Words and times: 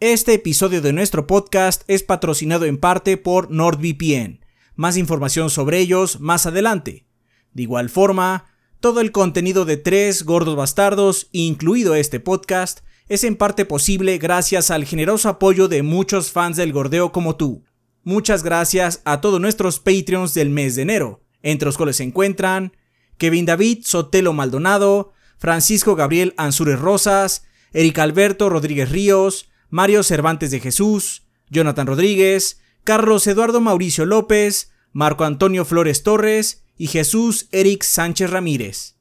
Este 0.00 0.34
episodio 0.34 0.82
de 0.82 0.92
nuestro 0.92 1.26
podcast 1.26 1.82
es 1.88 2.02
patrocinado 2.02 2.66
en 2.66 2.76
parte 2.76 3.16
por 3.16 3.50
NordVPN. 3.50 4.44
Más 4.74 4.98
información 4.98 5.48
sobre 5.48 5.78
ellos 5.78 6.20
más 6.20 6.44
adelante. 6.44 7.06
De 7.54 7.62
igual 7.62 7.88
forma, 7.88 8.44
todo 8.80 9.00
el 9.00 9.10
contenido 9.10 9.64
de 9.64 9.78
Tres 9.78 10.24
Gordos 10.24 10.54
Bastardos, 10.54 11.28
incluido 11.32 11.94
este 11.94 12.20
podcast, 12.20 12.80
es 13.08 13.24
en 13.24 13.36
parte 13.36 13.64
posible 13.64 14.18
gracias 14.18 14.70
al 14.70 14.84
generoso 14.84 15.30
apoyo 15.30 15.66
de 15.66 15.82
muchos 15.82 16.30
fans 16.30 16.58
del 16.58 16.74
gordeo 16.74 17.10
como 17.10 17.36
tú. 17.36 17.64
Muchas 18.04 18.42
gracias 18.42 19.00
a 19.06 19.22
todos 19.22 19.40
nuestros 19.40 19.80
Patreons 19.80 20.34
del 20.34 20.50
mes 20.50 20.76
de 20.76 20.82
enero, 20.82 21.22
entre 21.40 21.64
los 21.64 21.78
cuales 21.78 21.96
se 21.96 22.04
encuentran 22.04 22.76
Kevin 23.16 23.46
David 23.46 23.78
Sotelo 23.82 24.34
Maldonado, 24.34 25.14
Francisco 25.38 25.96
Gabriel 25.96 26.34
Ansures 26.36 26.78
Rosas, 26.78 27.46
Eric 27.72 27.98
Alberto 27.98 28.50
Rodríguez 28.50 28.90
Ríos, 28.90 29.48
Mario 29.68 30.02
Cervantes 30.02 30.50
de 30.50 30.60
Jesús, 30.60 31.24
Jonathan 31.48 31.86
Rodríguez, 31.86 32.60
Carlos 32.84 33.26
Eduardo 33.26 33.60
Mauricio 33.60 34.06
López, 34.06 34.70
Marco 34.92 35.24
Antonio 35.24 35.64
Flores 35.64 36.02
Torres 36.02 36.64
y 36.76 36.86
Jesús 36.88 37.48
Eric 37.52 37.82
Sánchez 37.82 38.30
Ramírez. 38.30 38.95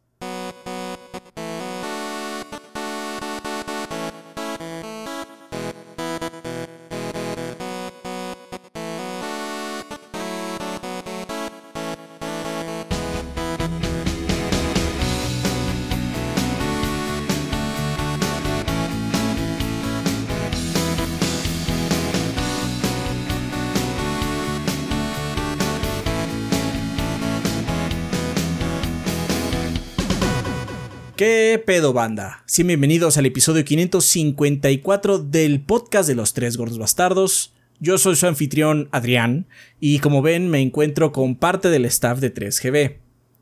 ¿Qué 31.56 31.60
pedo 31.60 31.94
banda? 31.94 32.44
Bienvenidos 32.66 33.18
al 33.18 33.28
episodio 33.28 33.64
554 33.64 35.20
del 35.20 35.62
podcast 35.62 36.06
de 36.10 36.14
los 36.14 36.34
tres 36.34 36.58
gordos 36.58 36.78
bastardos. 36.78 37.54
Yo 37.80 37.98
soy 37.98 38.18
su 38.18 38.28
anfitrión 38.28 38.90
Adrián 38.92 39.48
y 39.80 40.00
como 40.00 40.22
ven 40.22 40.50
me 40.50 40.60
encuentro 40.60 41.14
con 41.14 41.38
parte 41.38 41.70
del 41.70 41.86
staff 41.86 42.20
de 42.20 42.34
3GB. 42.34 42.98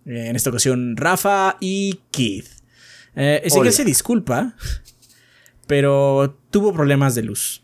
En 0.05 0.35
esta 0.35 0.51
ocasión 0.51 0.95
Rafa 0.95 1.57
y 1.59 2.01
Keith. 2.11 2.45
Eh, 3.15 3.41
que 3.63 3.71
se 3.71 3.83
disculpa, 3.83 4.55
pero 5.65 6.37
tuvo 6.51 6.71
problemas 6.71 7.15
de 7.15 7.23
luz. 7.23 7.63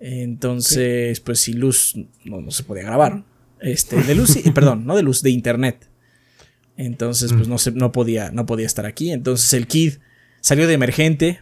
Entonces, 0.00 1.20
pues 1.20 1.42
sin 1.42 1.60
luz 1.60 1.94
no, 2.24 2.50
se 2.50 2.64
podía 2.64 2.82
grabar. 2.82 3.22
Este, 3.60 4.02
de 4.02 4.16
luz, 4.16 4.36
perdón, 4.52 4.84
no 4.84 4.96
de 4.96 5.04
luz, 5.04 5.22
de 5.22 5.30
internet. 5.30 5.89
Entonces, 6.86 7.32
pues 7.34 7.46
mm. 7.46 7.50
no, 7.50 7.58
se, 7.58 7.72
no, 7.72 7.92
podía, 7.92 8.30
no 8.30 8.46
podía 8.46 8.64
estar 8.64 8.86
aquí. 8.86 9.10
Entonces 9.12 9.52
el 9.52 9.66
Kid 9.66 9.94
salió 10.40 10.66
de 10.66 10.74
emergente. 10.74 11.40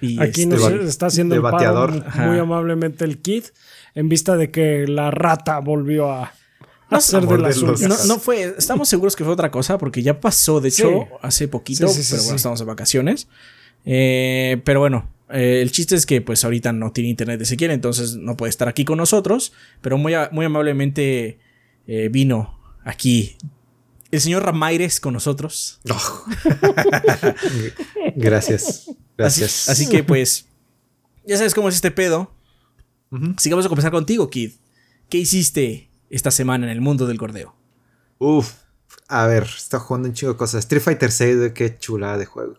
Y 0.00 0.20
aquí 0.20 0.46
nos 0.46 0.62
está 0.62 1.06
haciendo 1.06 1.34
el 1.34 1.42
bateador. 1.42 2.04
muy 2.16 2.38
amablemente 2.38 3.04
el 3.04 3.18
Kid. 3.18 3.44
En 3.94 4.08
vista 4.08 4.36
de 4.36 4.50
que 4.50 4.86
la 4.88 5.10
rata 5.10 5.58
volvió 5.58 6.10
a 6.10 6.32
hacer 6.88 7.26
de 7.26 7.38
las 7.38 7.62
no, 7.62 8.04
no, 8.06 8.18
fue, 8.18 8.54
estamos 8.56 8.88
seguros 8.88 9.16
que 9.16 9.24
fue 9.24 9.34
otra 9.34 9.50
cosa 9.50 9.76
porque 9.76 10.02
ya 10.02 10.18
pasó, 10.18 10.60
de 10.60 10.70
hecho, 10.70 11.08
hace 11.20 11.46
poquito, 11.48 11.86
pero 11.86 12.22
bueno, 12.22 12.36
estamos 12.36 12.60
en 12.60 12.66
vacaciones. 12.66 13.28
Eh, 13.84 14.62
pero 14.64 14.80
bueno, 14.80 15.10
eh, 15.30 15.60
el 15.60 15.70
chiste 15.72 15.94
es 15.94 16.06
que 16.06 16.22
pues 16.22 16.42
ahorita 16.44 16.72
no 16.72 16.92
tiene 16.92 17.10
internet 17.10 17.38
de 17.38 17.44
Ezequiel, 17.44 17.70
entonces 17.70 18.16
no 18.16 18.36
puede 18.36 18.48
estar 18.50 18.68
aquí 18.68 18.86
con 18.86 18.96
nosotros, 18.96 19.52
pero 19.82 19.98
muy, 19.98 20.14
muy 20.30 20.46
amablemente 20.46 21.38
eh, 21.86 22.08
vino 22.10 22.58
aquí 22.84 23.36
el 24.12 24.20
señor 24.20 24.44
Ramírez 24.44 25.00
con 25.00 25.14
nosotros. 25.14 25.80
Oh. 25.90 26.24
Gracias. 28.16 28.90
Gracias. 29.16 29.68
Así, 29.70 29.88
que 29.88 30.04
pues, 30.04 30.46
ya 31.26 31.38
sabes 31.38 31.54
cómo 31.54 31.68
es 31.68 31.74
este 31.74 31.90
pedo. 31.90 32.30
Así 33.36 33.48
que 33.48 33.54
vamos 33.54 33.66
a 33.66 33.68
comenzar 33.70 33.90
contigo, 33.90 34.28
Kid. 34.30 34.52
¿Qué 35.08 35.18
hiciste 35.18 35.90
esta 36.10 36.30
semana 36.30 36.66
en 36.66 36.72
el 36.72 36.80
mundo 36.82 37.06
del 37.06 37.16
gordeo? 37.18 37.54
Uf, 38.18 38.52
a 39.08 39.26
ver, 39.26 39.44
está 39.44 39.78
jugando 39.78 40.08
un 40.08 40.14
chingo 40.14 40.34
de 40.34 40.38
cosas. 40.38 40.60
Street 40.60 40.82
Fighter 40.82 41.10
6, 41.10 41.52
qué 41.54 41.78
chulada 41.78 42.18
de 42.18 42.26
juego. 42.26 42.54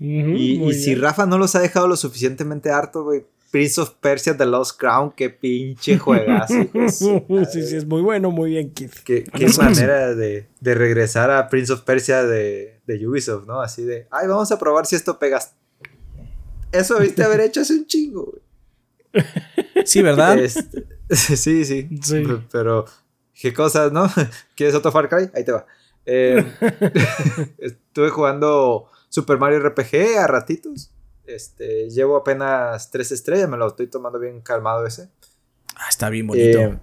y, 0.00 0.74
si 0.74 0.96
Rafa 0.96 1.26
no 1.26 1.38
los 1.38 1.54
ha 1.54 1.60
dejado 1.60 1.86
lo 1.86 1.96
suficientemente 1.96 2.70
harto, 2.70 3.04
güey, 3.04 3.24
Prince 3.50 3.80
of 3.80 3.94
Persia 4.00 4.36
The 4.36 4.46
Lost 4.46 4.78
Crown, 4.78 5.12
qué 5.12 5.30
pinche 5.30 5.98
juegazo. 5.98 6.54
sí, 6.88 7.22
sí, 7.50 7.76
es 7.76 7.86
muy 7.86 8.02
bueno, 8.02 8.30
muy 8.30 8.50
bien, 8.50 8.72
Kid. 8.72 8.90
Qué, 9.04 9.24
manera 9.56 10.14
de, 10.14 10.46
regresar 10.60 11.30
a 11.30 11.48
Prince 11.48 11.72
of 11.72 11.82
Persia 11.82 12.24
de, 12.24 12.80
de, 12.86 13.06
Ubisoft, 13.06 13.46
¿no? 13.46 13.60
Así 13.60 13.84
de, 13.84 14.06
ay, 14.10 14.26
vamos 14.26 14.52
a 14.52 14.58
probar 14.58 14.86
si 14.86 14.96
esto 14.96 15.18
pegas. 15.18 15.54
Eso 16.72 16.98
viste 16.98 17.24
haber 17.24 17.40
hecho 17.40 17.62
hace 17.62 17.74
un 17.74 17.86
chingo, 17.86 18.24
güey. 18.24 19.24
Sí, 19.84 20.02
¿verdad? 20.02 20.38
Este, 20.38 20.86
sí, 21.10 21.36
sí, 21.36 21.64
sí. 21.64 22.24
Pero, 22.52 22.84
qué 23.32 23.54
cosas, 23.54 23.92
¿no? 23.92 24.10
¿Quieres 24.54 24.74
otro 24.74 24.92
Far 24.92 25.08
Cry? 25.08 25.30
Ahí 25.34 25.44
te 25.44 25.52
va. 25.52 25.64
Eh, 26.04 26.44
estuve 27.58 28.10
jugando 28.10 28.90
Super 29.08 29.38
Mario 29.38 29.60
RPG 29.60 30.18
a 30.18 30.26
ratitos. 30.26 30.90
Este, 31.28 31.90
llevo 31.90 32.16
apenas 32.16 32.90
tres 32.90 33.12
estrellas, 33.12 33.50
me 33.50 33.58
lo 33.58 33.68
estoy 33.68 33.86
tomando 33.88 34.18
bien 34.18 34.40
calmado 34.40 34.86
ese. 34.86 35.10
Ah, 35.76 35.88
está 35.90 36.08
bien 36.08 36.26
bonito. 36.26 36.58
Eh, 36.58 36.78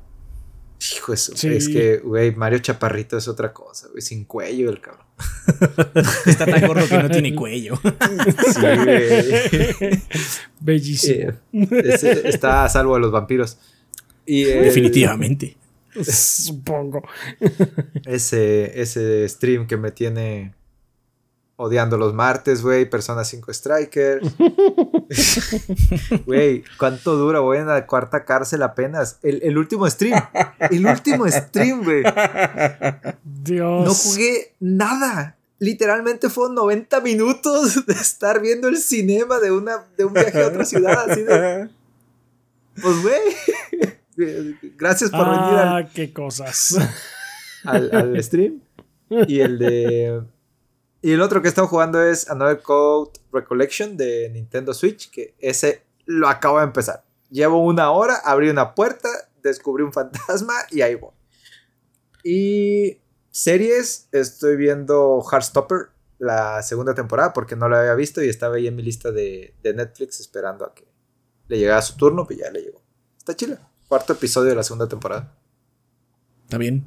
hijo 0.96 1.14
eso, 1.14 1.34
es 1.34 1.68
que, 1.68 1.98
güey, 1.98 2.36
Mario 2.36 2.60
Chaparrito 2.60 3.18
es 3.18 3.28
otra 3.28 3.52
cosa, 3.52 3.88
güey, 3.90 4.04
sin 4.04 4.26
cuello 4.26 4.70
el 4.70 4.82
cabrón. 4.82 5.06
está 6.28 6.46
tan 6.46 6.68
gordo 6.68 6.88
que 6.88 7.02
no 7.02 7.10
tiene 7.10 7.34
cuello. 7.34 7.76
sí, 8.54 8.62
güey. 8.62 10.04
Bellísimo. 10.60 11.32
Eh, 11.52 12.22
está 12.26 12.66
a 12.66 12.70
salvo 12.70 12.94
de 12.94 13.02
los 13.02 13.12
vampiros. 13.12 13.58
Y, 14.28 14.44
Definitivamente. 14.44 15.58
Supongo. 16.04 17.02
Ese, 18.06 18.80
ese 18.80 19.28
stream 19.28 19.66
que 19.66 19.78
me 19.78 19.90
tiene 19.90 20.54
odiando 21.58 21.98
los 21.98 22.14
martes, 22.14 22.62
güey, 22.62 22.90
Persona 22.90 23.24
5 23.24 23.52
Striker. 23.52 24.22
Güey, 26.26 26.64
¿cuánto 26.80 27.16
dura? 27.16 27.40
Voy 27.40 27.60
en 27.60 27.68
la 27.68 27.86
cuarta 27.86 28.26
cárcel 28.26 28.64
apenas. 28.64 29.20
El, 29.22 29.58
último 29.58 29.88
stream. 29.90 30.20
El 30.72 30.86
último 30.86 31.28
stream, 31.28 31.84
güey. 31.84 32.04
Dios. 33.24 33.86
No 33.86 33.94
jugué 33.94 34.56
nada. 34.60 35.38
Literalmente 35.60 36.30
fueron 36.30 36.56
90 36.56 37.02
minutos 37.02 37.86
de 37.86 37.94
estar 37.94 38.42
viendo 38.42 38.68
el 38.68 38.78
cinema 38.78 39.40
de, 39.40 39.52
una, 39.52 39.86
de 39.96 40.06
un 40.06 40.14
viaje 40.14 40.44
a 40.44 40.48
otra 40.48 40.66
ciudad. 40.66 41.10
Así 41.10 41.22
de. 41.22 41.70
Pues, 42.82 43.02
güey. 43.02 43.22
Gracias 44.76 45.12
por 45.12 45.26
venir 45.26 45.60
al. 45.60 45.68
Ah, 45.68 45.90
qué 45.94 46.12
cosas. 46.12 46.78
al 47.64 48.24
stream. 48.24 48.62
Y 49.10 49.40
el 49.40 49.60
de 49.60 50.24
y 51.06 51.12
el 51.12 51.22
otro 51.22 51.40
que 51.40 51.48
he 51.48 51.50
estado 51.50 51.68
jugando 51.68 52.02
es 52.02 52.32
Another 52.32 52.64
Code 52.64 53.12
Recollection 53.32 53.96
de 53.96 54.28
Nintendo 54.34 54.74
Switch, 54.74 55.12
que 55.12 55.36
ese 55.38 55.84
lo 56.08 56.28
acabo 56.28 56.58
de 56.58 56.64
empezar. 56.64 57.06
Llevo 57.30 57.64
una 57.64 57.92
hora, 57.92 58.16
abrí 58.16 58.50
una 58.50 58.74
puerta, 58.74 59.08
descubrí 59.44 59.84
un 59.84 59.94
fantasma 59.94 60.56
y 60.72 60.82
ahí 60.82 60.96
voy. 60.96 61.12
Y 62.24 63.02
series, 63.30 64.10
estoy 64.14 64.56
viendo 64.56 65.24
Heartstopper, 65.32 65.90
la 66.18 66.64
segunda 66.64 66.96
temporada, 66.96 67.34
porque 67.34 67.56
no 67.56 67.70
la 67.70 67.82
había 67.82 67.94
visto 67.94 68.24
y 68.24 68.30
estaba 68.30 68.56
ahí 68.56 68.66
en 68.66 68.76
mi 68.76 68.82
lista 68.82 69.12
de, 69.12 69.54
Netflix 69.64 70.20
esperando 70.20 70.66
a 70.66 70.74
que 70.74 70.88
le 71.50 71.60
llegara 71.60 71.84
su 71.84 71.98
turno, 71.98 72.26
pues 72.26 72.40
ya 72.40 72.50
le 72.50 72.64
llegó. 72.64 72.82
Está 73.16 73.36
chila. 73.36 73.70
Cuarto 73.88 74.14
episodio 74.14 74.50
de 74.50 74.56
la 74.56 74.64
segunda 74.64 74.88
temporada. 74.88 75.38
Está 76.46 76.58
bien. 76.58 76.84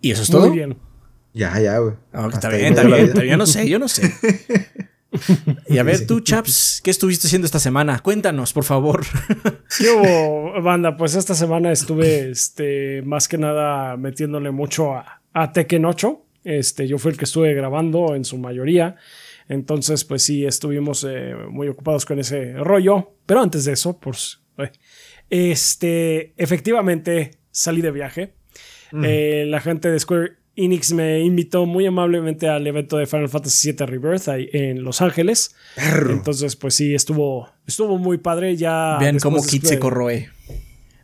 ¿Y 0.00 0.10
eso 0.10 0.22
es 0.22 0.30
todo? 0.32 0.48
Muy 0.48 0.56
bien. 0.56 0.91
Ya, 1.32 1.58
ya, 1.60 1.78
güey. 1.78 1.94
Está 2.32 2.48
bien, 2.48 2.74
está 2.74 2.82
bien, 2.82 3.12
Yo 3.12 3.36
no 3.36 3.46
sé, 3.46 3.68
yo 3.68 3.78
no 3.78 3.88
sé. 3.88 4.12
Y 5.68 5.76
a 5.78 5.82
ver, 5.82 6.06
tú, 6.06 6.20
Chaps, 6.20 6.80
¿qué 6.82 6.90
estuviste 6.90 7.26
haciendo 7.26 7.44
esta 7.44 7.58
semana? 7.58 7.98
Cuéntanos, 7.98 8.54
por 8.54 8.64
favor. 8.64 9.04
Yo, 9.78 10.62
banda, 10.62 10.96
pues 10.96 11.14
esta 11.14 11.34
semana 11.34 11.70
estuve, 11.70 12.30
este, 12.30 13.02
más 13.02 13.28
que 13.28 13.36
nada 13.36 13.96
metiéndole 13.98 14.50
mucho 14.50 14.94
a, 14.94 15.20
a 15.34 15.52
Tekken 15.52 15.84
8. 15.84 16.26
Este, 16.44 16.88
yo 16.88 16.98
fui 16.98 17.12
el 17.12 17.18
que 17.18 17.24
estuve 17.24 17.54
grabando 17.54 18.14
en 18.14 18.24
su 18.24 18.38
mayoría. 18.38 18.96
Entonces, 19.48 20.04
pues 20.04 20.24
sí, 20.24 20.44
estuvimos 20.44 21.06
eh, 21.08 21.34
muy 21.50 21.68
ocupados 21.68 22.04
con 22.04 22.18
ese 22.18 22.54
rollo. 22.54 23.14
Pero 23.26 23.42
antes 23.42 23.64
de 23.64 23.72
eso, 23.72 23.98
pues, 24.00 24.40
este, 25.30 26.34
efectivamente 26.36 27.32
salí 27.50 27.80
de 27.80 27.90
viaje. 27.90 28.34
Eh, 29.04 29.44
la 29.46 29.60
gente 29.60 29.90
de 29.90 29.98
Square 29.98 30.32
Enix 30.54 30.92
me 30.92 31.20
invitó 31.20 31.64
muy 31.66 31.86
amablemente 31.86 32.48
al 32.48 32.66
evento 32.66 32.98
de 32.98 33.06
Final 33.06 33.28
Fantasy 33.28 33.72
VII 33.72 33.86
Rebirth 33.86 34.28
ahí 34.28 34.48
en 34.52 34.82
Los 34.84 35.00
Ángeles. 35.00 35.54
Entonces, 35.76 36.56
pues 36.56 36.74
sí, 36.74 36.94
estuvo, 36.94 37.48
estuvo 37.66 37.96
muy 37.98 38.18
padre. 38.18 38.56
Ya 38.56 38.98
Vean 39.00 39.18
cómo 39.18 39.38
de- 39.40 39.48
se 39.48 39.78
corroe. 39.78 40.28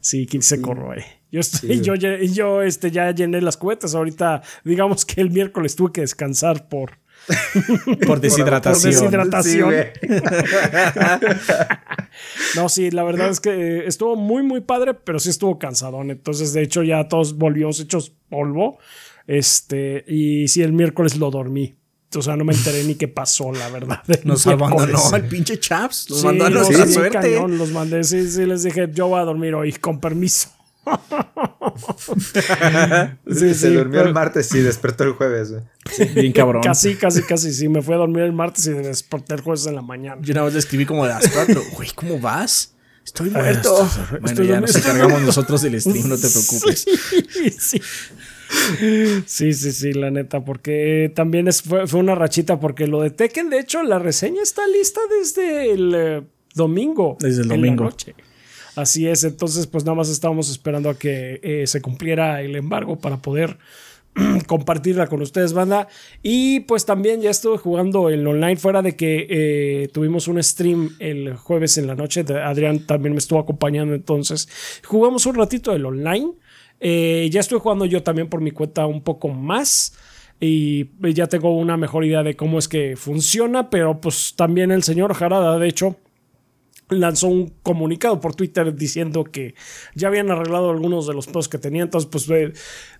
Sí, 0.00 0.26
Kit 0.26 0.42
se 0.42 0.60
corroe. 0.60 1.04
Yo, 1.32 1.40
estoy, 1.40 1.76
Sí. 1.76 1.80
yo, 1.82 1.94
ya- 1.94 2.18
yo 2.22 2.62
este, 2.62 2.90
ya 2.90 3.10
llené 3.10 3.40
las 3.40 3.56
cubetas. 3.56 3.94
Ahorita, 3.94 4.42
digamos 4.64 5.04
que 5.04 5.20
el 5.20 5.30
miércoles 5.30 5.76
tuve 5.76 5.92
que 5.92 6.00
descansar 6.02 6.68
por. 6.68 6.98
Por 8.06 8.20
deshidratación. 8.20 8.92
Por 8.94 9.00
deshidratación. 9.02 9.74
Sí. 10.00 10.08
No, 12.56 12.68
sí, 12.68 12.90
la 12.90 13.02
verdad 13.04 13.28
es 13.30 13.40
que 13.40 13.50
eh, 13.50 13.86
estuvo 13.86 14.16
muy, 14.16 14.42
muy 14.42 14.60
padre, 14.60 14.94
pero 14.94 15.18
sí 15.18 15.30
estuvo 15.30 15.58
cansadón. 15.58 16.10
Entonces, 16.10 16.52
de 16.52 16.62
hecho, 16.62 16.82
ya 16.82 17.06
todos 17.08 17.36
volvimos 17.36 17.80
hechos 17.80 18.12
polvo. 18.28 18.78
Este, 19.28 20.04
y 20.08 20.48
sí, 20.48 20.62
el 20.62 20.72
miércoles 20.72 21.16
lo 21.16 21.30
dormí. 21.30 21.76
O 22.16 22.22
sea, 22.22 22.34
no 22.36 22.44
me 22.44 22.54
enteré 22.54 22.82
ni 22.84 22.94
qué 22.94 23.06
pasó, 23.06 23.52
la 23.52 23.69
verdad. 23.69 24.02
Nos 24.25 24.46
abandonó 24.46 25.14
el 25.14 25.25
pinche 25.28 25.60
Chaps. 25.60 26.08
Nos 26.08 26.20
Sí, 26.20 26.26
mandó 26.26 26.46
a 26.46 26.50
no, 26.50 26.56
nuestra 26.60 26.86
sí, 26.86 26.92
suerte. 26.94 27.19
cañón, 27.19 27.58
los 27.58 27.70
mandé, 27.70 28.02
sí, 28.02 28.28
sí, 28.30 28.46
les 28.46 28.62
dije, 28.62 28.88
yo 28.92 29.08
voy 29.08 29.20
a 29.20 29.25
dormir 29.25 29.54
hoy, 29.54 29.72
con 29.75 30.00
permiso. 30.00 30.48
Sí, 33.30 33.34
se 33.34 33.54
sí, 33.54 33.69
durmió 33.75 33.98
pero- 34.00 34.08
el 34.08 34.14
martes 34.14 34.52
y 34.54 34.60
despertó 34.60 35.04
el 35.04 35.12
jueves. 35.12 35.52
Bien 36.14 36.32
cabrón. 36.32 36.62
Casi, 36.62 36.94
casi, 36.96 37.22
casi, 37.22 37.52
sí. 37.52 37.69
Me 37.69 37.82
fui 37.82 37.94
a 37.94 37.98
dormir 37.98 38.22
el 38.22 38.32
martes 38.32 38.66
y 38.66 38.70
desperté 38.72 39.34
el 39.34 39.40
jueves 39.42 39.66
en 39.66 39.74
la 39.74 39.82
mañana. 39.82 40.20
Yo 40.22 40.32
una 40.32 40.44
vez 40.44 40.54
le 40.54 40.58
escribí 40.60 40.86
como 40.86 41.04
de 41.04 41.10
las 41.10 41.28
cuatro. 41.28 41.62
Güey, 41.76 41.90
¿cómo 41.94 42.19
vas? 42.19 42.74
Estoy 43.04 43.31
muerto. 43.31 43.84
estoy- 43.84 44.04
bueno, 44.10 44.26
estoy 44.28 44.46
ya 44.48 44.60
nos 44.60 44.74
encargamos 44.74 45.22
nosotros 45.22 45.62
del 45.62 45.81
stream, 45.81 46.08
no 46.08 46.16
te 46.16 46.28
preocupes. 46.28 46.86
Sí, 47.58 47.81
sí. 49.26 49.52
Sí, 49.52 49.72
sí, 49.72 49.92
la 49.92 50.10
neta, 50.10 50.44
porque 50.44 51.12
también 51.14 51.48
es, 51.48 51.62
fue, 51.62 51.86
fue 51.86 52.00
una 52.00 52.14
rachita, 52.14 52.60
porque 52.60 52.86
lo 52.86 53.02
de 53.02 53.10
Tekken, 53.10 53.50
de 53.50 53.60
hecho, 53.60 53.82
la 53.82 53.98
reseña 53.98 54.42
está 54.42 54.66
lista 54.66 55.00
desde 55.18 55.72
el 55.72 55.94
eh, 55.94 56.22
domingo. 56.54 57.16
Desde 57.20 57.42
el 57.42 57.44
en 57.44 57.48
la 57.48 57.54
domingo. 57.56 57.84
noche. 57.84 58.14
Así 58.76 59.08
es, 59.08 59.24
entonces 59.24 59.66
pues 59.66 59.84
nada 59.84 59.96
más 59.96 60.08
estábamos 60.08 60.48
esperando 60.50 60.88
a 60.88 60.96
que 60.96 61.40
eh, 61.42 61.66
se 61.66 61.82
cumpliera 61.82 62.42
el 62.42 62.54
embargo 62.54 63.00
para 63.00 63.16
poder 63.16 63.58
compartirla 64.46 65.08
con 65.08 65.20
ustedes, 65.20 65.52
banda. 65.52 65.88
Y 66.22 66.60
pues 66.60 66.84
también 66.84 67.20
ya 67.20 67.30
estuve 67.30 67.58
jugando 67.58 68.08
el 68.08 68.26
online, 68.26 68.56
fuera 68.56 68.80
de 68.82 68.96
que 68.96 69.26
eh, 69.28 69.88
tuvimos 69.92 70.28
un 70.28 70.42
stream 70.42 70.90
el 71.00 71.34
jueves 71.34 71.78
en 71.78 71.86
la 71.86 71.94
noche. 71.94 72.24
Adrián 72.44 72.80
también 72.86 73.14
me 73.14 73.18
estuvo 73.18 73.38
acompañando, 73.38 73.94
entonces 73.94 74.48
jugamos 74.84 75.26
un 75.26 75.34
ratito 75.34 75.72
el 75.72 75.84
online. 75.84 76.32
Eh, 76.80 77.28
ya 77.30 77.40
estoy 77.40 77.58
jugando 77.58 77.84
yo 77.84 78.02
también 78.02 78.28
por 78.28 78.40
mi 78.40 78.50
cuenta 78.50 78.86
un 78.86 79.02
poco 79.02 79.28
más. 79.28 79.96
Y 80.40 80.90
ya 81.14 81.26
tengo 81.26 81.56
una 81.56 81.76
mejor 81.76 82.04
idea 82.04 82.22
de 82.22 82.36
cómo 82.36 82.58
es 82.58 82.69
que 82.69 82.94
funciona, 82.96 83.70
pero 83.70 84.00
pues 84.00 84.34
también 84.36 84.70
el 84.70 84.84
señor 84.84 85.12
Jarada, 85.14 85.58
de 85.58 85.69
hecho, 85.69 85.96
lanzó 86.90 87.29
un 87.29 87.52
comunicado 87.62 88.20
por 88.20 88.35
Twitter 88.35 88.75
diciendo 88.75 89.25
que 89.25 89.55
ya 89.94 90.08
habían 90.08 90.31
arreglado 90.31 90.70
algunos 90.70 91.06
de 91.06 91.14
los 91.14 91.26
pedos 91.26 91.49
que 91.49 91.58
tenía. 91.58 91.82
Entonces, 91.82 92.08
pues 92.11 92.29
eh, 92.31 92.52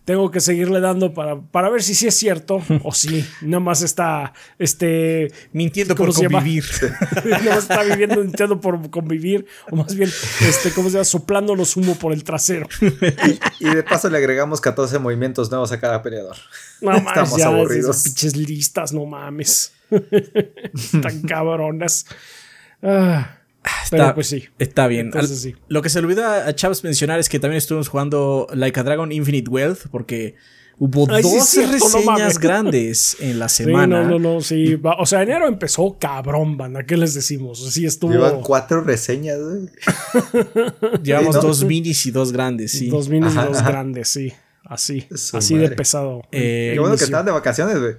tengo 0.05 0.31
que 0.31 0.40
seguirle 0.40 0.81
dando 0.81 1.12
para, 1.12 1.40
para 1.40 1.69
ver 1.69 1.82
si 1.82 1.94
sí 1.94 2.06
es 2.06 2.14
cierto 2.14 2.62
o 2.82 2.93
si 2.93 3.25
nada 3.43 3.61
más 3.61 3.82
está 3.82 4.32
este, 4.58 5.31
Mintiendo 5.52 5.94
¿Cómo 5.94 6.12
por 6.12 6.25
convivir. 6.25 6.64
nada 7.25 7.44
más 7.44 7.58
está 7.58 7.82
viviendo, 7.82 8.23
intentando 8.23 8.61
por 8.61 8.90
convivir, 8.90 9.46
o 9.70 9.76
más 9.76 9.94
bien, 9.94 10.11
este, 10.41 10.70
¿cómo 10.73 10.88
se 10.88 10.94
llama? 10.94 11.05
Soplándonos 11.05 11.76
humo 11.76 11.94
por 11.96 12.12
el 12.12 12.25
trasero. 12.25 12.69
Y 13.61 13.69
de 13.69 13.82
paso 13.82 14.08
le 14.08 14.19
agregamos 14.19 14.61
14 14.61 14.99
movimientos 14.99 15.50
nuevos 15.50 15.73
a 15.73 15.81
cada 15.81 16.00
peleador. 16.00 16.37
No 16.81 16.93
mames, 16.93 17.08
Estamos 17.08 17.37
ya, 17.37 17.46
aburridos. 17.49 17.96
esas 17.96 18.05
pinches 18.05 18.37
listas, 18.37 18.93
no 18.93 19.05
mames. 19.05 19.73
Tan 21.02 21.23
cabronas. 21.23 22.06
Ah, 22.82 23.38
pero 23.90 24.02
Está, 24.05 24.14
pues 24.14 24.26
sí. 24.28 24.44
está 24.58 24.87
bien. 24.87 25.06
Entonces 25.06 25.31
Al- 25.32 25.37
sí. 25.38 25.55
Lo 25.69 25.82
que 25.82 25.88
se 25.88 26.00
le 26.00 26.06
olvida 26.06 26.46
a 26.46 26.55
Chaps 26.55 26.84
mencionar 26.84 27.19
es 27.19 27.28
que 27.28 27.38
también 27.38 27.58
estuvimos 27.58 27.88
jugando 27.88 28.46
Like 28.52 28.78
a 28.81 28.82
Dragon 28.82 29.10
Infinite 29.12 29.50
Wealth 29.50 29.87
porque 29.90 30.34
hubo 30.78 31.06
Ay, 31.10 31.22
sí, 31.25 31.28
12 31.31 31.38
es 31.38 31.49
cierto, 31.49 31.88
no 31.88 32.12
reseñas 32.12 32.38
grandes 32.38 33.16
en 33.20 33.38
la 33.38 33.49
Sí, 33.49 33.64
semana. 33.64 34.02
no, 34.05 34.19
no, 34.19 34.34
no, 34.34 34.40
sí. 34.40 34.76
va- 34.76 34.96
O 35.00 35.06
sea, 35.06 35.22
enero 35.22 35.49
empezó 35.49 35.96
cabrón, 35.99 36.56
banda. 36.56 36.84
¿Qué 36.84 36.96
les 36.96 37.14
decimos? 37.14 37.72
Sí, 37.72 37.84
estuvo 37.84 38.12
Llevan 38.12 38.43
cuatro 38.43 38.81
reseñas, 38.82 39.38
güey. 39.40 39.69
Llevamos 41.02 41.34
Sí, 41.34 41.40
¿no? 41.43 41.49
dos 41.49 41.64
minis 41.64 42.06
y 42.06 42.10
dos 42.10 42.32
grandes, 42.32 42.72
sí. 42.72 42.88
dos 42.88 43.08
minis 43.08 43.32
y 43.32 43.37
dos 43.37 43.58
ajá. 43.58 43.69
grandes, 43.70 44.08
sí. 44.08 44.32
Así, 44.64 45.06
Su 45.14 45.38
así 45.38 45.56
de 45.56 45.70
pesado. 45.70 46.22
Eh, 46.31 46.72
Qué 46.75 46.81
bueno 46.81 46.96
que 46.96 47.05
estaban 47.05 47.25
de 47.25 47.32
vacaciones, 47.32 47.78
güey. 47.78 47.94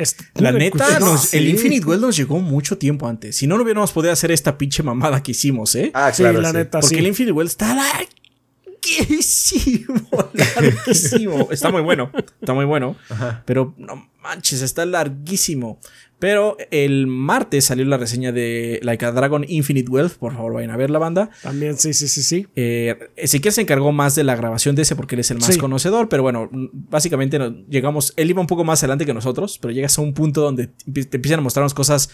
Este- 0.00 0.24
La 0.34 0.52
neta, 0.52 0.98
nos- 1.00 1.28
sí. 1.28 1.36
el 1.36 1.48
Infinite 1.48 1.84
Wealth 1.86 2.02
nos 2.02 2.16
llegó 2.16 2.38
mucho 2.40 2.78
tiempo 2.78 3.06
antes. 3.06 3.36
Si 3.36 3.46
no, 3.46 3.56
no 3.56 3.62
hubiéramos 3.64 3.92
podido 3.92 4.12
hacer 4.12 4.30
esta 4.30 4.56
pinche 4.58 4.82
mamada 4.82 5.22
que 5.22 5.32
hicimos, 5.32 5.74
¿eh? 5.74 5.90
Ah, 5.94 6.12
Sí, 6.12 6.22
claro. 6.22 6.40
la 6.40 6.50
sí. 6.50 6.56
neta, 6.56 6.80
Porque 6.80 6.96
sí. 6.96 7.00
el 7.00 7.06
Infinite 7.06 7.32
Wealth 7.32 7.50
está 7.50 7.74
larguísimo. 7.74 10.00
Larguísimo. 10.32 11.48
está 11.50 11.70
muy 11.70 11.82
bueno. 11.82 12.10
Está 12.40 12.54
muy 12.54 12.64
bueno. 12.64 12.96
Pero 13.44 13.74
no 13.76 14.10
manches, 14.22 14.62
está 14.62 14.86
larguísimo. 14.86 15.78
Pero 16.20 16.56
el 16.70 17.06
martes 17.08 17.64
salió 17.64 17.84
la 17.86 17.96
reseña 17.96 18.30
de 18.30 18.78
Like 18.82 19.04
a 19.06 19.10
Dragon 19.12 19.44
Infinite 19.48 19.90
Wealth. 19.90 20.12
Por 20.18 20.34
favor, 20.34 20.52
vayan 20.52 20.70
a 20.70 20.76
ver 20.76 20.90
la 20.90 20.98
banda. 21.00 21.30
También, 21.42 21.76
sí, 21.78 21.94
sí, 21.94 22.06
sí, 22.08 22.22
sí. 22.22 22.46
Eh, 22.54 23.08
Ezequiel 23.16 23.52
se 23.54 23.62
encargó 23.62 23.90
más 23.90 24.14
de 24.14 24.22
la 24.22 24.36
grabación 24.36 24.76
de 24.76 24.82
ese 24.82 24.94
porque 24.94 25.14
él 25.16 25.20
es 25.20 25.30
el 25.30 25.38
más 25.38 25.46
Sí. 25.54 25.58
conocedor, 25.58 26.08
pero 26.10 26.22
bueno, 26.22 26.48
básicamente 26.52 27.38
llegamos, 27.68 28.12
él 28.16 28.30
iba 28.30 28.40
un 28.40 28.46
poco 28.46 28.64
más 28.64 28.82
adelante 28.82 29.06
que 29.06 29.14
nosotros, 29.14 29.58
pero 29.58 29.72
llegas 29.72 29.98
a 29.98 30.02
un 30.02 30.12
punto 30.14 30.42
donde 30.42 30.66
te 30.68 31.16
empiezan 31.16 31.38
a 31.40 31.42
mostrarnos 31.42 31.72
cosas, 31.74 32.10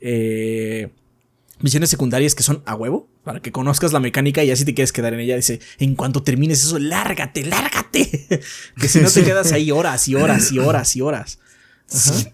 eh, 0.00 0.88
misiones 1.60 1.90
secundarias 1.90 2.34
que 2.34 2.42
son 2.42 2.62
a 2.64 2.74
huevo, 2.74 3.10
para 3.24 3.40
que 3.40 3.52
conozcas 3.52 3.92
la 3.92 4.00
mecánica 4.00 4.42
y 4.42 4.50
así 4.50 4.64
te 4.64 4.72
quieres 4.72 4.92
quedar 4.92 5.12
en 5.12 5.20
ella. 5.20 5.36
Dice, 5.36 5.60
en 5.78 5.94
cuanto 5.94 6.22
termines 6.22 6.64
eso, 6.64 6.78
lárgate, 6.78 7.44
lárgate, 7.44 8.40
que 8.80 8.88
si 8.88 9.00
no 9.00 9.10
te 9.10 9.22
quedas 9.22 9.52
ahí 9.52 9.70
horas 9.70 10.08
y 10.08 10.14
horas 10.14 10.50
y 10.50 10.58
horas 10.58 10.96
y 10.96 11.02
horas. 11.02 11.38
Sí, 11.86 12.24
no. 12.24 12.30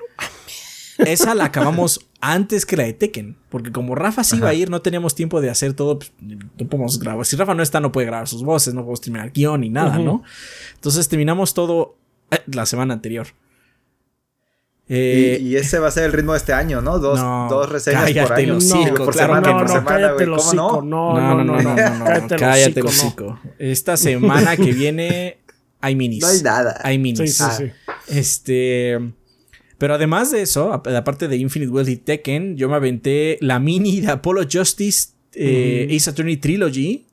Esa 0.98 1.34
la 1.34 1.44
acabamos 1.46 2.00
antes 2.20 2.64
que 2.66 2.76
la 2.76 2.84
de 2.84 2.92
Tekken. 2.92 3.36
Porque 3.50 3.72
como 3.72 3.94
Rafa 3.94 4.24
sí 4.24 4.36
iba 4.36 4.48
a 4.48 4.54
ir, 4.54 4.70
no 4.70 4.80
teníamos 4.82 5.14
tiempo 5.14 5.40
de 5.40 5.50
hacer 5.50 5.74
todo. 5.74 5.98
pues, 5.98 6.12
no 6.20 6.66
podemos 6.68 6.98
grabar. 6.98 7.24
Si 7.26 7.36
Rafa 7.36 7.54
no 7.54 7.62
está, 7.62 7.80
no 7.80 7.92
puede 7.92 8.06
grabar 8.06 8.28
sus 8.28 8.42
voces, 8.42 8.72
no 8.74 8.80
podemos 8.82 9.00
terminar 9.00 9.30
guion 9.32 9.60
ni 9.60 9.70
nada. 9.70 9.98
¿no? 9.98 10.22
Entonces 10.74 11.08
terminamos 11.08 11.52
todo 11.54 11.96
eh, 12.30 12.38
la 12.46 12.64
semana 12.66 12.94
anterior. 12.94 13.26
Eh, 14.88 15.38
y, 15.40 15.48
y 15.48 15.56
ese 15.56 15.80
va 15.80 15.88
a 15.88 15.90
ser 15.90 16.04
el 16.04 16.12
ritmo 16.12 16.30
de 16.32 16.38
este 16.38 16.52
año, 16.52 16.80
¿no? 16.80 17.00
Dos, 17.00 17.18
no, 17.18 17.48
dos 17.50 17.68
reseñas 17.68 18.04
por 18.04 18.14
cállate 18.14 18.42
año. 18.42 18.56
hocico, 18.58 19.04
por 19.04 19.14
claro 19.14 19.34
semana, 19.34 19.42
que 19.42 19.52
no, 19.52 19.58
por 19.58 19.66
no, 19.66 19.72
semana, 19.74 19.86
cállate 19.88 20.12
güey. 20.14 20.24
el 20.24 20.30
¿Cómo 20.30 20.42
hocico. 20.42 20.82
no? 20.82 21.20
No, 21.20 21.44
no, 21.44 21.44
no, 21.44 21.60
no. 21.60 22.04
cállate, 22.04 22.36
Cállate 22.36 22.70
el 22.70 22.78
el 22.78 22.86
hocico. 22.86 23.40
Esta 23.58 23.96
semana 23.96 24.56
que 24.56 24.72
viene 24.72 25.38
hay 25.80 25.96
minis. 25.96 26.22
No 26.22 26.28
hay 26.28 26.40
nada. 26.40 26.80
Hay 26.84 26.98
minis. 27.00 27.18
Sí, 27.18 27.26
sí, 27.28 27.42
Ah. 27.44 27.56
sí. 27.56 28.16
Este. 28.16 29.12
Pero 29.78 29.94
además 29.94 30.30
de 30.30 30.42
eso, 30.42 30.72
ap- 30.72 30.86
aparte 30.88 31.28
de 31.28 31.36
Infinite 31.36 31.70
Wealth 31.70 31.88
y 31.90 31.96
Tekken, 31.96 32.56
yo 32.56 32.68
me 32.68 32.76
aventé 32.76 33.38
la 33.40 33.58
mini 33.58 34.00
de 34.00 34.08
Apollo 34.10 34.46
Justice 34.50 35.10
eh, 35.34 35.88
Ace 35.94 36.08
Attorney 36.10 36.36
Trilogy. 36.38 37.04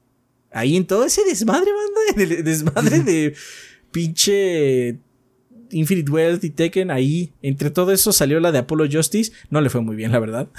Ahí 0.51 0.77
en 0.77 0.85
todo 0.85 1.03
ese 1.05 1.21
desmadre, 1.25 1.69
banda. 1.71 1.99
En 2.23 2.31
el 2.31 2.43
desmadre 2.43 2.99
de 3.01 3.33
pinche 3.91 4.97
Infinite 5.71 6.11
Wealth 6.11 6.43
y 6.43 6.49
Tekken. 6.51 6.91
Ahí, 6.91 7.33
entre 7.41 7.69
todo 7.71 7.91
eso, 7.91 8.11
salió 8.13 8.39
la 8.39 8.51
de 8.51 8.59
Apollo 8.59 8.85
Justice. 8.91 9.31
No 9.49 9.61
le 9.61 9.69
fue 9.69 9.81
muy 9.81 9.95
bien, 9.95 10.11
la 10.11 10.19
verdad. 10.19 10.47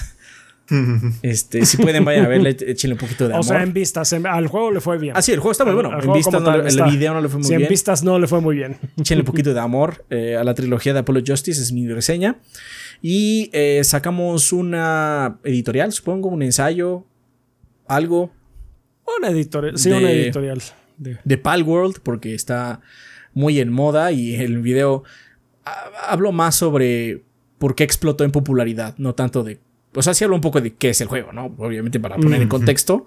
Este, 1.23 1.66
si 1.66 1.76
pueden, 1.76 2.04
vayan 2.04 2.25
a 2.25 2.28
verla, 2.28 2.49
échenle 2.49 2.94
un 2.94 2.99
poquito 3.00 3.26
de 3.28 3.33
O 3.35 3.37
amor. 3.37 3.44
sea, 3.47 3.62
en 3.62 3.73
vistas, 3.73 4.12
en- 4.14 4.26
al 4.26 4.47
juego 4.47 4.71
le 4.71 4.80
fue 4.80 4.97
bien. 4.99 5.12
Ah, 5.16 5.21
sí, 5.23 5.33
el 5.33 5.38
juego 5.38 5.52
está 5.52 5.64
muy 5.64 5.75
bueno. 5.75 5.90
Al 5.90 6.02
En 6.04 6.12
vistas 6.12 6.40
no 6.42 6.54
el 6.54 6.90
video 6.90 7.12
no 7.14 7.21
le 7.21 7.28
fue 7.28 7.38
muy 7.38 7.47
Sí, 7.47 7.52
en 7.52 7.59
bien. 7.59 7.68
vistas 7.68 8.02
no 8.02 8.18
le 8.18 8.26
fue 8.26 8.40
muy 8.40 8.56
bien. 8.56 8.76
Échenle 8.97 9.23
un 9.23 9.26
poquito 9.33 9.52
de 9.52 9.61
amor 9.61 10.04
eh, 10.11 10.37
a 10.37 10.44
la 10.44 10.54
trilogía 10.54 10.92
de 10.94 11.00
Apollo 11.00 11.23
Justice, 11.26 11.61
es 11.61 11.73
mi 11.73 11.87
reseña. 11.88 12.37
Y 13.02 13.50
eh, 13.52 13.83
sacamos 13.85 14.52
una 14.52 15.38
editorial, 15.44 15.92
supongo, 15.92 16.28
un 16.28 16.42
ensayo, 16.42 17.04
algo 17.87 18.33
Una 19.18 19.28
editorial. 19.28 19.76
Sí, 19.78 19.90
De- 19.90 19.97
una 19.99 20.11
editorial. 20.11 20.62
de- 20.97 21.18
de 21.23 21.38
Palworld, 21.38 22.00
porque 22.02 22.35
está 22.35 22.80
muy 23.35 23.61
en 23.61 23.71
moda 23.71 24.12
y 24.12 24.35
el 24.37 24.62
video 24.62 25.02
ha- 25.66 25.90
hablo 26.09 26.33
más 26.33 26.54
sobre 26.54 27.23
por 27.59 27.75
qué 27.75 27.85
explotó 27.85 28.25
en 28.25 28.30
popularidad, 28.30 28.94
no 28.97 29.14
tanto 29.14 29.42
de... 29.42 29.59
O 29.95 30.03
sea, 30.03 30.15
sí 30.15 30.25
hablo 30.25 30.37
un 30.37 30.43
poco 30.43 30.61
de 30.61 30.75
qué 30.75 30.91
es 30.91 31.01
el 31.01 31.09
juego, 31.09 31.33
¿no? 31.33 31.55
Obviamente 31.59 32.01
para 32.01 32.17
poner 32.17 32.43
en 32.43 32.49
contexto, 32.49 33.07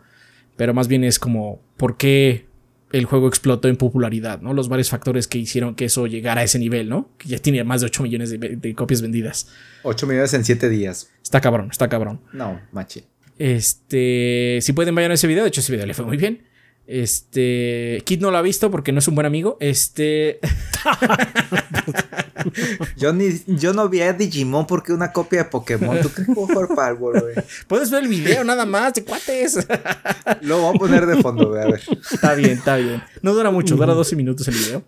pero 0.56 0.74
más 0.74 0.88
bien 0.88 1.04
es 1.04 1.20
como 1.20 1.62
por 1.78 1.98
qué 1.98 2.48
el 2.92 3.06
juego 3.06 3.28
explotó 3.28 3.68
en 3.68 3.76
popularidad, 3.76 4.42
¿no? 4.42 4.54
Los 4.54 4.70
varios 4.70 4.90
factores 4.90 5.28
que 5.28 5.38
hicieron 5.38 5.76
que 5.76 5.86
eso 5.86 6.08
llegara 6.08 6.42
a 6.42 6.44
ese 6.44 6.58
nivel, 6.58 6.88
¿no? 6.88 7.10
Que 7.18 7.30
ya 7.30 7.38
tiene 7.40 7.64
más 7.64 7.82
de 7.82 7.88
8 7.88 8.04
millones 8.04 8.30
de, 8.30 8.38
de 8.38 8.76
copias 8.76 9.02
vendidas. 9.02 9.50
8 9.84 10.08
millones 10.08 10.34
en 10.34 10.46
7 10.46 10.70
días. 10.70 11.12
Está 11.22 11.42
cabrón, 11.42 11.70
está 11.72 11.90
cabrón. 11.90 12.22
No, 12.32 12.62
machi. 12.72 13.04
Este, 13.38 14.60
si 14.62 14.74
pueden 14.74 14.96
vayan 14.96 15.12
a 15.12 15.16
ese 15.16 15.28
video, 15.28 15.44
de 15.44 15.50
hecho 15.50 15.62
ese 15.62 15.72
video 15.72 15.86
le 15.86 15.94
fue 15.94 16.06
muy 16.06 16.18
bien. 16.18 16.44
Este, 16.88 18.02
Kid 18.06 18.22
no 18.22 18.32
lo 18.32 18.38
ha 18.38 18.42
visto 18.42 18.72
porque 18.72 18.94
no 18.94 19.00
es 19.00 19.08
un 19.08 19.16
buen 19.16 19.28
amigo. 19.28 19.58
Este, 19.60 20.40
yo, 22.98 23.14
ni, 23.14 23.42
yo 23.48 23.74
no 23.74 23.90
vi 23.90 24.02
a 24.02 24.14
Digimon 24.14 24.68
porque 24.68 24.94
una 24.94 25.12
copia 25.12 25.44
de 25.44 25.50
Pokémon. 25.50 26.02
¿Tú 26.02 26.10
crees 26.10 26.28
que 26.28 26.34
puedo 26.34 26.68
jugar 26.68 26.96
güey? 26.96 27.34
Puedes 27.68 27.90
ver 27.92 28.04
el 28.04 28.10
video 28.10 28.44
nada 28.44 28.66
más 28.66 28.94
de 28.94 29.04
cuates. 29.04 29.68
Lo 30.42 30.62
voy 30.62 30.76
a 30.76 30.80
poner 30.80 31.06
de 31.06 31.22
fondo, 31.22 31.50
güey, 31.50 31.62
a 31.62 31.68
ver. 31.68 31.82
Está 32.12 32.34
bien, 32.36 32.52
está 32.52 32.78
bien. 32.78 33.04
No 33.22 33.34
dura 33.34 33.52
mucho, 33.52 33.76
dura 33.76 33.94
12 33.94 34.16
minutos 34.16 34.48
el 34.48 34.56
video. 34.56 34.84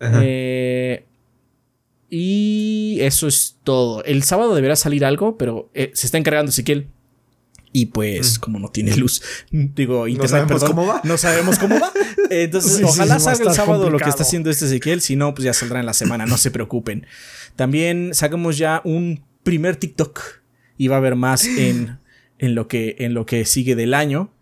Eh, 0.00 1.04
y 2.10 2.98
eso 3.00 3.26
es 3.26 3.56
todo. 3.64 4.04
El 4.04 4.22
sábado 4.22 4.54
deberá 4.54 4.76
salir 4.76 5.04
algo, 5.04 5.38
pero 5.38 5.70
eh, 5.74 5.90
se 5.94 6.06
está 6.06 6.18
encargando 6.18 6.50
Ezequiel. 6.50 6.88
Y 7.74 7.86
pues, 7.86 8.38
como 8.38 8.58
no 8.58 8.68
tiene 8.68 8.94
luz, 8.96 9.22
digo, 9.50 10.06
internet, 10.06 10.20
no 10.22 10.28
sabemos 10.28 10.52
perdón, 10.52 10.76
cómo 10.76 10.86
va. 10.86 11.00
No 11.04 11.16
sabemos 11.16 11.58
cómo 11.58 11.80
va. 11.80 11.90
Entonces, 12.30 12.76
Sí, 12.76 12.84
ojalá 12.84 13.18
sí, 13.18 13.24
salga 13.24 13.50
el 13.50 13.56
sábado 13.56 13.88
lo 13.88 13.98
que 13.98 14.10
está 14.10 14.24
haciendo 14.24 14.50
este 14.50 14.66
Ezequiel. 14.66 15.00
Si 15.00 15.16
no, 15.16 15.34
pues 15.34 15.44
ya 15.44 15.54
saldrá 15.54 15.80
en 15.80 15.86
la 15.86 15.94
semana, 15.94 16.26
no 16.26 16.36
se 16.36 16.50
preocupen. 16.50 17.06
También 17.56 18.10
sacamos 18.12 18.58
ya 18.58 18.82
un 18.84 19.24
primer 19.42 19.76
TikTok. 19.76 20.20
Y 20.76 20.88
va 20.88 20.96
a 20.96 20.98
haber 20.98 21.16
más 21.16 21.44
en, 21.58 21.98
en, 22.38 22.54
lo 22.54 22.68
que, 22.68 22.96
en 22.98 23.14
lo 23.14 23.24
que 23.24 23.44
sigue 23.46 23.74
del 23.74 23.94
año. 23.94 24.32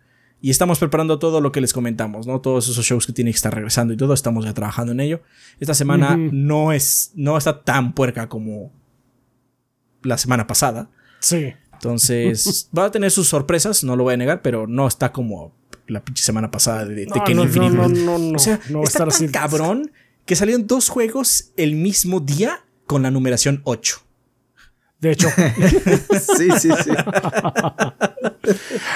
Y 0.43 0.51
estamos 0.51 0.79
preparando 0.79 1.19
todo 1.19 1.41
lo 1.41 1.53
que 1.53 1.61
les 1.61 1.73
comentamos, 1.73 2.27
¿no? 2.27 2.41
Todos 2.41 2.69
esos 2.69 2.85
shows 2.85 3.07
que 3.07 3.13
tienen 3.13 3.33
que 3.33 3.37
estar 3.37 3.55
regresando 3.55 3.93
y 3.93 3.97
todo, 3.97 4.15
estamos 4.15 4.45
ya 4.45 4.55
trabajando 4.55 4.93
en 4.93 5.01
ello. 5.01 5.23
Esta 5.61 5.75
semana 5.75 6.17
no 6.17 6.73
es, 6.73 7.13
no 7.15 7.37
está 7.37 7.63
tan 7.63 7.95
puerca 7.95 8.29
como 8.29 8.73
la 10.03 10.17
semana 10.17 10.47
pasada. 10.47 10.91
Sí. 11.21 11.53
Entonces, 11.83 12.69
va 12.77 12.87
a 12.87 12.91
tener 12.91 13.11
sus 13.11 13.29
sorpresas, 13.29 13.85
no 13.85 13.97
lo 13.97 14.05
voy 14.05 14.15
a 14.15 14.17
negar, 14.17 14.43
pero 14.43 14.67
no 14.67 14.87
está 14.87 15.13
como 15.13 15.53
la 15.87 16.05
pinche 16.05 16.23
semana 16.23 16.51
pasada 16.51 16.85
de, 16.85 16.95
de 16.95 17.07
No, 17.07 17.15
Tekken 17.15 17.37
no, 17.37 17.43
Infinite 17.45 17.75
no, 17.75 17.89
no, 17.89 18.19
no, 18.19 18.37
O 18.37 18.39
sea, 18.39 18.61
no 18.69 18.79
va 18.79 18.85
a 18.85 18.87
está 18.87 19.05
estar 19.05 19.09
tan 19.09 19.09
así. 19.09 19.29
cabrón 19.33 19.93
que 20.27 20.37
salieron 20.37 20.67
dos 20.67 20.89
juegos 20.89 21.51
el 21.57 21.75
mismo 21.75 22.21
día 22.21 22.65
con 22.87 23.03
la 23.03 23.11
numeración 23.11 23.61
8. 23.65 23.97
De 25.01 25.13
hecho, 25.13 25.29
Sí, 26.37 26.49
sí, 26.59 26.69
sí. 26.85 26.91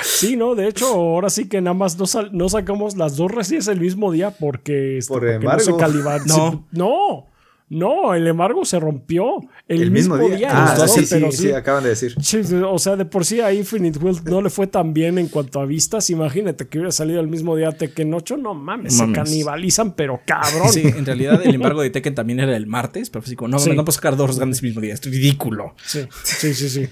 sí, 0.02 0.36
no, 0.36 0.54
de 0.54 0.68
hecho, 0.68 0.86
ahora 0.86 1.30
sí 1.30 1.48
que 1.48 1.60
nada 1.60 1.74
más 1.74 1.98
no, 1.98 2.06
sal- 2.06 2.30
no 2.32 2.48
sacamos 2.48 2.96
las 2.96 3.16
dos 3.16 3.30
recientes 3.30 3.68
el 3.68 3.80
mismo 3.80 4.12
día 4.12 4.30
porque, 4.30 4.98
este, 4.98 5.12
Por 5.12 5.22
porque 5.22 5.44
no 5.46 5.58
se 5.58 5.70
embargo. 5.70 5.76
calibraron. 5.78 6.26
No. 6.26 6.66
no, 6.72 7.26
no, 7.74 8.14
el 8.14 8.26
embargo 8.26 8.64
se 8.64 8.78
rompió 8.80 9.40
el, 9.68 9.82
El 9.82 9.90
mismo 9.90 10.16
día. 10.18 10.48
Ah, 10.52 10.74
dos, 10.76 10.92
sí, 10.92 11.04
sí, 11.04 11.14
pero 11.14 11.32
sí, 11.32 11.50
acaban 11.52 11.82
de 11.82 11.90
decir. 11.90 12.14
Sí, 12.20 12.40
o 12.66 12.78
sea, 12.78 12.96
de 12.96 13.04
por 13.04 13.24
sí 13.24 13.40
a 13.40 13.52
Infinite 13.52 13.98
World 13.98 14.28
no 14.28 14.40
le 14.42 14.50
fue 14.50 14.66
tan 14.66 14.94
bien 14.94 15.18
en 15.18 15.28
cuanto 15.28 15.60
a 15.60 15.66
vistas. 15.66 16.08
Imagínate 16.10 16.66
que 16.68 16.78
hubiera 16.78 16.92
salido 16.92 17.20
el 17.20 17.28
mismo 17.28 17.56
día 17.56 17.72
Tekken 17.72 18.12
8. 18.14 18.36
No 18.36 18.54
mames, 18.54 18.94
Mames. 18.98 19.14
se 19.14 19.24
canibalizan, 19.24 19.94
pero 19.94 20.20
cabrón. 20.26 20.68
Sí, 20.72 20.82
en 20.84 21.04
realidad 21.04 21.40
el 21.44 21.54
embargo 21.54 21.82
de 21.82 21.90
Tekken 21.90 22.14
también 22.14 22.40
era 22.40 22.56
el 22.56 22.66
martes, 22.66 23.10
pero 23.10 23.24
así 23.24 23.34
como, 23.36 23.48
no, 23.48 23.58
Sí. 23.58 23.70
no 23.70 23.84
puedo 23.84 23.92
sacar 23.92 24.16
dos 24.16 24.36
grandes 24.36 24.60
el 24.60 24.66
mismo 24.68 24.80
día, 24.80 24.94
es 24.94 25.02
ridículo. 25.04 25.74
Sí, 25.84 26.00
sí, 26.22 26.54
sí. 26.54 26.68
sí. 26.68 26.88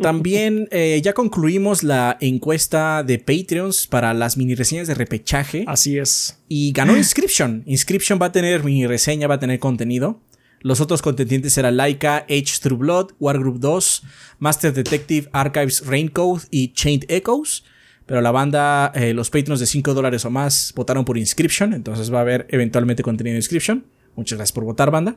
También 0.00 0.68
eh, 0.70 1.00
ya 1.02 1.12
concluimos 1.12 1.82
la 1.82 2.16
encuesta 2.20 3.02
de 3.02 3.18
Patreons 3.18 3.86
para 3.86 4.14
las 4.14 4.36
mini 4.36 4.54
reseñas 4.54 4.86
de 4.86 4.94
repechaje. 4.94 5.64
Así 5.66 5.98
es. 5.98 6.38
Y 6.48 6.72
ganó 6.72 6.96
Inscription. 6.96 7.62
Inscription 7.66 8.18
va 8.20 8.26
a 8.26 8.32
tener 8.32 8.64
mini 8.64 8.86
reseña, 8.86 9.26
va 9.26 9.34
a 9.36 9.40
tener 9.40 9.58
contenido. 9.58 10.20
Los 10.60 10.80
otros 10.80 11.02
contendientes 11.02 11.58
eran 11.58 11.76
Laika, 11.76 12.24
Age 12.30 12.54
Through 12.62 12.78
Blood, 12.78 13.10
Wargroup 13.20 13.58
2, 13.58 14.02
Master 14.38 14.72
Detective 14.72 15.28
Archives 15.32 15.84
Raincode 15.86 16.44
y 16.50 16.72
Chained 16.72 17.04
Echoes. 17.08 17.64
Pero 18.06 18.20
la 18.20 18.30
banda, 18.30 18.90
eh, 18.94 19.12
los 19.14 19.30
patrons 19.30 19.60
de 19.60 19.66
5 19.66 19.92
dólares 19.94 20.24
o 20.24 20.30
más 20.30 20.72
votaron 20.74 21.04
por 21.04 21.18
Inscription. 21.18 21.74
Entonces 21.74 22.12
va 22.12 22.18
a 22.18 22.22
haber 22.22 22.46
eventualmente 22.50 23.02
contenido 23.02 23.34
de 23.34 23.38
Inscription. 23.38 23.84
Muchas 24.16 24.38
gracias 24.38 24.52
por 24.52 24.64
votar, 24.64 24.90
banda. 24.90 25.16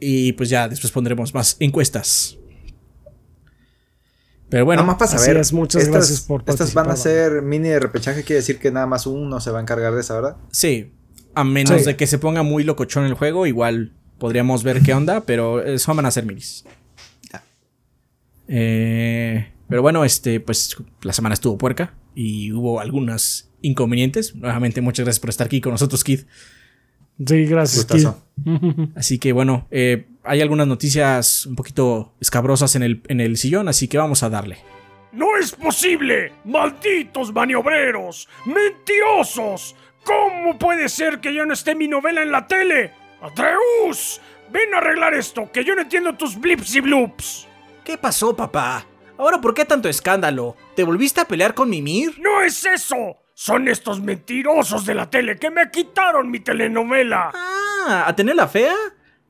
Y 0.00 0.32
pues 0.32 0.48
ya 0.48 0.68
después 0.68 0.92
pondremos 0.92 1.32
más 1.32 1.56
encuestas. 1.60 2.36
Pero 4.54 4.66
bueno, 4.66 4.82
nada 4.82 4.92
más 4.92 4.98
para 4.98 5.16
así 5.16 5.24
saber. 5.26 5.40
es, 5.40 5.52
muchas 5.52 5.82
estas, 5.82 5.94
gracias 5.96 6.20
por 6.20 6.44
Estas 6.46 6.74
van 6.74 6.84
a 6.84 6.88
participar, 6.90 7.12
ser 7.32 7.42
mini 7.42 7.70
de 7.70 7.80
repechaje, 7.80 8.22
quiere 8.22 8.36
decir 8.36 8.60
que 8.60 8.70
nada 8.70 8.86
más 8.86 9.04
uno 9.04 9.40
se 9.40 9.50
va 9.50 9.58
a 9.58 9.62
encargar 9.62 9.92
de 9.92 10.00
esa, 10.00 10.14
¿verdad? 10.14 10.36
Sí. 10.52 10.92
A 11.34 11.42
menos 11.42 11.80
Sí. 11.80 11.84
de 11.86 11.96
que 11.96 12.06
se 12.06 12.18
ponga 12.18 12.44
muy 12.44 12.62
locochón 12.62 13.04
el 13.04 13.14
juego, 13.14 13.48
igual 13.48 13.94
podríamos 14.16 14.62
ver 14.62 14.80
qué 14.82 14.94
onda, 14.94 15.22
pero 15.22 15.60
eso 15.60 15.92
van 15.92 16.06
a 16.06 16.12
ser 16.12 16.24
minis. 16.24 16.64
Ya. 17.32 17.42
Eh, 18.46 19.52
pero 19.68 19.82
bueno, 19.82 20.04
este, 20.04 20.38
pues 20.38 20.76
la 21.02 21.12
semana 21.12 21.32
estuvo 21.34 21.58
puerca 21.58 21.94
y 22.14 22.52
hubo 22.52 22.78
algunos 22.78 23.50
inconvenientes. 23.60 24.36
Nuevamente, 24.36 24.80
muchas 24.80 25.04
gracias 25.04 25.18
por 25.18 25.30
estar 25.30 25.48
aquí 25.48 25.60
con 25.60 25.72
nosotros, 25.72 26.04
Kid. 26.04 26.20
Sí, 27.26 27.44
gracias. 27.46 27.86
Kid. 27.86 28.06
Así 28.94 29.18
que 29.18 29.32
bueno, 29.32 29.66
eh, 29.72 30.06
hay 30.24 30.40
algunas 30.40 30.66
noticias 30.66 31.46
un 31.46 31.54
poquito 31.54 32.14
escabrosas 32.20 32.74
en 32.76 32.82
el, 32.82 33.02
en 33.08 33.20
el 33.20 33.36
sillón, 33.36 33.68
así 33.68 33.88
que 33.88 33.98
vamos 33.98 34.22
a 34.22 34.30
darle. 34.30 34.58
¡No 35.12 35.36
es 35.36 35.52
posible! 35.52 36.32
¡Malditos 36.44 37.32
maniobreros! 37.32 38.28
¡Mentirosos! 38.46 39.76
¿Cómo 40.02 40.58
puede 40.58 40.88
ser 40.88 41.20
que 41.20 41.32
ya 41.32 41.44
no 41.46 41.52
esté 41.52 41.74
mi 41.74 41.86
novela 41.86 42.22
en 42.22 42.32
la 42.32 42.46
tele? 42.46 42.92
¡Atreus! 43.22 44.20
Ven 44.50 44.74
a 44.74 44.78
arreglar 44.78 45.14
esto, 45.14 45.50
que 45.52 45.64
yo 45.64 45.74
no 45.74 45.82
entiendo 45.82 46.14
tus 46.14 46.38
blips 46.38 46.74
y 46.74 46.80
bloops. 46.80 47.46
¿Qué 47.84 47.96
pasó, 47.96 48.34
papá? 48.34 48.86
¿Ahora 49.16 49.40
por 49.40 49.54
qué 49.54 49.64
tanto 49.64 49.88
escándalo? 49.88 50.56
¿Te 50.74 50.82
volviste 50.82 51.20
a 51.20 51.28
pelear 51.28 51.54
con 51.54 51.70
Mimir? 51.70 52.18
¡No 52.18 52.42
es 52.42 52.64
eso! 52.64 53.18
Son 53.34 53.68
estos 53.68 54.00
mentirosos 54.00 54.86
de 54.86 54.94
la 54.94 55.10
tele 55.10 55.36
que 55.36 55.50
me 55.50 55.70
quitaron 55.70 56.30
mi 56.30 56.40
telenovela. 56.40 57.30
Ah, 57.34 58.04
¿a 58.06 58.16
tener 58.16 58.36
la 58.36 58.48
fea? 58.48 58.74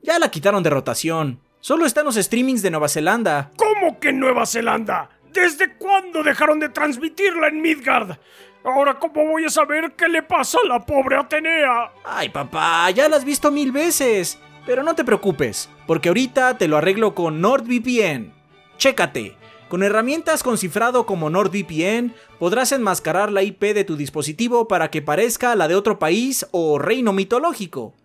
Ya 0.05 0.19
la 0.19 0.29
quitaron 0.29 0.61
de 0.61 0.69
rotación. 0.69 1.39
Solo 1.59 1.87
están 1.87 2.05
los 2.05 2.13
streamings 2.13 2.61
de 2.61 2.69
Nueva 2.69 2.87
Zelanda. 2.87 3.49
¿Cómo 3.57 3.99
que 3.99 4.13
Nueva 4.13 4.45
Zelanda? 4.45 5.09
¿Desde 5.33 5.77
cuándo 5.77 6.21
dejaron 6.21 6.59
de 6.59 6.69
transmitirla 6.69 7.47
en 7.47 7.59
Midgard? 7.59 8.19
Ahora, 8.63 8.99
¿cómo 8.99 9.25
voy 9.25 9.45
a 9.45 9.49
saber 9.49 9.93
qué 9.97 10.07
le 10.07 10.21
pasa 10.21 10.59
a 10.63 10.67
la 10.67 10.79
pobre 10.85 11.17
Atenea? 11.17 11.91
Ay, 12.03 12.29
papá, 12.29 12.87
ya 12.91 13.09
la 13.09 13.15
has 13.15 13.25
visto 13.25 13.49
mil 13.49 13.71
veces. 13.71 14.37
Pero 14.67 14.83
no 14.83 14.93
te 14.93 15.03
preocupes, 15.03 15.71
porque 15.87 16.09
ahorita 16.09 16.55
te 16.59 16.67
lo 16.67 16.77
arreglo 16.77 17.15
con 17.15 17.41
NordVPN. 17.41 18.31
Chécate. 18.77 19.35
Con 19.69 19.81
herramientas 19.81 20.43
con 20.43 20.59
cifrado 20.59 21.07
como 21.07 21.31
NordVPN, 21.31 22.13
podrás 22.37 22.71
enmascarar 22.71 23.31
la 23.31 23.41
IP 23.41 23.73
de 23.73 23.83
tu 23.83 23.97
dispositivo 23.97 24.67
para 24.67 24.91
que 24.91 25.01
parezca 25.01 25.55
la 25.55 25.67
de 25.67 25.73
otro 25.73 25.97
país 25.97 26.45
o 26.51 26.77
reino 26.77 27.11
mitológico. 27.11 27.95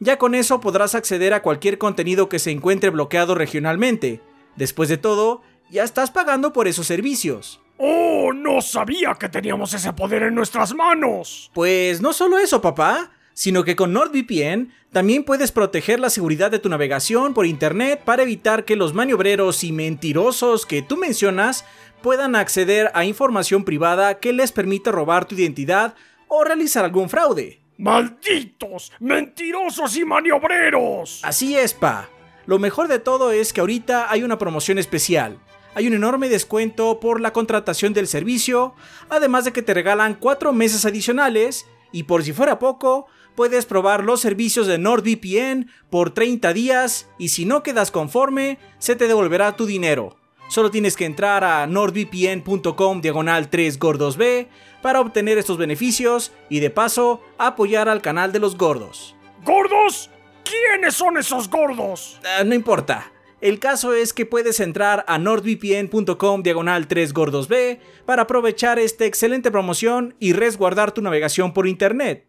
Ya 0.00 0.16
con 0.16 0.34
eso 0.34 0.60
podrás 0.60 0.94
acceder 0.94 1.34
a 1.34 1.42
cualquier 1.42 1.78
contenido 1.78 2.28
que 2.28 2.38
se 2.38 2.50
encuentre 2.50 2.90
bloqueado 2.90 3.34
regionalmente. 3.34 4.20
Después 4.56 4.88
de 4.88 4.96
todo, 4.96 5.42
ya 5.70 5.82
estás 5.82 6.10
pagando 6.10 6.52
por 6.52 6.68
esos 6.68 6.86
servicios. 6.86 7.60
¡Oh, 7.78 8.32
no 8.32 8.60
sabía 8.60 9.14
que 9.18 9.28
teníamos 9.28 9.74
ese 9.74 9.92
poder 9.92 10.22
en 10.24 10.34
nuestras 10.34 10.74
manos! 10.74 11.50
Pues 11.54 12.00
no 12.00 12.12
solo 12.12 12.38
eso, 12.38 12.60
papá, 12.60 13.12
sino 13.34 13.62
que 13.62 13.76
con 13.76 13.92
NordVPN 13.92 14.72
también 14.92 15.22
puedes 15.22 15.52
proteger 15.52 16.00
la 16.00 16.10
seguridad 16.10 16.50
de 16.50 16.58
tu 16.58 16.68
navegación 16.68 17.34
por 17.34 17.46
internet 17.46 18.02
para 18.04 18.22
evitar 18.22 18.64
que 18.64 18.74
los 18.74 18.94
maniobreros 18.94 19.62
y 19.62 19.70
mentirosos 19.70 20.66
que 20.66 20.82
tú 20.82 20.96
mencionas 20.96 21.64
puedan 22.02 22.34
acceder 22.34 22.90
a 22.94 23.04
información 23.04 23.64
privada 23.64 24.18
que 24.18 24.32
les 24.32 24.50
permita 24.50 24.90
robar 24.90 25.26
tu 25.26 25.34
identidad 25.34 25.94
o 26.26 26.42
realizar 26.42 26.84
algún 26.84 27.08
fraude. 27.08 27.60
¡Malditos! 27.78 28.90
¡Mentirosos 28.98 29.96
y 29.96 30.04
maniobreros! 30.04 31.20
Así 31.22 31.56
es, 31.56 31.74
pa. 31.74 32.08
Lo 32.44 32.58
mejor 32.58 32.88
de 32.88 32.98
todo 32.98 33.30
es 33.30 33.52
que 33.52 33.60
ahorita 33.60 34.10
hay 34.10 34.24
una 34.24 34.36
promoción 34.36 34.78
especial. 34.78 35.38
Hay 35.76 35.86
un 35.86 35.94
enorme 35.94 36.28
descuento 36.28 36.98
por 36.98 37.20
la 37.20 37.32
contratación 37.32 37.92
del 37.92 38.08
servicio, 38.08 38.74
además 39.08 39.44
de 39.44 39.52
que 39.52 39.62
te 39.62 39.74
regalan 39.74 40.14
4 40.14 40.52
meses 40.52 40.84
adicionales 40.86 41.66
y 41.92 42.02
por 42.02 42.24
si 42.24 42.32
fuera 42.32 42.58
poco, 42.58 43.06
puedes 43.36 43.64
probar 43.64 44.02
los 44.02 44.20
servicios 44.20 44.66
de 44.66 44.78
NordVPN 44.78 45.70
por 45.88 46.10
30 46.10 46.52
días 46.52 47.08
y 47.16 47.28
si 47.28 47.44
no 47.44 47.62
quedas 47.62 47.92
conforme, 47.92 48.58
se 48.80 48.96
te 48.96 49.06
devolverá 49.06 49.54
tu 49.54 49.66
dinero. 49.66 50.16
Solo 50.48 50.70
tienes 50.72 50.96
que 50.96 51.04
entrar 51.04 51.44
a 51.44 51.66
nordvpn.com 51.66 53.00
diagonal 53.02 53.50
3 53.50 53.78
gordos 53.78 54.16
B 54.16 54.48
para 54.82 55.00
obtener 55.00 55.38
estos 55.38 55.58
beneficios 55.58 56.32
y 56.48 56.60
de 56.60 56.70
paso 56.70 57.22
apoyar 57.38 57.88
al 57.88 58.02
canal 58.02 58.32
de 58.32 58.38
los 58.38 58.56
gordos. 58.56 59.14
¿Gordos? 59.44 60.10
¿Quiénes 60.44 60.94
son 60.94 61.18
esos 61.18 61.48
gordos? 61.50 62.20
Ah, 62.24 62.44
no 62.44 62.54
importa. 62.54 63.12
El 63.40 63.60
caso 63.60 63.94
es 63.94 64.12
que 64.12 64.26
puedes 64.26 64.58
entrar 64.58 65.04
a 65.06 65.18
nordvpn.com 65.18 66.42
diagonal 66.42 66.88
3 66.88 67.12
gordos 67.12 67.46
B 67.46 67.80
para 68.04 68.22
aprovechar 68.22 68.80
esta 68.80 69.04
excelente 69.04 69.50
promoción 69.52 70.16
y 70.18 70.32
resguardar 70.32 70.90
tu 70.90 71.02
navegación 71.02 71.52
por 71.52 71.68
internet. 71.68 72.26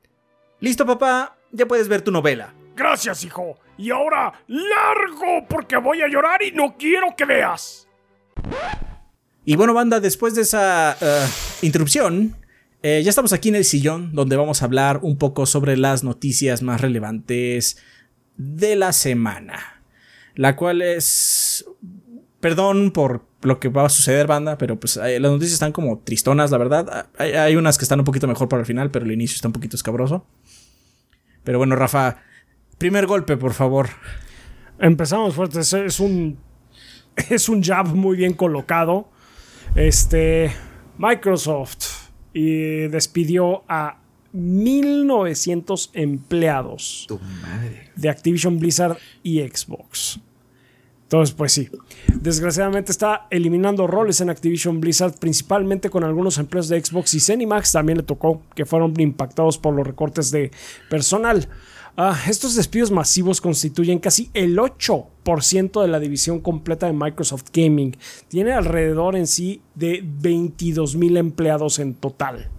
¿Listo 0.60 0.86
papá? 0.86 1.38
Ya 1.52 1.66
puedes 1.66 1.88
ver 1.88 2.04
tu 2.04 2.12
novela. 2.12 2.54
Gracias, 2.76 3.24
hijo. 3.24 3.58
Y 3.78 3.90
ahora, 3.90 4.34
largo, 4.48 5.48
porque 5.50 5.78
voy 5.78 6.02
a 6.02 6.08
llorar 6.08 6.44
y 6.44 6.52
no 6.52 6.76
quiero 6.78 7.16
que 7.16 7.26
veas. 7.26 7.88
Y 9.50 9.56
bueno 9.56 9.74
banda, 9.74 10.00
después 10.00 10.36
de 10.36 10.44
esa 10.44 10.96
eh, 11.02 11.28
interrupción, 11.64 12.36
Eh, 12.84 13.02
ya 13.04 13.10
estamos 13.10 13.34
aquí 13.34 13.50
en 13.50 13.56
el 13.56 13.66
sillón 13.66 14.14
donde 14.14 14.38
vamos 14.38 14.62
a 14.62 14.66
hablar 14.66 15.00
un 15.02 15.18
poco 15.18 15.48
sobre 15.48 15.76
las 15.76 16.04
noticias 16.04 16.62
más 16.62 16.80
relevantes 16.80 17.78
de 18.38 18.76
la 18.76 18.94
semana. 18.94 19.82
La 20.36 20.56
cual 20.56 20.84
es... 20.84 21.66
Perdón 22.40 22.92
por 22.92 23.26
lo 23.42 23.60
que 23.60 23.70
va 23.70 23.86
a 23.86 23.90
suceder, 23.90 24.28
banda, 24.28 24.58
pero 24.60 24.80
pues 24.80 24.98
eh, 24.98 25.20
las 25.20 25.32
noticias 25.32 25.54
están 25.54 25.72
como 25.72 25.98
tristonas, 26.00 26.52
la 26.52 26.58
verdad. 26.60 27.10
Hay, 27.18 27.32
hay, 27.32 27.56
unas 27.56 27.80
que 27.80 27.86
están 27.86 28.00
un 28.00 28.06
poquito 28.06 28.28
mejor 28.28 28.48
para 28.50 28.60
el 28.60 28.68
final, 28.68 28.92
pero 28.92 29.04
el 29.04 29.12
inicio 29.12 29.36
está 29.36 29.48
un 29.48 29.54
poquito 29.54 29.76
escabroso. 29.76 30.28
Pero 31.44 31.58
bueno, 31.58 31.76
Rafa, 31.76 32.22
primer 32.78 33.08
golpe, 33.08 33.36
por 33.36 33.54
favor. 33.54 33.90
Empezamos 34.78 35.34
fuerte. 35.34 35.62
Es, 35.62 35.74
es 35.74 36.00
un. 36.00 36.38
Es 37.30 37.50
un 37.50 37.64
jab 37.64 37.88
muy 37.88 38.16
bien 38.16 38.34
colocado. 38.34 39.10
Este. 39.76 40.52
Microsoft 40.98 42.10
y 42.34 42.88
despidió 42.88 43.64
a 43.70 44.00
1900 44.34 45.92
empleados 45.94 47.06
Tu 47.08 47.18
madre. 47.42 47.90
de 47.96 48.10
Activision 48.10 48.60
Blizzard 48.60 48.98
y 49.24 49.40
Xbox. 49.40 50.20
Entonces, 51.04 51.34
pues 51.34 51.54
sí. 51.54 51.70
Desgraciadamente 52.22 52.92
está 52.92 53.28
eliminando 53.32 53.88
roles 53.88 54.22
en 54.22 54.30
Activision 54.30 54.80
Blizzard, 54.80 55.18
principalmente 55.18 55.90
con 55.90 56.04
algunos 56.04 56.38
empleos 56.38 56.68
de 56.68 56.84
Xbox 56.84 57.16
y 57.16 57.20
Zenimax 57.20 57.72
también 57.72 57.98
le 57.98 58.04
tocó, 58.04 58.44
que 58.54 58.66
fueron 58.66 58.94
impactados 59.00 59.58
por 59.58 59.74
los 59.74 59.88
recortes 59.88 60.30
de 60.30 60.52
personal. 60.90 61.48
Ah, 62.02 62.18
estos 62.30 62.56
despidos 62.56 62.92
masivos 62.92 63.42
constituyen 63.42 64.00
casi 64.00 64.30
el 64.34 64.58
8% 64.58 65.82
de 65.82 65.88
la 65.90 66.00
división 66.00 66.40
completa 66.40 66.86
de 66.86 66.94
Microsoft 66.94 67.48
Gaming. 67.52 67.98
Tiene 68.30 68.54
alrededor 68.54 69.18
en 69.18 69.28
sí 69.28 69.62
de 69.76 70.02
22 70.02 70.96
mil 70.96 71.18
empleados 71.18 71.78
en 71.78 71.96
total. 71.96 72.50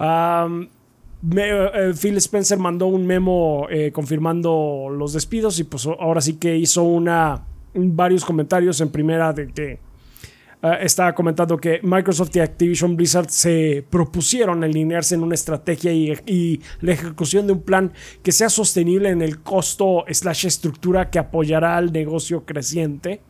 Eh, 0.00 1.92
Phil 2.00 2.16
Spencer 2.18 2.58
mandó 2.60 2.86
un 2.86 3.08
memo 3.08 3.66
eh, 3.70 3.90
confirmando 3.90 4.86
los 4.88 5.14
despidos 5.14 5.58
y 5.58 5.64
pues 5.64 5.84
ahora 5.86 6.20
sí 6.20 6.34
que 6.34 6.56
hizo 6.56 6.84
una 6.84 7.44
varios 7.74 8.24
comentarios 8.24 8.80
en 8.80 8.90
primera 8.90 9.32
de 9.32 9.48
que 9.48 9.80
uh, 10.62 10.68
estaba 10.80 11.14
comentando 11.14 11.56
que 11.56 11.80
Microsoft 11.82 12.34
y 12.36 12.40
Activision 12.40 12.96
Blizzard 12.96 13.30
se 13.30 13.84
propusieron 13.88 14.64
alinearse 14.64 15.14
en 15.14 15.22
una 15.22 15.34
estrategia 15.34 15.92
y, 15.92 16.12
y, 16.26 16.60
la 16.80 16.92
ejecución 16.92 17.46
de 17.46 17.52
un 17.52 17.62
plan 17.62 17.92
que 18.22 18.32
sea 18.32 18.48
sostenible 18.48 19.10
en 19.10 19.22
el 19.22 19.40
costo 19.42 20.04
slash 20.08 20.46
estructura 20.46 21.10
que 21.10 21.18
apoyará 21.18 21.76
al 21.76 21.92
negocio 21.92 22.44
creciente. 22.44 23.22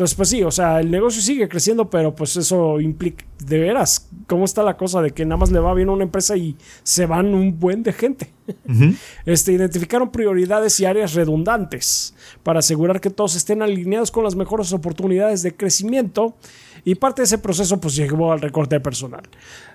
Entonces, 0.00 0.16
pues 0.16 0.30
sí, 0.30 0.42
o 0.42 0.50
sea, 0.50 0.80
el 0.80 0.90
negocio 0.90 1.20
sigue 1.20 1.46
creciendo, 1.46 1.90
pero 1.90 2.14
pues 2.14 2.34
eso 2.34 2.80
implica, 2.80 3.22
de 3.44 3.58
veras, 3.58 4.08
¿cómo 4.26 4.46
está 4.46 4.62
la 4.62 4.78
cosa 4.78 5.02
de 5.02 5.10
que 5.10 5.26
nada 5.26 5.36
más 5.36 5.50
le 5.50 5.58
va 5.58 5.74
bien 5.74 5.90
a 5.90 5.92
una 5.92 6.04
empresa 6.04 6.38
y 6.38 6.56
se 6.82 7.04
van 7.04 7.34
un 7.34 7.60
buen 7.60 7.82
de 7.82 7.92
gente? 7.92 8.30
Uh 8.48 8.52
-huh. 8.72 8.96
este, 9.26 9.52
identificaron 9.52 10.10
prioridades 10.10 10.80
y 10.80 10.86
áreas 10.86 11.12
redundantes 11.12 12.14
para 12.42 12.60
asegurar 12.60 12.98
que 13.02 13.10
todos 13.10 13.34
estén 13.34 13.60
alineados 13.60 14.10
con 14.10 14.24
las 14.24 14.36
mejores 14.36 14.72
oportunidades 14.72 15.42
de 15.42 15.54
crecimiento 15.54 16.34
y 16.84 16.94
parte 16.94 17.22
de 17.22 17.26
ese 17.26 17.38
proceso 17.38 17.80
pues 17.80 17.96
llevó 17.96 18.32
al 18.32 18.40
recorte 18.40 18.76
de 18.76 18.80
personal. 18.80 19.22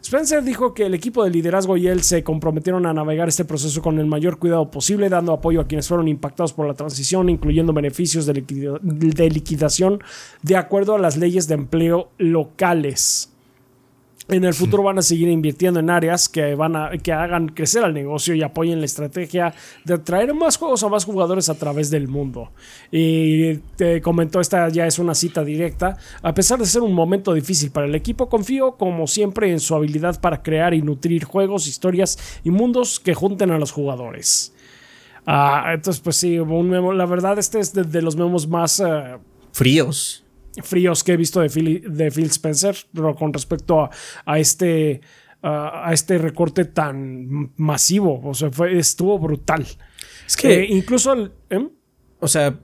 Spencer 0.01 0.43
dijo 0.43 0.73
que 0.73 0.85
el 0.85 0.93
equipo 0.93 1.23
de 1.23 1.29
liderazgo 1.29 1.77
y 1.77 1.87
él 1.87 2.03
se 2.03 2.23
comprometieron 2.23 2.85
a 2.85 2.93
navegar 2.93 3.27
este 3.27 3.45
proceso 3.45 3.81
con 3.81 3.99
el 3.99 4.05
mayor 4.05 4.39
cuidado 4.39 4.71
posible, 4.71 5.09
dando 5.09 5.33
apoyo 5.33 5.61
a 5.61 5.67
quienes 5.67 5.87
fueron 5.87 6.07
impactados 6.07 6.53
por 6.53 6.67
la 6.67 6.73
transición, 6.73 7.29
incluyendo 7.29 7.73
beneficios 7.73 8.25
de 8.25 9.29
liquidación 9.29 10.03
de 10.41 10.55
acuerdo 10.55 10.95
a 10.95 10.99
las 10.99 11.17
leyes 11.17 11.47
de 11.47 11.55
empleo 11.55 12.09
locales. 12.17 13.34
En 14.27 14.43
el 14.43 14.55
futuro 14.55 14.81
van 14.81 14.97
a 14.97 15.03
seguir 15.03 15.29
invirtiendo 15.29 15.79
en 15.79 15.91
áreas 15.91 16.27
que, 16.27 16.55
van 16.55 16.75
a, 16.75 16.89
que 16.97 17.13
hagan 17.13 17.49
crecer 17.49 17.83
al 17.83 17.93
negocio 17.93 18.33
y 18.33 18.41
apoyen 18.41 18.79
la 18.79 18.85
estrategia 18.85 19.53
de 19.83 19.93
atraer 19.93 20.33
más 20.33 20.57
juegos 20.57 20.81
a 20.81 20.89
más 20.89 21.05
jugadores 21.05 21.47
a 21.49 21.55
través 21.55 21.91
del 21.91 22.07
mundo. 22.07 22.51
Y 22.91 23.57
te 23.75 24.01
comentó, 24.01 24.41
esta 24.41 24.67
ya 24.69 24.87
es 24.87 24.97
una 24.97 25.13
cita 25.13 25.43
directa. 25.43 25.97
A 26.23 26.33
pesar 26.33 26.57
de 26.57 26.65
ser 26.65 26.81
un 26.81 26.93
momento 26.93 27.35
difícil 27.35 27.69
para 27.69 27.85
el 27.85 27.93
equipo, 27.93 28.27
confío 28.27 28.77
como 28.77 29.05
siempre 29.05 29.51
en 29.51 29.59
su 29.59 29.75
habilidad 29.75 30.19
para 30.19 30.41
crear 30.41 30.73
y 30.73 30.81
nutrir 30.81 31.23
juegos, 31.23 31.67
historias 31.67 32.17
y 32.43 32.49
mundos 32.49 32.99
que 32.99 33.13
junten 33.13 33.51
a 33.51 33.59
los 33.59 33.71
jugadores. 33.71 34.53
Uh, 35.27 35.69
entonces, 35.71 36.01
pues 36.01 36.15
sí, 36.15 36.39
un 36.39 36.69
memo, 36.69 36.93
la 36.93 37.05
verdad 37.05 37.37
este 37.37 37.59
es 37.59 37.73
de, 37.73 37.83
de 37.83 38.01
los 38.01 38.15
memos 38.15 38.47
más... 38.47 38.79
Uh, 38.79 39.19
Fríos 39.51 40.24
fríos 40.63 41.03
que 41.03 41.13
he 41.13 41.17
visto 41.17 41.39
de 41.41 41.49
Phil, 41.49 41.83
de 41.87 42.11
Phil 42.11 42.25
Spencer, 42.27 42.75
pero 42.93 43.15
con 43.15 43.33
respecto 43.33 43.81
a, 43.81 43.89
a 44.25 44.39
este, 44.39 45.01
a 45.41 45.89
este 45.93 46.17
recorte 46.17 46.65
tan 46.65 47.51
masivo. 47.57 48.21
O 48.23 48.33
sea, 48.33 48.51
fue, 48.51 48.77
estuvo 48.77 49.19
brutal. 49.19 49.65
Es 50.27 50.35
que 50.37 50.61
eh, 50.63 50.67
incluso 50.69 51.13
el, 51.13 51.31
¿eh? 51.49 51.67
O 52.19 52.27
sea, 52.27 52.59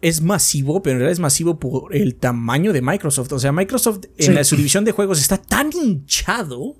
es 0.00 0.20
masivo, 0.22 0.82
pero 0.82 0.94
en 0.94 0.98
realidad 1.00 1.12
es 1.12 1.20
masivo 1.20 1.58
por 1.58 1.94
el 1.94 2.16
tamaño 2.16 2.72
de 2.72 2.82
Microsoft. 2.82 3.32
O 3.32 3.38
sea, 3.38 3.52
Microsoft 3.52 4.04
en 4.16 4.26
Sí. 4.26 4.32
la 4.32 4.44
subdivisión 4.44 4.84
de 4.84 4.92
juegos 4.92 5.20
está 5.20 5.38
tan 5.38 5.70
hinchado 5.72 6.76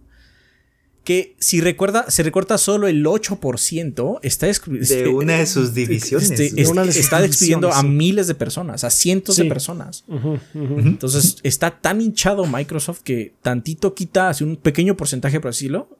que 1.08 1.34
si 1.38 1.62
recuerda, 1.62 2.10
se 2.10 2.22
recorta 2.22 2.58
solo 2.58 2.86
el 2.86 3.02
8%, 3.02 4.18
está 4.22 4.46
de 4.46 5.08
una 5.08 5.38
de 5.38 5.46
sus 5.46 5.72
divisiones. 5.72 6.30
Este, 6.30 6.50
De 6.50 6.68
una 6.68 6.82
de 6.84 6.92
sus 6.92 7.00
está 7.00 7.22
despidiendo 7.22 7.68
a 7.68 7.70
divisiones, 7.70 7.90
sí. 7.92 7.96
miles 7.96 8.26
de 8.26 8.34
personas, 8.34 8.84
a 8.84 8.90
cientos 8.90 9.36
Sí. 9.36 9.44
de 9.44 9.48
personas. 9.48 10.04
Entonces 10.52 11.38
está 11.44 11.70
tan 11.80 12.02
hinchado 12.02 12.44
Microsoft 12.46 13.00
que 13.04 13.32
tantito 13.40 13.94
quita 13.94 14.28
así 14.28 14.44
un 14.44 14.56
pequeño 14.56 14.98
porcentaje, 14.98 15.40
por 15.40 15.52
decirlo. 15.52 15.98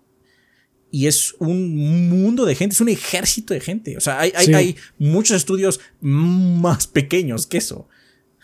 Y 0.91 1.07
es 1.07 1.35
un 1.39 2.11
mundo 2.11 2.45
de 2.45 2.55
gente, 2.55 2.75
es 2.75 2.81
un 2.83 2.91
ejército 2.91 3.55
de 3.55 3.61
gente. 3.61 3.97
O 3.97 4.01
sea, 4.01 4.21
hay, 4.21 4.33
hay, 4.37 4.45
Sí. 4.45 4.53
hay 4.55 4.77
muchos 4.99 5.39
estudios 5.39 5.81
más 6.03 6.87
pequeños 6.87 7.47
que 7.47 7.57
eso. 7.57 7.89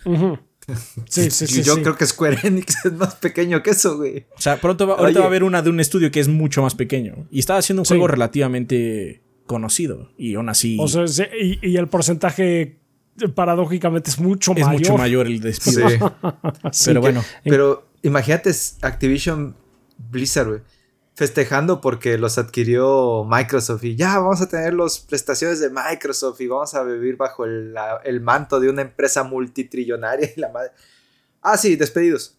Ujú. 0.07 0.39
Sí, 1.09 1.31
sí, 1.31 1.47
sí. 1.47 1.63
Yo 1.63 1.75
sí. 1.75 1.83
creo 1.83 1.97
que 1.97 2.07
Square 2.07 2.39
Enix 2.45 2.85
es 2.87 2.93
más 2.95 3.15
pequeño 3.17 3.63
que 3.63 3.71
eso, 3.71 3.97
güey. 3.99 4.27
O 4.37 4.41
sea, 4.41 4.61
pronto 4.61 4.87
va, 4.87 4.95
ahorita 4.95 5.09
Oye. 5.11 5.19
va 5.19 5.25
a 5.25 5.29
haber 5.29 5.45
una 5.45 5.61
de 5.63 5.71
un 5.71 5.81
estudio 5.81 6.11
que 6.11 6.21
es 6.21 6.29
mucho 6.29 6.63
más 6.63 6.75
pequeño. 6.75 7.27
Y 7.31 7.41
está 7.41 7.57
haciendo 7.57 7.83
un 7.83 7.87
Sí. 7.87 7.91
juego 7.95 8.09
relativamente 8.09 9.23
conocido. 9.47 10.11
Y 10.17 10.35
aún 10.37 10.49
así 10.49 10.77
O 10.81 10.89
sea, 10.89 11.07
sí, 11.07 11.25
y, 11.41 11.69
y 11.71 11.77
el 11.77 11.89
porcentaje 11.89 12.61
eh, 13.21 13.29
paradójicamente 13.35 14.11
es 14.11 14.19
mucho 14.19 14.53
es 14.57 14.65
mayor. 14.65 14.81
mucho 14.81 14.97
mayor 14.97 15.27
el 15.27 15.41
despido. 15.41 15.87
Pero 16.85 17.01
bueno, 17.01 17.23
Pero 17.45 17.87
imagínate 18.03 18.51
Activision 18.83 19.57
Blizzard, 20.11 20.49
güey. 20.49 20.61
Festejando 21.17 21.81
porque 21.81 22.19
los 22.19 22.39
adquirió 22.39 23.25
Microsoft 23.25 23.85
y 23.85 23.95
ya 23.95 24.19
vamos 24.19 24.41
a 24.41 24.49
tener 24.49 24.75
las 24.75 24.99
prestaciones 24.99 25.61
de 25.61 25.71
Microsoft 25.71 26.41
y 26.41 26.49
vamos 26.49 26.75
a 26.75 26.83
vivir 26.83 27.17
bajo 27.17 27.45
el, 27.45 27.73
la- 27.73 28.01
el 28.05 28.21
manto 28.21 28.59
de 28.59 28.69
una 28.69 28.83
empresa 28.83 29.23
multitrillonaria 29.23 30.29
y 30.37 30.41
la 30.41 30.49
madre. 30.51 30.71
Ah, 31.41 31.57
sí, 31.57 31.77
despedidos. 31.77 32.37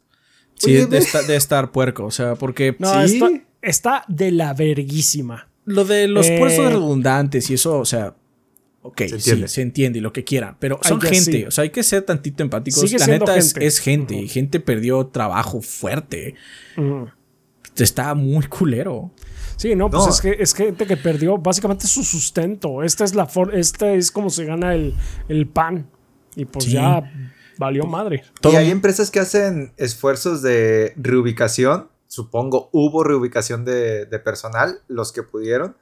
sí, 0.56 0.76
Oye, 0.76 0.86
de, 0.88 0.98
esta- 0.98 1.22
de 1.24 1.36
estar 1.38 1.72
puerco. 1.72 2.04
O 2.06 2.12
sea, 2.12 2.36
porque 2.36 2.76
No, 2.80 3.08
Sí. 3.08 3.16
está, 3.16 3.30
está 3.62 4.06
de 4.10 4.32
la 4.32 4.54
verguísima. 4.54 5.48
lo 5.64 5.86
de 5.86 6.08
los 6.08 6.28
Eh. 6.28 6.36
puestos 6.38 6.66
redundantes 6.72 7.50
y 7.50 7.54
eso, 7.56 7.80
o 7.80 7.86
sea. 7.86 8.14
Ok, 8.82 9.00
Se 9.00 9.08
sí, 9.08 9.16
entiende. 9.16 9.48
se 9.48 9.62
entiende 9.64 9.98
y 10.00 10.02
lo 10.02 10.14
que 10.14 10.24
quieran. 10.24 10.58
Pero 10.60 10.80
son 10.84 11.02
gente. 11.02 11.32
sí. 11.32 11.44
O 11.46 11.50
sea, 11.50 11.64
hay 11.64 11.72
que 11.72 11.82
ser 11.82 12.04
tantito 12.04 12.44
empáticos. 12.44 12.82
Sigue 12.82 13.00
la 13.00 13.06
siendo 13.06 13.26
neta 13.26 13.36
es, 13.38 13.54
gente. 13.54 13.66
es 13.66 13.80
gente. 13.80 14.16
Y 14.16 14.28
gente 14.28 14.60
perdió 14.60 15.08
trabajo 15.08 15.62
fuerte. 15.62 16.36
Ujú. 16.78 17.10
Está 17.78 18.14
muy 18.16 18.46
culero. 18.48 19.12
Sí, 19.58 19.76
no, 19.76 19.90
pues 19.90 20.04
No. 20.04 20.10
es 20.10 20.22
que 20.22 20.36
es 20.40 20.54
gente 20.54 20.86
que 20.86 20.98
perdió 20.98 21.38
básicamente 21.38 21.88
su 21.88 22.04
sustento. 22.04 22.84
Esta 22.84 23.04
es 23.04 23.16
la 23.16 23.26
for 23.26 23.56
esta 23.56 23.94
es 23.94 24.12
como 24.12 24.30
se 24.30 24.46
gana 24.46 24.74
el, 24.74 24.94
el 25.30 25.48
pan. 25.48 25.90
Y 26.36 26.46
pues 26.46 26.66
Sí. 26.66 26.72
ya 26.74 27.04
valió 27.58 27.86
madre. 27.86 28.24
Todo- 28.42 28.54
Y 28.54 28.56
hay 28.58 28.70
empresas 28.72 29.10
que 29.12 29.20
hacen 29.20 29.74
esfuerzos 29.78 30.42
de 30.42 30.94
reubicación. 30.98 31.90
Supongo 32.08 32.70
hubo 32.74 33.04
reubicación 33.04 33.66
de, 33.66 34.06
de 34.06 34.20
personal, 34.20 34.80
los 34.88 35.12
que 35.12 35.24
pudieron. 35.24 35.76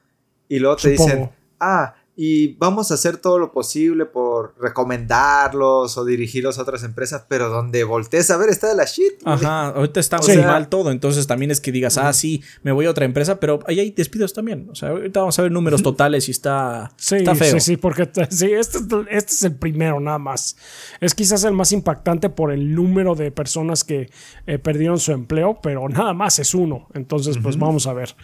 Y 0.48 0.60
luego 0.60 0.76
te 0.76 0.96
Supongo. 0.96 1.06
dicen, 1.16 1.32
ah, 1.60 1.96
y 2.16 2.54
vamos 2.58 2.92
a 2.92 2.94
hacer 2.94 3.18
todo 3.18 3.40
lo 3.40 3.52
posible 3.52 4.06
por 4.06 4.23
recomendarlos 4.60 5.98
o 5.98 6.06
dirigirlos 6.06 6.58
a 6.58 6.62
otras 6.64 6.84
empresas, 6.84 7.26
pero 7.28 7.50
donde 7.50 7.84
voltees 7.84 8.30
a 8.32 8.38
ver 8.38 8.50
está 8.50 8.68
de 8.70 8.76
la 8.76 8.86
shit. 8.86 9.22
güey. 9.24 9.36
Ajá, 9.36 9.68
ahorita 9.70 10.00
está 10.00 10.18
O 10.18 10.24
muy 10.24 10.34
sea- 10.36 10.48
mal 10.48 10.68
todo, 10.70 10.92
entonces 10.92 11.28
también 11.28 11.52
es 11.52 11.62
que 11.62 11.72
digas, 11.72 11.98
ah, 11.98 12.12
sí, 12.14 12.44
me 12.64 12.72
voy 12.72 12.86
a 12.86 12.90
otra 12.90 13.06
empresa, 13.06 13.40
pero 13.40 13.60
ahí 13.68 13.80
hay 13.80 13.92
despidos 13.92 14.34
también. 14.34 14.68
O 14.72 14.76
sea, 14.76 14.90
ahorita 14.90 15.20
vamos 15.22 15.38
a 15.40 15.42
ver 15.42 15.52
números 15.52 15.84
totales 15.84 16.28
y 16.28 16.32
está, 16.32 16.92
Sí, 16.98 17.16
está 17.18 17.36
feo. 17.36 17.54
sí, 17.54 17.60
sí, 17.60 17.78
porque 17.78 18.10
sí, 18.30 18.52
este, 18.52 18.78
es- 18.78 18.84
este 19.10 19.32
es 19.34 19.44
el 19.44 19.56
primero 19.56 20.00
nada 20.00 20.20
más. 20.20 20.56
Es 21.00 21.14
quizás 21.14 21.44
el 21.44 21.54
más 21.54 21.72
impactante 21.72 22.30
por 22.30 22.52
el 22.52 22.74
número 22.74 23.16
de 23.16 23.32
personas 23.32 23.84
que 23.84 24.10
eh, 24.48 24.60
perdieron 24.60 25.00
su 25.00 25.12
empleo, 25.12 25.60
pero 25.62 25.88
nada 25.90 26.14
más 26.14 26.40
es 26.40 26.54
uno. 26.54 26.88
Entonces, 26.94 27.38
pues 27.42 27.58
vamos 27.58 27.88
a 27.88 27.94
ver. 27.94 28.16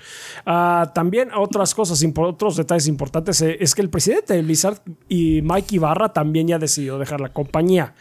Ah, 0.46 0.92
también 0.94 1.30
otras 1.36 1.74
cosas, 1.76 2.04
otros 2.18 2.56
detalles 2.56 2.88
importantes, 2.88 3.42
eh, 3.42 3.58
es 3.60 3.76
que 3.76 3.82
el 3.82 3.90
presidente 3.90 4.34
de 4.34 4.42
Blizzard 4.42 4.82
y 5.08 5.42
Mike 5.42 5.76
Ibarra 5.76 5.99
También 6.08 6.48
ya 6.48 6.58
decidió 6.58 6.98
dejar 6.98 7.20
la 7.20 7.34
compañía. 7.34 7.94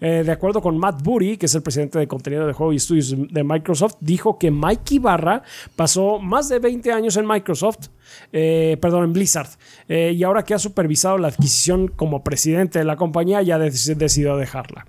Eh, 0.00 0.22
de 0.24 0.32
acuerdo 0.32 0.60
con 0.60 0.76
Matt 0.76 1.02
Booty, 1.02 1.38
que 1.38 1.46
es 1.46 1.54
el 1.54 1.62
presidente 1.62 1.98
de 1.98 2.06
contenido 2.06 2.46
de 2.46 2.52
juego 2.52 2.74
y 2.74 2.76
estudios 2.76 3.14
de 3.16 3.44
Microsoft, 3.44 3.94
dijo 4.00 4.38
que 4.38 4.50
Mike 4.50 4.96
Ibarra 4.96 5.42
pasó 5.74 6.18
más 6.18 6.48
de 6.50 6.58
20 6.58 6.92
años 6.92 7.16
en 7.16 7.26
Microsoft, 7.26 7.88
eh, 8.32 8.76
perdón, 8.80 9.04
en 9.04 9.12
Blizzard, 9.14 9.48
eh, 9.88 10.12
y 10.14 10.22
ahora 10.22 10.44
que 10.44 10.52
ha 10.52 10.58
supervisado 10.58 11.16
la 11.16 11.28
adquisición 11.28 11.88
como 11.88 12.22
presidente 12.22 12.78
de 12.78 12.84
la 12.84 12.96
compañía, 12.96 13.40
ya 13.40 13.58
decidió 13.58 14.36
dejarla. 14.36 14.86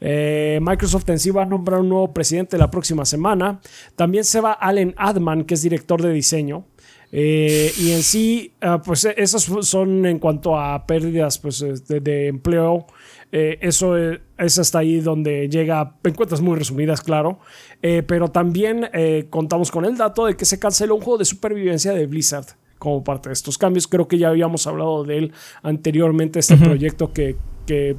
Microsoft 0.00 1.08
en 1.10 1.18
sí 1.18 1.30
va 1.30 1.42
a 1.42 1.46
nombrar 1.46 1.80
un 1.80 1.88
nuevo 1.88 2.12
presidente 2.12 2.56
la 2.56 2.70
próxima 2.70 3.04
semana. 3.04 3.60
También 3.96 4.22
se 4.22 4.40
va 4.40 4.52
Allen 4.52 4.94
Adman, 4.96 5.44
que 5.44 5.54
es 5.54 5.62
director 5.62 6.00
de 6.00 6.12
diseño. 6.12 6.66
Y 7.10 7.92
en 7.92 8.02
sí, 8.02 8.52
ah, 8.60 8.82
pues 8.82 9.04
esas 9.04 9.48
son 9.62 10.04
en 10.04 10.18
cuanto 10.18 10.58
a 10.58 10.86
pérdidas 10.86 11.38
pues, 11.38 11.64
de 11.86 12.28
empleo 12.28 12.86
eh, 13.30 13.58
eso 13.60 13.96
es, 13.96 14.58
hasta 14.58 14.78
ahí 14.78 15.00
donde 15.00 15.48
llega, 15.48 15.96
encuentras 16.04 16.40
muy 16.40 16.56
resumidas, 16.56 17.02
claro. 17.02 17.38
Eh, 17.82 18.02
pero 18.02 18.28
también 18.28 18.88
eh, 18.92 19.26
contamos 19.30 19.70
con 19.70 19.84
el 19.84 19.96
dato 19.96 20.26
de 20.26 20.36
que 20.36 20.44
se 20.44 20.58
canceló 20.58 20.94
un 20.94 21.02
juego 21.02 21.18
de 21.18 21.24
supervivencia 21.24 21.92
de 21.92 22.06
Blizzard 22.06 22.46
como 22.78 23.04
parte 23.04 23.28
de 23.28 23.34
estos 23.34 23.58
cambios. 23.58 23.86
Creo 23.86 24.08
que 24.08 24.18
ya 24.18 24.28
habíamos 24.28 24.66
hablado 24.66 25.04
de 25.04 25.18
él 25.18 25.32
anteriormente, 25.62 26.38
este 26.38 26.56
proyecto 26.56 27.12
que, 27.12 27.36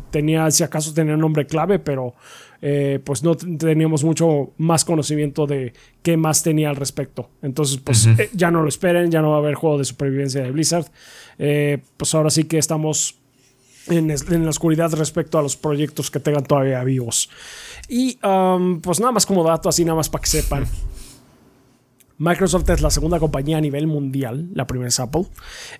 tenía, 0.09 0.49
si 0.49 0.63
acaso 0.63 0.93
tenía 0.95 1.15
nombre 1.15 1.45
clave, 1.45 1.77
pero 1.77 2.15
pues 3.03 3.23
no 3.23 3.35
teníamos 3.35 4.03
mucho 4.03 4.51
más 4.57 4.83
conocimiento 4.85 5.47
de 5.47 5.73
qué 6.01 6.17
más 6.17 6.43
tenía 6.43 6.69
al 6.69 6.75
respecto. 6.75 7.29
Entonces, 7.41 7.77
pues 7.77 8.07
ya 8.33 8.51
no 8.51 8.61
lo 8.61 8.69
esperen, 8.69 9.11
ya 9.11 9.21
no 9.21 9.31
va 9.31 9.37
a 9.37 9.39
haber 9.39 9.55
juego 9.55 9.77
de 9.77 9.85
supervivencia 9.85 10.43
de 10.43 10.51
Blizzard. 10.51 10.85
pues 11.37 12.15
ahora 12.15 12.29
sí 12.29 12.43
que 12.43 12.57
estamos 12.57 13.19
en, 13.89 14.43
la 14.43 14.49
oscuridad 14.49 14.91
respecto 14.93 15.37
a 15.37 15.41
los 15.41 15.57
proyectos 15.57 16.11
que 16.11 16.19
tengan 16.19 16.43
todavía 16.43 16.83
vivos. 16.83 17.29
Y 17.87 18.19
um, 18.25 18.81
pues 18.81 18.99
nada 18.99 19.11
más 19.11 19.25
como 19.25 19.43
dato, 19.43 19.69
así 19.69 19.83
nada 19.83 19.95
más 19.95 20.09
para 20.09 20.21
que 20.21 20.29
sepan. 20.29 20.65
Microsoft 22.17 22.69
es 22.69 22.81
la 22.81 22.89
segunda 22.89 23.19
compañía 23.19 23.57
a 23.57 23.61
nivel 23.61 23.87
mundial, 23.87 24.49
la 24.53 24.67
primera 24.67 24.89
es 24.89 24.99
Apple, 24.99 25.27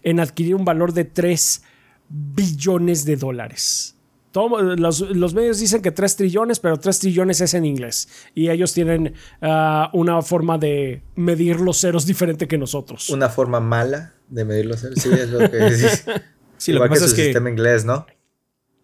en 0.04 0.20
adquirir 0.20 0.56
un 0.56 0.63
valor 0.63 0.94
de 0.94 1.04
3 1.04 1.63
billones 2.08 3.04
de 3.06 3.18
dólares. 3.18 3.99
Los, 4.34 5.34
medios 5.34 5.60
dicen 5.60 5.82
que 5.82 5.92
3 5.92 6.15
trillones, 6.15 6.60
pero 6.60 6.78
3 6.78 7.00
trillones 7.00 7.42
es 7.42 7.54
en 7.54 7.65
inglés. 7.65 8.08
Y 8.36 8.50
ellos 8.50 8.74
tienen 8.74 9.13
uh, 9.42 9.98
una 9.98 10.22
forma 10.22 10.58
de 10.58 11.04
medir 11.15 11.60
los 11.60 11.80
ceros 11.80 12.06
diferente 12.06 12.48
que 12.48 12.58
nosotros. 12.58 13.10
Una 13.10 13.30
forma 13.30 13.60
mala 13.60 14.13
de 14.28 14.46
medir 14.46 14.65
los 14.65 14.82
ceros. 14.82 15.00
Sí, 15.00 15.10
es 15.12 15.30
lo 15.30 15.39
que 15.50 15.89
Sí, 16.58 16.74
lo 16.74 16.84
que 16.84 16.89
pasa 16.89 17.06
es 17.06 17.13
que. 17.13 17.26
sistema 17.26 17.50
inglés, 17.50 17.86
¿no? 17.86 18.06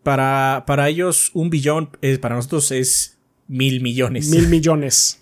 Para, 0.02 0.64
para 0.66 0.88
ellos, 0.88 1.32
un 1.34 1.50
billón, 1.50 1.90
para 2.22 2.36
nosotros 2.36 2.72
es 2.72 3.18
mil 3.48 3.82
millones. 3.82 4.30
Mil 4.30 4.48
millones. 4.48 5.20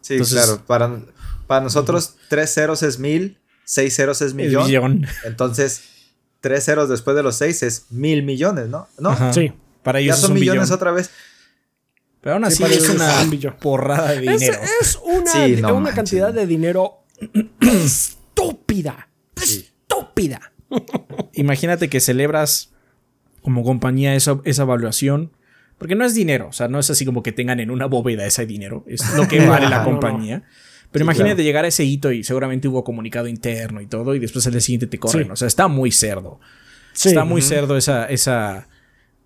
Sí, 0.00 0.18
claro. 0.18 0.62
Para, 0.66 1.00
para 1.46 1.62
nosotros, 1.62 2.16
tres 2.28 2.52
ceros 2.52 2.82
es 2.82 2.98
mil, 2.98 3.38
seis 3.64 3.96
ceros 3.96 4.20
es 4.20 4.34
millón. 4.34 5.06
Entonces, 5.24 5.82
tres 6.40 6.64
ceros 6.64 6.88
después 6.88 7.16
de 7.16 7.22
los 7.22 7.36
seis 7.36 7.62
es 7.62 7.86
mil 7.90 8.22
millones, 8.22 8.68
¿no? 8.68 8.88
¿No? 8.98 9.32
Sí. 9.32 9.52
Para 9.82 10.00
ellos 10.00 10.16
ya 10.16 10.26
son 10.26 10.34
millones 10.34 10.70
otra 10.70 10.92
vez. 10.92 11.10
Pero 12.20 12.34
aún 12.34 12.44
así 12.44 12.62
es 12.64 12.88
una 12.88 13.56
porrada 13.58 14.12
de 14.12 14.20
dinero. 14.20 14.58
Es, 14.80 14.98
una, 15.02 15.72
una 15.72 15.94
cantidad 15.94 16.34
de 16.34 16.46
dinero 16.46 17.04
estúpida. 17.60 19.08
Estúpida. 19.36 20.52
Imagínate 21.32 21.88
que 21.88 22.00
celebras 22.00 22.70
como 23.42 23.64
compañía 23.64 24.14
esa, 24.14 24.40
esa 24.44 24.62
evaluación. 24.62 25.32
Porque 25.78 25.94
no 25.94 26.04
es 26.04 26.14
dinero, 26.14 26.48
o 26.48 26.52
sea, 26.52 26.68
no 26.68 26.78
es 26.78 26.90
así 26.90 27.06
como 27.06 27.22
que 27.22 27.32
tengan 27.32 27.58
en 27.58 27.70
una 27.70 27.86
bóveda 27.86 28.26
ese 28.26 28.44
dinero, 28.44 28.84
es 28.86 29.14
lo 29.14 29.26
que 29.26 29.40
vale 29.46 29.66
la 29.66 29.82
compañía. 29.82 30.42
Pero 30.90 31.04
imagínate 31.04 31.44
llegar 31.44 31.64
a 31.64 31.68
ese 31.68 31.84
hito 31.84 32.10
y 32.10 32.24
seguramente 32.24 32.68
hubo 32.68 32.82
comunicado 32.82 33.28
interno 33.28 33.80
y 33.80 33.86
todo, 33.86 34.14
y 34.14 34.18
después 34.18 34.44
el 34.46 34.52
día 34.52 34.60
siguiente 34.60 34.86
te 34.86 34.98
corren. 34.98 35.30
O 35.30 35.36
sea, 35.36 35.46
está 35.48 35.68
muy 35.68 35.92
cerdo. 35.92 36.40
Está 36.92 37.24
muy 37.24 37.42
cerdo 37.42 37.76
esa, 37.76 38.06
esa 38.06 38.68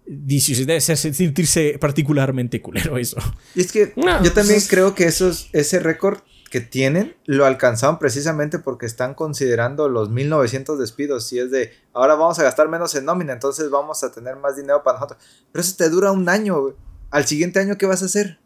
debe 0.06 0.80
sentirse 0.80 1.78
particularmente 1.80 2.60
culero 2.60 2.98
eso. 2.98 3.16
Y 3.54 3.62
es 3.62 3.72
que 3.72 3.92
yo 3.96 4.32
también 4.32 4.60
creo 4.68 4.94
que 4.94 5.04
esos, 5.04 5.48
ese 5.52 5.78
récord 5.78 6.18
que 6.50 6.60
tienen 6.60 7.16
lo 7.24 7.46
alcanzaron 7.46 7.98
precisamente 7.98 8.58
porque 8.58 8.86
están 8.86 9.14
considerando 9.14 9.88
los 9.88 10.10
1900 10.10 10.78
despidos. 10.78 11.26
Si 11.26 11.38
es 11.38 11.50
de 11.50 11.72
ahora 11.92 12.14
vamos 12.14 12.38
a 12.38 12.44
gastar 12.44 12.68
menos 12.68 12.94
en 12.94 13.06
nómina, 13.06 13.32
entonces 13.32 13.70
vamos 13.70 14.04
a 14.04 14.12
tener 14.12 14.36
más 14.36 14.56
dinero 14.56 14.82
para 14.84 14.98
nosotros. 14.98 15.20
Pero 15.50 15.62
eso 15.62 15.74
te 15.76 15.88
dura 15.88 16.12
un 16.12 16.28
año. 16.28 16.74
Al 17.10 17.26
siguiente 17.26 17.58
año, 17.58 17.76
¿qué 17.78 17.86
vas 17.86 18.02
a 18.02 18.06
hacer? 18.06 18.38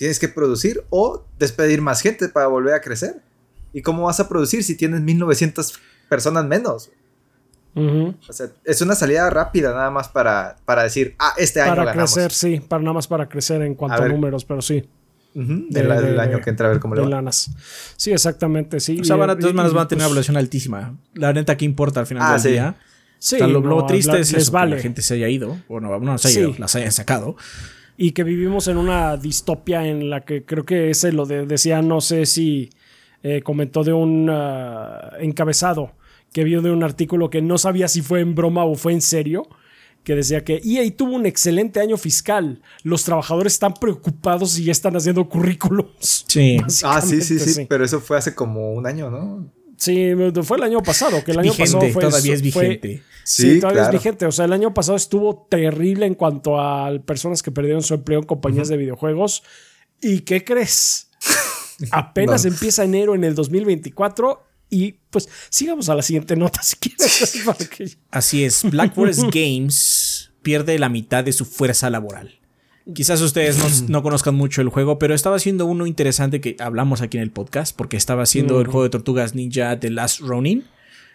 Tienes 0.00 0.18
que 0.18 0.28
producir 0.28 0.82
o 0.88 1.26
despedir 1.38 1.82
más 1.82 2.00
gente 2.00 2.30
para 2.30 2.46
volver 2.46 2.72
a 2.72 2.80
crecer. 2.80 3.20
¿Y 3.74 3.82
cómo 3.82 4.04
vas 4.04 4.18
a 4.18 4.30
producir 4.30 4.64
si 4.64 4.74
tienes 4.74 5.02
1900 5.02 5.78
personas 6.08 6.46
menos? 6.46 6.90
o 7.74 8.32
sea, 8.32 8.48
es 8.64 8.80
una 8.80 8.94
salida 8.94 9.28
rápida 9.28 9.72
nada 9.72 9.90
más 9.90 10.08
para, 10.08 10.56
para 10.64 10.84
decir, 10.84 11.14
ah, 11.18 11.34
este 11.36 11.60
año 11.60 11.76
para 11.76 11.92
crecer, 11.92 12.32
sí, 12.32 12.60
para 12.66 12.82
nada 12.82 12.94
más 12.94 13.06
para 13.06 13.28
crecer 13.28 13.60
en 13.60 13.74
cuanto 13.74 14.02
a 14.02 14.08
números, 14.08 14.46
pero 14.46 14.62
sí 14.62 14.88
del 15.34 16.18
año 16.18 16.40
que 16.40 16.50
entra 16.50 16.66
a 16.66 16.70
ver 16.70 16.80
cómo 16.80 16.94
le 16.94 17.02
va. 17.02 17.08
Lanas. 17.08 17.50
Sí, 17.96 18.10
exactamente, 18.10 18.80
sí. 18.80 19.00
O 19.00 19.04
sea, 19.04 19.16
van 19.16 19.30
a, 19.30 19.38
todas 19.38 19.54
maneras 19.54 19.74
van 19.74 19.84
a 19.84 19.88
tener 19.88 20.00
una 20.00 20.08
pues 20.08 20.12
evaluación 20.12 20.36
altísima. 20.36 20.96
La 21.14 21.32
neta, 21.32 21.56
¿qué 21.56 21.64
importa 21.64 22.00
al 22.00 22.06
final 22.06 22.24
ah, 22.26 22.38
del 22.38 22.52
día? 22.52 22.76
Sí, 23.18 23.38
lo, 23.38 23.86
triste 23.86 24.18
es 24.18 24.32
eso, 24.32 24.50
que 24.50 24.66
la 24.66 24.78
gente 24.78 25.02
se 25.02 25.14
haya 25.14 25.28
ido, 25.28 25.58
o 25.68 25.78
no, 25.78 25.98
no 26.00 26.18
se 26.18 26.28
haya 26.28 26.40
ido, 26.40 26.54
las 26.58 26.74
hayan 26.74 26.90
sacado. 26.90 27.36
Y 28.02 28.12
que 28.12 28.24
vivimos 28.24 28.66
en 28.66 28.78
una 28.78 29.18
distopia 29.18 29.86
en 29.86 30.08
la 30.08 30.22
que 30.22 30.46
creo 30.46 30.64
que 30.64 30.88
ese 30.88 31.12
lo 31.12 31.26
decía, 31.26 31.82
no 31.82 32.00
sé 32.00 32.24
si 32.24 32.70
eh, 33.22 33.42
comentó 33.42 33.84
de 33.84 33.92
un 33.92 34.26
ah, 34.30 35.10
encabezado 35.20 35.92
que 36.32 36.42
vio 36.44 36.62
de 36.62 36.70
un 36.70 36.82
artículo 36.82 37.28
que 37.28 37.42
no 37.42 37.58
sabía 37.58 37.88
si 37.88 38.00
fue 38.00 38.20
en 38.20 38.34
broma 38.34 38.64
o 38.64 38.74
fue 38.74 38.94
en 38.94 39.02
serio, 39.02 39.46
que 40.02 40.14
decía 40.14 40.44
que 40.44 40.62
EA 40.64 40.90
tuvo 40.96 41.14
un 41.14 41.26
excelente 41.26 41.78
año 41.78 41.98
fiscal. 41.98 42.62
Los 42.84 43.04
trabajadores 43.04 43.52
están 43.52 43.74
preocupados 43.74 44.58
y 44.58 44.64
ya 44.64 44.72
están 44.72 44.96
haciendo 44.96 45.28
currículums. 45.28 46.24
Sí. 46.26 46.56
Ah, 46.84 47.02
sí, 47.02 47.20
sí, 47.20 47.38
sí, 47.38 47.66
Pero 47.68 47.84
eso 47.84 48.00
fue 48.00 48.16
hace 48.16 48.34
como 48.34 48.72
un 48.72 48.86
año, 48.86 49.10
¿no? 49.10 49.52
Sí, 49.80 50.12
fue 50.42 50.58
el 50.58 50.62
año 50.62 50.82
pasado, 50.82 51.24
que 51.24 51.30
el 51.30 51.38
año 51.38 51.54
pasado 51.54 51.80
fue. 51.90 52.02
Todavía 52.02 52.34
es 52.34 52.42
vigente. 52.42 53.02
sí, 53.24 53.60
todavía 53.60 53.84
es 53.84 53.90
vigente. 53.90 54.26
O 54.26 54.32
sea, 54.32 54.44
el 54.44 54.52
año 54.52 54.74
pasado 54.74 54.96
estuvo 54.96 55.46
terrible 55.48 56.04
en 56.04 56.14
cuanto 56.14 56.60
a 56.60 56.90
personas 57.06 57.42
que 57.42 57.50
perdieron 57.50 57.82
su 57.82 57.94
empleo 57.94 58.18
en 58.18 58.26
compañías 58.26 58.68
de 58.68 58.76
videojuegos. 58.76 59.42
¿Y 60.02 60.20
qué 60.20 60.44
crees? 60.44 61.08
Apenas 61.92 62.44
empieza 62.44 62.84
enero 62.84 63.14
en 63.14 63.24
el 63.24 63.34
2024 63.34 64.46
y 64.68 64.92
pues 65.08 65.30
sigamos 65.48 65.88
a 65.88 65.94
la 65.94 66.02
siguiente 66.02 66.36
nota 66.36 66.62
si 66.62 66.76
quieres. 66.76 67.46
Así 68.10 68.44
es, 68.44 68.62
Black 68.70 68.94
Forest 68.94 69.22
Games 69.32 70.30
pierde 70.42 70.78
la 70.78 70.90
mitad 70.90 71.24
de 71.24 71.32
su 71.32 71.46
fuerza 71.46 71.88
laboral. 71.88 72.39
Quizás 72.94 73.20
ustedes 73.20 73.82
no, 73.88 74.02
conozcan 74.02 74.34
mucho 74.34 74.62
el 74.62 74.68
juego, 74.68 74.98
pero 74.98 75.14
estaba 75.14 75.36
haciendo 75.36 75.66
uno 75.66 75.86
interesante 75.86 76.40
que 76.40 76.56
hablamos 76.58 77.02
aquí 77.02 77.16
en 77.16 77.22
el 77.22 77.30
podcast, 77.30 77.76
porque 77.76 77.96
estaba 77.96 78.22
haciendo 78.22 78.60
el 78.60 78.66
juego 78.66 78.84
de 78.84 78.90
Tortugas 78.90 79.34
Ninja 79.34 79.78
The 79.78 79.90
Last 79.90 80.20
Ronin. 80.20 80.64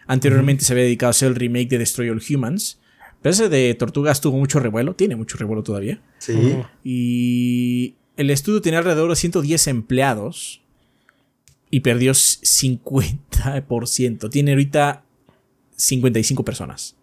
Anteriormente 0.06 0.64
se 0.64 0.72
había 0.72 0.84
dedicado 0.84 1.08
a 1.08 1.10
hacer 1.10 1.28
el 1.28 1.34
remake 1.34 1.68
de 1.68 1.78
Destroy 1.78 2.10
All 2.10 2.22
Humans. 2.22 2.78
Pero 3.22 3.32
ese 3.32 3.48
de 3.48 3.74
Tortugas 3.74 4.20
tuvo 4.20 4.38
mucho 4.38 4.60
revuelo, 4.60 4.94
tiene 4.94 5.16
mucho 5.16 5.36
revuelo 5.36 5.62
todavía. 5.62 6.00
Sí. 6.18 6.56
Y 6.84 7.94
el 8.16 8.30
estudio 8.30 8.60
tenía 8.60 8.78
alrededor 8.78 9.10
de 9.10 9.16
110 9.16 9.66
empleados 9.66 10.62
y 11.70 11.80
perdió 11.80 12.12
50%. 12.12 14.30
Tiene 14.30 14.52
ahorita 14.52 15.02
55 15.76 16.44
personas. 16.44 16.94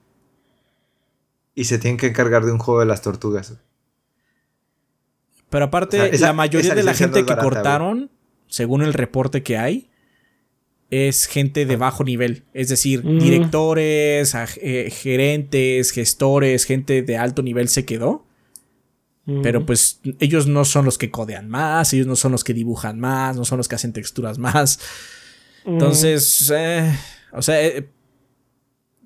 Y 1.56 1.66
se 1.66 1.78
tienen 1.78 1.98
que 1.98 2.08
encargar 2.08 2.46
de 2.46 2.52
un 2.52 2.58
juego 2.58 2.80
de 2.80 2.88
las 2.88 3.02
tortugas. 3.02 3.54
Pero 5.54 5.66
aparte, 5.66 6.18
la 6.18 6.34
mayoría 6.34 6.74
de 6.74 6.82
la 6.82 6.96
gente 6.96 7.26
que 7.26 7.38
cortaron, 7.38 8.10
según 8.48 8.82
el 8.82 8.92
reporte 8.92 9.44
que 9.44 9.56
hay, 9.56 9.88
es 10.90 11.28
gente 11.28 11.68
de 11.68 11.76
bajo 11.76 12.04
nivel. 12.04 12.46
Es 12.56 12.70
decir, 12.70 13.04
directores, 13.04 14.34
eh, 14.34 14.90
gerentes, 14.90 15.92
gestores, 15.92 16.66
gente 16.66 17.04
de 17.04 17.18
alto 17.18 17.44
nivel 17.44 17.70
se 17.70 17.86
quedó. 17.86 18.26
Pero 19.44 19.64
pues 19.64 20.02
ellos 20.20 20.48
no 20.48 20.66
son 20.66 20.86
los 20.86 20.98
que 20.98 21.12
codean 21.12 21.50
más, 21.50 21.94
ellos 21.94 22.08
no 22.08 22.16
son 22.16 22.32
los 22.32 22.44
que 22.44 22.56
dibujan 22.56 23.00
más, 23.00 23.38
no 23.38 23.46
son 23.46 23.60
los 23.60 23.68
que 23.68 23.76
hacen 23.76 23.94
texturas 23.94 24.40
más. 24.40 24.80
Entonces, 25.66 26.52
eh, 26.52 26.92
o 27.32 27.44
sea, 27.44 27.64
eh, 27.64 27.88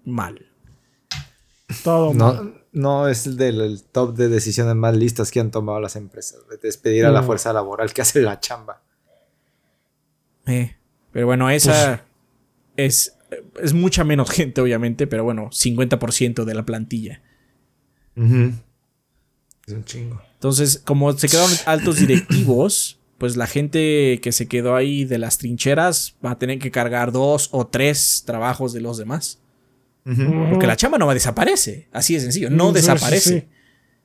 mal. 0.06 0.46
Todo 1.84 2.14
no, 2.14 2.34
mal. 2.34 2.54
No 2.78 3.08
es 3.08 3.38
del 3.38 3.84
top 3.92 4.16
de 4.16 4.30
decisiones 4.30 4.76
más 4.76 4.96
listas 4.96 5.32
que 5.32 5.40
han 5.40 5.52
tomado 5.52 5.80
las 5.80 5.96
empresas. 5.96 6.48
De 6.50 6.58
despedir 6.58 7.06
a 7.06 7.12
la 7.12 7.24
fuerza 7.24 7.52
laboral 7.54 7.94
que 7.94 8.02
hace 8.02 8.22
la 8.22 8.40
chamba. 8.40 8.82
Eh, 10.46 10.76
pero 11.12 11.26
bueno, 11.26 11.50
esa 11.50 12.06
pues 12.76 12.88
es, 12.88 13.18
es 13.62 13.74
mucha 13.74 14.04
menos 14.04 14.30
gente, 14.32 14.62
obviamente, 14.62 15.08
pero 15.08 15.24
bueno, 15.24 15.50
50% 15.50 16.46
de 16.46 16.54
la 16.54 16.66
plantilla. 16.66 17.22
Es 18.16 19.74
un 19.74 19.84
chingo. 19.84 20.22
Entonces, 20.34 20.82
como 20.84 21.12
se 21.14 21.28
quedaron 21.28 21.52
altos 21.66 21.98
directivos, 21.98 23.00
pues 23.18 23.36
la 23.36 23.48
gente 23.48 24.20
que 24.22 24.32
se 24.32 24.48
quedó 24.48 24.76
ahí 24.76 25.06
de 25.06 25.18
las 25.18 25.38
trincheras 25.38 26.16
va 26.24 26.32
a 26.32 26.40
tener 26.40 26.60
que 26.60 26.72
cargar 26.72 27.12
dos 27.12 27.50
o 27.52 27.68
tres 27.68 28.24
trabajos 28.26 28.74
de 28.74 28.82
los 28.82 28.98
demás. 28.98 29.40
Porque 30.50 30.68
la 30.68 30.78
chamba 30.78 30.98
no 30.98 31.06
va 31.06 31.12
a 31.12 31.16
desaparece. 31.16 31.90
Así 31.92 32.14
de 32.14 32.22
sencillo. 32.22 32.50
No 32.50 32.72
desaparece. 32.72 33.50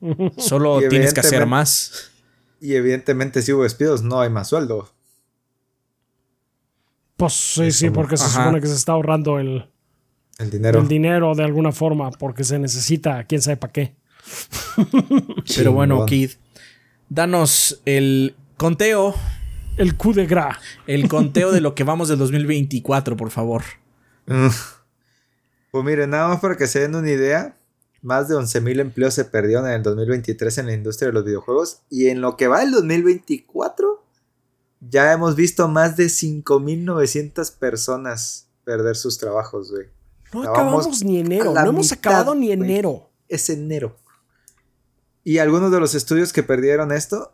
sí, 0.01 0.31
Solo 0.37 0.79
tienes 0.89 1.13
que 1.13 1.21
hacer 1.21 1.45
más. 1.45 2.11
Y 2.59 2.75
evidentemente, 2.75 3.41
si 3.41 3.53
hubo 3.53 3.63
despidos, 3.63 4.03
no 4.03 4.19
hay 4.19 4.29
más 4.29 4.49
sueldo. 4.49 4.93
Pues 7.15 7.33
sí, 7.33 7.71
sí, 7.71 7.89
porque 7.89 8.17
se 8.17 8.27
supone 8.27 8.59
que 8.59 8.67
se 8.67 8.75
está 8.75 8.93
ahorrando 8.93 9.39
el, 9.39 9.69
El 10.39 10.49
dinero. 10.49 10.79
el 10.79 10.87
dinero 10.87 11.35
de 11.35 11.43
alguna 11.43 11.71
forma, 11.71 12.11
porque 12.11 12.43
se 12.43 12.59
necesita, 12.59 13.23
quién 13.25 13.41
sabe 13.41 13.57
para 13.57 13.71
qué. 13.71 13.95
Pero 15.55 15.73
bueno. 15.73 16.05
Kid, 16.05 16.31
danos 17.09 17.81
el 17.85 18.35
conteo. 18.57 19.15
El 19.77 19.95
coup 19.95 20.13
de 20.15 20.25
gras. 20.25 20.57
El 20.85 21.07
conteo 21.07 21.51
de 21.51 21.61
lo 21.61 21.75
que 21.75 21.83
vamos 21.83 22.09
del 22.09 22.19
2024, 22.19 23.15
por 23.15 23.29
favor. 23.29 23.63
Pues 25.73 25.83
miren, 25.83 26.11
nada 26.11 26.27
más 26.27 26.39
para 26.39 26.55
que 26.55 26.67
se 26.67 26.81
den 26.81 26.93
una 26.93 27.09
idea, 27.09 27.57
más 28.03 28.27
de 28.27 28.35
11.000 28.35 28.79
empleos 28.79 29.15
se 29.15 29.25
perdieron 29.25 29.65
en 29.65 29.73
el 29.73 29.81
2023 29.81 30.59
en 30.59 30.67
la 30.67 30.73
industria 30.73 31.07
de 31.07 31.13
los 31.13 31.25
videojuegos 31.25 31.79
y 31.89 32.09
en 32.09 32.21
lo 32.21 32.37
que 32.37 32.47
va 32.47 32.61
el 32.61 32.69
2024 32.69 34.05
ya 34.81 35.11
hemos 35.11 35.35
visto 35.35 35.67
más 35.67 35.97
de 35.97 36.05
5.900 36.05 37.55
personas 37.57 38.49
perder 38.63 38.95
sus 38.95 39.17
trabajos, 39.17 39.71
güey. 39.71 39.87
No 40.31 40.43
acabamos 40.43 41.03
ni 41.03 41.17
enero. 41.17 41.55
No 41.55 41.59
hemos 41.61 41.89
mitad, 41.89 41.97
acabado 41.97 42.35
ni 42.35 42.51
enero. 42.51 43.09
Es 43.27 43.49
enero. 43.49 43.95
Y 45.23 45.39
algunos 45.39 45.71
de 45.71 45.79
los 45.79 45.95
estudios 45.95 46.33
que 46.33 46.43
perdieron 46.43 46.91
esto, 46.91 47.33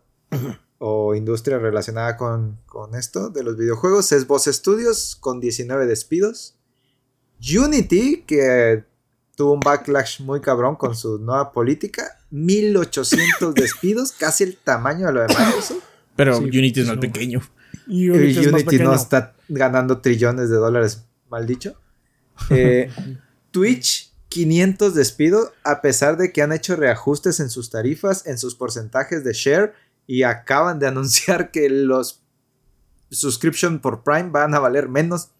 o 0.77 1.13
industria 1.13 1.57
relacionada 1.57 2.15
con, 2.15 2.57
con 2.67 2.95
esto 2.95 3.29
de 3.31 3.43
los 3.43 3.57
videojuegos, 3.57 4.13
es 4.13 4.27
Boss 4.27 4.45
Studios 4.45 5.17
con 5.19 5.41
19 5.41 5.87
despidos. 5.87 6.55
Unity, 7.39 8.23
que 8.27 8.83
tuvo 9.35 9.53
un 9.53 9.59
backlash 9.59 10.21
muy 10.21 10.41
cabrón 10.41 10.75
con 10.75 10.95
su 10.95 11.17
nueva 11.19 11.51
política. 11.51 12.17
1800 12.31 13.53
despidos, 13.55 14.11
casi 14.11 14.43
el 14.43 14.57
tamaño 14.57 15.07
de 15.07 15.13
lo 15.13 15.21
de 15.21 15.27
Microsoft. 15.27 15.83
Pero 16.15 16.37
Sí, 16.37 16.43
Unity 16.43 16.81
es 16.81 16.87
más 16.87 16.95
no. 16.95 17.01
pequeño. 17.01 17.41
Unity, 17.87 18.39
es 18.39 18.51
más 18.51 18.63
Unity 18.63 18.79
no 18.79 18.93
está 18.93 19.35
ganando 19.47 20.01
trillones 20.01 20.49
de 20.49 20.55
dólares, 20.57 21.03
mal 21.29 21.45
dicho. 21.47 21.75
Eh, 22.49 22.89
Twitch, 23.51 24.13
500 24.29 24.93
despidos, 24.95 25.51
a 25.63 25.81
pesar 25.81 26.15
de 26.15 26.31
que 26.31 26.41
han 26.41 26.53
hecho 26.53 26.77
reajustes 26.77 27.41
en 27.41 27.49
sus 27.49 27.69
tarifas, 27.69 28.25
en 28.27 28.37
sus 28.37 28.55
porcentajes 28.55 29.25
de 29.25 29.33
share, 29.33 29.73
y 30.07 30.23
acaban 30.23 30.79
de 30.79 30.87
anunciar 30.89 31.51
que 31.51 31.69
los 31.69 32.21
subscription 33.11 33.79
por 33.79 34.03
Prime 34.03 34.29
van 34.29 34.53
a 34.53 34.59
valer 34.59 34.87
menos 34.87 35.31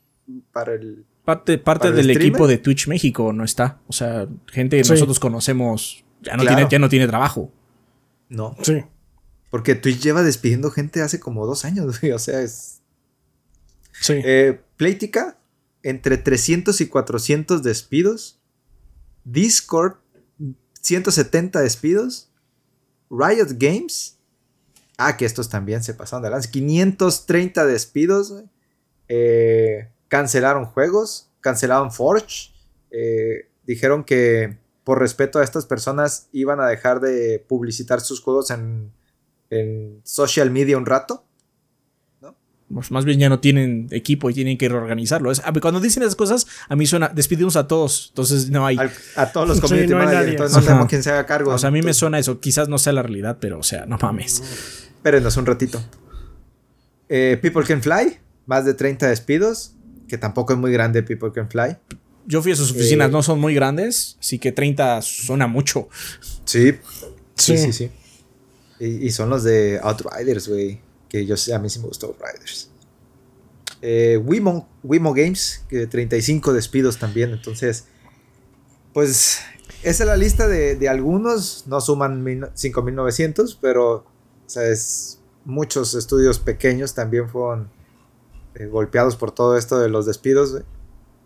para 0.51 0.73
el... 0.73 1.05
Parte, 1.29 1.57
parte 1.59 1.81
¿Para 1.87 1.89
el 1.91 1.95
del 1.97 2.15
streamer? 2.15 2.27
equipo 2.27 2.47
de 2.47 2.57
Twitch 2.57 2.87
México 2.87 3.31
no 3.33 3.43
está. 3.43 3.79
O 3.87 3.93
sea, 3.93 4.27
gente 4.47 4.77
que 4.77 4.83
Sí. 4.83 4.91
nosotros 4.91 5.19
conocemos 5.19 6.03
ya 6.21 6.35
no, 6.35 6.41
Claro. 6.41 6.55
tiene, 6.57 6.71
ya 6.71 6.79
no 6.79 6.89
tiene 6.89 7.07
trabajo. 7.07 7.51
No, 8.29 8.55
Sí. 8.63 8.83
porque 9.51 9.75
Twitch 9.75 10.01
lleva 10.01 10.23
despidiendo 10.23 10.71
gente 10.71 11.01
hace 11.03 11.19
como 11.19 11.45
dos 11.45 11.65
años, 11.65 11.85
güey, 12.01 12.11
o 12.13 12.19
sea, 12.19 12.41
es... 12.41 12.81
Sí. 14.01 14.13
Eh, 14.23 14.59
Playtica, 14.77 15.37
entre 15.83 16.17
300 16.17 16.81
y 16.81 16.87
400 16.87 17.61
despidos. 17.63 18.39
Discord, 19.23 19.97
170 20.81 21.59
despidos. 21.61 22.31
Riot 23.11 23.49
Games. 23.57 24.17
Ah, 24.97 25.15
que 25.17 25.25
estos 25.25 25.49
también 25.49 25.83
se 25.83 25.93
pasaron 25.93 26.23
de 26.23 26.29
lanza. 26.31 26.49
530 26.49 27.65
despidos. 27.65 28.31
güey. 28.31 28.45
Eh, 29.09 29.89
cancelaron 30.09 30.65
juegos. 30.65 31.29
Cancelaron 31.39 31.91
Forge. 31.91 32.51
eh, 32.91 33.47
dijeron 33.65 34.03
que 34.03 34.57
por 34.83 34.99
respeto 34.99 35.39
a 35.39 35.43
estas 35.43 35.65
personas 35.67 36.27
iban 36.33 36.59
a 36.59 36.67
dejar 36.67 36.99
de 36.99 37.45
publicitar 37.47 38.01
sus 38.01 38.19
juegos 38.19 38.49
en, 38.49 38.91
en 39.51 40.01
social 40.03 40.49
media 40.51 40.77
un 40.77 40.85
rato. 40.87 41.23
Pues 42.71 42.91
más 42.91 43.03
bien 43.03 43.17
ya 43.19 43.29
no 43.29 43.39
tienen 43.39 43.87
equipo 43.89 44.29
y 44.29 44.33
tienen 44.35 44.55
que 44.57 44.69
reorganizarlo. 44.69 45.31
Es- 45.31 45.41
cuando 45.59 45.79
dicen 45.79 46.03
esas 46.03 46.15
cosas, 46.15 46.45
a 46.67 46.75
mí 46.75 46.85
suena, 46.85 47.07
despedimos 47.09 47.55
a 47.55 47.67
todos. 47.67 48.09
Entonces 48.09 48.51
no 48.51 48.63
hay. 48.65 48.77
al- 48.77 48.91
a 49.15 49.31
todos 49.31 49.47
los 49.47 49.57
Sí, 49.57 49.61
community 49.63 49.89
no 49.91 49.97
managers, 49.97 50.27
entonces 50.29 50.53
no 50.53 50.59
Ajá. 50.59 50.67
tenemos 50.67 50.87
quien 50.89 51.01
se 51.03 51.09
haga 51.11 51.25
cargo. 51.25 51.51
O 51.51 51.57
sea, 51.57 51.69
a 51.69 51.71
mí 51.71 51.81
me 51.81 51.93
suena 51.95 52.19
eso. 52.19 52.39
Quizás 52.39 52.69
no 52.69 52.77
sea 52.77 52.93
la 52.93 53.01
realidad, 53.01 53.37
pero 53.41 53.57
o 53.57 53.63
sea, 53.63 53.87
no 53.87 53.97
mames. 53.99 54.41
Espérenos 54.97 55.35
un 55.37 55.47
ratito. 55.47 55.81
Eh, 57.07 57.39
People 57.41 57.63
Can 57.63 57.81
Fly, 57.81 58.19
más 58.45 58.65
de 58.65 58.73
30 58.75 59.07
despidos, 59.07 59.73
que 60.09 60.17
tampoco 60.17 60.51
es 60.51 60.59
muy 60.59 60.73
grande 60.73 61.01
People 61.03 61.31
Can 61.31 61.49
Fly. 61.49 61.77
Yo 62.25 62.41
fui 62.41 62.51
a 62.51 62.55
sus 62.57 62.71
oficinas, 62.71 63.07
Eh. 63.07 63.11
no 63.11 63.23
son 63.23 63.39
muy 63.39 63.53
grandes, 63.55 64.17
así 64.19 64.37
que 64.39 64.51
30 64.51 65.01
suena 65.01 65.47
mucho. 65.47 65.87
Sí, 66.43 66.73
sí, 67.35 67.57
Sí. 67.57 67.57
sí, 67.57 67.73
sí. 67.73 67.91
Y, 68.81 69.07
y 69.07 69.11
son 69.11 69.29
los 69.29 69.43
de 69.43 69.79
Outriders, 69.81 70.47
güey, 70.49 70.81
que 71.07 71.25
yo 71.25 71.37
sé, 71.37 71.53
a 71.53 71.59
mí 71.59 71.69
sí 71.69 71.79
me 71.79 71.85
gustó 71.87 72.07
Outriders. 72.07 72.69
Eh, 73.81 74.17
Wimo, 74.23 74.67
Wimo 74.83 75.13
Games, 75.13 75.63
que 75.69 75.87
35 75.87 76.51
despidos 76.53 76.97
también, 76.99 77.31
entonces, 77.31 77.85
pues 78.93 79.39
esa 79.83 80.03
es 80.03 80.07
la 80.07 80.17
lista 80.17 80.47
de, 80.47 80.75
de 80.75 80.89
algunos, 80.89 81.63
no 81.67 81.79
suman 81.79 82.21
mil- 82.23 82.47
5.900, 82.55 83.57
pero, 83.61 83.93
o 83.95 84.05
sea, 84.47 84.63
es, 84.67 85.19
muchos 85.45 85.93
estudios 85.95 86.39
pequeños 86.39 86.93
también 86.93 87.29
fueron 87.29 87.69
eh, 88.55 88.65
golpeados 88.65 89.15
por 89.15 89.31
todo 89.31 89.57
esto 89.57 89.79
de 89.79 89.89
los 89.89 90.05
despidos, 90.05 90.51
güey. 90.51 90.63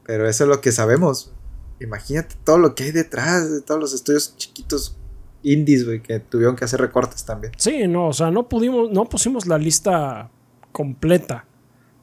Pero 0.05 0.27
eso 0.27 0.43
es 0.43 0.49
lo 0.49 0.61
que 0.61 0.71
sabemos. 0.71 1.31
Imagínate 1.79 2.35
todo 2.43 2.57
lo 2.57 2.75
que 2.75 2.83
hay 2.83 2.91
detrás 2.91 3.51
de 3.51 3.61
todos 3.61 3.79
los 3.79 3.93
estudios 3.93 4.35
chiquitos 4.37 4.97
indies, 5.43 5.85
güey, 5.85 6.01
que 6.01 6.19
tuvieron 6.19 6.55
que 6.55 6.65
hacer 6.65 6.79
recortes 6.79 7.25
también. 7.25 7.53
Sí, 7.57 7.87
no, 7.87 8.07
o 8.07 8.13
sea, 8.13 8.31
no 8.31 8.47
pudimos, 8.47 8.91
no 8.91 9.05
pusimos 9.05 9.45
la 9.47 9.57
lista 9.57 10.29
completa. 10.71 11.45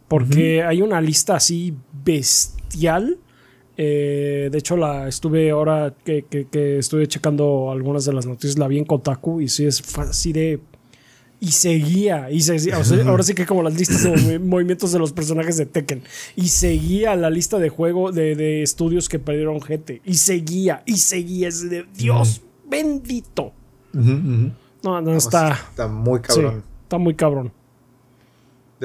Porque 0.09 0.64
hay 0.64 0.83
una 0.83 1.00
lista 1.00 1.37
así 1.37 1.72
bestial. 2.04 3.18
Eh, 3.76 4.48
de 4.50 4.59
hecho, 4.59 4.76
la 4.76 5.06
estuve 5.06 5.50
ahora 5.50 5.94
que, 6.04 6.24
que, 6.24 6.48
que 6.48 6.78
estuve 6.78 7.06
checando 7.06 7.70
algunas 7.70 8.04
de 8.04 8.12
las 8.12 8.26
noticias, 8.26 8.59
la 8.59 8.66
vi 8.66 8.78
en 8.78 8.85
Kotaku 8.85 9.40
y 9.40 9.48
sí 9.48 9.66
es 9.66 9.83
así 9.98 10.33
de. 10.33 10.61
Y 11.42 11.53
seguía, 11.53 12.31
y 12.31 12.42
seguía, 12.42 12.79
o 12.79 12.85
sea, 12.85 13.03
ahora 13.09 13.22
sí 13.22 13.33
que 13.35 13.46
como 13.46 13.62
las 13.62 13.72
listas 13.74 14.03
de 14.03 14.11
movi- 14.11 14.38
movimientos 14.40 14.92
de 14.92 14.98
los 14.98 15.12
personajes 15.12 15.57
de 15.57 15.64
Tekken. 15.64 16.03
Y 16.37 16.48
seguía 16.48 17.16
la 17.16 17.31
lista 17.31 17.59
de 17.59 17.70
juego 17.70 18.12
de, 18.12 18.35
de 18.37 18.62
estudios 18.62 19.09
que 19.09 19.18
perdieron 19.18 19.61
gente. 19.62 20.03
Y 20.05 20.14
seguía, 20.14 20.83
y 20.85 20.98
seguía. 20.98 21.48
Es 21.48 21.68
de 21.70 21.87
Dios 21.94 22.42
bendito. 22.68 23.53
No, 23.94 25.00
no, 25.00 25.16
está. 25.16 25.53
Está 25.70 25.88
muy 25.88 26.18
Sí, 26.18 26.24
cabrón. 26.26 26.62
está 26.83 26.98
muy 26.98 27.14
cabrón. 27.14 27.53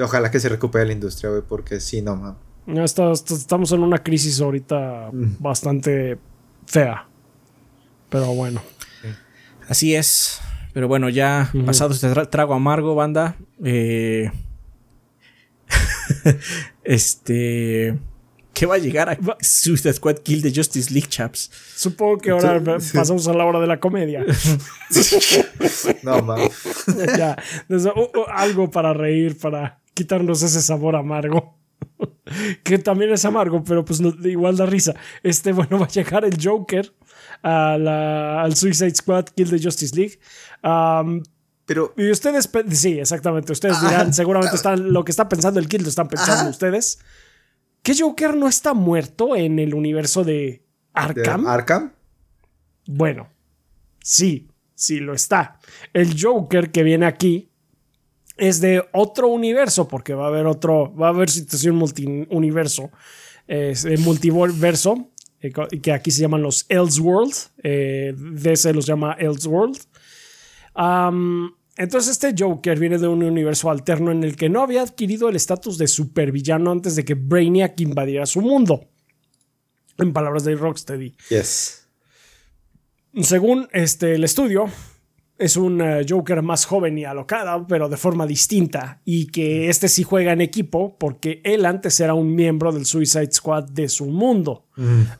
Ojalá 0.02 0.30
que 0.30 0.40
se 0.40 0.48
recupere 0.48 0.86
la 0.86 0.92
industria, 0.92 1.30
güey, 1.30 1.42
porque 1.46 1.78
si 1.80 2.00
no, 2.02 2.16
man. 2.16 2.36
Ya 2.66 2.84
está- 2.84 3.12
está- 3.12 3.34
estamos 3.34 3.70
en 3.72 3.80
una 3.82 3.98
crisis 4.02 4.40
ahorita 4.40 5.10
bastante 5.38 6.18
fea. 6.66 7.06
Pero 8.08 8.26
bueno. 8.34 8.60
Así 9.68 9.94
es. 9.94 10.40
Pero 10.76 10.88
bueno, 10.88 11.08
ya 11.08 11.50
pasado 11.64 11.94
este 11.94 12.06
tra- 12.10 12.28
trago 12.28 12.52
amargo, 12.52 12.94
banda. 12.94 13.34
eh, 13.64 14.30
este. 16.84 17.98
¿Qué 18.52 18.66
va 18.66 18.74
a 18.74 18.78
llegar 18.78 19.08
a 19.08 19.16
Suicide 19.40 19.94
Squad 19.94 20.16
Kill 20.18 20.42
de 20.42 20.52
Justice 20.54 20.92
League, 20.92 21.08
chaps? 21.08 21.50
Supongo 21.76 22.18
que 22.18 22.30
ahora 22.30 22.78
Sí. 22.78 22.94
pasamos 22.94 23.26
a 23.26 23.32
la 23.32 23.46
hora 23.46 23.58
de 23.58 23.66
la 23.68 23.80
comedia. 23.80 24.22
No, 26.02 26.20
man. 26.20 26.40
ya, 27.18 27.36
desde- 27.70 27.88
o- 27.96 28.10
o 28.14 28.28
algo 28.28 28.70
para 28.70 28.92
reír, 28.92 29.38
para 29.38 29.80
quitarnos 29.94 30.42
ese 30.42 30.60
sabor 30.60 30.94
amargo. 30.94 31.56
que 32.64 32.76
también 32.78 33.12
es 33.14 33.24
amargo, 33.24 33.64
pero 33.64 33.82
pues 33.82 34.00
no- 34.02 34.14
igual 34.28 34.58
da 34.58 34.66
risa. 34.66 34.94
Este, 35.22 35.52
bueno, 35.52 35.78
va 35.78 35.86
a 35.86 35.88
llegar 35.88 36.26
el 36.26 36.36
Joker 36.38 36.92
a 37.42 37.76
la- 37.78 38.42
al 38.42 38.56
Suicide 38.56 38.94
Squad 38.94 39.26
Kill 39.34 39.50
the 39.50 39.58
Justice 39.62 39.94
League. 39.96 40.18
Pero, 41.66 41.94
y 41.96 42.10
ustedes, 42.10 42.48
sí, 42.70 42.98
exactamente. 43.00 43.52
Ustedes 43.52 43.80
dirán, 43.80 44.12
seguramente 44.14 44.54
están, 44.54 44.92
lo 44.92 45.04
que 45.04 45.10
está 45.10 45.28
pensando 45.28 45.58
el 45.58 45.68
Kill 45.68 45.82
lo 45.82 45.88
están 45.88 46.08
pensando 46.08 46.42
Ajá. 46.42 46.50
ustedes. 46.50 47.00
¿Que 47.82 47.94
Joker 47.98 48.36
no 48.36 48.48
está 48.48 48.72
muerto 48.74 49.34
en 49.36 49.58
el 49.58 49.74
universo 49.74 50.22
de 50.24 50.32
¿de 50.32 50.62
Arkham? 50.94 51.46
Arkham? 51.46 51.92
Bueno, 52.86 53.28
sí, 54.02 54.48
sí 54.74 54.98
lo 55.00 55.12
está. 55.12 55.58
El 55.92 56.14
Joker 56.20 56.70
que 56.70 56.82
viene 56.84 57.06
aquí 57.06 57.50
es 58.36 58.60
de 58.60 58.84
otro 58.92 59.28
universo, 59.28 59.88
porque 59.88 60.14
va 60.14 60.24
a 60.26 60.28
haber 60.28 60.46
otro, 60.46 60.94
va 60.94 61.06
a 61.06 61.10
haber 61.10 61.30
situación 61.30 61.74
multiuniverso, 61.76 62.90
es, 63.48 63.84
eh, 63.84 63.96
multiverso. 63.98 65.10
Eh, 65.40 65.52
que 65.80 65.92
aquí 65.92 66.10
se 66.10 66.22
llaman 66.22 66.42
los 66.42 66.66
Elseworld. 66.68 67.34
Eh, 67.62 68.14
DC 68.16 68.72
los 68.72 68.86
llama 68.86 69.12
Elseworld. 69.18 69.78
Am, 70.74 71.54
entonces 71.76 72.12
este 72.12 72.34
Joker 72.36 72.78
viene 72.78 72.98
de 72.98 73.08
un 73.08 73.22
universo 73.22 73.70
alterno 73.70 74.10
en 74.10 74.24
el 74.24 74.36
que 74.36 74.48
no 74.48 74.62
había 74.62 74.82
adquirido 74.82 75.28
el 75.28 75.36
estatus 75.36 75.78
de 75.78 75.86
supervillano 75.86 76.70
antes 76.70 76.96
de 76.96 77.04
que 77.04 77.14
Brainiac 77.14 77.80
invadiera 77.80 78.26
su 78.26 78.40
mundo. 78.40 78.88
En 79.98 80.12
palabras 80.12 80.44
de 80.44 80.54
Rocksteady. 80.54 81.14
Yes. 81.30 81.88
Según 83.22 83.68
este, 83.72 84.14
el 84.14 84.24
estudio, 84.24 84.66
es 85.38 85.56
un 85.56 85.80
eh, 85.80 86.06
Joker 86.08 86.42
más 86.42 86.64
joven 86.64 86.96
y 86.98 87.04
alocado, 87.04 87.66
pero 87.66 87.88
de 87.88 87.96
forma 87.96 88.26
distinta. 88.26 89.00
Y 89.04 89.26
que 89.26 89.68
este 89.68 89.88
sí 89.88 90.02
juega 90.02 90.32
en 90.32 90.40
equipo 90.40 90.96
porque 90.98 91.40
él 91.44 91.66
antes 91.66 92.00
era 92.00 92.14
un 92.14 92.34
miembro 92.34 92.72
del 92.72 92.86
Suicide 92.86 93.32
Squad 93.32 93.64
de 93.64 93.88
su 93.88 94.06
mundo. 94.06 94.64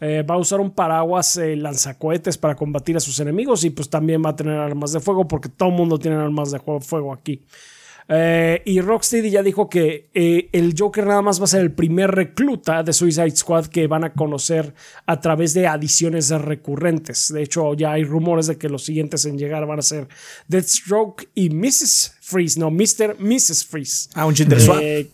Eh, 0.00 0.22
va 0.28 0.34
a 0.34 0.38
usar 0.38 0.60
un 0.60 0.70
paraguas 0.70 1.38
eh, 1.38 1.56
lanzacohetes 1.56 2.36
para 2.36 2.54
combatir 2.54 2.96
a 2.96 3.00
sus 3.00 3.18
enemigos 3.20 3.64
y 3.64 3.70
pues 3.70 3.88
también 3.88 4.22
va 4.24 4.30
a 4.30 4.36
tener 4.36 4.58
armas 4.58 4.92
de 4.92 5.00
fuego 5.00 5.26
porque 5.26 5.48
todo 5.48 5.70
el 5.70 5.74
mundo 5.74 5.98
tiene 5.98 6.16
armas 6.16 6.50
de 6.50 6.60
fuego 6.80 7.12
aquí. 7.12 7.42
Eh, 8.08 8.62
y 8.64 8.80
Rocksteady 8.80 9.30
ya 9.30 9.42
dijo 9.42 9.68
que 9.68 10.10
eh, 10.14 10.48
el 10.52 10.74
Joker 10.78 11.04
nada 11.06 11.22
más 11.22 11.40
va 11.40 11.44
a 11.44 11.48
ser 11.48 11.62
el 11.62 11.72
primer 11.72 12.12
recluta 12.12 12.84
de 12.84 12.92
Suicide 12.92 13.32
Squad 13.36 13.66
que 13.66 13.88
van 13.88 14.04
a 14.04 14.12
conocer 14.12 14.74
a 15.06 15.20
través 15.20 15.54
de 15.54 15.66
adiciones 15.66 16.30
recurrentes. 16.30 17.32
De 17.32 17.42
hecho, 17.42 17.74
ya 17.74 17.92
hay 17.92 18.04
rumores 18.04 18.46
de 18.46 18.58
que 18.58 18.68
los 18.68 18.84
siguientes 18.84 19.24
en 19.24 19.36
llegar 19.38 19.66
van 19.66 19.80
a 19.80 19.82
ser 19.82 20.06
Deathstroke 20.46 21.28
y 21.34 21.50
Mrs. 21.50 22.14
Freeze, 22.20 22.60
no, 22.60 22.70
Mr. 22.70 23.16
Mrs. 23.18 23.64
Freeze. 23.66 24.08
Ah, 24.14 24.26
un 24.26 24.36
gender 24.36 24.60
swap. 24.60 24.78
Eh, 24.80 25.08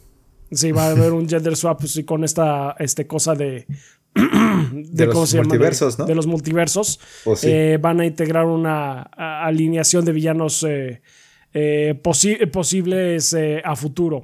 sí, 0.50 0.70
va 0.72 0.88
a 0.88 0.90
haber 0.90 1.12
un 1.12 1.26
gender 1.26 1.56
swap 1.56 1.80
pues, 1.80 1.96
y 1.96 2.04
con 2.04 2.24
esta 2.24 2.76
este 2.78 3.06
cosa 3.06 3.34
de. 3.34 3.66
De 4.14 5.06
los 5.06 5.14
¿cómo 5.14 5.26
se 5.26 5.36
llama? 5.38 5.44
De- 5.44 5.48
multiversos, 5.48 5.98
¿no? 5.98 6.04
De 6.04 6.14
los 6.14 6.26
multiversos. 6.26 7.00
Oh, 7.24 7.34
van 7.80 8.00
a 8.00 8.04
integrar 8.06 8.44
una 8.44 9.00
a- 9.16 9.46
alineación 9.46 10.04
de 10.04 10.12
villanos 10.12 10.62
eh, 10.68 11.00
eh, 11.54 11.94
posi- 12.02 12.50
posibles 12.50 13.32
eh, 13.34 13.60
a 13.64 13.76
futuro. 13.76 14.22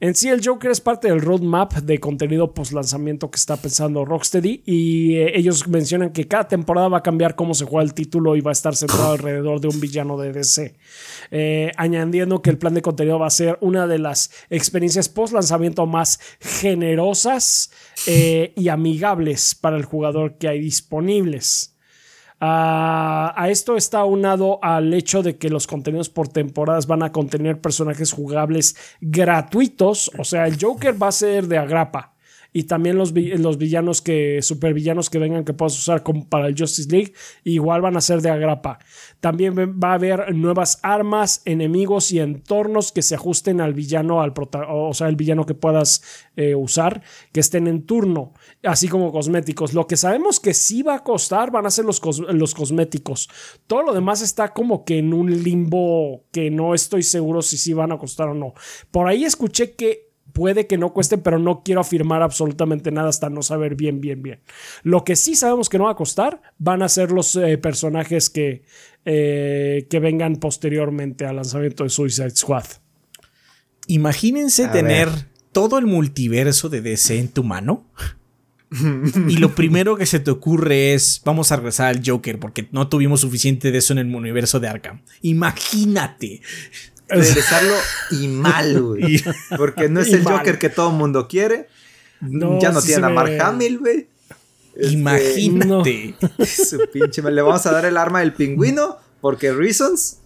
En 0.00 0.14
sí, 0.14 0.28
el 0.28 0.46
Joker 0.46 0.70
es 0.70 0.80
parte 0.80 1.08
del 1.08 1.20
roadmap 1.20 1.72
de 1.72 1.98
contenido 1.98 2.54
post 2.54 2.70
lanzamiento 2.72 3.32
que 3.32 3.36
está 3.36 3.56
pensando 3.56 4.04
Rocksteady 4.04 4.62
y 4.64 5.16
eh, 5.16 5.32
ellos 5.36 5.66
mencionan 5.66 6.10
que 6.12 6.28
cada 6.28 6.46
temporada 6.46 6.86
va 6.86 6.98
a 6.98 7.02
cambiar 7.02 7.34
cómo 7.34 7.52
se 7.52 7.64
juega 7.64 7.82
el 7.82 7.94
título 7.94 8.36
y 8.36 8.40
va 8.40 8.52
a 8.52 8.52
estar 8.52 8.76
centrado 8.76 9.10
alrededor 9.14 9.60
de 9.60 9.66
un 9.66 9.80
villano 9.80 10.16
de 10.16 10.32
DC. 10.32 10.76
Eh, 11.32 11.72
añadiendo 11.76 12.42
que 12.42 12.50
el 12.50 12.58
plan 12.58 12.74
de 12.74 12.82
contenido 12.82 13.18
va 13.18 13.26
a 13.26 13.30
ser 13.30 13.58
una 13.60 13.88
de 13.88 13.98
las 13.98 14.30
experiencias 14.50 15.08
post 15.08 15.32
lanzamiento 15.32 15.84
más 15.86 16.20
generosas 16.38 17.72
y 18.06 18.68
amigables 18.68 19.56
para 19.56 19.76
el 19.76 19.84
jugador 19.84 20.38
que 20.38 20.46
hay 20.46 20.60
disponibles. 20.60 21.74
A 22.40 23.46
esto 23.50 23.76
está 23.76 23.98
aunado 23.98 24.58
al 24.62 24.94
hecho 24.94 25.22
de 25.22 25.38
que 25.38 25.50
los 25.50 25.66
contenidos 25.66 26.08
por 26.08 26.28
temporadas 26.28 26.86
van 26.86 27.02
a 27.02 27.10
contener 27.10 27.60
personajes 27.60 28.12
jugables 28.12 28.76
gratuitos. 29.00 30.10
O 30.18 30.24
sea, 30.24 30.46
el 30.46 30.56
Joker 30.60 31.00
va 31.00 31.08
a 31.08 31.12
ser 31.12 31.48
de 31.48 31.58
agrapa. 31.58 32.14
Y 32.52 32.64
también 32.64 32.96
los, 32.96 33.12
los 33.12 33.58
villanos 33.58 34.00
que, 34.00 34.40
supervillanos 34.40 35.10
que 35.10 35.18
vengan 35.18 35.44
que 35.44 35.52
puedas 35.52 35.78
usar 35.78 36.02
para 36.30 36.48
el 36.48 36.58
Justice 36.58 36.90
League, 36.90 37.12
igual 37.44 37.82
van 37.82 37.96
a 37.96 38.00
ser 38.00 38.22
de 38.22 38.30
agrapa. 38.30 38.78
También 39.20 39.54
va 39.54 39.90
a 39.90 39.94
haber 39.94 40.34
nuevas 40.34 40.78
armas, 40.82 41.42
enemigos 41.44 42.10
y 42.10 42.20
entornos 42.20 42.90
que 42.90 43.02
se 43.02 43.16
ajusten 43.16 43.60
al 43.60 43.74
villano, 43.74 44.22
al 44.22 44.32
o 44.68 44.94
sea, 44.94 45.08
el 45.08 45.16
villano 45.16 45.44
que 45.44 45.54
puedas 45.54 46.02
eh, 46.36 46.54
usar, 46.54 47.02
que 47.32 47.40
estén 47.40 47.68
en 47.68 47.84
turno, 47.84 48.32
así 48.64 48.88
como 48.88 49.12
cosméticos. 49.12 49.72
Lo 49.74 49.86
que 49.86 49.96
sabemos 49.96 50.40
que 50.40 50.52
sí 50.54 50.82
va 50.82 50.96
a 50.96 51.04
costar 51.04 51.50
van 51.50 51.66
a 51.66 51.70
ser 51.70 51.84
los, 51.84 52.00
cos- 52.02 52.26
los 52.32 52.54
cosméticos. 52.54 53.28
Todo 53.66 53.82
lo 53.82 53.94
demás 53.94 54.20
está 54.22 54.52
como 54.52 54.84
que 54.84 54.98
en 54.98 55.12
un 55.14 55.42
limbo 55.42 56.24
que 56.32 56.50
no 56.50 56.74
estoy 56.74 57.02
seguro 57.02 57.42
si 57.42 57.56
sí 57.58 57.72
van 57.72 57.92
a 57.92 57.98
costar 57.98 58.28
o 58.28 58.34
no. 58.34 58.54
Por 58.90 59.06
ahí 59.08 59.24
escuché 59.24 59.72
que 59.74 60.08
puede 60.32 60.66
que 60.66 60.78
no 60.78 60.92
cueste, 60.92 61.18
pero 61.18 61.38
no 61.38 61.62
quiero 61.64 61.80
afirmar 61.80 62.22
absolutamente 62.22 62.90
nada 62.92 63.08
hasta 63.08 63.28
no 63.30 63.42
saber 63.42 63.74
bien, 63.74 64.00
bien, 64.00 64.22
bien. 64.22 64.40
Lo 64.84 65.02
que 65.02 65.16
sí 65.16 65.34
sabemos 65.34 65.68
que 65.68 65.78
no 65.78 65.84
va 65.84 65.92
a 65.92 65.96
costar 65.96 66.42
van 66.58 66.82
a 66.82 66.88
ser 66.88 67.10
los 67.12 67.34
eh, 67.36 67.58
personajes 67.58 68.30
que, 68.30 68.62
eh, 69.04 69.86
que 69.90 69.98
vengan 69.98 70.36
posteriormente 70.36 71.26
al 71.26 71.36
lanzamiento 71.36 71.82
de 71.84 71.90
Suicide 71.90 72.30
Squad. 72.36 72.64
Imagínense 73.86 74.66
A 74.66 74.72
tener 74.72 75.08
ver. 75.08 75.26
todo 75.52 75.78
el 75.78 75.86
multiverso 75.86 76.68
de 76.68 76.82
DC 76.82 77.18
en 77.18 77.28
tu 77.28 77.42
mano. 77.42 77.86
y 79.28 79.36
lo 79.38 79.54
primero 79.54 79.96
que 79.96 80.06
se 80.06 80.20
te 80.20 80.30
ocurre 80.30 80.94
es, 80.94 81.22
vamos 81.24 81.52
a 81.52 81.56
regresar 81.56 81.88
al 81.88 82.02
Joker, 82.04 82.38
porque 82.38 82.68
no 82.70 82.88
tuvimos 82.88 83.20
suficiente 83.20 83.72
de 83.72 83.78
eso 83.78 83.92
en 83.92 83.98
el 83.98 84.14
universo 84.14 84.60
de 84.60 84.68
Arkham. 84.68 85.00
Imagínate. 85.22 86.42
Regresarlo 87.08 87.74
y 88.10 88.28
mal, 88.28 88.82
güey. 88.82 89.22
Porque 89.56 89.88
no 89.88 90.00
es 90.00 90.12
el 90.12 90.22
mal. 90.22 90.38
Joker 90.38 90.58
que 90.58 90.68
todo 90.68 90.90
el 90.90 90.96
mundo 90.96 91.26
quiere. 91.28 91.68
No, 92.20 92.60
ya 92.60 92.72
no 92.72 92.80
se 92.80 92.96
a 92.96 93.08
Mark 93.08 93.40
Hamill, 93.40 93.78
güey. 93.78 94.06
Este, 94.74 94.92
Imagínate. 94.92 96.14
Su 96.46 96.78
pinche. 96.92 97.22
Le 97.22 97.42
vamos 97.42 97.64
a 97.66 97.72
dar 97.72 97.84
el 97.86 97.96
arma 97.96 98.20
del 98.20 98.34
pingüino 98.34 98.96
porque 99.20 99.52
reasons. 99.52 100.18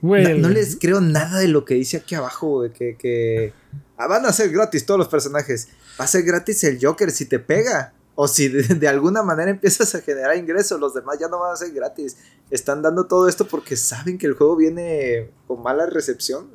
Güey. 0.00 0.38
No, 0.38 0.48
les 0.48 0.76
creo 0.76 1.00
nada 1.00 1.40
de 1.40 1.48
lo 1.48 1.64
que 1.64 1.74
dice 1.74 1.96
aquí 1.96 2.14
abajo, 2.14 2.58
güey. 2.58 2.72
Que, 2.72 2.96
que 2.96 3.52
ah, 4.00 4.06
van 4.06 4.26
a 4.26 4.32
ser 4.32 4.50
gratis 4.50 4.84
todos 4.86 4.98
los 4.98 5.08
personajes. 5.08 5.68
Va 5.98 6.04
a 6.04 6.08
ser 6.08 6.22
gratis 6.22 6.64
el 6.64 6.78
Joker 6.80 7.10
si 7.10 7.26
te 7.26 7.38
pega. 7.38 7.92
O 8.14 8.28
si 8.28 8.48
de, 8.48 8.62
de 8.74 8.88
alguna 8.88 9.22
manera 9.22 9.50
empiezas 9.50 9.94
a 9.94 10.00
generar 10.00 10.36
ingresos, 10.36 10.80
los 10.80 10.94
demás 10.94 11.18
ya 11.18 11.28
no 11.28 11.38
van 11.38 11.52
a 11.52 11.56
ser 11.56 11.72
gratis. 11.72 12.16
Están 12.50 12.82
dando 12.82 13.06
todo 13.06 13.28
esto 13.28 13.46
porque 13.46 13.76
saben 13.76 14.18
que 14.18 14.26
el 14.26 14.34
juego 14.34 14.56
viene 14.56 15.30
con 15.46 15.62
mala 15.62 15.86
recepción. 15.86 16.48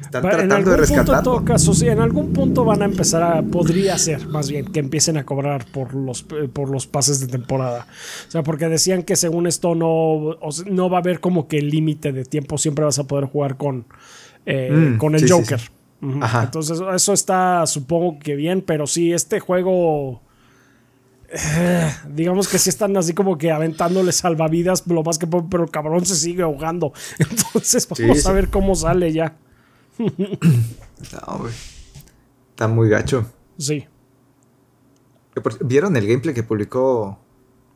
Están 0.00 0.24
en 0.24 0.30
tratando 0.30 0.56
de 0.56 0.62
punto, 0.62 0.72
en 0.72 0.78
rescatarlo. 0.78 1.22
todo 1.22 1.44
caso, 1.44 1.74
sí, 1.74 1.88
en 1.88 1.98
algún 1.98 2.32
punto 2.32 2.64
van 2.64 2.80
a 2.80 2.84
empezar 2.84 3.24
a, 3.24 3.42
podría 3.42 3.98
ser 3.98 4.28
más 4.28 4.48
bien, 4.48 4.70
que 4.70 4.78
empiecen 4.78 5.16
a 5.16 5.26
cobrar 5.26 5.66
por 5.72 5.94
los, 5.94 6.24
eh, 6.30 6.48
por 6.52 6.70
los 6.70 6.86
pases 6.86 7.18
de 7.18 7.26
temporada. 7.26 7.88
O 8.28 8.30
sea, 8.30 8.44
porque 8.44 8.68
decían 8.68 9.02
que 9.02 9.16
según 9.16 9.48
esto 9.48 9.74
no, 9.74 10.38
no 10.66 10.90
va 10.90 10.98
a 10.98 11.00
haber 11.00 11.18
como 11.18 11.48
que 11.48 11.60
límite 11.60 12.12
de 12.12 12.24
tiempo, 12.24 12.56
siempre 12.56 12.84
vas 12.84 13.00
a 13.00 13.04
poder 13.04 13.24
jugar 13.24 13.56
con, 13.56 13.84
eh, 14.46 14.70
Mm, 14.70 14.98
con 14.98 15.14
el 15.14 15.20
sí, 15.20 15.26
sí, 15.26 15.32
Joker. 15.32 15.60
Ajá. 16.20 16.44
Entonces, 16.44 16.80
eso 16.94 17.12
está, 17.12 17.66
supongo 17.66 18.18
que 18.18 18.34
bien, 18.36 18.62
pero 18.62 18.86
sí, 18.86 19.12
este 19.12 19.40
juego... 19.40 20.20
eh, 21.30 21.90
digamos 22.10 22.48
que 22.48 22.58
sí 22.58 22.68
están 22.70 22.96
así 22.96 23.12
como 23.14 23.36
que 23.38 23.50
aventándole 23.50 24.12
salvavidas 24.12 24.86
lo 24.86 25.02
más 25.02 25.18
que 25.18 25.26
pueden, 25.26 25.48
pero 25.48 25.64
el 25.64 25.70
cabrón 25.70 26.04
se 26.06 26.14
sigue 26.14 26.42
ahogando. 26.42 26.92
Entonces 27.18 27.88
vamos 27.88 28.18
Sí, 28.18 28.26
a 28.26 28.30
sí. 28.30 28.32
ver 28.32 28.48
cómo 28.50 28.74
sale 28.74 29.12
ya. 29.12 29.36
No, 29.98 31.38
güey. 31.38 31.52
Está 32.50 32.68
muy 32.68 32.88
gacho. 32.88 33.26
Sí. 33.58 33.86
¿Vieron 35.62 35.96
el 35.96 36.06
gameplay 36.06 36.34
que 36.34 36.42
publicó 36.42 37.18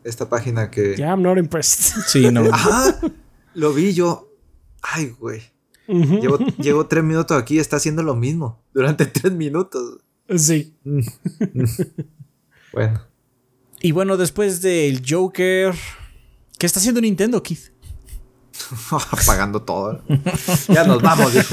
esta 0.05 0.29
página 0.29 0.71
que... 0.71 0.95
Yeah, 0.97 1.11
I'm 1.11 1.23
not 1.23 1.37
impressed. 1.39 2.03
Sí, 2.07 2.31
no. 2.31 2.43
Ajá, 2.53 2.99
lo 3.55 3.73
vi 3.75 3.93
yo. 3.93 4.29
Ay, 4.83 5.15
güey. 5.19 5.43
Llevo, 5.91 6.39
llevo 6.59 6.87
tres 6.87 7.03
minutos 7.05 7.37
aquí 7.41 7.57
y 7.57 7.59
está 7.59 7.77
haciendo 7.77 8.03
lo 8.03 8.15
mismo. 8.15 8.63
Durante 8.73 9.07
tres 9.07 9.33
minutos. 9.33 9.99
Sí. 10.37 10.75
Bueno. 12.73 13.01
Y 13.81 13.91
bueno, 13.91 14.17
después 14.17 14.63
del 14.63 15.03
Joker. 15.05 15.75
¿Qué 16.57 16.67
está 16.67 16.79
haciendo 16.79 17.01
Nintendo, 17.01 17.43
Keith? 17.43 17.73
Apagando 19.11 19.63
todo. 19.63 20.05
ya 20.69 20.85
nos 20.85 21.03
vamos. 21.03 21.33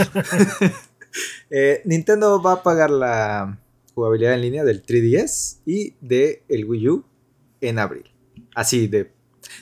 Eh, 1.50 1.82
Nintendo 1.86 2.40
va 2.40 2.52
a 2.54 2.64
pagar 2.64 2.92
la 2.92 3.58
jugabilidad 3.96 4.36
en 4.36 4.42
línea 4.42 4.64
del 4.64 4.86
3DS 4.86 5.62
y 5.66 5.96
del 6.00 6.42
el 6.48 6.66
Wii 6.66 6.90
U 6.90 7.06
en 7.62 7.80
abril. 7.80 8.04
Así 8.54 8.88
de... 8.88 9.12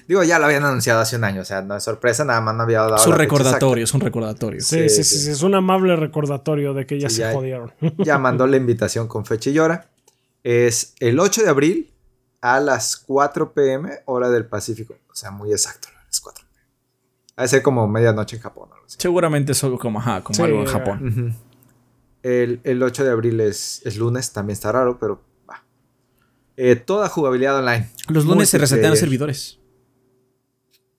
Digo, 0.07 0.23
ya 0.23 0.39
lo 0.39 0.45
habían 0.45 0.63
anunciado 0.63 0.99
hace 1.01 1.15
un 1.15 1.23
año, 1.23 1.41
o 1.41 1.45
sea, 1.45 1.61
no 1.61 1.75
es 1.75 1.83
sorpresa, 1.83 2.23
nada 2.25 2.41
más 2.41 2.55
no 2.55 2.63
había 2.63 2.79
dado 2.81 2.95
Es 2.95 3.07
un 3.07 3.15
recordatorio, 3.17 3.83
es 3.83 3.93
un 3.93 4.01
recordatorio. 4.01 4.61
Sí, 4.61 4.89
sí, 4.89 5.03
Sí, 5.03 5.17
sí, 5.19 5.31
Es 5.31 5.41
un 5.43 5.55
amable 5.55 5.95
recordatorio 5.95 6.73
de 6.73 6.85
que 6.85 6.99
ya 6.99 7.09
Sí, 7.09 7.15
se 7.17 7.21
ya- 7.21 7.33
jodieron. 7.33 7.73
ya 7.97 8.17
mandó 8.17 8.47
la 8.47 8.57
invitación 8.57 9.07
con 9.07 9.25
fecha 9.25 9.49
y 9.49 9.59
hora. 9.59 9.89
Es 10.43 10.93
el 10.99 11.19
8 11.19 11.43
de 11.43 11.49
abril 11.49 11.91
a 12.41 12.59
las 12.59 12.97
4 12.97 13.53
pm, 13.53 13.99
hora 14.05 14.29
del 14.29 14.45
Pacífico. 14.45 14.95
O 15.11 15.15
sea, 15.15 15.31
muy 15.31 15.51
exacto, 15.51 15.87
a 15.89 16.05
las 16.05 16.19
4 16.21 16.45
pm. 16.45 16.61
Ha 17.37 17.41
de 17.43 17.47
ser 17.47 17.61
como 17.63 17.87
medianoche 17.87 18.35
en 18.35 18.41
Japón. 18.43 18.69
algo 18.71 18.85
así. 18.85 18.97
Seguramente 18.99 19.53
es 19.53 19.63
algo 19.63 19.79
como, 19.79 19.99
ajá, 19.99 20.21
como 20.23 20.35
Sí, 20.35 20.41
algo 20.43 20.61
en 20.61 20.67
eh, 20.67 20.69
Japón. 20.69 21.35
El, 22.23 22.59
el 22.63 22.81
8 22.83 23.03
de 23.03 23.11
abril 23.11 23.39
es, 23.39 23.81
es 23.85 23.97
lunes, 23.97 24.31
también 24.33 24.53
está 24.53 24.71
raro, 24.71 24.97
pero 24.99 25.21
va. 25.49 25.63
Eh, 26.57 26.75
toda 26.75 27.07
jugabilidad 27.09 27.57
online. 27.57 27.89
Los 28.07 28.25
lunes 28.25 28.49
se 28.49 28.57
resetean 28.57 28.91
los 28.91 28.99
servidores. 28.99 29.59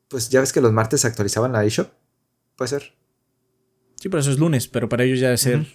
Pues 0.09 0.29
ya 0.31 0.41
ves 0.41 0.53
que 0.53 0.61
los 0.61 0.73
martes 0.73 1.01
se 1.03 1.07
actualizaban 1.09 1.53
la 1.53 1.65
eShop. 1.65 1.91
Puede 2.57 2.69
ser. 2.69 2.95
Sí, 3.97 4.09
pero 4.09 4.21
eso 4.21 4.31
es 4.31 4.39
lunes, 4.39 4.69
pero 4.69 4.89
para 4.89 5.05
ellos 5.05 5.21
ya 5.21 5.27
debe 5.27 5.39
ser. 5.39 5.67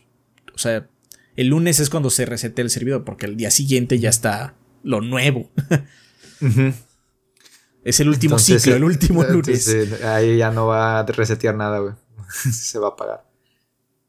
O 0.54 0.58
sea, 0.58 0.88
El 1.36 1.48
lunes 1.48 1.80
es 1.80 1.90
cuando 1.90 2.10
se 2.10 2.26
resete 2.26 2.62
el 2.62 2.70
servidor, 2.70 3.04
porque 3.06 3.26
el 3.26 3.38
día 3.38 3.52
siguiente 3.52 4.00
ya 4.00 4.10
está 4.10 4.56
lo 4.84 5.02
nuevo. 5.02 5.50
Es 7.84 8.00
el 8.00 8.10
último 8.10 8.36
Entonces, 8.36 8.62
ciclo, 8.62 8.76
el 8.76 8.84
último 8.84 9.24
sí, 9.24 9.32
lunes. 9.32 9.66
sí, 9.66 10.04
ahí 10.04 10.38
ya 10.38 10.52
no 10.52 10.68
va 10.68 11.00
a 11.00 11.04
resetear 11.04 11.56
nada, 11.56 11.80
güey. 11.80 11.94
Se 12.52 12.78
va 12.78 12.90
a 12.90 12.92
apagar. 12.92 13.28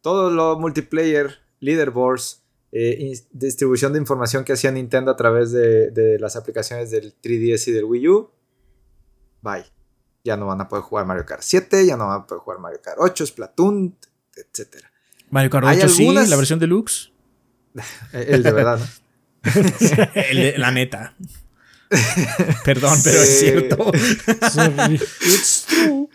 Todo 0.02 0.30
lo 0.30 0.58
multiplayer, 0.58 1.38
leaderboards, 1.60 2.42
eh, 2.70 3.14
distribución 3.32 3.94
de 3.94 3.98
información 3.98 4.44
que 4.44 4.52
hacía 4.52 4.70
Nintendo 4.70 5.10
a 5.10 5.16
través 5.16 5.52
de, 5.52 5.90
de 5.90 6.18
las 6.18 6.36
aplicaciones 6.36 6.90
del 6.90 7.14
3DS 7.22 7.68
y 7.68 7.72
del 7.72 7.84
Wii 7.84 8.08
U. 8.08 8.30
Bye. 9.40 9.64
Ya 10.24 10.36
no 10.36 10.46
van 10.46 10.60
a 10.60 10.68
poder 10.68 10.84
jugar 10.84 11.04
Mario 11.06 11.26
Kart 11.26 11.42
7, 11.42 11.84
ya 11.86 11.96
no 11.96 12.06
van 12.06 12.20
a 12.20 12.26
poder 12.26 12.40
jugar 12.42 12.60
Mario 12.60 12.80
Kart 12.82 12.96
8, 13.00 13.26
Splatoon, 13.26 13.96
etc. 14.36 14.76
Mario 15.30 15.50
Kart 15.50 15.66
Hay 15.66 15.78
8 15.78 15.88
sí, 15.88 16.12
la 16.14 16.36
versión 16.36 16.58
deluxe. 16.58 17.12
El 18.12 18.42
de 18.42 18.52
verdad, 18.52 18.78
¿no? 18.78 18.86
El 20.14 20.36
de- 20.36 20.54
la 20.58 20.70
neta. 20.70 21.14
Perdón, 22.64 22.98
pero 23.04 23.20
es 23.20 23.38
cierto. 23.40 23.90
It's 23.92 25.66
true. 25.66 26.08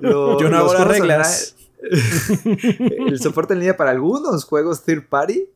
Lo- 0.00 0.40
Yo 0.40 0.48
no 0.48 0.56
hago 0.58 0.72
las 0.74 0.86
reglas. 0.86 1.54
online- 1.56 1.60
el 3.08 3.20
soporte 3.20 3.54
en 3.54 3.60
línea 3.60 3.76
para 3.76 3.90
algunos 3.90 4.44
juegos 4.44 4.82
third 4.84 5.08
party 5.08 5.48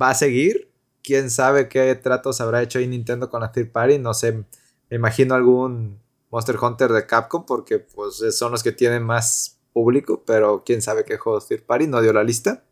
va 0.00 0.10
a 0.10 0.14
seguir. 0.14 0.70
Quién 1.02 1.30
sabe 1.30 1.68
qué 1.68 1.94
tratos 1.94 2.40
habrá 2.40 2.62
hecho 2.62 2.78
ahí 2.78 2.86
Nintendo 2.86 3.28
con 3.30 3.40
la 3.40 3.50
third 3.52 3.70
party. 3.70 3.98
No 3.98 4.14
sé, 4.14 4.32
me 4.32 4.96
imagino 4.96 5.34
algún 5.34 5.98
Monster 6.30 6.56
Hunter 6.60 6.92
de 6.92 7.06
Capcom 7.06 7.44
porque 7.46 7.78
pues 7.78 8.22
son 8.36 8.52
los 8.52 8.62
que 8.62 8.72
tienen 8.72 9.02
más 9.02 9.58
público, 9.72 10.22
pero 10.26 10.62
quién 10.64 10.82
sabe 10.82 11.04
qué 11.04 11.16
juegos 11.18 11.48
third 11.48 11.64
party. 11.64 11.86
No 11.86 12.00
dio 12.00 12.12
la 12.12 12.24
lista. 12.24 12.64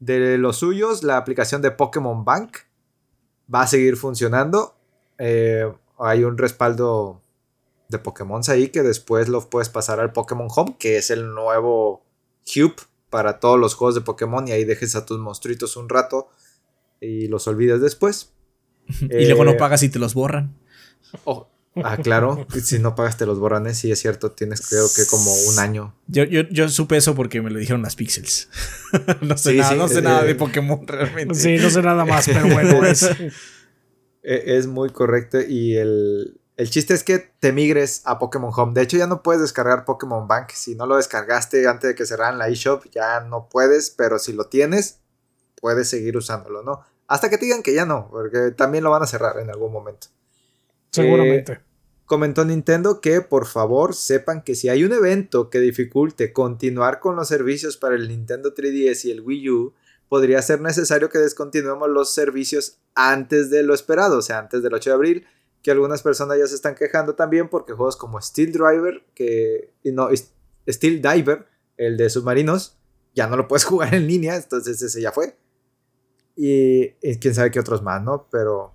De 0.00 0.36
los 0.38 0.56
suyos, 0.56 1.02
la 1.04 1.16
aplicación 1.16 1.62
de 1.62 1.70
Pokémon 1.70 2.24
Bank 2.24 2.58
va 3.52 3.62
a 3.62 3.66
seguir 3.66 3.96
funcionando. 3.96 4.76
Eh, 5.18 5.72
hay 5.98 6.24
un 6.24 6.36
respaldo 6.36 7.22
de 7.88 7.98
Pokémon 7.98 8.40
ahí 8.48 8.68
que 8.68 8.82
después 8.82 9.28
lo 9.28 9.48
puedes 9.48 9.68
pasar 9.68 10.00
al 10.00 10.12
Pokémon 10.12 10.48
Home, 10.54 10.76
que 10.78 10.96
es 10.96 11.10
el 11.10 11.32
nuevo 11.34 12.04
Hub 12.56 12.74
para 13.10 13.38
todos 13.38 13.60
los 13.60 13.74
juegos 13.74 13.94
de 13.94 14.00
Pokémon 14.00 14.48
y 14.48 14.52
ahí 14.52 14.64
dejes 14.64 14.96
a 14.96 15.04
tus 15.06 15.18
monstruitos 15.18 15.76
un 15.76 15.88
rato 15.88 16.30
y 17.00 17.28
los 17.28 17.46
olvidas 17.46 17.80
después. 17.80 18.32
y 19.00 19.26
luego 19.26 19.44
no 19.44 19.52
Eh, 19.52 19.56
pagas 19.56 19.82
y 19.82 19.90
te 19.90 19.98
los 19.98 20.14
borran. 20.14 20.58
oh, 21.24 21.48
ah, 21.82 21.96
claro, 21.96 22.46
si 22.62 22.78
no 22.78 22.94
pagas 22.94 23.16
te 23.16 23.26
los 23.26 23.38
borran, 23.38 23.66
¿eh? 23.66 23.74
sí 23.74 23.90
es 23.90 23.98
cierto, 24.00 24.32
tienes 24.32 24.66
creo 24.68 24.86
que 24.94 25.06
como 25.06 25.32
un 25.32 25.58
año. 25.58 25.94
Yo, 26.06 26.24
yo, 26.24 26.42
yo 26.50 26.68
supe 26.68 26.96
eso 26.96 27.14
porque 27.14 27.40
me 27.40 27.50
lo 27.50 27.58
dijeron 27.58 27.82
las 27.82 27.96
Pixels. 27.96 28.48
no 29.22 29.36
sé, 29.38 29.52
Sí, 29.52 29.56
nada, 29.58 29.70
sí, 29.72 29.76
no 29.78 29.88
sé 29.88 29.98
eh, 30.00 30.02
nada 30.02 30.22
de 30.24 30.34
Pokémon 30.34 30.86
realmente. 30.86 31.34
Sí, 31.34 31.56
no 31.56 31.70
sé 31.70 31.82
nada 31.82 32.04
más, 32.04 32.26
pero 32.26 32.48
bueno, 32.48 32.84
es. 32.86 33.02
E- 34.22 34.56
Es 34.56 34.66
muy 34.66 34.90
correcto 34.90 35.40
y 35.40 35.76
el, 35.76 36.40
el 36.56 36.70
chiste 36.70 36.94
es 36.94 37.02
que 37.04 37.18
te 37.40 37.52
migres 37.52 38.02
a 38.04 38.18
Pokémon 38.18 38.52
Home. 38.54 38.72
De 38.74 38.82
hecho, 38.82 38.96
ya 38.96 39.06
no 39.06 39.22
puedes 39.22 39.40
descargar 39.42 39.84
Pokémon 39.84 40.28
Bank. 40.28 40.50
Si 40.54 40.74
no 40.74 40.86
lo 40.86 40.96
descargaste 40.96 41.66
antes 41.66 41.88
de 41.88 41.94
que 41.94 42.06
cerraran 42.06 42.38
la 42.38 42.48
eShop, 42.48 42.84
ya 42.92 43.20
no 43.20 43.48
puedes, 43.48 43.90
pero 43.90 44.18
si 44.18 44.32
lo 44.32 44.44
tienes, 44.44 44.98
puedes 45.60 45.88
seguir 45.88 46.16
usándolo, 46.16 46.62
¿no? 46.62 46.80
Hasta 47.08 47.28
que 47.30 47.38
te 47.38 47.46
digan 47.46 47.62
que 47.62 47.74
ya 47.74 47.84
no, 47.84 48.08
porque 48.10 48.52
también 48.56 48.84
lo 48.84 48.90
van 48.90 49.02
a 49.02 49.06
cerrar 49.06 49.38
en 49.38 49.50
algún 49.50 49.72
momento. 49.72 50.06
Seguramente. 50.92 51.60
Comentó 52.04 52.44
Nintendo 52.44 53.00
que 53.00 53.22
por 53.22 53.46
favor 53.46 53.94
sepan 53.94 54.42
que 54.42 54.54
si 54.54 54.68
hay 54.68 54.84
un 54.84 54.92
evento 54.92 55.48
que 55.48 55.60
dificulte 55.60 56.32
continuar 56.32 57.00
con 57.00 57.16
los 57.16 57.28
servicios 57.28 57.78
para 57.78 57.94
el 57.94 58.08
Nintendo 58.08 58.54
3DS 58.54 59.06
y 59.06 59.10
el 59.10 59.22
Wii 59.22 59.50
U, 59.50 59.74
podría 60.08 60.42
ser 60.42 60.60
necesario 60.60 61.08
que 61.08 61.18
descontinuemos 61.18 61.88
los 61.88 62.12
servicios 62.12 62.80
antes 62.94 63.48
de 63.48 63.62
lo 63.62 63.72
esperado, 63.72 64.18
o 64.18 64.22
sea, 64.22 64.40
antes 64.40 64.62
del 64.62 64.74
8 64.74 64.90
de 64.90 64.94
abril, 64.94 65.26
que 65.62 65.70
algunas 65.70 66.02
personas 66.02 66.38
ya 66.38 66.46
se 66.46 66.54
están 66.54 66.74
quejando 66.74 67.14
también 67.14 67.48
porque 67.48 67.72
juegos 67.72 67.96
como 67.96 68.20
Steel 68.20 68.52
Driver, 68.52 69.02
que 69.14 69.72
no, 69.84 70.10
Steel 70.68 71.00
Diver, 71.00 71.46
el 71.78 71.96
de 71.96 72.10
submarinos, 72.10 72.76
ya 73.14 73.26
no 73.26 73.38
lo 73.38 73.48
puedes 73.48 73.64
jugar 73.64 73.94
en 73.94 74.06
línea, 74.06 74.36
entonces 74.36 74.82
ese 74.82 75.00
ya 75.00 75.12
fue. 75.12 75.38
Y, 76.36 76.94
y 77.00 77.18
quién 77.18 77.34
sabe 77.34 77.50
qué 77.50 77.60
otros 77.60 77.82
más, 77.82 78.02
¿no? 78.02 78.28
Pero 78.30 78.74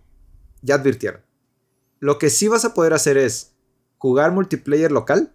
ya 0.64 0.76
advirtieron. 0.76 1.27
Lo 2.00 2.20
que 2.20 2.30
sí 2.30 2.48
vas 2.48 2.66
a 2.66 2.74
poder 2.74 2.94
hacer 2.94 3.18
es 3.18 3.56
jugar 3.98 4.32
multiplayer 4.32 4.92
local. 4.92 5.34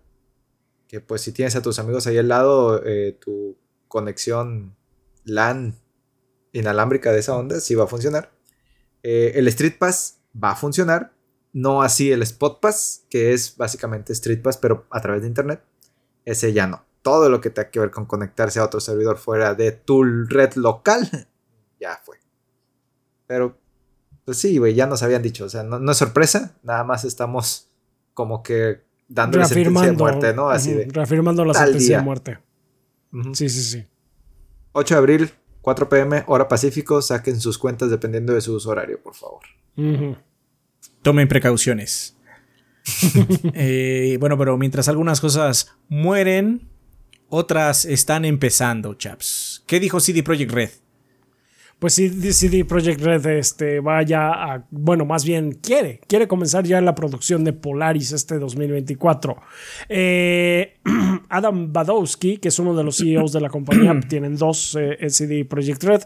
Que 0.88 1.00
pues 1.00 1.22
si 1.22 1.32
tienes 1.32 1.56
a 1.56 1.62
tus 1.62 1.78
amigos 1.78 2.06
ahí 2.06 2.18
al 2.18 2.28
lado, 2.28 2.82
eh, 2.84 3.18
tu 3.20 3.56
conexión 3.88 4.76
LAN 5.24 5.74
inalámbrica 6.52 7.12
de 7.12 7.20
esa 7.20 7.36
onda 7.36 7.60
sí 7.60 7.74
va 7.74 7.84
a 7.84 7.88
funcionar. 7.88 8.32
Eh, 9.02 9.32
el 9.36 9.48
Street 9.48 9.78
Pass 9.78 10.20
va 10.42 10.52
a 10.52 10.56
funcionar. 10.56 11.12
No 11.52 11.82
así 11.82 12.10
el 12.10 12.22
Spot 12.22 12.60
Pass, 12.60 13.04
que 13.10 13.32
es 13.32 13.56
básicamente 13.56 14.12
Street 14.12 14.40
Pass, 14.42 14.56
pero 14.56 14.86
a 14.90 15.00
través 15.00 15.22
de 15.22 15.28
internet. 15.28 15.62
Ese 16.24 16.52
ya 16.52 16.66
no. 16.66 16.84
Todo 17.02 17.28
lo 17.28 17.40
que 17.40 17.50
tenga 17.50 17.70
que 17.70 17.80
ver 17.80 17.90
con 17.90 18.06
conectarse 18.06 18.60
a 18.60 18.64
otro 18.64 18.80
servidor 18.80 19.18
fuera 19.18 19.54
de 19.54 19.72
tu 19.72 20.04
red 20.04 20.54
local, 20.54 21.08
ya 21.80 22.00
fue. 22.04 22.18
Pero 23.26 23.58
pues 24.25 24.39
sí, 24.39 24.59
güey, 24.59 24.75
ya 24.75 24.87
nos 24.87 25.03
habían 25.03 25.23
dicho. 25.23 25.45
O 25.45 25.49
sea, 25.49 25.62
no, 25.62 25.79
no 25.79 25.93
es 25.93 25.99
sorpresa, 25.99 26.57
nada 26.62 26.85
más 26.85 27.05
estamos 27.05 27.68
como 28.14 28.43
que 28.43 28.83
dándole 29.09 29.45
sentencia 29.45 29.87
de 29.87 29.93
muerte, 29.93 30.35
¿no? 30.35 30.49
Así 30.49 30.73
de. 30.73 30.87
Reafirmando 30.87 31.45
la 31.45 31.55
sentencia 31.55 31.89
día. 31.89 31.99
de 31.99 32.05
muerte. 32.05 32.39
Sí, 33.35 33.49
sí, 33.49 33.62
sí. 33.62 33.85
8 34.73 34.95
de 34.95 34.99
abril, 34.99 35.31
4 35.61 35.89
pm, 35.89 36.25
hora 36.27 36.49
pacífico, 36.49 37.03
saquen 37.03 37.41
sus 37.41 37.59
cuentas 37.59 37.91
dependiendo 37.91 38.33
de 38.33 38.41
su 38.41 38.55
uso 38.55 38.70
horario, 38.70 39.01
por 39.03 39.14
favor. 39.14 39.43
Tomen 41.03 41.29
precauciones. 41.29 42.16
Eh, 43.55 44.16
bueno, 44.18 44.37
pero 44.37 44.59
mientras 44.59 44.89
algunas 44.89 45.20
cosas 45.20 45.73
mueren, 45.89 46.68
otras 47.29 47.85
están 47.85 48.25
empezando, 48.25 48.95
chaps. 48.95 49.62
¿Qué 49.66 49.79
dijo 49.79 50.01
CD 50.01 50.25
Projekt 50.25 50.51
Red? 50.51 50.70
Pues 51.83 51.95
sí, 51.95 52.11
CD 52.33 52.64
Projekt 52.64 53.01
Red 53.01 53.26
este, 53.26 53.80
va 53.80 54.03
ya 54.03 54.30
a, 54.30 54.64
bueno, 54.70 55.05
más 55.05 55.24
bien 55.24 55.59
quiere, 55.61 55.99
quiere 56.07 56.28
comenzar 56.28 56.62
ya 56.62 56.80
la 56.80 56.95
producción 56.95 57.43
de 57.43 57.53
Polaris 57.53 58.12
este 58.12 58.39
2024. 58.39 59.37
Eh, 59.89 60.74
Adam 61.28 61.72
Badowski, 61.72 62.37
que 62.37 62.51
es 62.51 62.59
uno 62.61 62.76
de 62.76 62.85
los 62.85 62.99
CEOs 62.99 63.33
de 63.33 63.41
la 63.41 63.49
compañía, 63.51 63.99
tienen 64.09 64.37
dos 64.37 64.76
eh, 64.76 64.97
en 65.01 65.11
CD 65.11 65.45
Projekt 65.45 65.83
Red, 65.83 66.03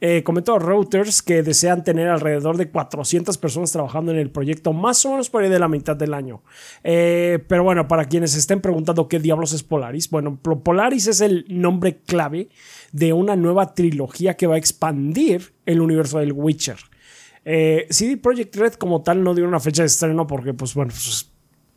eh, 0.00 0.24
comentó 0.24 0.56
a 0.56 0.58
Reuters 0.58 1.22
que 1.22 1.44
desean 1.44 1.84
tener 1.84 2.08
alrededor 2.08 2.56
de 2.56 2.68
400 2.68 3.38
personas 3.38 3.70
trabajando 3.70 4.10
en 4.10 4.18
el 4.18 4.30
proyecto, 4.30 4.72
más 4.72 5.06
o 5.06 5.12
menos 5.12 5.30
por 5.30 5.44
ahí 5.44 5.48
de 5.48 5.60
la 5.60 5.68
mitad 5.68 5.94
del 5.94 6.12
año. 6.12 6.42
Eh, 6.82 7.38
pero 7.46 7.62
bueno, 7.62 7.86
para 7.86 8.06
quienes 8.06 8.34
estén 8.34 8.60
preguntando 8.60 9.06
qué 9.06 9.20
diablos 9.20 9.52
es 9.52 9.62
Polaris, 9.62 10.10
bueno, 10.10 10.40
Polaris 10.42 11.06
es 11.06 11.20
el 11.20 11.44
nombre 11.48 11.98
clave 11.98 12.48
de 12.92 13.12
una 13.12 13.36
nueva 13.36 13.74
trilogía 13.74 14.36
que 14.36 14.46
va 14.46 14.54
a 14.56 14.58
expandir 14.58 15.52
el 15.66 15.80
universo 15.80 16.18
del 16.18 16.32
Witcher. 16.32 16.76
Eh, 17.44 17.86
CD 17.90 18.16
Projekt 18.16 18.54
Red 18.56 18.72
como 18.74 19.02
tal 19.02 19.22
no 19.22 19.34
dio 19.34 19.46
una 19.46 19.60
fecha 19.60 19.82
de 19.82 19.86
estreno 19.86 20.26
porque 20.26 20.52
pues 20.54 20.74
bueno, 20.74 20.90
pues, 20.92 21.30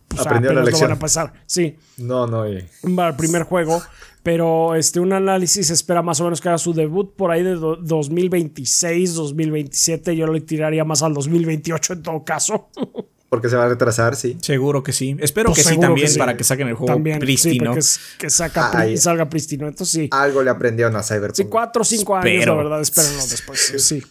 pues, 0.10 0.22
Aprendió 0.22 0.50
la 0.54 0.62
apenas 0.62 0.66
lo 0.66 0.66
lección. 0.72 0.90
van 0.90 0.98
a 0.98 1.00
pasar. 1.00 1.34
Sí, 1.46 1.76
No, 1.98 2.28
no, 2.28 2.48
y- 2.50 2.66
va 2.98 3.08
al 3.08 3.16
primer 3.16 3.44
juego, 3.44 3.82
pero 4.24 4.76
este, 4.76 5.00
un 5.00 5.14
análisis 5.14 5.70
espera 5.70 6.02
más 6.02 6.20
o 6.20 6.26
menos 6.26 6.42
que 6.42 6.50
haga 6.50 6.58
su 6.58 6.74
debut 6.74 7.16
por 7.16 7.32
ahí 7.32 7.44
de 7.44 7.56
do- 7.56 7.78
2026, 7.78 9.14
2027. 9.16 10.16
Yo 10.16 10.28
le 10.28 10.42
tiraría 10.42 10.84
más 10.84 11.02
al 11.02 11.14
2028 11.14 11.94
en 11.94 12.04
todo 12.04 12.24
caso. 12.24 12.70
porque 13.34 13.50
se 13.50 13.56
va 13.56 13.66
a 13.66 13.70
retrasar, 13.70 14.16
sí. 14.16 14.38
Seguro 14.42 14.84
que 14.84 14.94
sí. 14.94 15.18
Espero 15.20 15.50
Pues 15.50 15.64
que 15.66 15.74
sí 15.74 15.80
también 15.80 16.06
que 16.06 16.14
sí. 16.14 16.20
para 16.20 16.38
que 16.38 16.44
saquen 16.44 16.68
el 16.68 16.76
juego 16.76 16.94
También, 16.94 17.16
sí, 17.16 17.26
prístino. 17.26 17.74
que 18.20 18.30
saca 18.30 18.70
pri- 18.72 18.80
Ay. 18.82 18.98
salga 18.98 19.28
prístino. 19.28 19.68
Entonces 19.68 20.02
sí. 20.04 20.08
Algo 20.12 20.44
le 20.44 20.52
aprendieron 20.52 20.96
a 20.96 21.02
Cyberpunk. 21.02 21.34
Sí, 21.36 21.46
cuatro 21.46 21.82
o 21.82 21.86
cinco 21.86 22.16
años, 22.16 22.32
Espero. 22.32 22.58
la 22.58 22.64
verdad, 22.64 22.82
espérenlo 22.82 23.26
después. 23.28 23.74
Sí. 23.78 24.04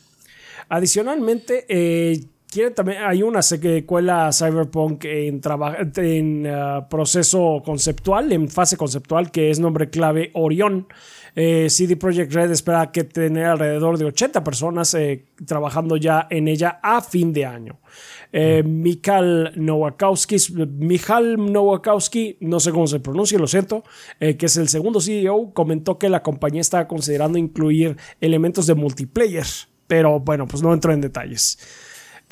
Adicionalmente, 0.69 1.65
eh, 1.69 2.21
quieren 2.51 2.75
también, 2.75 2.99
hay 3.05 3.23
una 3.23 3.43
secuela 3.43 4.31
Cyberpunk 4.33 5.05
en, 5.05 5.41
en 5.97 6.47
ah, 6.49 6.87
proceso 6.91 7.63
conceptual, 7.65 8.33
en 8.33 8.49
fase 8.49 8.77
conceptual, 8.77 9.31
que 9.31 9.51
es 9.51 9.59
nombre 9.61 9.91
clave 9.91 10.31
Orión. 10.35 10.87
Eh, 11.35 11.69
CD 11.71 11.97
Projekt 11.97 12.33
Red 12.33 12.51
espera 12.51 12.91
que 12.91 13.05
tener 13.05 13.47
alrededor 13.47 13.97
de 13.97 14.05
80 14.05 14.45
personas 14.45 14.93
eh, 14.95 15.25
trabajando 15.47 15.97
ya 15.97 16.27
en 16.31 16.49
ella 16.49 16.79
a 16.83 17.01
fin 17.01 17.33
de 17.33 17.47
año. 17.47 17.81
Eh, 18.33 18.63
Mikhail 18.63 19.53
Nowakowski, 19.57 20.37
Michal 20.79 21.53
Nowakowski, 21.53 22.39
no 22.41 22.61
sé 22.61 22.71
cómo 22.71 22.87
se 22.87 23.01
pronuncia, 23.01 23.39
lo 23.39 23.47
siento, 23.47 23.85
eh, 24.21 24.37
que 24.37 24.47
es 24.47 24.57
el 24.57 24.69
segundo 24.69 25.01
CEO, 25.01 25.53
comentó 25.53 25.99
que 25.99 26.09
la 26.09 26.23
compañía 26.23 26.61
estaba 26.61 26.89
considerando 26.89 27.39
incluir 27.39 27.97
elementos 28.21 28.67
de 28.67 28.75
multiplayer, 28.75 29.47
pero 29.87 30.21
bueno, 30.21 30.47
pues 30.47 30.63
no 30.63 30.73
entró 30.73 30.93
en 30.93 31.01
detalles. 31.01 31.59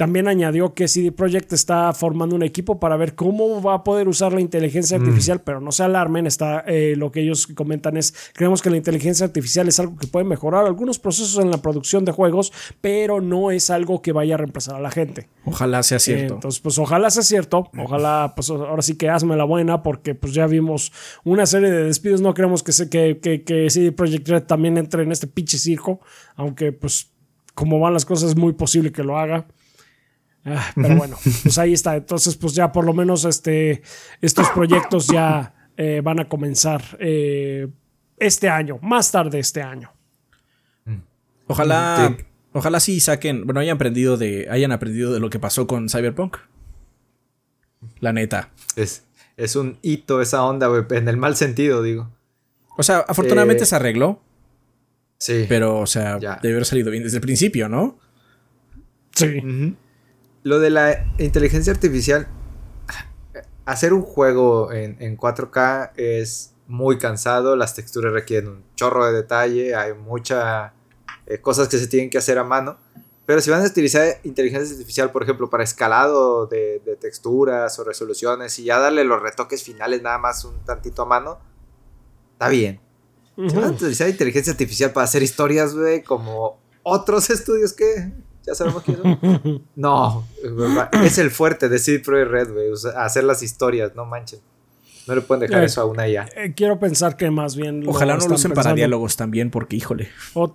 También 0.01 0.29
añadió 0.29 0.73
que 0.73 0.89
CD 0.89 1.13
Projekt 1.13 1.53
está 1.53 1.93
formando 1.93 2.35
un 2.35 2.43
equipo 2.43 2.81
para 2.81 2.97
ver 2.97 3.15
cómo 3.15 3.61
va 3.61 3.75
a 3.75 3.85
poder 3.85 4.09
usar 4.09 4.33
la 4.33 4.41
inteligencia 4.41 4.97
artificial, 4.97 5.43
pero 5.43 5.61
no 5.61 5.73
se 5.73 5.83
alarmen, 5.83 6.27
está, 6.27 6.61
eh, 6.61 6.95
lo 6.97 7.13
que 7.13 7.21
ellos 7.21 7.47
comentan 7.49 7.99
es, 7.99 8.15
creemos 8.33 8.63
que 8.63 8.71
la 8.71 8.79
inteligencia 8.79 9.27
artificial 9.27 9.69
es 9.69 9.79
algo 9.79 9.99
que 9.99 10.07
puede 10.07 10.25
mejorar 10.25 10.65
algunos 10.65 10.99
procesos 10.99 11.45
en 11.45 11.51
la 11.51 11.59
producción 11.59 12.07
de 12.07 12.13
juegos, 12.13 12.51
pero 12.81 13.21
no 13.21 13.51
es 13.51 13.69
algo 13.69 14.01
que 14.01 14.13
vaya 14.13 14.37
a 14.37 14.39
reemplazar 14.39 14.77
a 14.77 14.81
la 14.81 14.91
gente. 14.91 15.29
Ojalá 15.45 15.83
sea 15.83 15.99
cierto. 15.99 16.33
entonces, 16.33 16.63
pues 16.63 16.79
ojalá 16.79 17.11
sea 17.11 17.23
cierto, 17.23 17.69
ojalá, 17.77 18.33
pues 18.35 18.49
ahora 18.49 18.81
sí 18.81 18.97
que 18.97 19.11
hazme 19.11 19.37
la 19.37 19.45
buena, 19.45 19.83
porque 19.83 20.15
pues 20.15 20.33
ya 20.33 20.47
vimos 20.47 20.95
una 21.25 21.45
serie 21.45 21.71
de 21.71 21.85
despidos, 21.85 22.23
no 22.23 22.33
queremos 22.33 22.63
que, 22.63 22.73
se, 22.73 22.89
que, 22.89 23.19
que, 23.19 23.43
que 23.43 23.69
CD 23.69 23.93
Projekt 23.93 24.27
Red 24.31 24.45
también 24.45 24.79
entre 24.79 25.03
en 25.03 25.13
este 25.13 25.27
pinche 25.27 25.59
circo, 25.59 26.01
aunque 26.37 26.73
pues 26.73 27.11
como 27.55 27.79
van 27.81 27.93
las 27.93 28.07
cosas 28.07 28.31
es 28.31 28.37
muy 28.37 28.55
posible 28.55 28.93
que 28.93 29.05
lo 29.05 29.19
haga. 29.19 29.47
Ah, 30.45 30.71
pero 30.75 30.97
bueno, 30.97 31.17
pues 31.43 31.59
ahí 31.59 31.73
está. 31.75 31.97
Entonces, 31.97 32.37
pues 32.37 32.55
ya 32.55 32.73
por 32.73 32.85
lo 32.85 32.95
menos 32.95 33.25
este, 33.25 33.83
estos 34.21 34.49
proyectos 34.51 35.07
ya 35.09 35.55
eh, 35.77 36.01
van 36.03 36.19
a 36.21 36.29
comenzar 36.29 36.83
eh, 36.99 37.69
este 38.17 38.49
año, 38.49 38.79
más 38.83 39.11
tarde 39.13 39.39
este 39.39 39.63
año. 39.63 39.93
Ojalá, 41.47 42.17
ojalá 42.53 42.79
sí 42.81 43.01
saquen, 43.01 43.45
bueno, 43.45 43.61
hayan 43.61 43.75
aprendido 43.75 44.17
de, 44.17 44.47
hayan 44.51 44.73
aprendido 44.73 45.13
de 45.13 45.21
lo 45.21 45.31
que 45.31 45.39
pasó 45.41 45.67
con 45.67 45.89
Cyberpunk. 45.89 46.37
La 47.99 48.13
neta. 48.13 48.51
Es, 48.77 49.05
es 49.37 49.57
un 49.57 49.79
hito 49.83 50.21
esa 50.21 50.45
onda, 50.45 50.69
güey, 50.69 50.85
en 50.91 51.09
el 51.09 51.17
mal 51.17 51.35
sentido, 51.37 51.83
digo. 51.83 52.09
O 52.77 52.83
sea, 52.83 52.99
afortunadamente 53.07 53.65
Eh, 53.65 53.67
se 53.67 53.77
arregló, 53.77 54.23
Sí. 55.19 55.45
pero, 55.49 55.79
o 55.81 55.87
sea, 55.87 56.19
Ya. 56.19 56.39
debe 56.41 56.55
haber 56.55 56.65
salido 56.67 56.91
bien 56.91 57.03
desde 57.03 57.17
el 57.19 57.23
principio, 57.23 57.69
¿no? 57.69 57.99
Sí. 59.15 59.75
Lo 60.43 60.59
de 60.59 60.71
la 60.71 61.07
inteligencia 61.19 61.73
artificial, 61.73 62.29
hacer 63.65 63.93
un 63.93 64.03
juego 64.03 64.73
en, 64.73 64.97
en 65.01 65.17
4K 65.17 65.93
es 65.97 66.55
muy 66.67 66.99
cansado, 66.99 67.57
las 67.57 67.75
texturas 67.75 68.13
requieren 68.13 68.49
un 68.49 68.65
chorro 68.77 69.07
de 69.07 69.13
detalle, 69.13 69.75
hay 69.75 69.93
muchas 69.95 70.73
cosas 71.43 71.69
que 71.69 71.79
se 71.79 71.87
tienen 71.87 72.11
que 72.11 72.19
hacer 72.19 72.39
a 72.39 72.45
mano. 72.45 72.79
Pero 73.27 73.41
si 73.41 73.51
van 73.51 73.63
a 73.63 73.67
utilizar 73.67 74.19
inteligencia 74.25 74.73
artificial, 74.73 75.13
por 75.13 75.23
ejemplo, 75.23 75.49
para 75.49 75.63
escalado 75.63 76.47
de, 76.47 76.81
de 76.85 76.97
texturas 76.97 77.79
o 77.79 77.85
resoluciones 77.85 78.59
y 78.59 78.65
ya 78.65 78.79
darle 78.81 79.05
los 79.05 79.23
retoques 79.23 79.63
finales 79.63 80.03
nada 80.03 80.19
más 80.19 80.45
un 80.45 80.65
tantito 80.65 81.03
a 81.03 81.07
mano, 81.07 81.39
está 82.33 82.49
bien. 82.49 82.81
Si 83.37 83.55
van 83.55 83.65
a 83.65 83.71
utilizar 83.71 84.09
inteligencia 84.09 84.53
artificial 84.53 84.93
para 84.93 85.05
hacer 85.05 85.23
historias, 85.23 85.75
güey, 85.75 86.03
como 86.03 86.59
otros 86.83 87.31
estudios 87.31 87.73
que 87.73 88.13
ya 88.47 88.55
sabemos 88.55 88.83
quiénes 88.83 89.03
son. 89.03 89.63
No, 89.77 90.27
es 91.05 91.19
el 91.19 91.31
fuerte 91.31 91.69
de 91.69 91.79
CD 91.79 91.99
Projekt 92.01 92.31
Red, 92.31 92.53
güey, 92.53 92.69
o 92.71 92.77
sea, 92.77 93.05
hacer 93.05 93.25
las 93.25 93.43
historias, 93.43 93.95
no 93.95 94.05
manchen. 94.05 94.41
No 95.07 95.15
le 95.15 95.23
pueden 95.23 95.41
dejar 95.41 95.63
Eh, 95.63 95.67
eso 95.67 95.81
a 95.81 95.87
una 95.87 96.07
ya. 96.07 96.29
Eh, 96.37 96.53
quiero 96.55 96.79
pensar 96.79 97.17
que 97.17 97.31
más 97.31 97.57
bien. 97.57 97.83
Ojalá 97.89 98.17
no 98.17 98.29
lo 98.29 98.35
usen 98.35 98.53
para 98.53 98.75
diálogos 98.75 99.17
también, 99.17 99.51
porque 99.51 99.75
híjole. 99.77 100.09
O- 100.35 100.55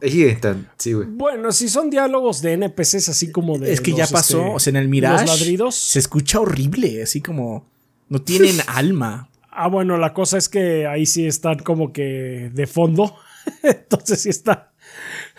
Sí, 0.77 0.93
güey. 0.93 1.07
bueno, 1.09 1.51
si 1.51 1.67
son 1.67 1.89
diálogos 1.89 2.41
de 2.41 2.53
NPCs 2.53 3.09
así 3.09 3.31
como 3.31 3.57
de. 3.57 3.73
es 3.73 3.81
que 3.81 3.91
ya 3.91 4.03
los, 4.03 4.11
pasó, 4.11 4.39
este, 4.41 4.55
o 4.55 4.59
sea, 4.59 4.71
en 4.71 4.75
el 4.77 4.88
Mirage 4.88 5.25
Los 5.25 5.39
ladridos. 5.39 5.75
se 5.75 5.99
escucha 5.99 6.39
horrible, 6.39 7.01
así 7.03 7.21
como 7.21 7.65
no 8.07 8.21
tienen 8.21 8.55
alma. 8.67 9.29
Ah, 9.51 9.67
bueno, 9.67 9.97
la 9.97 10.13
cosa 10.13 10.38
es 10.38 10.47
que 10.47 10.86
ahí 10.88 11.05
sí 11.05 11.25
están 11.25 11.59
como 11.59 11.91
que 11.91 12.51
de 12.53 12.67
fondo. 12.67 13.15
Entonces 13.63 14.21
sí 14.21 14.29
está. 14.29 14.71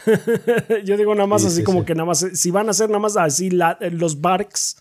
Yo 0.85 0.97
digo 0.97 1.15
nada 1.15 1.27
más 1.27 1.43
Sí, 1.43 1.49
así 1.49 1.57
sí, 1.59 1.63
como 1.65 1.81
sí. 1.81 1.87
que 1.87 1.95
nada 1.95 2.07
más. 2.07 2.27
Si 2.35 2.51
van 2.51 2.69
a 2.69 2.71
hacer 2.71 2.89
nada 2.89 3.01
más 3.01 3.17
así 3.17 3.51
la- 3.51 3.79
los 3.93 4.21
barks. 4.21 4.77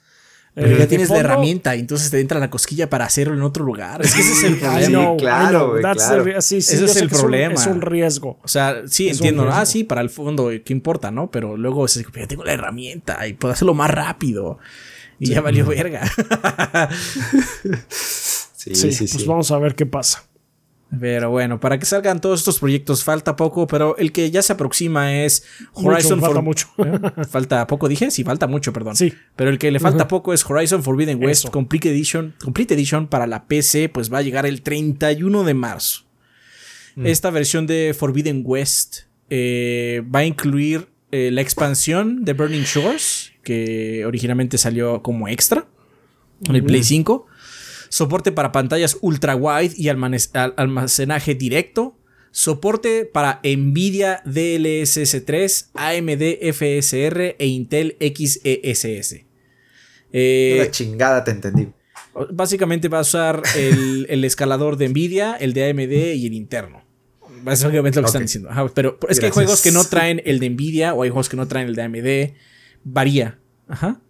Pero 0.53 0.67
eh, 0.67 0.71
ya 0.71 0.77
de 0.79 0.87
tienes 0.87 1.09
la 1.09 1.17
herramienta, 1.17 1.75
y 1.75 1.81
entonces 1.81 2.09
te 2.09 2.17
entra 2.21 2.39
la 2.39 2.49
cosquilla 2.49 2.89
para 2.89 3.03
hacerlo 3.03 3.33
en 3.33 3.41
otro 3.41 3.65
lugar. 3.65 4.01
Es 4.05 4.13
que 4.15 4.21
ese 4.21 4.31
es 4.31 4.43
el 4.45 4.53
I 4.55 4.59
problema. 4.59 4.87
know, 4.87 5.15
I 5.15 5.19
claro, 5.19 5.49
know, 5.59 5.69
güey, 5.71 5.81
that's 5.81 6.05
claro. 6.05 6.23
the- 6.23 6.41
sí, 6.41 6.61
sí, 6.61 6.75
Ese 6.75 6.85
es 6.85 6.95
el 6.95 7.03
un- 7.03 7.09
problema. 7.09 7.53
Es 7.55 7.67
un, 7.67 7.81
riesgo. 7.81 8.39
O 8.41 8.47
sea, 8.47 8.83
sí, 8.87 9.09
Es 9.09 9.17
entiendo. 9.17 9.49
Ah, 9.51 9.65
sí, 9.65 9.83
para 9.83 9.99
el 9.99 10.09
fondo, 10.09 10.49
¿qué 10.63 10.71
importa, 10.71 11.11
no? 11.11 11.29
Pero 11.29 11.57
luego 11.57 11.85
es 11.85 11.95
ya 12.15 12.27
tengo 12.27 12.45
la 12.45 12.53
herramienta 12.53 13.27
y 13.27 13.33
puedo 13.33 13.53
hacerlo 13.53 13.73
más 13.73 13.91
rápido. 13.91 14.57
Y 15.19 15.27
ya 15.31 15.41
valió 15.41 15.65
verga. 15.65 16.09
Sí, 17.89 18.73
Sí, 18.75 18.91
sí, 18.91 19.07
sí. 19.07 19.13
pues 19.13 19.27
vamos 19.27 19.51
a 19.51 19.59
ver 19.59 19.75
qué 19.75 19.85
pasa. 19.85 20.23
Pero 20.99 21.29
bueno, 21.31 21.59
para 21.59 21.79
que 21.79 21.85
salgan 21.85 22.21
todos 22.21 22.39
estos 22.41 22.59
proyectos 22.59 23.03
falta 23.03 23.35
poco, 23.35 23.65
pero 23.67 23.97
el 23.97 24.11
que 24.11 24.29
ya 24.31 24.41
se 24.41 24.53
aproxima 24.53 25.13
es 25.23 25.43
Horizon 25.73 26.19
Mucho, 26.19 26.21
falta 26.21 26.35
For- 26.35 26.43
mucho. 26.43 27.23
Falta 27.31 27.67
poco, 27.67 27.87
dije, 27.89 28.11
sí, 28.11 28.23
falta 28.23 28.47
mucho, 28.47 28.71
perdón. 28.71 28.95
Sí. 28.95 29.11
Pero 29.35 29.49
el 29.49 29.57
que 29.57 29.71
le 29.71 29.79
falta 29.79 30.07
poco 30.07 30.31
es 30.33 30.45
Horizon 30.49 30.83
Forbidden 30.83 31.21
West 31.21 31.45
Eso. 31.45 31.51
Complete 31.51 31.89
Edition. 31.89 32.35
Complete 32.41 32.75
Edition 32.75 33.07
para 33.07 33.25
la 33.27 33.45
PC, 33.47 33.89
pues 33.89 34.13
va 34.13 34.19
a 34.19 34.21
llegar 34.21 34.45
el 34.45 34.61
31 34.61 35.43
de 35.43 35.53
marzo. 35.55 36.03
Mm. 36.95 37.07
Esta 37.07 37.29
versión 37.31 37.65
de 37.67 37.93
Forbidden 37.97 38.43
West 38.45 38.99
eh, 39.29 40.03
va 40.13 40.19
a 40.19 40.25
incluir 40.25 40.87
eh, 41.11 41.29
la 41.31 41.41
expansión 41.41 42.23
de 42.23 42.33
Burning 42.33 42.63
Shores, 42.63 43.33
que 43.43 44.05
originalmente 44.05 44.57
salió 44.57 45.01
como 45.01 45.27
extra 45.27 45.65
en 46.47 46.55
el 46.55 46.63
Play 46.63 46.83
5. 46.83 47.25
Soporte 47.95 48.33
para 48.33 48.51
pantallas 48.51 48.97
ultra 48.99 49.37
wide 49.37 49.73
y 49.77 49.87
almacenaje 49.87 51.33
directo. 51.33 51.97
Soporte 52.31 53.05
para 53.05 53.39
Nvidia 53.41 54.21
DLSS3, 54.25 55.67
AMD 55.75 56.53
FSR 56.53 57.37
e 57.39 57.47
Intel 57.47 57.95
XESS. 58.01 59.21
Eh, 60.11 60.57
Una 60.59 60.71
chingada 60.71 61.23
te 61.23 61.31
entendí. 61.31 61.69
básicamente 62.31 62.89
va 62.89 62.97
a 62.97 63.01
usar 63.03 63.41
el, 63.55 64.05
el 64.09 64.25
escalador 64.25 64.75
de 64.75 64.89
Nvidia, 64.89 65.35
el 65.35 65.53
de 65.53 65.69
AMD 65.69 66.15
y 66.15 66.27
el 66.27 66.33
interno. 66.33 66.83
Básicamente 67.43 68.01
lo 68.01 68.03
que 68.03 68.07
están 68.07 68.23
diciendo. 68.23 68.49
Ajá, 68.49 68.67
pero 68.75 68.99
es 69.07 69.21
que 69.21 69.27
hay 69.27 69.31
juegos 69.31 69.61
que 69.61 69.71
no 69.71 69.85
traen 69.85 70.21
el 70.25 70.41
de 70.41 70.49
Nvidia 70.49 70.93
o 70.93 71.03
hay 71.03 71.11
juegos 71.11 71.29
que 71.29 71.37
no 71.37 71.47
traen 71.47 71.69
el 71.69 71.75
de 71.75 71.81
AMD. 71.81 72.33
Varía. 72.83 73.39
Ajá. 73.69 74.01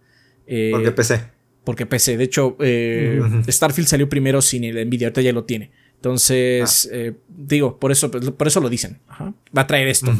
Eh, 0.48 0.70
Porque 0.72 0.90
PC. 0.90 1.35
Porque 1.66 1.84
PC. 1.84 2.16
De 2.16 2.24
hecho, 2.24 2.56
eh. 2.60 3.20
Starfield 3.48 3.88
salió 3.88 4.08
primero 4.08 4.40
sin 4.40 4.64
el 4.64 4.86
Nvidia. 4.86 5.08
Ahorita 5.08 5.20
ya 5.20 5.32
lo 5.32 5.44
tiene. 5.44 5.72
Entonces, 5.96 6.88
Ah. 6.90 6.96
eh, 6.96 7.12
digo, 7.28 7.78
por 7.80 7.90
eso, 7.92 8.10
por 8.10 8.46
eso 8.46 8.60
lo 8.60 8.68
dicen. 8.70 9.00
Ajá. 9.08 9.34
Va 9.56 9.62
a 9.62 9.66
traer 9.66 9.88
esto. 9.88 10.14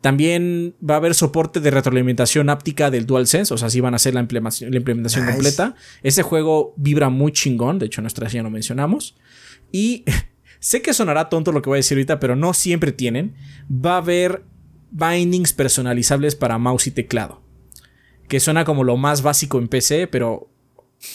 También 0.00 0.74
va 0.88 0.94
a 0.94 0.96
haber 0.96 1.14
soporte 1.14 1.60
de 1.60 1.70
retroalimentación 1.70 2.48
áptica 2.48 2.90
del 2.90 3.04
DualSense, 3.04 3.52
o 3.52 3.58
sea, 3.58 3.68
sí 3.68 3.80
van 3.80 3.92
a 3.92 3.96
hacer 3.96 4.14
la 4.14 4.20
implementación, 4.20 4.70
la 4.70 4.78
implementación 4.78 5.24
Nice. 5.26 5.34
completa. 5.34 5.74
Ese 6.02 6.22
juego 6.22 6.72
vibra 6.76 7.10
muy 7.10 7.32
chingón, 7.32 7.78
de 7.78 7.86
hecho, 7.86 8.00
nuestra 8.00 8.26
ya 8.28 8.42
lo 8.42 8.50
mencionamos. 8.50 9.16
Y 9.72 10.04
sé 10.60 10.80
que 10.82 10.94
sonará 10.94 11.28
tonto 11.28 11.52
lo 11.52 11.60
que 11.60 11.68
voy 11.68 11.76
a 11.76 11.80
decir 11.84 11.96
ahorita, 11.98 12.18
pero 12.20 12.34
no 12.36 12.54
siempre 12.54 12.92
tienen. 12.92 13.34
Va 13.70 13.94
a 13.94 13.98
haber 13.98 14.42
bindings 14.90 15.52
personalizables 15.52 16.34
para 16.34 16.56
mouse 16.58 16.86
y 16.86 16.90
teclado. 16.92 17.42
Que 18.26 18.40
suena 18.40 18.64
como 18.64 18.84
lo 18.84 18.96
más 18.96 19.22
básico 19.22 19.58
en 19.58 19.68
PC, 19.68 20.06
pero 20.06 20.49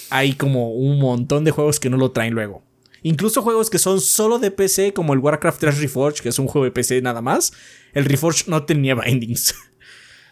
hay 0.09 0.33
como 0.33 0.71
un 0.71 0.99
montón 0.99 1.43
de 1.43 1.51
juegos 1.51 1.79
que 1.79 1.89
no 1.89 1.97
lo 1.97 2.11
traen 2.11 2.33
luego. 2.33 2.63
Incluso 3.03 3.43
juegos 3.43 3.69
que 3.69 3.77
son 3.77 4.01
solo 4.01 4.39
de 4.39 4.49
PC, 4.49 4.93
como 4.93 5.13
el 5.13 5.19
Warcraft 5.19 5.59
3 5.59 5.77
Reforged, 5.77 6.21
que 6.21 6.29
es 6.29 6.39
un 6.39 6.47
juego 6.47 6.65
de 6.65 6.71
PC 6.71 7.01
nada 7.01 7.21
más. 7.21 7.53
El 7.93 8.05
Reforged 8.05 8.47
no 8.47 8.65
tenía 8.65 8.95
bindings. 8.95 9.53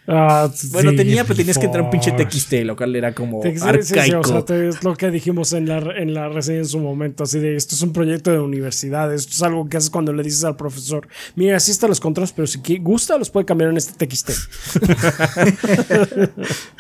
Ah, 0.06 0.52
Bueno, 0.74 0.92
sí, 0.92 0.98
tenía, 0.98 1.24
pero 1.24 1.36
tenías 1.38 1.58
que 1.58 1.66
entrar 1.66 1.82
un 1.84 1.90
pinche. 1.90 2.12
TXT, 2.12 2.54
lo 2.66 2.76
cual 2.76 2.94
era 2.96 3.14
como 3.16 3.42
sí, 3.42 3.52
sí, 3.58 3.64
o 3.64 3.66
arcaico. 3.68 4.24
sea, 4.26 4.44
te- 4.44 4.68
es 4.68 4.84
lo 4.84 4.96
que 4.98 5.10
dijimos 5.12 5.54
en 5.54 5.68
la, 5.70 5.78
en 5.78 6.14
la 6.14 6.28
reseña 6.28 6.58
en 6.58 6.66
su 6.66 6.80
momento, 6.80 7.24
así 7.24 7.40
de 7.40 7.56
esto 7.56 7.74
es 7.76 7.82
un 7.84 7.94
proyecto 7.94 8.30
de 8.30 8.40
universidad, 8.40 9.14
esto 9.14 9.32
es 9.32 9.42
algo 9.44 9.70
que 9.70 9.78
haces 9.78 9.90
cuando 9.90 10.12
le 10.12 10.22
dices 10.24 10.44
al 10.44 10.58
profesor, 10.58 11.08
mira, 11.36 11.56
así 11.56 11.72
están 11.72 11.90
los 11.90 12.02
controles, 12.02 12.34
pero 12.34 12.48
si 12.48 12.60
gusta 12.80 13.18
los 13.18 13.30
puede 13.30 13.46
cambiar 13.46 13.70
en 13.70 13.78
este 13.78 14.06
TXT. 14.06 14.32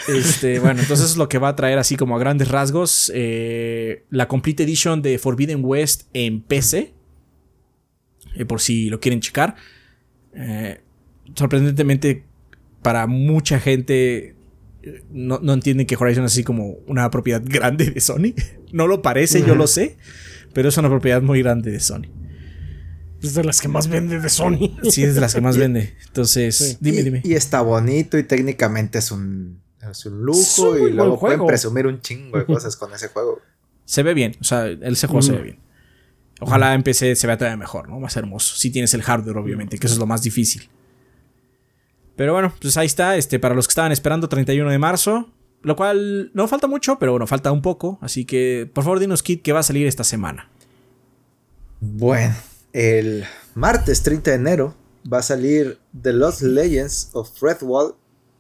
Este, 0.07 0.59
bueno, 0.59 0.81
entonces 0.81 1.11
es 1.11 1.17
lo 1.17 1.29
que 1.29 1.37
va 1.37 1.49
a 1.49 1.55
traer 1.55 1.77
así 1.77 1.95
como 1.95 2.15
a 2.15 2.19
grandes 2.19 2.49
rasgos 2.49 3.11
eh, 3.15 4.03
la 4.09 4.27
Complete 4.27 4.63
Edition 4.63 5.01
de 5.01 5.17
Forbidden 5.17 5.63
West 5.63 6.03
en 6.13 6.41
PC. 6.41 6.93
eh, 8.35 8.45
por 8.45 8.59
si 8.61 8.89
lo 8.89 8.99
quieren 8.99 9.21
checar. 9.21 9.55
Eh, 10.35 10.81
sorprendentemente, 11.35 12.23
para 12.83 13.07
mucha 13.07 13.59
gente 13.59 14.35
no, 15.11 15.39
no 15.41 15.53
entienden 15.53 15.87
que 15.87 15.95
Horizon 15.95 16.25
es 16.25 16.33
así 16.33 16.43
como 16.43 16.73
una 16.87 17.09
propiedad 17.09 17.41
grande 17.45 17.89
de 17.91 18.01
Sony. 18.01 18.33
No 18.71 18.87
lo 18.87 19.01
parece, 19.01 19.41
yo 19.43 19.55
lo 19.55 19.67
sé, 19.67 19.97
pero 20.53 20.69
es 20.69 20.77
una 20.77 20.89
propiedad 20.89 21.21
muy 21.21 21.41
grande 21.41 21.71
de 21.71 21.79
Sony. 21.79 22.03
Es 23.21 23.33
de 23.35 23.43
las 23.45 23.61
que 23.61 23.69
más 23.69 23.87
vende 23.87 24.19
de 24.19 24.27
Sony. 24.29 24.77
Sí, 24.89 25.03
es 25.03 25.15
de 25.15 25.21
las 25.21 25.33
que 25.33 25.39
más 25.41 25.57
vende. 25.63 25.95
Entonces, 26.07 26.57
Sí. 26.57 26.77
dime, 26.81 26.97
y, 26.99 27.03
dime. 27.03 27.21
y 27.23 27.33
está 27.35 27.61
bonito 27.61 28.17
y 28.17 28.23
técnicamente 28.23 28.97
es 28.99 29.11
un, 29.11 29.61
es 29.89 30.05
un 30.05 30.21
lujo 30.23 30.39
Es 30.41 30.59
un 30.59 30.79
muy 30.81 30.89
y 30.91 30.93
luego 30.93 31.17
pueden 31.19 31.37
juego. 31.37 31.47
presumir 31.47 31.87
un 31.87 32.01
chingo 32.01 32.37
de 32.37 32.45
cosas 32.45 32.75
con 32.75 32.93
ese 32.93 33.07
juego. 33.07 33.39
Se 33.85 34.03
ve 34.03 34.13
bien, 34.13 34.35
o 34.41 34.43
sea, 34.43 34.67
ese 34.67 35.07
juego 35.07 35.21
se 35.21 35.31
ve 35.31 35.41
bien. 35.41 35.59
Ojalá 36.41 36.73
en 36.73 36.83
PC 36.83 37.15
se 37.15 37.27
vea 37.27 37.37
todavía 37.37 37.55
mejor, 37.55 37.87
¿no? 37.87 37.99
Más 38.01 38.17
hermoso. 38.17 38.55
Si 38.57 38.69
tienes 38.69 38.93
el 38.93 39.01
hardware, 39.03 39.37
obviamente, 39.37 39.77
que 39.77 39.87
eso 39.87 39.93
es 39.93 39.99
lo 39.99 40.05
más 40.05 40.21
difícil. 40.21 40.69
Pero 42.15 42.33
bueno, 42.33 42.53
pues 42.61 42.77
ahí 42.77 42.85
está. 42.85 43.17
Este, 43.17 43.39
para 43.39 43.55
los 43.55 43.67
que 43.67 43.71
estaban 43.71 43.91
esperando, 43.91 44.29
31 44.29 44.69
de 44.69 44.79
marzo. 44.79 45.29
Lo 45.63 45.77
cual 45.77 46.29
no 46.33 46.47
falta 46.49 46.67
mucho, 46.67 46.99
pero 46.99 47.13
bueno, 47.13 47.25
falta 47.25 47.51
un 47.51 47.61
poco. 47.61 47.97
Así 48.01 48.25
que, 48.25 48.69
por 48.73 48.83
favor, 48.83 48.99
dinos, 48.99 49.23
Kit, 49.23 49.41
qué 49.41 49.53
va 49.53 49.61
a 49.61 49.63
salir 49.63 49.87
esta 49.87 50.03
semana. 50.03 50.49
Bueno, 51.79 52.35
el 52.73 53.23
martes 53.55 54.03
30 54.03 54.31
de 54.31 54.35
enero 54.35 54.75
va 55.11 55.19
a 55.19 55.23
salir 55.23 55.79
The 56.01 56.11
Lost 56.11 56.41
Legends 56.41 57.09
of 57.13 57.29
Redwall, 57.41 57.95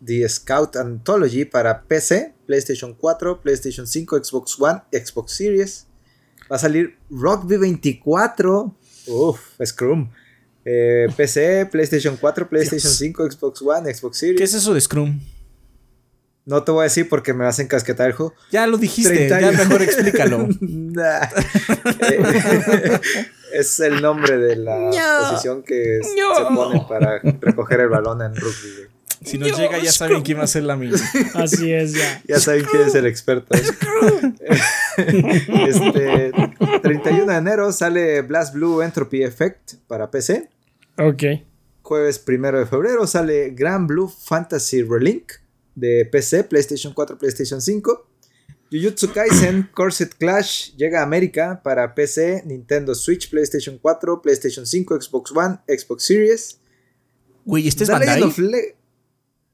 The 0.05 0.27
Scout 0.27 0.75
Anthology 0.75 1.45
para 1.45 1.83
PC, 1.83 2.33
PlayStation 2.45 2.93
4, 2.93 3.41
PlayStation 3.41 3.87
5, 3.87 4.23
Xbox 4.23 4.59
One, 4.59 4.81
Xbox 4.91 5.31
Series. 5.31 5.87
Va 6.51 6.57
a 6.57 6.59
salir 6.59 6.97
Rockby 7.09 7.57
24, 7.57 8.75
uff, 9.07 9.39
Scrum. 9.65 10.09
Eh, 10.65 11.07
PC, 11.15 11.67
PlayStation 11.71 12.17
4, 12.17 12.47
PlayStation 12.49 12.91
5, 12.91 13.31
Xbox 13.31 13.61
One, 13.61 13.93
Xbox 13.93 14.17
Series. 14.17 14.37
¿Qué 14.37 14.43
es 14.43 14.53
eso 14.53 14.73
de 14.73 14.81
Scrum? 14.81 15.19
No 16.45 16.63
te 16.63 16.71
voy 16.71 16.81
a 16.81 16.83
decir 16.83 17.07
porque 17.07 17.33
me 17.33 17.45
vas 17.45 17.59
a 17.59 17.61
encasquetar 17.61 18.07
el 18.07 18.13
juego. 18.13 18.33
Ya 18.51 18.67
lo 18.67 18.77
dijiste, 18.77 19.27
30 19.27 19.41
ya 19.41 19.51
mejor 19.51 19.81
explícalo. 19.81 20.47
Nah. 20.61 21.27
Es 23.53 23.79
el 23.79 24.01
nombre 24.01 24.37
de 24.39 24.55
la 24.55 24.89
posición 25.29 25.61
que 25.61 25.99
se 26.01 26.55
pone 26.55 26.83
para 26.89 27.19
recoger 27.19 27.81
el 27.81 27.89
balón 27.89 28.23
en 28.23 28.35
rugby. 28.35 28.87
Si 29.23 29.37
nos 29.37 29.55
llega, 29.57 29.77
ya 29.77 29.91
saben 29.91 30.23
quién 30.23 30.39
va 30.39 30.43
a 30.43 30.47
ser 30.47 30.63
la 30.63 30.75
mini. 30.75 30.95
Así 31.35 31.71
es, 31.71 31.93
ya. 31.93 32.21
Ya 32.27 32.39
saben 32.39 32.65
quién 32.65 32.87
es 32.87 32.95
el 32.95 33.05
experto. 33.05 33.55
este 34.97 36.31
31 36.81 37.31
de 37.31 37.37
enero 37.37 37.71
sale 37.71 38.21
Blast 38.23 38.55
Blue 38.55 38.81
Entropy 38.81 39.23
Effect 39.23 39.75
para 39.87 40.09
PC. 40.09 40.49
Ok. 40.97 41.23
Jueves 41.81 42.23
1 42.25 42.51
de 42.59 42.65
febrero 42.65 43.05
sale 43.07 43.49
Grand 43.51 43.87
Blue 43.87 44.07
Fantasy 44.07 44.83
Relink 44.83 45.33
de 45.75 46.05
PC, 46.05 46.45
PlayStation 46.45 46.93
4, 46.93 47.17
PlayStation 47.17 47.61
5. 47.61 48.09
Jujutsu 48.71 49.11
Kaisen 49.11 49.69
Corset 49.73 50.15
Clash 50.15 50.71
llega 50.75 51.01
a 51.01 51.03
América 51.03 51.61
para 51.63 51.93
PC, 51.93 52.43
Nintendo 52.45 52.95
Switch, 52.95 53.29
PlayStation 53.29 53.77
4, 53.77 54.21
PlayStation 54.21 54.65
5, 54.65 55.01
Xbox 55.01 55.31
One, 55.31 55.59
Xbox 55.67 56.05
Series. 56.05 56.59
Güey, 57.45 57.67
¿este 57.67 57.83
es 57.83 57.89
The 57.89 57.93
Bandai? 57.93 58.33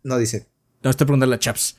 no 0.03 0.17
dice. 0.17 0.47
No, 0.83 0.89
estoy 0.89 1.05
preguntando 1.05 1.35
a 1.35 1.39
Chaps. 1.39 1.75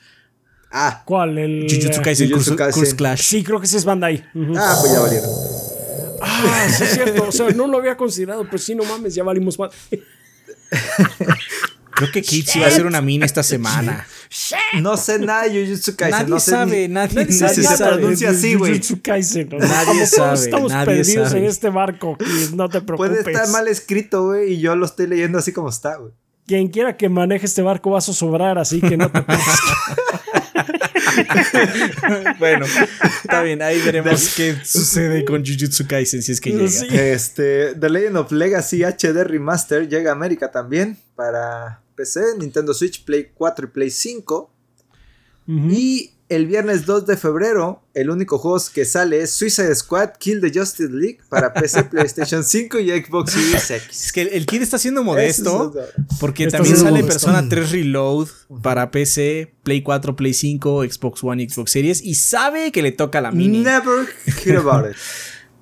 Ah, 0.71 1.03
¿Cuál? 1.05 1.37
El. 1.37 1.67
Jujutsu 1.69 2.01
Kaisen 2.01 2.29
Jujutsu 2.29 2.55
Kaisen. 2.55 2.81
Curse 2.81 2.95
Clash. 2.95 3.21
Sí, 3.23 3.43
creo 3.43 3.59
que 3.59 3.65
ese 3.65 3.77
es 3.77 3.85
Bandai. 3.85 4.23
Ujú. 4.35 4.53
ah, 4.57 4.77
pues 4.79 4.93
ya 4.93 4.99
valieron. 4.99 5.60
Ah, 6.21 6.67
sí 6.69 6.83
es 6.83 6.89
cierto. 6.93 7.25
O 7.27 7.31
sea, 7.31 7.49
no 7.49 7.67
lo 7.67 7.77
había 7.77 7.97
considerado, 7.97 8.45
pero 8.45 8.57
sí, 8.57 8.75
no 8.75 8.83
mames, 8.83 9.15
ya 9.15 9.23
valimos 9.23 9.57
más. 9.59 9.71
Creo 11.93 12.11
que 12.11 12.23
sí 12.23 12.43
va 12.59 12.65
a 12.65 12.69
hacer 12.69 12.85
una 12.85 13.01
mini 13.01 13.25
esta 13.25 13.43
semana. 13.43 14.07
No 14.79 14.95
sé 14.97 15.19
nada 15.19 15.43
de 15.43 15.65
Jujutsu 15.65 15.95
Kaisen. 15.95 16.19
Nadie 16.19 16.29
no 16.29 16.39
sé 16.39 16.51
sabe, 16.51 16.81
ni- 16.87 16.93
nadie 16.93 17.31
sabe. 17.31 17.53
si 17.53 17.63
se 17.63 17.77
pronuncia 17.77 18.29
así, 18.31 18.55
güey. 18.55 18.71
Jujutsu 18.71 19.01
Kaisen. 19.03 19.49
Nadie 19.59 20.05
sabe, 20.07 20.33
Estamos 20.35 20.71
nadie 20.71 20.85
perdidos 20.95 21.27
sabe. 21.29 21.39
en 21.41 21.45
este 21.45 21.69
barco. 21.69 22.17
y 22.21 22.55
no 22.55 22.69
te 22.69 22.81
preocupes. 22.81 23.11
Puede 23.11 23.31
estar 23.31 23.47
mal 23.49 23.67
escrito, 23.67 24.23
güey, 24.27 24.53
y 24.53 24.59
yo 24.61 24.75
lo 24.75 24.85
estoy 24.85 25.07
leyendo 25.07 25.37
así 25.37 25.51
como 25.51 25.69
está, 25.69 25.97
güey. 25.97 26.13
Quien 26.47 26.69
quiera 26.69 26.97
que 26.97 27.07
maneje 27.09 27.45
este 27.45 27.61
barco 27.61 27.91
va 27.91 27.99
a 27.99 28.01
zozobrar, 28.01 28.57
así 28.57 28.81
que 28.81 28.97
no 28.97 29.11
te 29.11 29.21
preocupes. 29.21 29.59
bueno, 32.39 32.65
está 33.23 33.43
bien, 33.43 33.61
ahí 33.61 33.81
veremos 33.81 34.33
qué 34.35 34.55
sucede 34.63 35.25
con 35.25 35.45
Jujutsu 35.45 35.87
Kaisen 35.87 36.21
si 36.21 36.31
es 36.31 36.41
que 36.41 36.51
llega. 36.51 36.67
Sí. 36.67 36.87
Este, 36.91 37.75
The 37.75 37.89
Legend 37.89 38.17
of 38.17 38.31
Legacy 38.31 38.83
HD 38.83 39.23
Remaster 39.23 39.87
llega 39.87 40.11
a 40.11 40.13
América 40.13 40.51
también 40.51 40.97
para 41.15 41.81
PC, 41.95 42.37
Nintendo 42.39 42.73
Switch, 42.73 43.03
Play 43.03 43.31
4 43.33 43.65
y 43.65 43.69
Play 43.69 43.89
5. 43.89 44.53
Ujú. 45.47 45.67
Y 45.71 46.11
el 46.35 46.47
viernes 46.47 46.85
2 46.85 47.05
de 47.05 47.17
febrero, 47.17 47.83
el 47.93 48.09
único 48.09 48.37
juego 48.37 48.57
que 48.73 48.85
sale 48.85 49.21
es 49.21 49.31
Suicide 49.31 49.73
Squad 49.75 50.11
Kill 50.17 50.39
the 50.41 50.51
Justice 50.57 50.89
League 50.91 51.19
para 51.29 51.53
PC, 51.53 51.83
PlayStation 51.91 52.43
5 52.43 52.79
y 52.79 52.89
Xbox 53.03 53.33
Series 53.33 53.69
X. 53.71 54.05
Es 54.05 54.11
que 54.11 54.21
el, 54.21 54.27
el 54.29 54.45
Kid 54.45 54.61
está 54.61 54.77
siendo 54.77 55.03
modesto 55.03 55.73
es- 55.77 56.17
porque 56.19 56.45
Está 56.45 56.57
también 56.59 56.77
sale 56.77 57.01
modesto. 57.01 57.07
Persona 57.27 57.47
3 57.49 57.71
Reload 57.71 58.27
para 58.63 58.91
PC, 58.91 59.53
Play 59.63 59.81
4, 59.83 60.15
Play 60.15 60.33
5, 60.33 60.83
Xbox 60.89 61.23
One 61.23 61.43
y 61.43 61.49
Xbox 61.49 61.71
Series 61.71 62.01
y 62.01 62.15
sabe 62.15 62.71
que 62.71 62.81
le 62.81 62.91
toca 62.93 63.19
la 63.21 63.31
mini. 63.31 63.59
Never 63.59 64.07
hear 64.45 64.57
about 64.57 64.89
it. 64.89 64.95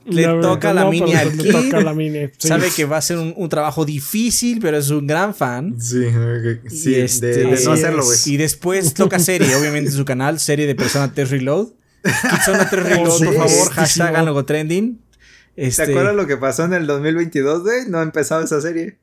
Le 0.09 0.21
La 0.23 0.41
toca 0.41 0.73
la 0.73 0.83
no, 0.83 0.91
mini 0.91 1.13
al 1.13 1.35
le 1.37 1.43
Kid. 1.43 1.51
toca 1.51 1.81
la 1.81 1.93
mini, 1.93 2.27
sí. 2.37 2.47
Sabe 2.47 2.69
que 2.75 2.85
va 2.85 2.97
a 2.97 3.01
ser 3.01 3.17
un, 3.17 3.33
un 3.37 3.49
trabajo 3.49 3.85
difícil, 3.85 4.59
pero 4.61 4.77
es 4.77 4.89
un 4.89 5.05
gran 5.07 5.33
fan. 5.35 5.75
Sí, 5.79 6.03
sí, 6.69 6.89
Y 6.89 6.93
de- 6.93 7.05
este- 7.05 7.27
de, 7.27 7.63
no 7.63 7.71
hacerlo, 7.71 8.03
güey. 8.03 8.17
Y 8.25 8.37
después 8.37 8.93
toca 8.93 9.19
serie, 9.19 9.55
obviamente 9.55 9.89
en 9.91 9.95
su 9.95 10.05
canal, 10.05 10.39
serie 10.39 10.67
de 10.67 10.75
Persona 10.75 11.13
3 11.13 11.29
Reload. 11.29 11.67
Persona 12.01 12.69
3 12.69 12.83
Reload, 12.89 13.23
por 13.25 13.33
favor, 13.35 13.71
hashtag 13.73 14.15
algo 14.15 14.45
trending. 14.45 14.99
¿Te 15.55 15.67
Este, 15.67 15.83
acuerdas 15.83 16.15
lo 16.15 16.25
que 16.25 16.37
pasó 16.37 16.63
en 16.63 16.73
el 16.73 16.87
2022, 16.87 17.63
güey? 17.63 17.89
No 17.89 17.99
ha 17.99 18.03
empezado 18.03 18.41
esa 18.43 18.61
serie. 18.61 18.97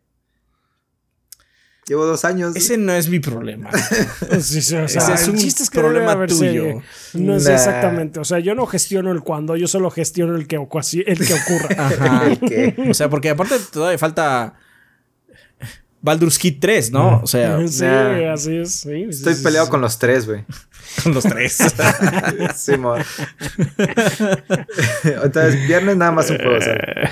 Llevo 1.89 2.05
dos 2.05 2.25
años. 2.25 2.57
ese 2.57 2.77
no 2.79 2.93
es 2.93 3.09
mi 3.09 3.21
problema. 3.21 3.71
Sí, 4.41 4.61
sí, 4.61 4.75
o 4.77 4.89
sea, 4.89 5.03
Ese 5.03 5.15
es 5.15 5.29
un 5.29 5.37
chiste 5.37 5.63
es 5.63 5.71
que 5.71 5.79
problema 5.79 6.27
tuyo. 6.27 6.83
No 7.15 7.37
es 7.37 7.45
Nah. 7.45 7.53
exactamente. 7.55 8.19
O 8.21 8.25
sea, 8.25 8.41
yo 8.41 8.55
no 8.57 8.67
gestiono 8.67 9.13
el 9.13 9.21
cuándo, 9.21 9.57
yo 9.57 9.69
solo 9.69 9.91
gestiono 9.91 10.35
el 10.37 10.47
que, 10.49 10.57
el 10.57 10.63
que 11.27 11.35
ocurra. 11.35 11.69
Ajá. 11.79 12.37
Que- 12.37 12.75
O 12.91 12.95
sea, 12.95 13.09
porque 13.09 13.31
aparte 13.31 13.55
todavía 13.73 13.99
falta 13.99 14.55
Baldur's 16.03 16.39
Kid 16.39 16.57
3, 16.61 16.91
¿no? 16.91 17.21
O 17.23 17.27
sea, 17.27 17.59
sí, 17.69 17.83
nah. 17.85 18.33
así 18.33 18.57
es. 18.57 18.73
sí, 18.81 19.07
Estoy 19.09 19.35
sí, 19.35 19.43
peleado 19.45 19.67
sí. 19.67 19.71
con 19.71 19.81
los 19.81 19.99
tres, 19.99 20.27
güey. 20.27 20.45
con 21.05 21.15
los 21.15 21.23
tres. 21.25 21.57
Sí. 22.57 22.73
Entonces, 25.05 25.67
viernes 25.69 25.97
nada 25.97 26.13
más 26.13 26.31
un 26.31 26.39
juego, 26.39 26.61
¿sabes? 26.61 27.11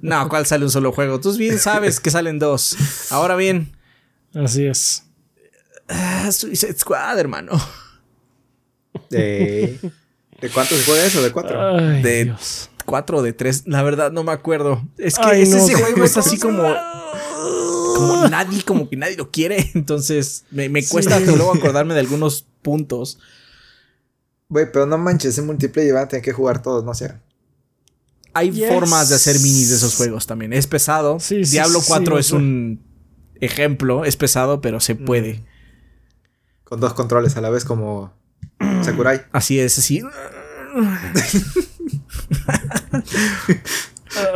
No, 0.00 0.28
¿cuál 0.28 0.46
sale 0.46 0.64
un 0.64 0.70
solo 0.70 0.92
juego? 0.92 1.20
Tú 1.20 1.36
bien 1.36 1.58
sabes 1.58 2.00
que 2.00 2.10
salen 2.10 2.38
dos. 2.38 2.76
Ahora 3.10 3.36
bien, 3.36 3.72
Así 4.34 4.66
es. 4.66 5.04
ah, 5.88 6.30
Suicide 6.30 6.76
Squad, 6.78 7.18
hermano. 7.18 7.52
De... 9.10 9.78
¿De 10.40 10.50
cuántos 10.50 10.84
juega 10.84 11.04
eso? 11.04 11.22
¿De 11.22 11.32
cuatro? 11.32 11.60
Ay, 11.78 12.02
De 12.02 12.24
Dios. 12.24 12.70
cuatro 12.84 13.18
o 13.18 13.22
de 13.22 13.32
tres, 13.32 13.62
la 13.66 13.82
verdad 13.82 14.12
no 14.12 14.22
me 14.22 14.32
acuerdo. 14.32 14.82
Es 14.98 15.16
que 15.16 15.24
Ay, 15.24 15.42
ese, 15.42 15.56
no, 15.56 15.64
ese 15.64 15.74
qué 15.74 15.82
juego 15.82 16.04
es 16.04 16.16
así 16.16 16.38
como 16.38 16.62
como 17.96 18.28
nadie, 18.30 18.62
como 18.62 18.88
que 18.88 18.96
nadie 18.96 19.16
lo 19.16 19.30
quiere. 19.30 19.70
Entonces 19.74 20.44
me, 20.50 20.68
me 20.68 20.86
cuesta 20.86 21.18
luego 21.20 21.54
acordarme 21.54 21.94
de 21.94 22.00
algunos 22.00 22.46
puntos. 22.62 23.18
Güey, 24.48 24.70
pero 24.70 24.84
no 24.86 24.98
manches, 24.98 25.30
ese 25.32 25.42
multiplayer 25.42 25.94
van 25.94 26.04
a 26.04 26.08
tener 26.08 26.22
que 26.24 26.32
jugar 26.32 26.62
todos, 26.62 26.84
no 26.84 26.92
sé. 26.94 27.14
Hay 28.36 28.50
Yes. 28.52 28.68
formas 28.68 29.08
de 29.08 29.16
hacer 29.16 29.38
minis 29.40 29.70
de 29.70 29.76
esos 29.76 29.94
juegos 29.94 30.26
también. 30.26 30.52
Es 30.52 30.66
pesado. 30.66 31.18
Sí, 31.20 31.44
sí, 31.44 31.52
Diablo 31.52 31.80
sí, 31.80 31.86
4 31.88 32.16
o 32.16 32.18
es 32.18 32.32
un 32.32 32.82
ejemplo. 33.40 34.04
Es 34.04 34.16
pesado, 34.16 34.60
pero 34.60 34.80
se 34.80 34.94
puede. 34.94 35.44
Con 36.64 36.80
dos 36.80 36.94
controles 36.94 37.36
a 37.36 37.40
la 37.40 37.50
vez 37.50 37.64
como 37.64 38.12
Sakurai. 38.82 39.22
Así 39.32 39.58
es, 39.58 39.78
así. 39.78 40.02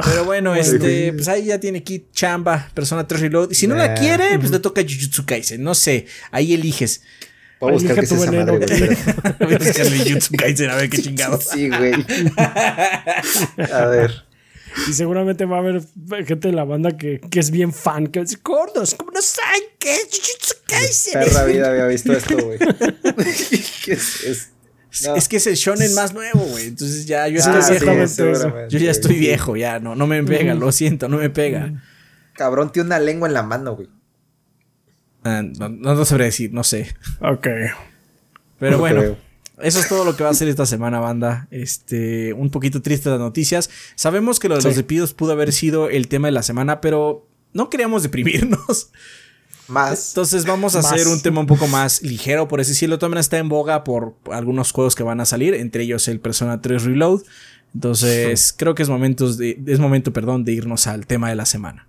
Pero 0.05 0.25
bueno, 0.25 0.55
este, 0.55 1.13
pues 1.13 1.29
ahí 1.29 1.47
ya 1.47 1.59
tiene 1.59 1.83
Kit 1.83 2.13
Chamba, 2.13 2.69
Persona 2.75 3.07
3 3.07 3.21
Reload. 3.23 3.51
Y 3.51 3.55
si 3.55 3.67
no 3.67 3.75
la 3.77 3.95
quiere, 3.95 4.39
pues 4.39 4.51
le 4.51 4.59
toca 4.59 4.83
Jujutsu 4.83 5.25
Kaisen. 5.25 5.63
No 5.63 5.75
sé, 5.75 6.07
ahí 6.31 6.53
eliges. 6.53 7.03
Voy 7.67 7.71
a 7.71 7.73
buscar 7.75 7.95
qué 7.97 8.01
es 8.03 8.13
esa 8.13 8.31
veneno. 8.31 8.53
madre, 8.55 8.67
güey. 8.67 8.97
Voy 9.41 9.55
a 9.55 9.59
buscarle 9.59 9.99
Jujutsu 9.99 10.35
Kaisen 10.39 10.71
a 10.71 10.77
ver 10.77 10.89
qué 10.91 10.99
chingados. 11.03 11.45
Sí, 11.45 11.69
güey. 11.69 11.93
A 13.73 13.87
ver. 13.87 14.25
Y 14.89 14.93
seguramente 14.93 15.45
va 15.47 15.57
a 15.57 15.61
haber 15.61 15.83
gente 16.27 16.49
de 16.49 16.53
la 16.55 16.65
banda 16.65 16.97
que, 16.97 17.21
que 17.31 17.41
es 17.41 17.51
bien 17.51 17.73
fan, 17.73 18.07
que 18.07 18.21
decir, 18.21 18.39
gordos, 18.45 18.95
¿cómo 18.95 19.11
no 19.11 19.21
saben 19.21 19.63
qué 19.81 19.95
es 19.97 20.05
Jujutsu 20.05 20.55
Kaisen? 20.67 21.13
Perra 21.25 21.45
vida 21.45 21.69
había 21.71 21.87
visto 21.87 22.13
esto, 22.13 22.37
güey. 22.39 22.59
¿Qué 23.85 23.93
es? 23.93 24.25
es- 24.25 24.51
no. 25.05 25.15
Es 25.15 25.29
que 25.29 25.37
es 25.37 25.47
el 25.47 25.55
shonen 25.55 25.95
más 25.95 26.13
nuevo, 26.15 26.41
güey. 26.41 26.67
Entonces 26.67 27.07
ya 27.07 27.29
yo 27.29 27.41
Ah, 27.45 27.59
estoy 27.61 27.79
sí, 27.79 27.85
viejo. 27.85 28.09
seguramente. 28.09 28.77
Yo 28.77 28.79
ya 28.85 28.91
estoy 28.91 29.13
Sí. 29.15 29.19
viejo, 29.21 29.57
ya 29.57 29.79
no, 29.79 29.95
no 29.95 30.07
me 30.09 30.21
pega, 30.25 30.55
lo 30.55 30.73
siento, 30.73 31.09
no 31.09 31.19
me 31.19 31.31
pega. 31.31 31.73
Cabrón, 32.35 32.73
tiene 32.73 32.87
una 32.89 32.99
lengua 32.99 33.29
en 33.29 33.35
la 33.35 33.43
mano, 33.45 33.77
güey. 33.77 33.89
Ah, 35.25 35.43
no, 35.43 35.69
no, 35.69 35.95
no 35.95 36.05
sabré 36.05 36.27
decir, 36.27 36.53
no 36.53 36.65
sé. 36.65 36.95
Ok. 37.21 37.47
Pero 38.59 38.73
No 38.73 38.79
bueno, 38.79 39.01
creo. 39.01 39.17
eso 39.63 39.81
es 39.81 39.89
todo 39.89 40.05
lo 40.05 40.17
que 40.17 40.23
va 40.23 40.29
a 40.31 40.33
hacer 40.33 40.49
esta 40.49 40.67
semana, 40.67 40.99
banda. 41.01 41.47
Este, 41.51 42.33
un 42.33 42.51
poquito 42.51 42.83
triste 42.83 43.09
las 43.11 43.19
noticias. 43.19 43.71
Sabemos 43.95 44.39
que 44.41 44.49
lo 44.49 44.57
de 44.57 44.63
los 44.63 44.73
Sí. 44.73 44.77
despidos 44.79 45.15
pudo 45.15 45.33
haber 45.33 45.53
sido 45.53 45.89
el 45.91 46.09
tema 46.09 46.29
de 46.29 46.33
la 46.33 46.43
semana, 46.43 46.81
pero 46.81 47.27
no 47.53 47.69
queríamos 47.71 48.03
deprimirnos. 48.03 48.91
Más. 49.69 50.09
Entonces 50.11 50.47
vamos 50.47 50.75
a 50.75 50.83
Más. 50.83 50.93
hacer 50.93 51.07
un 51.07 51.21
tema 51.23 51.41
un 51.41 51.47
poco 51.47 51.69
más 51.69 52.03
ligero, 52.03 52.49
por 52.49 52.61
así 52.61 52.73
decirlo. 52.73 52.99
También 52.99 53.19
está 53.21 53.39
en 53.39 53.49
boga 53.49 53.85
por 53.85 54.17
algunos 54.33 54.73
juegos 54.73 54.95
que 54.97 55.05
van 55.05 55.21
a 55.21 55.25
salir, 55.27 55.55
entre 55.55 55.85
ellos 55.85 56.09
el 56.09 56.19
Persona 56.19 56.61
3 56.61 56.83
Reload. 56.85 57.21
Entonces 57.73 58.53
creo 58.57 58.75
que 58.75 58.83
es, 58.83 58.89
momentos 58.89 59.39
de, 59.39 59.61
es 59.67 59.79
momento 59.79 60.13
perdón, 60.13 60.45
de 60.45 60.53
irnos 60.55 60.89
al 60.89 61.07
tema 61.07 61.29
de 61.29 61.37
la 61.37 61.47
semana. 61.47 61.87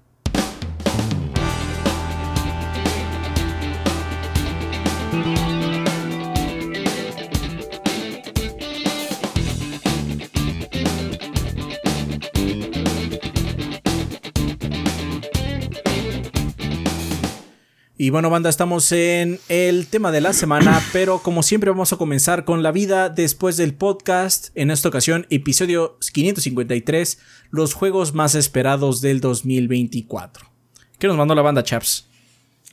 Y 18.04 18.10
bueno, 18.10 18.32
banda, 18.32 18.50
estamos 18.50 18.92
en 18.94 19.40
el 19.48 19.86
tema 19.86 20.12
de 20.12 20.22
la 20.22 20.34
semana, 20.34 20.82
pero 20.92 21.20
como 21.20 21.44
siempre 21.44 21.70
vamos 21.70 21.94
a 21.94 21.98
comenzar 21.98 22.46
con 22.46 22.64
la 22.64 22.72
vida 22.72 23.10
después 23.10 23.58
del 23.58 23.76
podcast. 23.76 24.50
En 24.56 24.72
esta 24.72 24.90
ocasión, 24.90 25.28
episodio 25.30 26.00
553, 26.12 27.20
los 27.52 27.76
juegos 27.76 28.16
más 28.16 28.34
esperados 28.34 29.02
del 29.02 29.22
2024. 29.22 30.50
¿Qué 30.98 31.06
nos 31.06 31.16
mandó 31.16 31.36
la 31.36 31.44
banda, 31.44 31.62
chaps? 31.62 32.10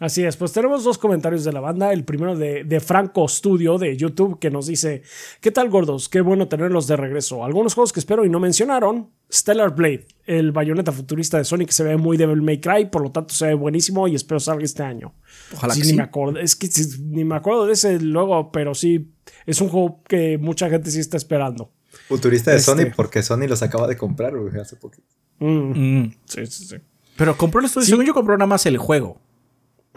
Así 0.00 0.24
es, 0.24 0.36
pues 0.36 0.52
tenemos 0.52 0.84
dos 0.84 0.96
comentarios 0.96 1.42
de 1.42 1.52
la 1.52 1.60
banda. 1.60 1.92
El 1.92 2.04
primero 2.04 2.36
de, 2.36 2.62
de, 2.62 2.80
Franco 2.80 3.26
Studio 3.26 3.78
de 3.78 3.96
YouTube 3.96 4.38
que 4.38 4.48
nos 4.48 4.68
dice: 4.68 5.02
¿Qué 5.40 5.50
tal, 5.50 5.70
gordos? 5.70 6.08
Qué 6.08 6.20
bueno 6.20 6.46
tenerlos 6.46 6.86
de 6.86 6.96
regreso. 6.96 7.44
Algunos 7.44 7.74
juegos 7.74 7.92
que 7.92 7.98
espero 7.98 8.24
y 8.24 8.30
no 8.30 8.38
mencionaron: 8.38 9.10
Stellar 9.32 9.74
Blade, 9.74 10.06
el 10.26 10.52
bayoneta 10.52 10.92
futurista 10.92 11.38
de 11.38 11.44
Sonic, 11.44 11.70
se 11.70 11.82
ve 11.82 11.96
muy 11.96 12.16
Devil 12.16 12.42
May 12.42 12.60
Cry, 12.60 12.86
por 12.86 13.02
lo 13.02 13.10
tanto 13.10 13.34
se 13.34 13.46
ve 13.46 13.54
buenísimo 13.54 14.06
y 14.06 14.14
espero 14.14 14.38
salga 14.38 14.64
este 14.64 14.84
año. 14.84 15.14
Ojalá 15.54 15.74
sí, 15.74 15.80
que 15.80 15.86
ni 15.86 15.90
sí. 15.90 15.96
me 15.96 16.02
acuerdo, 16.04 16.38
es 16.38 16.54
que 16.54 16.68
sí, 16.68 17.02
ni 17.02 17.24
me 17.24 17.34
acuerdo 17.34 17.66
de 17.66 17.72
ese 17.72 17.98
luego, 17.98 18.52
pero 18.52 18.74
sí, 18.74 19.12
es 19.46 19.60
un 19.60 19.68
juego 19.68 20.02
que 20.06 20.38
mucha 20.38 20.70
gente 20.70 20.92
sí 20.92 21.00
está 21.00 21.16
esperando. 21.16 21.72
Futurista 22.06 22.52
de 22.52 22.58
Este. 22.58 22.70
Sony 22.70 22.92
porque 22.94 23.22
Sony 23.22 23.48
los 23.48 23.62
acaba 23.62 23.88
de 23.88 23.96
comprar 23.96 24.36
güey, 24.36 24.56
hace 24.60 24.76
poquito. 24.76 25.08
Mm, 25.40 26.02
Mm, 26.02 26.14
sí, 26.24 26.46
sí, 26.46 26.64
sí. 26.66 26.76
Pero 27.16 27.36
compró 27.36 27.58
el 27.58 27.66
estudio. 27.66 27.86
Según 27.86 28.06
yo, 28.06 28.14
compró 28.14 28.36
nada 28.36 28.46
más 28.46 28.64
el 28.66 28.78
juego. 28.78 29.20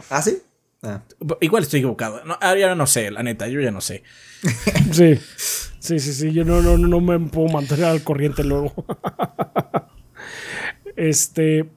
¿Ah, 0.09 0.21
sí? 0.21 0.41
Ah. 0.83 1.01
Igual 1.41 1.63
estoy 1.63 1.79
equivocado. 1.79 2.23
No, 2.25 2.37
ahora 2.41 2.59
ya 2.59 2.75
no 2.75 2.87
sé, 2.87 3.11
la 3.11 3.23
neta, 3.23 3.47
yo 3.47 3.61
ya 3.61 3.71
no 3.71 3.81
sé. 3.81 4.03
Sí, 4.91 5.19
sí, 5.79 5.99
sí, 5.99 6.13
sí. 6.13 6.31
Yo 6.33 6.43
no, 6.43 6.61
no, 6.61 6.77
no 6.77 6.99
me 6.99 7.19
puedo 7.19 7.47
mantener 7.47 7.85
al 7.85 8.03
corriente 8.03 8.43
luego. 8.43 8.73
este. 10.95 11.69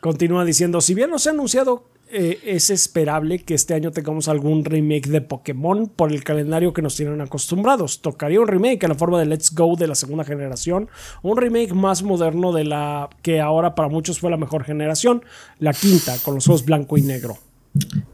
Continúa 0.00 0.44
diciendo: 0.44 0.80
Si 0.80 0.94
bien 0.94 1.10
no 1.10 1.18
se 1.18 1.28
ha 1.28 1.32
anunciado, 1.32 1.88
eh, 2.12 2.40
es 2.44 2.70
esperable 2.70 3.44
que 3.44 3.54
este 3.54 3.74
año 3.74 3.90
tengamos 3.92 4.28
algún 4.28 4.64
remake 4.64 5.08
de 5.08 5.20
Pokémon 5.20 5.88
por 5.88 6.12
el 6.12 6.24
calendario 6.24 6.72
que 6.72 6.82
nos 6.82 6.96
tienen 6.96 7.20
acostumbrados. 7.20 8.00
Tocaría 8.02 8.40
un 8.40 8.48
remake 8.48 8.82
en 8.84 8.90
la 8.90 8.94
forma 8.94 9.18
de 9.18 9.26
Let's 9.26 9.54
Go 9.54 9.76
de 9.76 9.86
la 9.86 9.94
segunda 9.94 10.24
generación, 10.24 10.88
un 11.22 11.36
remake 11.36 11.72
más 11.74 12.02
moderno 12.02 12.52
de 12.52 12.64
la 12.64 13.08
que 13.22 13.40
ahora 13.40 13.74
para 13.74 13.88
muchos 13.88 14.18
fue 14.20 14.30
la 14.30 14.36
mejor 14.36 14.64
generación, 14.64 15.24
la 15.58 15.72
quinta, 15.72 16.16
con 16.24 16.34
los 16.34 16.46
ojos 16.48 16.64
blanco 16.64 16.98
y 16.98 17.02
negro. 17.02 17.38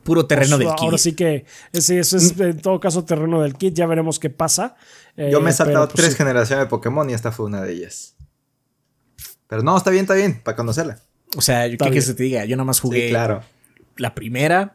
Puro 0.05 0.26
terreno 0.26 0.57
Pues, 0.57 0.68
del 0.68 0.68
Ahora 0.78 0.90
kit. 0.90 0.99
sí 0.99 1.12
que 1.14 1.47
ese, 1.72 1.99
eso 1.99 2.18
es 2.18 2.38
en 2.38 2.59
todo 2.61 2.78
caso 2.78 3.05
terreno 3.05 3.40
del 3.40 3.55
kit. 3.55 3.72
Ya 3.74 3.86
veremos 3.86 4.18
qué 4.18 4.28
pasa. 4.28 4.76
Yo 5.16 5.40
me 5.40 5.49
he 5.49 5.53
Eh, 5.53 5.57
saltado 5.57 5.86
pero, 5.86 5.92
pues, 5.94 5.94
tres 6.05 6.12
sí. 6.12 6.18
generaciones 6.18 6.66
de 6.66 6.68
Pokémon 6.68 7.09
y 7.09 7.14
esta 7.14 7.32
fue 7.32 7.47
una 7.47 7.62
de 7.62 7.72
ellas. 7.72 8.16
Pero 9.49 9.62
no, 9.62 9.76
está 9.76 9.90
bien, 9.90 10.03
está 10.05 10.14
bien, 10.14 10.40
para 10.44 10.57
conocerla. 10.57 10.99
O 11.36 11.40
sea, 11.40 11.66
yo, 11.66 11.78
¿qué 11.78 11.90
que 11.90 12.03
se 12.03 12.14
te 12.14 12.24
diga? 12.24 12.44
Yo 12.44 12.57
nada 12.57 12.64
más 12.66 12.80
jugué 12.80 13.05
Sí, 13.05 13.09
claro. 13.11 13.42
La 13.99 14.14
primera, 14.14 14.74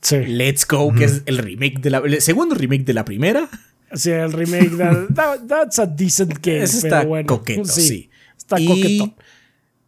Sí. 0.00 0.16
Let's 0.26 0.66
Go, 0.66 0.92
que 0.92 1.04
es 1.04 1.22
el 1.26 1.38
remake 1.38 1.78
de 1.80 1.90
la. 1.90 1.98
El 1.98 2.20
segundo 2.20 2.56
remake 2.56 2.84
de 2.84 2.92
la 2.92 3.04
primera. 3.04 3.48
Sí, 3.94 4.10
el 4.10 4.32
remake. 4.32 4.70
that- 4.76 5.06
that- 5.14 5.46
that's 5.46 5.78
a 5.78 5.86
decent 5.86 6.40
game. 6.44 6.62
Ese 6.64 6.82
pero 6.82 6.96
está 6.96 7.06
bueno, 7.08 7.26
coqueto, 7.28 7.64
sí. 7.66 8.10
Está 8.36 8.58
Y 8.58 8.66
coquetón. 8.66 9.14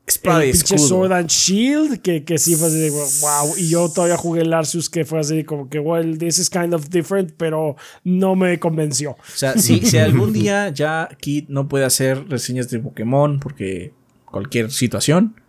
Espada 0.06 0.44
el 0.44 0.52
pinche. 0.52 0.78
Sword 0.78 1.12
and 1.12 1.28
Shield, 1.30 2.00
que, 2.02 2.24
que 2.24 2.36
sí 2.38 2.54
fue 2.56 2.68
así 2.68 2.78
de 2.78 2.90
wow. 2.90 3.56
Y 3.56 3.70
yo 3.70 3.88
todavía 3.88 4.18
jugué 4.18 4.42
el 4.42 4.52
Arceus, 4.52 4.90
que 4.90 5.04
fue 5.06 5.18
así 5.18 5.42
como 5.44 5.68
que, 5.70 5.78
well, 5.80 6.18
this 6.18 6.38
is 6.38 6.50
kind 6.50 6.74
of 6.74 6.90
different, 6.90 7.32
pero 7.38 7.74
no 8.04 8.36
me 8.36 8.60
convenció. 8.60 9.12
O 9.12 9.16
sea, 9.34 9.56
si, 9.58 9.80
si 9.80 9.96
algún 9.98 10.32
día 10.34 10.68
ya 10.68 11.08
Kid 11.20 11.46
no 11.48 11.66
puede 11.68 11.86
hacer 11.86 12.28
reseñas 12.28 12.68
de 12.70 12.80
Pokémon 12.80 13.40
porque 13.40 13.94
cualquier 14.26 14.70
situación, 14.70 15.40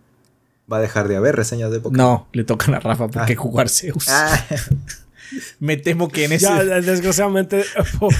Va 0.70 0.78
a 0.78 0.80
dejar 0.80 1.06
de 1.08 1.16
haber 1.16 1.36
reseñas 1.36 1.70
de 1.70 1.78
Pokémon. 1.80 1.96
no, 2.06 2.28
le 2.32 2.44
tocan 2.44 2.74
a 2.74 2.80
Rafa 2.80 3.08
porque 3.08 3.34
Ah. 3.34 3.36
jugar 3.36 3.68
Zeus. 3.68 4.06
Ah, 4.08 4.44
Me 5.58 5.76
temo 5.76 6.08
que 6.08 6.24
en 6.24 6.32
ese. 6.32 6.44
Ya, 6.46 6.62
desgraciadamente, 6.62 7.64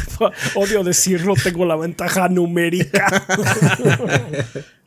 odio 0.56 0.82
decirlo, 0.82 1.34
tengo 1.40 1.64
la 1.64 1.76
ventaja 1.76 2.28
numérica. 2.28 3.06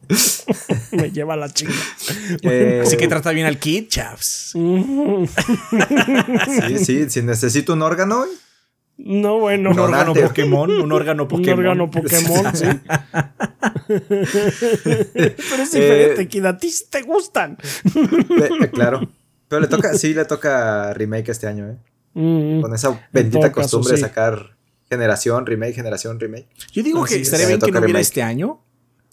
me 0.91 1.11
lleva 1.11 1.35
la 1.37 1.49
chinga. 1.49 1.71
eh, 2.41 2.83
Así 2.85 2.97
que 2.97 3.07
trata 3.07 3.31
bien 3.31 3.45
al 3.45 3.57
Kid, 3.57 3.87
chaps. 3.87 4.53
sí, 6.67 6.85
sí, 6.85 7.09
si 7.09 7.21
necesito 7.21 7.73
un 7.73 7.81
órgano, 7.83 8.25
No, 9.01 9.39
bueno. 9.39 9.69
Un 9.71 9.75
No, 9.77 9.83
órgano. 9.85 10.13
Pokémon, 10.13 10.69
un 10.71 10.91
órgano 10.91 11.23
Un 11.29 11.29
Pokémon. 11.29 11.59
órgano 11.59 11.89
Pokémon, 11.91 12.55
sí. 12.55 12.65
Pero 13.87 15.63
es 15.63 15.73
Eh, 15.73 15.79
diferente, 15.81 16.27
Kid. 16.27 16.45
A 16.45 16.57
ti 16.57 16.69
te 16.89 17.01
gustan. 17.03 17.57
eh, 17.85 18.49
eh, 18.63 18.69
claro. 18.71 19.09
Pero 19.47 19.61
le 19.61 19.67
toca, 19.67 19.93
sí 19.95 20.13
le 20.13 20.25
toca 20.25 20.93
remake 20.93 21.29
este 21.31 21.47
año, 21.47 21.67
¿eh? 21.69 21.77
Mm, 22.13 22.61
Con 22.61 22.73
esa 22.73 22.89
En 22.89 22.99
bendita 23.11 23.51
caso, 23.51 23.61
costumbre 23.61 23.95
sí. 23.95 24.01
de 24.01 24.07
sacar 24.07 24.55
generación, 24.89 25.45
remake, 25.45 25.73
generación, 25.75 26.19
remake. 26.19 26.47
Yo 26.71 26.83
digo 26.83 27.03
que 27.05 27.15
es. 27.15 27.21
estaría 27.21 27.47
bien 27.47 27.59
que 27.59 27.67
no 27.67 27.79
hubiera 27.79 27.87
remake. 27.87 28.01
este 28.01 28.21
año, 28.21 28.61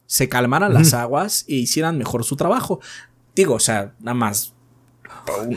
se 0.07 0.29
calmaran 0.29 0.75
las 0.75 0.95
aguas 0.95 1.45
e 1.49 1.55
hicieran 1.55 1.97
mejor 1.99 2.25
su 2.25 2.37
trabajo. 2.37 2.81
Digo, 3.35 3.55
o 3.55 3.61
sea, 3.61 3.95
nada 4.01 4.15
más. 4.15 4.53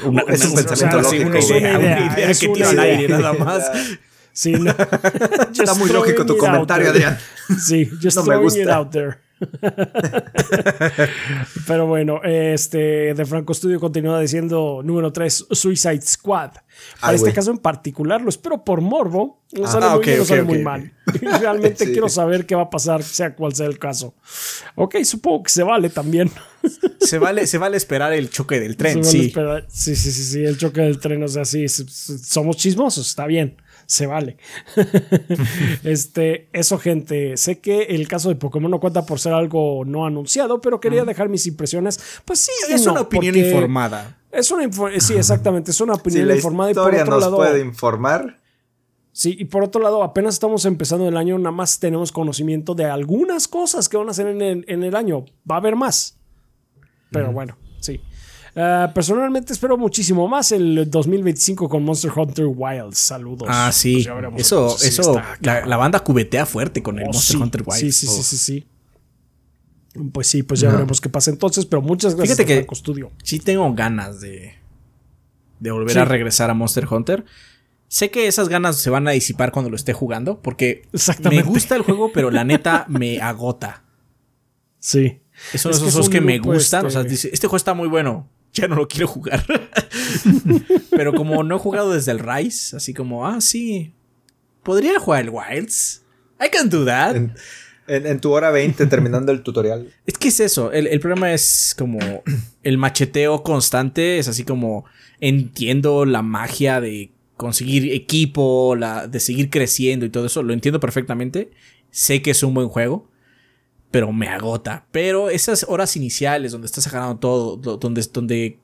Una, 0.06 0.22
Es 0.28 0.46
un 0.46 0.56
pensamiento 0.56 0.74
o 0.74 0.76
sea, 0.76 0.92
lógico, 0.94 1.30
Una 1.30 1.40
idea, 1.40 1.78
una 1.80 2.14
idea, 2.14 2.34
que 2.34 2.48
tiro 2.50 2.70
al 2.70 2.80
aire, 2.80 3.08
nada 3.10 3.34
más. 3.46 3.72
Sí, 4.32 4.52
no. 4.54 4.72
Está 5.52 5.74
muy 5.76 5.90
lógico 5.90 6.26
tu 6.26 6.38
comentario, 6.38 6.90
Adrián. 6.90 7.18
Sí, 7.60 7.90
just 8.02 8.16
No 8.18 8.24
me 8.24 8.28
throwing 8.30 8.48
it 8.50 8.56
gusta. 8.58 8.76
out 8.76 8.92
there. 8.92 9.18
Pero 11.68 11.88
bueno, 11.88 12.22
este 12.24 13.14
de 13.14 13.26
Franco 13.26 13.54
Studio 13.54 13.80
continúa 13.80 14.20
diciendo 14.20 14.82
número 14.84 15.12
3, 15.12 15.48
Suicide 15.52 16.02
Squad. 16.02 16.52
Para 16.52 16.64
Ay, 17.12 17.16
este 17.16 17.26
güey. 17.28 17.34
caso 17.34 17.52
en 17.52 17.58
particular, 17.58 18.22
lo 18.22 18.30
espero 18.30 18.64
por 18.64 18.82
morbo. 18.82 19.42
No 19.52 19.66
Ah, 19.66 19.72
sale 19.72 19.88
muy 19.90 19.98
ok, 19.98 20.06
bien, 20.06 20.18
no 20.18 20.24
ok, 20.24 20.28
sale 20.30 20.42
ok, 20.42 20.48
muy 20.48 20.60
mal. 20.60 20.94
Realmente 21.40 21.86
Sí. 21.86 21.92
quiero 21.92 22.10
saber 22.10 22.46
qué 22.46 22.56
va 22.56 22.64
a 22.64 22.70
pasar, 22.70 23.02
sea 23.04 23.36
cual 23.36 23.54
sea 23.56 23.66
el 23.68 23.80
caso. 23.80 24.14
Ok, 24.76 24.98
supongo 25.04 25.44
que 25.44 25.52
se 25.52 25.64
vale 25.64 25.90
también. 25.90 26.32
Se 27.00 27.18
vale, 27.18 27.48
se 27.48 27.58
vale 27.58 27.78
esperar 27.78 28.14
el 28.14 28.30
choque 28.30 28.60
del 28.60 28.76
tren, 28.78 29.04
Se 29.04 29.12
sí. 29.12 29.34
sí, 29.70 29.96
sí, 29.96 30.12
sí, 30.12 30.24
sí, 30.24 30.44
el 30.44 30.58
choque 30.58 30.82
del 30.82 31.00
tren, 31.00 31.24
o 31.24 31.28
sea, 31.28 31.46
sí, 31.46 31.66
somos 31.68 32.58
chismosos, 32.58 33.08
está 33.08 33.26
bien, 33.26 33.56
se 33.90 34.06
vale. 34.06 34.38
este, 35.84 36.48
eso, 36.54 36.78
gente, 36.78 37.38
sé 37.38 37.60
que 37.60 37.82
el 37.84 38.08
caso 38.08 38.30
de 38.30 38.36
Pokémon 38.36 38.70
no 38.70 38.80
cuenta 38.80 39.04
por 39.06 39.20
ser 39.20 39.34
algo 39.34 39.84
no 39.84 40.06
anunciado, 40.06 40.62
pero 40.62 40.80
quería 40.80 41.04
dejar 41.06 41.28
mis 41.28 41.48
impresiones. 41.48 42.00
Pues 42.24 42.40
sí, 42.40 42.52
Es 42.70 42.86
no, 42.86 42.92
una 42.92 43.02
opinión 43.02 43.36
informada. 43.36 44.18
Es 44.32 44.52
una 44.52 44.64
info- 44.64 44.90
sí, 45.00 45.16
exactamente, 45.16 45.72
es 45.72 45.82
una 45.82 45.96
Si 45.96 46.00
opinión 46.02 46.28
la 46.28 46.36
informada 46.36 46.70
y 46.72 46.74
por 46.76 46.94
otro 46.94 47.06
nos 47.06 47.20
lado, 47.22 47.38
puede 47.38 47.62
informar, 47.62 48.40
sí, 49.12 49.36
y 49.40 49.46
por 49.46 49.64
otro 49.64 49.82
lado, 49.82 50.04
apenas 50.04 50.36
estamos 50.36 50.66
empezando 50.66 51.08
el 51.08 51.18
año, 51.18 51.40
nada 51.40 51.52
más 51.52 51.80
tenemos 51.80 52.12
conocimiento 52.12 52.76
de 52.76 52.86
algunas 52.86 53.48
cosas 53.48 53.90
que 53.90 53.98
van 53.98 54.08
a 54.08 54.12
hacer 54.12 54.28
en 54.28 54.42
el, 54.44 54.66
en 54.68 54.84
el 54.84 54.96
año. 54.96 55.26
Va 55.50 55.56
a 55.56 55.58
haber 55.58 55.76
más. 55.76 56.20
Pero 57.12 57.32
bueno, 57.32 57.58
sí. 57.80 58.00
Ah, 58.62 58.92
personalmente 58.94 59.54
espero 59.54 59.78
muchísimo 59.78 60.28
más 60.28 60.52
el 60.52 60.90
2025 60.90 61.70
con 61.70 61.84
Monster 61.84 62.12
Hunter 62.14 62.46
Wilds. 62.48 62.98
Saludos. 62.98 63.48
Ah, 63.50 63.72
sí. 63.72 63.94
Pues 64.04 64.08
veremos 64.16 64.42
eso. 64.42 64.70
Sí, 64.78 64.88
eso, 64.90 65.18
está 65.18 65.66
la, 65.66 65.78
banda 65.78 66.00
cubetea 66.02 66.46
fuerte 66.46 66.84
con 66.84 66.98
el 67.00 67.06
Oh, 67.06 67.14
Monster 67.14 67.38
sí. 67.38 67.42
Hunter 67.42 67.64
Wilds. 67.66 67.80
Sí, 67.80 67.92
sí, 67.92 68.08
sí, 68.08 68.18
Oh. 68.20 68.24
sí, 68.24 68.38
sí. 68.38 68.68
Pues 70.12 70.28
sí, 70.28 70.44
pues 70.44 70.60
ya 70.60 70.68
No. 70.70 70.76
veremos 70.76 71.00
qué 71.02 71.10
pasa 71.10 71.32
entonces, 71.32 71.66
pero 71.66 71.82
muchas 71.82 72.16
gracias 72.16 72.38
Fíjate 72.38 72.48
que- 72.54 72.60
Franco 72.62 72.76
Studio. 72.76 73.12
Sí 73.24 73.40
tengo 73.40 73.74
ganas 73.74 74.20
de, 74.22 74.54
de 75.60 75.72
volver 75.72 75.94
Sí. 75.94 76.00
a 76.00 76.06
regresar 76.06 76.50
a 76.50 76.54
Monster 76.54 76.86
Hunter. 76.90 77.26
Sé 77.88 78.12
que 78.12 78.28
esas 78.28 78.50
ganas 78.50 78.78
se 78.78 78.90
van 78.90 79.08
a 79.08 79.12
disipar 79.12 79.52
cuando 79.52 79.70
lo 79.70 79.76
esté 79.76 79.94
jugando, 79.94 80.42
porque 80.42 80.84
me 81.32 81.42
gusta 81.44 81.76
el 81.76 81.82
juego, 81.82 82.12
pero 82.14 82.30
la 82.30 82.44
neta 82.44 82.86
me 82.90 83.20
agota. 83.22 83.84
Sí. 84.80 85.22
Es 85.54 85.66
uno 85.66 85.72
Es 85.74 85.80
de 85.80 85.86
que 85.86 85.90
esos 85.90 86.10
que 86.10 86.22
me 86.22 86.38
gustan. 86.40 86.86
O 86.86 86.90
sea, 86.90 87.02
este- 87.02 87.12
dice, 87.12 87.30
este 87.34 87.48
juego 87.48 87.58
está 87.58 87.74
muy 87.74 87.88
bueno. 87.88 88.28
Ya 88.60 88.68
no 88.68 88.76
lo 88.76 88.88
quiero 88.88 89.08
jugar. 89.08 89.46
pero 90.92 91.14
como 91.14 91.44
no 91.44 91.56
he 91.56 91.60
jugado 91.60 91.94
desde 91.94 92.12
el 92.12 92.20
Rise, 92.20 92.76
así 92.78 92.94
como, 92.94 93.26
ah, 93.28 93.42
sí. 93.42 93.94
Podría 94.64 95.00
jugar 95.00 95.24
el 95.24 95.30
Wilds. 95.30 96.04
I 96.44 96.50
can 96.52 96.70
do 96.70 96.86
that. 96.86 97.16
en, 97.16 97.34
en- 97.88 98.06
en 98.08 98.20
tu 98.22 98.32
hora 98.32 98.52
20 98.52 98.86
terminando 98.88 99.32
el 99.32 99.42
tutorial. 99.44 99.88
Es 100.06 100.18
que 100.18 100.28
es 100.30 100.40
eso, 100.40 100.72
el, 100.72 100.88
el 100.88 101.00
problema 101.00 101.34
es 101.34 101.74
como 101.78 102.00
el 102.64 102.78
macheteo 102.78 103.42
constante, 103.44 104.20
es 104.20 104.28
así 104.28 104.44
como 104.44 104.86
entiendo 105.20 106.06
la 106.06 106.22
magia 106.22 106.82
de 106.82 107.12
conseguir 107.38 107.92
equipo, 107.94 108.76
la, 108.76 109.08
de 109.08 109.20
seguir 109.20 109.50
creciendo 109.50 110.06
y 110.06 110.10
todo 110.10 110.26
eso, 110.26 110.44
lo 110.44 110.54
entiendo 110.54 110.80
perfectamente, 110.80 111.52
sé 111.90 112.22
que 112.22 112.32
es 112.32 112.44
un 112.44 112.54
buen 112.54 112.68
juego, 112.68 113.09
pero 113.92 114.12
me 114.12 114.28
agota. 114.28 114.86
Pero 114.92 115.30
esas 115.30 115.66
horas 115.68 115.96
iniciales 115.96 116.52
donde 116.52 116.68
estás 116.68 116.92
ganando 116.92 117.18
todo, 117.18 117.58
do- 117.58 117.78
donde, 117.78 118.02
donde 118.14 118.60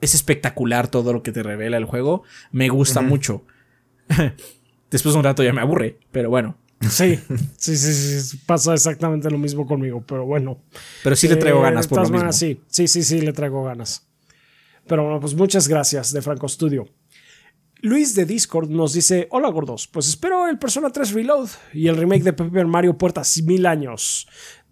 es 0.00 0.14
espectacular 0.14 0.88
todo 0.88 1.12
lo 1.12 1.22
que 1.22 1.32
te 1.32 1.42
revela 1.42 1.76
el 1.76 1.84
juego, 1.84 2.22
me 2.52 2.68
gusta 2.68 3.00
mucho. 3.00 3.44
Después 4.90 5.12
de 5.12 5.18
un 5.18 5.24
rato 5.24 5.42
ya 5.42 5.52
me 5.52 5.60
aburre, 5.60 5.98
pero 6.12 6.30
bueno. 6.30 6.56
Sí, 6.88 7.18
sí, 7.56 7.76
sí, 7.76 8.20
sí, 8.20 8.36
pasa 8.46 8.72
exactamente 8.72 9.28
lo 9.30 9.36
mismo 9.38 9.66
conmigo, 9.66 10.02
pero 10.06 10.24
bueno. 10.24 10.62
Pero 11.02 11.16
sí 11.16 11.26
le 11.28 11.36
traigo 11.36 11.58
Eh, 11.58 11.62
ganas 11.62 11.88
por 11.88 12.02
lo 12.02 12.08
mismo. 12.08 12.32
sí, 12.32 12.60
sí, 12.68 12.86
sí, 12.86 13.02
sí, 13.02 13.20
le 13.20 13.32
traigo 13.32 13.64
ganas. 13.64 14.06
Pero 14.86 15.02
bueno, 15.02 15.18
pues 15.20 15.34
muchas 15.34 15.66
gracias 15.68 16.12
de 16.12 16.22
Franco 16.22 16.48
Studio. 16.48 16.86
Luis 17.80 18.14
de 18.14 18.24
Discord 18.24 18.70
nos 18.70 18.92
dice, 18.92 19.28
hola 19.30 19.48
gordos, 19.50 19.86
pues 19.88 20.08
espero 20.08 20.48
el 20.48 20.58
Persona 20.58 20.90
3 20.90 21.12
Reload 21.12 21.48
y 21.74 21.88
el 21.88 21.96
remake 21.96 22.22
de 22.24 22.32
Paper 22.32 22.66
Mario 22.66 22.96
Puertas 22.96 23.40
Mil 23.42 23.66
Años. 23.66 24.28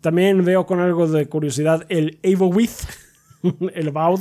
También 0.07 0.45
veo 0.45 0.65
con 0.67 0.79
algo 0.79 1.09
de 1.09 1.27
curiosidad 1.27 1.85
el 1.89 2.21
Evo 2.23 2.47
With, 2.47 2.71
el 3.75 3.89
About, 3.89 4.21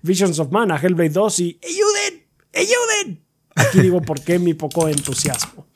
Visions 0.00 0.38
of 0.38 0.52
Mana, 0.52 0.78
Hellblade 0.80 1.10
2 1.10 1.40
y 1.40 1.58
¡Ayuden! 1.60 2.24
¡Ayuden! 2.54 3.24
Aquí 3.56 3.80
digo 3.80 4.00
por 4.00 4.20
qué 4.20 4.38
mi 4.38 4.54
poco 4.54 4.86
entusiasmo. 4.86 5.66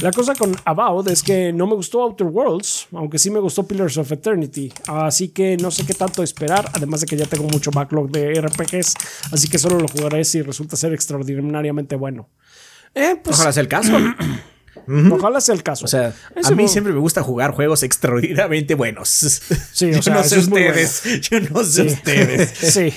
La 0.00 0.12
cosa 0.12 0.34
con 0.34 0.56
About 0.64 1.08
es 1.08 1.22
que 1.22 1.52
no 1.52 1.66
me 1.66 1.74
gustó 1.74 2.00
Outer 2.00 2.26
Worlds, 2.26 2.88
aunque 2.92 3.18
sí 3.18 3.30
me 3.30 3.38
gustó 3.38 3.68
Pillars 3.68 3.98
of 3.98 4.10
Eternity. 4.10 4.72
Así 4.86 5.28
que 5.28 5.58
no 5.58 5.70
sé 5.70 5.84
qué 5.84 5.92
tanto 5.92 6.22
esperar, 6.22 6.70
además 6.72 7.02
de 7.02 7.06
que 7.06 7.18
ya 7.18 7.26
tengo 7.26 7.44
mucho 7.48 7.70
backlog 7.70 8.10
de 8.10 8.40
RPGs, 8.40 8.94
así 9.30 9.46
que 9.46 9.58
solo 9.58 9.78
lo 9.78 9.88
jugaré 9.88 10.24
si 10.24 10.40
resulta 10.40 10.74
ser 10.74 10.94
extraordinariamente 10.94 11.96
bueno. 11.96 12.30
Eh, 12.94 13.16
pues, 13.22 13.36
Ojalá 13.36 13.52
sea 13.52 13.60
el 13.60 13.68
caso. 13.68 13.92
Ojalá 15.10 15.40
sea 15.40 15.54
el 15.54 15.62
caso. 15.62 15.84
O 15.84 15.88
sea, 15.88 16.14
a 16.42 16.50
mí 16.52 16.68
siempre 16.68 16.92
me 16.92 16.98
gusta 16.98 17.22
jugar 17.22 17.52
juegos 17.52 17.82
extraordinariamente 17.82 18.74
buenos. 18.74 19.08
Sí, 19.08 19.90
o 19.90 20.02
sea, 20.02 20.14
no 20.14 20.24
sé 20.24 20.38
ustedes. 20.38 21.02
Yo 21.20 21.40
no 21.40 21.62
sé 21.62 21.82
ustedes. 21.82 22.50
sí. 22.58 22.92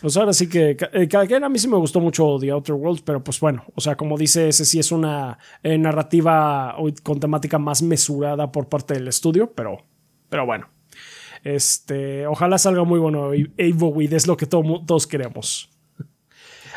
Pues 0.00 0.16
ahora 0.16 0.32
sí 0.32 0.48
que 0.48 0.76
eh, 0.92 1.08
cada 1.08 1.26
quien 1.26 1.44
a 1.44 1.48
mí 1.48 1.58
sí 1.58 1.68
me 1.68 1.76
gustó 1.76 2.00
mucho 2.00 2.38
The 2.40 2.50
Outer 2.50 2.74
Worlds, 2.74 3.02
pero 3.02 3.22
pues 3.22 3.38
bueno, 3.38 3.64
o 3.74 3.80
sea, 3.80 3.96
como 3.96 4.16
dice, 4.16 4.48
ese 4.48 4.64
sí 4.64 4.78
es 4.78 4.90
una 4.90 5.38
eh, 5.62 5.76
narrativa 5.76 6.74
con 7.02 7.20
temática 7.20 7.58
más 7.58 7.82
mesurada 7.82 8.50
por 8.50 8.68
parte 8.68 8.94
del 8.94 9.08
estudio, 9.08 9.52
pero, 9.54 9.84
pero 10.28 10.46
bueno. 10.46 10.68
Este, 11.44 12.26
ojalá 12.26 12.58
salga 12.58 12.82
muy 12.84 12.98
bueno. 12.98 13.30
Evo 13.56 14.00
es 14.00 14.26
lo 14.26 14.36
que 14.36 14.46
todos 14.46 15.06
queremos. 15.06 15.70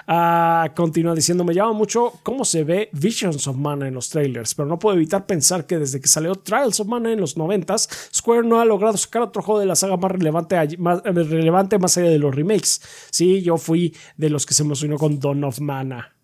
Ah, 0.07 0.71
continúa 0.75 1.13
diciendo, 1.13 1.43
me 1.43 1.53
llama 1.53 1.73
mucho 1.73 2.13
cómo 2.23 2.45
se 2.45 2.63
ve 2.63 2.89
Visions 2.93 3.47
of 3.47 3.55
Mana 3.55 3.87
en 3.87 3.93
los 3.93 4.09
trailers, 4.09 4.55
pero 4.55 4.67
no 4.67 4.79
puedo 4.79 4.95
evitar 4.95 5.25
pensar 5.25 5.65
que 5.65 5.77
desde 5.77 5.99
que 5.99 6.07
salió 6.07 6.35
Trials 6.35 6.79
of 6.79 6.87
Mana 6.87 7.11
en 7.11 7.19
los 7.19 7.37
90 7.37 7.77
Square 7.77 8.47
no 8.47 8.59
ha 8.59 8.65
logrado 8.65 8.97
sacar 8.97 9.21
otro 9.21 9.41
juego 9.41 9.59
de 9.59 9.65
la 9.65 9.75
saga 9.75 9.97
más 9.97 10.11
relevante, 10.11 10.77
más, 10.77 11.01
eh, 11.05 11.11
relevante 11.11 11.77
más 11.79 11.97
allá 11.97 12.09
de 12.09 12.19
los 12.19 12.33
remakes. 12.33 12.81
Sí, 13.11 13.41
yo 13.41 13.57
fui 13.57 13.95
de 14.17 14.29
los 14.29 14.45
que 14.45 14.53
se 14.53 14.63
emocionó 14.63 14.97
con 14.97 15.19
Dawn 15.19 15.43
of 15.43 15.59
Mana. 15.59 16.15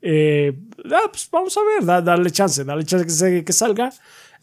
Eh, 0.00 0.52
ah, 0.92 1.08
pues 1.10 1.28
vamos 1.32 1.56
a 1.56 1.60
ver, 1.62 2.04
darle 2.04 2.30
chance, 2.30 2.62
darle 2.64 2.84
chance 2.84 3.30
que, 3.30 3.44
que 3.44 3.52
salga. 3.52 3.90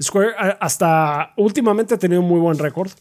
Square 0.01 0.33
hasta 0.59 1.33
últimamente 1.37 1.93
ha 1.93 1.99
tenido 1.99 2.21
un 2.21 2.27
muy 2.27 2.39
buen 2.39 2.57
récord. 2.57 2.91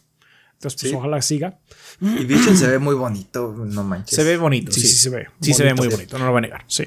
Entonces, 0.61 0.83
pues 0.83 0.95
ojalá 0.95 1.23
siga. 1.23 1.59
Y 2.03 2.27
Vision 2.27 2.55
se 2.55 2.67
ve 2.67 2.79
muy 2.79 2.95
bonito, 2.95 3.55
no 3.57 3.83
manches. 3.83 4.15
Se 4.15 4.23
ve 4.23 4.37
bonito, 4.37 4.71
sí, 4.71 4.83
sí, 4.83 4.89
se 4.89 5.09
ve. 5.09 5.27
Sí, 5.41 5.55
se 5.55 5.65
ve 5.65 5.73
muy 5.73 5.89
bonito, 5.89 6.19
no 6.19 6.27
lo 6.27 6.33
voy 6.33 6.41
a 6.41 6.43
negar. 6.43 6.65
Sí. 6.67 6.85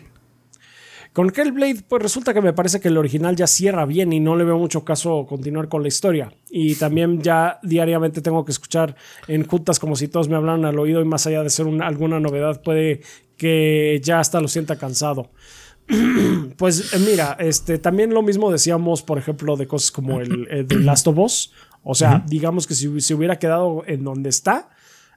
Con 1.11 1.33
Hellblade, 1.35 1.83
pues 1.87 2.03
resulta 2.03 2.35
que 2.35 2.41
me 2.41 2.53
parece 2.53 2.79
que 2.79 2.89
el 2.89 2.97
original 2.97 3.35
ya 3.35 3.47
cierra 3.47 3.85
bien 3.85 4.13
y 4.13 4.19
no 4.19 4.35
le 4.35 4.43
veo 4.43 4.59
mucho 4.59 4.85
caso 4.85 5.25
continuar 5.27 5.69
con 5.69 5.81
la 5.81 5.87
historia. 5.87 6.31
Y 6.51 6.75
también 6.75 7.23
ya 7.23 7.59
diariamente 7.63 8.21
tengo 8.21 8.45
que 8.45 8.51
escuchar 8.51 8.95
en 9.27 9.47
juntas 9.47 9.79
como 9.79 9.95
si 9.95 10.07
todos 10.07 10.29
me 10.29 10.35
hablaran 10.35 10.65
al 10.65 10.77
oído 10.77 11.01
y 11.01 11.05
más 11.05 11.25
allá 11.25 11.41
de 11.41 11.49
ser 11.49 11.65
alguna 11.81 12.19
novedad, 12.19 12.61
puede 12.61 13.01
que 13.37 13.99
ya 14.03 14.19
hasta 14.19 14.39
lo 14.39 14.47
sienta 14.47 14.75
cansado. 14.75 15.31
pues 16.57 16.93
eh, 16.93 16.99
mira, 16.99 17.37
este, 17.39 17.79
también 17.79 18.13
lo 18.13 18.21
mismo 18.21 18.51
decíamos, 18.51 19.01
por 19.01 19.17
ejemplo, 19.17 19.55
de 19.55 19.65
cosas 19.65 19.91
como 19.91 20.21
el, 20.21 20.47
el 20.49 20.67
The 20.67 20.79
Last 20.79 21.07
of 21.07 21.17
Us. 21.17 21.53
O 21.83 21.95
sea, 21.95 22.23
digamos 22.27 22.65
que 22.65 22.75
si 22.75 23.01
se 23.01 23.13
hubiera 23.13 23.37
quedado 23.37 23.83
en 23.85 24.03
donde 24.03 24.29
está, 24.29 24.69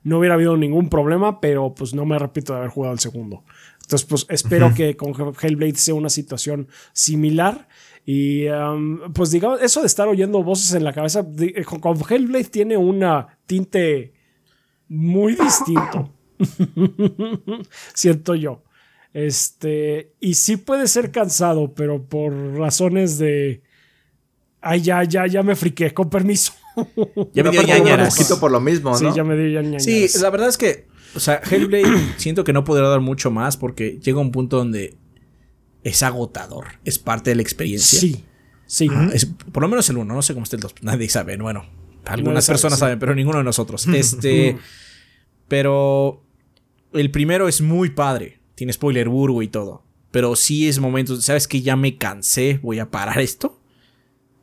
no 0.02 0.18
hubiera 0.18 0.34
habido 0.34 0.56
ningún 0.56 0.88
problema, 0.88 1.40
pero 1.40 1.74
pues 1.74 1.94
no 1.94 2.04
me 2.04 2.18
repito 2.18 2.52
de 2.52 2.58
haber 2.60 2.70
jugado 2.70 2.92
el 2.92 3.00
segundo. 3.00 3.44
Entonces, 3.82 4.06
pues 4.06 4.26
espero 4.28 4.74
que 4.74 4.96
con 4.96 5.14
Hellblade 5.14 5.76
sea 5.76 5.94
una 5.94 6.10
situación 6.10 6.68
similar. 6.92 7.68
Y 8.04 8.48
um, 8.48 9.12
pues 9.12 9.30
digamos, 9.30 9.62
eso 9.62 9.80
de 9.80 9.86
estar 9.86 10.08
oyendo 10.08 10.42
voces 10.42 10.74
en 10.74 10.84
la 10.84 10.92
cabeza, 10.92 11.24
eh, 11.38 11.64
con 11.64 11.96
Hellblade 12.08 12.44
tiene 12.44 12.76
una 12.76 13.38
tinte 13.46 14.12
muy 14.88 15.36
distinto. 15.36 16.12
Siento 17.94 18.34
yo. 18.34 18.62
Este, 19.12 20.12
y 20.20 20.34
sí 20.34 20.56
puede 20.56 20.86
ser 20.88 21.10
cansado, 21.10 21.72
pero 21.74 22.04
por 22.04 22.32
razones 22.58 23.18
de. 23.18 23.62
Ay, 24.60 24.82
ya, 24.82 25.04
ya, 25.04 25.26
ya 25.26 25.42
me 25.42 25.54
friqué, 25.54 25.92
con 25.92 26.10
permiso. 26.10 26.52
Ya 27.32 27.42
me 27.42 27.50
dio 27.50 27.62
ñañaras. 27.62 28.12
Un 28.12 28.18
poquito 28.18 28.38
por 28.38 28.50
lo 28.50 28.60
mismo, 28.60 28.90
¿no? 28.90 28.98
Sí, 28.98 29.06
ya 29.14 29.24
me 29.24 29.34
dio 29.36 29.62
ñañaras. 29.62 29.82
Sí, 29.82 30.06
la 30.20 30.28
verdad 30.28 30.48
es 30.48 30.58
que, 30.58 30.86
o 31.14 31.20
sea, 31.20 31.40
Hellblade 31.50 31.86
siento 32.18 32.44
que 32.44 32.52
no 32.52 32.64
podrá 32.64 32.88
dar 32.88 33.00
mucho 33.00 33.30
más 33.30 33.56
porque 33.56 33.98
llega 34.02 34.20
un 34.20 34.30
punto 34.30 34.58
donde 34.58 34.98
es 35.82 36.02
agotador. 36.02 36.66
Es 36.84 36.98
parte 36.98 37.30
de 37.30 37.36
la 37.36 37.42
experiencia. 37.42 37.98
Sí, 37.98 38.24
sí. 38.66 38.88
por 39.52 39.62
lo 39.62 39.68
menos 39.68 39.88
el 39.88 39.96
uno, 39.98 40.14
no 40.14 40.20
sé 40.20 40.34
cómo 40.34 40.44
está 40.44 40.56
el 40.56 40.62
dos. 40.62 40.74
Nadie 40.82 41.08
sabe, 41.08 41.36
bueno. 41.36 41.64
Algunas 42.04 42.46
personas 42.46 42.78
saben, 42.78 42.98
pero 42.98 43.14
ninguno 43.14 43.38
de 43.38 43.44
nosotros. 43.44 43.86
Este. 43.94 44.58
pero 45.48 46.24
el 46.92 47.10
primero 47.10 47.48
es 47.48 47.60
muy 47.60 47.90
padre. 47.90 48.40
Tiene 48.54 48.72
spoiler 48.72 49.08
burgo 49.08 49.42
y 49.42 49.48
todo. 49.48 49.84
Pero 50.10 50.34
sí 50.34 50.68
es 50.68 50.78
momento, 50.78 51.20
¿sabes 51.20 51.46
que 51.46 51.62
Ya 51.62 51.76
me 51.76 51.96
cansé, 51.98 52.58
voy 52.62 52.78
a 52.78 52.90
parar 52.90 53.20
esto. 53.20 53.60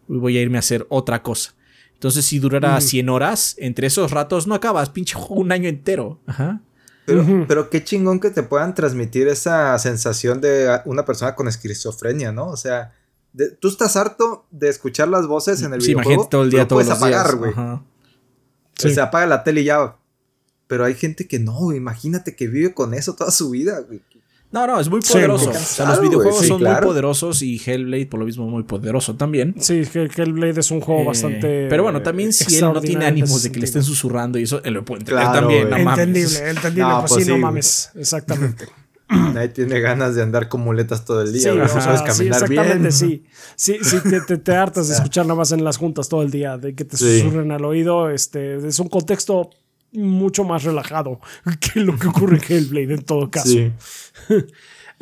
Voy 0.07 0.37
a 0.37 0.41
irme 0.41 0.57
a 0.57 0.59
hacer 0.59 0.85
otra 0.89 1.23
cosa. 1.23 1.53
Entonces, 1.93 2.25
si 2.25 2.39
durara 2.39 2.79
100 2.81 3.07
horas, 3.09 3.55
entre 3.57 3.87
esos 3.87 4.11
ratos 4.11 4.45
no 4.45 4.55
acabas, 4.55 4.89
pinche 4.89 5.15
juego 5.15 5.35
un 5.35 5.51
año 5.51 5.69
entero. 5.69 6.19
Ajá. 6.25 6.61
Pero, 7.05 7.45
pero, 7.47 7.69
qué 7.69 7.83
chingón 7.83 8.19
que 8.19 8.29
te 8.29 8.43
puedan 8.43 8.75
transmitir 8.75 9.27
esa 9.27 9.77
sensación 9.77 10.39
de 10.39 10.81
una 10.85 11.05
persona 11.05 11.35
con 11.35 11.47
esquizofrenia, 11.47 12.31
¿no? 12.31 12.47
O 12.47 12.57
sea, 12.57 12.93
tú 13.59 13.67
estás 13.67 13.95
harto 13.95 14.45
de 14.51 14.69
escuchar 14.69 15.09
las 15.09 15.27
voces 15.27 15.61
en 15.63 15.73
el 15.73 15.81
sí, 15.81 15.89
videojuego. 15.89 16.27
todo 16.29 16.43
el 16.43 16.49
día, 16.49 16.67
puedes 16.67 16.89
apagar, 16.89 17.35
güey. 17.35 17.53
Se 18.75 18.99
apaga 19.01 19.25
la 19.25 19.43
tele 19.43 19.61
y 19.61 19.65
ya. 19.65 19.97
Pero 20.67 20.85
hay 20.85 20.95
gente 20.95 21.27
que 21.27 21.39
no, 21.39 21.73
imagínate 21.73 22.35
que 22.35 22.47
vive 22.47 22.73
con 22.73 22.93
eso 22.93 23.15
toda 23.15 23.31
su 23.31 23.49
vida, 23.49 23.79
güey. 23.81 24.01
No, 24.53 24.67
no, 24.67 24.79
es 24.79 24.87
muy 24.87 25.01
poderoso. 25.01 25.49
o 25.49 25.53
sea, 25.53 25.87
los 25.87 25.99
videojuegos 25.99 26.45
son 26.45 26.61
muy 26.61 26.75
poderosos 26.79 27.41
y 27.41 27.59
Hellblade 27.59 28.05
por 28.05 28.19
lo 28.19 28.27
mismo 28.27 28.47
muy 28.47 28.61
poderoso 28.61 29.15
también. 29.15 29.55
Sí, 29.59 29.81
Hellblade 29.91 30.59
es 30.59 30.69
un 30.69 30.79
juego 30.79 31.01
eh, 31.01 31.05
bastante. 31.05 31.67
Pero 31.67 31.81
bueno, 31.81 32.03
también 32.03 32.31
si 32.31 32.57
él 32.57 32.61
no 32.61 32.79
tiene 32.79 33.05
ánimos 33.07 33.41
de 33.41 33.51
que 33.51 33.59
le 33.59 33.65
estén 33.65 33.81
susurrando 33.81 34.37
y 34.37 34.43
eso, 34.43 34.61
él 34.63 34.75
lo 34.75 34.85
puede 34.85 35.01
entender 35.01 35.25
también. 35.25 35.69
No 35.71 35.77
entendible, 35.77 36.49
entendible. 36.49 36.91
pues, 36.99 37.13
pues, 37.13 37.25
sí, 37.25 37.31
no 37.31 37.37
mames. 37.39 37.89
Exactamente. 37.95 38.67
Nadie 39.33 39.49
tiene 39.49 39.79
ganas 39.79 40.13
de 40.13 40.21
andar 40.21 40.47
con 40.47 40.61
muletas 40.61 41.03
todo 41.03 41.23
el 41.23 41.33
día, 41.33 41.51
sí, 41.51 41.57
no 41.57 41.67
sabes 41.67 42.01
caminar 42.01 42.47
sí, 42.47 42.53
exactamente, 42.53 42.91
Sí, 42.91 43.23
sí, 43.55 43.77
sí 43.81 43.97
te, 44.27 44.37
te, 44.37 44.55
hartas 44.55 44.87
de 44.87 44.93
escuchar 44.95 45.25
nada 45.25 45.35
más 45.35 45.51
en 45.51 45.63
las 45.63 45.77
juntas 45.77 46.09
todo 46.09 46.21
el 46.21 46.31
día, 46.31 46.57
de 46.57 46.75
que 46.75 46.85
te 46.85 46.95
susurren 46.95 47.51
al 47.51 47.65
oído. 47.65 48.09
Este, 48.09 48.55
es 48.67 48.79
un 48.79 48.87
contexto 48.87 49.49
mucho 49.93 50.43
más 50.43 50.63
relajado 50.63 51.19
que 51.59 51.79
lo 51.79 51.97
que 51.97 52.07
ocurre 52.07 52.37
en 52.37 52.43
Hellblade 52.47 52.93
en 52.93 53.03
todo 53.03 53.29
caso. 53.29 53.57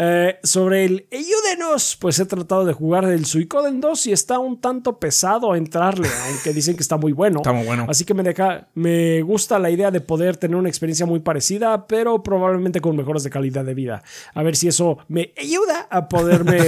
Eh, 0.04 0.40
sobre 0.42 0.86
el 0.86 1.08
Ayúdenos, 1.12 1.96
pues 2.00 2.18
he 2.20 2.26
tratado 2.26 2.66
de 2.66 2.74
jugar 2.74 3.06
el 3.06 3.26
Suicoden 3.26 3.82
2 3.82 4.08
y 4.08 4.12
está 4.14 4.40
un 4.40 4.60
tanto 4.60 4.98
pesado 4.98 5.56
entrarle, 5.56 6.10
aunque 6.28 6.54
dicen 6.54 6.76
que 6.76 6.82
está 6.82 6.98
muy 6.98 7.12
bueno. 7.12 7.42
Está 7.42 7.52
muy 7.52 7.68
bueno. 7.68 7.86
Así 7.88 8.04
que 8.04 8.16
me, 8.16 8.24
deja, 8.24 8.68
me 8.74 9.22
gusta 9.22 9.60
la 9.60 9.70
idea 9.70 9.92
de 9.92 10.02
poder 10.02 10.38
tener 10.38 10.58
una 10.58 10.70
experiencia 10.70 11.06
muy 11.06 11.20
parecida, 11.20 11.86
pero 11.86 12.24
probablemente 12.24 12.82
con 12.82 12.96
mejoras 12.96 13.24
de 13.24 13.30
calidad 13.30 13.64
de 13.64 13.76
vida. 13.76 14.02
A 14.34 14.42
ver 14.42 14.56
si 14.56 14.68
eso 14.68 14.98
me 15.08 15.34
ayuda 15.38 15.88
a 15.92 16.10
poderme 16.10 16.62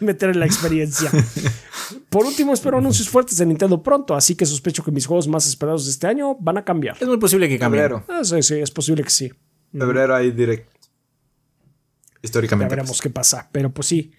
meter 0.00 0.30
en 0.30 0.40
la 0.40 0.46
experiencia. 0.46 1.12
Por 2.08 2.24
último, 2.24 2.52
espero 2.54 2.78
anuncios 2.78 3.08
fuertes 3.08 3.36
de 3.38 3.46
Nintendo 3.46 3.82
pronto, 3.82 4.14
así 4.14 4.34
que 4.34 4.46
sospecho 4.46 4.82
que 4.84 4.90
mis 4.90 5.06
juegos 5.06 5.28
más 5.28 5.46
esperados 5.46 5.84
de 5.84 5.92
este 5.92 6.06
año 6.06 6.36
van 6.36 6.58
a 6.58 6.64
cambiar. 6.64 6.96
Es 7.00 7.08
muy 7.08 7.18
posible 7.18 7.48
que 7.48 7.58
cambie. 7.58 7.82
Ah, 8.08 8.24
sí, 8.24 8.42
sí, 8.42 8.54
es 8.56 8.70
posible 8.70 9.02
que 9.04 9.10
sí. 9.10 9.32
Febrero 9.72 10.14
ahí 10.14 10.30
directo 10.30 10.78
históricamente. 12.22 12.70
Ya 12.72 12.76
veremos 12.76 13.00
qué 13.00 13.10
pasa, 13.10 13.48
pero 13.52 13.70
pues 13.70 13.86
sí. 13.86 14.12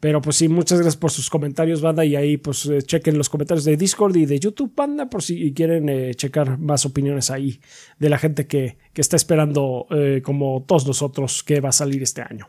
Pero 0.00 0.22
pues 0.22 0.36
sí, 0.36 0.48
muchas 0.48 0.78
gracias 0.78 0.96
por 0.96 1.10
sus 1.10 1.28
comentarios, 1.28 1.80
banda. 1.80 2.04
Y 2.04 2.14
ahí 2.14 2.36
pues 2.36 2.66
eh, 2.66 2.82
chequen 2.82 3.18
los 3.18 3.28
comentarios 3.28 3.64
de 3.64 3.76
Discord 3.76 4.14
y 4.16 4.26
de 4.26 4.38
YouTube, 4.38 4.72
banda, 4.74 5.10
por 5.10 5.22
si 5.24 5.52
quieren 5.52 5.88
eh, 5.88 6.14
checar 6.14 6.56
más 6.56 6.86
opiniones 6.86 7.30
ahí 7.30 7.60
de 7.98 8.08
la 8.08 8.18
gente 8.18 8.46
que, 8.46 8.78
está 8.94 9.16
esperando, 9.16 9.86
eh, 9.90 10.22
como 10.24 10.64
todos 10.66 10.86
nosotros, 10.86 11.42
que 11.42 11.60
va 11.60 11.70
a 11.70 11.72
salir 11.72 12.02
este 12.02 12.22
año. 12.22 12.48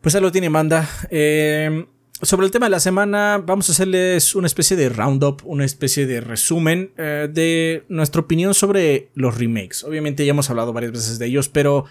Pues 0.00 0.14
ahí 0.14 0.22
lo 0.22 0.32
tiene, 0.32 0.48
banda. 0.48 0.88
Sobre 2.22 2.46
el 2.46 2.52
tema 2.52 2.66
de 2.66 2.70
la 2.70 2.80
semana, 2.80 3.42
vamos 3.44 3.68
a 3.68 3.72
hacerles 3.72 4.34
una 4.34 4.46
especie 4.46 4.76
de 4.76 4.88
roundup, 4.88 5.42
una 5.44 5.64
especie 5.64 6.06
de 6.06 6.20
resumen 6.20 6.92
de 6.96 7.84
nuestra 7.88 8.20
opinión 8.20 8.54
sobre 8.54 9.10
los 9.14 9.36
remakes. 9.36 9.84
Obviamente 9.84 10.24
ya 10.24 10.30
hemos 10.30 10.48
hablado 10.50 10.72
varias 10.72 10.92
veces 10.92 11.18
de 11.18 11.26
ellos, 11.26 11.48
pero 11.48 11.84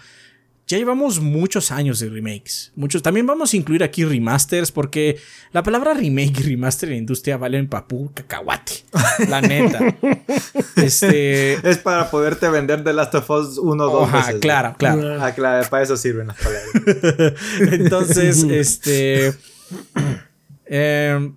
ya 0.68 0.78
llevamos 0.78 1.20
muchos 1.20 1.70
años 1.70 2.00
de 2.00 2.08
remakes. 2.08 2.72
Muchos. 2.74 3.00
También 3.00 3.24
vamos 3.24 3.52
a 3.52 3.56
incluir 3.56 3.84
aquí 3.84 4.04
remasters 4.04 4.72
porque 4.72 5.16
la 5.52 5.62
palabra 5.62 5.94
remake 5.94 6.40
y 6.40 6.42
remaster 6.42 6.88
en 6.88 6.94
la 6.94 6.98
industria 6.98 7.36
valen 7.36 7.68
papú 7.68 8.10
cacahuate. 8.12 8.84
La 9.28 9.40
neta. 9.40 9.96
este. 10.76 11.68
Es 11.68 11.78
para 11.78 12.10
poderte 12.10 12.48
vender 12.48 12.82
The 12.82 12.92
Last 12.92 13.14
of 13.14 13.30
Us 13.30 13.58
1 13.58 13.84
o 13.84 14.00
2 14.00 14.08
Ajá, 14.08 14.16
veces. 14.18 14.34
¿no? 14.34 14.40
claro, 14.40 14.74
claro. 14.76 15.22
Ah, 15.22 15.32
claro, 15.32 15.68
para 15.70 15.84
eso 15.84 15.96
sirven 15.96 16.28
las 16.28 16.36
palabras. 16.36 17.34
Entonces, 17.60 18.42
este. 18.50 19.34
em, 20.66 21.34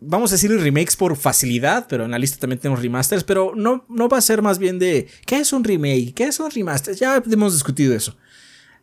vamos 0.00 0.32
a 0.32 0.34
decir 0.34 0.50
remakes 0.50 0.96
por 0.96 1.16
facilidad, 1.16 1.86
pero 1.88 2.04
en 2.04 2.10
la 2.10 2.18
lista 2.18 2.38
también 2.38 2.58
tenemos 2.58 2.82
remasters. 2.82 3.24
Pero 3.24 3.52
no, 3.54 3.84
no 3.88 4.08
va 4.08 4.18
a 4.18 4.22
ser 4.22 4.42
más 4.42 4.58
bien 4.58 4.78
de 4.78 5.08
¿qué 5.26 5.36
es 5.38 5.52
un 5.52 5.64
remake? 5.64 6.14
¿Qué 6.14 6.24
es 6.24 6.40
un 6.40 6.50
remaster? 6.50 6.94
Ya 6.94 7.22
hemos 7.30 7.52
discutido 7.52 7.94
eso. 7.94 8.16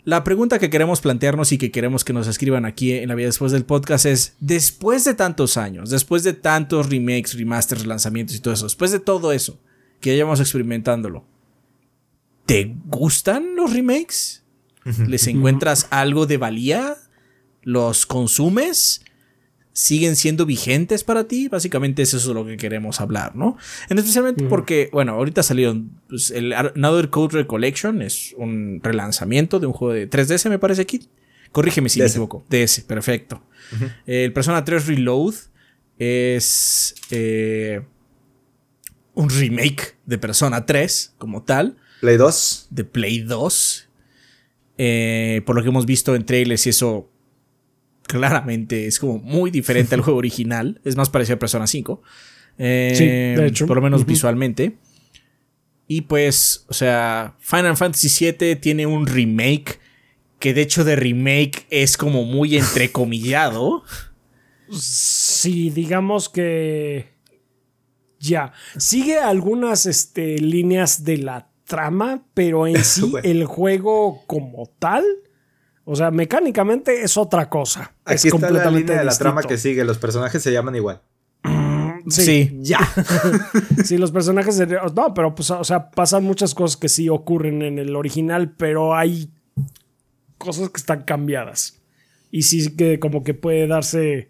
La 0.04 0.24
pregunta 0.24 0.58
que 0.58 0.70
queremos 0.70 1.02
plantearnos 1.02 1.52
y 1.52 1.58
que 1.58 1.70
queremos 1.70 2.06
que 2.06 2.14
nos 2.14 2.28
escriban 2.28 2.66
aquí 2.66 2.94
en 2.94 3.10
la 3.10 3.16
vida 3.16 3.28
después 3.28 3.52
del 3.52 3.66
podcast 3.66 4.06
es: 4.06 4.36
después 4.40 5.04
de 5.04 5.14
tantos 5.14 5.58
años, 5.58 5.90
después 5.90 6.24
de 6.24 6.34
tantos 6.34 6.90
remakes, 6.90 7.38
remasters, 7.38 7.86
lanzamientos 7.86 8.36
y 8.36 8.40
todo 8.40 8.54
eso, 8.54 8.66
después 8.66 8.92
de 8.92 9.00
todo 9.00 9.34
eso 9.34 9.60
que 10.00 10.12
ya 10.12 10.16
llevamos 10.16 10.40
experimentándolo, 10.40 11.26
¿te 12.46 12.74
gustan 12.86 13.56
los 13.56 13.74
remakes? 13.74 14.44
¿Les 15.08 15.28
encuentras 15.28 15.88
algo 15.90 16.26
de 16.26 16.38
valía? 16.38 16.96
¿Los 17.68 18.06
consumes? 18.06 19.02
¿Siguen 19.74 20.16
siendo 20.16 20.46
vigentes 20.46 21.04
para 21.04 21.28
ti? 21.28 21.50
Básicamente 21.50 22.02
eso 22.02 22.16
es 22.16 22.26
lo 22.28 22.46
que 22.46 22.56
queremos 22.56 23.02
hablar, 23.02 23.36
¿no? 23.36 23.58
En 23.90 23.98
especialmente 23.98 24.46
porque, 24.46 24.90
bueno, 24.94 25.12
ahorita 25.12 25.44
salieron 25.44 25.92
pues, 26.08 26.32
el 26.32 26.54
Another 26.54 27.10
Code 27.10 27.40
Recollection, 27.40 28.02
es 28.02 28.34
un 28.38 28.80
relanzamiento 28.82 29.60
de 29.60 29.68
un 29.68 29.74
juego 29.74 29.94
de 29.94 30.10
3DS, 30.10 30.50
me 30.50 30.60
parece 30.60 30.82
aquí. 30.82 31.10
Corrígeme 31.52 31.90
si 31.90 32.00
me 32.00 32.06
equivoco. 32.06 32.46
DS, 32.50 32.86
perfecto. 32.88 33.44
El 34.06 34.32
Persona 34.32 34.64
3 34.64 34.88
Reload 34.88 35.36
es 36.00 36.96
eh, 37.12 37.82
un 39.14 39.30
remake 39.30 39.98
de 40.06 40.18
Persona 40.18 40.66
3 40.66 41.16
como 41.18 41.44
tal 41.44 41.76
Play 42.00 42.16
2. 42.16 42.68
de 42.70 42.84
Play 42.86 43.20
2. 43.20 43.90
Eh, 44.78 45.42
por 45.46 45.58
lo 45.58 45.64
que 45.64 45.68
hemos 45.68 45.86
visto 45.86 46.16
en 46.16 46.26
trailers 46.26 46.66
y 46.66 46.70
eso 46.70 47.10
claramente 48.08 48.88
es 48.88 49.00
como 49.00 49.20
muy 49.20 49.52
diferente 49.52 49.96
al 49.96 50.02
juego 50.04 50.18
original. 50.20 50.82
Es 50.84 50.96
más 50.96 51.10
parecido 51.10 51.36
a 51.36 51.40
Persona 51.40 51.68
5. 51.68 52.02
Eh, 52.58 52.94
Sí, 52.96 53.06
de 53.06 53.46
hecho. 53.48 53.68
Por 53.68 53.76
lo 53.78 53.84
menos 53.84 54.06
visualmente. 54.06 54.78
Y 55.88 56.02
pues, 56.02 56.66
o 56.68 56.74
sea, 56.74 57.36
Final 57.40 57.78
Fantasy 57.78 58.10
VII 58.32 58.56
tiene 58.58 58.86
un 58.88 59.08
remake 59.08 59.80
que 60.40 60.54
de 60.54 60.62
hecho 60.62 60.84
de 60.84 60.96
remake 60.96 61.66
es 61.70 61.98
como 61.98 62.24
muy 62.24 62.58
entrecomillado. 62.58 63.84
Sí, 64.70 65.70
digamos 65.70 66.28
que. 66.28 67.14
Ya. 68.20 68.52
Sigue 68.78 69.18
algunas 69.18 69.86
este, 69.86 70.40
líneas 70.40 71.06
de 71.06 71.20
la 71.20 71.50
trama, 71.64 72.26
pero 72.34 72.68
en 72.68 72.84
sí 72.84 73.02
Bueno. 73.02 73.30
el 73.30 73.46
juego 73.46 74.24
como 74.28 74.70
tal. 74.80 75.06
O 75.90 75.96
sea, 75.96 76.12
mecánicamente 76.12 77.02
es 77.02 77.16
otra 77.16 77.50
cosa. 77.50 77.94
es 78.06 78.26
Aquí 78.26 78.28
está 78.28 78.28
la 78.28 78.32
completamente 78.48 78.80
línea 78.82 78.98
de 79.00 79.06
la 79.06 79.12
distinto. 79.12 79.32
trama 79.34 79.44
que 79.48 79.58
sigue. 79.58 79.86
Los 79.86 79.98
personajes 79.98 80.44
se 80.44 80.52
llaman 80.52 80.76
igual. 80.76 81.02
Sí, 82.10 82.58
Ya. 82.62 82.80
sí, 83.86 83.98
los 83.98 84.12
personajes. 84.12 84.58
de- 84.58 84.80
No, 84.96 85.14
pero 85.14 85.34
pues, 85.36 85.50
o 85.52 85.64
sea, 85.64 85.90
pasan 85.92 86.24
muchas 86.24 86.54
cosas 86.54 86.78
que 86.78 86.90
sí 86.90 87.10
ocurren 87.10 87.62
en 87.62 87.80
el 87.80 87.96
original, 87.96 88.52
pero 88.52 88.96
hay 88.96 89.30
cosas 90.38 90.70
que 90.70 90.78
están 90.78 91.04
cambiadas. 91.04 91.82
Y 92.32 92.44
sí 92.44 92.76
que 92.76 93.00
como 93.00 93.24
que 93.24 93.34
puede 93.34 93.68
darse 93.68 94.30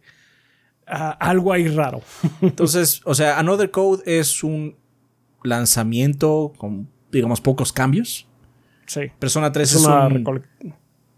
ah, 0.87 1.17
algo 1.19 1.53
ahí 1.53 1.67
raro. 1.67 2.01
Entonces, 2.41 3.01
o 3.03 3.13
sea, 3.15 3.39
Another 3.39 3.71
Code 3.71 4.03
es 4.05 4.43
un 4.43 4.75
lanzamiento 5.43 6.53
con, 6.57 6.87
digamos, 7.11 7.41
pocos 7.41 7.71
cambios. 7.73 8.27
Sí. 8.85 9.01
Persona 9.19 9.51
3 9.51 9.69
Es 9.71 9.75
es, 9.79 9.85
una 9.85 10.07
un 10.07 10.23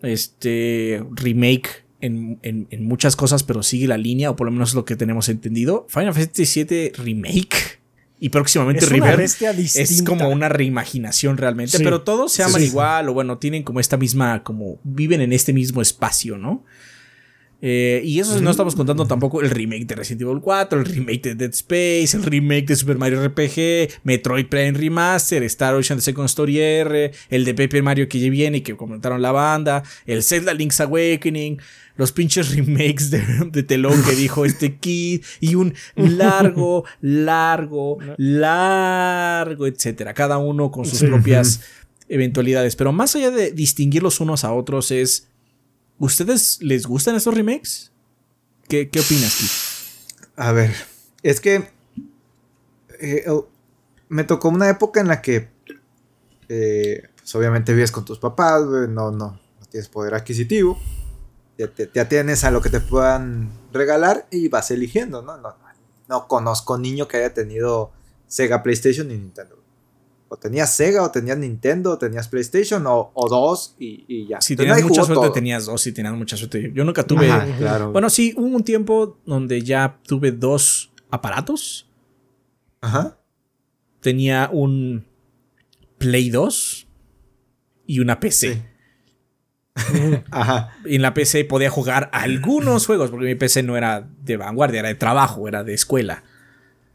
este, 0.01 1.03
remake 1.11 1.85
en, 2.01 2.39
en- 2.43 2.67
en 2.71 2.85
muchas 2.85 3.15
cosas, 3.15 3.43
pero 3.43 3.63
sigue 3.63 3.87
la 3.87 3.97
línea, 3.97 4.29
o 4.31 4.35
por 4.35 4.45
lo 4.45 4.51
menos 4.51 4.69
es 4.69 4.75
lo 4.75 4.85
que 4.85 4.95
tenemos 4.95 5.29
entendido. 5.29 5.85
Final 5.89 6.13
Fantasy 6.13 6.63
VII 6.63 6.91
Remake 6.97 7.79
y 8.21 8.29
próximamente 8.29 8.83
Es 8.85 9.17
bestia 9.17 9.51
es 9.51 10.03
como 10.03 10.29
una 10.29 10.49
reimaginación 10.49 11.37
realmente, 11.37 11.77
Sí. 11.77 11.83
pero 11.83 12.01
todos 12.01 12.31
se 12.33 12.43
Sí, 12.43 12.49
aman 12.49 12.61
sí. 12.61 12.67
igual, 12.67 13.09
o 13.09 13.13
bueno, 13.13 13.37
tienen 13.37 13.63
como 13.63 13.79
esta 13.79 13.97
misma, 13.97 14.43
como 14.43 14.79
viven 14.83 15.21
en 15.21 15.33
este 15.33 15.53
mismo 15.53 15.81
espacio, 15.81 16.37
¿no? 16.37 16.63
Eh, 17.61 18.01
y 18.05 18.19
eso 18.19 18.39
no 18.39 18.51
estamos 18.51 18.73
contando 18.75 19.05
tampoco 19.05 19.41
el 19.41 19.49
remake 19.49 19.85
de 19.85 19.95
Resident 19.95 20.21
Evil 20.21 20.39
4, 20.41 20.79
el 20.79 20.85
remake 20.85 21.21
de 21.23 21.35
Dead 21.35 21.49
Space, 21.51 22.15
el 22.15 22.23
remake 22.23 22.67
de 22.67 22.75
Super 22.77 22.97
Mario 22.97 23.21
RPG, 23.27 23.99
Metroid 24.03 24.45
Prime 24.47 24.71
Remaster, 24.71 25.43
Star 25.43 25.75
Ocean 25.75 25.99
The 25.99 26.03
Second 26.05 26.27
Story 26.27 26.59
R, 26.59 27.11
el 27.29 27.43
de 27.43 27.53
Paper 27.53 27.83
Mario 27.83 28.07
que 28.07 28.19
ya 28.19 28.29
viene 28.29 28.59
y 28.59 28.61
que 28.61 28.77
comentaron 28.77 29.21
la 29.21 29.33
banda, 29.33 29.83
el 30.05 30.23
Zelda 30.23 30.53
Link's 30.53 30.79
Awakening, 30.79 31.59
los 31.97 32.13
pinches 32.13 32.55
remakes 32.55 33.11
de, 33.11 33.21
de 33.51 33.63
telón 33.63 34.01
que 34.03 34.15
dijo 34.15 34.45
este 34.45 34.77
kid 34.77 35.21
y 35.41 35.55
un 35.55 35.73
largo, 35.97 36.85
largo, 37.01 37.97
largo, 38.17 39.67
etcétera. 39.67 40.13
Cada 40.13 40.37
uno 40.37 40.71
con 40.71 40.85
sus 40.85 40.99
Sí. 40.99 41.07
propias 41.07 41.61
eventualidades. 42.07 42.75
Pero 42.75 42.91
más 42.93 43.15
allá 43.15 43.31
de 43.31 43.51
distinguirlos 43.51 44.19
unos 44.21 44.43
a 44.43 44.53
otros 44.53 44.91
es 44.91 45.27
¿Ustedes 45.99 46.61
les 46.61 46.85
gustan 46.85 47.15
estos 47.15 47.33
remakes? 47.33 47.91
¿Qué, 48.67 48.89
qué 48.89 48.99
opinas, 48.99 49.35
Keith? 49.35 50.25
A 50.37 50.51
ver, 50.51 50.73
es 51.23 51.41
que 51.41 51.69
eh, 52.99 53.25
me 54.07 54.23
tocó 54.23 54.49
una 54.49 54.69
época 54.69 55.01
en 55.01 55.07
la 55.07 55.21
que, 55.21 55.49
eh, 56.47 57.03
pues 57.17 57.35
obviamente 57.35 57.73
vives 57.73 57.91
con 57.91 58.05
tus 58.05 58.19
papás, 58.19 58.63
no, 58.65 58.87
no, 58.87 59.11
no 59.11 59.39
tienes 59.69 59.89
poder 59.89 60.13
adquisitivo, 60.15 60.79
ya, 61.57 61.67
te- 61.67 61.89
ya 61.93 62.07
tienes 62.07 62.43
a 62.43 62.51
lo 62.51 62.61
que 62.61 62.69
te 62.69 62.79
puedan 62.79 63.49
regalar 63.73 64.27
y 64.31 64.47
vas 64.47 64.71
eligiendo, 64.71 65.21
¿no? 65.21 65.37
No, 65.37 65.49
no, 65.49 65.55
no 66.07 66.27
conozco 66.27 66.77
niño 66.77 67.07
que 67.07 67.17
haya 67.17 67.33
tenido 67.33 67.91
Sega, 68.27 68.63
PlayStation 68.63 69.11
y 69.11 69.17
Nintendo. 69.17 69.58
O 70.31 70.37
tenías 70.37 70.73
Sega, 70.75 71.03
o 71.03 71.11
tenías 71.11 71.37
Nintendo, 71.37 71.91
o 71.91 71.97
tenías 71.97 72.27
PlayStation, 72.27 72.85
o, 72.85 73.11
o 73.13 73.27
dos, 73.27 73.75
y, 73.79 74.05
y 74.07 74.27
ya. 74.27 74.39
Si 74.39 74.53
Entonces, 74.53 74.75
tenías 74.75 74.89
mucha 74.89 75.03
suerte, 75.03 75.25
todo. 75.25 75.31
tenías 75.33 75.65
dos. 75.65 75.81
Si 75.81 75.91
tenías 75.91 76.13
mucha 76.13 76.37
suerte. 76.37 76.71
Yo 76.73 76.83
nunca 76.85 77.03
tuve. 77.03 77.31
Ajá, 77.31 77.47
claro. 77.57 77.91
Bueno, 77.91 78.09
sí, 78.09 78.33
hubo 78.37 78.55
un 78.55 78.63
tiempo 78.63 79.17
donde 79.25 79.61
ya 79.63 79.99
tuve 80.05 80.31
dos 80.31 80.91
aparatos. 81.09 81.89
Ajá. 82.81 83.17
Tenía 84.01 84.49
un 84.53 85.05
Play 85.97 86.29
2 86.29 86.87
y 87.87 87.99
una 87.99 88.19
PC. 88.19 88.53
Sí. 88.53 88.63
Ajá. 90.31 90.73
Y 90.85 90.95
en 90.95 91.01
la 91.01 91.13
PC 91.13 91.45
podía 91.45 91.69
jugar 91.69 92.09
algunos 92.13 92.85
juegos, 92.85 93.09
porque 93.09 93.25
mi 93.25 93.35
PC 93.35 93.63
no 93.63 93.77
era 93.77 94.07
de 94.21 94.37
vanguardia, 94.37 94.79
era 94.79 94.89
de 94.89 94.95
trabajo, 94.95 95.47
era 95.47 95.63
de 95.63 95.73
escuela. 95.73 96.23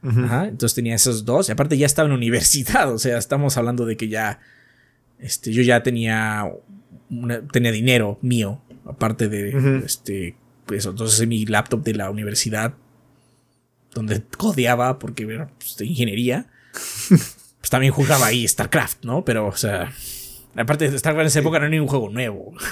Ajá, 0.05 0.49
entonces 0.49 0.75
tenía 0.75 0.95
esos 0.95 1.25
dos. 1.25 1.49
Y 1.49 1.53
aparte 1.53 1.79
ya 1.79 1.87
estaba 1.87 2.07
en 2.09 2.15
universidad. 2.15 2.93
O 2.95 2.99
sea, 2.99 3.19
estamos 3.19 3.57
hablando 3.57 3.87
de 3.87 3.97
que 3.97 4.09
ya. 4.09 4.41
Este, 5.19 5.53
yo 5.53 5.63
ya 5.63 5.83
tenía. 5.83 6.45
una- 7.11 7.47
tenía 7.49 7.73
dinero 7.73 8.19
mío. 8.23 8.61
Aparte 8.87 9.29
de. 9.29 9.57
Ujú. 9.57 9.85
Este. 9.87 10.37
Pues 10.67 10.85
entonces 10.87 11.19
en 11.21 11.29
mi 11.29 11.45
laptop 11.47 11.83
de 11.83 11.95
la 11.95 12.11
universidad. 12.11 12.75
Donde 13.95 14.23
codeaba 14.37 14.99
porque 14.99 15.23
era 15.25 15.49
pues, 15.59 15.77
de 15.77 15.87
ingeniería. 15.87 16.47
Pues 17.65 17.71
también 17.71 17.95
jugaba 17.95 18.27
ahí 18.27 18.47
StarCraft, 18.47 19.05
¿no? 19.07 19.25
Pero, 19.25 19.47
o 19.47 19.57
sea. 19.57 19.91
Aparte 20.55 20.91
de 20.91 20.99
StarCraft 20.99 21.23
en 21.23 21.27
esa 21.29 21.39
época 21.39 21.59
no 21.59 21.65
era 21.65 21.71
ni 21.71 21.79
un 21.81 21.87
juego 21.89 22.11
nuevo. 22.11 22.53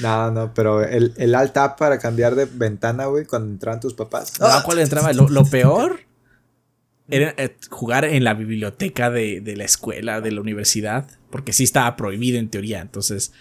No, 0.00 0.30
no, 0.30 0.52
pero 0.54 0.82
el, 0.84 1.12
el 1.16 1.34
alt 1.34 1.52
tab 1.52 1.76
para 1.76 1.98
cambiar 1.98 2.34
de 2.36 2.44
ventana, 2.44 3.06
güey, 3.06 3.24
cuando 3.24 3.50
entraban 3.50 3.80
tus 3.80 3.94
papás. 3.94 4.32
No, 4.40 4.46
¿cuál 4.64 4.78
entraba? 4.80 5.12
Lo, 5.12 5.28
lo 5.28 5.44
peor 5.44 6.00
era 7.08 7.34
eh, 7.36 7.56
jugar 7.70 8.04
en 8.04 8.24
la 8.24 8.34
biblioteca 8.34 9.10
de, 9.10 9.40
de 9.40 9.56
la 9.56 9.64
escuela, 9.64 10.20
de 10.20 10.32
la 10.32 10.40
universidad, 10.40 11.06
porque 11.30 11.52
sí 11.52 11.64
estaba 11.64 11.96
prohibido 11.96 12.38
en 12.38 12.48
teoría. 12.48 12.80
Entonces, 12.80 13.32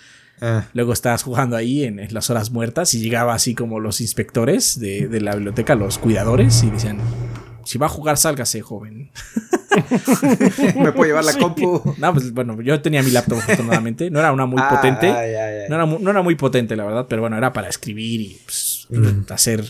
Ah, 0.41 0.67
luego 0.73 0.91
estabas 0.91 1.23
jugando 1.23 1.55
ahí 1.55 1.83
en, 1.85 1.99
en 1.99 2.13
las 2.13 2.29
horas 2.29 2.51
muertas 2.51 2.93
y 2.95 2.99
llegaba 2.99 3.33
así 3.33 3.53
como 3.55 3.79
los 3.79 4.01
inspectores 4.01 4.77
de, 4.79 5.07
de 5.07 5.21
la 5.21 5.35
biblioteca, 5.35 5.75
los 5.75 5.99
cuidadores, 5.99 6.63
y 6.63 6.71
decían: 6.71 6.97
Si 7.63 7.77
va 7.77 7.85
a 7.85 7.89
jugar, 7.89 8.17
sálgase, 8.17 8.59
joven. 8.61 9.11
me 10.75 10.91
puedo 10.91 11.05
llevar 11.05 11.23
la 11.23 11.33
compu. 11.33 11.95
No, 11.97 12.13
pues 12.13 12.31
bueno, 12.33 12.59
yo 12.61 12.81
tenía 12.81 13.01
mi 13.03 13.11
laptop 13.11 13.37
afortunadamente. 13.37 14.09
No 14.09 14.19
era 14.19 14.31
una 14.33 14.45
muy 14.45 14.59
Ah, 14.61 14.69
potente. 14.69 15.07
ay, 15.07 15.33
ay, 15.35 15.55
ay. 15.61 15.69
No 15.69 15.75
era, 15.75 15.85
no 15.85 16.09
era 16.09 16.21
muy 16.21 16.35
potente, 16.35 16.75
la 16.75 16.85
verdad, 16.85 17.05
pero 17.07 17.21
bueno, 17.21 17.37
era 17.37 17.53
para 17.53 17.69
escribir 17.69 18.21
y 18.21 18.37
pues, 18.43 18.87
Mm. 18.89 19.31
hacer 19.31 19.63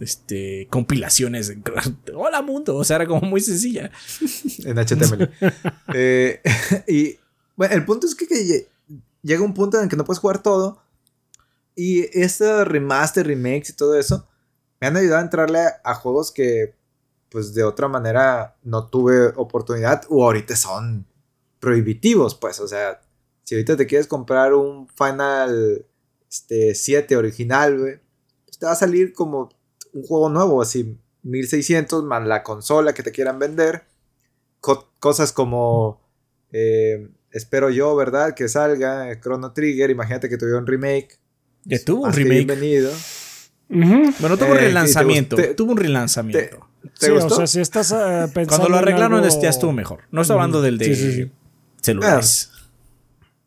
este, 0.00 0.66
compilaciones. 0.70 1.48
de- 1.48 1.62
Hola 2.14 2.42
mundo, 2.42 2.76
o 2.76 2.84
sea, 2.84 2.96
era 2.96 3.06
como 3.06 3.22
muy 3.22 3.40
sencilla. 3.40 3.90
En 4.64 4.76
HTML. 4.78 5.30
Eh, 5.94 6.40
y 6.86 7.18
bueno, 7.56 7.74
el 7.74 7.84
punto 7.84 8.06
es 8.06 8.14
que, 8.14 8.26
que 8.26 8.68
llega 9.22 9.42
un 9.42 9.54
punto 9.54 9.76
en 9.76 9.84
el 9.84 9.90
que 9.90 9.96
no 9.96 10.04
puedes 10.04 10.20
jugar 10.20 10.42
todo. 10.42 10.82
Y 11.74 12.06
este 12.18 12.64
remaster, 12.64 13.26
remakes 13.26 13.70
y 13.70 13.72
todo 13.72 13.98
eso 13.98 14.26
me 14.80 14.86
han 14.86 14.96
ayudado 14.96 15.18
a 15.18 15.24
entrarle 15.24 15.60
a, 15.84 15.94
juegos 15.94 16.32
que, 16.32 16.74
pues 17.28 17.52
de 17.54 17.62
otra 17.62 17.86
manera, 17.86 18.56
no 18.62 18.86
tuve 18.86 19.28
oportunidad 19.36 20.02
o 20.08 20.24
ahorita 20.24 20.56
son 20.56 21.06
prohibitivos, 21.60 22.34
pues. 22.34 22.60
O 22.60 22.68
sea, 22.68 23.00
si 23.44 23.54
ahorita 23.54 23.76
te 23.76 23.86
quieres 23.86 24.06
comprar 24.06 24.54
un 24.54 24.88
Final 24.88 25.86
este, 26.30 26.74
7 26.74 27.16
original, 27.16 28.00
pues 28.46 28.58
te 28.58 28.66
va 28.66 28.72
a 28.72 28.76
salir 28.76 29.12
como 29.12 29.50
un 29.92 30.02
juego 30.02 30.28
nuevo, 30.28 30.62
así 30.62 30.96
1600 31.22 32.04
más 32.04 32.26
la 32.26 32.42
consola 32.42 32.92
que 32.92 33.02
te 33.02 33.12
quieran 33.12 33.38
vender. 33.38 33.84
cosas 34.98 35.32
como, 35.32 36.00
eh, 36.52 37.08
espero 37.30 37.70
yo, 37.70 37.94
¿verdad? 37.96 38.34
Que 38.34 38.48
salga 38.48 39.18
Chrono 39.20 39.52
Trigger. 39.52 39.90
Imagínate 39.90 40.28
que 40.28 40.36
tuviera 40.36 40.58
un 40.58 40.66
remake. 40.66 41.18
Ya 41.64 41.78
tuvo 41.84 42.04
un 42.04 42.12
remake. 42.12 42.44
Bienvenido. 42.44 42.92
Bueno, 43.68 44.36
tuvo 44.36 44.50
un 44.50 44.56
eh, 44.56 44.60
relanzamiento. 44.60 45.36
tuvo 45.56 45.72
un 45.72 45.78
relanzamiento. 45.78 46.68
sí, 46.94 47.10
o 47.10 47.30
sea, 47.30 47.46
si 47.46 47.60
estás 47.60 47.92
eh, 47.92 48.26
pensando. 48.34 48.48
Cuando 48.48 48.68
lo 48.68 48.76
arreglaron, 48.76 49.22
ya 49.40 49.48
estuvo 49.48 49.72
mejor. 49.72 50.00
No 50.10 50.22
estoy 50.22 50.34
hablando 50.34 50.62
del 50.62 50.78
de 50.78 51.30
celulares. 51.80 52.50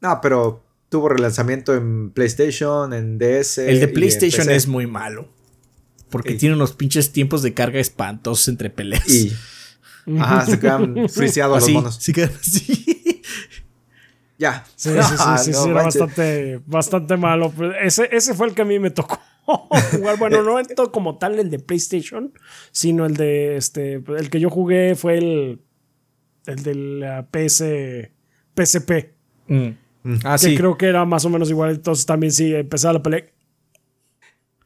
no, 0.01 0.19
pero 0.21 0.63
tuvo 0.89 1.09
relanzamiento 1.09 1.73
en 1.73 2.11
PlayStation, 2.11 2.93
en 2.93 3.17
DS. 3.17 3.57
El 3.57 3.79
de 3.79 3.87
PlayStation 3.87 4.49
es 4.49 4.67
muy 4.67 4.87
malo. 4.87 5.27
Porque 6.13 6.35
tiene 6.35 6.53
unos 6.53 6.73
pinches 6.73 7.11
tiempos 7.11 7.41
de 7.41 7.55
carga 7.55 7.79
espantosos 7.79 8.47
entre 8.47 8.69
peleas. 8.69 9.09
Y. 9.09 9.33
Ajá, 10.19 10.45
se 10.45 10.59
quedan 10.59 11.09
friseados 11.09 11.59
los 11.59 11.71
monos. 11.71 11.95
Se 11.95 12.13
quedan 12.13 12.31
así. 12.39 13.21
Ya. 14.37 14.65
Sí, 14.75 14.89
sí, 14.89 15.15
sí, 15.37 15.53
sí, 15.53 15.69
era 15.69 15.83
bastante, 15.83 16.59
bastante 16.65 17.17
malo. 17.17 17.51
Ese, 17.81 18.09
ese 18.11 18.33
fue 18.33 18.47
el 18.47 18.53
que 18.53 18.61
a 18.61 18.65
mí 18.65 18.77
me 18.77 18.91
tocó 18.91 19.19
jugar. 19.45 20.17
Bueno, 20.19 20.43
no 20.43 20.59
el 20.59 20.67
como 20.91 21.17
tal 21.17 21.39
el 21.39 21.49
de 21.49 21.59
PlayStation, 21.59 22.31
sino 22.71 23.05
el 23.05 23.15
de 23.15 23.55
este. 23.57 24.03
El 24.05 24.29
que 24.29 24.39
yo 24.39 24.51
jugué 24.51 24.95
fue 24.95 25.17
el. 25.17 25.61
El 26.45 26.63
del 26.63 27.25
PS. 27.31 27.63
PSP. 28.55 29.13
Mm. 29.47 29.69
Ah, 30.25 30.35
que 30.39 30.55
creo 30.55 30.77
que 30.77 30.87
era 30.87 31.05
más 31.05 31.25
o 31.25 31.29
menos 31.29 31.49
igual. 31.49 31.71
Entonces 31.71 32.05
también 32.05 32.31
sí, 32.31 32.53
empezaba 32.53 32.93
la 32.93 33.01
pelea. 33.01 33.32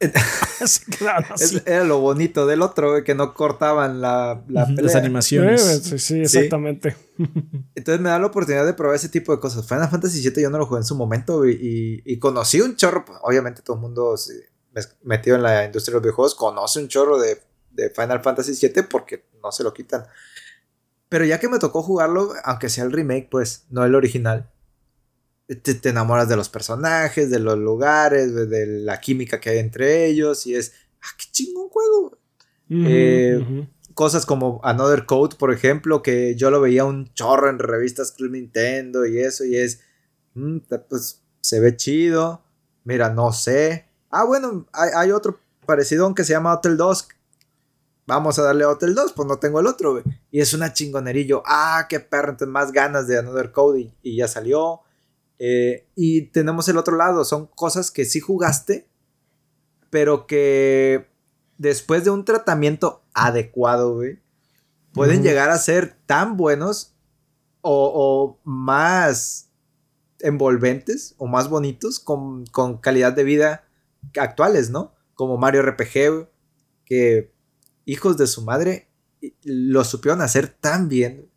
Era 1.66 1.84
lo 1.84 2.00
bonito 2.00 2.46
del 2.46 2.62
otro, 2.62 3.02
que 3.02 3.14
no 3.14 3.34
cortaban 3.34 4.00
la, 4.00 4.42
las 4.48 4.94
animaciones. 4.94 5.82
sí, 5.96 6.20
exactamente. 6.20 6.96
Entonces 7.74 8.00
me 8.00 8.08
da 8.08 8.18
la 8.18 8.26
oportunidad 8.26 8.64
de 8.64 8.74
probar 8.74 8.96
ese 8.96 9.08
tipo 9.08 9.32
de 9.32 9.40
cosas. 9.40 9.66
Final 9.66 9.88
Fantasy 9.88 10.20
VII 10.20 10.42
yo 10.42 10.50
no 10.50 10.58
lo 10.58 10.66
jugué 10.66 10.80
en 10.80 10.84
su 10.84 10.94
momento 10.94 11.46
y, 11.46 12.18
conocí 12.20 12.60
un 12.60 12.76
chorro. 12.76 13.04
Pues, 13.04 13.18
obviamente 13.22 13.62
todo 13.62 13.76
el 13.76 13.82
mundo 13.82 14.14
metido 15.02 15.36
en 15.36 15.42
la 15.42 15.64
industria 15.64 15.92
de 15.92 15.96
los 15.96 16.02
videojuegos 16.02 16.34
conoce 16.34 16.80
un 16.80 16.88
chorro 16.88 17.18
de, 17.18 17.42
de 17.72 17.90
Final 17.90 18.22
Fantasy 18.22 18.52
VII 18.54 18.84
porque 18.84 19.24
no 19.42 19.50
se 19.50 19.64
lo 19.64 19.74
quitan. 19.74 20.04
Pero 21.08 21.24
ya 21.24 21.40
que 21.40 21.48
me 21.48 21.58
tocó 21.58 21.82
jugarlo, 21.82 22.34
aunque 22.44 22.68
sea 22.68 22.84
el 22.84 22.92
remake, 22.92 23.28
pues 23.30 23.66
no 23.70 23.84
el 23.84 23.94
original 23.94 24.50
te, 25.48 25.88
enamoras 25.88 26.28
de 26.28 26.36
los 26.36 26.48
personajes, 26.48 27.30
de 27.30 27.38
los 27.38 27.58
lugares, 27.58 28.34
de, 28.34 28.66
la 28.66 29.00
química 29.00 29.40
que 29.40 29.50
hay 29.50 29.58
entre 29.58 30.06
ellos 30.06 30.46
y 30.46 30.54
es, 30.54 30.72
ah, 31.00 31.08
qué 31.16 31.24
chingón 31.32 31.68
juego. 31.68 32.18
Eh, 32.70 33.66
cosas 33.94 34.26
como 34.26 34.60
Another 34.62 35.06
Code, 35.06 35.36
por 35.36 35.52
ejemplo, 35.52 36.02
que 36.02 36.34
yo 36.36 36.50
lo 36.50 36.60
veía 36.60 36.84
un 36.84 37.12
chorro 37.14 37.48
en 37.48 37.58
revistas 37.58 38.12
Club 38.12 38.32
Nintendo 38.32 39.06
y 39.06 39.18
eso 39.20 39.44
y 39.44 39.56
es, 39.56 39.80
mm, 40.34 40.58
pues 40.88 41.22
se 41.40 41.60
ve 41.60 41.76
chido. 41.76 42.44
Mira, 42.84 43.10
no 43.10 43.32
sé. 43.32 43.88
Ah, 44.10 44.24
bueno, 44.24 44.66
hay, 44.72 45.10
otro 45.10 45.38
parecido 45.66 46.04
aunque 46.04 46.24
se 46.24 46.34
llama 46.34 46.54
Hotel 46.54 46.76
2. 46.76 47.08
Vamos 48.06 48.38
a 48.38 48.42
darle 48.42 48.64
a 48.64 48.70
Hotel 48.70 48.94
2, 48.94 49.12
pues 49.12 49.28
no 49.28 49.38
tengo 49.38 49.60
el 49.60 49.66
otro, 49.66 50.02
Y 50.30 50.40
es 50.40 50.52
una 50.52 50.72
chingonerillo. 50.72 51.42
Ah, 51.46 51.86
qué 51.88 52.00
perro, 52.00 52.30
entonces 52.30 52.52
más 52.52 52.72
ganas 52.72 53.06
de 53.06 53.18
Another 53.18 53.52
Code 53.52 53.94
y 54.02 54.16
ya 54.16 54.28
salió. 54.28 54.82
Eh, 55.38 55.86
y 55.94 56.22
tenemos 56.30 56.68
el 56.68 56.78
otro 56.78 56.96
lado, 56.96 57.24
son 57.24 57.46
cosas 57.46 57.90
que 57.90 58.04
sí 58.04 58.20
jugaste, 58.20 58.88
pero 59.90 60.26
que 60.26 61.08
después 61.58 62.04
de 62.04 62.10
un 62.10 62.24
tratamiento 62.24 63.02
adecuado, 63.14 64.00
pueden 64.92 65.22
llegar 65.22 65.50
a 65.50 65.58
ser 65.58 65.96
tan 66.06 66.36
buenos 66.36 66.94
o, 67.60 68.38
más 68.44 69.50
envolventes 70.20 71.14
o 71.18 71.26
más 71.26 71.48
bonitos 71.48 72.00
con, 72.00 72.44
calidad 72.80 73.12
de 73.12 73.24
vida 73.24 73.64
actuales, 74.16 74.70
¿no? 74.70 74.94
Como 75.14 75.36
Mario 75.36 75.62
RPG, 75.62 76.28
que 76.84 77.32
hijos 77.84 78.16
de 78.16 78.26
su 78.26 78.42
madre 78.42 78.88
lo 79.42 79.84
supieron 79.84 80.22
hacer 80.22 80.48
tan 80.48 80.88
bien. 80.88 81.28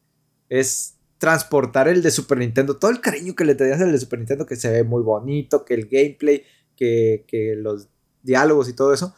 Es 0.50 0.98
transportar 1.22 1.88
el 1.88 2.02
de 2.02 2.10
Super 2.10 2.40
Nintendo, 2.40 2.78
todo 2.78 2.90
el 2.90 3.00
cariño 3.00 3.36
que 3.36 3.46
le 3.46 3.54
tenías 3.54 3.80
al 3.80 3.92
de 3.92 4.00
Super 4.00 4.18
Nintendo, 4.18 4.48
que 4.48 4.56
se 4.56 4.72
ve 4.72 4.84
muy 4.84 5.04
bonito, 5.04 5.66
que 5.66 5.76
el 5.76 5.86
gameplay, 5.88 6.44
que, 6.76 7.24
los 7.58 7.90
diálogos 8.24 8.68
y 8.68 8.74
todo 8.74 8.92
eso, 8.92 9.14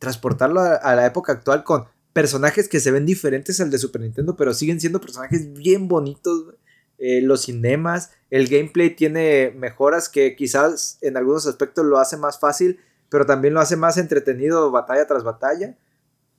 transportarlo 0.00 0.60
a, 0.60 0.96
la 0.96 1.06
época 1.06 1.30
actual 1.30 1.62
con 1.62 1.84
personajes 2.12 2.68
que 2.68 2.80
se 2.80 2.90
ven 2.90 3.06
diferentes 3.06 3.60
al 3.60 3.70
de 3.70 3.78
Super 3.78 4.00
Nintendo, 4.00 4.34
pero 4.34 4.54
siguen 4.54 4.80
siendo 4.80 5.00
personajes 5.00 5.52
bien 5.52 5.86
bonitos. 5.86 6.56
Eh, 6.98 7.20
los 7.22 7.42
cinemas, 7.42 8.10
el 8.30 8.48
gameplay 8.48 8.96
tiene 8.96 9.52
mejoras 9.54 10.08
que 10.08 10.34
quizás 10.34 10.98
en 11.00 11.16
algunos 11.16 11.46
aspectos 11.46 11.86
lo 11.86 11.98
hace 11.98 12.16
más 12.16 12.40
fácil, 12.40 12.80
pero 13.08 13.24
también 13.24 13.54
lo 13.54 13.60
hace 13.60 13.76
más 13.76 13.98
entretenido 13.98 14.72
batalla 14.72 15.06
tras 15.06 15.22
batalla. 15.22 15.78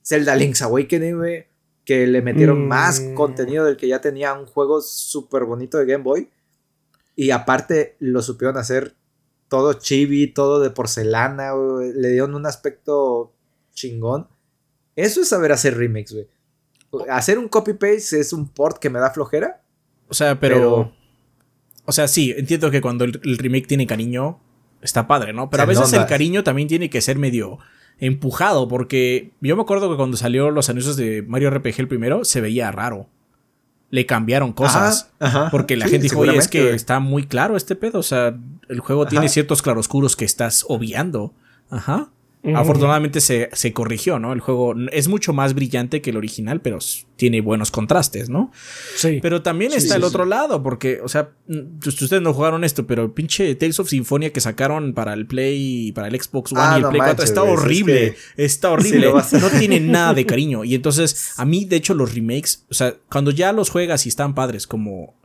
Zelda 0.03 0.36
Link's 0.36 0.62
Awakening, 0.62 1.45
que 1.88 2.06
le 2.06 2.22
metieron 2.22 2.68
más 2.68 3.00
mm. 3.00 3.14
contenido 3.14 3.64
del 3.64 3.78
que 3.78 3.88
ya 3.88 4.02
tenía 4.02 4.34
un 4.34 4.46
juego 4.46 4.82
súper 4.82 5.46
bonito 5.46 5.78
de 5.78 5.86
Game 5.86 6.04
Boy. 6.04 6.30
Y 7.16 7.32
aparte 7.32 7.96
lo 8.00 8.22
supieron 8.22 8.58
hacer 8.58 8.94
todo 9.48 9.72
chibi, 9.72 10.28
todo 10.28 10.60
de 10.60 10.70
porcelana, 10.70 11.54
le 11.56 12.10
dieron 12.10 12.36
un 12.36 12.46
aspecto 12.46 13.32
chingón. 13.74 14.28
Eso 14.98 15.22
es 15.22 15.30
saber 15.30 15.54
hacer 15.54 15.78
remakes, 15.78 16.12
güey. 16.12 17.08
Hacer 17.10 17.40
un 17.40 17.48
copy-paste 17.48 18.20
es 18.20 18.34
un 18.34 18.50
port 18.50 18.80
que 18.80 18.90
me 18.90 19.00
da 19.00 19.12
flojera. 19.12 19.62
O 20.10 20.14
sea, 20.14 20.38
pero, 20.42 20.92
O 21.86 21.92
sea, 21.94 22.10
sí, 22.10 22.34
entiendo 22.36 22.70
que 22.70 22.82
cuando 22.82 23.06
el, 23.06 23.38
remake 23.38 23.66
tiene 23.66 23.88
cariño, 23.88 24.42
está 24.82 25.08
padre, 25.08 25.32
¿no? 25.32 25.50
Pero 25.50 25.64
a 25.64 25.66
veces 25.66 25.94
el 25.94 26.06
cariño 26.06 26.44
también 26.44 26.68
tiene 26.68 26.90
que 26.90 27.00
ser 27.00 27.18
medio 27.18 27.60
empujado, 28.00 28.68
porque 28.68 29.32
yo 29.41 29.56
me 29.56 29.62
acuerdo 29.62 29.89
que 29.89 29.98
cuando 29.98 30.18
salió 30.18 30.52
los 30.52 30.70
anuncios 30.70 30.98
de 30.98 31.24
Mario 31.24 31.50
RPG 31.50 31.80
el 31.80 31.88
primero, 31.88 32.26
se 32.26 32.41
veía 32.41 32.72
raro. 32.72 33.08
Le 33.89 34.06
cambiaron 34.06 34.52
cosas. 34.54 35.12
porque 35.50 35.78
la 35.78 35.88
gente 35.88 36.04
dijo, 36.04 36.20
oye, 36.20 36.38
es 36.38 36.48
que 36.48 36.72
está 36.72 37.00
muy 37.00 37.26
claro 37.26 37.56
este 37.56 37.76
pedo. 37.76 38.00
O 38.00 38.04
sea, 38.04 38.38
el 38.68 38.80
juego 38.80 39.06
tiene 39.08 39.30
ciertos 39.30 39.62
claroscuros 39.62 40.16
que 40.16 40.26
estás 40.26 40.66
obviando. 40.68 41.34
Ajá. 41.70 42.10
Afortunadamente 42.56 43.22
se, 43.22 43.74
corrigió, 43.74 44.20
¿no? 44.20 44.34
El 44.34 44.39
juego 44.39 44.76
es 44.91 45.08
mucho 45.08 45.34
más 45.34 45.54
brillante 45.54 46.02
que 46.02 46.12
el 46.12 46.18
original, 46.18 46.62
pero 46.62 46.80
tiene 47.16 47.41
buenos 47.41 47.72
contrastes, 47.72 48.30
¿no? 48.30 48.52
Sí. 48.95 49.20
Pero 49.22 49.41
también 49.41 49.74
está 49.74 49.95
el 49.95 50.04
otro 50.04 50.26
lado, 50.26 50.64
porque, 50.64 51.02
o 51.04 51.08
sea, 51.08 51.32
ustedes 51.86 52.22
no 52.22 52.34
jugaron 52.34 52.64
esto, 52.64 52.88
pero 52.88 53.03
el 53.03 53.11
pinche 53.11 53.56
Tales 53.56 53.80
of 53.80 53.90
Symphonia 53.90 54.32
que 54.32 54.40
sacaron 54.40 54.94
para 54.94 55.14
el 55.14 55.28
Play, 55.28 55.91
para 55.91 56.07
el 56.07 56.22
Xbox 56.22 56.52
One 56.52 56.61
ah, 56.64 56.78
y 56.80 56.84
el 56.84 56.90
Play 56.90 57.02
4 57.03 57.26
está 57.26 57.44
horrible. 57.44 58.15
está 58.38 58.72
horrible. 58.72 59.11
no 59.11 59.49
tiene 59.60 59.80
nada 59.82 60.14
de 60.14 60.26
cariño. 60.26 60.64
Y 60.64 60.76
entonces, 60.76 61.34
a 61.38 61.45
mí, 61.45 61.65
de 61.65 61.76
hecho, 61.76 61.94
los 61.94 62.14
remakes, 62.14 62.65
o 62.69 62.74
sea, 62.74 62.95
cuando 63.11 63.32
ya 63.32 63.52
los 63.52 63.69
juegas 63.69 64.06
y 64.06 64.10
están 64.10 64.36
padres, 64.36 64.68
como 64.68 65.16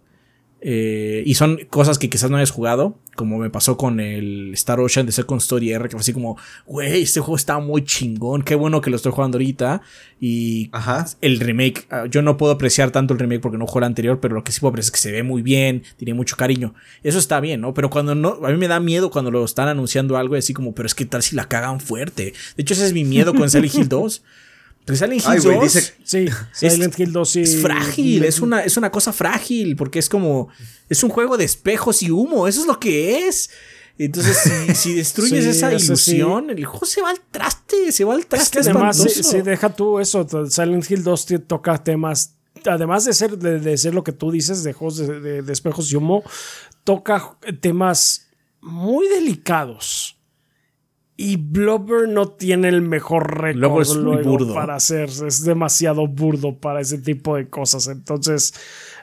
eh, 0.65 1.25
y 1.27 1.35
son 1.35 1.59
cosas 1.71 1.99
que 1.99 2.09
quizás 2.09 2.31
no 2.31 2.37
hayas 2.37 2.53
jugado, 2.53 2.97
como 3.17 3.37
me 3.39 3.51
pasó 3.51 3.77
con 3.77 3.99
el 3.99 4.53
Star 4.55 4.79
Ocean 4.79 5.07
de 5.07 5.13
Second 5.13 5.41
Story 5.41 5.73
R, 5.73 5.89
que 5.89 5.91
fue 5.91 6.01
así 6.01 6.13
como, 6.13 6.39
güey, 6.67 7.03
este 7.03 7.19
juego 7.19 7.35
está 7.35 7.59
muy 7.59 7.85
chingón, 7.85 8.43
qué 8.43 8.55
bueno 8.55 8.81
que 8.81 8.89
lo 8.89 8.97
estoy 8.97 9.11
jugando 9.11 9.39
ahorita. 9.39 9.83
Y 10.21 10.71
el 11.21 11.41
remake, 11.41 11.87
ah, 11.91 12.07
yo 12.09 12.23
no 12.23 12.37
puedo 12.37 12.53
apreciar 12.53 12.93
tanto 12.93 13.13
el 13.13 13.19
remake 13.19 13.41
porque 13.41 13.59
no 13.59 13.67
jugué 13.67 13.81
el 13.81 13.85
anterior, 13.87 14.21
pero 14.21 14.37
lo 14.37 14.45
que 14.45 14.53
sí 14.53 14.61
puedo 14.61 14.71
apreciar 14.71 14.87
es 14.87 14.93
que 14.93 15.01
se 15.01 15.11
ve 15.11 15.25
muy 15.25 15.43
bien, 15.43 15.83
tiene 15.97 16.15
mucho 16.15 16.37
cariño. 16.37 16.75
Eso 17.03 17.19
está 17.19 17.41
bien, 17.41 17.61
¿no? 17.61 17.75
Pero 17.75 17.91
cuando 17.91 18.15
no, 18.15 18.39
a 18.45 18.51
mí 18.51 18.57
me 18.57 18.69
da 18.69 18.79
miedo 18.79 19.11
cuando 19.11 19.33
lo 19.33 19.45
están 19.45 19.67
anunciando 19.67 20.17
algo, 20.17 20.37
así 20.37 20.55
como, 20.55 20.77
pero 20.77 20.87
es 20.87 20.95
que 20.95 21.07
tal 21.07 21.25
si 21.25 21.35
la 21.35 21.49
cagan 21.49 21.81
fuerte. 21.81 22.35
De 22.57 22.63
hecho, 22.63 22.75
ese 22.75 22.87
es 22.87 22.93
mi 22.93 23.05
miedo 23.05 23.35
con 23.35 23.51
Silent 23.51 23.75
Hill 23.75 23.89
2. 23.89 24.23
Silent 24.93 25.23
Hill 25.25 25.43
2 25.43 25.93
sí, 26.05 26.27
Silent 26.53 26.99
Hill 26.99 27.13
2 27.13 27.31
sí. 27.31 27.43
Es 27.43 27.63
frágil, 27.63 28.25
es 28.25 28.41
una, 28.41 28.65
es 28.65 28.77
una 28.77 28.91
cosa 28.91 29.13
frágil, 29.13 29.77
porque 29.77 29.99
es 29.99 30.09
como, 30.09 30.49
es 30.89 31.03
un 31.03 31.11
juego 31.11 31.37
de 31.37 31.45
espejos 31.45 32.03
y 32.03 32.11
humo, 32.11 32.49
eso 32.49 32.61
es 32.63 32.67
lo 32.67 32.79
que 32.81 33.27
es. 33.27 33.51
Entonces, 33.99 34.39
si, 34.75 34.95
destruyes 34.97 35.45
esa 35.45 35.73
ilusión, 35.73 36.51
el 36.51 36.65
juego 36.65 36.87
se 36.87 37.03
va 37.03 37.11
al 37.11 37.21
traste, 37.31 37.93
se 37.93 38.05
va 38.05 38.15
al 38.15 38.27
traste. 38.27 38.61
además, 38.61 38.97
si, 38.97 39.43
deja 39.43 39.75
tú 39.75 40.01
eso, 40.01 40.27
Silent 40.49 40.91
Hill 40.91 41.03
2 41.03 41.27
toca 41.47 41.83
temas 41.83 42.37
además 42.65 43.05
de 43.05 43.13
ser, 43.13 43.39
de, 43.39 43.77
ser 43.77 43.95
lo 43.95 44.05
que 44.05 44.13
tú 44.13 44.31
dices 44.31 44.63
de 44.63 44.73
juegos 44.73 44.99
de, 44.99 45.43
de 45.43 45.53
espejos 45.53 45.91
y 45.91 45.97
humo, 45.97 46.23
toca 46.85 47.37
temas 47.61 48.29
muy 48.61 49.09
delicados. 49.09 50.17
Y 51.17 51.37
Blubber 51.37 52.09
no 52.09 52.29
tiene 52.29 52.69
el 52.69 52.81
mejor 52.81 53.41
récord 53.41 53.83
es 53.83 53.97
muy 53.97 54.23
burdo. 54.23 54.55
para 54.55 54.77
hacer. 54.77 55.11
Es 55.27 55.45
demasiado 55.45 56.07
burdo 56.07 56.59
para 56.59 56.81
ese 56.81 56.99
tipo 56.99 57.37
de 57.37 57.49
cosas. 57.49 57.87
Entonces, 57.89 58.55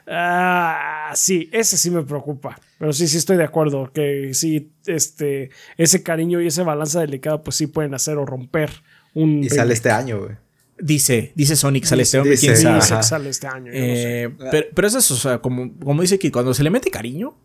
uh, 0.06 1.14
sí, 1.14 1.48
ese 1.52 1.76
sí 1.76 1.90
me 1.90 2.02
preocupa. 2.02 2.60
Pero 2.78 2.92
sí, 2.92 3.06
sí 3.06 3.16
estoy 3.16 3.36
de 3.36 3.44
acuerdo. 3.44 3.92
Que 3.92 4.34
sí, 4.34 4.72
este, 4.86 5.50
ese 5.76 6.02
cariño 6.02 6.40
y 6.40 6.48
esa 6.48 6.64
balanza 6.64 7.00
delicada, 7.00 7.42
pues 7.42 7.56
sí 7.56 7.68
pueden 7.68 7.94
hacer 7.94 8.18
o 8.18 8.26
romper 8.26 8.70
un. 9.14 9.44
Y 9.44 9.48
sale 9.48 9.72
este 9.72 9.90
año, 9.90 10.20
güey. 10.20 10.36
Dice, 10.82 11.32
dice 11.34 11.56
Sonic, 11.56 11.84
sale 11.84 12.02
este 12.02 12.18
año. 12.18 12.30
Dice, 12.30 12.56
sale 13.02 13.28
este 13.28 13.46
año. 13.46 13.70
Eh, 13.72 14.34
pero, 14.74 14.88
es 14.88 14.94
eso, 14.94 15.14
o 15.14 15.16
sea, 15.16 15.38
como, 15.38 15.72
como 15.78 16.02
dice 16.02 16.18
que 16.18 16.32
cuando 16.32 16.54
se 16.54 16.62
le 16.64 16.70
mete 16.70 16.90
cariño, 16.90 17.36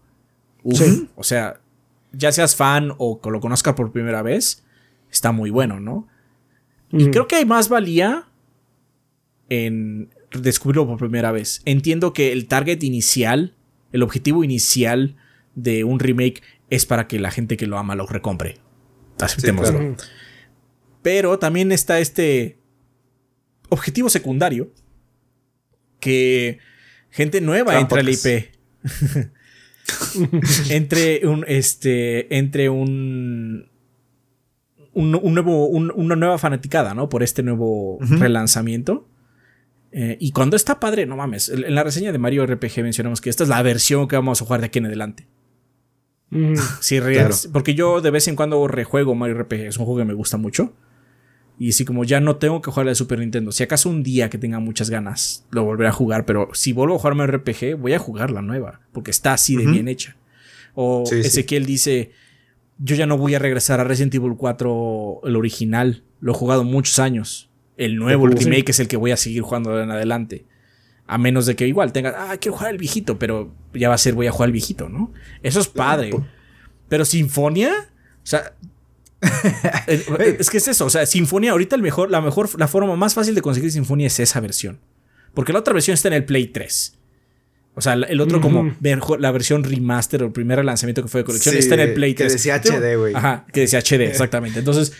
o 1.16 1.24
sea, 1.24 1.60
ya 2.16 2.32
seas 2.32 2.56
fan 2.56 2.94
o 2.98 3.22
que 3.22 3.30
lo 3.30 3.40
conozcas 3.40 3.76
por 3.76 3.92
primera 3.92 4.22
vez, 4.22 4.64
está 5.12 5.32
muy 5.32 5.50
bueno, 5.50 5.80
¿no? 5.80 6.08
Y 6.92 7.10
creo 7.10 7.28
que 7.28 7.36
hay 7.36 7.46
más 7.46 7.68
valía 7.68 8.28
en 9.50 10.10
descubrirlo 10.32 10.88
por 10.88 10.98
primera 10.98 11.32
vez. 11.32 11.62
Entiendo 11.66 12.14
que 12.14 12.32
el 12.32 12.48
target 12.48 12.84
inicial, 12.84 13.54
el 13.92 14.04
objetivo 14.04 14.44
inicial 14.44 15.16
de 15.56 15.84
un 15.84 16.00
remake 16.00 16.42
es 16.70 16.86
para 16.86 17.08
que 17.08 17.20
la 17.20 17.32
gente 17.32 17.58
que 17.58 17.68
lo 17.68 17.78
ama 17.78 17.96
lo 17.96 18.06
recompre. 18.06 18.60
Aceptémoslo. 19.20 19.96
Pero 21.02 21.38
también 21.40 21.72
está 21.72 22.00
este 22.00 22.58
objetivo 23.70 24.10
secundario 24.10 24.72
que 26.00 26.60
gente 27.10 27.42
nueva 27.42 27.80
entra 27.80 28.00
al 28.00 28.10
IP. 28.10 28.52
entre 30.70 31.28
un 31.28 31.46
este 31.48 32.36
entre 32.38 32.70
un 32.70 33.70
un, 34.96 35.12
nuevo, 35.12 35.68
una 35.68 36.16
nueva 36.16 36.38
fanaticada, 36.38 36.94
¿no? 36.94 37.10
Por 37.10 37.22
este 37.22 37.44
nuevo 37.44 37.98
relanzamiento. 38.00 39.10
Eh, 39.92 40.18
y 40.20 40.32
cuando 40.32 40.56
está 40.56 40.80
padre, 40.80 41.06
no 41.06 41.18
mames. 41.18 41.50
En 41.50 41.76
la 41.76 41.84
reseña 41.84 42.12
de 42.14 42.18
Mario 42.18 42.46
RPG 42.46 42.82
mencionamos 42.82 43.20
que 43.20 43.30
esta 43.30 43.44
es 43.44 43.50
la 43.50 43.62
versión 43.62 44.08
que 44.08 44.16
vamos 44.16 44.42
a 44.42 44.46
jugar 44.46 44.62
de 44.62 44.68
aquí 44.68 44.80
en 44.80 44.86
adelante. 44.86 45.28
Sí, 46.82 47.00
Porque 47.54 47.76
yo 47.76 48.02
de 48.02 48.12
vez 48.12 48.28
en 48.28 48.36
cuando 48.36 48.68
rejuego 48.68 49.16
Mario 49.16 49.38
RPG. 49.44 49.68
Es 49.68 49.78
un 49.78 49.86
juego 49.86 50.00
que 50.00 50.06
me 50.06 50.14
gusta 50.14 50.38
mucho. 50.38 50.74
Y 51.58 51.70
así 51.70 51.86
como 51.86 52.04
ya 52.04 52.20
no 52.20 52.36
tengo 52.36 52.62
que 52.62 52.70
jugar 52.70 52.88
de 52.88 52.96
Super 52.96 53.20
Nintendo. 53.20 53.52
Si 53.52 53.64
acaso 53.64 53.90
un 53.90 54.04
día 54.04 54.30
que 54.30 54.38
tenga 54.38 54.60
muchas 54.60 54.90
ganas 54.90 55.46
lo 55.52 55.64
volveré 55.64 55.90
a 55.90 55.94
jugar. 55.94 56.26
Pero 56.26 56.50
si 56.54 56.74
vuelvo 56.74 56.96
a 56.96 57.00
jugar 57.00 57.16
Mario 57.16 57.38
RPG, 57.38 57.78
voy 57.78 57.94
a 57.94 58.00
jugar 58.00 58.32
la 58.32 58.42
nueva. 58.42 58.82
Porque 58.92 59.12
está 59.12 59.34
así 59.34 59.56
de 59.56 59.66
bien 59.66 59.88
hecha. 59.88 60.18
O 60.74 61.06
Ezequiel 61.10 61.66
dice 61.66 62.12
yo 62.78 62.96
ya 62.96 63.06
no 63.06 63.18
voy 63.18 63.36
a 63.36 63.40
regresar 63.40 63.80
a 63.80 63.84
Resident 63.84 64.16
Evil 64.16 64.36
4, 64.38 65.22
el 65.24 65.36
original. 65.36 66.04
Lo 66.20 66.34
he 66.34 66.36
jugado 66.36 66.64
muchos 66.64 67.00
años. 67.00 67.50
El 67.78 67.98
nuevo, 67.98 68.28
el 68.28 68.38
remake 68.38 68.70
es 68.70 68.80
el 68.80 68.88
que 68.88 68.98
voy 68.98 69.12
a 69.12 69.18
seguir 69.18 69.42
jugando 69.42 69.82
en 69.82 69.92
adelante. 69.92 70.46
A 71.08 71.18
menos 71.18 71.46
de 71.46 71.56
que 71.56 71.68
igual 71.68 71.92
tenga, 71.92 72.32
ah, 72.32 72.38
quiero 72.38 72.58
jugar 72.58 72.72
el 72.72 72.78
viejito, 72.78 73.20
pero 73.20 73.54
ya 73.74 73.90
va 73.90 73.96
a 73.96 74.00
ser, 74.00 74.14
voy 74.14 74.28
a 74.28 74.32
jugar 74.32 74.48
el 74.48 74.54
viejito, 74.54 74.90
¿no? 74.90 75.14
Eso 75.44 75.60
es 75.60 75.68
padre. 75.68 76.12
Pero 76.90 77.06
Sinfonia, 77.06 77.72
o 77.72 78.26
sea, 78.26 78.56
es 79.88 80.50
que 80.50 80.58
es 80.58 80.68
eso, 80.68 80.86
o 80.86 80.90
sea, 80.90 81.06
Sinfonia, 81.06 81.52
ahorita 81.52 81.76
el 81.76 81.82
mejor, 81.82 82.10
la 82.12 82.22
mejor, 82.22 82.50
la 82.60 82.68
forma 82.68 82.96
más 82.96 83.14
fácil 83.14 83.36
de 83.36 83.42
conseguir 83.42 83.72
Sinfonia 83.72 84.08
es 84.08 84.20
esa 84.20 84.40
versión. 84.40 84.80
Porque 85.34 85.54
la 85.54 85.60
otra 85.60 85.74
versión 85.74 85.94
está 85.94 86.08
en 86.08 86.14
el 86.16 86.26
Play 86.26 86.48
3. 86.48 86.98
O 87.76 87.82
sea, 87.82 87.94
el 87.94 88.22
otro 88.22 88.40
como 88.40 88.74
la 89.20 89.32
versión 89.32 89.64
remaster 89.64 90.24
o 90.24 90.28
el 90.28 90.32
primer 90.32 90.64
lanzamiento 90.64 91.02
que 91.02 91.10
fue 91.10 91.22
de 91.22 91.26
colección 91.26 91.56
está 91.58 91.76
en 91.76 91.82
el 91.82 91.94
Play 91.94 92.14
3. 92.14 92.28
Que 92.28 92.34
decía 92.34 92.56
HD, 92.56 92.98
güey. 92.98 93.14
Ajá, 93.14 93.46
que 93.52 93.62
decía 93.62 93.80
HD, 93.80 94.02
exactamente. 94.08 94.60
Entonces, 94.60 94.94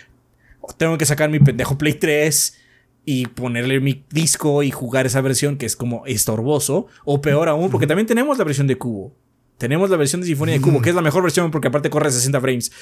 tengo 0.78 0.98
que 0.98 1.06
sacar 1.06 1.30
mi 1.30 1.40
pendejo 1.40 1.78
Play 1.78 1.94
3 1.94 2.58
y 3.06 3.28
ponerle 3.28 3.80
mi 3.80 4.04
disco 4.12 4.62
y 4.62 4.72
jugar 4.72 5.06
esa 5.06 5.22
versión 5.22 5.58
que 5.58 5.66
es 5.66 5.78
como 5.78 6.06
estorboso. 6.06 6.88
O 7.06 7.22
peor 7.22 7.48
aún, 7.48 7.72
porque 7.72 7.88
también 7.88 8.08
tenemos 8.08 8.38
la 8.38 8.44
versión 8.44 8.68
de 8.68 8.78
cubo. 8.78 9.16
Tenemos 9.58 9.90
la 9.90 9.96
versión 9.96 10.20
de 10.20 10.28
Sinfonía 10.28 10.56
de 10.56 10.62
cubo, 10.62 10.82
que 10.82 10.90
es 10.90 10.96
la 10.96 11.02
mejor 11.02 11.24
versión 11.24 11.50
porque 11.52 11.70
aparte 11.70 11.90
corre 11.90 12.10
a 12.10 12.12
60 12.12 12.42
frames. 12.42 12.74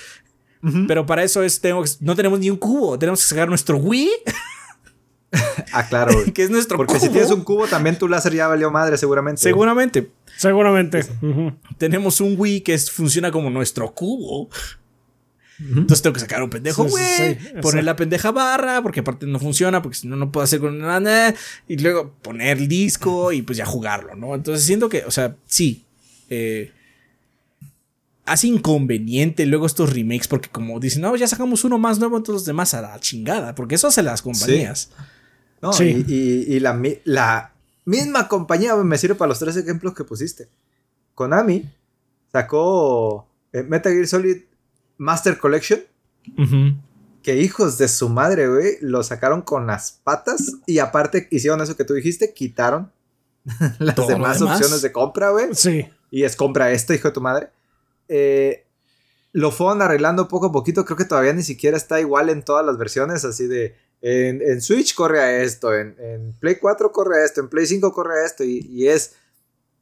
Pero 0.88 1.06
para 1.06 1.23
eso 1.23 1.44
es, 1.44 1.60
tengo, 1.60 1.84
no 1.99 2.15
tenemos 2.15 2.40
ni 2.40 2.49
un 2.49 2.57
cubo. 2.57 2.98
Tenemos 2.98 3.22
que 3.22 3.27
sacar 3.27 3.49
nuestro 3.49 3.77
Wii. 3.77 4.10
ah, 5.73 5.88
claro. 5.88 6.14
que 6.34 6.44
es 6.44 6.49
nuestro 6.49 6.77
Porque 6.77 6.99
si 6.99 7.10
tienes 7.10 7.31
un 7.31 7.44
cubo, 7.44 7.68
también 7.68 7.98
tu 7.98 8.07
láser 8.07 8.34
ya 8.34 8.48
valió 8.48 8.72
madre, 8.72 8.98
seguramente. 8.98 9.41
Seguramente. 9.41 10.11
Seguramente. 10.38 11.06
Tenemos 11.77 12.22
un 12.22 12.35
Wii 12.38 12.61
que 12.61 12.77
funciona 12.77 13.31
como 13.31 13.49
nuestro 13.49 13.94
cubo. 13.94 14.49
Entonces 15.60 16.02
tengo 16.02 16.14
que 16.14 16.19
sacar 16.19 16.41
un 16.41 16.49
pendejo, 16.49 16.85
güey. 16.85 17.38
poner 17.61 17.84
la 17.84 17.95
pendeja 17.95 18.31
barra, 18.31 18.81
porque 18.81 19.02
aparte 19.02 19.26
no 19.26 19.40
funciona, 19.40 19.81
porque 19.81 19.98
si 19.98 20.07
no, 20.07 20.15
no 20.15 20.31
puedo 20.31 20.44
hacer 20.44 20.60
con 20.60 20.80
nada. 20.80 21.34
Y 21.68 21.77
luego 21.77 22.14
poner 22.22 22.57
el 22.57 22.68
disco 22.68 23.31
y 23.31 23.41
pues 23.41 23.57
ya 23.57 23.65
jugarlo, 23.65 24.15
¿no? 24.15 24.34
Entonces 24.35 24.65
siento 24.65 24.90
que, 24.90 25.03
o 25.06 25.11
sea, 25.11 25.35
sí. 25.45 25.85
Eh, 26.30 26.72
hace 28.26 28.48
inconveniente 28.48 29.45
luego 29.45 29.66
estos 29.66 29.94
remakes, 29.94 30.28
porque 30.28 30.50
como 30.50 30.80
dicen, 30.80 31.02
no, 31.02 31.16
ya 31.16 31.28
sacamos 31.28 31.64
uno 31.64 31.78
más 31.78 32.00
nuevo, 32.00 32.18
entonces 32.18 32.41
los 32.41 32.45
demás 32.45 32.74
a 32.74 32.82
la 32.82 33.00
chingada, 33.00 33.56
porque 33.56 33.76
eso 33.76 33.88
hace 33.88 34.04
las 34.04 34.22
compañías 34.22 34.90
y, 35.80 36.60
la, 36.60 37.54
misma 37.86 38.28
compañía 38.28 38.76
me 38.76 38.98
sirve 38.98 39.16
para 39.16 39.30
los 39.30 39.40
tres 39.40 39.56
ejemplos 39.58 39.94
que 39.94 40.04
pusiste. 40.04 40.50
Konami 41.16 41.70
sacó 42.32 43.28
eh, 43.52 43.64
Metal 43.64 43.94
Gear 43.94 44.08
Solid 44.08 44.38
Master 44.98 45.38
Collection. 45.38 45.82
Que 47.22 47.41
hijos 47.41 47.78
de 47.78 47.88
su 47.88 48.10
madre, 48.10 48.50
güey, 48.50 48.78
lo 48.82 49.02
sacaron 49.02 49.41
con 49.41 49.66
las 49.66 50.00
patas 50.04 50.58
y 50.66 50.80
aparte 50.80 51.30
hicieron 51.32 51.62
eso 51.62 51.78
que 51.78 51.86
tú 51.86 51.94
dijiste, 51.94 52.34
quitaron 52.34 52.91
las 53.80 54.08
demás 54.08 54.41
opciones 54.41 54.82
de 54.82 54.91
compra, 54.91 55.30
güey. 55.30 55.48
Sí. 55.54 55.86
Y 56.12 56.24
es 56.24 56.36
compra 56.36 56.72
esto, 56.72 56.94
hijo 56.94 57.08
de 57.08 57.14
tu 57.14 57.22
madre. 57.22 57.50
Eh, 58.08 58.66
lo 59.32 59.52
fueron 59.52 59.82
arreglando 59.82 60.28
poco 60.28 60.48
a 60.48 60.52
poquito, 60.52 60.86
creo 60.86 60.98
que 60.98 61.06
todavía 61.06 61.34
ni 61.34 61.44
siquiera 61.44 61.76
está 61.76 62.00
igual 62.00 62.30
en 62.30 62.44
todas 62.44 62.66
las 62.66 62.78
versiones, 62.78 63.26
así 63.26 63.48
de 63.48 63.76
en, 64.02 64.62
Switch 64.62 64.94
corre 64.94 65.22
a 65.22 65.42
esto, 65.44 65.74
en, 65.74 66.36
Play 66.40 66.58
4 66.58 66.92
corre 66.92 67.22
a 67.22 67.26
esto, 67.26 67.42
en 67.42 67.50
Play 67.50 67.66
5 67.66 67.94
corre 67.94 68.22
a 68.22 68.26
esto, 68.26 68.44
y, 68.44 68.88
es 68.88 69.16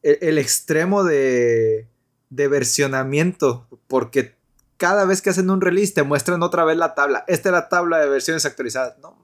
el, 0.03 0.37
extremo 0.37 1.03
de, 1.03 1.87
de 2.29 2.47
versionamiento, 2.47 3.67
porque 3.87 4.35
cada 4.77 5.05
vez 5.05 5.21
que 5.21 5.31
hacen 5.31 5.49
un 5.49 5.59
release 5.59 5.93
te 5.93 6.03
muestran 6.03 6.41
otra 6.43 6.65
vez 6.65 6.77
la 6.77 6.95
tabla. 6.95 7.23
Esta 7.27 7.49
es 7.49 7.53
la 7.53 7.69
tabla 7.69 7.99
de 7.99 8.09
versiones 8.09 8.45
actualizadas. 8.45 8.97
No, 8.99 9.15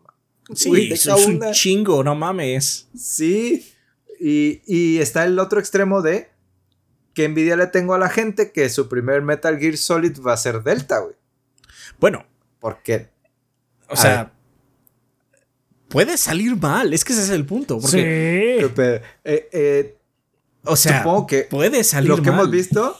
sí, 0.53 0.91
es 0.91 1.07
un 1.07 1.41
chingo, 1.52 2.03
no 2.03 2.14
mames. 2.14 2.88
Sí, 2.95 3.74
y, 4.19 4.61
y 4.68 4.99
está 4.99 5.26
el 5.26 5.40
otro 5.40 5.60
extremo 5.60 6.02
de 6.02 6.30
que 7.18 7.26
envidia 7.26 7.56
le 7.56 7.65
tengo 7.65 7.95
a 7.95 7.98
la 7.98 8.10
gente 8.10 8.52
que 8.52 8.69
su 8.69 8.88
primer 8.88 9.23
Metal 9.23 9.57
Gear 9.57 9.76
Solid 9.76 10.19
va 10.22 10.34
a 10.34 10.38
ser 10.38 10.61
Delta, 10.61 10.99
güey. 10.99 11.15
Bueno. 11.99 12.27
Porque. 12.60 13.10
O 13.89 13.95
sea, 13.95 14.31
puede 15.88 16.15
salir 16.18 16.56
mal. 16.57 16.94
Es 16.94 17.03
que 17.03 17.14
ese 17.14 17.23
es 17.23 17.31
el 17.31 17.44
punto. 17.44 17.80
Porque, 17.80 18.60
sí. 18.61 18.84
Eh, 19.23 19.49
eh, 19.52 19.98
o 20.64 20.76
sea, 20.76 20.99
supongo 20.99 21.26
que 21.26 21.45
puede 21.45 21.84
salir 21.84 22.07
Lo 22.07 22.22
que 22.22 22.30
hemos 22.30 22.52
visto, 22.52 22.95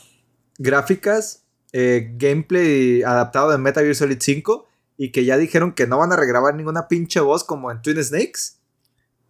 gráficas, 0.57 1.44
eh, 1.72 2.11
gameplay 2.18 3.03
adaptado 3.03 3.52
de 3.52 3.60
Metal 3.60 3.84
Gear 3.84 3.95
Solid 3.95 4.18
5 4.19 4.68
y 4.98 5.11
que 5.11 5.26
ya 5.26 5.38
dijeron 5.38 5.73
que 5.73 5.85
no 5.85 5.99
van 5.99 6.11
a 6.11 6.15
regrabar 6.15 6.56
ninguna 6.56 6.88
pinche 6.88 7.19
voz 7.19 7.44
como 7.44 7.69
en 7.69 7.84
Twin 7.84 8.03
Snakes. 8.03 8.57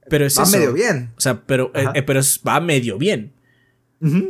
Pero 0.09 0.25
es 0.25 0.39
va 0.39 0.45
medio 0.45 0.71
bien. 0.71 1.11
O 1.17 1.19
sea, 1.19 1.43
pero, 1.45 1.73
pero 2.05 2.21
va 2.47 2.61
medio 2.61 2.97
bien. 2.97 3.33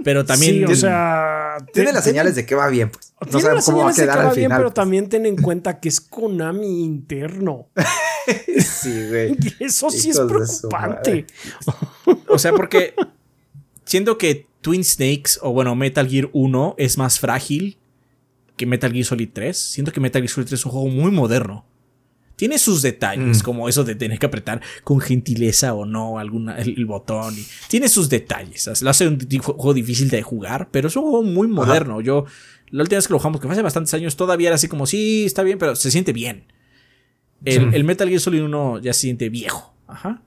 Pero 0.03 0.25
también. 0.25 0.65
o 0.65 0.75
sea. 0.75 1.57
Tiene 1.73 1.91
las 1.91 2.03
señales 2.03 2.35
de 2.35 2.45
que 2.45 2.55
va 2.55 2.67
bien, 2.69 2.89
pues. 2.89 3.13
No 3.31 3.39
sabemos 3.39 3.65
cómo 3.65 3.83
va 3.83 3.91
a 3.91 3.93
quedar 3.93 4.19
al 4.19 4.31
final. 4.31 4.59
pero 4.59 4.71
también 4.71 5.09
ten 5.09 5.25
en 5.25 5.35
cuenta 5.35 5.79
que 5.79 5.89
es 5.89 5.99
Konami 5.99 6.83
interno. 6.83 7.67
sí, 8.59 9.07
güey. 9.09 9.37
eso 9.59 9.89
sí 9.89 10.11
es 10.11 10.19
preocupante. 10.19 11.25
o 12.27 12.39
sea, 12.39 12.53
porque 12.53 12.93
siento 13.85 14.17
que 14.17 14.47
Twin 14.61 14.83
Snakes 14.83 15.39
o 15.41 15.51
bueno, 15.51 15.75
Metal 15.75 16.07
Gear 16.07 16.29
1 16.33 16.75
es 16.77 16.97
más 16.97 17.19
frágil 17.19 17.77
que 18.55 18.65
Metal 18.65 18.91
Gear 18.91 19.05
Solid 19.05 19.29
3. 19.33 19.57
Siento 19.57 19.91
que 19.91 19.99
Metal 19.99 20.21
Gear 20.21 20.29
Solid 20.29 20.47
3 20.47 20.59
es 20.59 20.65
un 20.65 20.71
juego 20.71 20.87
muy 20.87 21.11
moderno. 21.11 21.65
Tiene 22.37 22.59
sus 22.59 22.83
detalles, 22.83 23.39
mm. 23.39 23.43
como 23.43 23.67
eso 23.67 23.83
de 23.83 23.95
tener 23.95 24.19
que 24.19 24.27
apretar 24.27 24.61
con 24.83 24.99
gentileza 24.99 25.73
o 25.73 25.85
no 25.85 26.19
alguna, 26.19 26.57
el, 26.59 26.85
botón. 26.85 27.35
Y 27.35 27.45
tiene 27.67 27.89
sus 27.89 28.09
detalles. 28.09 28.81
Lo 28.81 28.91
hace 28.91 29.07
un 29.07 29.19
juego 29.39 29.73
difícil 29.73 30.07
de 30.09 30.21
jugar, 30.21 30.69
pero 30.71 30.87
es 30.87 30.95
un 30.95 31.01
juego 31.01 31.23
muy 31.23 31.47
moderno. 31.47 31.99
Yo, 31.99 32.25
la 32.69 32.83
última 32.83 32.97
vez 32.97 33.07
que 33.07 33.13
lo 33.13 33.17
jugamos, 33.17 33.41
que 33.41 33.47
fue 33.47 33.53
hace 33.53 33.63
bastantes 33.63 33.91
años, 33.95 34.15
todavía 34.15 34.49
era 34.49 34.55
así 34.55 34.67
como, 34.67 34.85
sí, 34.85 35.25
está 35.25 35.41
bien, 35.41 35.57
pero 35.57 35.75
se 35.75 35.89
siente 35.89 36.13
bien. 36.13 36.45
El, 37.43 37.83
Metal 37.83 38.07
Gear 38.07 38.21
Solid 38.21 38.43
1 38.43 38.81
ya 38.81 38.93
se 38.93 39.01
siente 39.01 39.29
viejo. 39.29 39.73
Ajá. 39.87 40.21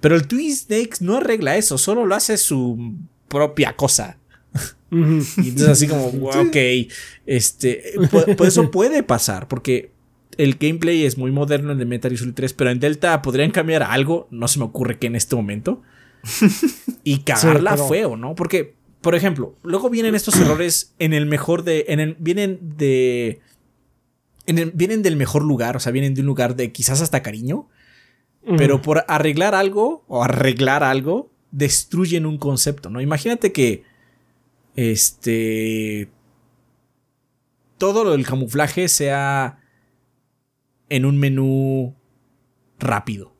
Pero 0.00 0.14
el 0.14 0.28
Twin 0.28 0.54
Snakes 0.54 0.98
no 1.00 1.16
arregla 1.16 1.56
eso, 1.56 1.78
solo 1.78 2.06
lo 2.06 2.14
hace 2.14 2.36
su 2.36 2.94
propia 3.26 3.74
cosa. 3.74 4.18
y 4.92 5.48
entonces 5.48 5.68
así 5.68 5.88
como, 5.88 6.06
ok, 6.06 6.56
este, 7.26 7.94
por, 8.36 8.46
eso 8.46 8.70
puede 8.70 9.02
pasar, 9.02 9.48
porque 9.48 9.93
el 10.38 10.56
gameplay 10.56 11.04
es 11.04 11.18
muy 11.18 11.30
moderno 11.30 11.72
en 11.72 11.80
el 11.80 11.86
Metal 11.86 12.10
Gear 12.10 12.18
Solid 12.18 12.34
3, 12.34 12.52
pero 12.54 12.70
en 12.70 12.80
Delta 12.80 13.22
podrían 13.22 13.50
cambiar 13.50 13.82
algo, 13.82 14.28
no 14.30 14.48
se 14.48 14.58
me 14.58 14.64
ocurre 14.64 14.98
que 14.98 15.06
en 15.06 15.16
este 15.16 15.36
momento, 15.36 15.82
y 17.04 17.18
cagarla 17.18 17.76
feo, 17.76 18.16
¿no? 18.16 18.34
Porque, 18.34 18.74
por 19.00 19.14
ejemplo, 19.14 19.56
luego 19.62 19.90
vienen 19.90 20.14
estos 20.14 20.36
errores 20.40 20.94
en 20.98 21.12
el 21.12 21.26
mejor 21.26 21.64
de, 21.64 21.86
en 21.88 22.00
el, 22.00 22.16
vienen 22.18 22.58
de, 22.76 23.40
en 24.46 24.72
vienen 24.74 25.02
del 25.02 25.16
mejor 25.16 25.42
lugar, 25.42 25.76
o 25.76 25.80
sea, 25.80 25.92
vienen 25.92 26.14
de 26.14 26.20
un 26.20 26.26
lugar 26.26 26.56
de 26.56 26.72
quizás 26.72 27.00
hasta 27.00 27.22
cariño, 27.22 27.68
pero 28.58 28.82
por 28.82 29.06
arreglar 29.08 29.54
algo 29.54 30.04
o 30.06 30.22
arreglar 30.22 30.84
algo, 30.84 31.30
destruyen 31.50 32.26
un 32.26 32.36
concepto, 32.36 32.90
¿no? 32.90 33.00
Imagínate 33.00 33.52
que 33.52 33.84
este 34.76 36.10
todo 37.78 38.04
lo 38.04 38.12
del 38.12 38.26
camuflaje 38.26 38.88
sea 38.88 39.63
en 40.88 41.04
un 41.04 41.18
menú 41.18 41.94
rápido. 42.78 43.34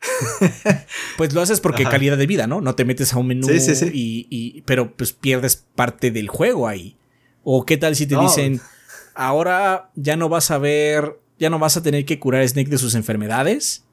pues 1.16 1.32
lo 1.32 1.40
haces 1.40 1.60
porque 1.60 1.84
calidad 1.84 2.16
de 2.16 2.26
vida, 2.26 2.46
¿no? 2.46 2.60
No 2.60 2.74
te 2.74 2.84
metes 2.84 3.12
a 3.12 3.18
un 3.18 3.26
menú 3.26 3.46
Y, 3.92 4.62
pero 4.66 4.96
pues 4.96 5.12
pierdes 5.12 5.64
parte 5.74 6.10
del 6.10 6.28
juego 6.28 6.68
ahí. 6.68 6.96
O 7.42 7.64
qué 7.64 7.76
tal 7.76 7.96
si 7.96 8.06
te 8.06 8.16
dicen, 8.18 8.60
ahora 9.14 9.90
ya 9.94 10.16
no 10.16 10.28
vas 10.28 10.50
a 10.50 10.58
ver, 10.58 11.18
ya 11.38 11.50
no 11.50 11.58
vas 11.58 11.76
a 11.76 11.82
tener 11.82 12.04
que 12.04 12.18
curar 12.18 12.42
a 12.42 12.48
Snake 12.48 12.70
de 12.70 12.78
sus 12.78 12.94
enfermedades 12.94 13.84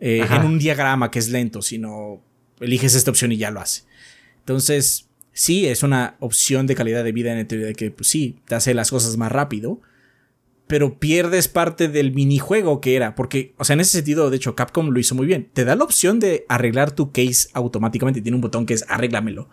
eh, 0.00 0.26
en 0.30 0.44
un 0.44 0.58
diagrama 0.58 1.10
que 1.10 1.18
es 1.18 1.28
lento, 1.28 1.62
sino 1.62 2.22
eliges 2.60 2.94
esta 2.94 3.10
opción 3.10 3.32
y 3.32 3.36
ya 3.36 3.50
lo 3.50 3.60
hace. 3.60 3.82
Entonces, 4.40 5.08
sí, 5.32 5.66
es 5.66 5.82
una 5.82 6.16
opción 6.20 6.66
de 6.66 6.74
calidad 6.74 7.04
de 7.04 7.12
vida 7.12 7.32
en 7.32 7.38
el 7.38 7.46
teoría 7.46 7.68
de 7.68 7.74
que, 7.74 7.90
pues 7.90 8.08
sí, 8.08 8.38
te 8.46 8.54
hace 8.54 8.74
las 8.74 8.90
cosas 8.90 9.16
más 9.16 9.32
rápido, 9.32 9.80
pero 10.66 10.98
pierdes 10.98 11.48
parte 11.48 11.88
del 11.88 12.12
minijuego 12.12 12.80
que 12.80 12.96
era, 12.96 13.14
porque, 13.14 13.54
o 13.58 13.64
sea, 13.64 13.74
en 13.74 13.80
ese 13.80 13.98
sentido, 13.98 14.30
de 14.30 14.36
hecho, 14.36 14.54
Capcom 14.54 14.90
lo 14.90 14.98
hizo 14.98 15.14
muy 15.14 15.26
bien. 15.26 15.50
Te 15.52 15.64
da 15.64 15.76
la 15.76 15.84
opción 15.84 16.20
de 16.20 16.46
arreglar 16.48 16.92
tu 16.92 17.12
case 17.12 17.48
automáticamente, 17.52 18.22
tiene 18.22 18.36
un 18.36 18.40
botón 18.40 18.64
que 18.66 18.74
es 18.74 18.84
arréglamelo. 18.88 19.48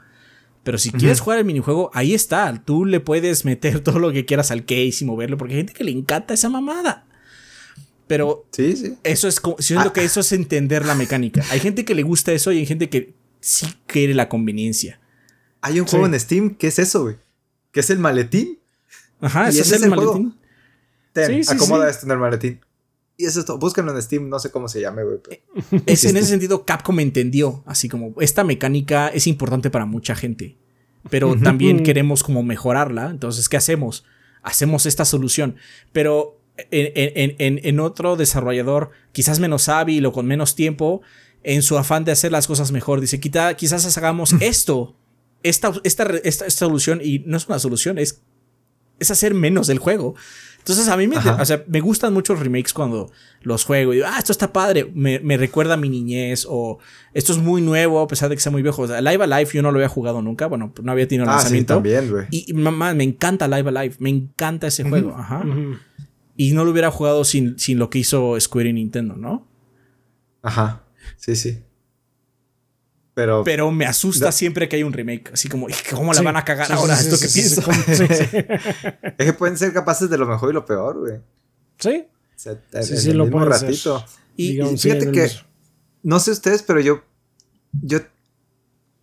Pero 0.63 0.77
si 0.77 0.91
quieres 0.91 1.19
jugar 1.19 1.39
el 1.39 1.45
minijuego, 1.45 1.89
ahí 1.93 2.13
está. 2.13 2.61
Tú 2.63 2.85
le 2.85 2.99
puedes 2.99 3.45
meter 3.45 3.79
todo 3.83 3.99
lo 3.99 4.11
que 4.11 4.25
quieras 4.25 4.51
al 4.51 4.65
case 4.65 4.97
y 5.01 5.05
moverlo, 5.05 5.37
porque 5.37 5.55
hay 5.55 5.59
gente 5.61 5.73
que 5.73 5.83
le 5.83 5.91
encanta 5.91 6.33
esa 6.33 6.49
mamada. 6.49 7.07
Pero 8.07 8.45
sí, 8.51 8.75
sí. 8.75 8.97
eso 9.03 9.27
es 9.27 9.41
siento 9.59 9.89
ah. 9.89 9.93
que 9.93 10.03
eso 10.03 10.19
es 10.19 10.31
entender 10.33 10.85
la 10.85 10.95
mecánica. 10.95 11.43
Hay 11.49 11.59
gente 11.59 11.85
que 11.85 11.95
le 11.95 12.03
gusta 12.03 12.31
eso 12.33 12.51
y 12.51 12.59
hay 12.59 12.65
gente 12.65 12.89
que 12.89 13.13
sí 13.39 13.67
quiere 13.87 14.13
la 14.13 14.29
conveniencia. 14.29 14.99
Hay 15.61 15.79
un 15.79 15.87
juego 15.87 16.05
en 16.05 16.19
Steam 16.19 16.55
que 16.55 16.67
es 16.67 16.79
eso, 16.79 17.03
güey. 17.03 17.17
Que 17.71 17.79
es 17.79 17.89
el 17.89 17.99
maletín. 17.99 18.59
Ajá, 19.21 19.47
ese 19.47 19.61
es 19.61 19.71
el, 19.71 19.89
maletín. 19.89 20.35
Ten, 21.13 21.41
acomoda 21.47 21.89
esto 21.89 22.05
en 22.05 22.11
el 22.11 22.17
maletín. 22.17 22.61
Y 23.17 23.25
eso 23.25 23.39
es 23.39 23.45
todo. 23.45 23.57
Búscalo 23.57 23.93
en 23.93 24.01
Steam, 24.01 24.29
no 24.29 24.39
sé 24.39 24.49
cómo 24.49 24.67
se 24.67 24.81
llame, 24.81 25.03
güey. 25.03 25.19
Es, 25.85 26.05
en 26.05 26.17
ese 26.17 26.27
sentido, 26.27 26.65
Capcom 26.65 26.99
entendió. 26.99 27.63
Así 27.65 27.87
como, 27.89 28.13
esta 28.19 28.43
mecánica 28.43 29.09
es 29.09 29.27
importante 29.27 29.69
para 29.69 29.85
mucha 29.85 30.15
gente. 30.15 30.57
Pero 31.09 31.35
también 31.35 31.83
queremos 31.83 32.23
como 32.23 32.43
mejorarla. 32.43 33.09
Entonces, 33.09 33.49
¿qué 33.49 33.57
hacemos? 33.57 34.05
Hacemos 34.43 34.85
esta 34.85 35.05
solución. 35.05 35.55
Pero 35.91 36.41
en, 36.69 37.79
otro 37.79 38.15
desarrollador, 38.15 38.91
quizás 39.11 39.39
menos 39.39 39.69
hábil 39.69 40.05
o 40.05 40.11
con 40.11 40.25
menos 40.25 40.55
tiempo, 40.55 41.01
en 41.43 41.63
su 41.63 41.77
afán 41.77 42.05
de 42.05 42.11
hacer 42.11 42.31
las 42.31 42.47
cosas 42.47 42.71
mejor, 42.71 43.01
dice, 43.01 43.19
quizás 43.19 43.97
hagamos 43.97 44.33
esto, 44.41 44.95
esta, 45.43 45.73
esta, 45.83 46.03
esta, 46.23 46.49
solución, 46.49 47.01
y 47.03 47.19
no 47.19 47.37
es 47.37 47.47
una 47.47 47.59
solución, 47.59 47.97
es, 47.97 48.21
es 48.99 49.11
hacer 49.11 49.33
menos 49.33 49.67
del 49.67 49.79
juego. 49.79 50.15
Entonces 50.61 50.87
a 50.87 50.97
mí 50.97 51.07
me, 51.07 51.17
me 51.67 51.79
gustan 51.79 52.13
mucho 52.13 52.33
los 52.33 52.41
remakes 52.41 52.73
cuando 52.73 53.11
los 53.41 53.65
juego 53.65 53.93
y 53.93 53.97
digo, 53.97 54.07
ah, 54.09 54.17
esto 54.19 54.31
está 54.31 54.53
padre, 54.53 54.89
me, 54.93 55.37
recuerda 55.37 55.73
a 55.73 55.77
mi 55.77 55.89
niñez 55.89 56.45
o 56.47 56.79
esto 57.13 57.33
es 57.33 57.39
muy 57.39 57.61
nuevo 57.61 57.99
a 57.99 58.07
pesar 58.07 58.29
de 58.29 58.35
que 58.35 58.41
sea 58.41 58.51
muy 58.51 58.61
viejo. 58.61 58.85
Live 58.85 59.23
Alive 59.23 59.51
yo 59.53 59.61
no 59.61 59.71
lo 59.71 59.79
había 59.79 59.89
jugado 59.89 60.21
nunca, 60.21 60.47
bueno, 60.47 60.73
no 60.81 60.91
había 60.91 61.07
tenido 61.07 61.29
ah, 61.29 61.33
lanzamiento. 61.33 61.73
también, 61.73 62.27
y 62.29 62.53
mamá, 62.53 62.93
me 62.93 63.03
encanta 63.03 63.47
Live 63.47 63.69
Alive, 63.69 63.95
me 63.99 64.09
encanta 64.09 64.67
ese 64.67 64.83
juego, 64.83 65.15
ajá 65.17 65.43
y 66.41 66.53
no 66.53 66.65
lo 66.65 66.71
hubiera 66.71 66.89
jugado 66.89 67.23
sin, 67.23 67.59
sin 67.59 67.77
lo 67.77 67.91
que 67.91 67.99
hizo 67.99 68.39
Square 68.39 68.69
y 68.69 68.73
Nintendo, 68.73 69.15
¿no? 69.15 69.47
Ajá, 70.41 70.83
sí, 71.17 71.35
sí. 71.35 71.59
Pero, 73.21 73.43
pero 73.43 73.71
me 73.71 73.85
asusta 73.85 74.31
siempre 74.31 74.67
que 74.67 74.77
hay 74.77 74.83
un 74.83 74.93
remake. 74.93 75.31
Así 75.33 75.47
como, 75.47 75.67
¿cómo 75.89 76.13
la 76.13 76.21
van 76.21 76.37
a 76.37 76.45
cagar 76.45 76.71
ahora? 76.71 76.99
esto 76.99 77.17
que 77.19 77.27
pienso. 77.27 77.61
es 79.17 79.25
que 79.25 79.33
pueden 79.33 79.57
ser 79.57 79.73
capaces 79.73 80.09
de 80.09 80.17
lo 80.17 80.25
mejor 80.25 80.49
y 80.49 80.53
lo 80.53 80.65
peor, 80.65 80.99
güey. 80.99 81.19
Sí. 81.77 82.07
sí, 82.35 82.97
sí, 82.97 83.13
lo 83.13 83.25
mismo 83.25 83.45
ratito. 83.45 84.03
Y, 84.35 84.59
fíjate 84.77 85.11
que, 85.11 85.29
no 86.03 86.19
sé 86.19 86.31
ustedes, 86.31 86.63
pero 86.63 86.79
yo, 86.79 87.03
yo 87.73 87.99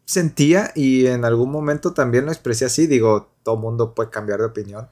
sentía 0.05 0.73
y 0.74 1.07
en 1.07 1.24
algún 1.24 1.51
momento 1.51 1.93
también 1.93 2.27
lo 2.27 2.32
expresé 2.32 2.65
así. 2.65 2.86
Digo, 2.86 3.32
todo 3.43 3.57
mundo 3.57 3.95
puede 3.95 4.11
cambiar 4.11 4.40
de 4.40 4.47
opinión 4.47 4.89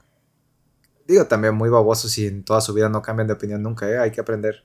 digo, 1.07 1.25
también 1.25 1.55
muy 1.55 1.69
babosos 1.69 2.15
y 2.17 2.27
en 2.27 2.43
toda 2.43 2.61
su 2.61 2.73
vida 2.73 2.89
no 2.89 3.01
cambian 3.01 3.27
de 3.27 3.33
opinión 3.33 3.63
nunca, 3.63 3.89
¿eh? 3.89 3.97
hay 3.97 4.11
que 4.11 4.21
aprender. 4.21 4.63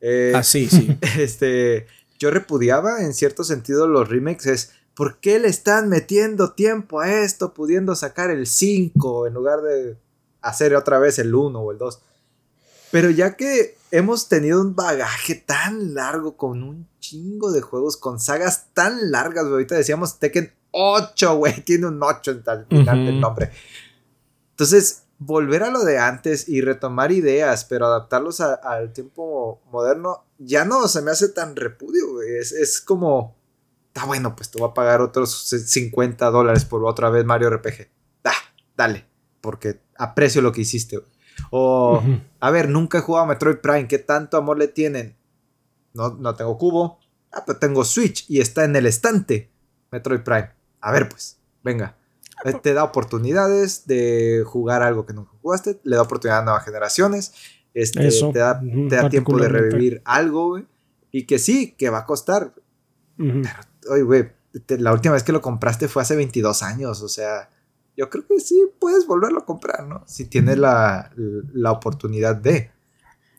Eh, 0.00 0.32
ah, 0.34 0.42
sí, 0.42 0.66
sí. 0.66 0.98
Este, 1.18 1.86
yo 2.18 2.30
repudiaba 2.30 3.02
en 3.02 3.14
cierto 3.14 3.44
sentido 3.44 3.86
los 3.86 4.08
remakes, 4.08 4.46
es, 4.46 4.72
¿por 4.94 5.18
qué 5.18 5.38
le 5.38 5.48
están 5.48 5.88
metiendo 5.88 6.52
tiempo 6.52 7.00
a 7.00 7.22
esto 7.22 7.54
pudiendo 7.54 7.94
sacar 7.94 8.30
el 8.30 8.46
5 8.46 9.26
en 9.26 9.34
lugar 9.34 9.62
de 9.62 9.96
hacer 10.40 10.74
otra 10.74 10.98
vez 10.98 11.18
el 11.18 11.34
1 11.34 11.58
o 11.58 11.72
el 11.72 11.78
2? 11.78 12.00
Pero 12.90 13.10
ya 13.10 13.36
que 13.36 13.76
hemos 13.90 14.28
tenido 14.28 14.60
un 14.60 14.74
bagaje 14.74 15.34
tan 15.34 15.94
largo 15.94 16.36
con 16.36 16.62
un 16.62 16.88
chingo 17.00 17.52
de 17.52 17.60
juegos, 17.60 17.96
con 17.96 18.20
sagas 18.20 18.68
tan 18.72 19.10
largas, 19.10 19.44
ahorita 19.44 19.74
decíamos 19.74 20.18
Tekken 20.18 20.52
8, 20.70 21.36
güey, 21.36 21.60
tiene 21.64 21.86
un 21.86 22.02
8 22.02 22.30
en 22.30 22.42
tal 22.42 22.66
final 22.66 23.06
del 23.06 23.20
nombre. 23.20 23.50
Entonces, 24.50 25.03
volver 25.18 25.62
a 25.62 25.70
lo 25.70 25.84
de 25.84 25.98
antes 25.98 26.48
y 26.48 26.60
retomar 26.60 27.12
ideas, 27.12 27.64
pero 27.64 27.86
adaptarlos 27.86 28.40
al 28.40 28.92
tiempo 28.92 29.62
moderno, 29.70 30.24
ya 30.38 30.64
no 30.64 30.88
se 30.88 31.02
me 31.02 31.10
hace 31.10 31.28
tan 31.28 31.56
repudio, 31.56 32.22
Es, 32.22 32.80
como, 32.80 33.36
está 33.88 34.06
bueno, 34.06 34.34
pues 34.36 34.50
te 34.50 34.58
voy 34.58 34.70
a 34.70 34.74
pagar 34.74 35.00
otros 35.00 35.48
50 35.48 36.30
dólares 36.30 36.64
por 36.64 36.84
otra 36.84 37.10
vez 37.10 37.24
Mario 37.24 37.50
RPG. 37.50 37.88
Da, 38.22 38.32
dale, 38.76 39.06
porque 39.40 39.80
aprecio 39.96 40.42
lo 40.42 40.52
que 40.52 40.62
hiciste. 40.62 41.00
O, 41.50 42.02
a 42.40 42.50
ver, 42.50 42.68
nunca 42.68 42.98
he 42.98 43.00
jugado 43.00 43.24
a 43.24 43.28
Metroid 43.28 43.58
Prime, 43.58 43.88
¿qué 43.88 43.98
tanto 43.98 44.36
amor 44.36 44.58
le 44.58 44.68
tienen? 44.68 45.16
No, 45.92 46.10
no 46.10 46.34
tengo 46.34 46.58
cubo. 46.58 47.00
Ah, 47.32 47.42
pero 47.44 47.58
tengo 47.58 47.84
Switch 47.84 48.24
y 48.28 48.40
está 48.40 48.64
en 48.64 48.76
el 48.76 48.86
estante. 48.86 49.50
Metroid 49.90 50.20
Prime. 50.20 50.50
A 50.80 50.92
ver, 50.92 51.08
pues, 51.08 51.38
venga 51.62 51.96
te 52.52 52.74
da 52.74 52.84
oportunidades 52.84 53.86
de 53.86 54.42
jugar 54.46 54.82
algo 54.82 55.06
que 55.06 55.14
nunca 55.14 55.32
jugaste, 55.40 55.80
le 55.82 55.96
da 55.96 56.02
oportunidad 56.02 56.40
a 56.40 56.44
nuevas 56.44 56.64
generaciones, 56.64 57.32
este, 57.72 58.08
te 58.32 58.38
da, 58.38 58.60
te 58.60 58.96
da 58.96 59.08
tiempo 59.08 59.36
de 59.38 59.48
revivir 59.48 60.02
algo, 60.04 60.48
güey, 60.48 60.66
y 61.10 61.26
que 61.26 61.38
sí, 61.38 61.74
que 61.78 61.90
va 61.90 61.98
a 61.98 62.06
costar. 62.06 62.54
Pero, 63.16 63.44
oye, 63.90 64.02
güey, 64.02 64.32
la 64.68 64.92
última 64.92 65.14
vez 65.14 65.22
que 65.22 65.32
lo 65.32 65.40
compraste 65.40 65.88
fue 65.88 66.02
hace 66.02 66.16
22 66.16 66.62
años, 66.62 67.02
o 67.02 67.08
sea, 67.08 67.48
yo 67.96 68.10
creo 68.10 68.26
que 68.26 68.40
sí 68.40 68.70
puedes 68.78 69.06
volverlo 69.06 69.40
a 69.40 69.46
comprar, 69.46 69.86
¿no? 69.86 70.02
Si 70.06 70.26
tienes 70.26 70.58
la, 70.58 71.12
la 71.16 71.72
oportunidad 71.72 72.36
de. 72.36 72.72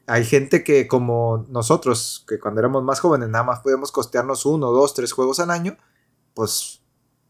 Hay 0.08 0.24
gente 0.24 0.64
que 0.64 0.88
como 0.88 1.46
nosotros, 1.50 2.24
que 2.28 2.40
cuando 2.40 2.60
éramos 2.60 2.84
más 2.84 3.00
jóvenes 3.00 3.30
nada 3.30 3.44
más 3.44 3.60
podíamos 3.60 3.92
costearnos 3.92 4.46
uno, 4.46 4.72
dos, 4.72 4.94
tres 4.94 5.12
juegos 5.12 5.40
al 5.40 5.50
año, 5.50 5.78
pues 6.34 6.82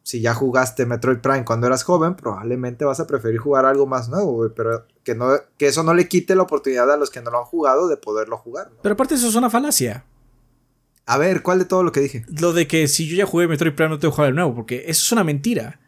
si 0.05 0.21
ya 0.21 0.35
jugaste 0.35 0.85
Metroid 0.85 1.17
Prime 1.17 1.43
cuando 1.43 1.65
eras 1.65 1.83
joven, 1.83 2.13
probablemente 2.13 2.85
vas 2.85 2.99
a 2.99 3.07
preferir 3.07 3.39
jugar 3.39 3.65
algo 3.65 3.87
más 3.87 4.07
nuevo, 4.07 4.47
pero 4.55 4.85
que, 5.03 5.15
no, 5.15 5.31
que 5.57 5.65
eso 5.65 5.81
no 5.81 5.95
le 5.95 6.07
quite 6.07 6.35
la 6.35 6.43
oportunidad 6.43 6.91
a 6.91 6.95
los 6.95 7.09
que 7.09 7.21
no 7.21 7.31
lo 7.31 7.39
han 7.39 7.45
jugado 7.45 7.87
de 7.87 7.97
poderlo 7.97 8.37
jugar. 8.37 8.69
Pero 8.83 8.93
aparte 8.93 9.15
eso 9.15 9.27
es 9.27 9.33
una 9.33 9.49
falacia. 9.49 10.05
A 11.07 11.17
ver, 11.17 11.41
¿cuál 11.41 11.57
de 11.57 11.65
todo 11.65 11.81
lo 11.81 11.91
que 11.91 12.01
dije? 12.01 12.23
Lo 12.39 12.53
de 12.53 12.67
que 12.67 12.87
si 12.87 13.07
yo 13.07 13.15
ya 13.15 13.25
jugué 13.25 13.47
Metroid 13.47 13.73
Prime 13.73 13.89
no 13.89 13.97
tengo 13.97 14.11
que 14.11 14.15
jugar 14.15 14.29
de 14.29 14.35
nuevo, 14.35 14.53
porque 14.53 14.83
eso 14.85 15.01
es 15.03 15.11
una 15.11 15.23
mentira. 15.23 15.79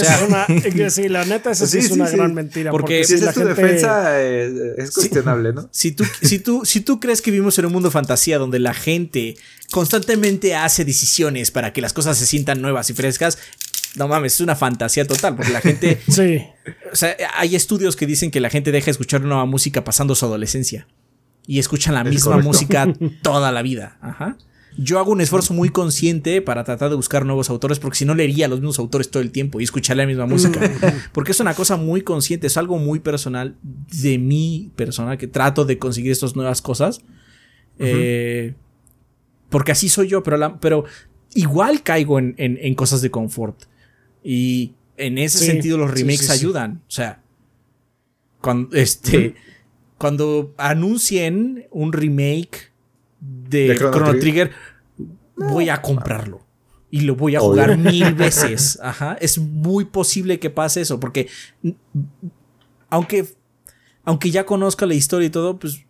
O 0.00 0.04
sea, 0.04 0.26
una, 0.26 0.90
sí, 0.90 1.08
la 1.08 1.24
neta, 1.24 1.50
eso 1.50 1.66
sí, 1.66 1.78
es 1.78 1.90
una 1.90 2.08
gran 2.08 2.34
mentira. 2.34 2.70
Porque, 2.70 3.04
si 3.04 3.14
es 3.14 3.34
tu 3.34 3.40
defensa, 3.40 4.20
eh, 4.20 4.74
es 4.78 4.90
cuestionable, 4.90 5.52
¿no? 5.52 5.68
Si 5.72 5.92
tú, 5.92 6.04
si, 6.22 6.38
tú, 6.38 6.64
si 6.64 6.80
tú 6.80 7.00
crees 7.00 7.22
que 7.22 7.30
vivimos 7.30 7.58
en 7.58 7.66
un 7.66 7.72
mundo 7.72 7.88
de 7.88 7.92
fantasía 7.92 8.38
donde 8.38 8.58
la 8.58 8.74
gente 8.74 9.36
constantemente 9.70 10.54
hace 10.54 10.84
decisiones 10.84 11.50
para 11.50 11.72
que 11.72 11.80
las 11.80 11.92
cosas 11.92 12.16
se 12.16 12.26
sientan 12.26 12.62
nuevas 12.62 12.88
y 12.90 12.94
frescas, 12.94 13.38
no 13.96 14.08
mames, 14.08 14.34
es 14.34 14.40
una 14.40 14.56
fantasía 14.56 15.06
total, 15.06 15.36
porque 15.36 15.52
la 15.52 15.60
gente... 15.60 16.00
sí. 16.08 16.42
O 16.92 16.96
sea, 16.96 17.16
hay 17.36 17.56
estudios 17.56 17.96
que 17.96 18.06
dicen 18.06 18.30
que 18.30 18.40
la 18.40 18.50
gente 18.50 18.72
deja 18.72 18.86
de 18.86 18.92
escuchar 18.92 19.20
nueva 19.22 19.44
música 19.46 19.84
pasando 19.84 20.14
su 20.14 20.24
adolescencia 20.24 20.86
y 21.46 21.58
escuchan 21.58 21.94
la 21.94 22.04
misma 22.04 22.38
música 22.38 22.92
toda 23.22 23.52
la 23.52 23.62
vida. 23.62 23.98
Ajá. 24.00 24.36
Yo 24.80 25.00
hago 25.00 25.10
un 25.10 25.20
esfuerzo 25.20 25.54
muy 25.54 25.70
consciente 25.70 26.40
para 26.40 26.62
tratar 26.62 26.88
de 26.88 26.94
buscar 26.94 27.26
nuevos 27.26 27.50
autores, 27.50 27.80
porque 27.80 27.98
si 27.98 28.04
no 28.04 28.14
leería 28.14 28.46
a 28.46 28.48
los 28.48 28.60
mismos 28.60 28.78
autores 28.78 29.10
todo 29.10 29.20
el 29.22 29.32
tiempo 29.32 29.60
y 29.60 29.64
escuchar 29.64 29.96
la 29.96 30.06
misma 30.06 30.24
música. 30.24 30.60
porque 31.12 31.32
es 31.32 31.40
una 31.40 31.52
cosa 31.54 31.76
muy 31.76 32.02
consciente, 32.02 32.46
es 32.46 32.56
algo 32.56 32.78
muy 32.78 33.00
personal 33.00 33.56
de 33.62 34.18
mi 34.18 34.70
persona 34.76 35.16
que 35.16 35.26
trato 35.26 35.64
de 35.64 35.78
conseguir 35.78 36.12
estas 36.12 36.36
nuevas 36.36 36.62
cosas. 36.62 37.00
Eh, 37.80 38.54
porque 39.50 39.72
así 39.72 39.88
soy 39.88 40.08
yo, 40.08 40.22
pero, 40.22 40.60
pero 40.60 40.84
igual 41.34 41.82
caigo 41.82 42.20
en, 42.20 42.74
cosas 42.76 43.02
de 43.02 43.10
confort. 43.10 43.64
Y 44.22 44.74
en 44.96 45.18
ese 45.18 45.38
sentido 45.38 45.76
los 45.76 45.90
remakes 45.90 46.30
ayudan. 46.30 46.82
O 46.86 46.90
sea, 46.90 47.20
cuando, 48.40 48.76
este, 48.76 49.34
cuando 49.98 50.54
anuncien 50.56 51.66
un 51.72 51.92
remake 51.92 52.67
de, 53.20 53.74
Chrono, 53.76 54.18
Trigger, 54.18 54.52
voy 55.36 55.68
a 55.68 55.82
comprarlo. 55.82 56.46
Y 56.90 57.02
lo 57.02 57.16
voy 57.16 57.36
a 57.36 57.40
jugar 57.40 57.76
mil 57.76 58.14
veces. 58.14 58.78
Ajá. 58.82 59.16
Es 59.20 59.38
muy 59.38 59.84
posible 59.84 60.38
que 60.38 60.50
pase 60.50 60.80
eso. 60.80 60.98
Porque 60.98 61.28
aunque, 62.88 63.26
aunque 64.04 64.30
ya 64.30 64.46
conozca 64.46 64.86
la 64.86 64.94
historia 64.94 65.26
y 65.26 65.30
todo, 65.30 65.58
pues 65.58 65.84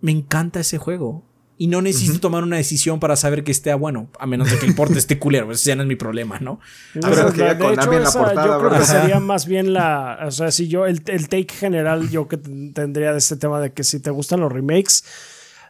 me 0.00 0.10
encanta 0.12 0.60
ese 0.60 0.78
juego. 0.78 1.24
Y 1.60 1.66
no 1.66 1.82
necesito 1.82 2.20
tomar 2.20 2.44
una 2.44 2.56
decisión 2.56 3.00
para 3.00 3.16
saber 3.16 3.42
que 3.42 3.50
esté 3.50 3.74
bueno, 3.74 4.08
a 4.20 4.28
menos 4.28 4.48
de 4.48 4.60
que 4.60 4.66
importe 4.66 4.96
este 4.96 5.18
culero. 5.18 5.50
Ese 5.50 5.70
ya 5.70 5.74
no 5.74 5.82
es 5.82 5.88
mi 5.88 5.96
problema, 5.96 6.38
¿no? 6.38 6.60
de 6.94 7.00
hecho, 7.00 7.30
yo 7.34 8.58
creo 8.60 8.70
que 8.70 8.84
sería 8.84 9.18
más 9.20 9.44
bien 9.44 9.72
la. 9.72 10.20
O 10.24 10.30
sea, 10.30 10.52
si 10.52 10.68
yo, 10.68 10.86
el, 10.86 11.02
el 11.06 11.28
take 11.28 11.52
general, 11.52 12.10
yo 12.10 12.28
que 12.28 12.36
tendría 12.36 13.10
de 13.10 13.18
este 13.18 13.34
tema 13.34 13.60
de 13.60 13.72
que 13.72 13.82
si 13.82 13.98
te 13.98 14.10
gustan 14.10 14.38
los 14.38 14.52
remakes, 14.52 15.04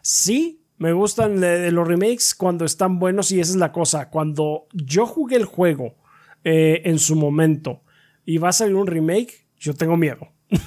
sí, 0.03 0.58
me 0.79 0.93
gustan 0.93 1.41
los 1.73 1.87
remakes 1.87 2.33
cuando 2.33 2.65
están 2.65 2.99
buenos 2.99 3.31
y 3.31 3.39
esa 3.39 3.51
es 3.51 3.57
la 3.57 3.71
cosa. 3.71 4.09
Cuando 4.09 4.67
yo 4.73 5.05
jugué 5.05 5.35
el 5.35 5.45
juego 5.45 5.95
eh, 6.45 6.81
en 6.85 6.99
su 6.99 7.15
momento 7.15 7.83
y 8.25 8.37
va 8.37 8.49
a 8.49 8.53
salir 8.53 8.75
un 8.75 8.87
remake, 8.87 9.45
yo 9.59 9.73
tengo 9.73 9.95
miedo. 9.95 10.27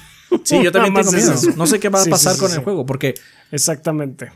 Sí, 0.43 0.63
yo 0.63 0.71
también 0.71 0.95
tengo 0.95 1.11
miedo. 1.11 1.33
No 1.55 1.67
sé 1.67 1.79
qué 1.79 1.89
va 1.89 2.01
a 2.01 2.05
pasar 2.05 2.35
con 2.37 2.51
el 2.51 2.59
juego 2.59 2.87
porque... 2.87 3.13
Exactamente. 3.51 4.31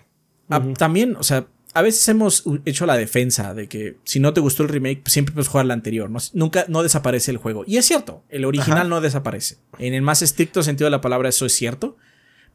También, 0.77 1.15
o 1.15 1.23
sea, 1.23 1.47
a 1.73 1.81
veces 1.81 2.07
hemos 2.07 2.43
hecho 2.65 2.85
la 2.85 2.95
defensa 2.95 3.55
de 3.55 3.67
que 3.67 3.97
si 4.03 4.19
no 4.19 4.31
te 4.31 4.39
gustó 4.39 4.61
el 4.61 4.69
remake, 4.69 5.01
pues 5.03 5.13
siempre 5.13 5.33
puedes 5.33 5.47
jugar 5.47 5.65
el 5.65 5.71
anterior. 5.71 6.09
¿no? 6.09 6.19
Nunca 6.33 6.65
no 6.67 6.83
desaparece 6.83 7.31
el 7.31 7.37
juego. 7.37 7.63
Y 7.65 7.77
es 7.77 7.85
cierto, 7.85 8.23
el 8.29 8.45
original 8.45 8.89
no 8.89 9.01
desaparece. 9.01 9.57
En 9.79 9.95
el 9.95 10.03
más 10.03 10.21
estricto 10.21 10.61
sentido 10.61 10.85
de 10.85 10.91
la 10.91 11.01
palabra, 11.01 11.29
eso 11.29 11.47
es 11.47 11.53
cierto. 11.53 11.97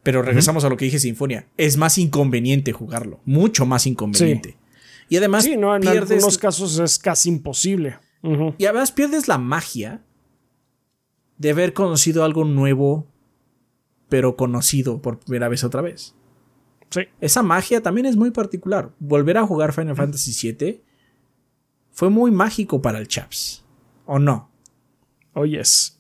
Pero 0.03 0.23
regresamos 0.23 0.65
a 0.65 0.69
lo 0.69 0.77
que 0.77 0.87
dije 0.87 0.99
Sinfonia. 0.99 1.49
Es 1.57 1.77
más 1.77 1.97
inconveniente 1.99 2.73
jugarlo. 2.73 3.21
Mucho 3.25 3.67
más 3.67 3.87
inconveniente. 3.87 4.57
Y 5.09 5.17
además. 5.17 5.45
Sí, 5.45 5.57
no, 5.57 5.77
en 5.77 5.87
algunos 5.87 6.39
casos 6.39 6.79
es 6.79 6.99
casi 6.99 7.29
imposible. 7.29 7.99
Y 8.59 8.67
además 8.67 8.93
pierdes 8.93 9.29
la 9.29 9.39
magia 9.39 10.05
de 11.39 11.51
haber 11.51 11.73
conocido 11.73 12.25
algo 12.25 12.45
nuevo, 12.45 13.09
pero 14.09 14.37
conocido 14.37 15.03
por 15.03 15.19
primera 15.19 15.49
vez 15.49 15.65
otra 15.65 15.83
vez. 15.83 16.15
Sí. 16.91 17.03
Esa 17.21 17.43
magia 17.43 17.83
también 17.83 18.07
es 18.07 18.17
muy 18.17 18.31
particular. 18.31 18.93
Volver 18.99 19.39
a 19.39 19.47
jugar 19.47 19.73
Final 19.73 19.97
Fantasy 19.97 20.53
VII 20.53 20.83
fue 21.91 22.11
muy 22.11 22.31
mágico 22.31 22.81
para 22.81 22.99
el 22.99 23.09
Chaps. 23.09 23.65
¿O 24.07 24.19
no? 24.19 24.51
Oh, 25.33 25.47
yes. 25.47 25.99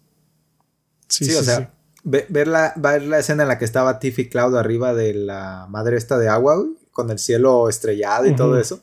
Sí, 1.08 1.24
sí, 1.24 1.34
o 1.34 1.42
sea, 1.42 1.71
ver, 2.04 2.48
la, 2.48 2.72
ver 2.76 3.02
la 3.02 3.18
escena 3.18 3.42
en 3.42 3.48
la 3.48 3.58
que 3.58 3.64
estaba 3.64 3.98
Tiffy 3.98 4.28
Cloud 4.28 4.56
arriba 4.56 4.94
de 4.94 5.14
la 5.14 5.66
madre 5.68 5.96
esta 5.96 6.18
de 6.18 6.28
agua, 6.28 6.64
con 6.90 7.10
el 7.10 7.18
cielo 7.18 7.68
estrellado 7.68 8.26
y 8.26 8.36
todo 8.36 8.58
eso. 8.58 8.82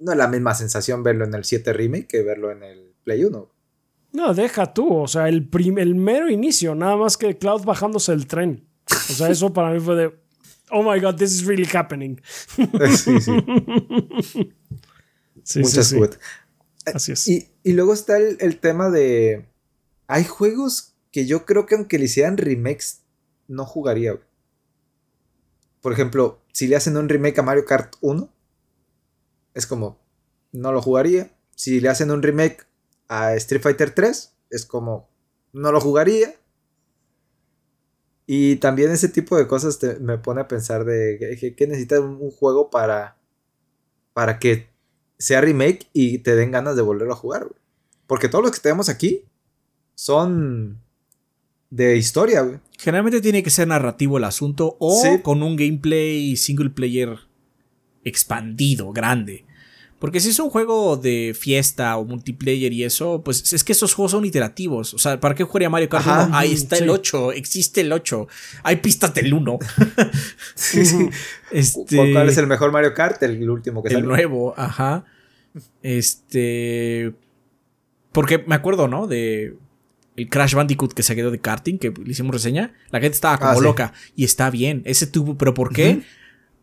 No 0.00 0.12
es 0.12 0.18
la 0.18 0.28
misma 0.28 0.54
sensación 0.54 1.02
verlo 1.02 1.24
en 1.24 1.34
el 1.34 1.44
7 1.44 1.72
Remake 1.72 2.06
que 2.06 2.22
verlo 2.22 2.50
en 2.50 2.62
el 2.62 2.94
Play 3.04 3.24
1. 3.24 3.48
No, 4.12 4.34
deja 4.34 4.72
tú, 4.72 4.92
o 4.92 5.06
sea, 5.06 5.28
el, 5.28 5.48
el 5.78 5.94
mero 5.94 6.28
inicio, 6.28 6.74
nada 6.74 6.96
más 6.96 7.16
que 7.16 7.38
Cloud 7.38 7.64
bajándose 7.64 8.12
el 8.12 8.26
tren. 8.26 8.66
O 8.90 9.12
sea, 9.12 9.28
eso 9.30 9.52
para 9.52 9.70
mí 9.70 9.78
fue 9.78 9.94
de, 9.94 10.14
oh 10.70 10.82
my 10.82 10.98
god, 11.00 11.16
this 11.16 11.32
is 11.32 11.44
really 11.46 11.68
happening. 11.72 12.20
sí, 12.96 13.20
sí. 13.20 13.32
sí 15.44 15.60
Muchas 15.60 15.94
Así 16.94 17.12
es. 17.12 17.28
Y, 17.28 17.48
y 17.62 17.72
luego 17.74 17.92
está 17.92 18.16
el, 18.16 18.36
el 18.40 18.58
tema 18.58 18.90
de, 18.90 19.46
hay 20.08 20.24
juegos 20.24 20.89
que 21.10 21.26
yo 21.26 21.44
creo 21.44 21.66
que 21.66 21.74
aunque 21.74 21.98
le 21.98 22.04
hicieran 22.04 22.36
remakes, 22.36 23.02
no 23.48 23.64
jugaría. 23.66 24.20
Por 25.80 25.92
ejemplo, 25.92 26.40
si 26.52 26.66
le 26.66 26.76
hacen 26.76 26.96
un 26.96 27.08
remake 27.08 27.38
a 27.38 27.42
Mario 27.42 27.64
Kart 27.64 27.94
1, 28.00 28.28
es 29.54 29.66
como, 29.66 29.98
no 30.52 30.72
lo 30.72 30.82
jugaría. 30.82 31.34
Si 31.54 31.80
le 31.80 31.88
hacen 31.88 32.10
un 32.10 32.22
remake 32.22 32.66
a 33.08 33.34
Street 33.34 33.62
Fighter 33.62 33.94
3, 33.94 34.34
es 34.50 34.64
como, 34.64 35.08
no 35.52 35.72
lo 35.72 35.80
jugaría. 35.80 36.34
Y 38.26 38.56
también 38.56 38.92
ese 38.92 39.08
tipo 39.08 39.36
de 39.36 39.48
cosas 39.48 39.80
me 40.00 40.18
pone 40.18 40.40
a 40.40 40.48
pensar 40.48 40.84
de 40.84 41.18
que, 41.56 41.66
necesitas 41.66 41.98
un, 41.98 42.30
juego 42.30 42.70
para, 42.70 43.16
para 44.12 44.38
que 44.38 44.70
sea 45.18 45.40
remake 45.40 45.88
y 45.92 46.18
te 46.18 46.36
den 46.36 46.52
ganas 46.52 46.76
de 46.76 46.82
volverlo 46.82 47.14
a 47.14 47.16
jugar. 47.16 47.48
Porque 48.06 48.28
todos 48.28 48.44
los 48.44 48.52
que 48.52 48.60
tenemos 48.60 48.88
aquí 48.88 49.24
son 49.96 50.80
de 51.70 51.96
historia, 51.96 52.42
güey. 52.42 52.58
Generalmente 52.78 53.20
tiene 53.20 53.42
que 53.42 53.50
ser 53.50 53.68
narrativo 53.68 54.18
el 54.18 54.24
asunto 54.24 54.76
o 54.78 55.20
con 55.22 55.42
un 55.42 55.56
gameplay 55.56 56.36
single 56.36 56.70
player 56.70 57.16
expandido, 58.04 58.92
grande. 58.92 59.44
Porque 60.00 60.18
si 60.18 60.30
es 60.30 60.38
un 60.38 60.48
juego 60.48 60.96
de 60.96 61.36
fiesta 61.38 61.98
o 61.98 62.06
multiplayer 62.06 62.72
y 62.72 62.84
eso, 62.84 63.22
pues 63.22 63.52
es 63.52 63.62
que 63.62 63.72
esos 63.72 63.92
juegos 63.92 64.12
son 64.12 64.24
iterativos. 64.24 64.94
O 64.94 64.98
sea, 64.98 65.20
¿para 65.20 65.34
qué 65.34 65.44
jugaría 65.44 65.68
Mario 65.68 65.90
Kart 65.90 66.06
1? 66.06 66.30
Ahí 66.32 66.54
está 66.54 66.78
el 66.78 66.88
8, 66.88 67.32
existe 67.32 67.82
el 67.82 67.92
8. 67.92 68.26
Hay 68.62 68.76
pistas 68.76 69.12
del 69.12 69.34
1. 69.34 69.58
este, 71.50 71.96
¿Cuál 71.96 72.28
es 72.30 72.38
el 72.38 72.46
mejor 72.46 72.72
Mario 72.72 72.94
Kart? 72.94 73.22
El 73.22 73.48
último 73.48 73.82
que 73.82 73.90
salió. 73.90 74.04
El 74.04 74.08
nuevo, 74.08 74.54
ajá. 74.56 75.04
Este. 75.82 77.12
Porque 78.10 78.38
me 78.38 78.54
acuerdo, 78.54 78.88
¿no? 78.88 79.06
De 79.06 79.54
el 80.16 80.28
Crash 80.28 80.54
Bandicoot 80.54 80.92
que 80.92 81.02
se 81.02 81.14
quedó 81.14 81.30
de 81.30 81.38
karting, 81.38 81.78
que 81.78 81.90
le 81.90 82.10
hicimos 82.10 82.34
reseña, 82.34 82.74
la 82.90 83.00
gente 83.00 83.14
estaba 83.14 83.38
como 83.38 83.58
ah, 83.58 83.62
loca. 83.62 83.92
Y 84.16 84.24
está 84.24 84.50
bien. 84.50 84.82
Ese 84.84 85.06
tuvo, 85.06 85.36
pero 85.36 85.54
¿por 85.54 85.72
qué? 85.72 86.02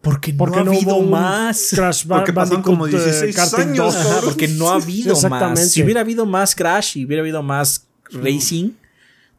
Porque 0.02 0.32
no 0.32 0.56
ha 0.56 0.60
habido 0.60 1.02
más. 1.02 1.72
Crash 1.74 2.06
porque 2.08 2.32
pasan 2.32 2.62
como 2.62 2.88
16 2.88 3.36
eh, 3.36 3.62
años. 3.62 3.96
porque 4.24 4.48
no 4.48 4.70
ha 4.70 4.76
habido 4.76 5.16
más. 5.30 5.72
Si 5.72 5.84
hubiera 5.84 6.02
habido 6.02 6.26
más 6.26 6.56
Crash 6.56 6.98
y 6.98 7.06
hubiera 7.06 7.22
habido 7.22 7.44
más 7.44 7.88
racing 8.12 8.72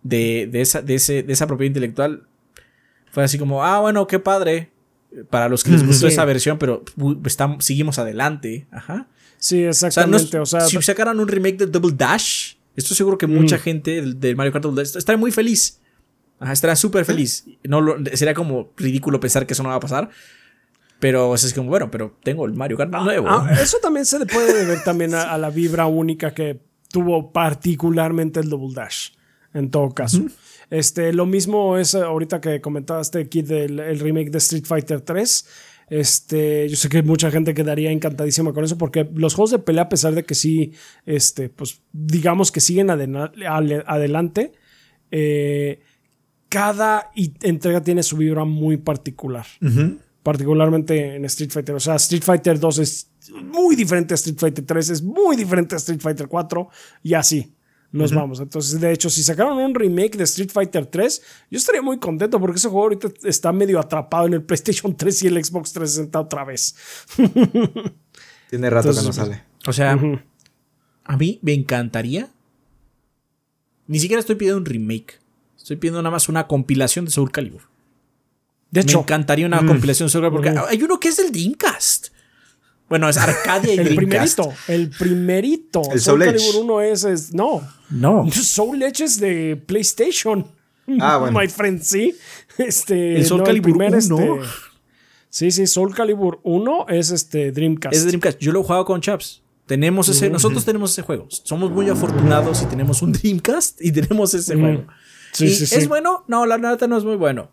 de, 0.03 0.51
esa, 0.53 0.83
de, 0.83 0.97
ese, 0.97 1.23
de 1.23 1.33
esa 1.33 1.47
propiedad 1.47 1.69
intelectual, 1.69 2.27
fue 3.11 3.25
así 3.25 3.39
como, 3.39 3.65
ah, 3.65 3.81
bueno, 3.81 4.07
qué 4.07 4.19
padre. 4.19 4.71
Para 5.31 5.49
los 5.49 5.65
que 5.65 5.71
les 5.71 5.87
gustó 5.87 6.07
esa 6.07 6.27
versión, 6.27 6.59
pero 6.59 6.85
estamos, 7.25 7.65
seguimos 7.65 7.99
adelante. 7.99 8.67
Ajá. 8.71 9.09
Sí, 9.39 9.63
exactamente. 9.63 10.39
O 10.39 10.45
sea, 10.45 10.63
si 10.63 10.81
sacaran 10.83 11.19
un 11.19 11.29
remake 11.29 11.57
de 11.57 11.67
Double 11.67 11.95
Dash, 11.97 12.57
Estoy 12.79 12.97
seguro 12.97 13.19
que 13.19 13.27
mucha 13.27 13.57
mm. 13.57 13.61
gente 13.61 14.03
del, 14.03 14.37
Mario 14.37 14.53
Kart 14.53 14.63
Double 14.63 14.83
estaría 14.83 15.17
muy 15.17 15.33
feliz. 15.33 15.81
Ajá, 16.39 16.53
estaría 16.53 16.77
súper 16.77 17.05
feliz. 17.05 17.45
No 17.65 17.85
sería 18.15 18.35
como 18.35 18.71
ridículo 18.77 19.19
pensar 19.19 19.47
que 19.47 19.55
eso 19.55 19.65
no 19.65 19.71
va 19.71 19.75
a 19.75 19.81
pasar. 19.81 20.09
Pero 21.01 21.35
es 21.35 21.53
como, 21.55 21.71
bueno, 21.71 21.91
pero 21.91 22.17
tengo 22.23 22.47
el 22.47 22.55
Mario 22.55 22.77
Kart 22.77 22.95
ah, 22.95 23.03
nuevo. 23.03 23.29
Ah, 23.29 23.51
eso 23.61 23.79
también 23.83 24.07
se 24.07 24.21
le 24.21 24.27
puede 24.27 24.55
deber 24.55 24.85
también 24.85 25.13
a, 25.13 25.37
la 25.39 25.51
vibra 25.51 25.87
única 25.87 26.33
que 26.33 26.61
tuvo 26.93 27.33
particularmente 27.33 28.39
el 28.39 28.49
Double 28.49 28.73
Dash. 28.73 29.11
En 29.55 29.73
todo 29.73 29.91
caso. 29.91 30.23
Este, 30.71 31.13
lo 31.13 31.27
mismo 31.27 31.79
es 31.79 31.97
ahorita 31.97 32.41
que 32.41 32.61
comentaste 32.61 33.19
aquí 33.19 33.43
del 33.43 33.81
el 33.81 33.99
remake 33.99 34.31
de 34.31 34.39
Street 34.39 34.67
Fighter 34.67 35.01
3. 35.01 35.47
Este, 35.91 36.69
yo 36.69 36.77
sé 36.77 36.89
que 36.89 37.03
mucha 37.03 37.31
gente 37.31 37.55
quedaría 37.55 37.91
encantadísima 37.91 38.53
con 38.53 38.65
eso 38.65 38.77
porque 38.77 39.09
los 39.15 39.35
juegos 39.35 39.51
de 39.51 39.59
pelea, 39.59 39.85
a 39.85 39.89
pesar 39.89 40.15
de 40.15 40.25
que 40.25 40.35
sí, 40.35 40.73
este, 41.07 41.49
pues 41.49 41.83
digamos 41.93 42.53
que 42.53 42.61
siguen 42.61 42.91
adelante, 42.91 44.53
eh, 45.11 45.81
cada 46.49 47.11
entrega 47.15 47.83
tiene 47.83 48.03
su 48.03 48.17
vibra 48.17 48.45
muy 48.45 48.77
particular. 48.77 49.47
Particularmente 50.23 51.17
en 51.17 51.25
Street 51.25 51.51
Fighter. 51.51 51.75
O 51.75 51.81
sea, 51.81 51.97
Street 51.97 52.23
Fighter 52.23 52.59
2 52.59 52.79
es 52.79 53.11
muy 53.43 53.77
diferente 53.77 54.15
a 54.15 54.17
Street 54.17 54.39
Fighter 54.39 54.65
3, 54.65 54.91
es 54.91 55.03
muy 55.03 55.37
diferente 55.37 55.75
a 55.75 55.79
Street 55.79 56.01
Fighter 56.01 56.29
4 56.29 56.69
y 57.03 57.15
así 57.15 57.55
nos 57.91 58.13
vamos. 58.13 58.41
Entonces, 58.41 58.81
de 58.81 58.93
hecho, 58.93 59.09
si 59.09 59.23
sacaron 59.23 59.59
un 59.59 59.75
remake 59.75 60.17
de 60.17 60.25
Street 60.25 60.51
Fighter 60.51 60.87
3, 60.87 61.23
yo 61.51 61.59
estaría 61.59 61.81
muy 61.81 61.99
contento 61.99 62.39
porque 62.39 62.59
ese 62.59 62.69
juego 62.69 62.85
ahorita 62.85 63.09
está 63.25 63.53
medio 63.53 63.81
atrapado 63.81 64.27
en 64.27 64.35
el 64.35 64.43
PlayStation 64.43 64.95
3 64.95 65.23
y 65.23 65.27
el 65.29 65.45
Xbox 65.45 65.73
360 65.73 66.21
otra 66.21 66.45
vez. 66.45 66.77
Tiene 68.51 68.71
rato 68.71 68.91
que 68.91 69.03
no 69.03 69.13
sale. 69.13 69.43
O 69.67 69.73
sea, 69.73 69.99
a 71.05 71.17
mí 71.17 71.39
me 71.43 71.55
encantaría. 71.55 72.31
Ni 73.87 73.99
siquiera 73.99 74.21
estoy 74.21 74.37
pidiendo 74.37 74.59
un 74.59 74.67
remake. 74.67 75.19
Estoy 75.57 75.77
pidiendo 75.77 76.03
nada 76.03 76.13
más 76.13 76.29
una 76.29 76.47
compilación 76.47 77.07
de 77.07 77.11
Soul 77.11 77.33
Calibur. 77.33 77.63
De 78.71 78.81
hecho, 78.81 78.99
me 78.99 79.03
encantaría 79.03 79.47
una 79.47 79.63
mm. 79.63 79.67
compilación 79.67 80.07
de 80.07 80.13
Soul 80.13 80.25
Calibur 80.25 80.43
porque 80.43 80.59
hay 80.59 80.83
uno 80.83 81.01
que 81.01 81.09
es 81.09 81.17
del 81.17 81.33
Dreamcast. 81.33 82.09
Bueno, 82.89 83.09
es 83.09 83.17
Arcadia 83.19 83.75
y 83.75 83.79
El 83.79 83.95
Dreamcast. 83.95 84.39
primerito, 84.39 84.55
el 84.69 84.91
primerito. 84.91 85.83
El 85.93 86.01
Soul 86.01 86.23
Soul. 86.23 86.25
Calibur 86.25 86.63
1 86.65 86.81
es, 86.83 87.05
es- 87.05 87.35
no. 87.35 87.61
No. 87.91 88.31
Soul 88.33 88.83
Edge 88.83 89.05
es 89.05 89.21
de 89.21 89.57
PlayStation. 89.67 90.47
Ah, 91.01 91.19
bueno. 91.19 91.39
My 91.39 91.49
friend, 91.49 91.83
sí. 91.83 92.15
Este, 92.57 93.17
El 93.17 93.27
Soul 93.27 93.41
no, 93.41 93.45
Calibur 93.45 93.65
primer, 93.73 93.91
1. 93.95 93.99
este, 93.99 94.49
sí, 95.31 95.51
sí, 95.51 95.67
Soul 95.67 95.95
Calibur 95.95 96.41
1 96.45 96.87
es 96.89 97.11
este 97.11 97.53
Dreamcast. 97.53 97.95
Es 97.95 98.05
Dreamcast. 98.07 98.39
Yo 98.39 98.53
lo 98.53 98.61
he 98.61 98.63
jugado 98.65 98.85
con 98.85 99.01
Chaps. 99.01 99.43
Tenemos 99.67 100.09
ese, 100.09 100.31
nosotros 100.31 100.65
tenemos 100.65 100.93
ese 100.93 101.03
juego. 101.03 101.27
Somos 101.29 101.71
muy 101.71 101.91
afortunados 101.91 102.63
y 102.63 102.67
tenemos 102.67 103.03
un 103.03 103.13
Dreamcast 103.13 103.83
y 103.83 103.93
tenemos 103.93 104.33
ese 104.33 104.57
juego. 104.57 104.87
Sí, 105.33 105.45
¿Y 105.45 105.55
sí, 105.55 105.67
sí. 105.67 105.75
¿Es 105.75 105.89
bueno? 105.89 106.25
No, 106.27 106.47
la 106.47 106.57
neta 106.57 106.87
no 106.87 106.97
es 106.97 107.05
muy 107.05 107.17
bueno. 107.17 107.51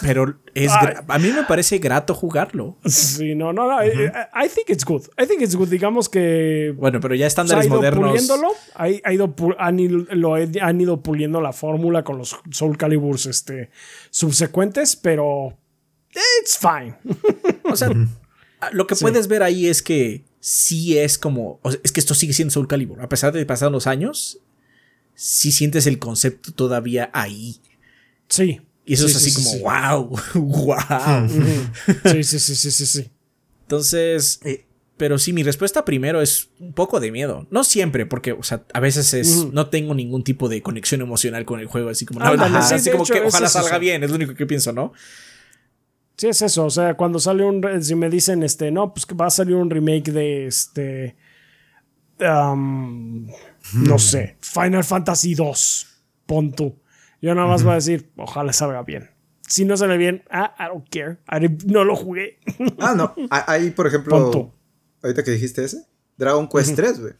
Pero 0.00 0.38
es 0.54 0.70
a 0.72 1.18
mí 1.18 1.28
me 1.28 1.42
parece 1.44 1.78
grato 1.78 2.14
jugarlo. 2.14 2.78
Sí, 2.86 3.34
no, 3.34 3.52
no, 3.52 3.68
no. 3.68 3.84
I 3.84 4.48
think 4.48 4.68
it's 4.70 4.84
good. 4.84 5.02
I 5.22 5.26
think 5.26 5.42
it's 5.42 5.54
good. 5.54 5.68
Digamos 5.68 6.08
que 6.08 6.72
Bueno, 6.76 7.00
pero 7.00 7.14
ya 7.14 7.20
se 7.20 7.24
ha 7.24 7.28
estándares 7.28 7.66
ido 7.66 7.76
modernos. 7.76 8.10
puliéndolo. 8.10 8.48
Ha, 8.76 8.84
ha 9.04 9.12
ido, 9.12 9.36
pu- 9.36 9.54
han, 9.58 9.78
ido, 9.78 10.06
lo 10.12 10.34
han 10.36 10.80
ido 10.80 11.02
puliendo 11.02 11.40
la 11.42 11.52
fórmula 11.52 12.02
con 12.02 12.16
los 12.16 12.34
Soul 12.50 12.78
Caliburs 12.78 13.26
este, 13.26 13.70
subsecuentes, 14.10 14.96
pero 14.96 15.56
it's 16.40 16.58
fine. 16.58 16.96
O 17.70 17.76
sea, 17.76 17.90
lo 18.72 18.86
que 18.86 18.94
puedes 18.96 19.26
ver 19.28 19.42
ahí 19.42 19.66
es 19.66 19.82
que 19.82 20.24
sí 20.40 20.96
es 20.96 21.18
como. 21.18 21.58
o 21.62 21.70
sea, 21.70 21.80
es 21.82 21.92
que 21.92 22.00
esto 22.00 22.14
sigue 22.14 22.32
siendo 22.32 22.52
Soul 22.52 22.68
Calibur. 22.68 23.00
A 23.02 23.08
pesar 23.08 23.32
de 23.32 23.44
pasar 23.44 23.70
los 23.72 23.86
años, 23.86 24.38
sí 25.14 25.52
sientes 25.52 25.86
el 25.86 25.98
concepto 25.98 26.52
todavía 26.52 27.10
ahí. 27.12 27.56
Sí. 28.28 28.60
Y 28.84 28.94
eso 28.94 29.06
Sí, 29.08 29.12
es 29.12 29.16
así 29.16 29.30
sí, 29.30 29.42
sí, 29.42 29.60
como, 29.62 29.80
sí. 30.10 30.18
wow, 30.34 30.44
wow. 30.66 31.28
Sí, 32.12 32.24
sí, 32.24 32.38
sí, 32.38 32.54
sí, 32.54 32.70
sí, 32.70 32.86
sí. 32.86 33.10
Entonces, 33.62 34.40
eh, 34.44 34.66
pero 34.96 35.18
sí, 35.18 35.32
mi 35.32 35.42
respuesta 35.42 35.84
primero 35.84 36.20
es 36.20 36.50
un 36.60 36.72
poco 36.72 37.00
de 37.00 37.10
miedo. 37.10 37.46
No 37.50 37.64
siempre, 37.64 38.06
porque, 38.06 38.32
o 38.32 38.42
sea, 38.42 38.64
a 38.72 38.80
veces 38.80 39.12
es, 39.14 39.52
no 39.52 39.68
tengo 39.68 39.94
ningún 39.94 40.22
tipo 40.22 40.48
de 40.48 40.62
conexión 40.62 41.00
emocional 41.00 41.44
con 41.44 41.60
el 41.60 41.66
juego, 41.66 41.88
así 41.90 42.04
como, 42.06 42.20
no, 42.20 42.26
ajá, 42.26 42.58
así 42.58 42.90
como 42.90 43.04
hecho, 43.04 43.14
que 43.14 43.20
ojalá 43.22 43.48
salga 43.48 43.70
eso. 43.70 43.78
bien, 43.80 44.04
es 44.04 44.10
lo 44.10 44.16
único 44.16 44.34
que 44.34 44.46
pienso, 44.46 44.72
¿no? 44.72 44.92
Sí, 46.16 46.28
es 46.28 46.42
eso. 46.42 46.66
O 46.66 46.70
sea, 46.70 46.94
cuando 46.94 47.18
sale 47.18 47.44
un. 47.44 47.82
Si 47.82 47.94
me 47.96 48.08
dicen, 48.08 48.42
este, 48.44 48.70
no, 48.70 48.94
pues 48.94 49.04
que 49.06 49.14
va 49.14 49.26
a 49.26 49.30
salir 49.30 49.56
un 49.56 49.68
remake 49.70 50.12
de 50.12 50.46
este. 50.46 51.16
um, 52.20 53.26
no 53.72 53.98
sé, 53.98 54.36
Final 54.40 54.84
Fantasy 54.84 55.34
2. 55.34 55.86
Pon 56.26 56.52
tú. 56.52 56.78
Yo 57.24 57.34
nada 57.34 57.46
más 57.48 57.62
voy 57.62 57.72
a 57.72 57.76
decir, 57.76 58.10
ojalá 58.16 58.52
salga 58.52 58.82
bien. 58.82 59.10
Si 59.48 59.64
no 59.64 59.76
sale 59.76 59.96
bien, 59.96 60.22
ah, 60.30 60.54
I 60.58 60.68
don't 60.68 60.86
care. 60.90 61.18
I- 61.30 61.66
no 61.72 61.84
lo 61.84 61.96
jugué. 61.96 62.38
Ah, 62.78 62.94
no. 62.96 63.14
Ah, 63.30 63.44
Ahí, 63.52 63.70
por 63.70 63.86
ejemplo, 63.86 64.52
ahorita 65.02 65.22
que 65.22 65.30
dijiste 65.30 65.64
ese, 65.64 65.86
Dragon 66.16 66.48
Quest 66.48 66.74
3, 66.76 67.00
güey. 67.00 67.12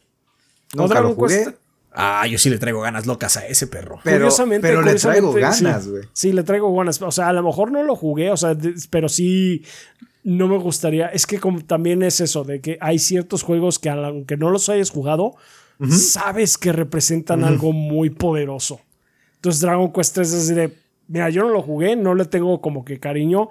No, 0.75 0.89
Dragon 0.89 1.11
lo 1.11 1.15
jugué, 1.15 1.47
Quest- 1.47 1.55
Ah, 1.97 2.27
yo 2.27 2.39
sí 2.39 2.51
le 2.51 2.59
traigo 2.59 2.81
ganas 2.81 3.07
locas 3.07 3.37
a 3.37 3.47
ese 3.47 3.67
perro. 3.67 4.01
pero, 4.03 4.17
Curiosamente, 4.17 4.67
pero 4.69 4.83
le 4.83 4.95
traigo 4.97 5.33
ganas, 5.33 5.89
güey. 5.89 6.03
Sí, 6.13 6.33
le 6.33 6.43
traigo 6.43 6.75
ganas. 6.77 7.01
O 7.01 7.11
sea, 7.13 7.29
a 7.29 7.33
lo 7.33 7.43
mejor 7.45 7.71
no 7.73 7.83
lo 7.85 7.95
jugué, 7.97 8.31
o 8.33 8.37
sea, 8.37 8.55
de- 8.55 8.75
pero 8.91 9.09
sí 9.09 9.65
no 10.25 10.49
me 10.49 10.59
gustaría. 10.59 11.07
Es 11.09 11.27
que 11.27 11.39
como 11.39 11.65
también 11.65 12.03
es 12.03 12.21
eso, 12.21 12.43
de 12.45 12.61
que 12.61 12.79
hay 12.81 12.99
ciertos 12.99 13.43
juegos 13.43 13.79
que 13.79 13.91
aunque 13.91 14.37
no 14.37 14.51
los 14.51 14.69
hayas 14.69 14.91
jugado, 14.91 15.37
sabes 15.89 16.57
que 16.59 16.73
representan 16.73 17.45
algo 17.45 17.73
muy 17.73 18.11
poderoso. 18.11 18.81
Entonces 19.45 19.61
Dragon 19.61 19.93
Quest 19.93 20.15
3 20.15 20.33
es 20.33 20.45
así 20.45 20.55
de, 20.55 20.73
mira, 21.07 21.29
yo 21.29 21.43
no 21.43 21.51
lo 21.51 21.61
jugué, 21.61 21.97
no 21.97 22.15
le 22.15 22.25
tengo 22.25 22.63
como 22.63 22.83
que 22.83 22.99
cariño, 22.99 23.51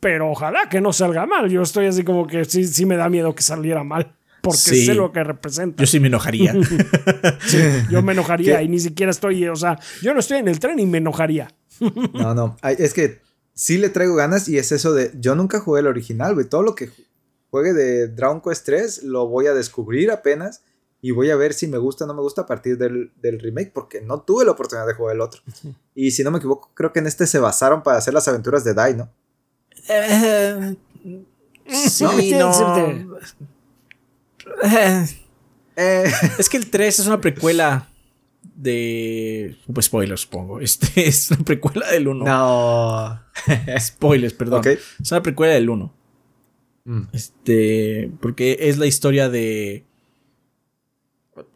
pero 0.00 0.28
ojalá 0.28 0.68
que 0.68 0.80
no 0.80 0.92
salga 0.92 1.24
mal. 1.24 1.48
Yo 1.48 1.62
estoy 1.62 1.86
así 1.86 2.02
como 2.02 2.26
que 2.26 2.44
sí, 2.44 2.66
sí 2.66 2.84
me 2.84 2.96
da 2.96 3.08
miedo 3.08 3.32
que 3.32 3.44
saliera 3.44 3.84
mal, 3.84 4.12
porque 4.42 4.58
Sí. 4.58 4.86
sé 4.86 4.94
lo 4.96 5.12
que 5.12 5.22
representa. 5.22 5.80
Yo 5.80 5.86
sí 5.86 6.00
me 6.00 6.08
enojaría. 6.08 6.52
Yo 7.90 8.02
me 8.02 8.10
enojaría 8.12 8.58
¿Qué? 8.58 8.64
y 8.64 8.68
ni 8.68 8.80
siquiera 8.80 9.10
estoy, 9.12 9.46
o 9.46 9.54
sea, 9.54 9.78
yo 10.02 10.12
no 10.14 10.18
estoy 10.18 10.38
en 10.38 10.48
el 10.48 10.58
tren 10.58 10.80
y 10.80 10.86
me 10.86 10.98
enojaría. 10.98 11.54
No, 12.12 12.34
no. 12.34 12.56
Es 12.64 12.92
que 12.92 13.20
sí 13.54 13.78
le 13.78 13.88
traigo 13.88 14.16
ganas 14.16 14.48
y 14.48 14.58
es 14.58 14.72
eso 14.72 14.92
de. 14.94 15.12
Yo 15.14 15.36
nunca 15.36 15.60
jugué 15.60 15.78
el 15.80 15.86
original, 15.86 16.34
güey. 16.34 16.46
Todo 16.48 16.62
lo 16.62 16.74
que 16.74 16.90
juegue 17.50 17.72
de 17.72 18.08
Dragon 18.08 18.40
Quest 18.42 18.66
3 18.66 19.02
lo 19.04 19.28
voy 19.28 19.46
a 19.46 19.54
descubrir 19.54 20.10
apenas 20.10 20.62
y 21.02 21.12
voy 21.12 21.30
a 21.30 21.36
ver 21.36 21.54
si 21.54 21.66
me 21.66 21.78
gusta 21.78 22.04
o 22.04 22.06
no 22.08 22.14
me 22.14 22.20
gusta 22.20 22.42
a 22.42 22.46
partir 22.46 22.76
del, 22.76 23.12
del 23.22 23.40
remake 23.40 23.72
porque 23.72 24.00
no 24.00 24.20
tuve 24.22 24.44
la 24.44 24.52
oportunidad 24.52 24.86
de 24.86 24.94
jugar 24.94 25.14
el 25.14 25.20
otro. 25.22 25.40
Y 25.94 26.10
si 26.10 26.22
no 26.22 26.30
me 26.30 26.38
equivoco, 26.38 26.70
creo 26.74 26.92
que 26.92 26.98
en 27.00 27.06
este 27.06 27.26
se 27.26 27.38
basaron 27.38 27.82
para 27.82 27.98
hacer 27.98 28.12
las 28.14 28.28
aventuras 28.28 28.64
de 28.64 28.74
Dai, 28.74 28.94
¿no? 28.96 29.10
Eh, 29.88 30.76
sí, 31.66 32.04
No, 32.32 32.52
no. 32.52 33.16
Eh, 35.76 36.04
Es 36.38 36.48
que 36.50 36.56
el 36.58 36.68
3 36.68 36.98
es 36.98 37.06
una 37.06 37.20
precuela 37.20 37.88
de. 38.42 39.56
Pues 39.72 39.86
spoilers, 39.86 40.22
supongo. 40.22 40.60
Este 40.60 40.86
es 41.08 41.30
una 41.30 41.44
precuela 41.44 41.90
del 41.90 42.08
1. 42.08 42.24
no. 42.24 43.22
Spoilers, 43.78 44.34
perdón. 44.34 44.62
Es 44.66 45.10
una 45.12 45.22
precuela 45.22 45.54
del 45.54 45.70
1. 45.70 45.94
Mm. 46.84 47.02
Este. 47.12 48.12
Porque 48.20 48.58
es 48.60 48.76
la 48.78 48.86
historia 48.86 49.30
de. 49.30 49.86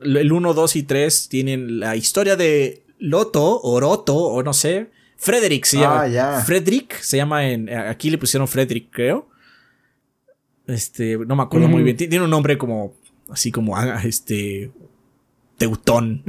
El 0.01 0.33
1, 0.33 0.55
2 0.55 0.77
y 0.77 0.83
3 0.83 1.29
tienen 1.29 1.81
la 1.81 1.97
historia 1.97 2.37
de 2.37 2.83
Loto 2.99 3.61
o 3.63 3.81
Roto 3.81 4.15
o 4.17 4.43
no 4.43 4.53
sé. 4.53 4.91
Frederick 5.17 5.65
se 5.65 5.79
llama. 5.79 6.03
Ah, 6.03 6.09
ya. 6.09 6.43
Frederick 6.45 6.99
se 7.01 7.17
llama 7.17 7.49
en. 7.49 7.69
Aquí 7.71 8.11
le 8.11 8.19
pusieron 8.19 8.47
Frederick, 8.49 8.89
creo. 8.91 9.29
Este. 10.67 11.19
No 11.19 11.37
me 11.37 11.43
acuerdo 11.43 11.69
muy 11.69 11.83
bien. 11.83 11.97
Tiene 11.97 12.23
un 12.23 12.31
nombre 12.31 12.59
como. 12.59 12.95
Así 13.29 13.51
como. 13.51 13.77
ah, 13.77 14.01
Este. 14.05 14.71
Teutón. 15.57 16.25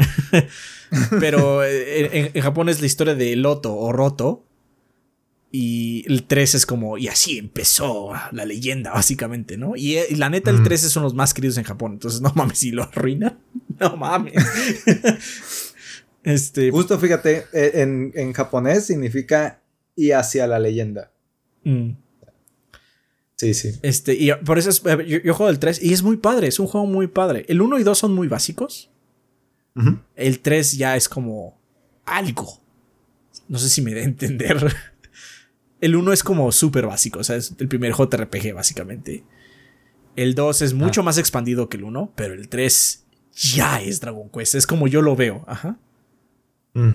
Pero 1.20 1.64
eh, 1.64 2.20
en, 2.20 2.32
en 2.34 2.42
Japón 2.44 2.70
es 2.70 2.80
la 2.80 2.86
historia 2.86 3.16
de 3.16 3.36
Loto 3.36 3.76
o 3.76 3.92
Roto. 3.92 4.44
Y 5.52 6.04
el 6.12 6.24
3 6.26 6.56
es 6.56 6.66
como, 6.66 6.98
y 6.98 7.08
así 7.08 7.38
empezó 7.38 8.12
la 8.32 8.46
leyenda, 8.46 8.92
básicamente, 8.92 9.58
¿no? 9.58 9.76
Y, 9.78 9.96
eh, 9.96 10.06
y 10.10 10.16
la 10.16 10.30
neta, 10.30 10.50
el 10.52 10.60
Mm. 10.60 10.64
13 10.66 10.90
son 10.90 11.04
los 11.04 11.14
más 11.14 11.34
queridos 11.34 11.58
en 11.58 11.64
Japón. 11.64 11.94
Entonces, 11.94 12.20
no 12.22 12.32
mames, 12.36 12.58
si 12.60 12.72
lo 12.72 12.84
arruinan. 12.84 13.40
No 13.80 13.98
mames. 13.98 14.34
este. 16.24 16.72
Justo 16.72 16.98
fíjate, 17.00 17.46
eh, 17.54 17.72
en, 17.76 18.12
en 18.16 18.34
japonés 18.34 18.86
significa 18.86 19.62
y 19.96 20.12
hacia 20.12 20.48
la 20.48 20.60
leyenda. 20.60 21.12
mm, 21.64 21.92
Sí, 23.38 23.54
sí. 23.54 23.72
Este, 23.82 24.14
y 24.14 24.32
por 24.46 24.58
eso 24.58 24.70
es, 24.70 24.82
yo, 24.82 25.18
yo 25.22 25.34
juego 25.34 25.50
el 25.50 25.60
3 25.60 25.84
y 25.84 25.92
es 25.92 26.04
muy 26.04 26.16
padre, 26.16 26.48
es 26.48 26.58
un 26.58 26.68
juego 26.68 26.88
muy 26.88 27.08
padre. 27.08 27.46
El 27.50 27.62
1 27.62 27.80
y 27.80 27.84
2 27.84 27.98
son 27.98 28.14
muy 28.16 28.30
básicos. 28.30 28.92
El 30.16 30.40
3 30.40 30.78
ya 30.78 30.96
es 30.96 31.10
como 31.10 31.60
algo. 32.06 32.62
No 33.50 33.60
sé 33.60 33.68
si 33.70 33.82
me 33.82 33.94
da 33.94 34.00
a 34.00 34.06
entender. 34.06 34.74
El 35.86 35.96
1 35.96 36.14
es 36.14 36.24
como 36.24 36.52
súper 36.52 36.88
básico, 36.88 37.20
o 37.20 37.24
sea, 37.24 37.36
es 37.36 37.54
el 37.60 37.68
primer 37.68 37.94
JRPG 37.94 38.54
básicamente. 38.56 39.24
El 40.16 40.34
2 40.34 40.62
es 40.64 40.74
mucho 40.74 41.04
más 41.04 41.18
expandido 41.18 41.70
que 41.70 41.78
el 41.78 41.84
1, 41.84 42.14
pero 42.16 42.34
el 42.34 42.48
3 42.50 43.06
ya 43.34 43.82
es 43.82 44.00
Dragon 44.00 44.30
Quest, 44.30 44.56
es 44.56 44.66
como 44.66 44.88
yo 44.88 45.02
lo 45.02 45.16
veo. 45.16 45.44
Ajá. 45.48 45.78
Mm. 46.74 46.92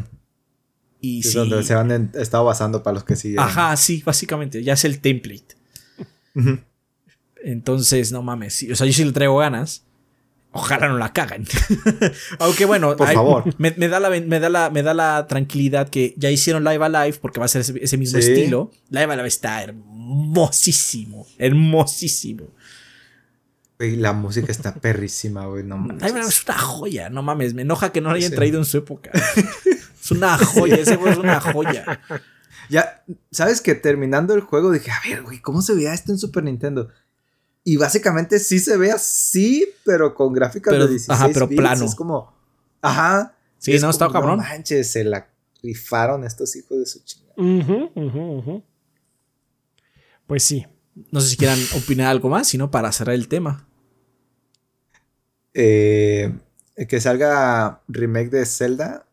Y 1.03 1.21
Es 1.21 1.33
sí. 1.33 1.39
donde 1.39 1.63
se 1.63 1.75
han 1.75 1.91
en- 1.91 2.11
estado 2.15 2.45
basando 2.45 2.83
para 2.83 2.95
los 2.95 3.05
que 3.05 3.17
siguen. 3.17 3.39
Ajá, 3.41 3.77
sí, 3.77 4.03
básicamente, 4.05 4.63
ya 4.65 4.73
es 4.73 4.85
el 4.85 5.01
template. 5.01 5.55
Entonces, 7.43 8.13
no 8.13 8.23
mames. 8.23 8.67
O 8.71 8.75
sea, 8.75 8.87
yo 8.87 8.93
sí 8.93 9.05
le 9.05 9.13
traigo 9.13 9.37
ganas. 9.39 9.85
Ojalá 10.53 10.89
no 10.89 10.99
la 10.99 11.13
cagan. 11.13 11.45
Aunque 12.41 12.65
bueno, 12.65 12.97
Por 12.97 13.07
hay- 13.07 13.15
favor. 13.15 13.45
Me, 13.59 13.73
me 13.77 13.87
da 13.89 14.01
la, 14.01 14.11
me, 14.11 14.41
da 14.41 14.49
la, 14.49 14.71
me 14.71 14.83
da 14.83 14.95
la 14.95 15.27
tranquilidad 15.29 15.89
que 15.89 16.13
ya 16.17 16.29
hicieron 16.31 16.65
Live 16.65 16.85
Alive 16.85 17.19
porque 17.21 17.39
va 17.39 17.47
a 17.47 17.49
ser 17.49 17.61
ese, 17.61 17.75
ese 17.81 17.97
mismo 17.97 18.21
Sí. 18.21 18.33
estilo. 18.33 18.73
Live 18.89 19.05
Alive 19.13 19.29
está 19.29 19.63
hermosísimo. 19.63 21.27
Hermosísimo. 21.39 22.49
Güey, 23.79 23.97
la 23.97 24.13
música 24.13 24.51
está 24.53 24.75
perrísima, 24.75 25.47
güey. 25.47 25.63
No 25.65 25.79
Live 25.87 26.05
Alive 26.05 26.21
es 26.29 26.45
una 26.45 26.59
joya. 26.59 27.11
No 27.11 27.23
mames. 27.23 27.55
Me 27.55 27.63
enoja 27.63 27.93
que 27.93 28.01
no 28.01 28.11
lo 28.11 28.17
hayan 28.17 28.31
Sí. 28.31 28.37
traído 28.37 28.59
en 28.59 28.65
su 28.65 28.79
época. 28.79 29.11
es 29.15 30.11
una 30.11 30.37
joya. 30.37 30.77
Ese 30.77 30.97
juego 30.97 31.13
es 31.13 31.19
una 31.19 31.41
joya. 31.41 32.01
Ya, 32.69 33.05
¿sabes 33.31 33.61
que 33.61 33.75
Terminando 33.75 34.35
el 34.35 34.41
juego 34.41 34.71
dije, 34.73 34.91
a 34.91 35.01
ver, 35.09 35.23
güey, 35.23 35.39
¿cómo 35.41 35.63
se 35.63 35.75
veía 35.75 35.95
esto 35.95 36.13
en 36.13 36.19
Super 36.19 36.43
Nintendo? 36.45 36.89
Y 37.65 37.77
básicamente 37.77 38.39
sí 38.39 38.59
se 38.59 38.77
ve 38.77 38.91
así, 38.91 39.67
pero 39.85 40.15
con 40.15 40.33
gráficas 40.33 40.73
Pero- 40.73 40.85
de 40.87 40.91
16 40.93 41.11
ajá, 41.21 41.31
pero 41.33 41.47
bits. 41.47 41.61
plano. 41.61 41.85
Es 41.85 41.95
como, 41.95 42.33
ajá. 42.81 43.37
Sí, 43.59 43.73
Es 43.75 43.83
no, 43.83 43.91
está 43.91 44.07
como, 44.07 44.13
cabrón. 44.21 44.37
No 44.39 44.43
manches, 44.43 44.91
se 44.91 45.05
la 45.05 45.29
rifaron 45.63 46.25
estos 46.25 46.57
hijos 46.57 46.79
de 46.79 46.87
su 46.87 47.01
chingada. 47.05 47.35
Ujú. 47.37 48.63
Pues 50.27 50.43
sí. 50.43 50.67
No 51.13 51.21
sé 51.21 51.29
si 51.31 51.37
quieran 51.37 51.59
opinar 51.77 52.07
algo 52.09 52.29
más, 52.31 52.49
sino 52.49 52.71
para 52.71 52.91
cerrar 52.93 53.15
el 53.15 53.29
tema. 53.29 53.67
Eh, 55.53 56.33
que 56.89 57.01
salga 57.01 57.83
remake 57.89 58.31
de 58.31 58.47
Zelda 58.47 59.07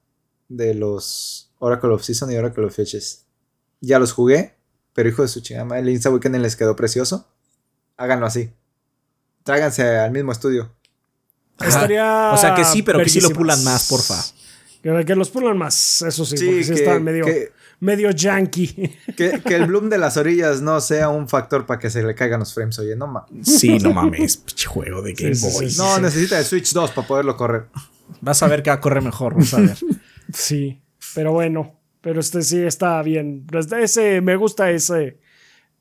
de 0.48 0.74
los 0.74 1.52
Oracle 1.60 1.90
of 1.90 2.04
Season 2.04 2.32
y 2.32 2.36
Oracle 2.38 2.66
of 2.66 2.80
Ages. 2.80 3.26
Ya 3.82 4.00
los 4.00 4.14
jugué, 4.14 4.56
pero 4.94 5.10
hijo 5.10 5.22
de 5.24 5.28
su 5.28 5.42
chingada 5.42 5.66
madre, 5.66 5.84
Link's 5.84 6.06
Awakening 6.06 6.42
les 6.42 6.56
quedó 6.56 6.76
precioso. 6.76 7.28
Háganlo 7.98 8.26
así. 8.26 8.52
Tráiganse 9.44 9.84
al 9.98 10.12
mismo 10.12 10.32
estudio. 10.32 10.72
Ajá. 11.58 11.70
Estaría 11.70 12.32
O 12.34 12.38
sea 12.38 12.54
que 12.56 12.64
sí, 12.64 12.84
pero 12.84 13.00
que 13.00 13.10
sí 13.10 13.22
lo 13.22 13.30
pulan 13.32 13.64
más, 13.64 13.88
porfa. 13.88 14.16
Que, 14.84 15.06
que 15.06 15.16
los 15.16 15.30
pulan 15.30 15.58
más, 15.58 16.02
eso 16.04 16.24
sí, 16.24 16.38
Sí, 16.38 16.46
porque 16.46 16.64
sí 16.64 16.74
están 16.74 17.04
medio, 17.04 17.26
que- 17.26 17.52
medio 17.80 18.12
yankee. 18.12 18.96
Que, 19.18 19.42
que 19.44 19.56
el 19.56 19.66
bloom 19.66 19.90
de 19.90 19.98
las 19.98 20.18
orillas 20.18 20.62
no 20.62 20.80
sea 20.82 21.10
un 21.10 21.28
factor 21.28 21.66
para 21.66 21.80
que 21.80 21.90
se 21.90 22.04
le 22.04 22.14
caigan 22.14 22.40
los 22.40 22.54
frames, 22.54 22.78
oye, 22.80 22.96
no 22.96 23.08
mames. 23.08 23.48
Sí, 23.60 23.80
no 23.80 23.92
mames, 23.92 24.38
pinche 24.38 24.68
juego 24.68 25.02
de 25.02 25.14
Game 25.14 25.34
Sí, 25.36 25.48
Boy. 25.52 25.70
sí, 25.72 25.78
No, 25.78 26.00
necesita 26.00 26.38
el 26.40 26.46
Switch 26.46 26.72
2 26.74 26.92
para 26.92 27.08
poderlo 27.08 27.36
correr. 27.36 27.66
Vas 28.22 28.42
a 28.44 28.48
ver 28.48 28.62
que 28.64 28.70
va 28.70 28.76
a 28.76 28.82
correr 28.82 29.02
mejor, 29.04 29.36
vas 29.36 29.54
a 29.56 29.60
ver. 29.62 29.78
Sí, 30.32 30.82
pero 31.16 31.32
bueno, 31.34 31.76
pero 32.02 32.20
este 32.20 32.42
sí 32.44 32.60
está 32.64 33.02
bien. 33.02 33.48
Desde 33.48 33.84
Ese, 33.84 34.22
me 34.22 34.36
gusta 34.36 34.70
ese, 34.70 35.18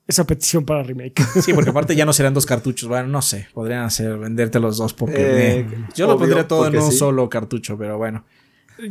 esa 0.07 0.25
petición 0.25 0.65
para 0.65 0.83
remake. 0.83 1.21
Sí, 1.41 1.53
porque 1.53 1.69
aparte 1.71 1.95
ya 1.95 2.05
no 2.05 2.13
serán 2.13 2.33
dos 2.33 2.45
cartuchos. 2.53 2.87
Bueno, 2.89 3.07
no 3.07 3.21
sé, 3.21 3.47
podrían 3.53 3.83
hacer 3.83 4.17
venderte 4.17 4.59
los 4.59 4.77
dos 4.77 4.93
porque 4.93 5.15
Eh, 5.17 5.59
eh, 5.59 5.67
yo 5.95 6.07
lo 6.07 6.17
pondría 6.17 6.47
todo 6.47 6.67
en 6.67 6.77
un 6.77 6.91
sí. 6.91 6.97
solo 6.97 7.29
cartucho, 7.29 7.77
pero 7.77 7.97
bueno. 7.97 8.23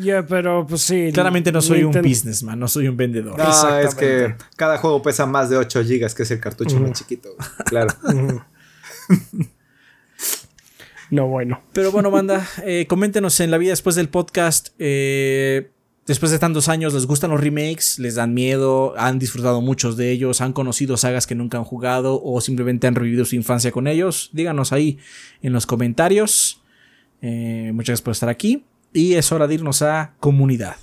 Ya, 0.00 0.26
pero 0.26 0.66
pues 0.66 0.82
sí. 0.82 1.10
Claramente 1.14 1.52
no 1.52 1.62
soy 1.62 1.84
un 1.84 1.92
businessman, 1.92 2.58
no 2.58 2.66
soy 2.66 2.88
un 2.88 2.96
vendedor. 2.96 3.38
No, 3.38 3.78
es 3.78 3.94
que 3.94 4.34
cada 4.56 4.78
juego 4.78 5.00
pesa 5.00 5.26
más 5.26 5.48
de 5.48 5.56
8 5.58 5.82
GB, 5.84 6.12
que 6.12 6.22
es 6.24 6.30
el 6.32 6.40
cartucho 6.40 6.80
más 6.80 6.92
chiquito. 6.92 7.30
Claro. 7.66 7.94
No, 11.10 11.28
bueno. 11.28 11.62
Pero 11.72 11.92
bueno, 11.92 12.10
banda, 12.10 12.44
eh, 12.64 12.86
coméntenos 12.88 13.38
en 13.38 13.52
la 13.52 13.58
vida 13.58 13.70
después 13.70 13.94
del 13.94 14.08
podcast. 14.08 14.70
eh, 14.80 15.70
después 16.06 16.32
de 16.32 16.38
tantos 16.38 16.68
años, 16.68 16.94
¿les 16.94 17.06
gustan 17.06 17.30
los 17.30 17.40
remakes? 17.40 17.98
¿Les 17.98 18.14
dan 18.14 18.34
miedo? 18.34 18.94
¿Han 18.96 19.18
disfrutado 19.18 19.60
muchos 19.60 19.96
de 19.96 20.10
ellos? 20.10 20.40
¿Han 20.40 20.52
conocido 20.52 20.96
sagas 20.96 21.26
que 21.26 21.34
nunca 21.34 21.58
han 21.58 21.64
jugado? 21.64 22.20
¿O 22.22 22.40
simplemente 22.40 22.86
han 22.86 22.94
revivido 22.94 23.24
su 23.24 23.36
infancia 23.36 23.72
con 23.72 23.86
ellos? 23.86 24.30
Díganos 24.32 24.72
ahí 24.72 24.98
en 25.42 25.52
los 25.52 25.66
comentarios. 25.66 26.62
Eh, 27.22 27.70
muchas 27.74 27.88
gracias 27.88 28.02
por 28.02 28.12
estar 28.12 28.28
aquí. 28.28 28.64
Y 28.92 29.14
es 29.14 29.32
hora 29.32 29.46
de 29.46 29.54
irnos 29.54 29.82
a 29.82 30.14
comunidad. 30.20 30.76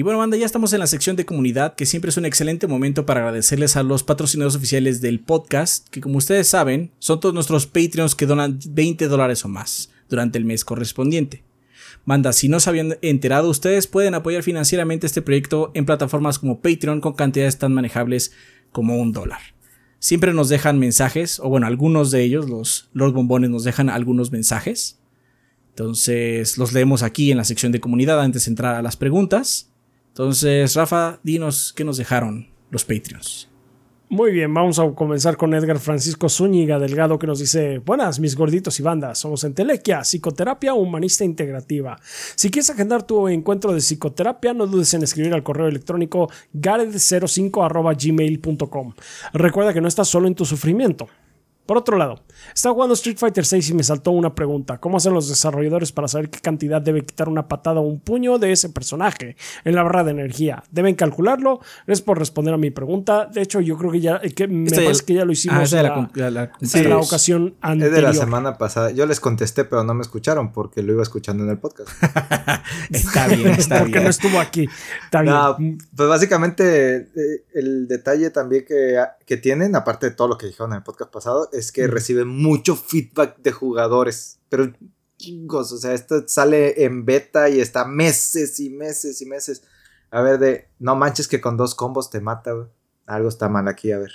Y 0.00 0.02
bueno, 0.02 0.18
banda, 0.18 0.38
ya 0.38 0.46
estamos 0.46 0.72
en 0.72 0.78
la 0.78 0.86
sección 0.86 1.14
de 1.16 1.26
comunidad, 1.26 1.74
que 1.74 1.84
siempre 1.84 2.08
es 2.08 2.16
un 2.16 2.24
excelente 2.24 2.66
momento 2.66 3.04
para 3.04 3.20
agradecerles 3.20 3.76
a 3.76 3.82
los 3.82 4.02
patrocinadores 4.02 4.56
oficiales 4.56 5.02
del 5.02 5.20
podcast, 5.20 5.86
que 5.90 6.00
como 6.00 6.16
ustedes 6.16 6.48
saben, 6.48 6.90
son 6.98 7.20
todos 7.20 7.34
nuestros 7.34 7.66
Patreons 7.66 8.14
que 8.14 8.24
donan 8.24 8.58
20 8.66 9.08
dólares 9.08 9.44
o 9.44 9.48
más 9.48 9.90
durante 10.08 10.38
el 10.38 10.46
mes 10.46 10.64
correspondiente. 10.64 11.44
Banda, 12.06 12.32
si 12.32 12.48
no 12.48 12.60
se 12.60 12.70
habían 12.70 12.96
enterado, 13.02 13.50
ustedes 13.50 13.86
pueden 13.86 14.14
apoyar 14.14 14.42
financieramente 14.42 15.06
este 15.06 15.20
proyecto 15.20 15.70
en 15.74 15.84
plataformas 15.84 16.38
como 16.38 16.62
Patreon 16.62 17.02
con 17.02 17.12
cantidades 17.12 17.58
tan 17.58 17.74
manejables 17.74 18.32
como 18.72 18.96
un 18.96 19.12
dólar. 19.12 19.40
Siempre 19.98 20.32
nos 20.32 20.48
dejan 20.48 20.78
mensajes, 20.78 21.40
o 21.40 21.50
bueno, 21.50 21.66
algunos 21.66 22.10
de 22.10 22.22
ellos, 22.22 22.48
los 22.48 22.88
Lord 22.94 23.12
Bombones, 23.12 23.50
nos 23.50 23.64
dejan 23.64 23.90
algunos 23.90 24.32
mensajes. 24.32 24.98
Entonces 25.68 26.56
los 26.56 26.72
leemos 26.72 27.02
aquí 27.02 27.30
en 27.30 27.36
la 27.36 27.44
sección 27.44 27.70
de 27.70 27.80
comunidad 27.80 28.18
antes 28.22 28.46
de 28.46 28.52
entrar 28.52 28.76
a 28.76 28.82
las 28.82 28.96
preguntas. 28.96 29.69
Entonces, 30.20 30.74
Rafa, 30.74 31.18
dinos 31.22 31.72
qué 31.74 31.82
nos 31.82 31.96
dejaron 31.96 32.46
los 32.70 32.84
Patreons. 32.84 33.48
Muy 34.10 34.32
bien, 34.32 34.52
vamos 34.52 34.78
a 34.78 34.90
comenzar 34.90 35.38
con 35.38 35.54
Edgar 35.54 35.78
Francisco 35.78 36.28
Zúñiga 36.28 36.78
Delgado 36.78 37.18
que 37.18 37.26
nos 37.26 37.38
dice, 37.38 37.78
buenas 37.78 38.20
mis 38.20 38.36
gorditos 38.36 38.78
y 38.80 38.82
bandas, 38.82 39.18
somos 39.18 39.44
Entelequia, 39.44 40.04
psicoterapia 40.04 40.74
humanista 40.74 41.24
integrativa. 41.24 41.98
Si 42.34 42.50
quieres 42.50 42.68
agendar 42.68 43.04
tu 43.04 43.28
encuentro 43.28 43.72
de 43.72 43.80
psicoterapia, 43.80 44.52
no 44.52 44.66
dudes 44.66 44.92
en 44.92 45.04
escribir 45.04 45.32
al 45.32 45.42
correo 45.42 45.68
electrónico 45.68 46.28
gared05 46.52 47.96
gmail.com. 48.04 48.92
Recuerda 49.32 49.72
que 49.72 49.80
no 49.80 49.88
estás 49.88 50.08
solo 50.08 50.26
en 50.26 50.34
tu 50.34 50.44
sufrimiento. 50.44 51.08
Por 51.70 51.76
otro 51.76 51.96
lado, 51.96 52.18
estaba 52.52 52.74
jugando 52.74 52.94
Street 52.94 53.16
Fighter 53.16 53.46
6 53.46 53.70
y 53.70 53.74
me 53.74 53.84
saltó 53.84 54.10
una 54.10 54.34
pregunta. 54.34 54.78
¿Cómo 54.78 54.96
hacen 54.96 55.14
los 55.14 55.28
desarrolladores 55.28 55.92
para 55.92 56.08
saber 56.08 56.28
qué 56.28 56.40
cantidad 56.40 56.82
debe 56.82 57.02
quitar 57.06 57.28
una 57.28 57.46
patada 57.46 57.78
o 57.78 57.84
un 57.84 58.00
puño 58.00 58.38
de 58.38 58.50
ese 58.50 58.70
personaje 58.70 59.36
en 59.64 59.76
la 59.76 59.84
barra 59.84 60.02
de 60.02 60.10
energía? 60.10 60.64
¿Deben 60.72 60.96
calcularlo? 60.96 61.60
Gracias 61.86 62.04
por 62.04 62.18
responder 62.18 62.54
a 62.54 62.56
mi 62.56 62.72
pregunta. 62.72 63.26
De 63.32 63.40
hecho, 63.42 63.60
yo 63.60 63.78
creo 63.78 63.92
que 63.92 64.00
ya, 64.00 64.18
que 64.18 64.48
me 64.48 64.64
Este- 64.66 64.82
parece 64.82 65.04
que 65.04 65.14
ya 65.14 65.24
lo 65.24 65.30
hicimos 65.30 65.72
Ah, 65.72 65.76
en 65.78 65.84
la 66.16 66.30
la, 66.32 66.52
Sí. 66.60 66.80
es- 66.80 66.86
ocasión 66.90 67.46
Es 67.46 67.54
anterior. 67.60 67.94
de 67.94 68.02
la 68.02 68.12
semana 68.14 68.58
pasada. 68.58 68.90
Yo 68.90 69.06
les 69.06 69.20
contesté, 69.20 69.64
pero 69.64 69.84
no 69.84 69.94
me 69.94 70.02
escucharon 70.02 70.50
porque 70.50 70.82
lo 70.82 70.92
iba 70.94 71.04
escuchando 71.04 71.44
en 71.44 71.50
el 71.50 71.58
podcast. 71.58 71.88
Está 72.90 73.28
bien, 73.28 73.46
está 73.50 73.78
porque 73.78 73.92
bien. 73.92 74.04
no 74.04 74.10
estuvo 74.10 74.40
aquí. 74.40 74.68
Está 75.04 75.22
bien. 75.22 75.34
No, 75.34 75.56
pues 75.94 76.08
básicamente 76.08 76.96
eh, 76.96 77.44
el 77.54 77.86
detalle 77.86 78.30
también 78.30 78.64
que, 78.66 78.96
que 79.30 79.36
tienen, 79.36 79.76
aparte 79.76 80.10
de 80.10 80.16
todo 80.16 80.26
lo 80.26 80.36
que 80.36 80.46
dijeron 80.46 80.72
en 80.72 80.78
el 80.78 80.82
podcast 80.82 81.12
pasado, 81.12 81.48
es 81.52 81.70
que 81.70 81.86
reciben 81.86 82.26
mucho 82.26 82.74
feedback 82.74 83.38
de 83.38 83.52
jugadores. 83.52 84.40
Pero 84.48 84.72
chingos, 85.18 85.70
o 85.70 85.78
sea, 85.78 85.94
esto 85.94 86.24
sale 86.26 86.84
en 86.84 87.04
beta 87.04 87.48
y 87.48 87.60
está 87.60 87.84
meses 87.84 88.58
y 88.58 88.70
meses 88.70 89.22
y 89.22 89.26
meses. 89.26 89.62
A 90.10 90.20
ver, 90.20 90.40
de 90.40 90.68
no 90.80 90.96
manches 90.96 91.28
que 91.28 91.40
con 91.40 91.56
dos 91.56 91.76
combos 91.76 92.10
te 92.10 92.20
mata. 92.20 92.50
Algo 93.06 93.28
está 93.28 93.48
mal 93.48 93.68
aquí, 93.68 93.92
a 93.92 93.98
ver. 93.98 94.10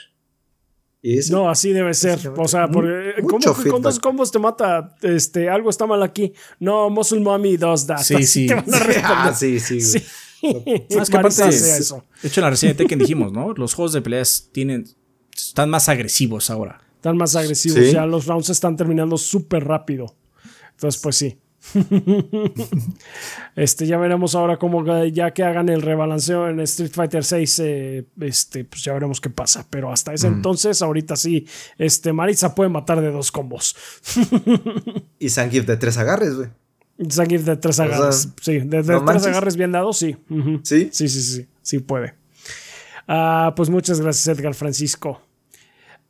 Y 1.01 1.21
sí, 1.21 1.31
No, 1.31 1.49
así 1.49 1.71
debe 1.71 1.93
ser. 1.93 2.19
O 2.35 2.49
sea, 2.49 2.67
porque 2.67 3.13
mucho 3.21 3.53
¿cómo 3.53 3.63
que 3.63 3.69
con 3.69 3.81
dos 3.81 3.99
combos 3.99 4.33
te 4.33 4.39
mata? 4.39 4.97
Este, 5.01 5.49
algo 5.49 5.69
está 5.69 5.85
mal 5.85 6.03
aquí. 6.03 6.33
No, 6.59 6.89
Muscle 6.89 7.21
Mommy 7.21 7.55
does 7.55 7.87
that. 7.87 7.99
Sí, 7.99 8.15
Así 8.15 8.25
sí. 8.25 8.47
te 8.47 8.55
van 8.55 8.73
a 8.73 8.79
responder. 8.79 9.05
ah, 9.05 9.33
sí, 9.33 9.61
sí, 9.61 9.75
güey. 9.75 10.03
Sí. 10.03 10.05
No, 10.43 10.59
es 11.01 11.09
que 11.09 11.17
aparte. 11.17 11.41
De 11.41 12.27
hecho, 12.27 12.41
en 12.41 12.43
la 12.43 12.49
reseña 12.49 12.73
de 12.73 12.77
Tekken 12.79 12.99
dijimos, 12.99 13.31
¿no? 13.31 13.53
Los 13.53 13.73
juegos 13.75 13.93
de 13.93 14.01
peleas 14.01 14.49
tienen. 14.51 14.85
Están 15.35 15.69
más 15.69 15.89
agresivos 15.89 16.49
ahora. 16.49 16.81
Están 16.95 17.17
más 17.17 17.35
agresivos. 17.35 17.79
Sí. 17.79 17.91
Ya 17.91 18.05
los 18.05 18.25
rounds 18.25 18.49
están 18.49 18.75
terminando 18.75 19.17
súper 19.17 19.63
rápido. 19.65 20.15
Entonces, 20.71 21.01
pues 21.01 21.15
sí. 21.15 21.37
este, 23.55 23.87
ya 23.87 23.97
veremos 23.97 24.35
ahora 24.35 24.57
cómo 24.57 24.83
ya 25.07 25.31
que 25.31 25.43
hagan 25.43 25.69
el 25.69 25.81
rebalanceo 25.81 26.47
en 26.47 26.59
Street 26.61 26.91
Fighter 26.93 27.23
6, 27.23 27.61
este, 28.21 28.65
pues 28.65 28.83
ya 28.83 28.93
veremos 28.93 29.21
qué 29.21 29.29
pasa. 29.29 29.65
Pero 29.69 29.91
hasta 29.91 30.13
ese 30.13 30.27
entonces, 30.27 30.81
ahorita 30.81 31.15
sí, 31.15 31.47
este, 31.77 32.13
Marisa 32.13 32.53
puede 32.55 32.69
matar 32.69 33.01
de 33.01 33.11
dos 33.11 33.31
combos. 33.31 33.75
Y 35.19 35.29
Zangief 35.29 35.65
de 35.65 35.77
tres 35.77 35.97
agarres, 35.97 36.35
güey. 36.35 36.49
Zangief 37.09 37.43
de 37.43 37.57
tres 37.57 37.77
sea, 37.77 37.85
agarres. 37.85 38.29
sí, 38.41 38.59
de, 38.59 38.65
de 38.65 38.77
no 38.77 38.83
tres 38.83 39.01
manches. 39.03 39.27
agarres 39.27 39.55
bien 39.57 39.71
dados. 39.71 39.97
¿Sí? 39.97 40.15
Sí, 40.63 40.89
sí, 40.91 41.09
sí, 41.09 41.47
sí 41.61 41.79
puede. 41.79 42.15
Ah, 43.07 43.53
pues 43.55 43.69
muchas 43.69 44.01
gracias, 44.01 44.37
Edgar 44.37 44.53
Francisco. 44.53 45.21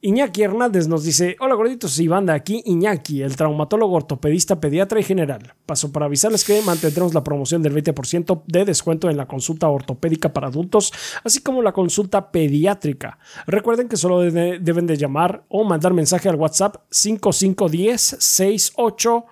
Iñaki 0.05 0.43
Hernández 0.43 0.87
nos 0.87 1.03
dice: 1.03 1.35
Hola 1.39 1.55
gorditos 1.55 1.97
y 1.99 2.07
banda, 2.07 2.35
aquí 2.35 2.61
Iñaki, 2.65 3.23
el 3.23 3.35
traumatólogo 3.35 3.95
ortopedista, 3.95 4.59
pediatra 4.59 4.99
y 4.99 5.03
general. 5.03 5.55
Paso 5.65 5.91
para 5.91 6.05
avisarles 6.05 6.43
que 6.43 6.61
mantendremos 6.61 7.15
la 7.15 7.23
promoción 7.23 7.63
del 7.63 7.73
20% 7.73 8.43
de 8.45 8.65
descuento 8.65 9.09
en 9.09 9.17
la 9.17 9.25
consulta 9.27 9.67
ortopédica 9.67 10.31
para 10.31 10.45
adultos, 10.47 10.93
así 11.23 11.39
como 11.41 11.63
la 11.63 11.71
consulta 11.71 12.29
pediátrica. 12.31 13.17
Recuerden 13.47 13.89
que 13.89 13.97
solo 13.97 14.21
debe- 14.21 14.59
deben 14.59 14.85
de 14.85 14.95
llamar 14.95 15.43
o 15.49 15.63
mandar 15.63 15.91
mensaje 15.91 16.29
al 16.29 16.35
WhatsApp 16.35 16.75
5510 16.91 18.17
68 18.19 19.25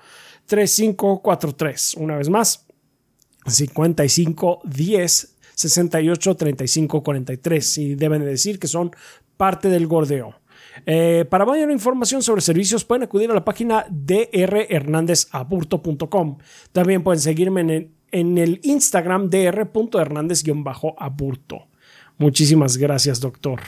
3543. 0.47 1.95
Una 1.97 2.17
vez 2.17 2.29
más, 2.29 2.65
55 3.45 4.61
10 4.63 5.35
68 5.53 6.35
35 6.35 7.03
43 7.03 7.77
y 7.77 7.93
deben 7.93 8.21
de 8.21 8.27
decir 8.27 8.57
que 8.57 8.67
son 8.67 8.89
parte 9.37 9.69
del 9.69 9.85
gordeo. 9.85 10.35
Eh, 10.85 11.25
para 11.29 11.45
mayor 11.45 11.71
información 11.71 12.21
sobre 12.21 12.41
servicios 12.41 12.83
pueden 12.83 13.03
acudir 13.03 13.31
a 13.31 13.33
la 13.33 13.45
página 13.45 13.85
drhernandezaburto.com. 13.89 16.37
También 16.71 17.03
pueden 17.03 17.21
seguirme 17.21 17.61
en 17.61 17.69
el, 17.69 17.91
en 18.11 18.37
el 18.37 18.59
Instagram 18.63 19.29
dr.hernandez-aburto. 19.29 21.67
Muchísimas 22.17 22.77
gracias, 22.77 23.19
doctor. 23.19 23.59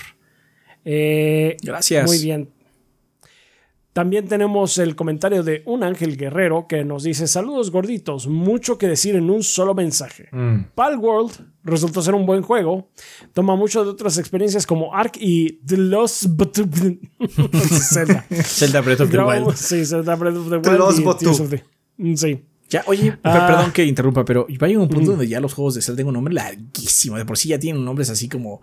Eh, 0.84 1.58
Gracias. 1.64 2.06
Muy 2.06 2.20
bien. 2.20 2.50
También 3.96 4.28
tenemos 4.28 4.78
el 4.78 4.94
comentario 4.98 5.42
de 5.42 5.64
un 5.66 5.82
ángel 5.82 6.18
guerrero 6.18 6.66
que 6.68 6.84
nos 6.84 7.04
dice: 7.04 7.28
Saludos 7.28 7.72
gorditos, 7.72 8.28
mucho 8.28 8.78
que 8.78 8.90
decir 8.90 9.16
en 9.16 9.30
un 9.30 9.42
solo 9.42 9.74
mensaje. 9.74 10.28
Mm. 10.34 10.66
Palworld 10.76 11.32
resultó 11.64 12.02
ser 12.02 12.14
un 12.14 12.26
buen 12.26 12.42
juego. 12.42 12.90
Toma 13.32 13.56
mucho 13.56 13.86
de 13.86 13.92
otras 13.92 14.18
experiencias 14.18 14.68
como 14.68 14.94
Ark 14.94 15.14
y 15.18 15.62
The 15.66 15.78
Lost 15.78 16.26
But 16.28 16.58
Zelda. 17.90 18.26
Zelda 18.44 18.82
Breath 18.82 19.00
of 19.00 19.12
the 19.12 19.18
Wild. 19.18 19.56
Sí, 19.56 19.86
Zelda 19.86 20.16
Breath 20.16 20.36
of 20.36 20.50
the 20.50 20.60
The 20.60 20.70
Wild. 20.72 20.80
Lost 20.80 21.50
the- 21.50 21.64
Mm, 21.98 22.16
Sí. 22.16 22.44
Ya, 22.68 22.84
oye, 22.88 23.16
Ah. 23.24 23.46
perdón 23.48 23.72
que 23.72 23.86
interrumpa, 23.86 24.26
pero 24.26 24.48
va 24.60 24.66
a 24.66 24.68
llegar 24.68 24.82
un 24.82 24.90
punto 24.90 25.12
donde 25.12 25.28
ya 25.28 25.40
los 25.40 25.54
juegos 25.54 25.76
de 25.76 25.82
Zelda 25.84 25.98
tienen 25.98 26.08
un 26.10 26.14
nombre 26.16 26.34
larguísimo. 26.34 27.16
De 27.18 27.24
por 27.24 27.38
sí 27.38 27.50
ya 27.50 27.60
tienen 27.60 27.86
nombres 27.86 28.10
así 28.10 28.28
como. 28.28 28.62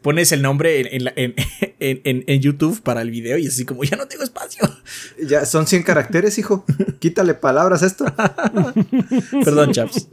Pones 0.00 0.32
el 0.32 0.40
nombre 0.40 0.80
en, 0.80 0.86
en 0.90 1.04
la- 1.04 1.12
en- 1.16 1.34
en- 1.78 2.00
en- 2.04 2.24
en 2.26 2.40
YouTube 2.40 2.80
para 2.82 3.02
el 3.02 3.10
video 3.10 3.36
y 3.36 3.46
es 3.46 3.52
así 3.54 3.64
como 3.66 3.84
ya 3.84 3.96
no 3.96 4.06
tengo 4.08 4.24
espacio. 4.24 4.62
Ya 5.28 5.44
son 5.44 5.66
100 5.66 5.82
caracteres, 5.82 6.38
hijo. 6.38 6.64
Quítale 6.98 7.34
palabras 7.34 7.82
a 7.82 7.86
esto. 7.86 8.06
Perdón, 9.44 9.72
chaps. 9.72 10.08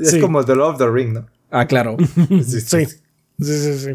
Es 0.00 0.10
Sí. 0.12 0.20
como 0.20 0.44
The 0.44 0.54
Lord 0.54 0.72
of 0.74 0.78
the 0.78 0.90
Ring, 0.90 1.12
¿no? 1.12 1.26
Ah, 1.50 1.66
claro. 1.66 1.96
Sí, 2.44 2.60
Sí, 2.60 2.86
sí, 2.86 2.94
sí, 3.38 3.78
sí. 3.78 3.90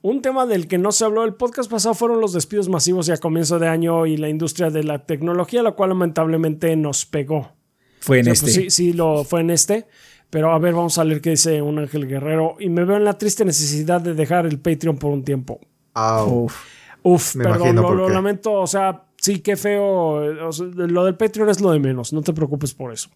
Un 0.00 0.22
tema 0.22 0.46
del 0.46 0.68
que 0.68 0.78
no 0.78 0.92
se 0.92 1.04
habló 1.04 1.24
el 1.24 1.34
podcast 1.34 1.70
pasado 1.70 1.94
fueron 1.94 2.20
los 2.20 2.32
despidos 2.32 2.68
masivos 2.68 3.08
y 3.08 3.12
a 3.12 3.16
comienzo 3.16 3.58
de 3.58 3.68
año 3.68 4.06
y 4.06 4.16
la 4.16 4.28
industria 4.28 4.70
de 4.70 4.84
la 4.84 5.04
tecnología, 5.04 5.62
la 5.62 5.72
cual 5.72 5.90
lamentablemente 5.90 6.74
nos 6.76 7.04
pegó. 7.04 7.56
Fue 8.00 8.18
en 8.20 8.22
O 8.22 8.24
sea, 8.26 8.32
este. 8.34 8.44
pues 8.44 8.54
sí, 8.54 8.70
sí, 8.70 8.92
lo 8.92 9.24
fue 9.24 9.40
en 9.40 9.50
este. 9.50 9.86
Pero 10.30 10.52
a 10.52 10.58
ver, 10.58 10.74
vamos 10.74 10.98
a 10.98 11.04
leer 11.04 11.20
qué 11.22 11.30
dice 11.30 11.62
un 11.62 11.78
Ángel 11.78 12.06
Guerrero. 12.06 12.56
Y 12.60 12.68
me 12.68 12.84
veo 12.84 12.96
en 12.98 13.04
la 13.04 13.16
triste 13.16 13.44
necesidad 13.44 14.00
de 14.00 14.12
dejar 14.14 14.44
el 14.46 14.58
Patreon 14.58 14.98
por 14.98 15.10
un 15.10 15.24
tiempo. 15.24 15.58
Au. 15.94 16.44
Uf. 16.44 16.56
Uf, 17.02 17.36
Me 17.36 17.44
perdón, 17.44 17.60
imagino 17.68 17.82
lo, 17.94 17.94
lo 17.94 18.08
lamento. 18.10 18.52
O 18.52 18.66
sea, 18.66 19.04
sí, 19.16 19.38
qué 19.38 19.56
feo. 19.56 20.46
o 20.48 20.52
sea, 20.52 20.66
lo 20.66 21.04
del 21.06 21.14
Patreon 21.16 21.48
es 21.48 21.60
lo 21.62 21.70
de 21.72 21.78
menos. 21.78 22.12
No 22.12 22.20
te 22.22 22.32
preocupes 22.34 22.74
por 22.74 22.92
eso. 22.92 23.08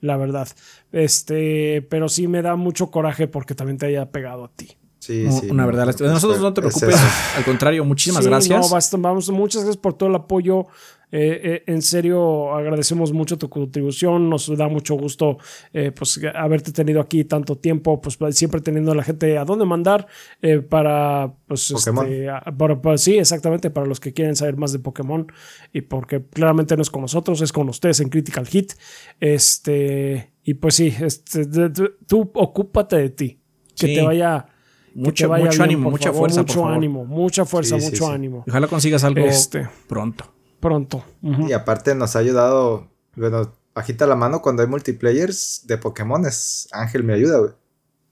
La 0.00 0.16
verdad. 0.18 0.46
Este, 0.92 1.82
pero 1.88 2.08
sí 2.08 2.28
me 2.28 2.42
da 2.42 2.56
mucho 2.56 2.90
coraje 2.90 3.28
porque 3.28 3.54
también 3.54 3.78
te 3.78 3.86
haya 3.86 4.10
pegado 4.10 4.44
a 4.44 4.48
ti. 4.48 4.76
Sí, 4.98 5.24
No, 5.24 5.32
sí. 5.40 5.48
una 5.50 5.64
verdad. 5.64 5.86
no, 5.86 5.92
de 5.92 6.08
nosotros 6.12 6.40
no 6.40 6.52
te 6.52 6.60
es 6.60 6.66
preocupes. 6.66 6.96
eso. 6.96 7.36
Al 7.36 7.44
contrario, 7.44 7.84
muchísimas 7.84 8.24
Sí, 8.24 8.28
gracias. 8.30 8.60
No, 8.60 8.68
basta, 8.74 8.96
vamos, 8.98 9.30
muchas 9.30 9.62
gracias 9.62 9.76
por 9.80 9.94
todo 9.94 10.08
el 10.08 10.16
apoyo. 10.16 10.66
Eh, 11.10 11.40
eh, 11.42 11.62
en 11.66 11.80
serio, 11.80 12.54
agradecemos 12.54 13.12
mucho 13.12 13.38
tu 13.38 13.48
contribución. 13.48 14.28
Nos 14.28 14.54
da 14.56 14.68
mucho 14.68 14.94
gusto 14.94 15.38
eh, 15.72 15.90
pues, 15.90 16.20
haberte 16.34 16.70
tenido 16.72 17.00
aquí 17.00 17.24
tanto 17.24 17.56
tiempo, 17.56 18.00
pues 18.00 18.18
siempre 18.36 18.60
teniendo 18.60 18.92
a 18.92 18.94
la 18.94 19.02
gente 19.02 19.38
a 19.38 19.44
dónde 19.44 19.64
mandar 19.64 20.06
eh, 20.42 20.58
para, 20.58 21.32
pues, 21.46 21.70
este, 21.70 22.28
a- 22.28 22.40
para- 22.56 22.80
para- 22.82 22.98
sí, 22.98 23.16
exactamente, 23.18 23.70
para 23.70 23.86
los 23.86 24.00
que 24.00 24.12
quieren 24.12 24.36
saber 24.36 24.56
más 24.58 24.72
de 24.72 24.80
Pokémon 24.80 25.26
y 25.72 25.80
porque 25.80 26.22
claramente 26.24 26.76
no 26.76 26.82
es 26.82 26.90
con 26.90 27.00
nosotros, 27.02 27.40
es 27.40 27.52
con 27.52 27.68
ustedes 27.68 28.00
en 28.00 28.08
Critical 28.10 28.46
Hit. 28.46 28.72
Este, 29.20 30.32
y 30.44 30.54
pues 30.54 30.74
sí, 30.74 30.92
este, 31.00 31.44
de- 31.46 31.68
de- 31.68 31.90
tú 32.06 32.30
ocúpate 32.34 32.96
de 32.96 33.10
ti. 33.10 33.40
Que 33.78 33.86
Sí. 33.86 33.94
te 33.94 34.02
vaya. 34.02 34.46
Mucho- 34.94 35.28
vaya 35.28 35.44
mucho 35.44 35.58
bien, 35.58 35.62
ánimo, 35.62 35.90
mucha 35.90 36.06
favor, 36.10 36.18
fuerza, 36.30 36.44
por 36.44 36.56
Mucho 36.56 36.66
ánimo, 36.68 37.04
mucha 37.04 37.44
fuerza, 37.44 37.76
Sí, 37.78 37.86
sí, 37.86 37.90
mucho 37.92 38.06
sí. 38.06 38.10
ánimo. 38.12 38.44
Ojalá 38.48 38.66
consigas 38.66 39.04
algo 39.04 39.20
Este. 39.24 39.68
pronto. 39.86 40.24
Pronto. 40.60 41.04
Y 41.22 41.52
aparte 41.52 41.94
nos 41.94 42.16
ha 42.16 42.20
ayudado, 42.20 42.88
bueno, 43.14 43.52
bajita 43.74 44.06
la 44.06 44.16
mano 44.16 44.42
cuando 44.42 44.62
hay 44.62 44.68
multiplayers 44.68 45.62
de 45.66 45.78
Pokémones. 45.78 46.68
Ángel 46.72 47.04
me 47.04 47.14
ayuda, 47.14 47.38
güey. 47.38 47.52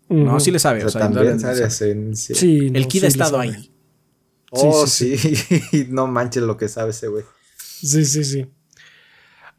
No, 0.08 0.38
sí 0.38 0.50
le 0.50 0.58
sabe. 0.58 0.84
O 0.84 0.86
o 0.86 0.90
sea, 0.90 1.02
también 1.02 1.40
sí. 1.40 2.70
No, 2.70 2.78
El 2.78 2.88
Kid 2.88 3.00
sí 3.00 3.04
ha 3.06 3.08
estado 3.08 3.40
ahí. 3.40 3.72
Oh, 4.50 4.86
Sí, 4.86 5.16
sí. 5.18 5.86
no 5.90 6.06
manches 6.06 6.44
lo 6.44 6.56
que 6.56 6.68
sabe 6.68 6.90
ese 6.90 7.08
güey. 7.08 7.24
Sí, 7.58 8.04
sí, 8.04 8.24
sí. 8.24 8.46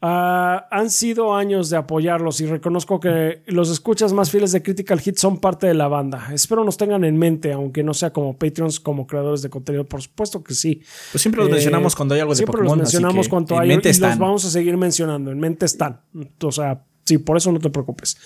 Ah, 0.00 0.68
han 0.70 0.90
sido 0.90 1.34
años 1.34 1.70
de 1.70 1.76
apoyarlos 1.76 2.40
y 2.40 2.46
reconozco 2.46 3.00
que 3.00 3.42
los 3.46 3.68
escuchas 3.68 4.12
más 4.12 4.30
fieles 4.30 4.52
de 4.52 4.62
Critical 4.62 5.00
Hit 5.00 5.16
son 5.18 5.38
parte 5.40 5.66
de 5.66 5.74
la 5.74 5.88
banda. 5.88 6.28
Espero 6.32 6.62
nos 6.62 6.76
tengan 6.76 7.02
en 7.04 7.16
mente, 7.16 7.52
aunque 7.52 7.82
no 7.82 7.92
sea 7.94 8.12
como 8.12 8.36
Patreons, 8.38 8.78
como 8.78 9.08
creadores 9.08 9.42
de 9.42 9.50
contenido, 9.50 9.84
por 9.84 10.00
supuesto 10.00 10.44
que 10.44 10.54
sí. 10.54 10.82
Pues 11.10 11.20
siempre 11.20 11.40
los 11.40 11.48
Eh, 11.50 11.54
mencionamos 11.54 11.96
cuando 11.96 12.14
hay 12.14 12.20
algo 12.20 12.32
de 12.32 12.36
Siempre 12.36 12.52
Pokémon. 12.58 12.78
los 12.78 12.86
mencionamos 12.86 13.18
así 13.18 13.26
que 13.26 13.30
cuando 13.30 13.54
en 13.56 13.60
hay 13.60 13.68
mente 13.70 13.88
y 13.88 13.90
los 13.90 13.96
están. 13.96 14.18
vamos 14.20 14.44
a 14.44 14.50
seguir 14.50 14.76
mencionando. 14.76 15.32
En 15.32 15.40
mente 15.40 15.66
están. 15.66 16.00
O 16.42 16.52
sea, 16.52 16.84
sí, 17.04 17.18
por 17.18 17.36
eso 17.36 17.50
no 17.50 17.58
te 17.58 17.68
preocupes. 17.70 18.16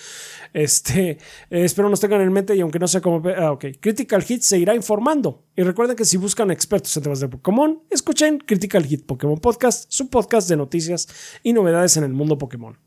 Este, 0.53 1.09
eh, 1.09 1.17
espero 1.49 1.89
nos 1.89 1.99
tengan 1.99 2.21
en 2.21 2.31
mente 2.31 2.55
y 2.55 2.61
aunque 2.61 2.77
no 2.79 2.87
sea 2.87 3.01
como. 3.01 3.21
Ah, 3.35 3.51
ok. 3.51 3.65
Critical 3.79 4.21
Hit 4.21 4.41
seguirá 4.43 4.75
informando. 4.75 5.43
Y 5.55 5.63
recuerden 5.63 5.95
que 5.95 6.05
si 6.05 6.17
buscan 6.17 6.51
expertos 6.51 6.95
en 6.95 7.03
temas 7.03 7.19
de 7.19 7.27
Pokémon, 7.27 7.81
escuchen 7.89 8.37
Critical 8.37 8.85
Hit 8.85 9.05
Pokémon 9.05 9.39
Podcast, 9.39 9.85
su 9.91 10.09
podcast 10.09 10.47
de 10.47 10.55
noticias 10.57 11.07
y 11.41 11.53
novedades 11.53 11.97
en 11.97 12.03
el 12.03 12.13
mundo 12.13 12.37
Pokémon. 12.37 12.77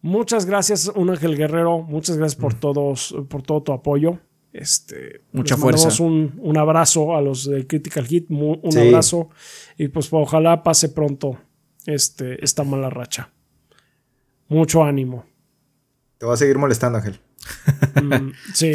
Muchas 0.00 0.46
gracias, 0.46 0.90
un 0.94 1.10
Ángel 1.10 1.36
Guerrero. 1.36 1.82
Muchas 1.82 2.16
gracias 2.16 2.40
por 2.40 2.54
todos, 2.54 3.14
por 3.28 3.42
todo 3.42 3.62
tu 3.62 3.72
apoyo. 3.72 4.18
Este, 4.52 5.22
Mucha 5.32 5.54
les 5.54 5.60
fuerza. 5.62 6.02
Un, 6.02 6.34
un 6.40 6.56
abrazo 6.56 7.14
a 7.16 7.20
los 7.20 7.48
de 7.48 7.66
Critical 7.66 8.06
Hit, 8.06 8.26
un 8.30 8.60
Sí. 8.72 8.78
abrazo 8.78 9.28
y 9.76 9.88
pues 9.88 10.08
ojalá 10.12 10.62
pase 10.62 10.88
pronto 10.88 11.38
este, 11.86 12.42
esta 12.44 12.64
mala 12.64 12.90
racha. 12.90 13.30
Mucho 14.48 14.82
ánimo. 14.82 15.24
Te 16.18 16.26
voy 16.26 16.34
a 16.34 16.36
seguir 16.36 16.58
molestando, 16.58 16.98
Ángel. 16.98 17.20
Mm, 18.02 18.32
sí. 18.54 18.72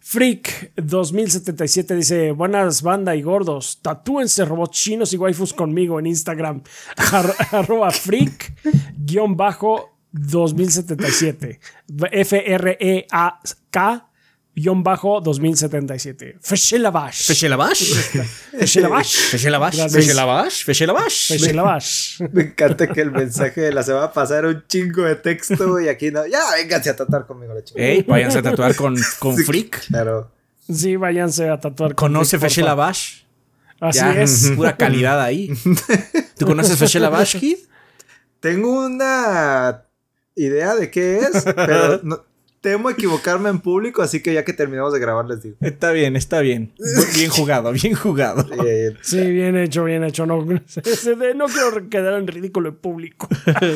Freak 0.00 0.72
2077 0.76 1.94
dice: 1.94 2.32
Buenas 2.32 2.82
banda 2.82 3.14
y 3.14 3.22
gordos. 3.22 3.80
Tatúense 3.82 4.44
robots 4.44 4.78
chinos 4.78 5.12
y 5.12 5.16
waifus 5.18 5.52
conmigo 5.52 5.98
en 5.98 6.06
Instagram. 6.06 6.62
Ar- 7.12 7.34
arroba 7.52 7.90
freak 7.90 8.54
guion 8.96 9.36
bajo 9.36 9.98
2077. 10.12 11.60
F-R-E-A-K 12.12 14.07
guion 14.58 14.82
bajo 14.82 15.20
2077. 15.20 16.38
Feshelabash. 16.40 17.26
¿Feshelabash? 17.26 17.82
Feshelabash. 18.58 19.14
¿Feshelabash? 19.30 19.76
¿Feshelabash? 19.90 20.64
¿Feshelabash? 20.64 21.28
Feshelabash. 21.28 22.20
Me 22.32 22.42
encanta 22.42 22.86
que 22.86 23.00
el 23.00 23.10
mensaje 23.10 23.60
de 23.60 23.72
la 23.72 23.82
semana 23.82 24.12
pasada 24.12 24.40
era 24.40 24.48
un 24.48 24.64
chingo 24.66 25.02
de 25.04 25.16
texto 25.16 25.80
y 25.80 25.88
aquí 25.88 26.10
no. 26.10 26.26
Ya, 26.26 26.40
vénganse 26.56 26.90
a 26.90 26.96
tratar 26.96 27.26
conmigo 27.26 27.54
la 27.54 27.62
chica. 27.64 27.80
Ey, 27.80 28.02
váyanse 28.02 28.38
a 28.38 28.42
tatuar 28.42 28.74
con, 28.74 28.96
con 29.18 29.36
Sí, 29.36 29.44
Freak. 29.44 29.86
Claro. 29.88 30.30
Sí, 30.72 30.96
váyanse 30.96 31.48
a 31.48 31.58
tatuar. 31.58 31.94
con 31.94 32.12
¿Conoce. 32.12 32.38
Feshelabash? 32.38 33.22
Así 33.80 33.98
Ya, 34.00 34.20
es. 34.20 34.52
Pura 34.56 34.76
calidad 34.76 35.20
ahí. 35.20 35.50
¿Tú 36.36 36.46
conoces 36.46 36.76
Feshelabash, 36.78 37.36
Kid? 37.38 37.58
Tengo 38.40 38.86
una 38.86 39.84
idea 40.36 40.74
de 40.74 40.90
qué 40.90 41.18
es, 41.18 41.44
pero 41.54 42.00
no- 42.02 42.24
temo 42.60 42.90
equivocarme 42.90 43.48
en 43.48 43.60
público, 43.60 44.02
así 44.02 44.22
que 44.22 44.34
ya 44.34 44.44
que 44.44 44.52
terminamos 44.52 44.92
de 44.92 44.98
grabar 44.98 45.26
les 45.26 45.42
digo. 45.42 45.56
Está 45.60 45.92
bien, 45.92 46.16
está 46.16 46.40
bien. 46.40 46.72
Bien 47.14 47.30
jugado, 47.30 47.72
bien 47.72 47.94
jugado. 47.94 48.46
Sí, 49.02 49.30
bien 49.30 49.56
hecho, 49.56 49.84
bien 49.84 50.04
hecho. 50.04 50.26
No, 50.26 50.44
no 50.44 51.46
quiero 51.46 51.88
quedar 51.88 52.14
en 52.14 52.26
ridículo 52.26 52.70
en 52.70 52.76
público. 52.76 53.28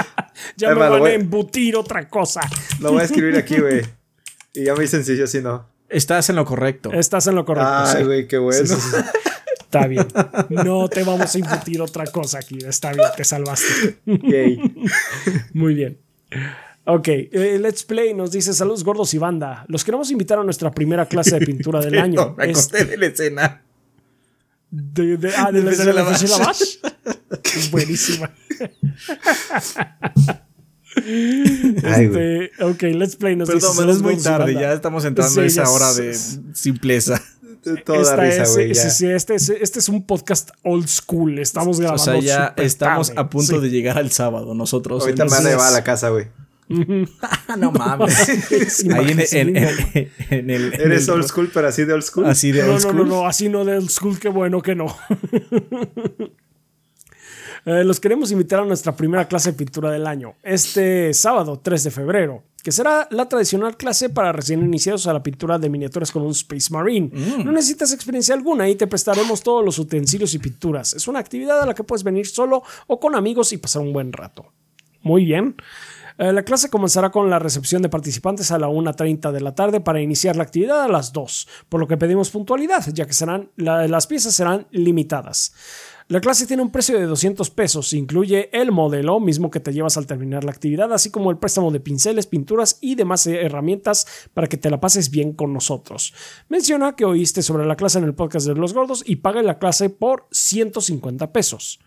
ya 0.56 0.74
me 0.74 0.88
van 0.88 1.06
a 1.06 1.12
embutir 1.12 1.76
otra 1.76 2.08
cosa. 2.08 2.40
lo 2.80 2.92
voy 2.92 3.02
a 3.02 3.04
escribir 3.04 3.36
aquí, 3.36 3.58
güey. 3.58 3.82
Y 4.54 4.64
ya 4.64 4.74
muy 4.74 4.86
sencillo, 4.86 5.26
si 5.26 5.40
no. 5.40 5.66
Estás 5.88 6.28
en 6.28 6.36
lo 6.36 6.44
correcto. 6.44 6.92
Estás 6.92 7.26
en 7.26 7.36
lo 7.36 7.46
correcto. 7.46 7.70
Ay, 7.72 7.96
sí. 7.96 8.04
güey, 8.04 8.28
qué 8.28 8.36
bueno. 8.36 8.66
Sí, 8.66 8.74
sí, 8.74 8.80
sí. 8.80 8.96
Está 9.58 9.86
bien. 9.86 10.06
No 10.50 10.90
te 10.90 11.04
vamos 11.04 11.34
a 11.34 11.38
imputir 11.38 11.80
otra 11.80 12.04
cosa 12.04 12.40
aquí. 12.40 12.58
Está 12.58 12.92
bien, 12.92 13.06
te 13.16 13.24
salvaste. 13.24 14.00
Yay. 14.04 14.60
Muy 15.54 15.72
bien. 15.72 15.98
Ok, 16.84 17.08
eh, 17.08 17.58
Let's 17.60 17.84
Play 17.84 18.12
nos 18.12 18.32
dice 18.32 18.52
saludos 18.52 18.82
gordos 18.82 19.14
y 19.14 19.18
banda. 19.18 19.64
Los 19.68 19.84
queremos 19.84 20.10
invitar 20.10 20.38
a 20.38 20.44
nuestra 20.44 20.70
primera 20.72 21.06
clase 21.06 21.38
de 21.38 21.46
pintura 21.46 21.80
del 21.80 21.98
año. 22.00 22.34
me 22.36 22.44
Es 22.50 22.50
acosté 22.50 22.84
de 22.86 22.96
la 22.96 23.06
escena. 23.06 23.62
de, 24.70 25.16
de- 25.16 25.32
ah, 25.36 25.52
de, 25.52 25.62
la- 25.62 25.70
de 25.70 25.92
la 25.92 26.02
Bash. 26.02 26.78
Es 27.44 27.70
buenísima. 27.70 28.30
Este, 30.94 32.50
ok, 32.62 32.82
Let's 32.82 33.16
Play 33.16 33.34
nos 33.36 33.48
Perdón, 33.48 33.70
dice 33.70 33.80
pero 33.80 33.92
es 33.92 34.02
muy 34.02 34.16
tarde. 34.18 34.52
Ya 34.54 34.72
estamos 34.74 35.04
entrando 35.06 35.32
Sí, 35.34 35.40
a 35.40 35.44
esa 35.46 35.70
hora 35.70 35.92
de 35.94 36.14
simpleza. 36.52 37.20
Toda 37.86 38.02
Esta 38.02 38.16
risa, 38.16 38.42
es- 38.42 38.52
güey. 38.52 38.74
sí, 38.74 38.82
ya. 38.82 38.90
sí, 38.90 39.06
este, 39.06 39.34
es, 39.36 39.48
este 39.48 39.78
es 39.78 39.88
un 39.88 40.04
podcast 40.04 40.50
old 40.64 40.88
school. 40.88 41.38
Estamos 41.38 41.78
O 41.78 41.80
grabando. 41.80 42.04
sea, 42.04 42.18
ya 42.20 42.54
estamos 42.58 43.08
tarde. 43.08 43.20
a 43.20 43.30
punto 43.30 43.54
Sí. 43.54 43.60
de 43.62 43.70
llegar 43.70 43.96
al 43.98 44.10
sábado. 44.10 44.54
Nosotros. 44.54 45.02
Ahorita 45.02 45.24
me 45.24 45.30
van 45.30 45.46
a 45.46 45.50
llevar 45.50 45.68
a 45.68 45.70
la 45.70 45.84
casa, 45.84 46.10
güey. 46.10 46.26
No 47.58 47.70
mames. 47.72 48.28
Ahí 48.90 49.10
en, 49.12 49.26
sí, 49.26 49.38
en- 49.38 49.52
no, 49.52 49.60
en- 49.60 50.10
en 50.30 50.50
el. 50.50 50.74
en 50.74 50.80
Eres 50.80 51.08
el- 51.08 51.14
old 51.14 51.24
school, 51.26 51.50
pero 51.52 51.68
así 51.68 51.84
de 51.84 51.92
old 51.92 52.02
school. 52.02 52.26
Así 52.26 52.50
de 52.52 52.62
No, 52.62 52.74
old 52.74 52.82
no, 52.84 52.92
no, 52.92 52.98
school. 52.98 53.08
no, 53.08 53.26
así 53.26 53.48
no 53.48 53.64
de 53.64 53.76
old 53.76 53.90
school, 53.90 54.18
qué 54.18 54.28
bueno 54.28 54.60
que 54.62 54.74
no. 54.74 54.86
Eh, 57.64 57.84
los 57.84 58.00
queremos 58.00 58.32
invitar 58.32 58.58
a 58.58 58.64
nuestra 58.64 58.96
primera 58.96 59.28
clase 59.28 59.52
de 59.52 59.56
pintura 59.58 59.88
del 59.92 60.04
año, 60.08 60.34
este 60.42 61.14
sábado 61.14 61.60
3 61.62 61.84
de 61.84 61.90
febrero, 61.92 62.42
que 62.60 62.72
será 62.72 63.06
la 63.12 63.28
tradicional 63.28 63.76
clase 63.76 64.08
para 64.10 64.32
recién 64.32 64.64
iniciados 64.64 65.06
a 65.06 65.12
la 65.12 65.22
pintura 65.22 65.60
de 65.60 65.70
miniaturas 65.70 66.10
con 66.10 66.22
un 66.22 66.32
Space 66.32 66.72
Marine. 66.72 67.10
No 67.44 67.52
necesitas 67.52 67.92
experiencia 67.92 68.34
alguna 68.34 68.68
y 68.68 68.74
te 68.74 68.88
prestaremos 68.88 69.44
todos 69.44 69.64
los 69.64 69.78
utensilios 69.78 70.34
y 70.34 70.40
pinturas. 70.40 70.94
Es 70.94 71.06
una 71.06 71.20
actividad 71.20 71.60
a 71.60 71.66
la 71.66 71.72
que 71.74 71.84
puedes 71.84 72.02
venir 72.02 72.26
solo 72.26 72.64
o 72.88 72.98
con 72.98 73.14
amigos 73.14 73.52
y 73.52 73.58
pasar 73.58 73.82
un 73.82 73.92
buen 73.92 74.12
rato. 74.12 74.44
Muy 75.02 75.24
bien. 75.24 75.54
Eh, 76.18 76.32
la 76.32 76.42
clase 76.42 76.68
comenzará 76.70 77.10
con 77.10 77.30
la 77.30 77.38
recepción 77.38 77.82
de 77.82 77.88
participantes 77.88 78.50
a 78.52 78.58
la 78.58 78.68
1.30 78.68 79.32
de 79.32 79.40
la 79.40 79.54
tarde 79.54 79.80
para 79.80 80.00
iniciar 80.00 80.36
la 80.36 80.42
actividad 80.42 80.82
a 80.82 80.88
las 80.88 81.12
2, 81.12 81.48
por 81.68 81.80
lo 81.80 81.86
que 81.88 81.96
pedimos 81.96 82.30
puntualidad, 82.30 82.84
ya 82.92 83.06
que 83.06 83.12
serán, 83.12 83.50
la- 83.56 83.88
las 83.88 84.06
piezas 84.06 84.34
serán 84.34 84.66
limitadas. 84.70 85.54
La 86.08 86.20
clase 86.20 86.46
tiene 86.46 86.62
un 86.62 86.70
precio 86.72 86.98
de 86.98 87.06
200 87.06 87.48
pesos, 87.50 87.92
incluye 87.94 88.50
el 88.52 88.70
modelo 88.72 89.18
mismo 89.20 89.50
que 89.50 89.60
te 89.60 89.72
llevas 89.72 89.96
al 89.96 90.06
terminar 90.06 90.44
la 90.44 90.50
actividad, 90.50 90.92
así 90.92 91.10
como 91.10 91.30
el 91.30 91.38
préstamo 91.38 91.70
de 91.70 91.80
pinceles, 91.80 92.26
pinturas 92.26 92.76
y 92.82 92.96
demás 92.96 93.26
herramientas 93.26 94.06
para 94.34 94.48
que 94.48 94.58
te 94.58 94.68
la 94.68 94.80
pases 94.80 95.10
bien 95.10 95.32
con 95.32 95.54
nosotros. 95.54 96.12
Menciona 96.48 96.96
que 96.96 97.04
oíste 97.06 97.40
sobre 97.40 97.64
la 97.66 97.76
clase 97.76 97.98
en 97.98 98.04
el 98.04 98.14
podcast 98.14 98.46
de 98.46 98.54
los 98.54 98.74
gordos 98.74 99.02
y 99.06 99.16
paga 99.16 99.42
la 99.42 99.58
clase 99.58 99.88
por 99.90 100.26
150 100.32 101.32
pesos. 101.32 101.78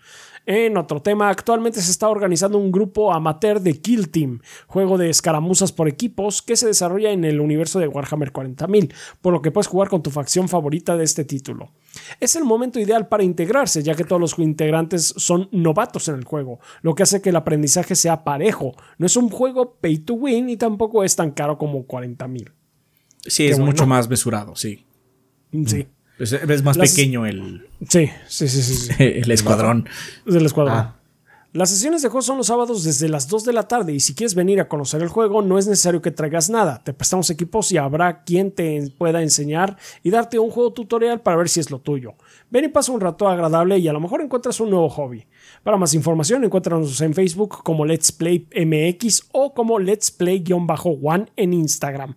En 0.47 0.77
otro 0.77 1.01
tema, 1.01 1.29
actualmente 1.29 1.81
se 1.81 1.89
está 1.89 2.07
organizando 2.07 2.59
un 2.59 2.71
grupo 2.71 3.11
amateur 3.11 3.59
de 3.59 3.81
Kill 3.81 4.09
Team, 4.09 4.41
juego 4.67 4.97
de 4.97 5.09
escaramuzas 5.09 5.71
por 5.71 5.87
equipos 5.87 6.43
que 6.43 6.55
se 6.55 6.67
desarrolla 6.67 7.11
en 7.11 7.25
el 7.25 7.39
universo 7.39 7.79
de 7.79 7.87
Warhammer 7.87 8.31
40.000, 8.31 8.93
por 9.21 9.33
lo 9.33 9.41
que 9.41 9.51
puedes 9.51 9.67
jugar 9.67 9.89
con 9.89 10.03
tu 10.03 10.11
facción 10.11 10.47
favorita 10.47 10.95
de 10.97 11.03
este 11.03 11.25
título. 11.25 11.71
Es 12.19 12.35
el 12.35 12.43
momento 12.43 12.79
ideal 12.79 13.07
para 13.07 13.23
integrarse, 13.23 13.81
ya 13.81 13.95
que 13.95 14.03
todos 14.03 14.21
los 14.21 14.37
integrantes 14.37 15.15
son 15.17 15.49
novatos 15.51 16.07
en 16.09 16.15
el 16.15 16.25
juego, 16.25 16.59
lo 16.81 16.93
que 16.93 17.03
hace 17.03 17.21
que 17.21 17.29
el 17.29 17.35
aprendizaje 17.37 17.95
sea 17.95 18.23
parejo. 18.23 18.75
No 18.99 19.07
es 19.07 19.17
un 19.17 19.29
juego 19.29 19.77
pay 19.81 19.97
to 19.99 20.13
win 20.13 20.49
y 20.49 20.57
tampoco 20.57 21.03
es 21.03 21.15
tan 21.15 21.31
caro 21.31 21.57
como 21.57 21.87
40.000. 21.87 22.51
Sí, 23.25 23.47
es 23.47 23.57
mucho 23.57 23.87
más 23.87 24.07
mesurado, 24.07 24.55
sí. 24.55 24.85
Sí. 25.65 25.87
Es, 26.19 26.31
es 26.33 26.63
más 26.63 26.77
Las- 26.77 26.91
pequeño 26.91 27.25
el, 27.25 27.67
Sí, 27.89 28.09
sí, 28.27 28.47
sí, 28.47 28.61
sí. 28.61 28.73
sí. 28.75 28.93
el 28.99 29.29
escuadrón. 29.31 29.87
del 30.25 30.45
escuadrón. 30.45 30.77
Ah. 30.77 30.95
Las 31.51 31.69
sesiones 31.69 32.01
de 32.01 32.09
juego 32.09 32.21
son 32.21 32.37
los 32.37 32.47
sábados 32.47 32.83
desde 32.83 33.07
las 33.07 33.29
2 33.29 33.45
de 33.45 33.53
la 33.53 33.63
tarde 33.63 33.93
y 33.93 34.01
si 34.01 34.13
quieres 34.13 34.35
venir 34.35 34.59
a 34.59 34.67
conocer 34.67 35.01
el 35.01 35.07
juego 35.07 35.41
no 35.41 35.57
es 35.57 35.67
necesario 35.67 36.01
que 36.01 36.11
traigas 36.11 36.49
nada. 36.49 36.81
Te 36.83 36.91
prestamos 36.93 37.29
equipos 37.29 37.71
y 37.71 37.77
habrá 37.77 38.23
quien 38.25 38.51
te 38.51 38.91
pueda 38.97 39.21
enseñar 39.21 39.77
y 40.03 40.09
darte 40.09 40.37
un 40.37 40.51
juego 40.51 40.73
tutorial 40.73 41.21
para 41.21 41.37
ver 41.37 41.47
si 41.47 41.61
es 41.61 41.71
lo 41.71 41.79
tuyo. 41.79 42.15
Ven 42.49 42.65
y 42.65 42.67
pasa 42.67 42.91
un 42.91 42.99
rato 42.99 43.29
agradable 43.29 43.77
y 43.77 43.87
a 43.87 43.93
lo 43.93 44.01
mejor 44.01 44.19
encuentras 44.21 44.59
un 44.59 44.69
nuevo 44.69 44.89
hobby. 44.89 45.25
Para 45.63 45.77
más 45.77 45.93
información 45.93 46.43
encuéntranos 46.43 46.99
en 46.99 47.13
Facebook 47.13 47.63
como 47.63 47.85
Let's 47.85 48.11
Play 48.11 48.49
MX 48.53 49.29
o 49.31 49.53
como 49.53 49.79
Let's 49.79 50.11
Play-One 50.11 51.27
en 51.37 51.53
Instagram. 51.53 52.15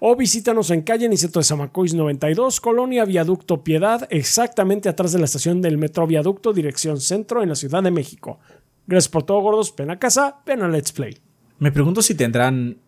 O 0.00 0.14
visítanos 0.16 0.70
en 0.70 0.82
calle 0.82 1.08
Niceto 1.08 1.40
de 1.40 1.44
Zamacois 1.44 1.92
92, 1.94 2.60
Colonia 2.60 3.04
Viaducto 3.04 3.64
Piedad, 3.64 4.06
exactamente 4.10 4.88
atrás 4.88 5.12
de 5.12 5.18
la 5.18 5.24
estación 5.24 5.60
del 5.60 5.76
Metro 5.78 6.06
Viaducto, 6.06 6.52
dirección 6.52 7.00
centro 7.00 7.42
en 7.42 7.48
la 7.48 7.54
Ciudad 7.56 7.82
de 7.82 7.90
México. 7.90 8.38
Gracias 8.86 9.08
por 9.10 9.24
todo, 9.24 9.40
gordos. 9.40 9.74
Ven 9.76 9.90
a 9.90 9.98
casa, 9.98 10.36
ven 10.46 10.62
a 10.62 10.68
Let's 10.68 10.92
Play. 10.92 11.18
Me 11.58 11.72
pregunto 11.72 12.00
si 12.02 12.14
tendrán. 12.14 12.78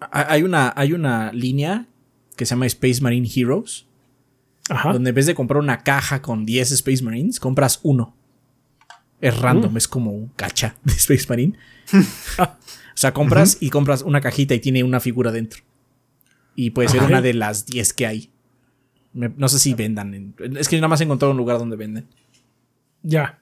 ha- 0.00 0.32
Hay 0.32 0.42
una, 0.42 0.72
hay 0.76 0.92
una 0.92 1.32
línea 1.32 1.86
que 2.36 2.44
se 2.46 2.50
llama 2.50 2.66
Space 2.66 3.00
Marine 3.00 3.28
Heroes, 3.34 3.86
Ajá. 4.68 4.92
donde 4.92 5.08
en 5.10 5.14
vez 5.14 5.26
de 5.26 5.34
comprar 5.34 5.60
una 5.60 5.82
caja 5.82 6.20
con 6.22 6.44
10 6.44 6.72
Space 6.72 7.02
Marines, 7.02 7.40
compras 7.40 7.80
uno. 7.82 8.14
Es 9.20 9.38
random, 9.38 9.76
es 9.76 9.88
como 9.88 10.12
un 10.12 10.28
cacha 10.36 10.76
de 10.84 10.92
Space 10.94 11.26
Marine. 11.28 11.58
o 12.38 12.46
sea, 12.94 13.12
compras 13.12 13.58
y 13.60 13.68
compras 13.70 14.02
una 14.02 14.20
cajita 14.20 14.54
y 14.54 14.60
tiene 14.60 14.84
una 14.84 15.00
figura 15.00 15.32
dentro. 15.32 15.62
Y 16.54 16.70
puede 16.70 16.88
ser 16.88 17.00
Ajá. 17.00 17.08
una 17.08 17.22
de 17.22 17.34
las 17.34 17.66
10 17.66 17.92
que 17.92 18.06
hay. 18.06 18.30
Me- 19.12 19.32
no 19.36 19.48
sé 19.48 19.58
si 19.58 19.74
vendan. 19.74 20.14
en- 20.14 20.34
es 20.56 20.68
que 20.68 20.76
yo 20.76 20.80
nada 20.80 20.88
más 20.88 21.00
he 21.00 21.04
encontrado 21.04 21.32
un 21.32 21.38
lugar 21.38 21.58
donde 21.58 21.76
venden. 21.76 22.06
Ya. 23.02 23.40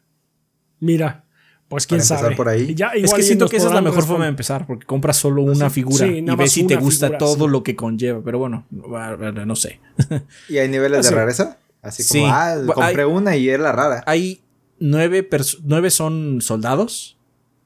Mira. 0.80 1.24
Pues 1.68 1.86
quién 1.86 2.00
Para 2.00 2.20
sabe. 2.20 2.34
por 2.36 2.48
ahí. 2.48 2.74
Ya, 2.74 2.88
Es 2.94 3.12
que 3.12 3.22
siento 3.22 3.46
que 3.46 3.58
esa 3.58 3.66
es 3.68 3.74
la 3.74 3.82
mejor 3.82 4.02
forma 4.04 4.24
de 4.24 4.30
empezar, 4.30 4.66
porque 4.66 4.86
compras 4.86 5.18
solo 5.18 5.42
una 5.42 5.68
figura 5.68 6.06
sí, 6.06 6.24
y 6.26 6.36
ves 6.36 6.52
si 6.52 6.66
te 6.66 6.76
gusta 6.76 7.08
figura, 7.08 7.18
todo 7.18 7.44
sí. 7.44 7.50
lo 7.50 7.62
que 7.62 7.76
conlleva. 7.76 8.22
Pero 8.24 8.38
bueno, 8.38 8.64
no 8.70 9.54
sé. 9.54 9.78
¿Y 10.48 10.56
hay 10.56 10.68
niveles 10.70 11.06
de 11.10 11.14
rareza? 11.14 11.58
Así 11.82 12.02
como, 12.08 12.24
Sí. 12.24 12.30
ah, 12.32 12.56
compré 12.74 13.02
hay- 13.02 13.08
una 13.08 13.36
y 13.36 13.50
es 13.50 13.60
la 13.60 13.72
rara. 13.72 14.02
Hay 14.06 14.40
nueve, 14.80 15.28
nueve 15.62 15.90
son 15.90 16.40
soldados 16.40 17.18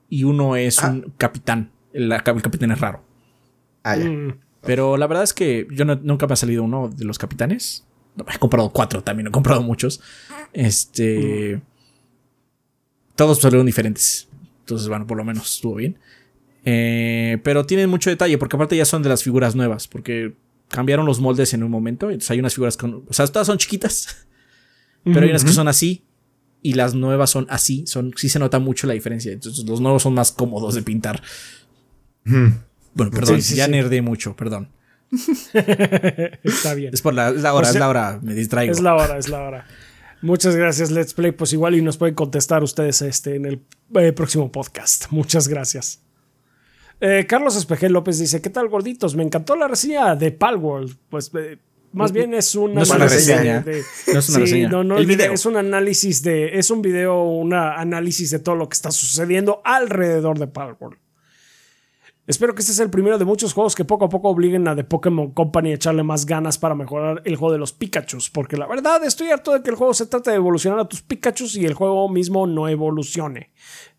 y 0.08 0.24
uno 0.24 0.56
es 0.56 0.82
Ah. 0.82 0.90
un 0.90 1.12
capitán. 1.16 1.70
El, 1.92 2.10
el 2.10 2.22
capitán 2.24 2.72
es 2.72 2.80
raro. 2.80 3.04
Ah, 3.84 3.96
ya. 3.96 4.06
Mm, 4.10 4.36
Pero 4.64 4.96
la 4.96 5.06
verdad 5.06 5.24
es 5.24 5.32
que 5.34 5.66
yo 5.70 5.84
no- 5.84 5.96
nunca 6.02 6.26
me 6.26 6.34
ha 6.34 6.36
salido 6.36 6.62
uno 6.62 6.88
de 6.88 7.04
los 7.04 7.18
capitanes. 7.18 7.84
No, 8.16 8.24
He 8.32 8.38
comprado 8.38 8.70
cuatro 8.70 9.02
también, 9.02 9.26
he 9.26 9.30
comprado 9.30 9.62
muchos. 9.62 10.00
Este. 10.52 11.60
Todos 13.16 13.40
salieron 13.40 13.66
diferentes. 13.66 14.28
Entonces, 14.60 14.88
bueno, 14.88 15.06
por 15.06 15.16
lo 15.16 15.24
menos 15.24 15.54
estuvo 15.54 15.74
bien. 15.76 15.98
Eh, 16.64 17.38
pero 17.42 17.66
tienen 17.66 17.90
mucho 17.90 18.08
detalle, 18.10 18.38
porque 18.38 18.56
aparte 18.56 18.76
ya 18.76 18.84
son 18.84 19.02
de 19.02 19.08
las 19.08 19.22
figuras 19.24 19.54
nuevas, 19.56 19.88
porque 19.88 20.34
cambiaron 20.68 21.04
los 21.06 21.20
moldes 21.20 21.52
en 21.54 21.62
un 21.62 21.70
momento. 21.70 22.06
Entonces 22.10 22.30
hay 22.30 22.38
unas 22.38 22.54
figuras 22.54 22.76
con. 22.76 23.04
O 23.08 23.12
sea, 23.12 23.26
todas 23.26 23.46
son 23.48 23.58
chiquitas, 23.58 24.26
pero 25.04 25.20
hay 25.22 25.30
unas 25.30 25.44
que 25.44 25.52
son 25.52 25.68
así. 25.68 26.04
Y 26.64 26.74
las 26.74 26.94
nuevas 26.94 27.30
son 27.30 27.46
así. 27.50 27.84
Son, 27.88 28.12
sí 28.16 28.28
se 28.28 28.38
nota 28.38 28.60
mucho 28.60 28.86
la 28.86 28.94
diferencia. 28.94 29.32
Entonces, 29.32 29.64
los 29.66 29.80
nuevos 29.80 30.02
son 30.04 30.14
más 30.14 30.30
cómodos 30.30 30.76
de 30.76 30.82
pintar. 30.82 31.20
Bueno, 32.94 33.10
perdón, 33.12 33.36
Sí, 33.42 33.50
sí, 33.50 33.54
ya 33.56 33.66
sí. 33.66 33.70
nerdé 33.72 34.02
mucho, 34.02 34.34
perdón. 34.36 34.68
Está 35.52 36.74
bien. 36.74 36.92
Es 36.94 37.02
por 37.02 37.14
la, 37.14 37.30
es 37.30 37.42
la 37.42 37.54
hora, 37.54 37.62
O 37.68 37.70
sea, 37.70 37.72
es 37.72 37.80
la 37.80 37.88
hora, 37.88 38.18
me 38.22 38.34
distraigo. 38.34 38.72
Es 38.72 38.80
la 38.80 38.94
hora, 38.94 39.18
es 39.18 39.28
la 39.28 39.42
hora. 39.42 39.66
Muchas 40.22 40.54
gracias, 40.56 40.90
Let's 40.90 41.14
Play. 41.14 41.32
Pues 41.32 41.52
igual 41.52 41.74
y 41.74 41.82
nos 41.82 41.96
pueden 41.96 42.14
contestar 42.14 42.62
ustedes 42.62 43.02
este 43.02 43.34
en 43.36 43.44
el 43.46 43.62
eh, 43.96 44.12
próximo 44.12 44.50
podcast. 44.52 45.06
Muchas 45.10 45.48
gracias. 45.48 46.00
Eh, 47.00 47.26
Carlos 47.28 47.56
Espejel 47.56 47.92
López 47.92 48.18
dice: 48.18 48.40
¿Qué 48.40 48.48
tal, 48.50 48.68
gorditos? 48.68 49.16
Me 49.16 49.24
encantó 49.24 49.56
la 49.56 49.66
reseña 49.68 50.14
de 50.14 50.30
Palworld. 50.30 50.96
Pues 51.10 51.30
eh, 51.36 51.58
más 51.92 52.12
bien 52.12 52.32
es 52.34 52.54
una, 52.54 52.74
No 52.74 52.82
es 52.82 52.90
una 52.90 53.06
reseña. 53.08 53.60
de- 53.62 53.82
No 54.12 54.18
es 54.20 54.28
una 54.28 54.36
sí, 54.36 54.40
reseña. 54.42 54.68
no, 54.68 54.84
no 54.84 54.94
El 54.94 55.02
olviden, 55.02 55.18
video. 55.18 55.32
Es 55.32 55.44
un 55.44 55.56
análisis 55.56 56.22
de. 56.22 56.56
Es 56.58 56.70
un 56.70 56.80
video, 56.82 57.24
un 57.24 57.52
análisis 57.52 58.30
de 58.30 58.38
todo 58.38 58.54
lo 58.54 58.68
que 58.68 58.74
está 58.74 58.92
sucediendo 58.92 59.60
alrededor 59.64 60.38
de 60.38 60.46
Palworld. 60.46 60.98
Espero 62.24 62.54
que 62.54 62.60
este 62.60 62.72
sea 62.72 62.84
el 62.84 62.90
primero 62.90 63.18
de 63.18 63.24
muchos 63.24 63.52
juegos 63.52 63.74
que 63.74 63.84
poco 63.84 64.04
a 64.04 64.08
poco 64.08 64.28
obliguen 64.28 64.68
a 64.68 64.76
The 64.76 64.84
Pokémon 64.84 65.32
Company 65.32 65.72
a 65.72 65.74
echarle 65.74 66.04
más 66.04 66.24
ganas 66.24 66.56
para 66.56 66.76
mejorar 66.76 67.20
el 67.24 67.34
juego 67.34 67.52
de 67.52 67.58
los 67.58 67.72
Pikachus, 67.72 68.30
porque 68.30 68.56
la 68.56 68.68
verdad 68.68 69.02
estoy 69.04 69.30
harto 69.30 69.52
de 69.52 69.62
que 69.62 69.70
el 69.70 69.76
juego 69.76 69.92
se 69.92 70.06
trate 70.06 70.30
de 70.30 70.36
evolucionar 70.36 70.78
a 70.78 70.88
tus 70.88 71.02
Pikachus 71.02 71.56
y 71.56 71.66
el 71.66 71.74
juego 71.74 72.08
mismo 72.08 72.46
no 72.46 72.68
evolucione. 72.68 73.50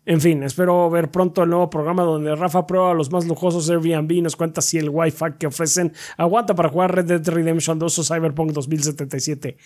En 0.06 0.22
fin, 0.22 0.42
espero 0.42 0.88
ver 0.88 1.10
pronto 1.10 1.42
el 1.42 1.50
nuevo 1.50 1.68
programa 1.68 2.02
donde 2.02 2.34
Rafa 2.34 2.66
prueba 2.66 2.94
los 2.94 3.10
más 3.10 3.26
lujosos 3.26 3.68
Airbnb 3.68 4.10
y 4.12 4.22
nos 4.22 4.36
cuenta 4.36 4.62
si 4.62 4.78
el 4.78 4.88
Wi-Fi 4.90 5.34
que 5.38 5.46
ofrecen 5.46 5.92
aguanta 6.16 6.54
para 6.54 6.70
jugar 6.70 6.94
Red 6.94 7.04
Dead 7.04 7.28
Redemption 7.28 7.78
2 7.78 7.98
o 7.98 8.04
Cyberpunk 8.04 8.52
2077. 8.52 9.56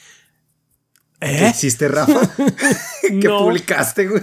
¿Qué 1.20 1.48
hiciste, 1.48 1.89
Rafa? 1.89 2.20
¿Qué 3.02 3.28
No. 3.28 3.39
publicaste, 3.40 4.06
güey? 4.09 4.22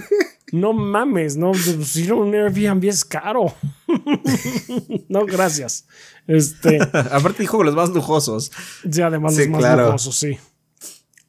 No 0.52 0.72
mames, 0.72 1.36
no, 1.36 1.50
pues, 1.50 1.96
ir 1.96 2.10
a 2.10 2.14
un 2.14 2.34
Airbnb 2.34 2.84
es 2.84 3.04
caro. 3.04 3.52
no, 5.08 5.26
gracias. 5.26 5.86
Este. 6.26 6.80
Aparte 6.82 7.42
dijo 7.42 7.62
los 7.64 7.74
más 7.74 7.90
lujosos. 7.90 8.52
Sí, 8.90 9.02
además 9.02 9.34
Sí, 9.34 9.40
los 9.42 9.48
más 9.50 9.60
claro. 9.60 9.86
lujosos, 9.86 10.16
sí. 10.16 10.38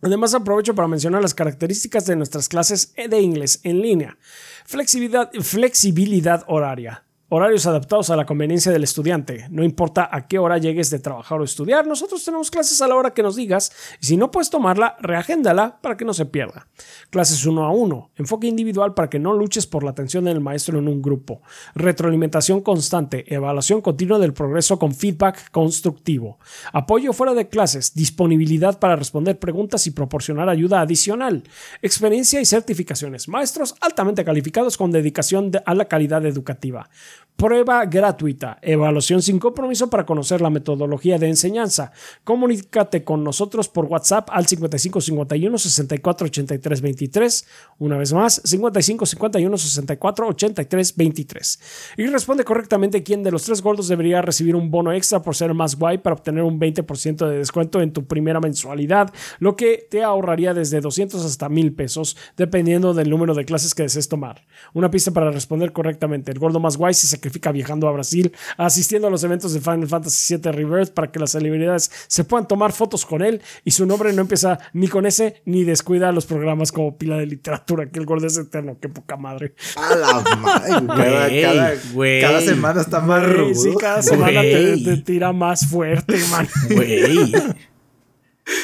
Además 0.01 0.35
aprovecho 0.35 0.75
para 0.75 0.87
mencionar 0.87 1.21
las 1.23 1.33
características 1.33 2.05
de 2.05 2.15
nuestras 2.15 2.47
clases 2.47 2.93
de 2.95 3.19
inglés 3.19 3.59
en 3.63 3.81
línea. 3.81 4.17
Flexibilidad, 4.65 5.31
flexibilidad 5.41 6.43
horaria. 6.47 7.03
Horarios 7.29 7.65
adaptados 7.65 8.09
a 8.09 8.15
la 8.15 8.25
conveniencia 8.25 8.71
del 8.71 8.85
estudiante. 8.85 9.47
No 9.49 9.65
importa 9.65 10.07
a 10.09 10.27
qué 10.29 10.39
hora 10.39 10.59
llegues 10.59 10.89
de 10.89 10.99
trabajar 10.99 11.41
o 11.41 11.43
estudiar, 11.43 11.85
nosotros 11.85 12.23
tenemos 12.23 12.49
clases 12.49 12.81
a 12.81 12.87
la 12.87 12.95
hora 12.95 13.13
que 13.13 13.21
nos 13.21 13.35
digas 13.35 13.69
y 13.99 14.05
si 14.05 14.15
no 14.15 14.31
puedes 14.31 14.49
tomarla, 14.49 14.95
reagéndala 15.01 15.77
para 15.81 15.97
que 15.97 16.05
no 16.05 16.13
se 16.13 16.25
pierda. 16.25 16.67
Clases 17.09 17.45
uno 17.45 17.65
a 17.65 17.71
uno. 17.71 18.11
Enfoque 18.15 18.47
individual 18.47 18.93
para 18.93 19.09
que 19.09 19.19
no 19.19 19.33
luches 19.33 19.67
por 19.67 19.83
la 19.83 19.91
atención 19.91 20.23
del 20.23 20.39
maestro 20.39 20.79
en 20.79 20.87
un 20.87 21.01
grupo. 21.01 21.41
Retroalimentación 21.75 22.61
constante. 22.61 23.25
Evaluación 23.33 23.81
continua 23.81 24.19
del 24.19 24.31
progreso 24.31 24.79
con 24.79 24.95
feedback 24.95 25.51
constructivo. 25.51 26.39
Apoyo 26.71 27.11
fuera 27.11 27.33
de 27.33 27.49
clases. 27.49 27.93
Disponibilidad 27.93 28.79
para 28.79 28.95
responder 28.95 29.37
preguntas 29.37 29.85
y 29.85 29.91
proporcionar 29.91 30.47
ayuda 30.47 30.79
adicional. 30.79 31.43
Experiencia 31.81 32.39
y 32.39 32.45
certificaciones. 32.45 33.27
Maestros 33.27 33.75
altamente 33.81 34.23
calificados 34.23 34.77
con 34.77 34.91
dedicación 34.91 35.51
de- 35.51 35.61
a 35.65 35.73
la 35.75 35.85
calidad 35.89 36.25
educativa. 36.25 36.89
Prueba 37.37 37.85
gratuita. 37.85 38.57
Evaluación 38.63 39.21
sin 39.21 39.37
compromiso 39.37 39.91
para 39.91 40.07
conocer 40.07 40.41
la 40.41 40.49
metodología 40.49 41.19
de 41.19 41.27
enseñanza. 41.27 41.91
Comunícate 42.23 43.03
con 43.03 43.23
nosotros 43.23 43.69
por 43.69 43.85
WhatsApp 43.85 44.29
al 44.31 44.47
55 44.47 45.01
51 45.01 45.57
64 45.59 46.25
83 46.25 46.81
23. 46.81 47.47
Una 47.77 47.95
vez 47.95 48.11
más, 48.11 48.41
55 48.43 49.05
51 49.05 49.55
64 49.55 50.27
83 50.29 50.95
23. 50.95 51.59
Y 51.97 52.07
responde 52.07 52.43
correctamente 52.43 53.03
quién 53.03 53.21
de 53.21 53.29
los 53.29 53.43
tres 53.43 53.61
gordos 53.61 53.87
debería 53.87 54.23
recibir 54.23 54.55
un 54.55 54.71
bono 54.71 54.91
extra 54.91 55.21
por 55.21 55.35
ser 55.35 55.53
más 55.53 55.75
guay 55.75 55.99
para 55.99 56.15
obtener 56.15 56.41
un 56.41 56.59
20% 56.59 57.27
de 57.27 57.37
descuento 57.37 57.81
en 57.81 57.93
tu 57.93 58.07
primera 58.07 58.39
mensualidad, 58.39 59.13
lo 59.37 59.55
que 59.55 59.85
te 59.91 60.01
ahorraría 60.01 60.55
desde 60.55 60.81
200 60.81 61.23
hasta 61.23 61.49
1000 61.49 61.75
pesos, 61.75 62.17
dependiendo 62.35 62.95
del 62.95 63.11
número 63.11 63.35
de 63.35 63.45
clases 63.45 63.75
que 63.75 63.83
desees 63.83 64.09
tomar. 64.09 64.47
Una 64.73 64.89
pista 64.89 65.11
para 65.11 65.29
responder 65.29 65.71
correctamente. 65.71 66.31
El 66.31 66.39
gordo 66.39 66.59
más 66.59 66.77
guay 66.77 66.95
se 66.95 67.05
sacrifica 67.27 67.51
viajando 67.51 67.87
a 67.87 67.91
Brasil, 67.91 68.31
asistiendo 68.57 69.07
a 69.07 69.11
los 69.11 69.23
eventos 69.23 69.53
de 69.53 69.59
Final 69.59 69.87
Fantasy 69.87 70.35
VII 70.37 70.51
Rebirth 70.51 70.91
para 70.93 71.11
que 71.11 71.19
las 71.19 71.31
celebridades 71.31 71.91
se 72.07 72.23
puedan 72.23 72.47
tomar 72.47 72.71
fotos 72.71 73.05
con 73.05 73.21
él 73.21 73.41
y 73.65 73.71
su 73.71 73.85
nombre 73.85 74.13
no 74.13 74.21
empieza 74.21 74.57
ni 74.73 74.87
con 74.87 75.05
ese 75.05 75.41
ni 75.45 75.63
descuida 75.65 76.11
los 76.13 76.25
programas 76.25 76.71
como 76.71 76.97
pila 76.97 77.17
de 77.17 77.25
literatura, 77.25 77.89
que 77.89 77.99
el 77.99 78.05
gordo 78.05 78.27
es 78.27 78.37
eterno, 78.37 78.77
qué 78.81 78.87
poca 78.89 79.17
madre. 79.17 79.53
A 79.75 79.95
la 79.95 80.35
madre, 80.37 80.85
güey. 80.85 81.41
Cada, 81.41 81.73
Güey, 81.93 82.21
cada, 82.21 82.41
semana 82.41 82.81
está 82.81 82.99
más 83.01 83.21
Güey, 83.23 83.33
rudo. 83.33 83.55
sí, 83.55 83.69
cada 83.79 84.01
semana 84.01 84.41
te, 84.41 84.97
tira 85.05 85.33
más 85.33 85.65
fuerte, 85.67 86.17
man. 86.31 86.47
Güey. 86.69 87.33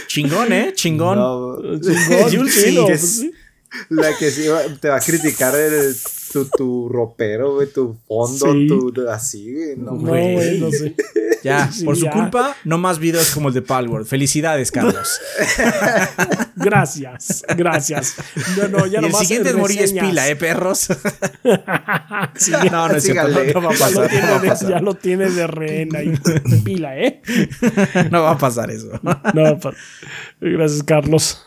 Chingón, 0.08 0.54
¿eh? 0.54 0.72
Chingón. 0.74 1.18
No, 1.18 1.58
Chingón, 2.30 2.86
pues. 2.88 3.26
La 3.90 4.16
que 4.18 4.30
sí 4.32 4.48
va- 4.48 4.64
te 4.80 4.88
va 4.90 4.98
a 4.98 5.00
criticar 5.00 5.54
el, 5.56 5.96
tu, 6.34 6.46
tu 6.58 6.90
ropero, 6.90 7.56
güey, 7.56 7.68
tu 7.72 7.96
fondo, 8.08 8.54
Sí. 8.54 8.68
tu, 8.68 9.10
así, 9.10 9.54
güey. 9.54 9.76
No, 9.78 9.92
No, 9.94 9.98
Güey. 10.00 10.34
güey, 10.34 10.60
no 10.60 10.72
sé. 10.72 10.96
Ya, 11.44 11.70
Sí, 11.72 11.84
por 11.86 11.96
su 11.98 12.06
ya. 12.06 12.12
culpa, 12.12 12.56
no 12.64 12.78
más 12.78 13.00
videos 13.00 13.30
como 13.32 13.50
el 13.50 13.54
de 13.54 13.62
Palworld. 13.62 14.08
Felicidades, 14.08 14.72
Carlos. 14.72 15.20
Gracias, 16.56 17.44
gracias. 17.58 18.16
No, 18.58 18.68
no, 18.70 18.86
ya 18.86 19.02
y 19.02 19.06
el 19.06 19.14
siguiente 19.14 19.50
es 19.50 19.56
morir 19.56 19.80
es 19.80 19.90
reseñas. 19.92 20.08
pila, 20.10 20.30
¿eh, 20.30 20.36
perros? 20.36 20.88
Sí, 22.36 22.52
no, 22.72 22.88
no 22.88 22.96
es 22.96 23.04
cierto. 23.04 23.28
No, 23.30 23.62
no 23.62 23.68
va 23.68 23.74
a 23.74 23.76
ya, 23.76 23.90
lo 23.90 24.02
pasar. 24.02 24.10
tiene 24.10 24.26
No 24.26 24.32
va 24.32 24.38
a 24.38 24.42
de, 24.42 24.48
pasar. 24.48 24.70
ya 24.70 24.80
lo 24.80 24.94
tiene 24.96 25.30
de 25.30 25.48
rehén 25.48 25.96
ahí. 25.96 26.14
Pila, 26.64 26.98
¿eh? 26.98 27.22
No 28.12 28.24
va 28.24 28.32
a 28.32 28.38
pasar 28.38 28.72
eso. 28.72 28.90
No, 29.34 29.60
pa- 29.60 29.74
gracias, 30.40 30.84
Carlos. 30.84 31.46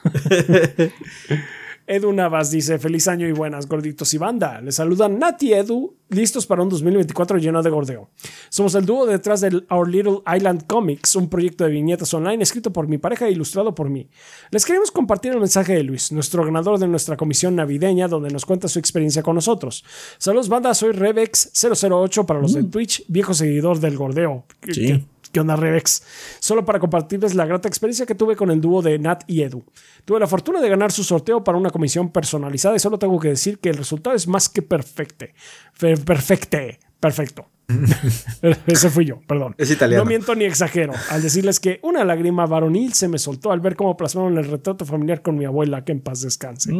Edu 1.86 2.12
Navas 2.12 2.50
dice: 2.50 2.78
Feliz 2.78 3.08
año 3.08 3.28
y 3.28 3.32
buenas, 3.32 3.68
gorditos 3.68 4.12
y 4.14 4.18
banda. 4.18 4.60
Les 4.60 4.74
saludan 4.74 5.18
Nati 5.18 5.48
y 5.48 5.52
Edu, 5.54 5.96
listos 6.08 6.46
para 6.46 6.62
un 6.62 6.68
2024 6.68 7.38
lleno 7.38 7.62
de 7.62 7.70
gordeo. 7.70 8.10
Somos 8.48 8.74
el 8.74 8.84
dúo 8.84 9.06
detrás 9.06 9.40
del 9.40 9.66
Our 9.70 9.88
Little 9.88 10.18
Island 10.34 10.66
Comics, 10.66 11.16
un 11.16 11.28
proyecto 11.28 11.64
de 11.64 11.70
viñetas 11.70 12.12
online 12.14 12.42
escrito 12.42 12.72
por 12.72 12.88
mi 12.88 12.98
pareja 12.98 13.26
e 13.26 13.32
ilustrado 13.32 13.74
por 13.74 13.88
mí. 13.88 14.08
Les 14.50 14.64
queremos 14.64 14.90
compartir 14.90 15.32
el 15.32 15.38
mensaje 15.38 15.74
de 15.74 15.82
Luis, 15.82 16.12
nuestro 16.12 16.44
ganador 16.44 16.78
de 16.78 16.88
nuestra 16.88 17.16
comisión 17.16 17.54
navideña, 17.56 18.08
donde 18.08 18.30
nos 18.30 18.44
cuenta 18.44 18.68
su 18.68 18.78
experiencia 18.78 19.22
con 19.22 19.34
nosotros. 19.34 19.84
Saludos, 20.18 20.48
banda. 20.48 20.74
Soy 20.74 20.92
Revex008 20.92 22.26
para 22.26 22.40
los 22.40 22.52
de 22.52 22.64
Twitch, 22.64 23.04
viejo 23.08 23.34
seguidor 23.34 23.80
del 23.80 23.96
gordeo. 23.96 24.44
Sí. 24.70 25.04
¿Qué- 25.36 25.40
¿Qué 25.40 25.40
onda, 25.40 25.54
Revex? 25.56 26.02
Solo 26.40 26.64
para 26.64 26.78
compartirles 26.80 27.34
la 27.34 27.44
grata 27.44 27.68
experiencia 27.68 28.06
que 28.06 28.14
tuve 28.14 28.36
con 28.36 28.50
el 28.50 28.58
dúo 28.60 28.80
de 28.80 28.98
Nat 28.98 29.22
y 29.26 29.42
Edu. 29.42 29.64
Tuve 30.06 30.18
la 30.18 30.26
fortuna 30.26 30.62
de 30.62 30.68
ganar 30.70 30.90
su 30.92 31.04
sorteo 31.04 31.44
para 31.44 31.58
una 31.58 31.68
comisión 31.68 32.10
personalizada 32.10 32.74
y 32.74 32.78
solo 32.78 32.98
tengo 32.98 33.18
que 33.20 33.28
decir 33.28 33.58
que 33.58 33.68
el 33.68 33.76
resultado 33.76 34.16
es 34.16 34.26
más 34.28 34.48
que 34.48 34.62
perfecte. 34.62 35.34
Fe- 35.74 35.98
Perfecte. 35.98 36.78
Perfecto. 36.98 37.50
Ese 38.66 38.88
fui 38.90 39.04
yo, 39.04 39.20
perdón. 39.26 39.54
Es 39.58 39.70
italiano. 39.70 40.04
No 40.04 40.08
miento 40.08 40.34
ni 40.34 40.44
exagero 40.46 40.94
al 41.10 41.20
decirles 41.20 41.60
que 41.60 41.80
una 41.82 42.02
lágrima 42.04 42.46
varonil 42.46 42.94
se 42.94 43.08
me 43.08 43.18
soltó 43.18 43.52
al 43.52 43.60
ver 43.60 43.76
cómo 43.76 43.94
plasmaron 43.96 44.38
el 44.38 44.44
retrato 44.46 44.86
familiar 44.86 45.20
con 45.20 45.36
mi 45.36 45.44
abuela, 45.44 45.84
que 45.84 45.92
en 45.92 46.00
paz 46.00 46.22
descanse. 46.22 46.72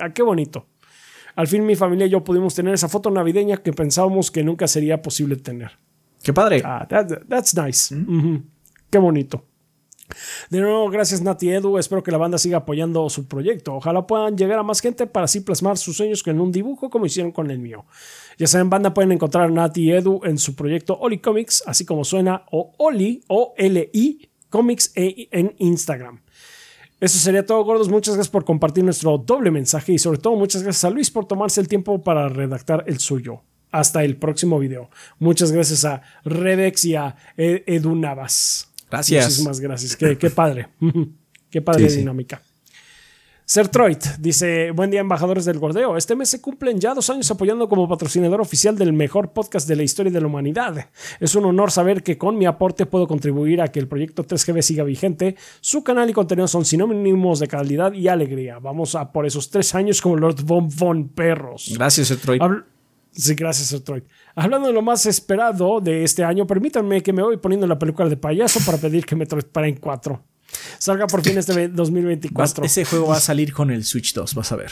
Ah, 0.00 0.12
qué 0.14 0.22
bonito. 0.22 0.66
Al 1.34 1.48
fin 1.48 1.66
mi 1.66 1.74
familia 1.74 2.06
y 2.06 2.10
yo 2.10 2.22
pudimos 2.22 2.54
tener 2.54 2.74
esa 2.74 2.88
foto 2.88 3.10
navideña 3.10 3.56
que 3.56 3.72
pensábamos 3.72 4.30
que 4.30 4.44
nunca 4.44 4.68
sería 4.68 5.02
posible 5.02 5.34
tener. 5.36 5.72
Qué 6.24 6.32
padre. 6.32 6.62
Ah, 6.64 6.86
that- 6.88 7.26
that's 7.28 7.54
nice. 7.54 7.94
Ujú. 7.94 8.42
Qué 8.90 8.98
bonito. 8.98 9.44
De 10.50 10.60
nuevo, 10.60 10.90
gracias 10.90 11.22
Nati 11.22 11.50
Edu. 11.50 11.78
Espero 11.78 12.02
que 12.02 12.10
la 12.12 12.18
banda 12.18 12.36
siga 12.38 12.58
apoyando 12.58 13.08
su 13.08 13.26
proyecto. 13.26 13.74
Ojalá 13.74 14.06
puedan 14.06 14.36
llegar 14.36 14.58
a 14.58 14.62
más 14.62 14.80
gente 14.80 15.06
para 15.06 15.24
así 15.24 15.40
plasmar 15.40 15.78
sus 15.78 15.96
sueños 15.96 16.22
en 16.26 16.40
un 16.40 16.52
dibujo 16.52 16.90
como 16.90 17.06
hicieron 17.06 17.32
con 17.32 17.50
el 17.50 17.58
mío. 17.58 17.84
Ya 18.38 18.46
saben, 18.46 18.68
banda, 18.70 18.92
pueden 18.92 19.12
encontrar 19.12 19.44
a 19.44 19.50
Nati 19.50 19.90
Edu 19.92 20.20
en 20.24 20.38
su 20.38 20.54
proyecto 20.54 20.96
Oli 20.98 21.18
Comics, 21.18 21.62
así 21.66 21.84
como 21.86 22.04
suena, 22.04 22.44
o 22.52 22.72
Oli, 22.78 23.22
o 23.28 23.54
L-I, 23.56 24.28
Comics 24.50 24.92
e- 24.94 25.28
en 25.32 25.54
Instagram. 25.58 26.20
Eso 27.00 27.18
sería 27.18 27.44
todo, 27.44 27.64
gordos. 27.64 27.88
Muchas 27.88 28.14
gracias 28.14 28.30
por 28.30 28.44
compartir 28.44 28.84
nuestro 28.84 29.18
doble 29.18 29.50
mensaje 29.50 29.92
y 29.94 29.98
sobre 29.98 30.18
todo 30.18 30.36
muchas 30.36 30.62
gracias 30.62 30.84
a 30.84 30.90
Luis 30.90 31.10
por 31.10 31.26
tomarse 31.26 31.60
el 31.60 31.66
tiempo 31.68 32.02
para 32.02 32.28
redactar 32.28 32.84
el 32.86 32.98
suyo. 32.98 33.42
Hasta 33.74 34.04
el 34.04 34.16
próximo 34.16 34.58
video. 34.58 34.88
Muchas 35.18 35.50
gracias 35.52 35.84
a 35.84 36.02
Redex 36.24 36.84
y 36.84 36.94
a 36.94 37.16
E- 37.36 37.64
Edu 37.66 37.94
Navas. 37.96 38.68
Gracias. 38.90 39.24
Muchísimas 39.24 39.60
gracias. 39.60 39.96
Qué, 39.96 40.16
qué 40.16 40.30
padre. 40.30 40.68
qué 41.50 41.60
padre 41.60 41.84
Sí, 41.88 41.94
sí. 41.94 41.98
dinámica. 41.98 42.40
Sertroid 43.46 43.98
dice: 44.20 44.70
Buen 44.70 44.90
día, 44.90 45.00
embajadores 45.00 45.44
del 45.44 45.58
Gordeo. 45.58 45.98
Este 45.98 46.16
mes 46.16 46.30
se 46.30 46.40
cumplen 46.40 46.80
ya 46.80 46.94
dos 46.94 47.10
años 47.10 47.30
apoyando 47.30 47.68
como 47.68 47.86
patrocinador 47.86 48.40
oficial 48.40 48.78
del 48.78 48.94
mejor 48.94 49.32
podcast 49.34 49.68
de 49.68 49.76
la 49.76 49.82
historia 49.82 50.10
de 50.10 50.20
la 50.20 50.28
humanidad. 50.28 50.88
Es 51.20 51.34
un 51.34 51.44
honor 51.44 51.70
saber 51.70 52.02
que 52.02 52.16
con 52.16 52.38
mi 52.38 52.46
aporte 52.46 52.86
puedo 52.86 53.06
contribuir 53.06 53.60
a 53.60 53.68
que 53.68 53.80
el 53.80 53.86
proyecto 53.88 54.24
3GB 54.26 54.62
siga 54.62 54.84
vigente. 54.84 55.36
Su 55.60 55.84
canal 55.84 56.08
y 56.08 56.14
contenido 56.14 56.48
son 56.48 56.64
sinónimos 56.64 57.38
de 57.38 57.48
calidad 57.48 57.92
y 57.92 58.08
alegría. 58.08 58.60
Vamos 58.60 58.94
a 58.94 59.12
por 59.12 59.26
esos 59.26 59.50
tres 59.50 59.74
años 59.74 60.00
como 60.00 60.16
Lord 60.16 60.42
Von 60.42 60.70
Von 60.70 61.08
Perros. 61.10 61.72
Gracias, 61.74 62.10
Etroid. 62.12 62.40
Habl- 62.40 62.64
Sí, 63.14 63.34
gracias, 63.34 63.68
Sertroid. 63.68 64.02
Hablando 64.34 64.66
de 64.68 64.74
lo 64.74 64.82
más 64.82 65.06
esperado 65.06 65.80
de 65.80 66.02
este 66.04 66.24
año, 66.24 66.46
permítanme 66.46 67.02
que 67.02 67.12
me 67.12 67.22
voy 67.22 67.36
poniendo 67.36 67.66
la 67.66 67.78
peluca 67.78 68.04
de 68.06 68.16
payaso 68.16 68.58
para 68.66 68.78
pedir 68.78 69.06
que 69.06 69.14
Metroid 69.14 69.44
Prime 69.44 69.78
4 69.78 70.22
salga 70.78 71.06
por 71.06 71.22
fin 71.22 71.38
este 71.38 71.52
ve- 71.54 71.68
Vas- 71.68 71.76
2024. 71.76 72.64
ese 72.64 72.84
juego 72.84 73.08
va 73.08 73.16
a 73.16 73.20
salir 73.20 73.52
con 73.52 73.70
el 73.70 73.84
Switch 73.84 74.14
2, 74.14 74.34
vas 74.34 74.52
a 74.52 74.56
ver. 74.56 74.70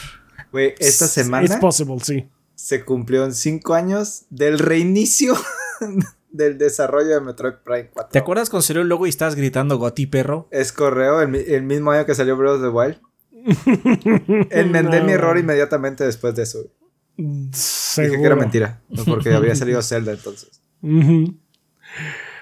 Güey, 0.51 0.75
esta 0.79 1.05
It's 1.05 1.13
semana 1.13 1.59
possible, 1.59 1.97
sí. 2.03 2.27
se 2.55 2.83
cumplió 2.85 3.23
en 3.25 3.33
cinco 3.33 3.73
años 3.73 4.25
del 4.29 4.59
reinicio 4.59 5.35
del 6.31 6.57
desarrollo 6.57 7.09
de 7.15 7.21
Metroid 7.21 7.53
Prime 7.63 7.89
4. 7.93 8.11
¿Te 8.11 8.19
acuerdas 8.19 8.49
cuando 8.49 8.63
salió 8.63 8.81
el 8.81 8.89
logo 8.89 9.05
y 9.05 9.09
estabas 9.09 9.35
gritando 9.35 9.77
Goti 9.77 10.05
perro? 10.07 10.47
Es 10.51 10.71
correo, 10.73 11.21
el, 11.21 11.29
mi- 11.29 11.39
el 11.39 11.63
mismo 11.63 11.91
año 11.91 12.05
que 12.05 12.13
salió 12.15 12.35
Breath 12.37 12.55
of 12.55 12.61
the 12.61 12.67
Wild. 12.69 12.99
Enmendé 14.51 14.99
No. 14.99 15.05
mi 15.05 15.11
error 15.13 15.37
inmediatamente 15.37 16.03
después 16.05 16.35
de 16.35 16.43
eso. 16.43 16.59
Güey. 17.17 17.49
Dije 17.51 18.17
que 18.17 18.23
era 18.25 18.35
mentira, 18.35 18.81
porque 19.05 19.33
había 19.33 19.55
salido 19.55 19.81
Zelda 19.83 20.11
entonces. 20.13 20.61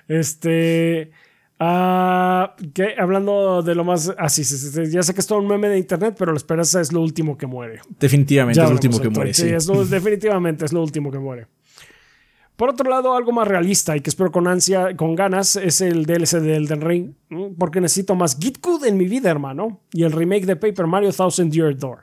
Este. 0.08 1.12
ah, 1.60 2.56
¿qué? 2.74 2.96
Hablando 2.98 3.62
de 3.62 3.76
lo 3.76 3.84
más. 3.84 4.14
Ah, 4.18 4.30
sí, 4.30 4.44
sí, 4.44 4.58
sí, 4.58 4.70
sí, 4.70 4.92
ya 4.92 5.04
sé 5.04 5.14
que 5.14 5.22
es 5.22 5.28
todo 5.28 5.40
un 5.40 5.48
meme 5.48 5.70
de 5.70 5.78
internet, 5.78 6.16
pero 6.18 6.32
la 6.32 6.38
esperanza 6.38 6.82
es 6.82 6.92
lo 6.92 7.02
último 7.02 7.38
que 7.38 7.48
muere. 7.48 7.80
Definitivamente 8.00 8.58
Ya 8.58 8.64
es 8.64 8.68
hablamos 8.70 8.84
último 8.86 9.02
que 9.02 9.10
muere, 9.10 9.34
sí. 9.34 9.50
es 9.50 9.68
lo- 9.68 9.86
definitivamente 9.86 10.66
es 10.66 10.74
lo 10.74 10.82
último 10.82 11.12
que 11.12 11.20
muere. 11.20 11.48
Por 12.56 12.70
otro 12.70 12.88
lado, 12.90 13.16
algo 13.16 13.32
más 13.32 13.48
realista 13.48 13.98
y 13.98 14.02
que 14.02 14.12
espero 14.12 14.32
con 14.32 14.48
ansia, 14.48 14.96
con 14.96 15.16
ganas, 15.16 15.56
es 15.56 15.82
el 15.82 16.06
DLC 16.06 16.40
de 16.42 16.58
Elden 16.58 16.82
Ring, 16.82 17.14
porque 17.58 17.82
necesito 17.82 18.14
más 18.14 18.38
Git 18.40 18.60
Code 18.60 18.88
en 18.88 18.98
mi 18.98 19.06
vida, 19.08 19.32
hermano, 19.32 19.82
y 19.92 20.04
el 20.04 20.12
remake 20.12 20.46
de 20.46 20.56
Paper 20.58 20.86
Mario 20.86 21.12
Thousand 21.12 21.52
Year 21.52 21.76
Door. 21.76 22.02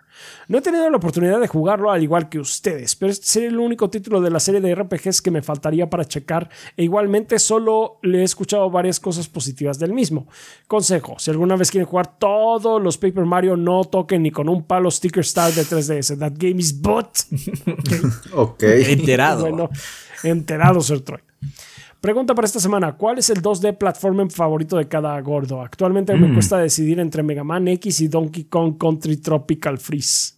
No 0.48 0.58
he 0.58 0.60
tenido 0.60 0.88
la 0.90 0.96
oportunidad 0.96 1.40
de 1.40 1.48
jugarlo 1.48 1.90
al 1.90 2.02
igual 2.02 2.28
que 2.28 2.38
ustedes, 2.38 2.96
pero 2.96 3.12
este 3.12 3.26
sería 3.26 3.48
el 3.48 3.58
único 3.58 3.90
título 3.90 4.20
de 4.20 4.30
la 4.30 4.40
serie 4.40 4.60
de 4.60 4.74
RPGs 4.74 5.22
que 5.22 5.30
me 5.30 5.42
faltaría 5.42 5.90
para 5.90 6.04
checar, 6.04 6.48
e 6.76 6.84
igualmente 6.84 7.38
solo 7.38 7.98
le 8.02 8.20
he 8.20 8.24
escuchado 8.24 8.70
varias 8.70 9.00
cosas 9.00 9.28
positivas 9.28 9.78
del 9.78 9.92
mismo. 9.92 10.28
Consejo, 10.66 11.16
si 11.18 11.30
alguna 11.30 11.56
vez 11.56 11.70
quieren 11.70 11.86
jugar 11.86 12.18
todos 12.18 12.82
los 12.82 12.98
Paper 12.98 13.24
Mario, 13.24 13.56
no 13.56 13.84
toquen 13.84 14.22
ni 14.22 14.30
con 14.30 14.48
un 14.48 14.64
palo 14.64 14.90
Sticker 14.90 15.20
Star 15.20 15.52
de 15.52 15.62
3DS. 15.62 16.18
That 16.18 16.32
game 16.36 16.60
is 16.60 16.80
butt. 16.80 17.08
Ok. 18.32 18.62
Enterado. 18.62 19.38
Bueno, 19.48 19.70
enterado, 20.22 20.80
Sir 20.80 21.00
Troy. 21.00 21.20
Pregunta 22.00 22.34
para 22.34 22.46
esta 22.46 22.60
semana: 22.60 22.96
¿Cuál 22.96 23.18
es 23.18 23.28
el 23.30 23.42
2D 23.42 23.76
platformer 23.76 24.30
favorito 24.30 24.76
de 24.76 24.86
cada 24.86 25.20
gordo? 25.20 25.60
Actualmente 25.62 26.14
Mm. 26.14 26.20
me 26.20 26.34
cuesta 26.34 26.58
decidir 26.58 27.00
entre 27.00 27.22
Mega 27.22 27.42
Man 27.44 27.66
X 27.68 28.00
y 28.00 28.08
Donkey 28.08 28.44
Kong 28.44 28.76
Country 28.78 29.16
Tropical 29.16 29.78
Freeze. 29.78 30.34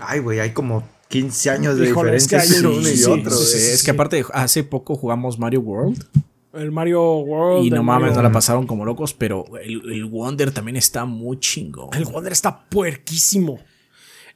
Ay, 0.00 0.20
güey, 0.20 0.40
hay 0.40 0.50
como 0.52 0.82
15 1.08 1.50
años 1.50 1.76
de 1.76 1.88
Híjole, 1.88 2.16
es 2.16 2.26
que 2.28 2.36
diferencia 2.36 2.56
entre 2.58 2.68
un- 2.68 2.78
uno 2.80 2.88
y 2.88 2.96
sí, 2.96 3.04
otro. 3.10 3.30
sí, 3.30 3.36
güey. 3.36 3.46
Sí, 3.46 3.58
sí, 3.58 3.70
es 3.72 3.78
sí. 3.80 3.84
que 3.84 3.90
aparte 3.90 4.24
hace 4.32 4.64
poco 4.64 4.96
jugamos 4.96 5.38
Mario 5.38 5.60
World 5.60 6.04
El 6.52 6.70
Mario 6.72 7.18
World. 7.18 7.64
y 7.66 7.70
no 7.70 7.82
mames, 7.82 8.08
Mario- 8.10 8.16
no 8.16 8.22
la 8.22 8.32
pasaron 8.32 8.66
como 8.66 8.84
locos, 8.84 9.14
pero 9.14 9.44
el, 9.62 9.82
el 9.92 10.04
Wonder 10.06 10.50
también 10.52 10.76
está 10.76 11.04
muy 11.04 11.38
chingón. 11.38 11.90
El 11.92 12.04
Wonder 12.06 12.32
está 12.32 12.64
puerquísimo. 12.68 13.58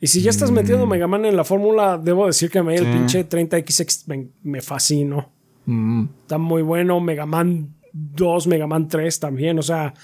Y 0.05 0.07
si 0.07 0.21
ya 0.21 0.29
estás 0.29 0.51
Mm. 0.51 0.55
metiendo 0.55 0.87
Mega 0.87 1.07
Man 1.07 1.25
en 1.25 1.35
la 1.35 1.45
fórmula, 1.45 1.97
debo 1.97 2.27
decir 2.27 2.51
que 2.51 2.59
a 2.59 2.63
mí 2.63 2.75
el 2.75 2.85
pinche 2.93 3.25
30XX 3.25 4.07
me, 4.07 4.29
me 4.43 4.61
fascinó. 4.61 5.33
Mm. 5.65 6.05
Está 6.21 6.37
muy 6.37 6.61
bueno. 6.61 7.01
Mega 7.01 7.25
Man 7.25 7.75
2, 7.95 8.47
Mega 8.49 8.67
Man 8.67 8.87
3 8.87 9.19
también. 9.19 9.59
O 9.59 9.63
sea, 9.63 9.95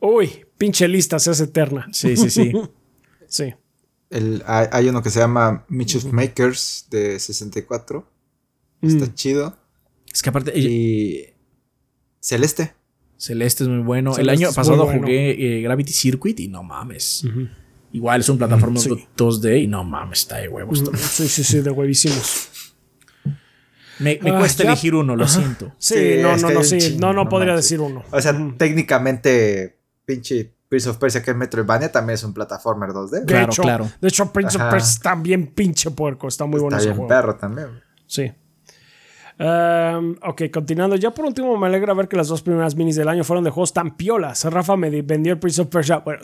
uy, 0.00 0.30
pinche 0.56 0.88
lista 0.88 1.18
se 1.18 1.28
hace 1.30 1.44
eterna. 1.44 1.86
Sí, 1.92 2.16
sí, 2.16 2.30
sí. 2.30 2.52
Sí. 3.28 3.52
El- 4.08 4.42
hay, 4.46 4.66
hay 4.72 4.88
uno 4.88 5.02
que 5.02 5.10
se 5.10 5.20
llama 5.20 5.64
Mischief 5.68 6.04
Makers 6.06 6.86
de 6.90 7.20
64. 7.20 8.10
Está 8.80 9.04
Mm. 9.06 9.14
chido. 9.14 9.56
Es 10.10 10.22
que 10.22 10.30
aparte, 10.30 10.58
Y. 10.58 11.26
Celeste. 12.18 12.72
Celeste 13.18 13.64
es 13.64 13.68
muy 13.68 13.82
bueno. 13.82 14.14
Celeste 14.14 14.22
el 14.22 14.38
año 14.46 14.54
pasado 14.54 14.84
bueno. 14.86 15.00
jugué 15.02 15.58
eh, 15.58 15.60
Gravity 15.62 15.92
Circuit 15.92 16.40
y 16.40 16.48
no 16.48 16.62
mames. 16.62 17.24
Igual 17.92 18.20
es 18.20 18.28
un 18.28 18.38
plataforma 18.38 18.78
Sí. 18.78 18.90
2D 19.16 19.62
y 19.62 19.66
no 19.66 19.82
mames, 19.84 20.20
está 20.20 20.36
de 20.36 20.48
huevos. 20.48 20.82
también. 20.84 21.04
Sí, 21.04 21.26
sí, 21.28 21.42
sí, 21.44 21.60
de 21.60 21.70
huevísimos. 21.70 22.48
Me, 23.98 24.18
me 24.22 24.30
Ah, 24.30 24.38
cuesta 24.38 24.62
ya. 24.62 24.70
elegir 24.70 24.94
uno, 24.94 25.14
lo 25.14 25.28
siento. 25.28 25.72
Sí, 25.78 25.94
Sí, 25.94 26.22
no, 26.22 26.36
no, 26.36 26.50
no, 26.50 26.62
sí. 26.64 26.78
chingo, 26.78 27.00
no, 27.00 27.12
no, 27.12 27.24
no 27.24 27.28
podría 27.28 27.52
manches. 27.52 27.64
decir 27.70 27.80
uno. 27.80 28.02
O 28.10 28.20
sea, 28.20 28.34
técnicamente, 28.56 29.78
pinche 30.06 30.54
Prince 30.68 30.88
of 30.88 30.96
Persia, 30.98 31.22
que 31.22 31.32
es 31.32 31.36
Metroidvania, 31.36 31.90
también 31.92 32.14
es 32.14 32.22
un 32.24 32.32
plataformer 32.32 32.90
2D. 32.90 33.20
De 33.20 33.26
Claro, 33.26 33.52
hecho, 33.52 33.62
claro. 33.62 33.90
De 34.00 34.08
hecho, 34.08 34.32
Prince 34.32 34.56
of. 34.56 34.70
Persia 34.70 35.14
bien 35.16 35.48
pinche 35.48 35.90
puerco. 35.90 36.28
Está 36.28 36.46
muy 36.46 36.60
bueno 36.60 36.76
Está 36.76 36.88
ese 36.90 36.96
bien 36.96 37.06
juego. 37.06 37.08
perro 37.08 37.36
también. 37.36 37.68
Sí. 38.06 38.32
Um, 39.42 40.16
ok, 40.22 40.42
continuando. 40.52 40.96
Ya 40.96 41.12
por 41.12 41.24
último, 41.24 41.56
me 41.56 41.66
alegra 41.66 41.94
ver 41.94 42.08
que 42.08 42.16
las 42.16 42.28
dos 42.28 42.42
primeras 42.42 42.76
minis 42.76 42.96
del 42.96 43.08
año 43.08 43.24
fueron 43.24 43.42
de 43.42 43.48
juegos 43.48 43.72
tan 43.72 43.96
piolas. 43.96 44.44
Rafa 44.44 44.76
me 44.76 44.90
di- 44.90 45.00
vendió 45.00 45.32
el 45.32 45.38
Prince 45.38 45.62
of 45.62 45.68
Persia. 45.68 45.98
Bueno, 46.00 46.20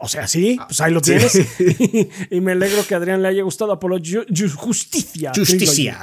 o 0.00 0.08
sea, 0.08 0.26
sí, 0.26 0.58
pues 0.66 0.80
ahí 0.80 0.92
lo 0.92 1.00
tienes. 1.00 1.38
y 2.30 2.40
me 2.40 2.52
alegro 2.52 2.82
que 2.84 2.94
a 2.94 2.96
Adrián 2.96 3.22
le 3.22 3.28
haya 3.28 3.44
gustado 3.44 3.70
Apolo 3.70 3.98
Ju- 3.98 4.26
Ju- 4.26 4.52
Justicia. 4.52 5.30
Justicia. 5.32 6.00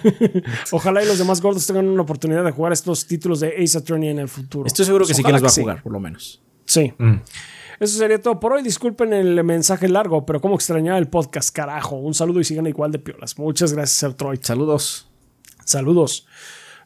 Ojalá 0.72 1.02
y 1.02 1.06
los 1.06 1.18
demás 1.18 1.40
gordos 1.42 1.66
tengan 1.66 1.86
una 1.86 2.00
oportunidad 2.02 2.44
de 2.44 2.50
jugar 2.52 2.72
estos 2.72 3.06
títulos 3.06 3.40
de 3.40 3.54
Ace 3.62 3.76
Attorney 3.76 4.08
en 4.08 4.20
el 4.20 4.28
futuro. 4.28 4.66
Estoy 4.66 4.86
seguro 4.86 5.04
que 5.06 5.12
sí 5.12 5.22
que 5.22 5.26
Ojalá 5.28 5.36
los 5.38 5.44
va 5.44 5.48
a 5.48 5.50
sí. 5.50 5.60
jugar, 5.60 5.82
por 5.82 5.92
lo 5.92 6.00
menos. 6.00 6.40
Sí. 6.64 6.94
Eso 7.78 7.98
sería 7.98 8.20
todo 8.22 8.40
por 8.40 8.54
hoy. 8.54 8.62
Disculpen 8.62 9.12
el 9.12 9.44
mensaje 9.44 9.86
largo, 9.88 10.24
pero 10.24 10.40
como 10.40 10.54
extrañaba 10.54 10.98
el 10.98 11.08
podcast, 11.08 11.54
carajo. 11.54 11.96
Un 11.96 12.14
saludo 12.14 12.40
y 12.40 12.44
sigan 12.44 12.66
igual 12.66 12.90
de 12.90 13.00
piolas. 13.00 13.38
Muchas 13.38 13.72
gracias, 13.74 13.98
Sertroid. 13.98 14.40
Saludos. 14.42 15.09
Saludos. 15.70 16.26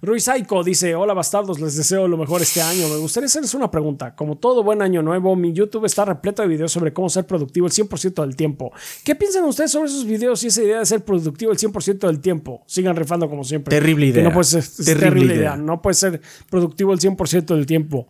Ruiz 0.03 0.29
Aiko 0.29 0.63
dice: 0.63 0.95
Hola 0.95 1.15
bastardos, 1.15 1.59
les 1.61 1.77
deseo 1.77 2.07
lo 2.07 2.19
mejor 2.19 2.43
este 2.43 2.61
año. 2.61 2.89
Me 2.89 2.97
gustaría 2.97 3.27
hacerles 3.27 3.55
una 3.55 3.71
pregunta. 3.71 4.15
Como 4.15 4.37
todo 4.37 4.63
buen 4.63 4.83
año 4.83 5.03
nuevo, 5.03 5.35
mi 5.35 5.55
YouTube 5.55 5.87
está 5.87 6.05
repleto 6.05 6.43
de 6.43 6.49
videos 6.49 6.71
sobre 6.73 6.93
cómo 6.93 7.09
ser 7.09 7.27
productivo 7.27 7.67
el 7.67 7.73
100% 7.73 8.21
del 8.21 8.37
tiempo. 8.37 8.73
¿Qué 9.03 9.15
piensan 9.15 9.45
ustedes 9.45 9.71
sobre 9.73 9.89
esos 9.89 10.05
videos 10.05 10.45
y 10.45 10.49
esa 10.49 10.63
idea 10.63 10.79
de 10.81 10.87
ser 10.87 11.03
productivo 11.05 11.53
el 11.53 11.59
100% 11.59 12.07
del 12.07 12.21
tiempo? 12.21 12.63
Sigan 12.67 12.95
rifando 12.97 13.31
como 13.31 13.45
siempre. 13.45 13.71
Terrible 13.75 14.07
Que 14.07 14.11
idea. 14.19 14.25
no 14.25 14.33
puede 14.35 14.45
ser, 14.45 14.61
es 14.61 14.77
Terrible 14.77 15.01
terrible, 15.01 15.35
idea. 15.37 15.55
idea. 15.55 15.57
No 15.57 15.81
puede 15.81 15.95
ser 15.95 16.21
productivo 16.51 16.93
el 16.93 17.01
100% 17.01 17.55
del 17.55 17.65
tiempo. 17.65 18.09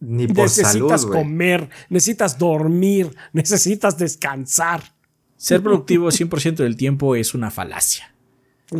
Ni 0.00 0.26
por 0.26 0.44
necesitas 0.44 1.06
comer, 1.06 1.70
necesitas 1.88 2.36
dormir, 2.36 3.08
necesitas 3.32 3.96
descansar. 3.96 4.82
Ser 5.36 5.62
productivo 5.62 6.08
100% 6.08 6.56
del 6.56 6.76
tiempo 6.76 7.16
es 7.16 7.32
una 7.34 7.50
falacia. 7.50 8.13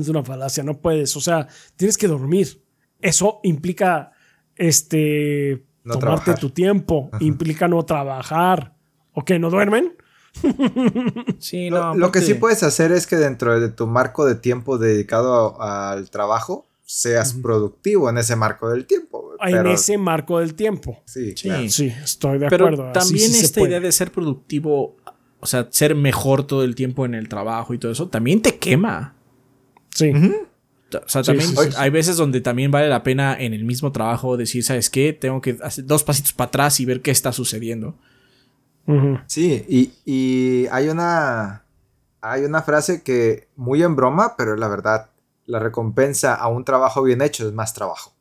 Es 0.00 0.08
una 0.08 0.22
falacia, 0.24 0.62
no 0.62 0.78
puedes. 0.78 1.16
O 1.16 1.20
sea, 1.20 1.46
tienes 1.76 1.96
que 1.98 2.08
dormir. 2.08 2.60
Eso 3.00 3.40
implica 3.42 4.12
este 4.56 5.64
No 5.84 5.94
tomarte 5.98 6.24
trabajar. 6.24 6.38
tu 6.40 6.50
tiempo, 6.50 7.10
implica 7.20 7.68
no 7.68 7.82
trabajar. 7.84 8.74
¿O 9.12 9.24
qué? 9.24 9.38
¿No 9.38 9.50
duermen? 9.50 9.94
Sí, 11.38 11.70
Lo, 11.70 11.78
no, 11.78 11.94
lo 11.94 12.12
que 12.12 12.20
sí 12.20 12.34
puedes 12.34 12.62
hacer 12.62 12.90
es 12.92 13.06
que 13.06 13.16
dentro 13.16 13.58
de 13.60 13.68
tu 13.68 13.86
marco 13.86 14.24
de 14.24 14.34
tiempo 14.34 14.78
dedicado 14.78 15.60
a- 15.60 15.92
al 15.92 16.10
trabajo, 16.10 16.66
seas 16.84 17.34
productivo 17.34 18.10
en 18.10 18.18
ese 18.18 18.36
marco 18.36 18.68
del 18.70 18.86
tiempo. 18.86 19.32
En 19.40 19.52
Pero- 19.52 19.70
ese 19.72 19.96
marco 19.98 20.38
del 20.40 20.54
tiempo. 20.54 21.02
Sí, 21.06 21.34
Sí. 21.36 21.48
claro. 21.48 21.68
Sí, 21.68 21.86
estoy 22.02 22.38
de 22.38 22.48
Pero 22.48 22.66
acuerdo. 22.66 22.90
Así 22.90 22.92
también 23.10 23.30
sí 23.32 23.44
esta 23.44 23.60
idea 23.60 23.80
de 23.80 23.92
ser 23.92 24.10
productivo, 24.10 24.96
o 25.40 25.46
sea, 25.46 25.68
ser 25.70 25.94
mejor 25.94 26.46
todo 26.46 26.64
el 26.64 26.74
tiempo 26.74 27.04
en 27.06 27.14
el 27.14 27.28
trabajo 27.28 27.72
y 27.74 27.78
todo 27.78 27.92
eso, 27.92 28.08
también 28.08 28.42
te 28.42 28.58
quema. 28.58 29.13
Sí. 29.94 30.12
O 30.94 31.08
sea, 31.08 31.22
también 31.24 31.48
sí, 31.48 31.56
sí, 31.56 31.68
hay 31.76 31.90
veces 31.90 32.16
donde 32.16 32.40
también 32.40 32.70
vale 32.70 32.88
la 32.88 33.02
pena 33.02 33.36
en 33.40 33.52
el 33.52 33.64
mismo 33.64 33.90
trabajo 33.90 34.36
decir, 34.36 34.62
¿sabes 34.62 34.90
qué? 34.90 35.12
Tengo 35.12 35.40
que 35.40 35.56
hacer 35.62 35.86
dos 35.86 36.04
pasitos 36.04 36.32
para 36.34 36.48
atrás 36.48 36.78
y 36.78 36.84
ver 36.84 37.00
qué 37.02 37.10
está 37.10 37.32
sucediendo. 37.32 37.96
Sí, 39.26 39.64
y, 39.68 39.92
y 40.04 40.66
hay 40.70 40.88
una 40.90 41.64
hay 42.20 42.44
una 42.44 42.62
frase 42.62 43.02
que 43.02 43.48
muy 43.56 43.82
en 43.82 43.96
broma, 43.96 44.34
pero 44.36 44.54
es 44.54 44.60
la 44.60 44.68
verdad, 44.68 45.10
la 45.46 45.58
recompensa 45.58 46.34
a 46.34 46.48
un 46.48 46.64
trabajo 46.64 47.02
bien 47.02 47.22
hecho 47.22 47.46
es 47.48 47.52
más 47.54 47.72
trabajo. 47.74 48.14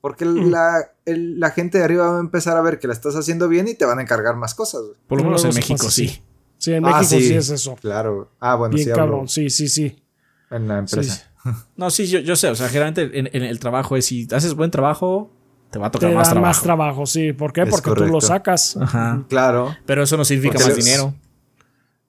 Porque 0.00 0.24
la, 0.24 0.90
el- 1.04 1.38
la 1.40 1.50
gente 1.50 1.78
de 1.78 1.84
arriba 1.84 2.10
va 2.10 2.16
a 2.16 2.20
empezar 2.20 2.56
a 2.56 2.62
ver 2.62 2.78
que 2.78 2.86
la 2.88 2.94
estás 2.94 3.14
haciendo 3.16 3.48
bien 3.48 3.68
y 3.68 3.74
te 3.74 3.84
van 3.84 3.98
a 3.98 4.02
encargar 4.02 4.34
más 4.36 4.54
cosas. 4.54 4.82
Por 5.06 5.18
lo 5.18 5.24
menos 5.24 5.44
en 5.44 5.54
México 5.54 5.88
sí. 5.90 6.22
Sí, 6.58 6.72
en 6.72 6.84
Ah, 6.84 6.98
México 6.98 7.20
sí. 7.20 7.28
sí. 7.28 7.34
es 7.34 7.50
eso. 7.50 7.76
Claro. 7.80 8.30
Ah, 8.40 8.54
bueno, 8.56 8.74
Bien 8.74 8.84
sí 8.86 8.90
hablo 8.92 9.02
cabrón. 9.04 9.28
Sí, 9.28 9.50
sí, 9.50 9.68
sí. 9.68 10.02
En 10.50 10.68
la 10.68 10.78
empresa. 10.78 11.14
Sí. 11.14 11.22
No, 11.76 11.88
sí, 11.88 12.06
yo, 12.06 12.18
yo 12.18 12.36
sé, 12.36 12.48
o 12.48 12.54
sea, 12.54 12.68
generalmente 12.68 13.18
en, 13.18 13.30
en 13.32 13.42
el 13.44 13.58
trabajo 13.58 13.96
es 13.96 14.04
si 14.04 14.28
haces 14.30 14.52
buen 14.54 14.70
trabajo, 14.70 15.32
te 15.70 15.78
va 15.78 15.86
a 15.86 15.90
Te 15.90 15.96
tocar 15.98 16.10
dan 16.10 16.18
más 16.18 16.28
trabajo. 16.28 16.46
más 16.46 16.62
trabajo, 16.62 17.06
sí. 17.06 17.32
¿Por 17.32 17.54
qué? 17.54 17.62
Es 17.62 17.70
Porque 17.70 17.92
tú 17.94 18.04
lo 18.06 18.20
sacas. 18.20 18.76
Ajá. 18.76 19.24
Claro, 19.30 19.74
Pero 19.86 20.02
eso 20.02 20.18
no 20.18 20.24
significa 20.26 20.54
Porque 20.58 20.68
más 20.68 20.76
los- 20.76 20.84
dinero. 20.84 21.14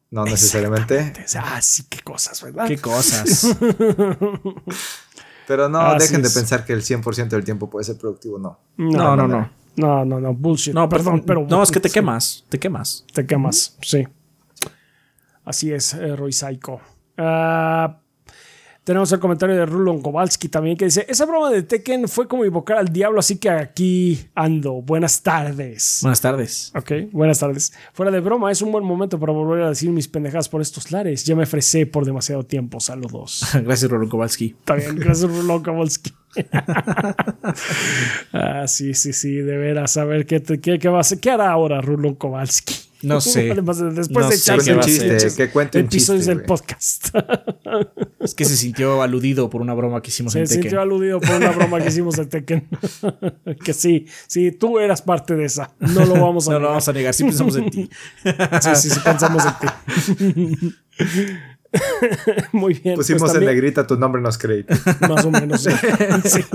no 0.10 0.26
necesariamente. 0.26 1.14
Ah, 1.40 1.62
sí, 1.62 1.84
qué 1.90 2.00
cosas, 2.02 2.42
¿verdad? 2.44 2.68
Qué 2.68 2.78
cosas. 2.78 3.56
Pero 5.48 5.70
no 5.70 5.80
Así 5.80 6.08
dejen 6.08 6.22
de 6.24 6.30
pensar 6.30 6.66
que 6.66 6.74
el 6.74 6.82
100% 6.82 7.30
del 7.30 7.44
tiempo 7.46 7.70
puede 7.70 7.84
ser 7.86 7.98
productivo, 7.98 8.38
no. 8.38 8.60
No, 8.78 9.16
no, 9.16 9.28
no. 9.28 9.50
No, 9.78 10.04
no, 10.04 10.20
no, 10.20 10.34
bullshit. 10.34 10.74
No, 10.74 10.90
perdón, 10.90 11.24
pero. 11.26 11.46
No, 11.50 11.64
es 11.64 11.72
que 11.72 11.80
te 11.80 11.88
sí, 11.88 11.94
quemas. 11.94 12.44
Te 12.50 12.60
quemas. 12.60 13.06
Te 13.14 13.26
quemas, 13.26 13.78
sí. 13.82 14.06
Así 15.46 15.72
es, 15.72 15.94
eh, 15.94 16.16
Roy 16.18 16.34
Psycho. 16.34 16.82
Ah, 17.18 18.01
tenemos 18.84 19.12
el 19.12 19.20
comentario 19.20 19.56
de 19.56 19.66
Rulon 19.66 20.02
Kowalski 20.02 20.50
también 20.50 20.76
que 20.76 20.86
dice: 20.86 21.06
Esa 21.08 21.26
broma 21.26 21.52
de 21.52 21.62
Tekken 21.64 22.08
fue 22.08 22.28
como 22.28 22.46
invocar 22.46 22.78
al 22.78 22.88
diablo, 22.90 23.20
así 23.20 23.38
que 23.38 23.50
aquí 23.50 24.20
ando. 24.36 24.82
Buenas 24.82 25.22
tardes. 25.22 26.00
Buenas 26.02 26.22
tardes. 26.22 26.72
Ok, 26.76 26.92
buenas 27.12 27.40
tardes. 27.40 27.74
Fuera 27.94 28.12
de 28.12 28.20
broma, 28.20 28.52
es 28.52 28.62
un 28.62 28.72
buen 28.72 28.84
momento 28.84 29.20
para 29.20 29.34
volver 29.34 29.64
a 29.64 29.70
decir 29.70 29.90
mis 29.92 30.08
pendejadas 30.08 30.50
por 30.50 30.62
estos 30.62 30.92
lares. 30.92 31.24
Ya 31.26 31.36
me 31.36 31.46
fresé 31.46 31.86
por 31.86 32.06
demasiado 32.06 32.44
tiempo. 32.44 32.80
Saludos. 32.80 33.46
Gracias, 33.64 33.90
Rolo 33.92 34.10
Kowalski. 34.10 34.56
Bien, 34.76 34.96
gracias 34.98 35.30
Rulon 35.36 35.62
Kowalski. 35.64 36.14
ah, 38.34 38.66
sí, 38.68 38.94
sí, 38.94 39.14
sí, 39.14 39.32
de 39.36 39.58
veras. 39.58 39.98
A 39.98 40.06
ver, 40.06 40.26
¿qué, 40.26 40.40
te- 40.40 40.60
qué, 40.60 40.80
qué 40.80 40.90
va 40.90 40.98
a 40.98 41.02
hacer? 41.02 41.20
¿Qué 41.20 41.30
hará 41.30 41.52
ahora 41.52 41.82
Rulon 41.82 42.16
Kowalski? 42.16 42.76
No 43.04 43.20
sé. 43.22 43.52
Además, 43.52 43.80
Después 43.96 44.10
No 44.26 44.30
de 44.30 44.38
sé 44.38 44.42
echarse 44.44 44.74
los 44.76 44.86
hacer. 44.86 45.10
pinches 45.10 45.36
Que 45.36 45.50
cuente 45.50 45.80
un 45.80 45.86
episodios 45.86 46.22
chiste, 46.26 46.36
del 46.36 46.46
podcast. 46.46 47.08
Es 48.20 48.36
que 48.36 48.46
se 48.46 48.56
sintió 48.56 49.02
aludido 49.02 49.50
por 49.50 49.62
una 49.62 49.74
broma 49.74 50.02
que 50.02 50.10
hicimos 50.10 50.34
Se 50.34 50.40
en 50.40 50.46
Tekken. 50.46 50.62
sintió 50.64 50.82
aludido 50.82 51.20
por 51.20 51.32
una 51.36 51.50
broma 51.52 51.80
que 51.82 51.88
hicimos 51.90 52.16
de 52.18 52.26
Tekken. 52.28 52.68
que 53.64 53.74
sí, 53.74 54.06
sí, 54.28 54.52
tú 54.52 54.78
eras 54.80 55.02
parte 55.02 55.36
de 55.36 55.46
esa. 55.46 55.74
No 55.80 56.06
lo 56.06 56.14
vamos 56.22 56.48
a 56.48 56.52
No 56.52 56.58
negar. 56.58 56.62
lo 56.62 56.68
vamos 56.70 56.88
a 56.88 56.94
negar, 56.94 57.14
sí 57.16 57.24
pensamos 57.24 57.56
en 57.56 57.70
ti. 57.72 57.90
Sí, 58.62 58.70
sí, 58.76 58.90
sí, 58.92 59.00
pensamos 59.04 59.44
en 59.46 59.54
ti. 59.60 60.76
Muy 62.52 62.74
bien. 62.76 62.96
pues 62.96 63.08
Pusimos 63.08 63.34
en 63.34 63.46
negrita 63.46 63.88
tu 63.88 63.96
nombre 63.98 64.20
en 64.20 64.24
los 64.26 64.38
créditos. 64.38 64.78
Más 65.10 65.26
o 65.26 65.32
menos. 65.32 65.64
Sí. 66.24 66.46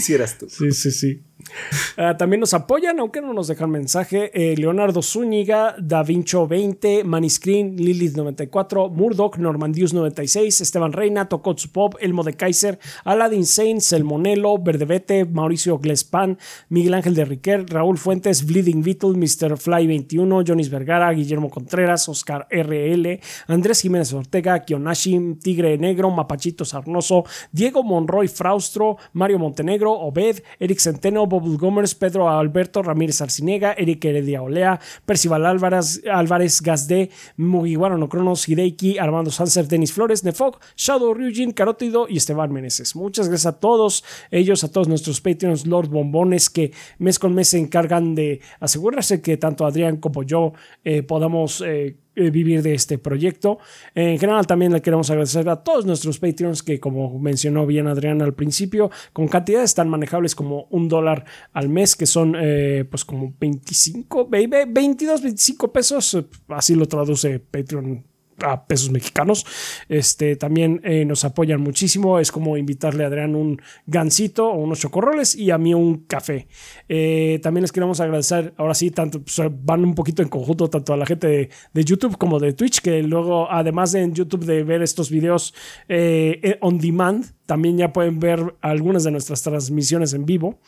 si 0.00 0.14
eras 0.14 0.38
tú. 0.38 0.46
Sí, 0.48 0.72
sí, 0.72 0.90
sí. 0.90 1.22
Ah, 1.98 2.14
también 2.18 2.40
nos 2.40 2.52
apoyan, 2.52 3.00
aunque 3.00 3.22
no 3.22 3.32
nos 3.32 3.48
dejan 3.48 3.70
mensaje. 3.70 4.30
eh, 4.34 4.54
Leonardo 4.58 5.00
Zúñiga, 5.00 5.74
Da 5.78 6.02
Vincho 6.02 6.46
20, 6.46 7.04
Maniscreen, 7.04 7.76
Lilith 7.76 8.14
94, 8.14 8.90
Murdoch, 8.90 9.38
Normandius 9.38 9.94
96, 9.94 10.60
Esteban 10.60 10.92
Reina, 10.92 11.28
Tokotsu 11.30 11.70
Pop, 11.72 11.94
Elmo 12.00 12.22
de 12.22 12.34
Kaiser, 12.34 12.78
Aladdin 13.04 13.46
Saint, 13.46 13.80
Selmonelo, 13.80 14.58
Verdebete, 14.58 15.24
Mauricio 15.24 15.78
Glespan, 15.78 16.38
Miguel 16.68 16.92
Ángel 16.94 17.14
de 17.14 17.24
Riquer, 17.24 17.64
Raúl 17.66 17.96
Fuentes, 17.96 18.44
Bleeding 18.44 18.82
Beetle, 18.82 19.16
Mr. 19.16 19.56
Fly 19.56 19.86
21, 19.86 20.44
Jonis 20.46 20.68
Vergara, 20.68 21.10
Guillermo 21.12 21.48
Contreras, 21.48 22.08
Oscar 22.10 22.46
RL, 22.50 23.20
Andrés 23.46 23.80
Jiménez 23.80 24.12
Ortega, 24.12 24.58
Kionashi, 24.64 25.18
Tigre 25.42 25.78
Negro, 25.78 26.10
Mapachito 26.10 26.66
Sarnoso, 26.66 27.24
Diego 27.52 27.82
Monroy 27.82 28.28
Fraustro, 28.28 28.98
Mario 29.14 29.38
Montenegro, 29.38 29.92
Obed, 29.92 30.42
Eric 30.60 30.78
Centeno, 30.78 31.26
Gomers, 31.40 31.94
Pedro 31.94 32.28
Alberto 32.28 32.82
Ramírez 32.82 33.20
Arcinega, 33.20 33.74
Eric 33.76 34.04
Heredia 34.04 34.42
Olea, 34.42 34.80
Percival 35.04 35.46
Álvarez, 35.46 36.02
Álvarez 36.10 36.60
Gazde, 36.62 37.10
Mugiwara 37.36 37.96
no 37.96 38.08
Cronos, 38.08 38.48
Hideiki, 38.48 38.98
Armando 38.98 39.30
Sanser, 39.30 39.68
Denis 39.68 39.92
Flores, 39.92 40.24
Nefog, 40.24 40.58
Shadow 40.76 41.14
Ryujin, 41.14 41.52
Carótido 41.52 42.06
y 42.08 42.16
Esteban 42.16 42.52
Meneses. 42.52 42.96
Muchas 42.96 43.28
gracias 43.28 43.54
a 43.54 43.58
todos 43.60 44.04
ellos, 44.30 44.64
a 44.64 44.70
todos 44.70 44.88
nuestros 44.88 45.20
Patreons, 45.20 45.66
Lord 45.66 45.88
Bombones, 45.88 46.50
que 46.50 46.72
mes 46.98 47.18
con 47.18 47.34
mes 47.34 47.48
se 47.48 47.58
encargan 47.58 48.14
de 48.14 48.40
asegurarse 48.60 49.20
que 49.20 49.36
tanto 49.36 49.66
Adrián 49.66 49.98
como 49.98 50.22
yo 50.22 50.52
eh, 50.84 51.02
podamos 51.02 51.62
eh, 51.66 51.96
vivir 52.16 52.62
de 52.62 52.74
este 52.74 52.98
proyecto. 52.98 53.58
En 53.94 54.18
general 54.18 54.46
también 54.46 54.72
le 54.72 54.82
queremos 54.82 55.08
agradecer 55.10 55.48
a 55.48 55.62
todos 55.62 55.84
nuestros 55.86 56.18
Patreons 56.18 56.62
que 56.62 56.80
como 56.80 57.18
mencionó 57.18 57.66
bien 57.66 57.86
Adrián 57.86 58.22
al 58.22 58.34
principio, 58.34 58.90
con 59.12 59.28
cantidades 59.28 59.74
tan 59.74 59.88
manejables 59.88 60.34
como 60.34 60.66
un 60.70 60.88
dólar 60.88 61.24
al 61.52 61.68
mes, 61.68 61.94
que 61.96 62.06
son 62.06 62.34
eh, 62.38 62.84
pues 62.90 63.04
como 63.04 63.34
25, 63.38 64.28
ve- 64.28 64.46
ve- 64.46 64.66
22, 64.68 65.22
25 65.22 65.72
pesos, 65.72 66.14
eh, 66.14 66.24
así 66.48 66.74
lo 66.74 66.86
traduce 66.86 67.38
Patreon 67.38 68.04
a 68.42 68.66
pesos 68.66 68.90
mexicanos. 68.90 69.46
Este 69.88 70.36
también 70.36 70.80
eh, 70.84 71.04
nos 71.04 71.24
apoyan 71.24 71.60
muchísimo. 71.60 72.18
Es 72.18 72.32
como 72.32 72.56
invitarle 72.56 73.04
a 73.04 73.06
Adrián 73.08 73.34
un 73.34 73.60
gansito 73.86 74.48
o 74.48 74.58
unos 74.58 74.80
chocorroles 74.80 75.34
y 75.34 75.50
a 75.50 75.58
mí 75.58 75.74
un 75.74 76.04
café. 76.06 76.48
Eh, 76.88 77.40
también 77.42 77.62
les 77.62 77.72
queremos 77.72 78.00
agradecer. 78.00 78.54
Ahora 78.56 78.74
sí, 78.74 78.90
tanto 78.90 79.22
pues, 79.22 79.40
van 79.62 79.84
un 79.84 79.94
poquito 79.94 80.22
en 80.22 80.28
conjunto, 80.28 80.68
tanto 80.68 80.92
a 80.92 80.96
la 80.96 81.06
gente 81.06 81.26
de, 81.26 81.50
de 81.72 81.84
YouTube 81.84 82.16
como 82.18 82.38
de 82.38 82.52
Twitch, 82.52 82.80
que 82.80 83.02
luego, 83.02 83.50
además 83.50 83.92
de 83.92 84.02
en 84.02 84.14
YouTube 84.14 84.44
de 84.44 84.62
ver 84.62 84.82
estos 84.82 85.10
videos 85.10 85.54
eh, 85.88 86.58
on 86.60 86.78
demand, 86.78 87.24
también 87.46 87.78
ya 87.78 87.92
pueden 87.92 88.18
ver 88.18 88.54
algunas 88.60 89.04
de 89.04 89.10
nuestras 89.10 89.42
transmisiones 89.42 90.12
en 90.12 90.26
vivo, 90.26 90.58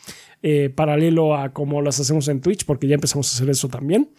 paralelo 0.75 1.35
a 1.35 1.51
como 1.51 1.81
las 1.81 1.99
hacemos 1.99 2.27
en 2.29 2.39
Twitch, 2.39 2.65
porque 2.65 2.87
ya 2.87 2.95
empezamos 2.95 3.29
a 3.31 3.35
hacer 3.35 3.49
eso 3.49 3.67
también. 3.67 4.09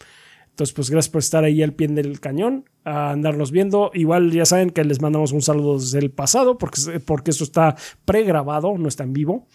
Entonces, 0.51 0.73
pues 0.73 0.89
gracias 0.89 1.09
por 1.09 1.19
estar 1.19 1.43
ahí 1.43 1.63
al 1.63 1.73
pie 1.73 1.87
del 1.87 2.19
cañón, 2.19 2.69
a 2.83 3.11
andarnos 3.11 3.51
viendo. 3.51 3.91
Igual 3.93 4.31
ya 4.31 4.45
saben 4.45 4.69
que 4.69 4.83
les 4.83 5.01
mandamos 5.01 5.31
un 5.31 5.41
saludo 5.41 5.79
desde 5.79 5.99
el 5.99 6.11
pasado, 6.11 6.57
porque, 6.57 6.99
porque 6.99 7.31
esto 7.31 7.43
está 7.43 7.75
pregrabado, 8.05 8.77
no 8.77 8.87
está 8.87 9.03
en 9.03 9.13
vivo. 9.13 9.47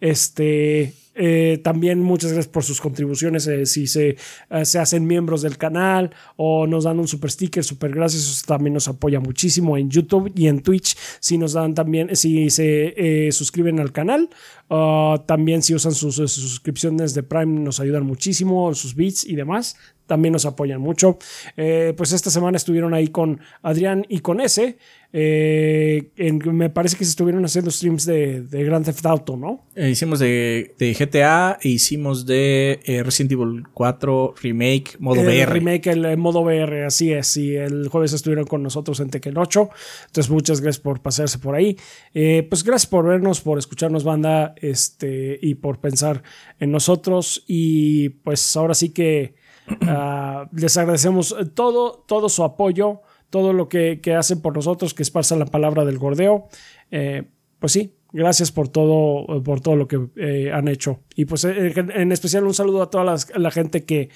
Este, 0.00 0.94
eh, 1.14 1.60
también 1.62 2.00
muchas 2.00 2.32
gracias 2.32 2.50
por 2.50 2.64
sus 2.64 2.80
contribuciones. 2.80 3.46
Eh, 3.46 3.66
si 3.66 3.86
se, 3.86 4.16
eh, 4.50 4.64
se, 4.64 4.78
hacen 4.78 5.06
miembros 5.06 5.42
del 5.42 5.58
canal 5.58 6.10
o 6.36 6.66
nos 6.66 6.84
dan 6.84 6.98
un 6.98 7.06
super 7.06 7.30
sticker, 7.30 7.62
super 7.62 7.90
gracias. 7.90 8.22
Eso 8.22 8.44
también 8.46 8.74
nos 8.74 8.88
apoya 8.88 9.20
muchísimo 9.20 9.76
en 9.76 9.90
YouTube 9.90 10.32
y 10.34 10.46
en 10.46 10.62
Twitch. 10.62 10.96
Si 11.20 11.36
nos 11.36 11.52
dan 11.52 11.74
también, 11.74 12.16
si 12.16 12.48
se 12.48 13.28
suscriben 13.32 13.80
al 13.80 13.92
canal, 13.92 14.30
uh, 14.68 15.18
también 15.26 15.62
si 15.62 15.74
usan 15.74 15.92
sus, 15.92 16.14
sus, 16.14 16.32
suscripciones 16.32 17.12
de 17.14 17.22
Prime, 17.22 17.60
nos 17.60 17.80
ayudan 17.80 18.06
muchísimo, 18.06 18.74
sus 18.74 18.94
bits 18.94 19.26
y 19.26 19.36
demás 19.36 19.76
también 20.10 20.32
nos 20.32 20.44
apoyan 20.44 20.80
mucho. 20.80 21.18
Eh, 21.56 21.94
pues 21.96 22.10
esta 22.10 22.30
semana 22.30 22.56
estuvieron 22.56 22.94
ahí 22.94 23.06
con 23.06 23.38
Adrián 23.62 24.04
y 24.08 24.18
con 24.18 24.40
ese. 24.40 24.76
Eh, 25.12 26.10
me 26.46 26.68
parece 26.68 26.96
que 26.96 27.04
se 27.04 27.10
estuvieron 27.10 27.44
haciendo 27.44 27.70
streams 27.70 28.06
de, 28.06 28.42
de 28.42 28.64
Grand 28.64 28.84
Theft 28.84 29.06
Auto, 29.06 29.36
¿no? 29.36 29.60
Eh, 29.76 29.90
hicimos 29.90 30.18
de, 30.18 30.74
de, 30.80 30.94
GTA, 30.94 31.58
e 31.62 31.68
hicimos 31.68 32.26
de 32.26 32.80
Resident 33.04 33.30
Evil 33.30 33.62
4 33.72 34.34
Remake, 34.42 34.96
modo 34.98 35.20
VR. 35.20 35.52
Remake, 35.52 35.90
el, 35.90 36.16
modo 36.16 36.40
VR, 36.40 36.86
así 36.86 37.12
es. 37.12 37.36
Y 37.36 37.54
el 37.54 37.86
jueves 37.86 38.12
estuvieron 38.12 38.46
con 38.46 38.64
nosotros 38.64 38.98
en 38.98 39.10
Tekken 39.10 39.38
8. 39.38 39.70
Entonces, 40.06 40.28
muchas 40.28 40.60
gracias 40.60 40.82
por 40.82 41.00
pasarse 41.02 41.38
por 41.38 41.54
ahí. 41.54 41.76
pues 42.12 42.64
gracias 42.64 42.90
por 42.90 43.06
vernos, 43.06 43.40
por 43.42 43.60
escucharnos, 43.60 44.02
banda, 44.02 44.56
este, 44.56 45.38
y 45.40 45.54
por 45.54 45.78
pensar 45.78 46.24
en 46.58 46.72
nosotros. 46.72 47.44
Y 47.46 48.08
pues 48.08 48.56
ahora 48.56 48.74
sí 48.74 48.88
que. 48.88 49.38
Ah, 49.82 50.48
les 50.52 50.76
agradecemos 50.76 51.34
todo, 51.54 52.04
todo 52.06 52.28
su 52.28 52.44
apoyo, 52.44 53.02
todo 53.30 53.52
lo 53.52 53.68
que, 53.68 54.00
hacen 54.16 54.40
por 54.40 54.54
nosotros, 54.54 54.94
que 54.94 55.02
esparza 55.02 55.36
la 55.36 55.46
palabra 55.46 55.84
del 55.84 55.98
gordeo. 55.98 56.48
Eh, 56.90 57.24
pues 57.58 57.72
sí, 57.72 57.94
gracias 58.12 58.52
por 58.52 58.68
todo, 58.68 59.42
por 59.42 59.60
todo 59.60 59.76
lo 59.76 59.86
que 59.88 60.08
eh, 60.16 60.52
han 60.52 60.68
hecho. 60.68 61.00
Y 61.14 61.24
pues 61.24 61.44
eh, 61.44 61.72
en 61.76 62.12
especial 62.12 62.44
un 62.44 62.54
saludo 62.54 62.82
a 62.82 62.90
toda 62.90 63.16
la, 63.36 63.50
gente 63.50 63.84
que 63.84 64.10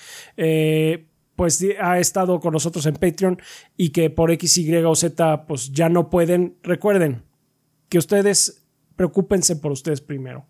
pues 1.37 1.65
ha 1.81 1.99
estado 1.99 2.39
con 2.41 2.53
nosotros 2.53 2.87
en 2.87 2.95
Patreon 2.95 3.39
y 3.77 3.91
que 3.91 4.09
por 4.11 4.31
X, 4.31 4.59
Y 4.59 4.75
o 4.77 4.95
Z 4.95 5.47
pues 5.47 5.73
ya 5.73 5.89
no 5.89 6.11
pueden. 6.11 6.57
Recuerden 6.63 7.23
que 7.89 7.99
ustedes 7.99 8.65
preocúpense 8.97 9.57
por 9.57 9.73
ustedes 9.73 10.01
primero. 10.01 10.47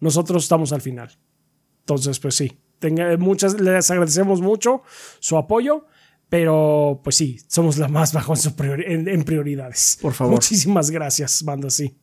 Nosotros 0.00 0.42
estamos 0.42 0.72
al 0.72 0.80
final. 0.80 1.10
Entonces, 1.80 2.18
pues 2.18 2.34
sí, 2.34 2.58
muchas, 3.18 3.60
les 3.60 3.90
agradecemos 3.90 4.40
mucho 4.40 4.82
su 5.20 5.36
apoyo, 5.36 5.86
pero 6.28 7.00
pues 7.04 7.16
sí, 7.16 7.38
somos 7.46 7.76
la 7.76 7.88
más 7.88 8.14
bajo 8.14 8.32
en, 8.66 9.24
prioridades. 9.24 9.98
Por 10.00 10.14
favor. 10.14 10.32
Muchísimas 10.32 10.90
gracias, 10.90 11.42
banda, 11.42 11.68
sí. 11.68 11.94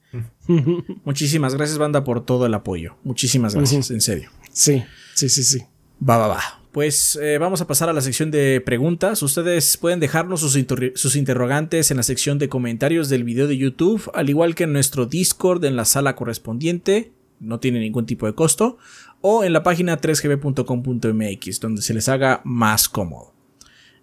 Muchísimas 1.03 1.55
gracias, 1.55 1.77
banda, 1.77 2.03
por 2.03 2.23
todo 2.23 2.45
el 2.45 2.53
apoyo. 2.53 2.95
Muchísimas 3.03 3.55
gracias, 3.55 3.89
en 3.89 4.01
serio. 4.01 4.29
Sí, 4.51 4.83
sí, 5.15 5.29
sí, 5.29 5.43
sí. 5.43 5.63
Va, 6.07 6.17
va, 6.17 6.27
va. 6.27 6.41
Pues 6.71 7.17
eh, 7.19 7.39
vamos 7.39 7.61
a 7.61 7.67
pasar 7.67 7.89
a 7.89 7.93
la 7.93 8.01
sección 8.01 8.29
de 8.29 8.61
preguntas. 8.63 9.23
Ustedes 9.23 9.77
pueden 9.77 9.99
dejarnos 9.99 10.41
sus, 10.41 10.57
sus, 10.93 11.15
interrogantes 11.15 11.89
en 11.89 11.97
la 11.97 12.03
sección 12.03 12.37
de 12.37 12.47
comentarios 12.47 13.09
del 13.09 13.23
video 13.23 13.47
de 13.47 13.57
YouTube, 13.57 14.11
al 14.13 14.29
igual 14.29 14.53
que 14.53 14.65
en 14.65 14.73
nuestro 14.73 15.07
Discord 15.07 15.65
en 15.65 15.75
la 15.75 15.85
sala 15.85 16.15
correspondiente. 16.15 17.11
No 17.39 17.59
tiene 17.59 17.79
ningún 17.79 18.05
tipo 18.05 18.27
de 18.27 18.35
costo 18.35 18.77
o 19.21 19.43
en 19.43 19.53
la 19.53 19.63
página 19.63 19.99
3gb.com.mx, 19.99 21.59
donde 21.59 21.81
se 21.81 21.93
les 21.93 22.09
haga 22.09 22.41
más 22.43 22.87
cómodo. 22.89 23.33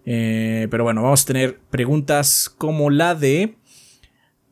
Eh, 0.05 0.67
pero 0.71 0.83
bueno, 0.83 1.03
vamos 1.03 1.23
a 1.23 1.25
tener 1.25 1.59
preguntas 1.69 2.53
como 2.57 2.89
la 2.89 3.13
de 3.13 3.57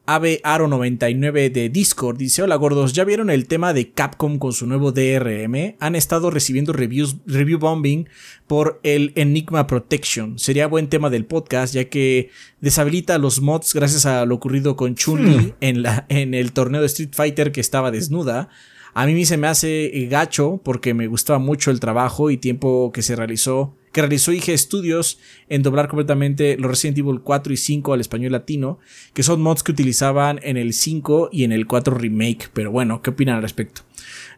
AveAro99 0.06 1.52
de 1.52 1.70
Discord. 1.70 2.18
Dice: 2.18 2.44
Hola 2.44 2.56
gordos, 2.56 2.94
¿ya 2.94 3.04
vieron 3.06 3.30
el 3.30 3.48
tema 3.48 3.74
de 3.74 3.92
Capcom 3.92 4.38
con 4.38 4.54
su 4.54 4.68
nuevo 4.68 4.92
DRM? 4.92 5.76
Han 5.80 5.96
estado 5.96 6.30
recibiendo 6.30 6.74
reviews, 6.74 7.18
review 7.26 7.58
bombing 7.58 8.08
por 8.48 8.80
el 8.84 9.14
Enigma 9.16 9.66
Protection. 9.66 10.38
Sería 10.38 10.68
buen 10.68 10.90
tema 10.90 11.10
del 11.10 11.26
podcast, 11.26 11.74
ya 11.74 11.86
que 11.86 12.30
deshabilita 12.60 13.18
los 13.18 13.42
mods 13.42 13.74
gracias 13.74 14.06
a 14.06 14.26
lo 14.26 14.36
ocurrido 14.36 14.76
con 14.76 14.96
Chun-Li 14.96 15.38
hmm. 15.38 15.54
en, 15.62 15.84
en 16.10 16.34
el 16.34 16.52
torneo 16.52 16.82
de 16.82 16.88
Street 16.88 17.14
Fighter 17.14 17.52
que 17.52 17.62
estaba 17.62 17.92
desnuda. 17.92 18.50
A 18.97 19.05
mí 19.05 19.26
se 19.26 19.35
me 19.35 19.47
hace 19.47 19.88
eh, 19.88 20.07
gacho 20.07 20.61
porque 20.63 20.93
me 20.93 21.07
gustaba 21.07 21.38
mucho 21.38 21.69
el 21.69 21.81
trabajo 21.81 22.31
y 22.31 22.38
tiempo 22.38 22.93
que 22.93 23.01
se 23.01 23.17
realizó, 23.17 23.76
que 23.91 23.99
realizó 23.99 24.31
IG 24.31 24.57
Studios 24.57 25.19
en 25.49 25.63
doblar 25.63 25.89
completamente 25.89 26.55
los 26.57 26.72
Resident 26.72 26.99
Evil 26.99 27.19
4 27.22 27.51
y 27.51 27.57
5 27.57 27.91
al 27.91 27.99
español 27.99 28.31
latino, 28.31 28.80
que 29.13 29.22
son 29.22 29.41
mods 29.41 29.63
que 29.63 29.73
utilizaban 29.73 30.39
en 30.43 30.55
el 30.55 30.73
5 30.73 31.27
y 31.34 31.43
en 31.43 31.51
el 31.51 31.67
4 31.67 31.93
remake, 31.93 32.49
pero 32.53 32.72
bueno, 32.72 33.01
¿qué 33.01 33.09
opinan 33.09 33.35
al 33.35 33.41
respecto? 33.41 33.81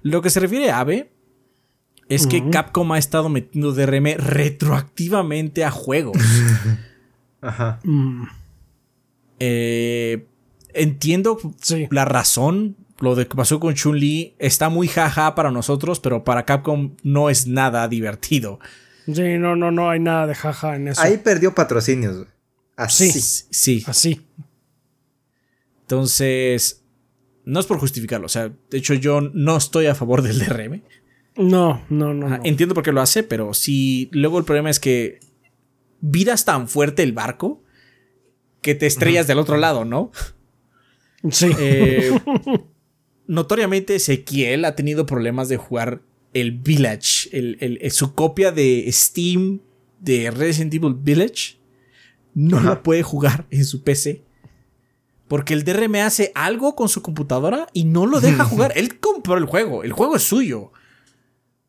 Lo 0.02 0.24
que 0.24 0.32
se 0.32 0.40
refiere 0.40 0.72
a 0.72 0.80
Ave 0.80 1.12
es 2.10 2.26
que 2.26 2.50
Capcom 2.50 2.92
ha 2.94 2.98
estado 2.98 3.30
metiendo 3.30 3.74
DRM 3.74 4.16
retroactivamente 4.18 5.66
a 5.66 5.70
juegos. 5.70 6.18
Ajá. 7.42 7.80
Mm. 7.84 8.24
Eh, 9.40 10.26
entiendo 10.74 11.38
la 11.92 12.06
razón 12.06 12.76
lo 13.00 13.16
de 13.16 13.28
que 13.28 13.36
pasó 13.36 13.60
con 13.60 13.74
Chun-Li 13.74 14.36
está 14.40 14.70
muy 14.70 14.88
jaja 14.88 15.36
para 15.36 15.52
nosotros, 15.52 16.00
pero 16.00 16.24
para 16.24 16.46
Capcom 16.46 16.96
no 17.04 17.30
es 17.30 17.48
nada 17.48 17.88
divertido. 17.88 18.60
Sí, 19.06 19.38
no, 19.38 19.56
no, 19.56 19.72
no 19.72 19.90
hay 19.90 20.00
nada 20.00 20.28
de 20.28 20.36
jaja 20.36 20.76
en 20.76 20.90
eso. 20.90 21.02
Ahí 21.02 21.18
perdió 21.18 21.56
patrocinios. 21.56 22.28
Así. 22.76 23.12
Sí. 23.12 23.84
Así. 23.88 24.22
Entonces, 25.82 26.84
no 27.46 27.60
es 27.60 27.66
por 27.66 27.80
justificarlo. 27.80 28.26
O 28.26 28.30
sea, 28.30 28.52
de 28.70 28.78
hecho, 28.78 28.94
yo 28.94 29.22
no 29.22 29.56
estoy 29.56 29.88
a 29.88 29.96
favor 29.96 30.22
del 30.22 30.40
DRM. 30.40 30.82
No, 31.38 31.84
no, 31.90 32.14
no. 32.14 32.40
Entiendo 32.44 32.76
por 32.76 32.84
qué 32.84 32.92
lo 32.92 33.02
hace, 33.02 33.24
pero 33.24 33.54
si 33.54 34.10
luego 34.12 34.40
el 34.40 34.46
problema 34.46 34.70
es 34.70 34.80
que 34.80 35.20
viras 36.02 36.46
tan 36.46 36.68
fuerte 36.68 37.04
el 37.04 37.14
barco 37.14 37.64
que 38.62 38.76
te 38.76 38.86
estrellas 38.86 39.28
del 39.28 39.40
otro 39.40 39.56
lado, 39.58 39.86
¿no? 39.86 40.12
Sí. 41.32 41.50
Eh, 41.58 42.12
notoriamente 43.28 43.96
Ezequiel 43.96 44.66
ha 44.66 44.76
tenido 44.76 45.06
problemas 45.06 45.50
de 45.50 45.58
jugar 45.58 46.02
el 46.34 46.52
Village, 46.52 47.30
el, 47.32 47.80
su 47.92 48.14
copia 48.14 48.52
de 48.52 48.88
Steam 48.92 49.62
de 50.00 50.32
Resident 50.32 50.74
Evil 50.74 50.96
Village. 50.96 51.58
No 52.34 52.60
la 52.60 52.84
puede 52.84 53.04
jugar 53.04 53.48
en 53.50 53.66
su 53.66 53.84
PC. 53.84 54.24
Porque 55.28 55.54
el 55.54 55.64
DRM 55.64 55.96
hace 55.96 56.32
algo 56.36 56.76
con 56.76 56.88
su 56.88 57.02
computadora 57.02 57.68
y 57.74 57.84
no 57.84 58.06
lo 58.06 58.22
deja 58.22 58.46
jugar. 58.46 58.72
Él 58.76 59.00
compró 59.00 59.38
el 59.38 59.46
juego. 59.46 59.84
El 59.84 59.92
juego 59.92 60.16
es 60.16 60.24
suyo. 60.24 60.72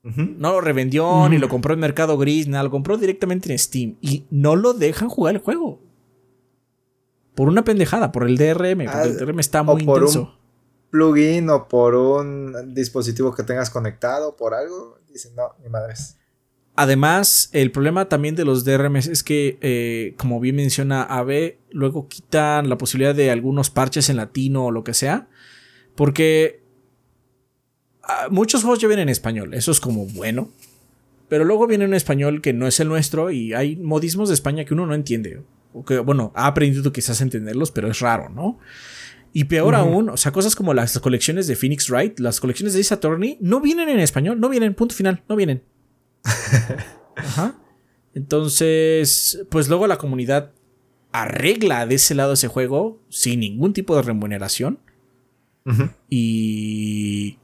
No 0.03 0.53
lo 0.53 0.61
revendió, 0.61 1.29
ni 1.29 1.39
lo 1.39 1.49
compró 1.49 1.75
en 1.75 1.81
Mercado 1.81 2.17
Gris, 2.17 2.49
nada. 2.49 2.65
Lo 2.65 2.71
compró 2.71 2.97
directamente 2.97 3.51
en 3.51 3.59
Steam. 3.59 3.97
Y 4.01 4.25
no 4.31 4.57
lo 4.57 4.75
dejan 4.75 5.09
jugar 5.09 5.35
el 5.35 5.41
juego. 5.41 5.83
Por 7.35 7.49
una 7.49 7.65
pendejada, 7.65 8.13
por 8.13 8.27
el 8.27 8.37
DRM. 8.37 8.85
Porque 8.85 9.09
el 9.09 9.17
DRM 9.17 9.41
está 9.41 9.63
muy 9.63 9.83
intenso 9.83 10.38
plugin 10.91 11.51
o 11.51 11.69
por 11.69 11.95
un 11.95 12.75
dispositivo 12.75 13.35
que 13.35 13.43
tengas 13.43 13.71
conectado, 13.71 14.37
por 14.37 14.55
algo, 14.55 14.99
dicen, 15.13 15.35
no, 15.35 15.55
mi 15.63 15.69
madre 15.69 15.95
es. 15.95 16.17
Además, 16.81 17.51
el 17.53 17.73
problema 17.73 18.09
también 18.09 18.37
de 18.37 18.45
los 18.45 18.65
DRMs 18.65 19.09
es 19.09 19.25
que, 19.25 19.59
eh, 19.61 20.15
como 20.17 20.39
bien 20.39 20.55
menciona 20.55 21.03
AB, 21.03 21.57
luego 21.73 22.07
quitan 22.09 22.69
la 22.69 22.79
posibilidad 22.79 23.17
de 23.17 23.33
algunos 23.33 23.69
parches 23.69 24.09
en 24.11 24.17
latino 24.17 24.67
o 24.67 24.71
lo 24.71 24.85
que 24.85 24.95
sea, 24.95 25.29
porque 25.97 26.63
ah, 28.05 28.29
muchos 28.31 28.63
juegos 28.63 28.79
ya 28.79 28.87
vienen 28.87 29.09
en 29.09 29.13
español, 29.13 29.55
eso 29.55 29.73
es 29.73 29.81
como 29.81 30.07
bueno, 30.07 30.53
pero 31.29 31.45
luego 31.45 31.67
viene 31.67 31.85
un 31.85 31.95
español 31.95 32.41
que 32.41 32.53
no 32.53 32.69
es 32.69 32.79
el 32.79 32.87
nuestro 32.87 33.33
y 33.33 33.55
hay 33.55 33.75
modismos 33.75 34.29
de 34.29 34.37
España 34.37 34.65
que 34.65 34.75
uno 34.75 34.87
no 34.87 34.95
entiende, 34.95 35.43
o 35.73 35.85
que, 35.85 35.99
bueno, 35.99 36.31
ha 36.37 36.47
aprendido 36.47 36.93
quizás 36.93 37.21
a 37.21 37.25
entenderlos, 37.25 37.73
pero 37.73 37.91
es 37.91 37.99
raro, 37.99 38.29
¿no? 38.29 38.61
Y 39.33 39.45
peor 39.45 39.75
aún, 39.75 40.09
o 40.09 40.17
sea, 40.17 40.33
cosas 40.33 40.57
como 40.57 40.75
las 40.75 40.99
colecciones 41.01 41.47
de 41.47 41.57
Phoenix 41.57 41.91
Wright, 41.91 42.19
las 42.19 42.41
colecciones 42.41 42.75
de 42.75 42.81
Ace 42.81 42.95
Attorney, 42.95 43.39
no 43.41 43.61
vienen 43.61 43.89
en 43.89 44.01
español, 44.01 44.41
no 44.41 44.49
vienen, 44.49 44.75
punto 44.75 44.95
final, 44.95 45.23
no 45.29 45.37
vienen. 45.37 45.63
Ajá. 47.17 47.59
Entonces, 48.15 49.45
pues 49.51 49.69
luego 49.69 49.87
la 49.87 49.99
comunidad 49.99 50.53
arregla 51.13 51.87
de 51.87 51.97
ese 51.97 52.15
lado 52.15 52.33
ese 52.35 52.49
juego 52.49 53.01
sin 53.09 53.41
ningún 53.41 53.73
tipo 53.73 53.97
de 53.97 54.03
remuneración. 54.03 54.81
Y 56.09 57.39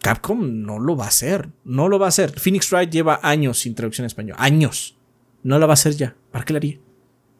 Capcom 0.00 0.62
no 0.62 0.78
lo 0.78 0.96
va 0.96 1.06
a 1.06 1.08
hacer, 1.08 1.50
no 1.64 1.88
lo 1.88 1.98
va 1.98 2.06
a 2.06 2.10
hacer. 2.10 2.38
Phoenix 2.38 2.70
Wright 2.70 2.90
lleva 2.90 3.18
años 3.22 3.58
sin 3.58 3.74
traducción 3.74 4.04
en 4.04 4.06
español, 4.06 4.36
años. 4.38 4.96
No 5.42 5.58
lo 5.58 5.66
va 5.66 5.72
a 5.72 5.74
hacer 5.74 5.96
ya. 5.96 6.16
¿Para 6.30 6.44
qué 6.44 6.52
la 6.52 6.56
haría? 6.58 6.78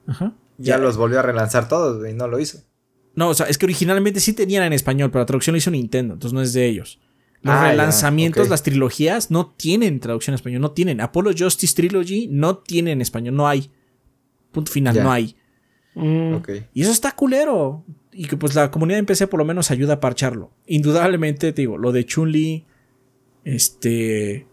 Ajá. 0.09 0.35
Ya, 0.59 0.77
ya 0.77 0.79
los 0.79 0.97
volvió 0.97 1.21
a 1.21 1.23
relanzar 1.23 1.69
todos 1.69 2.07
y 2.09 2.12
no 2.12 2.27
lo 2.27 2.41
hizo. 2.41 2.65
No, 3.21 3.29
o 3.29 3.35
sea, 3.35 3.47
es 3.47 3.59
que 3.59 3.67
originalmente 3.67 4.19
sí 4.19 4.33
tenían 4.33 4.63
en 4.65 4.73
español, 4.73 5.11
pero 5.11 5.21
la 5.23 5.27
traducción 5.27 5.53
la 5.53 5.59
hizo 5.59 5.71
Nintendo, 5.71 6.15
entonces 6.15 6.33
no 6.35 6.41
es 6.41 6.53
de 6.55 6.67
ellos. 6.67 6.99
Los 7.43 7.55
Ah, 7.55 7.69
relanzamientos, 7.71 8.49
las 8.49 8.63
trilogías, 8.63 9.31
no 9.31 9.47
tienen 9.57 10.01
traducción 10.01 10.33
en 10.33 10.37
español, 10.37 10.61
no 10.63 10.71
tienen. 10.71 11.01
Apollo 11.01 11.33
Justice 11.39 11.75
Trilogy 11.75 12.29
no 12.31 12.57
tiene 12.59 12.93
en 12.93 13.01
español, 13.03 13.35
no 13.37 13.47
hay. 13.47 13.71
Punto 14.53 14.73
final, 14.73 14.95
Ya. 14.95 15.03
no 15.05 15.13
hay. 15.13 15.37
Mm, 15.95 16.35
Ok. 16.35 16.49
Y 16.75 16.83
eso 16.83 16.91
está 16.93 17.13
culero. 17.13 17.85
Y 18.13 18.25
que 18.27 18.37
pues 18.37 18.55
la 18.55 18.71
comunidad 18.71 18.99
en 18.99 19.07
PC 19.07 19.27
por 19.27 19.39
lo 19.39 19.45
menos 19.45 19.71
ayuda 19.71 19.95
a 19.95 20.01
parcharlo. 20.01 20.51
Indudablemente, 20.67 21.53
te 21.53 21.63
digo, 21.63 21.79
lo 21.79 21.93
de 21.93 22.05
Chun-Li, 22.07 22.65
este, 23.45 24.47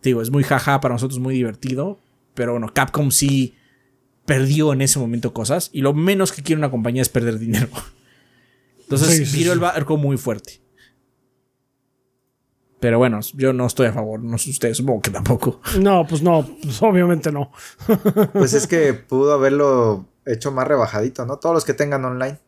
te 0.00 0.08
digo, 0.10 0.22
es 0.22 0.30
muy 0.30 0.42
jaja 0.44 0.80
para 0.80 0.94
nosotros, 0.94 1.20
muy 1.20 1.34
divertido. 1.34 1.98
Pero 2.34 2.52
bueno, 2.52 2.72
Capcom 2.74 3.10
sí 3.10 3.54
perdió 4.26 4.72
en 4.72 4.82
ese 4.82 4.98
momento 4.98 5.32
cosas. 5.32 5.70
Y 5.72 5.80
lo 5.82 5.94
menos 5.94 6.32
que 6.32 6.42
quiere 6.42 6.58
una 6.58 6.70
compañía 6.70 7.02
es 7.02 7.08
perder 7.08 7.38
dinero. 7.38 7.68
Entonces, 8.84 9.16
Sí, 9.16 9.26
sí, 9.26 9.36
viró 9.38 9.50
sí. 9.50 9.54
el 9.54 9.60
barco 9.60 9.96
muy 9.96 10.16
fuerte. 10.16 10.60
Pero 12.80 12.98
bueno, 12.98 13.20
yo 13.34 13.52
no 13.54 13.66
estoy 13.66 13.86
a 13.86 13.92
favor, 13.92 14.22
no 14.22 14.36
sé 14.36 14.50
ustedes, 14.50 14.76
supongo 14.76 15.00
que 15.00 15.10
tampoco. 15.10 15.60
No, 15.80 16.06
pues 16.06 16.22
no, 16.22 16.46
pues 16.62 16.82
obviamente 16.82 17.32
no. 17.32 17.50
Pues 18.34 18.52
es 18.52 18.66
que 18.66 18.92
pudo 18.92 19.32
haberlo 19.32 20.06
hecho 20.26 20.52
más 20.52 20.68
rebajadito, 20.68 21.24
¿no? 21.24 21.38
Todos 21.38 21.54
los 21.54 21.64
que 21.64 21.72
tengan 21.72 22.04
online. 22.04 22.38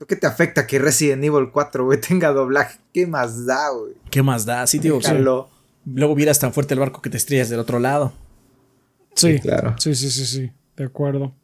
¿Lo 0.00 0.06
que 0.06 0.16
te 0.16 0.26
afecta 0.26 0.66
que 0.66 0.78
Resident 0.80 1.22
Evil 1.22 1.50
4, 1.52 1.84
güey, 1.84 2.00
tenga 2.00 2.32
doblaje? 2.32 2.80
¿Qué 2.92 3.06
más 3.06 3.46
da, 3.46 3.68
güey? 3.70 3.94
¿Qué 4.10 4.22
más 4.22 4.46
da? 4.46 4.66
Sí. 4.66 4.78
Déjalo. 4.80 5.48
luego 5.84 6.14
vieras 6.16 6.38
tan 6.40 6.52
fuerte 6.52 6.74
el 6.74 6.80
barco 6.80 7.00
que 7.02 7.10
te 7.10 7.16
estrellas 7.18 7.48
del 7.50 7.60
otro 7.60 7.78
lado. 7.78 8.12
Sí, 9.14 9.38
Claro. 9.40 9.76
sí, 9.78 9.94
sí, 9.94 10.10
sí, 10.10 10.24
sí, 10.26 10.50
de 10.76 10.84
acuerdo. 10.84 11.34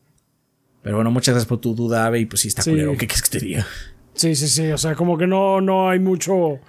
Pero 0.86 0.98
bueno, 0.98 1.10
muchas 1.10 1.34
gracias 1.34 1.48
por 1.48 1.60
tu 1.60 1.74
duda, 1.74 2.06
Ave, 2.06 2.20
y 2.20 2.26
pues 2.26 2.42
sí 2.42 2.46
está 2.46 2.62
Sí. 2.62 2.70
culero. 2.70 2.92
¿Qué 2.92 3.08
quieres 3.08 3.22
que 3.28 3.38
te 3.40 3.44
diga? 3.44 3.66
Sí, 4.14 4.36
sí, 4.36 4.46
sí, 4.46 4.70
o 4.70 4.78
sea, 4.78 4.94
como 4.94 5.18
que 5.18 5.26
no, 5.26 5.60
no 5.60 5.90
hay 5.90 5.98
mucho 5.98 6.60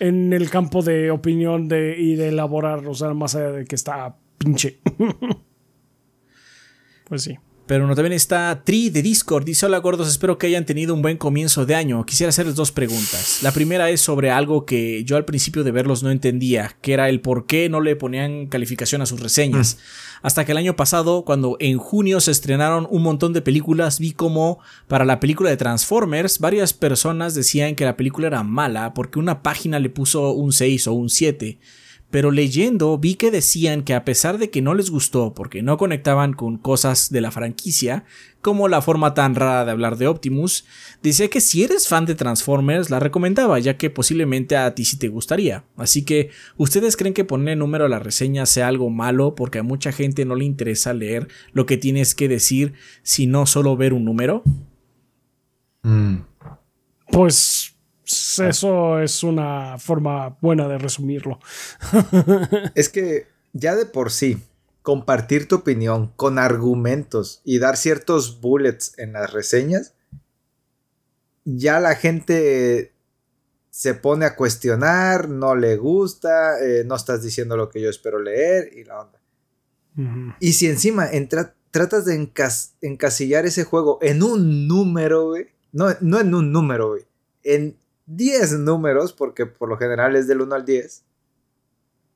en 0.00 0.32
el 0.32 0.48
campo 0.48 0.80
de 0.80 1.10
opinión 1.10 1.68
de, 1.68 1.94
y 1.98 2.14
de 2.16 2.28
elaborar, 2.28 2.86
o 2.88 2.94
sea, 2.94 3.12
más 3.12 3.34
allá 3.34 3.50
de 3.52 3.64
que 3.66 3.74
está 3.74 4.16
pinche. 4.38 4.78
pues 7.04 7.22
sí. 7.22 7.36
Pero 7.66 7.80
bueno, 7.80 7.96
también 7.96 8.12
está 8.12 8.62
Tri 8.64 8.90
de 8.90 9.02
Discord. 9.02 9.44
Dice: 9.44 9.66
Hola 9.66 9.78
gordos, 9.78 10.08
espero 10.08 10.38
que 10.38 10.46
hayan 10.46 10.64
tenido 10.64 10.94
un 10.94 11.02
buen 11.02 11.16
comienzo 11.16 11.66
de 11.66 11.74
año. 11.74 12.06
Quisiera 12.06 12.28
hacerles 12.28 12.54
dos 12.54 12.70
preguntas. 12.70 13.40
La 13.42 13.50
primera 13.50 13.90
es 13.90 14.00
sobre 14.00 14.30
algo 14.30 14.64
que 14.64 15.02
yo 15.02 15.16
al 15.16 15.24
principio 15.24 15.64
de 15.64 15.72
verlos 15.72 16.04
no 16.04 16.12
entendía, 16.12 16.76
que 16.80 16.92
era 16.92 17.08
el 17.08 17.20
por 17.20 17.46
qué 17.46 17.68
no 17.68 17.80
le 17.80 17.96
ponían 17.96 18.46
calificación 18.46 19.02
a 19.02 19.06
sus 19.06 19.18
reseñas. 19.18 19.78
Hasta 20.22 20.44
que 20.44 20.52
el 20.52 20.58
año 20.58 20.76
pasado, 20.76 21.24
cuando 21.24 21.56
en 21.58 21.78
junio 21.78 22.20
se 22.20 22.30
estrenaron 22.30 22.86
un 22.88 23.02
montón 23.02 23.32
de 23.32 23.42
películas, 23.42 23.98
vi 23.98 24.12
como 24.12 24.60
para 24.86 25.04
la 25.04 25.18
película 25.18 25.50
de 25.50 25.56
Transformers, 25.56 26.38
varias 26.38 26.72
personas 26.72 27.34
decían 27.34 27.74
que 27.74 27.84
la 27.84 27.96
película 27.96 28.28
era 28.28 28.44
mala 28.44 28.94
porque 28.94 29.18
una 29.18 29.42
página 29.42 29.80
le 29.80 29.90
puso 29.90 30.30
un 30.32 30.52
6 30.52 30.86
o 30.86 30.92
un 30.92 31.10
7. 31.10 31.58
Pero 32.16 32.30
leyendo 32.30 32.96
vi 32.96 33.16
que 33.16 33.30
decían 33.30 33.82
que 33.82 33.92
a 33.92 34.06
pesar 34.06 34.38
de 34.38 34.48
que 34.48 34.62
no 34.62 34.72
les 34.72 34.88
gustó 34.88 35.34
porque 35.34 35.60
no 35.62 35.76
conectaban 35.76 36.32
con 36.32 36.56
cosas 36.56 37.10
de 37.10 37.20
la 37.20 37.30
franquicia, 37.30 38.06
como 38.40 38.68
la 38.68 38.80
forma 38.80 39.12
tan 39.12 39.34
rara 39.34 39.66
de 39.66 39.70
hablar 39.70 39.98
de 39.98 40.06
Optimus, 40.06 40.64
decía 41.02 41.28
que 41.28 41.42
si 41.42 41.62
eres 41.62 41.88
fan 41.88 42.06
de 42.06 42.14
Transformers 42.14 42.88
la 42.88 43.00
recomendaba 43.00 43.58
ya 43.58 43.76
que 43.76 43.90
posiblemente 43.90 44.56
a 44.56 44.74
ti 44.74 44.86
sí 44.86 44.98
te 44.98 45.08
gustaría. 45.08 45.66
Así 45.76 46.06
que, 46.06 46.30
¿ustedes 46.56 46.96
creen 46.96 47.12
que 47.12 47.26
poner 47.26 47.58
número 47.58 47.84
a 47.84 47.90
la 47.90 47.98
reseña 47.98 48.46
sea 48.46 48.68
algo 48.68 48.88
malo 48.88 49.34
porque 49.34 49.58
a 49.58 49.62
mucha 49.62 49.92
gente 49.92 50.24
no 50.24 50.36
le 50.36 50.46
interesa 50.46 50.94
leer 50.94 51.28
lo 51.52 51.66
que 51.66 51.76
tienes 51.76 52.14
que 52.14 52.28
decir 52.28 52.72
sino 53.02 53.44
solo 53.44 53.76
ver 53.76 53.92
un 53.92 54.06
número? 54.06 54.42
Mm. 55.82 56.20
Pues 57.12 57.75
eso 58.06 59.00
es 59.00 59.22
una 59.22 59.78
forma 59.78 60.36
buena 60.40 60.68
de 60.68 60.78
resumirlo. 60.78 61.38
Es 62.74 62.88
que 62.88 63.26
ya 63.52 63.74
de 63.74 63.86
por 63.86 64.10
sí, 64.10 64.38
compartir 64.82 65.48
tu 65.48 65.56
opinión 65.56 66.12
con 66.16 66.38
argumentos 66.38 67.40
y 67.44 67.58
dar 67.58 67.76
ciertos 67.76 68.40
bullets 68.40 68.96
en 68.98 69.12
las 69.14 69.32
reseñas, 69.32 69.94
ya 71.44 71.80
la 71.80 71.94
gente 71.94 72.92
se 73.70 73.94
pone 73.94 74.24
a 74.24 74.36
cuestionar, 74.36 75.28
no 75.28 75.54
le 75.54 75.76
gusta, 75.76 76.58
eh, 76.64 76.84
no 76.86 76.94
estás 76.96 77.22
diciendo 77.22 77.56
lo 77.56 77.68
que 77.68 77.80
yo 77.80 77.90
espero 77.90 78.20
leer 78.20 78.70
y 78.76 78.84
la 78.84 79.00
onda. 79.00 79.20
Y 80.40 80.52
si 80.52 80.66
encima 80.66 81.10
entra- 81.10 81.54
tratas 81.70 82.04
de 82.04 82.14
encas- 82.20 82.72
encasillar 82.82 83.46
ese 83.46 83.64
juego 83.64 83.98
en 84.02 84.22
un 84.22 84.68
número, 84.68 85.28
güey, 85.28 85.46
no, 85.72 85.88
no 86.00 86.20
en 86.20 86.34
un 86.34 86.52
número, 86.52 86.88
güey, 86.90 87.04
en 87.44 87.76
10 88.06 88.60
números, 88.60 89.12
porque 89.12 89.46
por 89.46 89.68
lo 89.68 89.76
general 89.76 90.16
es 90.16 90.26
del 90.26 90.40
1 90.40 90.54
al 90.54 90.64
10, 90.64 91.04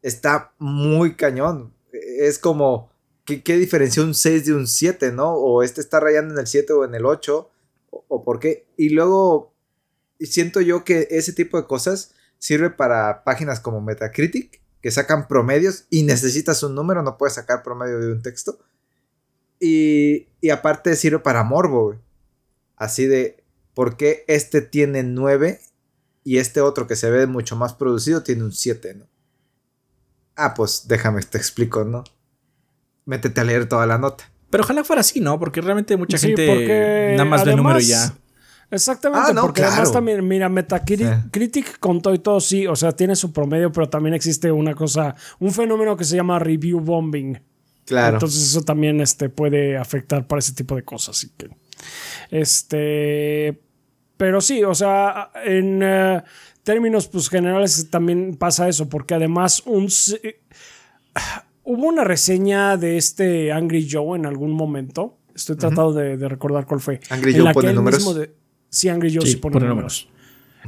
está 0.03 0.55
muy 0.59 1.15
cañón. 1.15 1.75
Es 1.93 2.39
como, 2.39 2.91
¿qué, 3.25 3.43
qué 3.43 3.57
diferencia 3.57 4.03
un 4.03 4.15
6 4.15 4.47
de 4.47 4.55
un 4.55 4.67
7, 4.67 5.13
no? 5.13 5.35
O 5.35 5.63
este 5.63 5.81
está 5.81 6.01
rayando 6.01 6.35
en 6.35 6.41
el 6.41 6.47
7 6.47 6.73
o 6.73 6.85
en 6.85 6.95
el 6.95 7.07
8, 7.07 7.51
o, 7.91 8.25
por 8.25 8.39
qué. 8.39 8.67
Y 8.77 8.91
luego, 8.91 9.53
siento 10.21 10.61
yo 10.61 10.85
que 10.85 11.09
ese 11.11 11.33
tipo 11.33 11.61
de 11.61 11.67
cosas 11.67 12.15
sirve 12.39 12.71
para 12.71 13.25
páginas 13.25 13.61
como 13.61 13.81
Metacritic, 13.81 14.61
que 14.81 14.91
sacan 14.91 15.29
promedios 15.29 15.87
y 15.91 16.05
necesitas 16.05 16.63
un 16.63 16.75
número, 16.75 17.03
no 17.03 17.19
puedes 17.19 17.35
sacar 17.35 17.63
promedio 17.63 17.99
de 17.99 18.13
un 18.13 18.23
texto. 18.23 18.59
Y, 19.59 20.29
y 20.41 20.51
aparte 20.51 20.97
sirve 20.97 21.19
para 21.19 21.43
morbo. 21.43 21.97
Así 22.77 23.07
de, 23.07 23.43
¿por 23.75 23.99
qué 23.99 24.25
este 24.27 24.63
tiene 24.63 25.03
9 25.03 25.61
y 26.31 26.39
este 26.39 26.61
otro 26.61 26.87
que 26.87 26.95
se 26.95 27.11
ve 27.11 27.27
mucho 27.27 27.57
más 27.57 27.75
producido 27.75 28.23
tiene 28.23 28.45
un 28.45 28.53
7, 28.53 28.95
¿no? 28.95 29.07
Ah, 30.37 30.55
pues 30.55 30.87
déjame, 30.87 31.23
te 31.23 31.39
explico, 31.39 31.83
¿no? 31.85 32.05
Métete 33.05 33.41
a 33.41 33.45
leer 33.45 33.69
toda 33.69 33.85
la 33.85 33.99
nota. 33.99 34.31
Pero 34.49 34.63
ojalá 34.63 34.85
fuera 34.85 35.01
así, 35.01 35.19
¿no? 35.21 35.41
Porque 35.41 35.61
realmente 35.61 35.97
mucha 35.97 36.19
Sí, 36.19 36.29
gente 36.29 36.47
porque 36.47 37.15
nada 37.17 37.25
más 37.29 37.45
ve 37.45 37.51
el 37.51 37.57
número 37.57 37.81
y 37.81 37.93
además- 37.93 38.15
ya. 38.15 38.17
Exactamente, 38.71 39.27
Ah, 39.31 39.33
no, 39.33 39.43
porque 39.43 39.63
además 39.63 39.79
claro. 39.81 39.91
también, 39.93 40.29
mira, 40.29 40.47
Sí. 40.47 40.53
Metacritic 40.53 41.81
con 41.81 42.01
todo 42.01 42.15
y 42.15 42.21
todo, 42.21 42.39
sí, 42.41 42.69
o 42.69 42.77
sea, 42.77 42.93
tiene 42.93 43.17
su 43.17 43.33
promedio, 43.33 43.73
pero 43.73 43.89
también 43.89 44.15
existe 44.15 44.53
una 44.53 44.77
cosa, 44.77 45.17
un 45.41 45.51
fenómeno 45.53 45.97
que 45.97 46.05
se 46.05 46.15
llama 46.15 46.39
review 46.39 46.79
bombing. 46.79 47.41
Claro. 47.87 48.19
Entonces 48.19 48.41
eso 48.45 48.63
también 48.63 49.01
este, 49.01 49.29
puede 49.31 49.77
afectar 49.77 50.29
para 50.29 50.39
ese 50.39 50.53
tipo 50.53 50.77
de 50.77 50.85
cosas. 50.85 51.17
Así 51.17 51.31
que, 51.37 51.51
este, 52.31 53.61
pero 54.21 54.43
sí, 54.43 54.63
o 54.65 54.75
sea, 54.75 55.31
en 55.47 55.81
eh, 55.83 56.23
términos 56.63 57.09
pues, 57.09 57.31
generales 57.31 57.89
también 57.89 58.37
pasa 58.37 58.69
eso, 58.69 58.87
porque 58.87 59.15
además 59.15 59.63
un, 59.65 59.89
se- 59.91 60.41
hubo 61.65 61.87
una 61.87 62.05
reseña 62.05 62.77
de 62.77 62.99
este 62.99 63.51
Angry 63.51 63.89
Joe 63.91 64.19
en 64.19 64.27
algún 64.27 64.51
momento. 64.53 65.17
Estoy 65.35 65.57
tratando 65.57 65.95
de, 65.95 66.19
de 66.19 66.29
recordar 66.29 66.67
cuál 66.67 66.81
fue. 66.81 67.01
Angry 67.09 67.31
En 67.31 67.37
Joe 67.39 67.45
la 67.45 67.51
que 67.53 67.55
pone 67.55 67.69
él 67.71 67.77
números. 67.77 68.01
mismo 68.01 68.13
de- 68.13 68.35
sí, 68.69 68.91
Angry 68.91 69.15
Joe 69.15 69.25
Sí, 69.25 69.33
sí, 69.33 69.37
pone, 69.39 69.55
pone 69.55 69.69
números. 69.69 70.11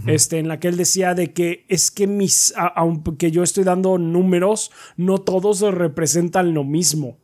Este, 0.07 0.39
en 0.39 0.49
la 0.49 0.59
que 0.59 0.69
él 0.69 0.79
decía 0.79 1.13
de 1.13 1.35
que 1.35 1.67
es 1.69 1.91
que 1.91 2.07
mis, 2.07 2.55
a- 2.57 2.69
aunque 2.69 3.31
yo 3.31 3.43
estoy 3.43 3.65
dando 3.65 3.99
números, 3.99 4.71
no 4.97 5.19
todos 5.19 5.61
representan 5.61 6.55
lo 6.55 6.65
mismo. 6.65 7.19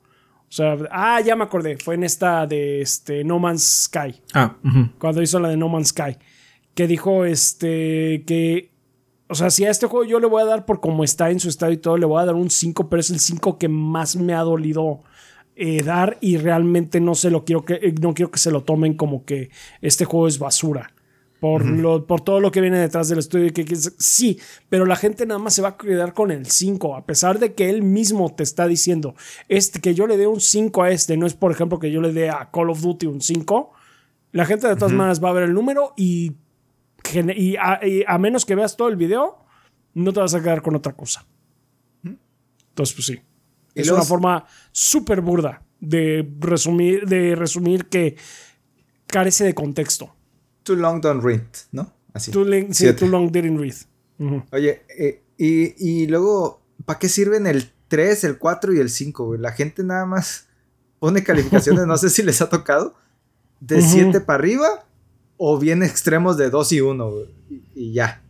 O 0.49 0.53
sea, 0.53 0.79
ah, 0.91 1.21
ya 1.21 1.37
me 1.37 1.45
acordé, 1.45 1.77
fue 1.77 1.95
en 1.95 2.05
esta 2.05 2.47
de 2.47 2.81
este, 2.81 3.23
No 3.23 3.39
Man's 3.39 3.85
Sky, 3.85 4.23
Ah, 4.33 4.57
cuando 4.99 5.21
hizo 5.21 5.39
la 5.39 5.51
de 5.51 5.59
No 5.59 5.69
Man's 5.69 5.89
Sky, 5.89 6.17
que 6.75 6.87
dijo 6.87 7.27
este, 7.27 8.25
que, 8.27 8.71
o 9.29 9.35
sea, 9.35 9.51
si 9.51 9.67
a 9.67 9.71
este 9.71 9.87
juego 9.87 10.07
yo 10.07 10.21
le 10.21 10.27
voy 10.27 10.41
a 10.41 10.47
dar 10.47 10.65
por 10.65 10.81
cómo 10.81 11.05
está 11.05 11.31
en 11.31 11.39
su 11.39 11.51
estado 11.51 11.73
y 11.73 11.77
todo, 11.77 11.99
le 11.99 12.07
voy 12.07 12.23
a 12.23 12.25
dar 12.25 12.35
un 12.35 12.49
5, 12.49 12.89
pero 12.89 13.01
es 13.01 13.11
el 13.11 13.21
5 13.21 13.59
que 13.59 13.69
más 13.69 14.17
me 14.17 14.33
ha 14.33 14.41
dolido 14.41 15.03
eh, 15.55 15.83
dar 15.83 16.17
y 16.21 16.37
realmente 16.37 17.01
no 17.01 17.15
se 17.15 17.31
lo 17.31 17.45
quiero 17.45 17.65
que, 17.65 17.75
eh, 17.75 17.95
no 18.01 18.15
quiero 18.15 18.31
que 18.31 18.39
se 18.39 18.51
lo 18.51 18.63
tomen 18.63 18.95
como 18.95 19.25
que 19.25 19.51
este 19.83 20.05
juego 20.05 20.29
es 20.29 20.39
basura. 20.39 20.93
Por, 21.41 21.65
lo, 21.65 22.07
por 22.07 22.21
todo 22.21 22.41
lo 22.41 22.51
que 22.51 22.61
viene 22.61 22.79
detrás 22.79 23.09
del 23.09 23.21
estudio. 23.21 23.53
Que, 23.53 23.65
que 23.65 23.77
sí, 23.77 24.41
pero 24.69 24.87
la 24.87 24.97
gente 24.97 25.25
nada 25.25 25.39
más 25.39 25.55
se 25.55 25.63
va 25.63 25.69
a 25.69 25.77
quedar 25.77 26.13
con 26.13 26.31
el 26.31 26.47
5. 26.47 26.97
A 26.97 27.07
pesar 27.07 27.39
de 27.39 27.55
que 27.55 27.71
él 27.71 27.83
mismo 27.83 28.35
te 28.35 28.43
está 28.43 28.67
diciendo 28.67 29.15
este, 29.49 29.81
que 29.81 29.95
yo 29.95 30.07
le 30.07 30.17
dé 30.17 30.27
un 30.27 30.41
5 30.41 30.83
a 30.83 30.91
este. 30.91 31.17
No 31.17 31.27
es, 31.27 31.35
por 31.35 31.53
ejemplo, 31.53 31.79
que 31.79 31.91
yo 31.91 32.01
le 32.01 32.13
dé 32.13 32.31
a 32.31 32.51
Call 32.51 32.71
of 32.71 32.81
Duty 32.81 33.07
un 33.07 33.21
5. 33.21 33.73
La 34.33 34.47
gente 34.47 34.69
de 34.69 34.77
todas 34.77 34.93
maneras 34.93 35.23
va 35.23 35.31
a 35.31 35.33
ver 35.33 35.45
el 35.45 35.55
número 35.55 35.95
y, 35.97 36.35
a, 37.61 37.87
y 37.87 38.05
a 38.07 38.19
menos 38.19 38.45
que 38.45 38.55
veas 38.55 38.77
todo 38.77 38.89
el 38.89 38.97
video, 38.97 39.39
no 39.95 40.13
te 40.13 40.21
vas 40.21 40.35
a 40.35 40.43
quedar 40.43 40.61
con 40.61 40.75
otra 40.77 40.95
cosa. 40.95 41.27
Entonces, 42.05 42.95
pues 42.95 43.07
sí. 43.07 43.21
Es 43.75 43.91
una 43.91 44.03
forma 44.03 44.45
súper 44.73 45.21
burda 45.21 45.63
de 45.81 46.29
resumir, 46.41 47.07
de 47.07 47.37
resumir 47.37 47.87
que 47.87 48.17
carece 49.07 49.45
de 49.45 49.55
contexto. 49.55 50.15
Too 50.69 50.77
long 50.77 51.01
don't 51.01 51.23
read, 51.25 51.41
¿no? 51.73 51.93
Así. 52.13 52.31
Too, 52.31 52.45
long- 52.45 52.73
sí, 52.75 52.93
too 52.93 53.07
long 53.09 53.31
didn't 53.33 53.59
read. 53.59 53.75
Ujú. 54.19 54.43
Oye, 54.53 54.83
eh, 54.99 55.23
y, 55.39 55.75
y 56.03 56.07
luego, 56.09 56.61
¿para 56.85 56.99
qué 56.99 57.09
sirven 57.09 57.47
el 57.47 57.71
3, 57.89 58.25
el 58.25 58.39
4 58.39 58.75
y 58.75 58.81
el 58.81 58.91
5, 58.91 59.25
güey? 59.27 59.41
La 59.41 59.53
gente 59.53 59.83
nada 59.83 60.05
más 60.05 60.47
pone 60.99 61.23
calificaciones, 61.23 61.87
no 61.87 61.97
sé 61.97 62.11
si 62.11 62.23
les 62.23 62.43
ha 62.43 62.49
tocado, 62.51 62.95
de 63.61 63.77
Ujú. 63.79 63.89
7 63.89 64.21
para 64.21 64.39
arriba 64.41 64.67
o 65.37 65.59
bien 65.59 65.83
extremos 65.83 66.37
de 66.37 66.51
2 66.51 66.73
y 66.73 66.81
1, 66.81 67.11
güey. 67.11 67.27
Y, 67.51 67.63
y 67.75 67.93
ya. 67.95 68.23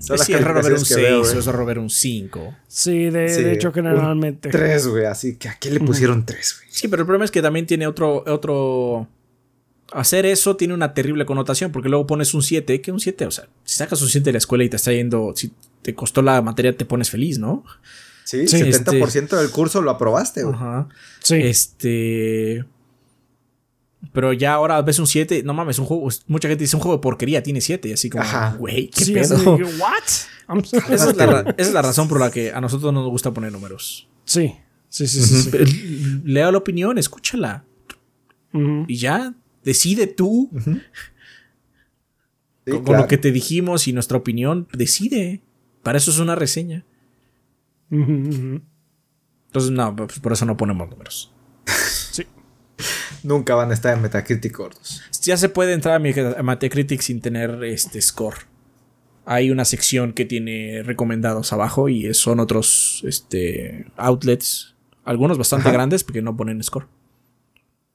Son 0.00 0.18
Sí, 0.18 0.34
es 0.34 0.40
raro 0.44 0.56
ver 0.62 0.72
un 0.74 0.78
calificaciones 0.80 0.88
que 0.88 0.94
veo, 1.10 1.24
6 1.24 1.26
güey. 1.28 1.36
o 1.36 1.40
es 1.40 1.46
raro 1.46 1.64
ver 1.66 1.78
un 1.78 1.88
5. 1.90 2.54
Sí, 2.68 3.10
de, 3.10 3.28
Sí, 3.30 3.42
de 3.42 3.52
hecho, 3.54 3.72
generalmente. 3.72 4.50
3, 4.50 4.86
güey. 4.88 5.04
Así 5.06 5.36
que 5.36 5.48
a 5.48 5.56
quién 5.58 5.72
le 5.74 5.80
pusieron 5.80 6.26
3, 6.26 6.56
güey. 6.58 6.68
Sí, 6.70 6.88
pero 6.88 7.02
el 7.02 7.06
problema 7.06 7.24
es 7.24 7.30
que 7.30 7.40
también 7.40 7.66
tiene 7.66 7.86
otro, 7.86 8.22
otro... 8.26 9.08
Hacer 9.92 10.26
eso 10.26 10.56
tiene 10.56 10.74
una 10.74 10.94
terrible 10.94 11.26
connotación 11.26 11.70
porque 11.70 11.88
luego 11.88 12.06
pones 12.06 12.32
un 12.34 12.42
7, 12.42 12.80
que 12.80 12.90
un 12.90 13.00
7, 13.00 13.26
o 13.26 13.30
sea, 13.30 13.48
si 13.64 13.76
sacas 13.76 14.00
un 14.02 14.08
7 14.08 14.24
de 14.24 14.32
la 14.32 14.38
escuela 14.38 14.64
y 14.64 14.68
te 14.68 14.76
está 14.76 14.92
yendo, 14.92 15.32
si 15.36 15.52
te 15.82 15.94
costó 15.94 16.22
la 16.22 16.40
materia 16.42 16.76
te 16.76 16.84
pones 16.84 17.10
feliz, 17.10 17.38
¿no? 17.38 17.64
Sí, 18.24 18.48
Sí, 18.48 18.56
70% 18.56 19.36
del 19.38 19.50
curso 19.50 19.82
lo 19.82 19.90
aprobaste, 19.90 20.42
güey. 20.42 20.54
Ajá. 20.54 20.88
Sí. 21.20 21.34
Este... 21.36 22.64
Pero 24.12 24.32
ya 24.32 24.54
ahora 24.54 24.80
ves 24.82 24.98
un 24.98 25.06
7, 25.06 25.42
no 25.44 25.54
mames, 25.54 25.78
un 25.78 25.86
juego, 25.86 26.08
mucha 26.26 26.48
gente 26.48 26.62
dice 26.64 26.76
un 26.76 26.82
juego 26.82 26.96
de 26.98 27.02
porquería, 27.02 27.42
tiene 27.42 27.60
7 27.60 27.88
y 27.88 27.92
así 27.92 28.10
como, 28.10 28.24
güey, 28.58 28.88
qué 28.88 29.04
Sí, 29.04 29.12
pedo. 29.12 29.56
¿What? 29.56 30.62
Esa 30.90 31.10
es, 31.10 31.16
la, 31.16 31.26
ra- 31.26 31.40
esa 31.56 31.68
es 31.68 31.72
la 31.72 31.82
razón 31.82 32.06
por 32.08 32.20
la 32.20 32.30
que 32.30 32.52
a 32.52 32.60
nosotros 32.60 32.92
no 32.92 33.00
nos 33.00 33.10
gusta 33.10 33.32
poner 33.32 33.50
números. 33.52 34.06
Sí, 34.24 34.54
sí, 34.88 35.06
sí, 35.06 35.20
sí. 35.22 35.42
sí. 35.50 36.20
Lea 36.24 36.52
la 36.52 36.58
opinión, 36.58 36.98
escúchala. 36.98 37.64
Ujú. 38.52 38.84
Y 38.88 38.96
ya, 38.96 39.34
decide 39.64 40.06
tú 40.06 40.50
Sí, 42.66 42.72
con, 42.80 42.96
lo 42.96 43.06
que 43.06 43.18
te 43.18 43.30
dijimos 43.30 43.86
y 43.88 43.92
nuestra 43.92 44.16
opinión, 44.16 44.68
decide. 44.72 45.42
Para 45.82 45.98
eso 45.98 46.10
es 46.10 46.18
una 46.18 46.34
reseña. 46.34 46.84
Entonces, 47.90 49.70
no, 49.70 49.94
pues 49.94 50.18
por 50.18 50.32
eso 50.32 50.46
no 50.46 50.56
ponemos 50.56 50.88
números. 50.88 51.32
Sí. 51.66 52.26
Nunca 53.22 53.54
van 53.54 53.70
a 53.70 53.74
estar 53.74 53.94
en 53.94 54.02
Metacritic 54.02 54.56
gordos. 54.56 55.02
Ya 55.22 55.36
se 55.36 55.48
puede 55.48 55.74
entrar 55.74 55.96
a 55.96 56.42
Metacritic 56.42 57.00
sin 57.02 57.20
tener 57.20 57.62
este 57.64 58.00
score. 58.00 58.36
Hay 59.26 59.50
una 59.50 59.64
sección 59.64 60.12
que 60.12 60.24
tiene 60.24 60.82
recomendados 60.82 61.52
abajo 61.52 61.88
y 61.88 62.12
son 62.14 62.40
otros 62.40 63.02
este, 63.06 63.86
outlets, 63.96 64.74
algunos 65.04 65.38
bastante 65.38 65.68
Ajá. 65.68 65.72
grandes 65.72 66.04
porque 66.04 66.22
no 66.22 66.36
ponen 66.36 66.62
score. 66.62 66.86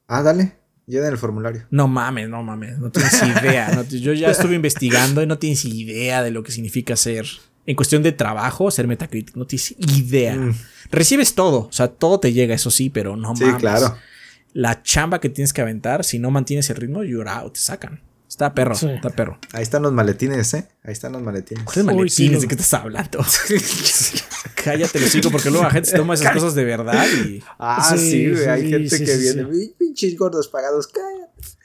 Ah, 0.07 0.23
dale. 0.23 0.58
Llena 0.89 1.07
el 1.07 1.17
formulario. 1.19 1.65
No 1.69 1.87
mames, 1.87 2.27
no 2.29 2.41
mames, 2.43 2.79
no 2.79 2.89
tienes 2.89 3.21
idea. 3.23 3.71
no 3.75 3.83
te- 3.83 3.99
yo 4.01 4.11
ya 4.13 4.31
estuve 4.31 4.55
investigando 4.55 5.21
y 5.21 5.27
no 5.27 5.37
tienes 5.37 5.63
idea 5.65 6.23
de 6.23 6.31
lo 6.31 6.41
que 6.43 6.51
significa 6.51 6.95
ser, 6.95 7.25
en 7.67 7.75
cuestión 7.75 8.01
de 8.01 8.11
trabajo, 8.11 8.71
ser 8.71 8.87
Metacritic. 8.87 9.35
No 9.35 9.45
tienes 9.45 9.75
idea. 9.77 10.35
Mm. 10.35 10.55
Recibes 10.91 11.35
todo, 11.35 11.67
o 11.67 11.71
sea, 11.71 11.87
todo 11.89 12.19
te 12.19 12.33
llega, 12.33 12.55
eso 12.55 12.71
sí, 12.71 12.89
pero 12.89 13.15
no 13.15 13.35
Sí, 13.35 13.43
mames. 13.43 13.59
claro. 13.59 13.95
La 14.53 14.81
chamba 14.81 15.19
que 15.21 15.29
tienes 15.29 15.53
que 15.53 15.61
aventar, 15.61 16.03
si 16.03 16.17
no 16.17 16.31
mantienes 16.31 16.67
el 16.71 16.77
ritmo, 16.77 17.03
you're 17.03 17.29
out, 17.29 17.53
te 17.53 17.59
sacan. 17.59 18.01
Está 18.29 18.53
perro, 18.53 18.75
Sí. 18.75 18.87
está 18.87 19.09
perro. 19.09 19.39
Ahí 19.53 19.63
están 19.63 19.81
los 19.81 19.91
maletines, 19.91 20.53
¿eh? 20.53 20.67
Ahí 20.83 20.93
están 20.93 21.11
los 21.13 21.21
maletines. 21.23 21.63
¿Cuáles 21.63 21.83
Uy, 21.83 21.93
maletines? 21.95 22.13
sí, 22.13 22.29
¿De 22.29 22.47
qué 22.47 22.53
estás 22.53 22.73
hablando? 22.75 23.19
Cállate, 24.63 24.99
lo 24.99 25.07
sigo, 25.07 25.31
porque 25.31 25.49
luego 25.49 25.63
la 25.65 25.71
gente 25.71 25.89
se 25.89 25.97
toma 25.97 26.13
esas 26.13 26.33
cosas 26.33 26.53
de 26.55 26.63
verdad 26.63 27.05
y. 27.25 27.41
Ah, 27.57 27.95
Sí, 27.97 28.11
sí, 28.11 28.29
güey. 28.31 28.47
Hay 28.47 28.61
sí, 28.61 28.69
gente 28.69 28.89
sí, 28.97 29.05
que 29.05 29.15
sí, 29.15 29.21
viene. 29.21 29.41
sí. 29.43 29.49
"Uy, 29.49 29.75
Pinches 29.77 30.15
gordos 30.17 30.47
pagados. 30.47 30.87
Cállate. 30.87 31.57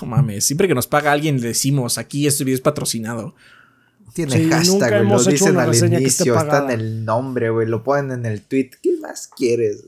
No 0.00 0.06
mames. 0.08 0.44
Siempre 0.44 0.68
que 0.68 0.74
nos 0.74 0.86
paga 0.86 1.12
alguien 1.12 1.40
le 1.40 1.48
decimos, 1.48 1.96
aquí 1.98 2.26
este 2.26 2.44
video 2.44 2.56
es 2.56 2.60
patrocinado. 2.60 3.34
Tiene 4.14 4.36
Sí, 4.36 4.50
hashtag, 4.50 5.06
güey. 5.06 5.08
Lo 5.08 5.24
dicen 5.24 5.56
al 5.58 5.74
inicio. 5.74 6.36
Está 6.38 6.64
en 6.64 6.70
el 6.78 7.04
nombre, 7.06 7.48
güey. 7.50 7.66
Lo 7.66 7.82
ponen 7.82 8.10
en 8.12 8.26
el 8.26 8.42
tweet. 8.42 8.70
¿Qué 8.82 8.96
más 9.00 9.28
quieres? 9.34 9.84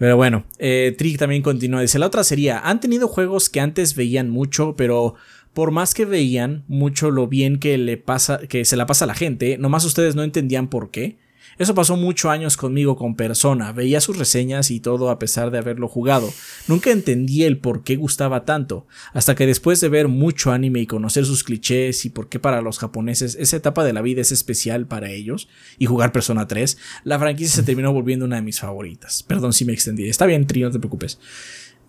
Pero 0.00 0.16
bueno, 0.16 0.44
eh, 0.58 0.94
Trick 0.96 1.18
también 1.18 1.42
continúa. 1.42 1.82
Dice, 1.82 1.98
la 1.98 2.06
otra 2.06 2.24
sería, 2.24 2.58
han 2.58 2.80
tenido 2.80 3.06
juegos 3.06 3.50
que 3.50 3.60
antes 3.60 3.94
veían 3.94 4.30
mucho, 4.30 4.74
pero 4.74 5.14
por 5.52 5.72
más 5.72 5.92
que 5.92 6.06
veían 6.06 6.64
mucho 6.68 7.10
lo 7.10 7.28
bien 7.28 7.58
que 7.58 7.76
le 7.76 7.98
pasa, 7.98 8.38
que 8.48 8.64
se 8.64 8.78
la 8.78 8.86
pasa 8.86 9.04
a 9.04 9.08
la 9.08 9.14
gente, 9.14 9.58
nomás 9.58 9.84
ustedes 9.84 10.14
no 10.14 10.22
entendían 10.22 10.68
por 10.68 10.90
qué. 10.90 11.18
Eso 11.60 11.74
pasó 11.74 11.94
muchos 11.94 12.30
años 12.30 12.56
conmigo 12.56 12.96
con 12.96 13.16
Persona. 13.16 13.70
Veía 13.72 14.00
sus 14.00 14.16
reseñas 14.16 14.70
y 14.70 14.80
todo 14.80 15.10
a 15.10 15.18
pesar 15.18 15.50
de 15.50 15.58
haberlo 15.58 15.88
jugado. 15.88 16.32
Nunca 16.68 16.90
entendí 16.90 17.44
el 17.44 17.58
por 17.58 17.84
qué 17.84 17.96
gustaba 17.96 18.46
tanto. 18.46 18.86
Hasta 19.12 19.34
que 19.34 19.44
después 19.46 19.78
de 19.82 19.90
ver 19.90 20.08
mucho 20.08 20.52
anime 20.52 20.80
y 20.80 20.86
conocer 20.86 21.26
sus 21.26 21.44
clichés 21.44 22.06
y 22.06 22.08
por 22.08 22.30
qué 22.30 22.38
para 22.38 22.62
los 22.62 22.78
japoneses 22.78 23.36
esa 23.38 23.58
etapa 23.58 23.84
de 23.84 23.92
la 23.92 24.00
vida 24.00 24.22
es 24.22 24.32
especial 24.32 24.86
para 24.86 25.10
ellos 25.10 25.50
y 25.78 25.84
jugar 25.84 26.12
Persona 26.12 26.48
3, 26.48 26.78
la 27.04 27.18
franquicia 27.18 27.56
se 27.56 27.62
terminó 27.62 27.92
volviendo 27.92 28.24
una 28.24 28.36
de 28.36 28.42
mis 28.42 28.58
favoritas. 28.58 29.22
Perdón 29.22 29.52
si 29.52 29.66
me 29.66 29.74
extendí. 29.74 30.08
Está 30.08 30.24
bien, 30.24 30.46
Tri, 30.46 30.62
no 30.62 30.70
te 30.70 30.78
preocupes. 30.78 31.18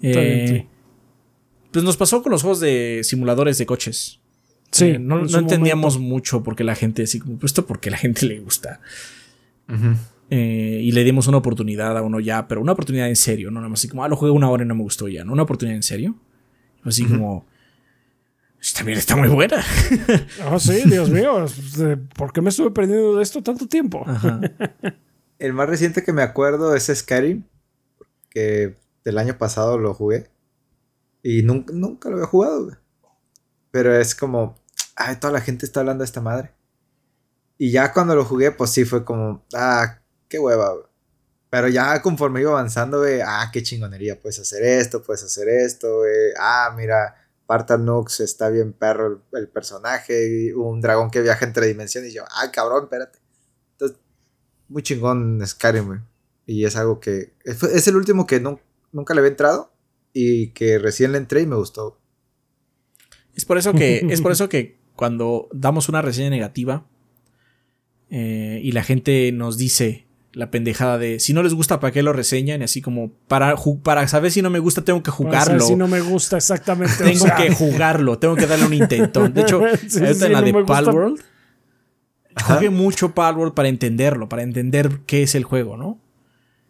Está 0.01 0.19
bien, 0.19 0.39
Eh, 0.39 0.47
sí. 0.49 0.67
Pues 1.71 1.85
nos 1.85 1.95
pasó 1.95 2.21
con 2.21 2.33
los 2.33 2.41
juegos 2.41 2.59
de 2.59 2.99
simuladores 3.05 3.57
de 3.57 3.65
coches. 3.65 4.19
Sí, 4.69 4.85
Eh, 4.85 4.99
no, 4.99 5.15
en 5.15 5.21
no 5.23 5.29
su 5.29 5.37
entendíamos 5.37 5.97
mucho 5.97 6.43
porque 6.43 6.65
la 6.65 6.75
gente, 6.75 7.03
así 7.03 7.19
como, 7.19 7.37
pues 7.37 7.51
esto 7.51 7.65
porque 7.65 7.89
la 7.89 7.97
gente 7.97 8.25
le 8.25 8.39
gusta. 8.41 8.81
Eh, 10.29 10.79
y 10.83 10.91
le 10.93 11.03
dimos 11.03 11.27
una 11.27 11.37
oportunidad 11.37 11.97
a 11.97 12.01
uno 12.01 12.19
ya, 12.19 12.47
pero 12.47 12.61
una 12.61 12.71
oportunidad 12.71 13.09
en 13.09 13.15
serio, 13.17 13.51
no 13.51 13.59
nada 13.59 13.69
más 13.69 13.79
así 13.81 13.89
como, 13.89 14.03
ah, 14.03 14.07
lo 14.07 14.15
jugué 14.15 14.31
una 14.31 14.49
hora 14.49 14.63
y 14.63 14.67
no 14.67 14.75
me 14.75 14.83
gustó 14.83 15.07
ya, 15.09 15.25
¿no? 15.25 15.33
Una 15.33 15.43
oportunidad 15.43 15.75
en 15.75 15.83
serio. 15.83 16.15
Y 16.77 16.81
fue 16.83 16.89
así 16.89 17.05
como, 17.05 17.45
"Pues, 18.55 18.73
también 18.73 18.97
está 18.97 19.15
muy 19.17 19.27
buena. 19.27 19.57
Ah, 20.43 20.57
sí, 20.59 20.83
Dios 20.85 21.09
mío. 21.09 21.45
eh, 21.79 21.97
¿Por 22.15 22.31
qué 22.31 22.41
me 22.41 22.49
estuve 22.49 22.71
perdiendo 22.71 23.17
de 23.17 23.23
esto 23.23 23.43
tanto 23.43 23.67
tiempo? 23.67 24.03
Ajá. 24.07 24.39
El 25.39 25.53
más 25.53 25.67
reciente 25.67 26.03
que 26.03 26.13
me 26.13 26.21
acuerdo 26.21 26.75
es 26.75 26.85
Skyrim. 26.93 27.43
Que 28.29 28.77
del 29.03 29.17
año 29.17 29.37
pasado 29.37 29.77
lo 29.77 29.93
jugué. 29.93 30.29
Y 31.23 31.41
nunca, 31.43 31.73
nunca 31.73 32.09
lo 32.09 32.15
había 32.15 32.27
jugado. 32.27 32.77
Pero 33.71 33.93
es 33.95 34.15
como, 34.15 34.55
ay, 34.95 35.17
toda 35.17 35.33
la 35.33 35.41
gente 35.41 35.65
está 35.65 35.81
hablando 35.81 36.03
de 36.03 36.05
esta 36.05 36.21
madre. 36.21 36.51
Y 37.63 37.69
ya 37.69 37.93
cuando 37.93 38.15
lo 38.15 38.25
jugué, 38.25 38.49
pues 38.51 38.71
sí 38.71 38.85
fue 38.85 39.05
como, 39.05 39.45
ah, 39.53 39.99
qué 40.27 40.39
hueva, 40.39 40.73
güey. 40.73 40.85
Pero 41.51 41.67
ya 41.67 42.01
conforme 42.01 42.41
iba 42.41 42.49
avanzando, 42.49 42.97
güey, 42.97 43.21
ah, 43.23 43.51
qué 43.53 43.61
chingonería, 43.61 44.19
puedes 44.19 44.39
hacer 44.39 44.63
esto, 44.63 45.03
puedes 45.03 45.21
hacer 45.23 45.47
esto, 45.47 45.97
güey. 45.99 46.31
Ah, 46.39 46.73
mira, 46.75 47.13
Spartan 47.43 47.85
Nux 47.85 48.19
está 48.21 48.49
bien 48.49 48.73
perro 48.73 49.07
el, 49.33 49.39
el 49.39 49.47
personaje. 49.47 50.47
Y 50.47 50.51
un 50.53 50.81
dragón 50.81 51.11
que 51.11 51.21
viaja 51.21 51.45
entre 51.45 51.67
dimensiones. 51.67 52.09
Y 52.09 52.15
yo, 52.15 52.23
ay, 52.31 52.49
cabrón, 52.49 52.85
espérate. 52.85 53.19
Entonces, 53.73 53.99
muy 54.67 54.81
chingón 54.81 55.39
Skyrim, 55.45 55.85
güey. 55.85 55.99
Y 56.47 56.65
es 56.65 56.75
algo 56.75 56.99
que. 56.99 57.35
Es, 57.43 57.61
es 57.61 57.87
el 57.87 57.95
último 57.95 58.25
que 58.25 58.39
nu- 58.39 58.59
nunca 58.91 59.13
le 59.13 59.19
había 59.19 59.29
entrado. 59.31 59.71
Y 60.13 60.51
que 60.53 60.79
recién 60.79 61.11
le 61.11 61.19
entré 61.19 61.41
y 61.41 61.45
me 61.45 61.57
gustó. 61.57 61.99
Es 63.35 63.45
por 63.45 63.59
eso 63.59 63.73
que, 63.73 63.99
es 64.09 64.21
por 64.21 64.31
eso 64.31 64.49
que 64.49 64.81
cuando 64.95 65.47
damos 65.53 65.89
una 65.89 66.01
reseña 66.01 66.31
negativa 66.31 66.87
eh, 68.11 68.59
y 68.61 68.73
la 68.73 68.83
gente 68.83 69.31
nos 69.31 69.57
dice 69.57 70.05
la 70.33 70.51
pendejada 70.51 70.97
de 70.97 71.19
si 71.19 71.33
no 71.33 71.43
les 71.43 71.53
gusta, 71.53 71.79
¿para 71.79 71.91
qué 71.91 72.03
lo 72.03 72.13
reseñan? 72.13 72.61
Y 72.61 72.65
así 72.65 72.81
como, 72.81 73.11
para, 73.27 73.55
para 73.83 74.07
saber 74.07 74.31
si 74.31 74.41
no 74.41 74.49
me 74.49 74.59
gusta, 74.59 74.83
tengo 74.83 75.01
que 75.01 75.11
Para 75.11 75.21
saber 75.21 75.39
jugarlo. 75.39 75.65
Si 75.65 75.75
no 75.75 75.87
me 75.87 76.01
gusta 76.01 76.37
exactamente. 76.37 76.93
o 77.01 77.05
Tengo 77.05 77.25
sea, 77.25 77.35
que 77.35 77.53
jugarlo, 77.53 78.19
tengo 78.19 78.35
que 78.35 78.47
darle 78.47 78.65
un 78.65 78.73
intentón. 78.73 79.33
De 79.33 79.41
hecho, 79.41 79.61
Sí, 79.87 79.99
ahorita 79.99 80.13
sí, 80.13 80.25
en 80.25 80.33
la 80.33 80.41
no 80.41 80.45
de. 80.45 80.63
Palworld, 80.65 81.21
jugué 82.45 82.69
mucho 82.69 83.13
Palworld 83.13 83.53
para 83.53 83.69
entenderlo, 83.69 84.29
para 84.29 84.43
entender 84.43 84.99
qué 85.05 85.23
es 85.23 85.35
el 85.35 85.43
juego, 85.43 85.77
¿no? 85.77 85.99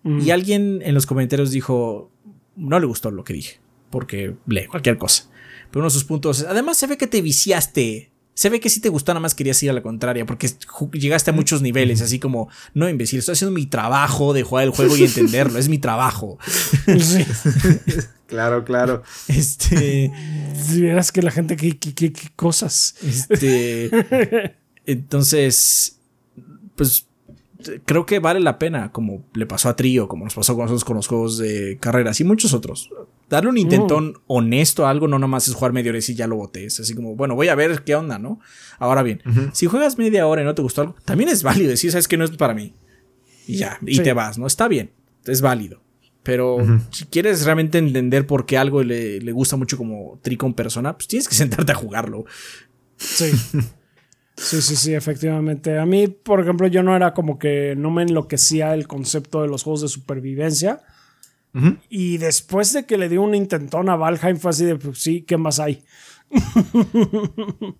Mm. 0.04 0.22
Y 0.22 0.32
alguien 0.32 0.82
en 0.84 0.94
los 0.94 1.06
comentarios 1.06 1.52
dijo, 1.52 2.12
no 2.56 2.80
le 2.80 2.86
gustó 2.86 3.12
lo 3.12 3.24
que 3.24 3.34
dije, 3.34 3.60
porque 3.90 4.36
lee 4.48 4.68
cualquier 4.68 4.98
cosa. 4.98 5.30
Pero 5.70 5.82
uno 5.82 5.88
de 5.88 5.94
sus 5.94 6.04
puntos 6.04 6.40
es, 6.40 6.46
además 6.46 6.78
se 6.78 6.88
ve 6.88 6.98
que 6.98 7.08
te 7.08 7.22
viciaste. 7.22 8.11
Se 8.34 8.50
ve 8.50 8.60
que 8.60 8.70
sí 8.70 8.80
te 8.80 8.90
gustó, 8.90 9.12
nada 9.14 9.20
más 9.20 9.36
querías 9.36 9.62
ir 9.62 9.70
a 9.70 9.74
la 9.74 9.82
contraria, 9.84 10.26
porque 10.26 10.50
llegaste 10.94 11.30
a 11.32 11.34
muchos 11.34 11.62
niveles, 11.62 12.02
así 12.02 12.18
como, 12.18 12.50
no 12.74 12.88
imbécil, 12.90 13.20
estoy 13.20 13.34
haciendo 13.34 13.54
mi 13.54 13.66
trabajo 13.66 14.34
de 14.34 14.44
jugar 14.44 14.64
el 14.66 14.72
juego 14.72 14.96
y 14.98 15.04
entenderlo, 15.04 15.60
es 15.60 15.68
mi 15.70 15.78
trabajo. 15.80 16.38
Sí. 17.00 17.26
Claro, 18.32 18.64
claro. 18.64 19.04
Este, 19.28 20.10
Si 20.66 20.80
vieras 20.82 21.12
que 21.12 21.22
la 21.22 21.32
gente, 21.32 21.58
qué, 21.58 21.78
qué- 21.78 21.94
qué- 21.94 22.14
qué 22.14 22.30
cosas. 22.38 22.96
este, 23.04 23.92
entonces, 24.86 25.98
pues 26.76 27.08
creo 27.86 28.06
que 28.06 28.20
vale 28.20 28.40
la 28.40 28.58
pena, 28.60 28.92
como 28.92 29.24
le 29.34 29.46
pasó 29.46 29.70
a 29.70 29.76
Trio, 29.76 30.08
como 30.08 30.24
nos 30.26 30.34
pasó 30.36 30.54
con 30.56 30.64
nosotros 30.66 30.84
con 30.86 30.96
los 30.98 31.08
juegos 31.08 31.38
de 31.38 31.78
carreras 31.80 32.20
y 32.20 32.24
muchos 32.24 32.54
otros. 32.54 32.90
Darle 33.30 33.50
un 33.50 33.58
intentón 33.58 34.16
honesto 34.28 34.86
a 34.86 34.90
algo, 34.90 35.08
no 35.08 35.18
nomás 35.20 35.48
es 35.48 35.54
jugar 35.56 35.72
media 35.74 35.92
hora 35.92 36.00
y 36.06 36.14
ya 36.16 36.28
lo 36.28 36.36
boté. 36.36 36.66
Es 36.66 36.80
así 36.80 36.94
como, 36.96 37.16
bueno, 37.16 37.36
voy 37.36 37.48
a 37.48 37.56
ver 37.56 37.84
qué 37.84 37.96
onda, 37.96 38.20
¿no? 38.20 38.40
Ahora 38.78 39.04
bien, 39.04 39.22
si 39.54 39.68
juegas 39.68 39.98
media 39.98 40.28
hora 40.28 40.42
y 40.42 40.46
no 40.46 40.54
te 40.56 40.62
gustó 40.62 40.82
algo, 40.82 40.96
también 41.06 41.30
es 41.30 41.42
válido 41.44 41.70
decir, 41.70 41.92
sabes 41.92 42.08
que 42.08 42.18
no 42.18 42.26
es 42.26 42.32
para 42.32 42.54
mí. 42.54 42.74
Y 43.48 43.56
ya, 43.58 43.78
y 43.86 43.96
Sí. 43.96 44.04
te 44.04 44.14
vas, 44.14 44.38
¿no? 44.38 44.48
Está 44.48 44.68
bien, 44.68 44.92
es 45.26 45.42
válido. 45.42 45.82
Pero 46.24 46.58
si 46.92 47.06
quieres 47.06 47.44
realmente 47.46 47.78
entender 47.80 48.28
por 48.28 48.46
qué 48.46 48.58
algo 48.58 48.84
le, 48.84 49.20
le 49.22 49.32
gusta 49.32 49.56
mucho 49.56 49.76
como 49.78 50.20
Tricon 50.22 50.54
persona, 50.54 50.94
pues 50.96 51.08
tienes 51.08 51.28
que 51.28 51.34
sentarte 51.66 51.72
a 51.72 51.76
jugarlo. 51.76 52.26
Sí. 52.98 53.32
Sí, 54.36 54.62
sí, 54.62 54.76
sí, 54.76 54.94
efectivamente. 54.94 55.78
A 55.78 55.86
mí, 55.86 56.08
por 56.08 56.40
ejemplo, 56.40 56.68
yo 56.68 56.84
no 56.84 56.96
era 56.96 57.14
como 57.14 57.38
que 57.38 57.76
no 57.78 57.92
me 57.92 58.04
enloquecía 58.04 58.74
el 58.74 58.88
concepto 58.88 59.42
de 59.42 59.48
los 59.48 59.64
juegos 59.64 59.82
de 59.82 59.88
supervivencia. 59.88 60.82
Y 61.90 62.18
después 62.18 62.72
de 62.72 62.86
que 62.86 62.98
le 62.98 63.10
di 63.10 63.18
un 63.18 63.36
intentón 63.36 63.90
a 63.90 63.98
Valheim 63.98 64.38
fue 64.38 64.52
así 64.52 64.64
de, 64.64 64.78
pues 64.78 65.00
sí, 65.00 65.24
¿qué 65.24 65.36
más 65.36 65.60
hay? 65.60 65.84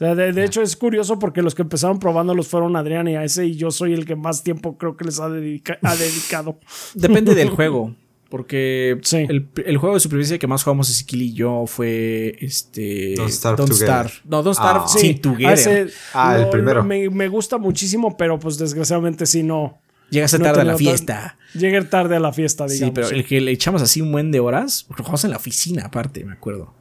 sea, 0.00 0.14
de, 0.14 0.44
hecho 0.44 0.62
es 0.62 0.76
curioso 0.76 1.18
porque 1.18 1.42
los 1.42 1.54
que 1.54 1.60
empezaron 1.60 1.98
probándolos 1.98 2.48
fueron 2.48 2.74
Adrián 2.74 3.06
y 3.06 3.16
a 3.16 3.24
ese 3.24 3.44
y 3.44 3.56
yo 3.56 3.70
soy 3.70 3.92
el 3.92 4.06
que 4.06 4.16
más 4.16 4.42
tiempo 4.42 4.78
creo 4.78 4.96
que 4.96 5.04
les 5.04 5.20
ha, 5.20 5.28
dedicado. 5.28 6.58
Depende 6.94 7.34
del 7.34 7.50
juego. 7.50 7.94
Porque 8.30 8.96
el, 9.12 9.76
juego 9.78 9.94
de 9.94 10.00
supervivencia 10.00 10.38
que 10.38 10.46
más 10.46 10.62
jugamos 10.62 10.88
Ezequiel 10.88 11.22
y 11.22 11.32
yo 11.32 11.64
fue 11.66 12.36
este 12.40 13.16
Don't 13.16 13.72
Starve. 13.72 14.12
No, 14.24 14.44
Don't 14.44 14.56
Starve 14.56 14.82
ah. 14.84 14.88
sí, 14.88 15.14
Together. 15.14 15.92
ah, 16.14 16.38
el 16.38 16.48
primero. 16.48 16.84
Me, 16.84 17.28
gusta 17.28 17.58
muchísimo, 17.58 18.16
pero 18.16 18.38
pues 18.38 18.56
desgraciadamente 18.56 19.26
sí 19.26 19.42
no. 19.42 19.80
Llegaste 20.10 20.38
tarde 20.38 20.60
a 20.60 20.64
la 20.64 20.76
fiesta. 20.76 21.38
Llegué 21.54 21.82
tarde 21.82 22.16
a 22.16 22.20
la 22.20 22.32
fiesta, 22.32 22.66
digamos. 22.66 22.88
Sí, 22.88 22.92
pero 22.94 23.08
el 23.08 23.26
que 23.26 23.40
le 23.40 23.50
echamos 23.50 23.82
así 23.82 24.00
un 24.00 24.12
buen 24.12 24.30
de 24.30 24.38
horas, 24.38 24.84
porque 24.86 25.02
jugamos 25.02 25.24
en 25.24 25.30
la 25.32 25.36
oficina 25.36 25.86
aparte, 25.86 26.24
me 26.24 26.32
acuerdo. 26.32 26.72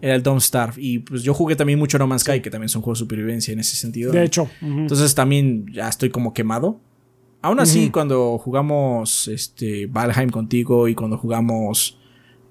Era 0.00 0.16
el 0.16 0.22
Don't 0.24 0.40
Starve. 0.40 0.74
Y 0.78 0.98
pues 0.98 1.22
yo 1.22 1.32
jugué 1.32 1.54
también 1.54 1.78
mucho 1.78 1.96
No 1.96 2.08
Man's 2.08 2.22
Sky, 2.22 2.40
que 2.40 2.50
también 2.50 2.66
es 2.66 2.74
un 2.74 2.82
juego 2.82 2.94
de 2.94 2.98
supervivencia 2.98 3.52
en 3.52 3.60
ese 3.60 3.76
sentido. 3.76 4.10
De 4.10 4.24
hecho. 4.24 4.50
Entonces 4.60 5.14
también 5.14 5.66
ya 5.72 5.88
estoy 5.88 6.10
como 6.10 6.34
quemado. 6.34 6.80
Aún 7.42 7.58
así, 7.58 7.90
cuando 7.90 8.38
jugamos 8.38 9.26
este, 9.26 9.86
Valheim 9.86 10.30
contigo 10.30 10.86
y 10.86 10.94
cuando 10.94 11.18
jugamos 11.18 11.98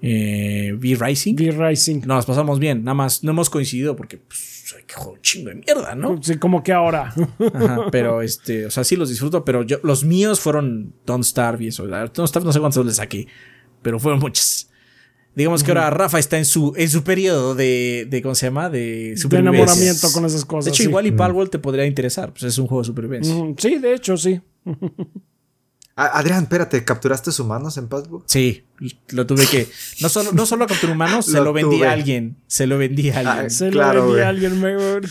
eh, 0.02 0.76
V-Rising. 0.78 1.34
V-Rising. 1.34 2.02
Nos 2.04 2.26
pasamos 2.26 2.58
bien. 2.58 2.84
Nada 2.84 2.94
más 2.94 3.24
no 3.24 3.30
hemos 3.30 3.48
coincidido 3.48 3.96
porque 3.96 4.18
pues, 4.18 4.74
hay 4.76 4.84
que 4.84 4.94
jugar 4.94 5.14
un 5.14 5.22
chingo 5.22 5.48
de 5.48 5.54
mierda, 5.54 5.94
¿no? 5.94 6.22
Sí, 6.22 6.36
como 6.36 6.62
que 6.62 6.72
ahora. 6.72 7.14
Ajá, 7.54 7.86
pero 7.92 8.20
este, 8.20 8.66
o 8.66 8.70
sea, 8.70 8.84
sí 8.84 8.96
los 8.96 9.08
disfruto, 9.08 9.44
pero 9.44 9.62
yo, 9.62 9.78
los 9.82 10.04
míos 10.04 10.40
fueron 10.40 10.92
Don't 11.06 11.24
Starve 11.24 11.64
y 11.64 11.68
eso. 11.68 11.86
Don't 11.86 12.28
Starve 12.28 12.44
no 12.44 12.52
sé 12.52 12.60
cuántos 12.60 12.84
les 12.84 12.96
saqué, 12.96 13.28
pero 13.80 13.98
fueron 13.98 14.20
muchos. 14.20 14.68
Digamos 15.34 15.64
que 15.64 15.70
ahora 15.70 15.88
Rafa 15.88 16.18
está 16.18 16.36
en 16.36 16.44
su, 16.44 16.74
en 16.76 16.90
su 16.90 17.04
periodo 17.04 17.54
de, 17.54 18.06
de, 18.10 18.20
¿cómo 18.20 18.34
se 18.34 18.46
llama? 18.46 18.68
De 18.68 19.14
supervivencia. 19.16 19.64
De 19.64 19.72
enamoramiento 19.72 20.12
con 20.12 20.26
esas 20.26 20.44
cosas. 20.44 20.66
De 20.66 20.70
hecho, 20.72 20.82
igual 20.82 21.06
y 21.06 21.12
Palworld 21.12 21.50
te 21.50 21.58
podría 21.58 21.86
interesar, 21.86 22.32
pues 22.32 22.42
es 22.42 22.58
un 22.58 22.66
juego 22.66 22.82
de 22.82 22.86
supervivencia. 22.86 23.34
Sí, 23.56 23.78
de 23.78 23.94
hecho, 23.94 24.18
sí. 24.18 24.42
Adrián, 25.94 26.44
espérate, 26.44 26.84
¿capturaste 26.84 27.30
humanos 27.42 27.76
en 27.76 27.86
Passbook? 27.86 28.24
Sí, 28.26 28.64
lo 29.10 29.26
tuve 29.26 29.46
que. 29.46 29.68
No 30.00 30.08
solo, 30.08 30.32
no 30.32 30.46
solo 30.46 30.66
capturé 30.66 30.92
humanos, 30.92 31.26
se 31.30 31.38
lo, 31.40 31.52
vendí 31.52 31.82
a 31.82 31.92
alguien. 31.92 32.36
Se 32.46 32.66
lo 32.66 32.78
vendí 32.78 33.10
a 33.10 33.18
alguien. 33.18 33.50
se 33.50 33.70
lo 33.70 34.06
vendí 34.06 34.20
a 34.20 34.28
alguien. 34.28 34.62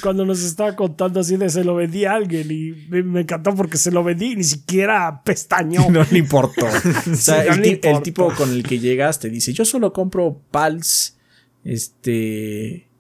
cuando 0.01 0.25
nos 0.25 0.41
estaba 0.41 0.75
contando 0.75 1.19
así 1.19 1.37
de 1.37 1.51
se 1.51 1.63
lo 1.63 1.75
vendí 1.75 2.05
a 2.05 2.13
alguien 2.13 2.47
y 2.49 2.71
me, 2.89 3.21
encantó 3.21 3.53
porque 3.55 3.77
se 3.77 3.91
lo 3.91 4.03
vendí 4.03 4.31
y 4.31 4.35
ni 4.37 4.43
siquiera 4.43 5.21
pestañó. 5.23 5.81
No 5.91 6.05
le 6.09 6.17
importó. 6.17 6.65
o 7.11 7.15
sea, 7.15 7.43
el, 7.43 8.01
tipo 8.01 8.33
con 8.33 8.49
el 8.49 8.63
que 8.63 8.79
llegas 8.79 9.19
te 9.19 9.29
dice: 9.29 9.53
Yo 9.53 9.65
solo 9.65 9.93
compro 9.93 10.41
pals. 10.49 11.17
Este 11.63 12.90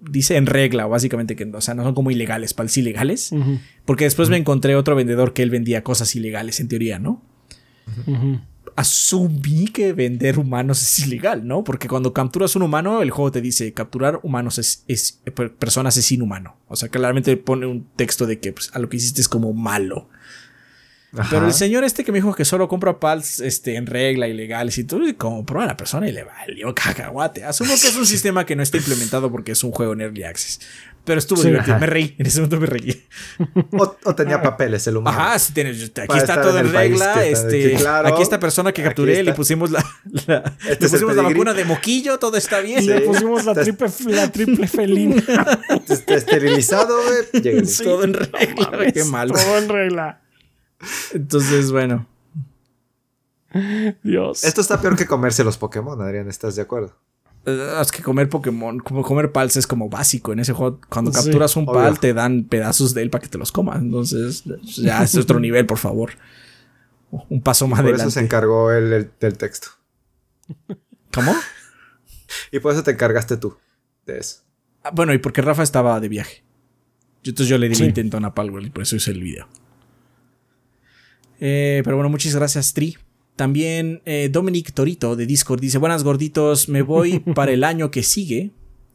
dice 0.00 0.36
en 0.36 0.46
regla, 0.46 0.86
básicamente 0.86 1.36
que 1.36 1.44
o 1.44 1.60
sea, 1.60 1.74
no 1.74 1.84
son 1.84 1.94
como 1.94 2.10
ilegales, 2.10 2.54
pals 2.54 2.76
ilegales. 2.76 3.30
Porque 3.84 4.04
después 4.04 4.28
me 4.28 4.36
encontré 4.36 4.76
otro 4.76 4.94
vendedor 4.96 5.32
que 5.32 5.42
él 5.42 5.50
vendía 5.50 5.82
cosas 5.82 6.14
ilegales, 6.14 6.60
en 6.60 6.68
teoría, 6.68 6.98
¿no? 6.98 7.22
Asumí 8.76 9.66
que 9.66 9.92
vender 9.92 10.38
humanos 10.38 10.82
es 10.82 11.06
ilegal, 11.06 11.46
¿no? 11.46 11.64
Porque 11.64 11.88
cuando 11.88 12.12
capturas 12.12 12.54
un 12.54 12.62
humano, 12.62 13.02
el 13.02 13.10
juego 13.10 13.32
te 13.32 13.40
dice 13.40 13.72
capturar 13.72 14.20
humanos 14.22 14.58
es, 14.58 14.84
es 14.86 15.20
personas 15.58 15.96
es 15.96 16.12
inhumano. 16.12 16.56
O 16.68 16.76
sea, 16.76 16.88
claramente 16.88 17.36
pone 17.36 17.66
un 17.66 17.88
texto 17.96 18.26
de 18.26 18.38
que 18.38 18.52
pues, 18.52 18.70
a 18.74 18.78
lo 18.78 18.88
que 18.88 18.98
hiciste 18.98 19.20
es 19.20 19.28
como 19.28 19.52
malo. 19.52 20.08
Pero 21.30 21.46
el 21.46 21.54
señor 21.54 21.84
este 21.84 22.04
que 22.04 22.12
me 22.12 22.18
dijo 22.18 22.34
que 22.34 22.44
solo 22.44 22.68
compra 22.68 23.00
pals 23.00 23.40
este, 23.40 23.76
en 23.76 23.86
regla, 23.86 24.28
ilegales 24.28 24.76
y 24.76 24.84
todo, 24.84 25.00
compró 25.16 25.62
a 25.62 25.66
la 25.66 25.76
persona 25.76 26.06
y 26.06 26.12
le 26.12 26.24
valió 26.24 26.74
cacahuate. 26.74 27.44
Asumo 27.44 27.70
que 27.80 27.88
es 27.88 27.96
un 27.96 28.06
sistema 28.06 28.44
que 28.44 28.54
no 28.56 28.62
está 28.62 28.76
implementado 28.76 29.30
porque 29.30 29.52
es 29.52 29.64
un 29.64 29.70
juego 29.70 29.94
en 29.94 30.02
Early 30.02 30.24
Access. 30.24 30.60
Pero 31.04 31.20
estuvo 31.20 31.42
divertido. 31.42 31.78
Me 31.78 31.86
reí. 31.86 32.14
En 32.18 32.26
ese 32.26 32.40
momento 32.40 32.60
me 32.60 32.66
reí. 32.66 33.06
O, 34.04 34.14
tenía 34.14 34.42
papeles 34.42 34.86
el 34.88 34.98
humano. 34.98 35.18
Ajá, 35.18 35.38
sí, 35.38 35.52
aquí 35.58 36.18
está 36.18 36.42
todo 36.42 36.58
en, 36.58 36.70
regla. 36.70 37.24
Este, 37.24 37.78
Aquí 38.04 38.20
esta 38.20 38.38
persona 38.38 38.72
que 38.72 38.82
capturé, 38.82 39.22
le 39.22 39.32
pusimos 39.32 39.70
la, 39.70 39.82
este 40.68 40.84
le 40.84 40.90
pusimos 40.90 41.16
la 41.16 41.22
vacuna 41.22 41.54
de 41.54 41.64
moquillo, 41.64 42.18
todo 42.18 42.36
está 42.36 42.60
bien. 42.60 42.84
Le 42.84 43.00
pusimos 43.00 43.46
la 43.46 43.54
triple, 43.54 43.88
la 44.08 44.30
triple 44.30 44.68
felina. 44.68 45.22
Está 45.88 46.14
esterilizado, 46.16 46.94
güey. 47.02 47.62
Todo 47.82 48.04
en 48.04 48.12
regla. 48.12 48.92
qué 48.92 49.04
mal. 49.04 49.32
Todo 49.32 49.56
en 49.56 49.68
regla. 49.70 50.20
Entonces, 51.12 51.72
bueno. 51.72 52.06
Dios. 54.02 54.44
Esto 54.44 54.60
está 54.60 54.80
peor 54.80 54.96
que 54.96 55.06
comerse 55.06 55.42
los 55.44 55.56
Pokémon, 55.56 56.00
Adrián, 56.00 56.28
¿estás 56.28 56.56
de 56.56 56.62
acuerdo? 56.62 56.94
Eh, 57.46 57.78
es 57.80 57.90
que 57.90 58.02
comer 58.02 58.28
Pokémon, 58.28 58.78
como 58.80 59.02
comer 59.02 59.32
pals 59.32 59.56
es 59.56 59.66
como 59.66 59.88
básico 59.88 60.32
en 60.32 60.40
ese 60.40 60.52
juego. 60.52 60.80
Cuando 60.88 61.10
capturas 61.12 61.56
un 61.56 61.66
pal, 61.66 61.98
te 61.98 62.12
dan 62.12 62.44
pedazos 62.44 62.94
de 62.94 63.02
él 63.02 63.10
para 63.10 63.22
que 63.22 63.28
te 63.28 63.38
los 63.38 63.52
comas. 63.52 63.80
Entonces, 63.80 64.44
ya 64.76 65.02
es 65.02 65.14
otro 65.14 65.40
nivel, 65.40 65.66
por 65.66 65.78
favor. 65.78 66.12
Un 67.10 67.40
paso 67.40 67.66
más 67.66 67.80
adelante. 67.80 68.02
Por 68.02 68.08
eso 68.08 68.18
se 68.18 68.24
encargó 68.24 68.70
él 68.70 69.10
del 69.18 69.38
texto. 69.38 69.68
¿Cómo? 71.12 71.34
Y 72.52 72.58
por 72.58 72.74
eso 72.74 72.82
te 72.82 72.90
encargaste 72.90 73.38
tú 73.38 73.56
de 74.04 74.18
eso. 74.18 74.42
Ah, 74.82 74.90
bueno, 74.92 75.14
y 75.14 75.18
porque 75.18 75.40
Rafa 75.40 75.62
estaba 75.62 75.98
de 75.98 76.08
viaje. 76.08 76.44
Entonces 77.24 77.48
yo 77.48 77.56
le 77.56 77.70
di 77.70 77.74
sí. 77.74 77.84
intento 77.84 78.18
a 78.18 78.34
Palwell 78.34 78.66
y 78.66 78.70
por 78.70 78.82
eso 78.82 78.96
hice 78.96 79.12
el 79.12 79.22
video. 79.22 79.48
Eh, 81.40 81.82
pero 81.84 81.96
bueno, 81.96 82.08
muchas 82.08 82.34
gracias, 82.34 82.72
Tri. 82.72 82.96
También 83.36 84.02
eh, 84.04 84.28
Dominic 84.30 84.72
Torito 84.72 85.16
de 85.16 85.26
Discord 85.26 85.60
dice: 85.60 85.78
Buenas 85.78 86.04
gorditos, 86.04 86.68
me 86.68 86.82
voy 86.82 87.18
para 87.34 87.52
el 87.52 87.64
año 87.64 87.90
que 87.90 88.02
sigue. 88.02 88.50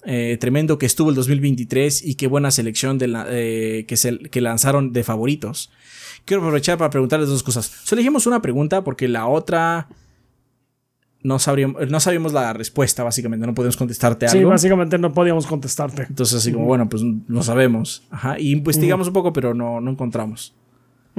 Eh, 0.05 0.37
tremendo 0.37 0.77
que 0.77 0.85
estuvo 0.85 1.09
el 1.09 1.15
2023 1.15 2.05
y 2.05 2.15
qué 2.15 2.27
buena 2.27 2.51
selección 2.51 2.97
de 2.97 3.85
que, 3.87 3.95
se, 3.95 4.19
que 4.19 4.41
lanzaron 4.41 4.91
de 4.91 5.03
favoritos. 5.03 5.71
Quiero 6.25 6.43
aprovechar 6.43 6.77
para 6.77 6.89
preguntarles 6.89 7.29
dos 7.29 7.41
cosas. 7.41 7.65
Solo 7.65 7.99
elegimos 7.99 8.27
una 8.27 8.41
pregunta 8.41 8.83
porque 8.83 9.07
la 9.07 9.27
otra 9.27 9.87
no 11.23 11.39
sabríamos, 11.39 11.89
no 11.89 11.99
sabíamos 11.99 12.33
la 12.33 12.53
respuesta, 12.53 13.03
básicamente. 13.03 13.47
No 13.47 13.53
podemos 13.53 13.77
contestarte 13.77 14.25
algo. 14.25 14.37
Sí, 14.37 14.43
básicamente 14.43 14.97
no 14.97 15.13
podíamos 15.13 15.47
contestarte. 15.47 16.05
Entonces, 16.09 16.37
así 16.37 16.51
como, 16.51 16.65
bueno, 16.65 16.89
pues 16.89 17.01
no 17.01 17.43
sabemos. 17.43 18.03
Ajá. 18.11 18.37
Y 18.37 18.51
investigamos 18.51 19.07
un 19.07 19.13
poco, 19.13 19.31
pero 19.31 19.53
no, 19.53 19.79
no 19.79 19.91
encontramos. 19.91 20.53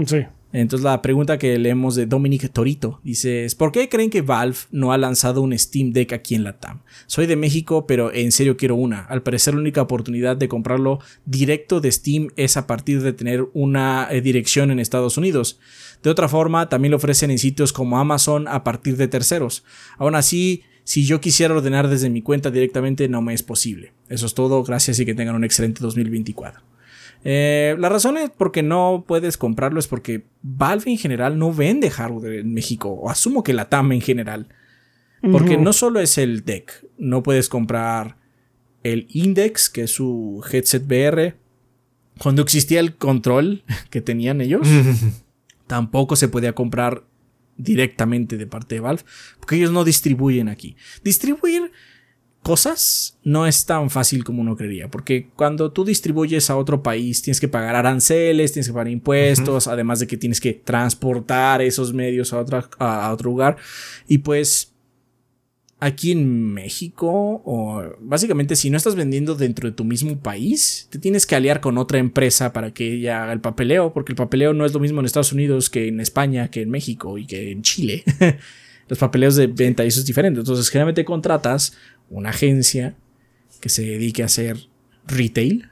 Sí. 0.07 0.19
Entonces 0.55 0.85
la 0.85 1.03
pregunta 1.03 1.37
que 1.37 1.59
leemos 1.59 1.97
de 1.97 2.07
Dominic 2.07 2.49
Torito 2.53 3.01
dice, 3.03 3.49
¿por 3.59 3.73
qué 3.73 3.89
creen 3.89 4.09
que 4.09 4.23
Valve 4.23 4.57
no 4.71 4.93
ha 4.93 4.99
lanzado 4.99 5.43
un 5.43 5.59
Steam 5.59 5.93
Deck 5.93 6.13
aquí 6.13 6.37
en 6.37 6.45
la 6.45 6.61
TAM? 6.61 6.79
Soy 7.09 7.27
de 7.27 7.35
México, 7.35 7.89
pero 7.89 8.13
en 8.15 8.31
serio 8.31 8.57
quiero 8.57 8.77
una. 8.77 9.01
Al 9.01 9.25
parecer 9.25 9.55
la 9.55 9.61
única 9.61 9.83
oportunidad 9.83 10.37
de 10.37 10.47
comprarlo 10.47 11.01
directo 11.27 11.81
de 11.81 11.91
Steam 11.91 12.29
es 12.37 12.57
a 12.57 12.69
partir 12.69 13.03
de 13.03 13.13
tener 13.13 13.49
una 13.53 14.07
eh, 14.13 14.21
dirección 14.21 14.71
en 14.71 14.79
Estados 14.79 15.19
Unidos. 15.19 15.59
De 16.05 16.11
otra 16.11 16.29
forma, 16.29 16.69
también 16.69 16.93
lo 16.93 16.99
ofrecen 16.99 17.33
en 17.33 17.39
sitios 17.41 17.73
como 17.73 17.99
Amazon 17.99 18.47
a 18.47 18.63
partir 18.63 18.97
de 18.97 19.09
terceros. 19.09 19.65
Aún 19.99 20.15
así, 20.15 20.63
si 20.85 21.05
yo 21.05 21.21
quisiera 21.21 21.53
ordenar 21.53 21.89
desde 21.89 22.11
mi 22.11 22.23
cuenta 22.23 22.53
directamente, 22.53 23.09
no 23.09 23.23
me 23.23 23.35
es 23.35 23.43
posible. 23.43 23.93
Eso 24.09 24.27
es 24.27 24.35
todo, 24.35 24.63
gracias 24.63 25.01
y 25.01 25.05
que 25.05 25.17
tengan 25.17 25.35
un 25.35 25.43
excelente 25.43 25.81
2024. 25.81 26.74
Eh, 27.25 27.75
la 27.79 27.89
razón 27.89 28.19
es 28.19 28.31
porque 28.31 28.63
no 28.63 29.05
puedes 29.09 29.39
comprarlo 29.39 29.81
es 29.81 29.89
porque 29.89 30.27
Valve 30.43 30.91
en 30.91 30.99
general 30.99 31.39
no 31.39 31.53
vende 31.53 31.91
hardware 31.91 32.41
en 32.41 32.53
México, 32.53 32.91
o 32.91 33.11
asumo 33.11 33.43
que 33.43 33.55
la 33.55 33.69
TAM 33.69 33.93
en 33.93 34.01
general. 34.01 34.49
Porque 35.33 35.57
no 35.57 35.73
solo 35.73 36.01
es 36.01 36.19
el 36.19 36.45
deck, 36.45 36.85
no 36.99 37.23
puedes 37.23 37.49
comprar 37.49 38.19
el 38.83 39.07
Index, 39.09 39.71
que 39.71 39.85
es 39.85 39.91
su 39.91 40.45
headset 40.53 40.85
VR. 40.87 41.35
Cuando 42.19 42.43
existía 42.43 42.79
el 42.81 42.97
control 42.97 43.65
que 43.91 44.03
tenían 44.03 44.43
ellos, 44.43 44.69
tampoco 45.67 46.15
se 46.15 46.29
podía 46.29 46.55
comprar 46.55 47.05
directamente 47.57 48.37
de 48.37 48.47
parte 48.47 48.75
de 48.75 48.83
Valve, 48.83 49.03
porque 49.39 49.57
ellos 49.57 49.73
no 49.73 49.85
distribuyen 49.85 50.49
aquí. 50.51 50.77
Distribuir 51.03 51.73
cosas 52.45 53.19
no 53.25 53.47
es 53.47 53.65
tan 53.65 53.91
fácil 53.91 54.23
como 54.23 54.43
uno 54.43 54.55
creería, 54.55 54.89
porque 54.89 55.31
cuando 55.35 55.73
tú 55.73 55.85
distribuyes 55.85 56.51
a 56.51 56.57
otro 56.57 56.83
país 56.83 57.23
tienes 57.23 57.41
que 57.41 57.49
pagar 57.49 57.75
aranceles, 57.75 58.53
tienes 58.53 58.69
que 58.69 58.73
pagar 58.75 58.89
impuestos, 58.89 59.67
además 59.67 59.99
de 59.99 60.07
que 60.07 60.17
tienes 60.17 60.41
que 60.41 60.53
transportar 60.53 61.63
esos 61.63 61.93
medios 61.95 62.33
a, 62.33 62.39
otra, 62.39 62.69
a 62.79 63.11
otro 63.13 63.31
lugar. 63.31 63.57
Y 64.07 64.19
pues 64.19 64.75
aquí 65.81 66.13
en 66.13 66.53
México, 66.53 67.43
o 67.45 67.83
básicamente 68.01 68.57
si 68.57 68.71
no 68.71 68.77
estás 68.77 68.95
vendiendo 68.95 69.35
dentro 69.35 69.69
de 69.69 69.75
tu 69.75 69.85
mismo 69.85 70.19
país, 70.19 70.87
te 70.91 70.99
tienes 70.99 71.27
que 71.27 71.37
aliar 71.37 71.61
con 71.61 71.79
otra 71.79 71.99
empresa 71.99 72.53
para 72.53 72.73
que 72.73 72.93
ella 72.95 73.23
haga 73.23 73.33
el 73.33 73.41
papeleo, 73.41 73.93
porque 73.93 74.13
el 74.13 74.17
papeleo 74.17 74.53
no 74.53 74.65
es 74.65 74.73
lo 74.73 74.81
mismo 74.81 75.01
en 75.01 75.07
Estados 75.07 75.33
Unidos 75.33 75.71
que 75.71 75.89
en 75.89 76.01
España, 76.01 76.49
que 76.49 76.63
en 76.63 76.71
México 76.71 77.19
y 77.19 77.27
que 77.27 77.51
en 77.51 77.63
Chile. 77.63 78.05
Los 78.89 78.99
papeleos 78.99 79.35
de 79.37 79.47
venta 79.47 79.83
y 79.85 79.89
eso 79.89 80.01
es 80.01 80.07
diferente. 80.07 80.41
Entonces, 80.41 80.69
generalmente 80.69 81.07
contratas 81.07 81.75
una 82.11 82.31
agencia 82.31 82.97
que 83.61 83.69
se 83.69 83.83
dedique 83.83 84.23
a 84.23 84.27
hacer 84.27 84.69
retail. 85.07 85.71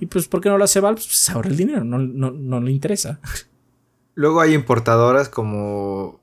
Y 0.00 0.06
pues, 0.06 0.28
¿por 0.28 0.42
qué 0.42 0.50
no 0.50 0.58
lo 0.58 0.64
hace 0.64 0.80
Valve? 0.80 1.00
Pues 1.00 1.30
ahorra 1.30 1.48
el 1.48 1.56
dinero, 1.56 1.82
no, 1.82 1.98
no, 1.98 2.60
le 2.60 2.70
interesa. 2.70 3.20
Luego 4.14 4.42
hay 4.42 4.52
importadoras 4.52 5.30
como 5.30 6.20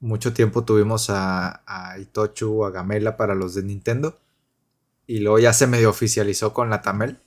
mucho 0.00 0.34
tiempo 0.34 0.64
tuvimos 0.64 1.08
a, 1.08 1.62
a 1.66 1.98
Itochu, 1.98 2.64
a 2.64 2.70
Gamela 2.70 3.16
para 3.16 3.34
los 3.34 3.54
de 3.54 3.62
Nintendo. 3.62 4.18
y 5.06 5.18
luego 5.20 5.38
ya 5.38 5.52
se 5.52 5.66
medio 5.66 5.90
oficializó 5.90 6.52
con 6.52 6.70
la 6.70 6.82
Tamel. 6.82 7.18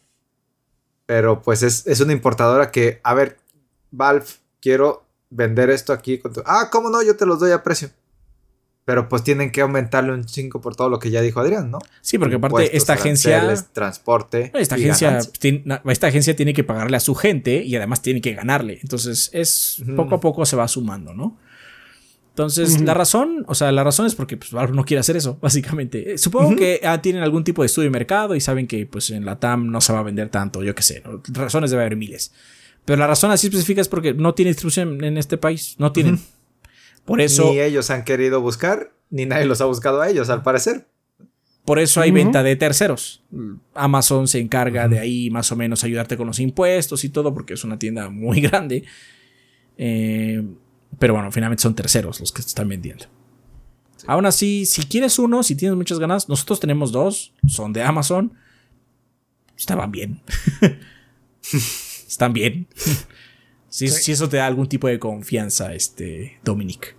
Pero 1.06 1.41
pues 1.41 1.64
es, 1.64 1.88
es 1.88 2.02
una 2.02 2.14
importadora 2.14 2.72
que, 2.72 2.99
a 3.03 3.14
ver, 3.14 3.38
Valve, 3.91 4.26
quiero 4.61 5.06
vender 5.30 5.69
esto 5.69 5.94
aquí 5.94 6.19
con 6.19 6.34
tu... 6.34 6.41
Ah, 6.45 6.69
¿cómo 6.72 6.90
no? 6.90 7.02
Yo 7.02 7.15
te 7.15 7.26
los 7.26 7.40
doy 7.40 7.52
a 7.52 7.64
precio. 7.64 7.90
Pero 8.88 9.10
pues 9.10 9.22
tienen 9.22 9.52
que 9.52 9.60
aumentarle 9.60 10.14
un 10.14 10.26
5 10.30 10.62
por 10.62 10.78
todo 10.78 10.88
lo 10.88 10.98
que 10.98 11.12
ya 11.12 11.22
dijo 11.22 11.42
Adrián, 11.42 11.70
¿no? 11.70 11.80
Sí, 12.00 12.18
porque 12.18 12.36
aparte 12.36 12.54
Impuestos, 12.54 12.78
esta 12.78 12.94
agencia... 12.94 13.66
transporte. 13.74 14.50
Esta 14.56 14.78
y 14.78 14.84
agencia, 14.84 15.08
ganancia. 15.10 15.34
tiene- 15.42 15.62
na- 15.66 15.82
esta 15.88 16.08
agencia 16.08 16.38
tiene 16.38 16.54
que 16.54 16.64
pagarle 16.64 16.96
a 16.96 17.02
su 17.02 17.14
gente 17.14 17.62
y 17.66 17.76
además 17.76 18.02
tiene 18.02 18.22
que 18.22 18.34
ganarle. 18.34 18.80
Entonces, 18.82 19.30
es 19.34 19.84
poco 19.98 20.16
a 20.16 20.20
poco 20.22 20.46
se 20.46 20.56
va 20.56 20.66
sumando, 20.70 21.14
¿no? 21.14 21.38
Entonces, 22.30 22.80
la 22.82 22.94
razón, 22.94 23.44
o 23.48 23.56
sea, 23.56 23.74
la 23.74 23.84
razón 23.84 24.06
es 24.06 24.16
porque 24.16 24.38
pues, 24.38 24.52
Valve 24.52 24.74
no 24.74 24.86
quiere 24.86 25.00
hacer 25.02 25.18
eso, 25.18 25.38
básicamente. 25.42 26.14
Eh, 26.14 26.18
Supongo 26.18 26.56
que 26.56 26.80
ah, 26.86 27.02
tienen 27.02 27.24
algún 27.24 27.44
tipo 27.44 27.64
de 27.64 27.66
estudio 27.66 27.88
de 27.88 27.92
mercado 27.92 28.36
y 28.36 28.40
saben 28.42 28.68
que 28.68 28.86
pues 28.86 29.10
en 29.10 29.26
la 29.26 29.38
TAM 29.38 29.70
no 29.70 29.82
se 29.82 29.92
va 29.92 30.00
a 30.00 30.04
vender 30.04 30.30
tanto, 30.30 30.64
yo 30.64 30.74
qué 30.76 30.84
sé, 30.84 31.04
¿no? 31.04 31.22
razones 31.34 31.72
debe 31.72 31.84
haber 31.84 31.98
miles. 31.98 32.32
Pero 32.86 33.00
la 33.00 33.08
razón 33.08 33.32
así 33.32 33.48
específica 33.48 33.82
es 33.82 33.90
porque 33.90 34.14
no 34.14 34.34
tiene 34.34 34.52
distribución 34.52 35.04
en 35.04 35.18
este 35.18 35.38
país, 35.38 35.76
no 35.78 35.92
tienen. 35.92 36.22
Por 37.08 37.22
eso, 37.22 37.52
Ni 37.52 37.60
ellos 37.62 37.90
han 37.90 38.04
querido 38.04 38.40
buscar, 38.42 38.92
ni 39.10 39.26
nadie 39.26 39.46
los 39.46 39.62
ha 39.62 39.66
buscado 39.66 40.02
a 40.02 40.10
ellos, 40.10 40.30
al 40.30 40.44
parecer. 40.44 40.88
Por 41.66 41.80
eso 41.80 42.02
hay 42.02 42.12
venta 42.12 42.44
de 42.44 42.56
terceros. 42.56 43.24
Amazon 43.74 44.28
se 44.28 44.40
encarga 44.40 44.88
de 44.88 45.00
ahí 45.00 45.30
más 45.32 45.52
o 45.52 45.56
menos 45.56 45.84
ayudarte 45.84 46.16
con 46.18 46.28
los 46.28 46.40
impuestos 46.40 47.04
y 47.04 47.10
todo 47.10 47.34
porque 47.34 47.56
es 47.56 47.64
una 47.64 47.80
tienda 47.80 48.10
muy 48.10 48.42
grande. 48.50 48.84
Eh, 49.78 50.44
pero 51.00 51.14
bueno, 51.14 51.32
finalmente 51.32 51.64
son 51.64 51.76
terceros 51.76 52.20
los 52.20 52.32
que 52.32 52.42
te 52.42 52.50
están 52.50 52.68
vendiendo. 52.70 53.06
Aún 54.06 54.26
así, 54.26 54.66
si 54.66 54.84
quieres 54.84 55.18
uno, 55.18 55.44
si 55.44 55.56
tienes 55.56 55.76
muchas 55.78 56.00
ganas, 56.00 56.30
nosotros 56.30 56.60
tenemos 56.60 56.92
dos, 56.92 57.34
son 57.48 57.74
de 57.74 57.84
Amazon. 57.84 58.34
Estaban 59.58 59.92
bien. 59.92 60.22
Están 62.08 62.34
bien. 62.34 62.68
Si, 63.70 63.90
Sí. 63.90 64.02
si 64.02 64.12
eso 64.14 64.28
te 64.30 64.38
da 64.38 64.48
algún 64.48 64.68
tipo 64.70 64.88
de 64.88 64.98
confianza, 64.98 65.76
este, 65.76 66.40
Dominic. 66.44 66.96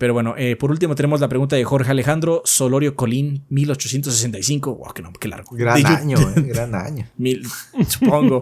Pero 0.00 0.14
bueno, 0.14 0.34
eh, 0.38 0.56
por 0.56 0.70
último 0.70 0.94
tenemos 0.94 1.20
la 1.20 1.28
pregunta 1.28 1.56
de 1.56 1.64
Jorge 1.64 1.90
Alejandro 1.90 2.40
Solorio 2.46 2.96
Colín, 2.96 3.44
1865. 3.50 4.74
Wow, 4.76 4.94
qué, 4.94 5.02
nombre, 5.02 5.18
qué 5.20 5.28
largo. 5.28 5.54
Gran 5.54 5.82
De 5.82 5.86
año, 5.88 6.18
eh, 6.18 6.40
gran 6.46 6.74
año. 6.74 7.06
Mil, 7.18 7.46
supongo. 7.86 8.40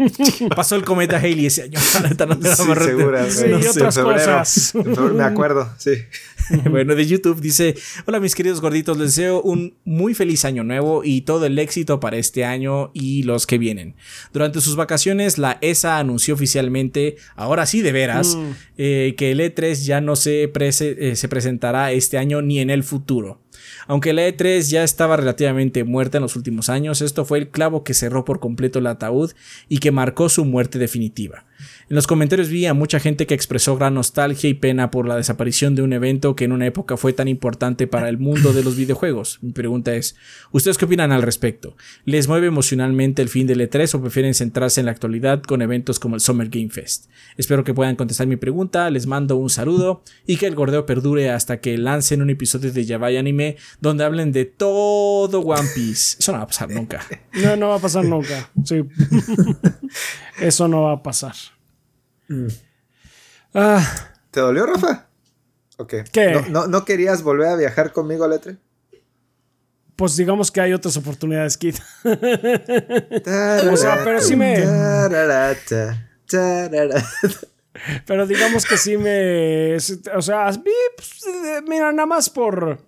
Pasó 0.54 0.76
el 0.76 0.84
cometa 0.84 1.16
Haley 1.16 1.46
ese 1.46 1.62
año. 1.64 1.78
No 2.28 2.36
me 2.36 2.48
Sí, 2.54 2.62
acuerdo. 2.62 2.84
segura, 2.86 3.30
Sí, 3.30 3.44
no 3.48 3.58
y 3.58 3.62
sé, 3.64 3.70
otras 3.70 3.96
en 3.96 4.04
febrero. 4.04 4.38
cosas. 4.38 4.74
En 4.76 4.84
febrero, 4.84 5.14
Me 5.14 5.24
acuerdo, 5.24 5.68
sí. 5.78 5.90
Bueno, 6.70 6.94
de 6.94 7.04
YouTube 7.06 7.40
dice: 7.40 7.74
Hola, 8.06 8.20
mis 8.20 8.34
queridos 8.34 8.60
gorditos, 8.62 8.96
les 8.96 9.08
deseo 9.16 9.42
un 9.42 9.74
muy 9.84 10.14
feliz 10.14 10.44
año 10.46 10.64
nuevo 10.64 11.02
y 11.04 11.22
todo 11.22 11.44
el 11.44 11.58
éxito 11.58 12.00
para 12.00 12.16
este 12.16 12.44
año 12.44 12.90
y 12.94 13.24
los 13.24 13.46
que 13.46 13.58
vienen. 13.58 13.96
Durante 14.32 14.60
sus 14.62 14.74
vacaciones, 14.76 15.36
la 15.36 15.58
ESA 15.60 15.98
anunció 15.98 16.32
oficialmente, 16.34 17.16
ahora 17.36 17.66
sí 17.66 17.82
de 17.82 17.92
veras, 17.92 18.36
Mm. 18.36 18.50
eh, 18.78 19.14
que 19.18 19.32
el 19.32 19.40
E3 19.40 19.74
ya 19.84 20.00
no 20.00 20.16
se, 20.16 20.50
prese- 20.52 20.96
eh, 20.98 21.16
se 21.16 21.28
presentará 21.48 21.92
este 21.92 22.18
año 22.18 22.42
ni 22.42 22.58
en 22.58 22.68
el 22.68 22.84
futuro. 22.84 23.40
Aunque 23.86 24.12
la 24.12 24.28
E3 24.28 24.68
ya 24.68 24.84
estaba 24.84 25.16
relativamente 25.16 25.82
muerta 25.82 26.18
en 26.18 26.22
los 26.22 26.36
últimos 26.36 26.68
años, 26.68 27.00
esto 27.00 27.24
fue 27.24 27.38
el 27.38 27.48
clavo 27.48 27.84
que 27.84 27.94
cerró 27.94 28.24
por 28.26 28.38
completo 28.38 28.78
el 28.78 28.86
ataúd 28.86 29.32
y 29.66 29.78
que 29.78 29.90
marcó 29.90 30.28
su 30.28 30.44
muerte 30.44 30.78
definitiva. 30.78 31.46
En 31.90 31.94
los 31.94 32.06
comentarios 32.06 32.50
vi 32.50 32.66
a 32.66 32.74
mucha 32.74 33.00
gente 33.00 33.26
que 33.26 33.32
expresó 33.32 33.74
gran 33.74 33.94
nostalgia 33.94 34.50
y 34.50 34.52
pena 34.52 34.90
por 34.90 35.08
la 35.08 35.16
desaparición 35.16 35.74
de 35.74 35.80
un 35.80 35.94
evento 35.94 36.36
que 36.36 36.44
en 36.44 36.52
una 36.52 36.66
época 36.66 36.98
fue 36.98 37.14
tan 37.14 37.28
importante 37.28 37.86
para 37.86 38.10
el 38.10 38.18
mundo 38.18 38.52
de 38.52 38.62
los 38.62 38.76
videojuegos. 38.76 39.38
Mi 39.40 39.52
pregunta 39.52 39.94
es, 39.94 40.14
¿ustedes 40.52 40.76
qué 40.76 40.84
opinan 40.84 41.12
al 41.12 41.22
respecto? 41.22 41.78
¿Les 42.04 42.28
mueve 42.28 42.48
emocionalmente 42.48 43.22
el 43.22 43.30
fin 43.30 43.46
del 43.46 43.62
E3 43.62 43.94
o 43.94 44.02
prefieren 44.02 44.34
centrarse 44.34 44.80
en 44.80 44.84
la 44.84 44.92
actualidad 44.92 45.42
con 45.42 45.62
eventos 45.62 45.98
como 45.98 46.14
el 46.14 46.20
Summer 46.20 46.50
Game 46.50 46.68
Fest? 46.68 47.06
Espero 47.38 47.64
que 47.64 47.72
puedan 47.72 47.96
contestar 47.96 48.26
mi 48.26 48.36
pregunta, 48.36 48.90
les 48.90 49.06
mando 49.06 49.36
un 49.36 49.48
saludo 49.48 50.02
y 50.26 50.36
que 50.36 50.46
el 50.46 50.54
gordeo 50.54 50.84
perdure 50.84 51.30
hasta 51.30 51.62
que 51.62 51.78
lancen 51.78 52.20
un 52.20 52.28
episodio 52.28 52.70
de 52.70 52.84
Yabai 52.84 53.16
Anime 53.16 53.56
donde 53.80 54.04
hablen 54.04 54.30
de 54.32 54.44
todo 54.44 55.40
One 55.40 55.68
Piece. 55.74 56.16
Eso 56.18 56.32
no 56.32 56.38
va 56.38 56.44
a 56.44 56.48
pasar 56.48 56.68
nunca. 56.68 57.00
No, 57.32 57.56
no 57.56 57.68
va 57.68 57.76
a 57.76 57.80
pasar 57.80 58.04
nunca. 58.04 58.50
Sí. 58.62 58.84
Eso 60.38 60.68
no 60.68 60.82
va 60.82 60.92
a 60.92 61.02
pasar. 61.02 61.34
Ah, 63.54 64.10
¿Te 64.30 64.40
dolió, 64.40 64.66
Rafa? 64.66 65.06
Ok. 65.78 65.94
¿Qué? 66.12 66.32
¿No, 66.32 66.48
no, 66.48 66.66
no 66.66 66.84
querías 66.84 67.22
volver 67.22 67.48
a 67.48 67.56
viajar 67.56 67.92
conmigo 67.92 68.24
a 68.24 68.28
Letre? 68.28 68.56
pues 69.96 70.16
digamos 70.16 70.52
que 70.52 70.60
hay 70.60 70.72
otras 70.72 70.96
oportunidades, 70.96 71.56
Kid. 71.58 71.74
O 73.72 73.76
sea, 73.76 74.00
pero 74.04 74.20
sí 74.20 74.36
me- 74.36 74.54
Pero 78.06 78.26
digamos 78.26 78.64
que 78.64 78.76
sí 78.76 78.96
me. 78.96 79.74
O 80.14 80.22
sea, 80.22 80.50
pues, 80.52 81.24
mira, 81.66 81.92
nada 81.92 82.06
más 82.06 82.30
por. 82.30 82.78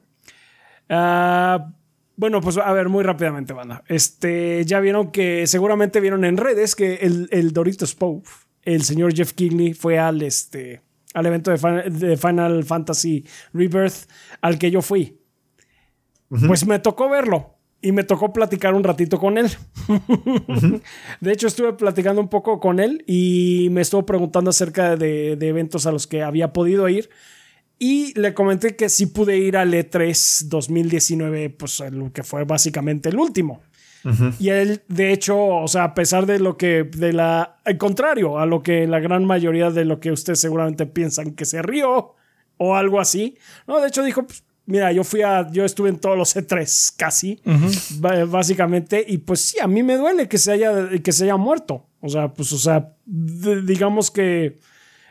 ah, 0.89 1.73
bueno, 2.17 2.41
pues 2.41 2.59
a 2.59 2.73
ver, 2.73 2.89
muy 2.89 3.03
rápidamente, 3.03 3.53
banda. 3.55 3.83
Este, 3.89 4.65
ya 4.65 4.79
vieron 4.81 5.11
que, 5.11 5.47
seguramente 5.47 6.01
vieron 6.01 6.25
en 6.25 6.37
redes 6.37 6.77
que 6.77 6.97
el, 6.97 7.29
el 7.33 7.53
Doritos 7.53 7.95
Pope, 7.95 8.29
el 8.75 8.83
señor 8.83 9.15
Jeff 9.15 9.33
Keighley, 9.33 9.75
fue 9.75 9.99
al, 9.99 10.23
este, 10.23 10.81
al 11.15 11.27
evento 11.27 11.51
de 11.51 11.59
Final, 11.59 11.99
de 11.99 12.17
Final 12.17 12.65
Fantasy 12.65 13.25
Rebirth 13.53 14.09
al 14.41 14.59
que 14.59 14.71
yo 14.71 14.83
fui. 14.83 15.19
Pues 16.29 16.65
me 16.65 16.79
tocó 16.79 17.09
verlo 17.09 17.57
y 17.83 17.93
me 17.93 18.05
tocó 18.05 18.33
platicar 18.33 18.75
un 18.75 18.85
ratito 18.85 19.19
con 19.19 19.37
él. 19.37 19.51
De 21.21 21.33
hecho, 21.33 21.49
estuve 21.49 21.73
platicando 21.73 22.21
un 22.21 22.29
poco 22.29 22.61
con 22.61 22.79
él 22.79 23.03
y 23.07 23.69
me 23.73 23.81
estuvo 23.81 24.07
preguntando 24.07 24.51
acerca 24.51 24.97
de, 24.97 25.37
de 25.37 25.49
eventos 25.49 25.87
a 25.87 25.93
los 25.93 26.07
que 26.07 26.23
había 26.23 26.53
podido 26.53 26.89
ir. 26.89 27.11
Y 27.79 28.13
le 28.21 28.35
comenté 28.35 28.77
que 28.77 28.91
sí 28.91 29.07
pude 29.07 29.39
ir 29.39 29.57
al 29.57 29.73
E3 29.73 30.49
2019, 30.49 31.49
pues 31.51 31.81
el 31.81 32.13
que 32.13 32.23
fue 32.23 32.45
básicamente 32.45 33.09
el 33.09 33.19
último. 33.19 33.63
Y 34.39 34.49
él, 34.49 34.83
de 34.89 35.13
hecho, 35.13 35.39
o 35.39 35.69
sea, 35.69 35.85
a 35.85 35.95
pesar 35.95 36.25
de 36.27 36.39
lo 36.39 36.57
que, 36.57 36.85
de 36.85 37.13
la, 37.13 37.57
al 37.65 37.77
contrario, 37.79 38.39
a 38.39 38.47
lo 38.47 38.63
que 38.63 38.87
la 38.87 38.99
gran 39.01 39.25
mayoría 39.25 39.71
de 39.71 39.85
lo 39.85 40.01
que 40.01 40.11
ustedes 40.13 40.41
seguramente 40.41 40.87
piensan 40.87 41.33
que 41.33 41.45
se 41.45 41.61
rió 41.63 42.15
o 42.57 42.77
algo 42.77 42.99
así, 43.01 43.37
no, 43.67 43.81
de 43.81 43.89
hecho 43.89 44.03
dijo, 44.03 44.23
pues, 44.27 44.45
mira, 44.67 44.93
yo 44.93 45.03
fui 45.05 45.23
a, 45.23 45.51
yo 45.51 45.65
estuve 45.65 45.89
en 45.91 45.99
todos 45.99 46.17
los 46.17 46.37
E3 46.37 46.95
casi, 46.97 47.41
ba- 47.99 48.25
básicamente, 48.25 49.05
y 49.07 49.19
pues 49.19 49.41
sí, 49.41 49.59
a 49.61 49.67
mí 49.67 49.83
me 49.83 49.97
duele 49.97 50.29
que 50.29 50.39
se 50.39 50.53
haya, 50.53 50.89
que 51.03 51.13
se 51.13 51.25
haya 51.25 51.37
muerto. 51.37 51.87
O 52.01 52.09
sea, 52.09 52.33
pues, 52.33 52.53
o 52.53 52.59
sea, 52.59 52.93
digamos 53.07 54.11
que 54.11 54.59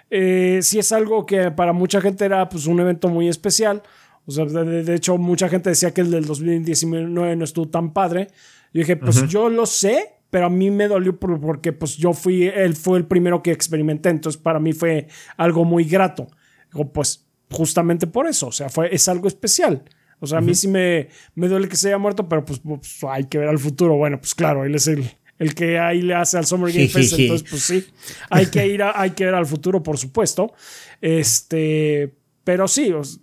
eh, 0.09 0.59
sí 0.63 0.79
es 0.79 0.91
algo 0.91 1.25
que 1.25 1.51
para 1.51 1.73
mucha 1.73 2.01
gente 2.01 2.25
era 2.25 2.49
pues 2.49 2.65
un 2.65 2.79
evento 2.79 3.09
muy 3.09 3.27
especial. 3.27 3.83
O 4.25 4.31
sea, 4.31 4.45
de, 4.45 4.63
de- 4.63 4.83
de 4.83 4.95
hecho, 4.95 5.17
mucha 5.17 5.49
gente 5.49 5.69
decía 5.69 5.91
que 5.93 6.01
el 6.01 6.11
del 6.11 6.25
2019 6.25 7.35
no 7.35 7.43
estuvo 7.43 7.67
tan 7.67 7.93
padre. 7.93 8.27
Yo 8.73 8.79
dije, 8.81 8.95
pues 8.97 9.17
yo 9.27 9.49
lo 9.49 9.65
sé, 9.65 10.15
pero 10.29 10.45
a 10.45 10.49
mí 10.49 10.69
me 10.71 10.87
dolió 10.87 11.17
por- 11.19 11.39
porque 11.41 11.73
pues 11.73 11.97
yo 11.97 12.13
fui, 12.13 12.47
él 12.47 12.75
fue 12.75 12.97
el 12.99 13.05
primero 13.05 13.41
que 13.41 13.51
experimenté, 13.51 14.09
entonces 14.09 14.39
para 14.41 14.59
mí 14.59 14.73
fue 14.73 15.07
algo 15.37 15.65
muy 15.65 15.83
grato. 15.85 16.27
Digo, 16.71 16.91
pues 16.93 17.25
justamente 17.49 18.05
por 18.07 18.27
eso, 18.27 18.47
o 18.47 18.51
sea, 18.51 18.69
fue, 18.69 18.93
es 18.93 19.07
algo 19.07 19.27
especial. 19.27 19.83
O 20.19 20.27
sea, 20.27 20.37
a 20.39 20.41
mí 20.41 20.53
sí 20.53 20.67
me, 20.67 21.07
me 21.35 21.47
duele 21.47 21.67
que 21.69 21.75
se 21.77 21.87
haya 21.87 21.97
muerto, 21.97 22.27
pero 22.29 22.43
pues, 22.45 22.59
pues, 22.59 23.03
hay 23.09 23.23
que 23.25 23.37
ver 23.39 23.47
al 23.47 23.57
futuro. 23.57 23.95
Bueno, 23.95 24.19
pues 24.19 24.35
claro, 24.35 24.65
él 24.65 24.75
es 24.75 24.85
el, 24.87 25.09
el 25.39 25.55
que 25.55 25.79
ahí 25.79 26.01
le 26.01 26.13
hace 26.13 26.37
al 26.37 26.45
Summer 26.45 26.71
Game 26.73 26.85
Fest, 26.89 27.13
entonces 27.23 27.49
pues 27.49 27.63
sí, 27.63 27.87
hay 28.29 28.45
que 28.47 28.67
ir, 28.67 28.83
a- 28.83 28.99
hay 29.01 29.11
que 29.11 29.25
ver 29.25 29.33
al 29.33 29.45
futuro, 29.45 29.81
por 29.81 29.97
supuesto. 29.97 30.53
Este, 31.01 32.13
pero 32.43 32.67
sí, 32.67 32.91
pues 32.91 33.19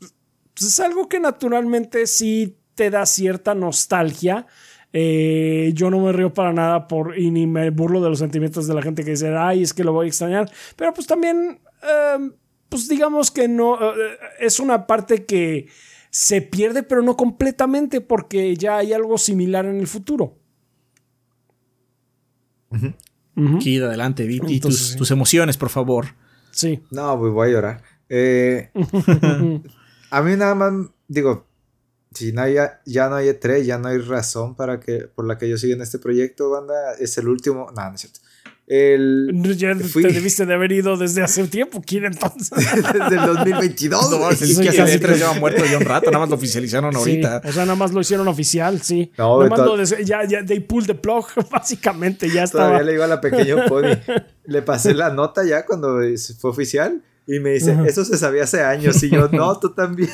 es 0.60 0.80
algo 0.80 1.08
que 1.08 1.20
naturalmente 1.20 2.06
sí 2.06 2.56
te 2.74 2.90
da 2.90 3.06
cierta 3.06 3.54
nostalgia. 3.54 4.46
Eh, 4.98 5.72
yo 5.74 5.90
no 5.90 6.00
me 6.00 6.10
río 6.10 6.32
para 6.32 6.54
nada 6.54 6.88
por, 6.88 7.18
y 7.18 7.30
ni 7.30 7.46
me 7.46 7.68
burlo 7.68 8.00
de 8.00 8.08
los 8.08 8.18
sentimientos 8.18 8.66
de 8.66 8.72
la 8.72 8.80
gente 8.80 9.04
que 9.04 9.10
dice, 9.10 9.28
ay, 9.36 9.62
es 9.62 9.74
que 9.74 9.84
lo 9.84 9.92
voy 9.92 10.06
a 10.06 10.08
extrañar. 10.08 10.50
Pero 10.74 10.94
pues 10.94 11.06
también, 11.06 11.60
eh, 11.82 12.30
pues 12.70 12.88
digamos 12.88 13.30
que 13.30 13.46
no, 13.46 13.74
eh, 13.74 14.16
es 14.40 14.58
una 14.58 14.86
parte 14.86 15.26
que 15.26 15.68
se 16.08 16.40
pierde, 16.40 16.82
pero 16.82 17.02
no 17.02 17.14
completamente 17.14 18.00
porque 18.00 18.56
ya 18.56 18.78
hay 18.78 18.94
algo 18.94 19.18
similar 19.18 19.66
en 19.66 19.80
el 19.80 19.86
futuro. 19.86 20.38
Ujú. 22.70 23.58
Kid, 23.58 23.82
adelante, 23.82 24.26
di 24.26 24.38
Entonces, 24.38 24.60
tus, 24.62 24.78
sí. 24.92 24.96
tus 24.96 25.10
emociones, 25.10 25.58
por 25.58 25.68
favor. 25.68 26.06
Sí. 26.52 26.80
No, 26.90 27.18
pues 27.18 27.34
voy 27.34 27.50
a 27.50 27.52
llorar. 27.52 27.82
Eh, 28.08 28.70
a 30.10 30.22
mí 30.22 30.36
nada 30.36 30.54
más, 30.54 30.72
digo, 31.06 31.45
si 32.16 32.32
no 32.32 32.42
hay, 32.42 32.56
ya 32.84 33.08
no 33.08 33.16
hay 33.16 33.28
E3, 33.28 33.62
ya 33.62 33.78
no 33.78 33.88
hay 33.88 33.98
razón 33.98 34.54
para 34.56 34.80
que, 34.80 35.08
por 35.14 35.26
la 35.26 35.38
que 35.38 35.48
yo 35.48 35.58
siga 35.58 35.74
en 35.76 35.82
este 35.82 35.98
proyecto, 35.98 36.50
banda. 36.50 36.74
Es 36.98 37.16
el 37.18 37.28
último. 37.28 37.70
No, 37.76 37.88
no 37.88 37.94
es 37.94 38.00
cierto. 38.00 38.20
El, 38.68 39.30
Ya 39.56 39.76
fui- 39.76 40.02
te 40.02 40.12
debiste 40.12 40.44
de 40.44 40.52
haber 40.54 40.72
ido 40.72 40.96
desde 40.96 41.22
hace 41.22 41.46
tiempo, 41.46 41.80
Kid, 41.80 42.02
entonces. 42.02 42.50
desde 42.74 43.14
el 43.16 43.26
2022. 43.34 44.10
No, 44.10 44.28
es 44.30 44.38
Sí, 44.40 44.56
que 44.60 44.66
casi 44.66 44.78
el 44.80 44.88
E3 44.88 45.00
tres. 45.00 45.18
lleva 45.18 45.34
muerto 45.34 45.64
ya 45.64 45.78
un 45.78 45.84
rato, 45.84 46.06
nada 46.10 46.18
más 46.24 46.30
lo 46.30 46.34
oficializaron 46.34 46.92
Sí, 46.94 46.98
ahorita. 46.98 47.42
o 47.44 47.52
sea, 47.52 47.64
nada 47.64 47.76
más 47.76 47.92
lo 47.92 48.00
hicieron 48.00 48.26
oficial, 48.26 48.82
sí. 48.82 49.12
No, 49.16 49.38
nada 49.44 49.50
más 49.50 49.60
lo 49.60 49.76
des- 49.76 50.04
ya, 50.04 50.24
ya, 50.26 50.44
they 50.44 50.58
pulled 50.58 50.88
the 50.88 50.96
plug, 50.96 51.26
básicamente, 51.50 52.28
ya 52.28 52.42
estaba. 52.42 52.64
Todavía 52.64 52.86
le 52.86 52.92
digo 52.92 53.04
a 53.04 53.06
la 53.06 53.20
pequeño 53.20 53.56
Pony. 53.68 53.96
Le 54.46 54.62
pasé 54.62 54.94
la 54.94 55.10
nota 55.10 55.44
ya 55.44 55.64
cuando 55.64 56.00
fue 56.40 56.50
oficial. 56.50 57.02
Y 57.28 57.38
me 57.40 57.50
dice, 57.50 57.76
eso 57.86 58.04
se 58.04 58.16
sabía 58.18 58.44
hace 58.44 58.62
años. 58.62 59.00
Y 59.02 59.10
yo, 59.10 59.28
no, 59.28 59.58
tú 59.60 59.74
también. 59.74 60.10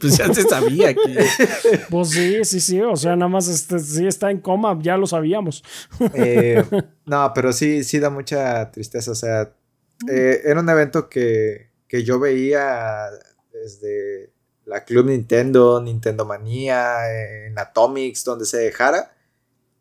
Pues 0.00 0.18
ya 0.18 0.32
se 0.32 0.42
sabía 0.42 0.94
que. 0.94 1.00
Pues 1.90 2.10
sí, 2.10 2.44
sí, 2.44 2.60
sí, 2.60 2.80
o 2.80 2.96
sea, 2.96 3.16
nada 3.16 3.28
más 3.28 3.48
este, 3.48 3.78
sí 3.78 4.06
está 4.06 4.30
en 4.30 4.40
coma, 4.40 4.78
ya 4.82 4.96
lo 4.96 5.06
sabíamos. 5.06 5.62
Eh, 6.14 6.62
no, 7.06 7.32
pero 7.34 7.52
sí, 7.52 7.84
sí 7.84 7.98
da 7.98 8.10
mucha 8.10 8.70
tristeza. 8.70 9.10
O 9.10 9.14
sea, 9.14 9.52
eh, 10.10 10.40
era 10.44 10.60
un 10.60 10.68
evento 10.68 11.08
que, 11.08 11.70
que 11.88 12.04
yo 12.04 12.18
veía 12.18 13.06
desde 13.52 14.32
la 14.66 14.84
Club 14.84 15.06
Nintendo, 15.06 15.80
Nintendo 15.80 16.24
Manía, 16.24 17.46
en 17.46 17.58
Atomics, 17.58 18.24
donde 18.24 18.44
se 18.44 18.58
dejara. 18.58 19.12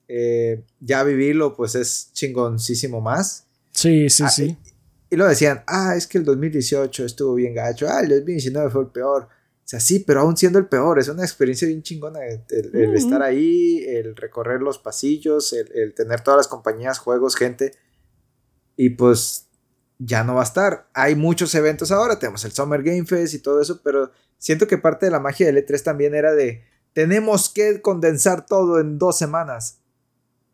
Eh, 0.07 0.63
ya 0.79 1.03
vivirlo, 1.03 1.55
pues 1.55 1.75
es 1.75 2.11
chingoncísimo 2.13 3.01
más. 3.01 3.47
Sí, 3.71 4.09
sí, 4.09 4.23
Ah, 4.23 4.29
sí. 4.29 4.57
Y 5.09 5.15
lo 5.15 5.27
decían, 5.27 5.63
ah, 5.67 5.95
es 5.95 6.07
que 6.07 6.17
el 6.17 6.23
2018 6.25 7.05
estuvo 7.05 7.35
bien 7.35 7.53
gacho, 7.53 7.87
ah, 7.89 8.01
el 8.01 8.09
2019 8.09 8.69
fue 8.69 8.81
el 8.83 8.87
peor. 8.89 9.27
O 9.65 9.67
sea, 9.67 9.79
sí, 9.79 9.99
pero 9.99 10.21
aún 10.21 10.37
siendo 10.37 10.59
el 10.59 10.67
peor, 10.67 10.99
es 10.99 11.07
una 11.07 11.23
experiencia 11.23 11.67
bien 11.67 11.81
chingona 11.81 12.23
el, 12.25 12.43
el- 12.51 12.75
el 12.75 12.89
Ujú. 12.89 12.97
estar 12.97 13.23
ahí, 13.23 13.83
el 13.87 14.15
recorrer 14.15 14.61
los 14.61 14.77
pasillos, 14.77 15.53
el, 15.53 15.71
el 15.73 15.95
tener 15.95 16.21
todas 16.21 16.37
las 16.37 16.47
compañías, 16.47 16.99
juegos, 16.99 17.35
gente. 17.35 17.71
Y 18.77 18.91
pues 18.91 19.47
ya 19.97 20.23
no 20.23 20.35
va 20.35 20.41
a 20.41 20.43
estar. 20.45 20.87
Hay 20.93 21.15
muchos 21.15 21.55
eventos 21.55 21.91
ahora, 21.91 22.19
tenemos 22.19 22.45
el 22.45 22.51
Summer 22.51 22.83
Game 22.83 23.05
Fest 23.05 23.33
y 23.33 23.39
todo 23.39 23.59
eso, 23.61 23.81
pero 23.83 24.11
siento 24.37 24.67
que 24.67 24.77
parte 24.77 25.07
de 25.07 25.11
la 25.11 25.19
magia 25.19 25.47
del 25.47 25.57
E3 25.57 25.81
también 25.83 26.13
era 26.13 26.33
de, 26.33 26.63
tenemos 26.93 27.49
que 27.49 27.81
condensar 27.81 28.45
todo 28.45 28.79
en 28.79 28.99
dos 28.99 29.17
semanas. 29.17 29.79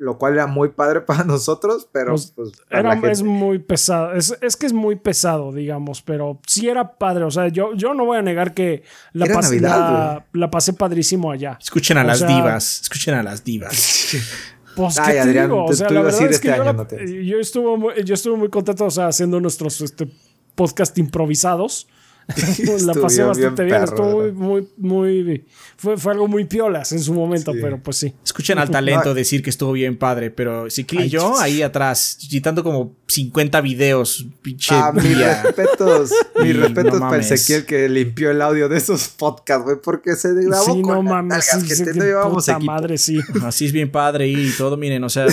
Lo 0.03 0.17
cual 0.17 0.33
era 0.33 0.47
muy 0.47 0.69
padre 0.69 1.01
para 1.05 1.23
nosotros, 1.23 1.87
pero 1.91 2.13
Pues, 2.13 2.33
pues, 2.35 2.51
para 2.67 2.79
Era, 2.79 2.89
la 2.89 2.95
gente- 2.95 3.11
es 3.11 3.21
muy 3.21 3.59
pesado, 3.59 4.13
es, 4.13 4.35
es 4.41 4.57
que 4.57 4.65
es 4.65 4.73
muy 4.73 4.95
pesado, 4.95 5.51
digamos, 5.51 6.01
pero 6.01 6.39
sí 6.47 6.67
era 6.67 6.97
padre, 6.97 7.23
o 7.25 7.29
sea, 7.29 7.49
yo, 7.49 7.75
yo 7.75 7.93
no 7.93 8.05
voy 8.05 8.17
a 8.17 8.23
negar 8.23 8.55
que 8.55 8.81
la, 9.13 9.27
pasé, 9.27 9.61
Navidad, 9.61 9.79
la, 9.79 10.25
la 10.39 10.49
pasé 10.49 10.73
padrísimo 10.73 11.31
allá. 11.31 11.59
Escuchen 11.61 11.99
a 11.99 12.01
O 12.01 12.05
las 12.05 12.17
sea- 12.19 12.27
divas. 12.35 12.81
Escuchen 12.81 13.13
a 13.13 13.21
las 13.23 13.43
divas. 13.43 14.15
Pues, 14.73 14.97
Ay, 14.99 15.05
¿qué 15.07 15.11
te 15.11 15.19
Adrián, 15.19 15.49
digo? 15.49 15.65
tú- 15.65 15.71
O 15.73 15.75
sea, 15.75 15.89
la 15.89 16.01
verdad 16.01 16.21
es 16.21 16.27
que 16.27 16.33
este 16.35 16.47
yo, 16.47 16.53
año, 16.53 16.63
la- 16.63 16.73
no 16.73 16.87
te- 16.87 17.25
yo 17.25 17.37
estuve 17.39 17.77
muy, 17.77 17.93
yo 18.05 18.13
estuve 18.13 18.37
muy 18.37 18.49
contento, 18.49 18.85
o 18.85 18.89
sea, 18.89 19.07
haciendo 19.07 19.39
nuestros 19.41 19.81
este, 19.81 20.07
podcast 20.55 20.97
improvisados. 20.97 21.87
la 22.85 22.93
pasé 22.93 23.23
bastante 23.23 23.63
bien 23.63 23.75
bien, 23.75 23.83
estuvo 23.83 24.31
muy, 24.31 24.31
muy, 24.31 24.67
muy, 24.77 25.45
fue, 25.75 25.97
fue 25.97 26.13
algo 26.13 26.27
muy 26.27 26.45
piolas 26.45 26.91
en 26.93 26.99
su 26.99 27.13
momento, 27.13 27.51
Sí. 27.51 27.59
pero 27.61 27.81
pues 27.81 27.97
sí. 27.97 28.13
Escuchen 28.23 28.57
al 28.57 28.69
talento 28.69 29.13
decir 29.13 29.41
que 29.43 29.49
estuvo 29.49 29.71
bien 29.73 29.97
padre, 29.97 30.31
pero 30.31 30.69
si 30.69 30.85
y 30.89 31.09
yo 31.09 31.29
Dios. 31.29 31.39
ahí 31.41 31.61
atrás, 31.61 32.17
quitando 32.29 32.63
como 32.63 32.95
50 33.07 33.59
videos, 33.61 34.25
pinche 34.41 34.73
Ah, 34.73 34.91
mis 34.93 35.17
respetos, 35.17 36.11
mis 36.43 36.55
respetos 36.55 36.93
no 36.93 36.99
para 36.99 37.11
mames. 37.11 37.31
Ezequiel 37.31 37.65
que 37.65 37.89
limpió 37.89 38.31
el 38.31 38.41
audio 38.41 38.69
de 38.69 38.77
esos 38.77 39.09
podcasts, 39.09 39.63
güey, 39.65 39.77
porque 39.83 40.15
se 40.15 40.33
grabó 40.33 40.63
Sí, 40.75 40.81
con 40.81 40.93
no 40.95 41.03
mames, 41.03 41.45
sí, 41.45 41.67
que 41.67 41.75
sí, 41.75 41.83
te- 41.83 41.93
llevábamos 41.93 42.45
puta 42.45 42.59
madre, 42.59 42.97
sí. 42.97 43.19
Así 43.43 43.65
es 43.65 43.71
bien 43.73 43.91
padre 43.91 44.27
y 44.27 44.51
todo, 44.57 44.77
miren, 44.77 45.03
o 45.03 45.09
sea, 45.09 45.25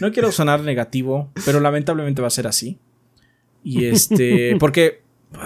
no 0.00 0.12
quiero 0.12 0.30
sonar 0.32 0.60
negativo, 0.60 1.30
pero 1.44 1.60
lamentablemente 1.60 2.20
va 2.20 2.28
a 2.28 2.30
ser 2.30 2.46
así. 2.46 2.78
Y 3.64 3.84
este, 3.86 4.56
porque 4.58 5.01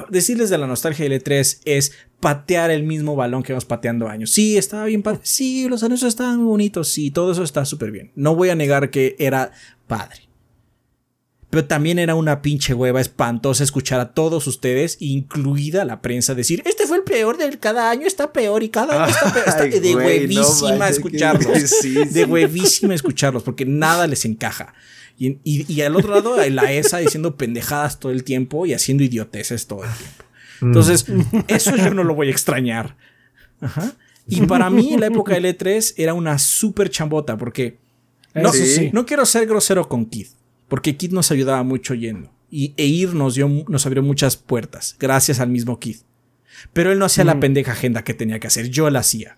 decirles 0.09 0.51
de 0.51 0.59
la 0.59 0.67
nostalgia 0.67 1.09
del 1.09 1.23
E3 1.23 1.61
es 1.65 1.93
patear 2.21 2.71
el 2.71 2.83
mismo 2.83 3.17
balón 3.17 3.43
que 3.43 3.53
vamos 3.53 3.65
pateando 3.65 4.09
años. 4.09 4.31
Sí, 4.31 4.57
estaba 4.57 4.85
bien 4.87 5.03
padre. 5.03 5.21
Sí, 5.23 5.69
los 5.69 5.83
anuncios 5.83 6.09
estaban 6.09 6.39
muy 6.39 6.47
bonitos. 6.47 6.89
Sí, 6.89 7.11
todo 7.11 7.33
eso 7.33 7.43
está 7.43 7.65
súper 7.65 7.91
bien. 7.91 8.13
No 8.15 8.35
voy 8.35 8.51
a 8.51 8.55
negar 8.55 8.91
que 8.91 9.17
era 9.19 9.53
padre. 9.87 10.27
Pero 11.51 11.65
también 11.65 11.99
era 11.99 12.15
una 12.17 12.43
pinche 12.43 12.75
hueva 12.75 13.01
espantosa 13.01 13.63
escuchar 13.63 14.01
a 14.01 14.13
todos 14.13 14.47
ustedes, 14.47 14.97
incluida 15.01 15.85
la 15.85 16.03
prensa, 16.03 16.35
decir, 16.35 16.61
este 16.67 16.87
fue 16.87 16.99
el 16.99 17.05
peor 17.05 17.37
del 17.37 17.59
cada 17.59 17.89
año, 17.89 18.07
está 18.07 18.33
peor 18.33 18.63
y 18.63 18.69
cada 18.69 19.05
año 19.05 19.13
está 19.13 19.33
peor. 19.33 19.49
Está 19.49 19.63
Ay, 19.63 19.71
de 19.71 19.93
güey, 19.95 20.07
huevísima 20.07 20.89
escucharlos. 20.89 21.59
sí, 21.81 21.95
De 21.95 22.25
huevísima 22.25 22.95
escucharlos, 22.95 23.43
porque 23.43 23.65
nada 23.65 24.07
les 24.07 24.25
encaja. 24.25 24.75
Y, 25.19 25.39
y- 25.45 25.73
y 25.73 25.81
al 25.83 25.97
otro 25.97 26.15
lado, 26.15 26.37
la 26.51 26.73
ESA 26.73 26.99
diciendo 26.99 27.37
pendejadas 27.37 27.99
todo 28.01 28.13
el 28.13 28.23
tiempo 28.25 28.67
y 28.67 28.75
haciendo 28.75 29.03
idioteces 29.03 29.67
todo 29.67 29.85
el 29.85 29.91
tiempo. 29.91 30.25
Entonces, 30.63 31.07
eso 31.49 31.77
yo 31.77 31.93
no 31.95 32.05
lo 32.05 32.15
voy 32.15 32.29
a 32.29 32.31
extrañar. 32.31 32.97
Ajá. 33.61 33.93
Y 34.29 34.43
para 34.43 34.69
mí, 34.71 34.93
en 34.95 35.01
la 35.01 35.07
época 35.07 35.35
del 35.35 35.45
E3 35.45 35.95
era 35.97 36.13
una 36.15 36.39
súper 36.39 36.91
chambota, 36.91 37.37
porque 37.39 37.79
no, 38.35 38.51
Eso 38.53 38.65
sí. 38.65 38.91
no 38.93 39.07
quiero 39.07 39.25
ser 39.25 39.47
grosero 39.47 39.89
con 39.89 40.05
Kid, 40.07 40.27
porque 40.69 40.97
Kid 40.97 41.13
nos 41.13 41.31
ayudaba 41.31 41.63
mucho 41.63 41.95
yendo. 41.95 42.31
Y, 42.51 42.75
e 42.77 42.85
ir 42.87 43.15
nos, 43.15 43.35
dio, 43.35 43.49
nos 43.69 43.87
abrió 43.87 44.03
muchas 44.03 44.37
puertas, 44.37 44.97
gracias 44.99 45.41
al 45.41 45.49
mismo 45.49 45.79
Kid. 45.79 45.97
Pero 46.73 46.91
él 46.93 46.99
no 46.99 47.05
hacía 47.05 47.25
la 47.25 47.39
pendeja 47.41 47.73
agenda 47.73 48.03
que 48.05 48.15
tenía 48.15 48.39
que 48.41 48.47
hacer, 48.47 48.69
yo 48.71 48.89
la 48.91 49.01
hacía. 49.01 49.37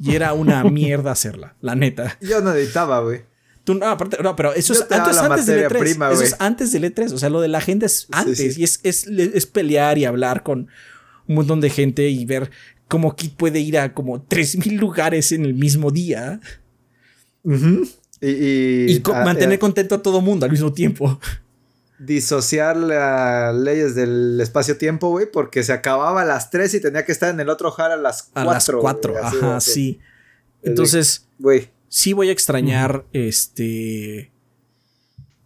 Y 0.00 0.14
era 0.14 0.32
una 0.34 0.62
mierda 0.64 1.12
hacerla, 1.12 1.56
la 1.60 1.74
neta. 1.74 2.18
Yo 2.20 2.40
no 2.42 2.52
editaba, 2.52 3.00
güey. 3.00 3.22
Tú, 3.66 3.74
no, 3.74 3.86
aparte, 3.86 4.16
no, 4.22 4.34
pero 4.36 4.54
eso 4.54 4.72
Yo 4.72 4.80
es 4.80 4.90
antes, 4.92 5.18
antes 5.18 5.44
del 5.46 5.56
materia 5.64 5.68
E3. 5.68 5.78
prima, 5.80 6.10
eso 6.12 6.22
es 6.22 6.36
antes 6.38 6.72
del 6.72 6.84
E3. 6.84 7.12
O 7.12 7.18
sea, 7.18 7.28
lo 7.28 7.40
de 7.42 7.48
la 7.48 7.58
agenda 7.58 7.84
es 7.84 8.06
antes. 8.12 8.38
sí. 8.38 8.60
Y 8.60 8.64
es, 8.64 8.80
es, 8.84 9.06
es 9.08 9.44
pelear 9.46 9.98
y 9.98 10.04
hablar 10.04 10.42
con 10.44 10.68
un 11.26 11.34
montón 11.34 11.60
de 11.60 11.68
gente 11.68 12.08
y 12.08 12.24
ver 12.24 12.50
cómo 12.88 13.16
Kid 13.16 13.32
puede 13.36 13.58
ir 13.58 13.76
a 13.78 13.92
como 13.92 14.22
3000 14.22 14.76
lugares 14.76 15.32
en 15.32 15.44
el 15.44 15.54
mismo 15.54 15.90
día 15.90 16.40
Y, 18.20 18.28
y- 18.30 18.86
y 18.92 19.00
co- 19.00 19.12
ah, 19.14 19.24
mantener 19.24 19.54
eh, 19.54 19.58
contento 19.58 19.94
a 19.96 20.02
todo 20.02 20.20
mundo 20.20 20.46
al 20.46 20.52
mismo 20.52 20.72
tiempo. 20.72 21.20
disociar 21.98 22.76
las 22.76 23.54
leyes 23.54 23.94
del 23.94 24.38
espacio-tiempo, 24.40 25.08
güey, 25.10 25.26
porque 25.30 25.62
se 25.64 25.72
acababa 25.72 26.22
a 26.22 26.24
las 26.24 26.50
3 26.50 26.74
y 26.74 26.80
tenía 26.80 27.04
que 27.04 27.12
estar 27.12 27.30
en 27.32 27.40
el 27.40 27.48
otro 27.48 27.70
jar 27.70 27.90
a 27.90 27.96
las 27.96 28.30
4. 28.32 28.40
A 28.50 28.54
las 28.54 28.70
4. 28.80 29.14
Ajá, 29.22 29.60
sí. 29.60 29.98
Entonces, 30.62 31.26
Güey, 31.38 31.70
sí 31.96 32.12
voy 32.12 32.28
a 32.28 32.32
extrañar 32.32 33.06
este. 33.14 34.30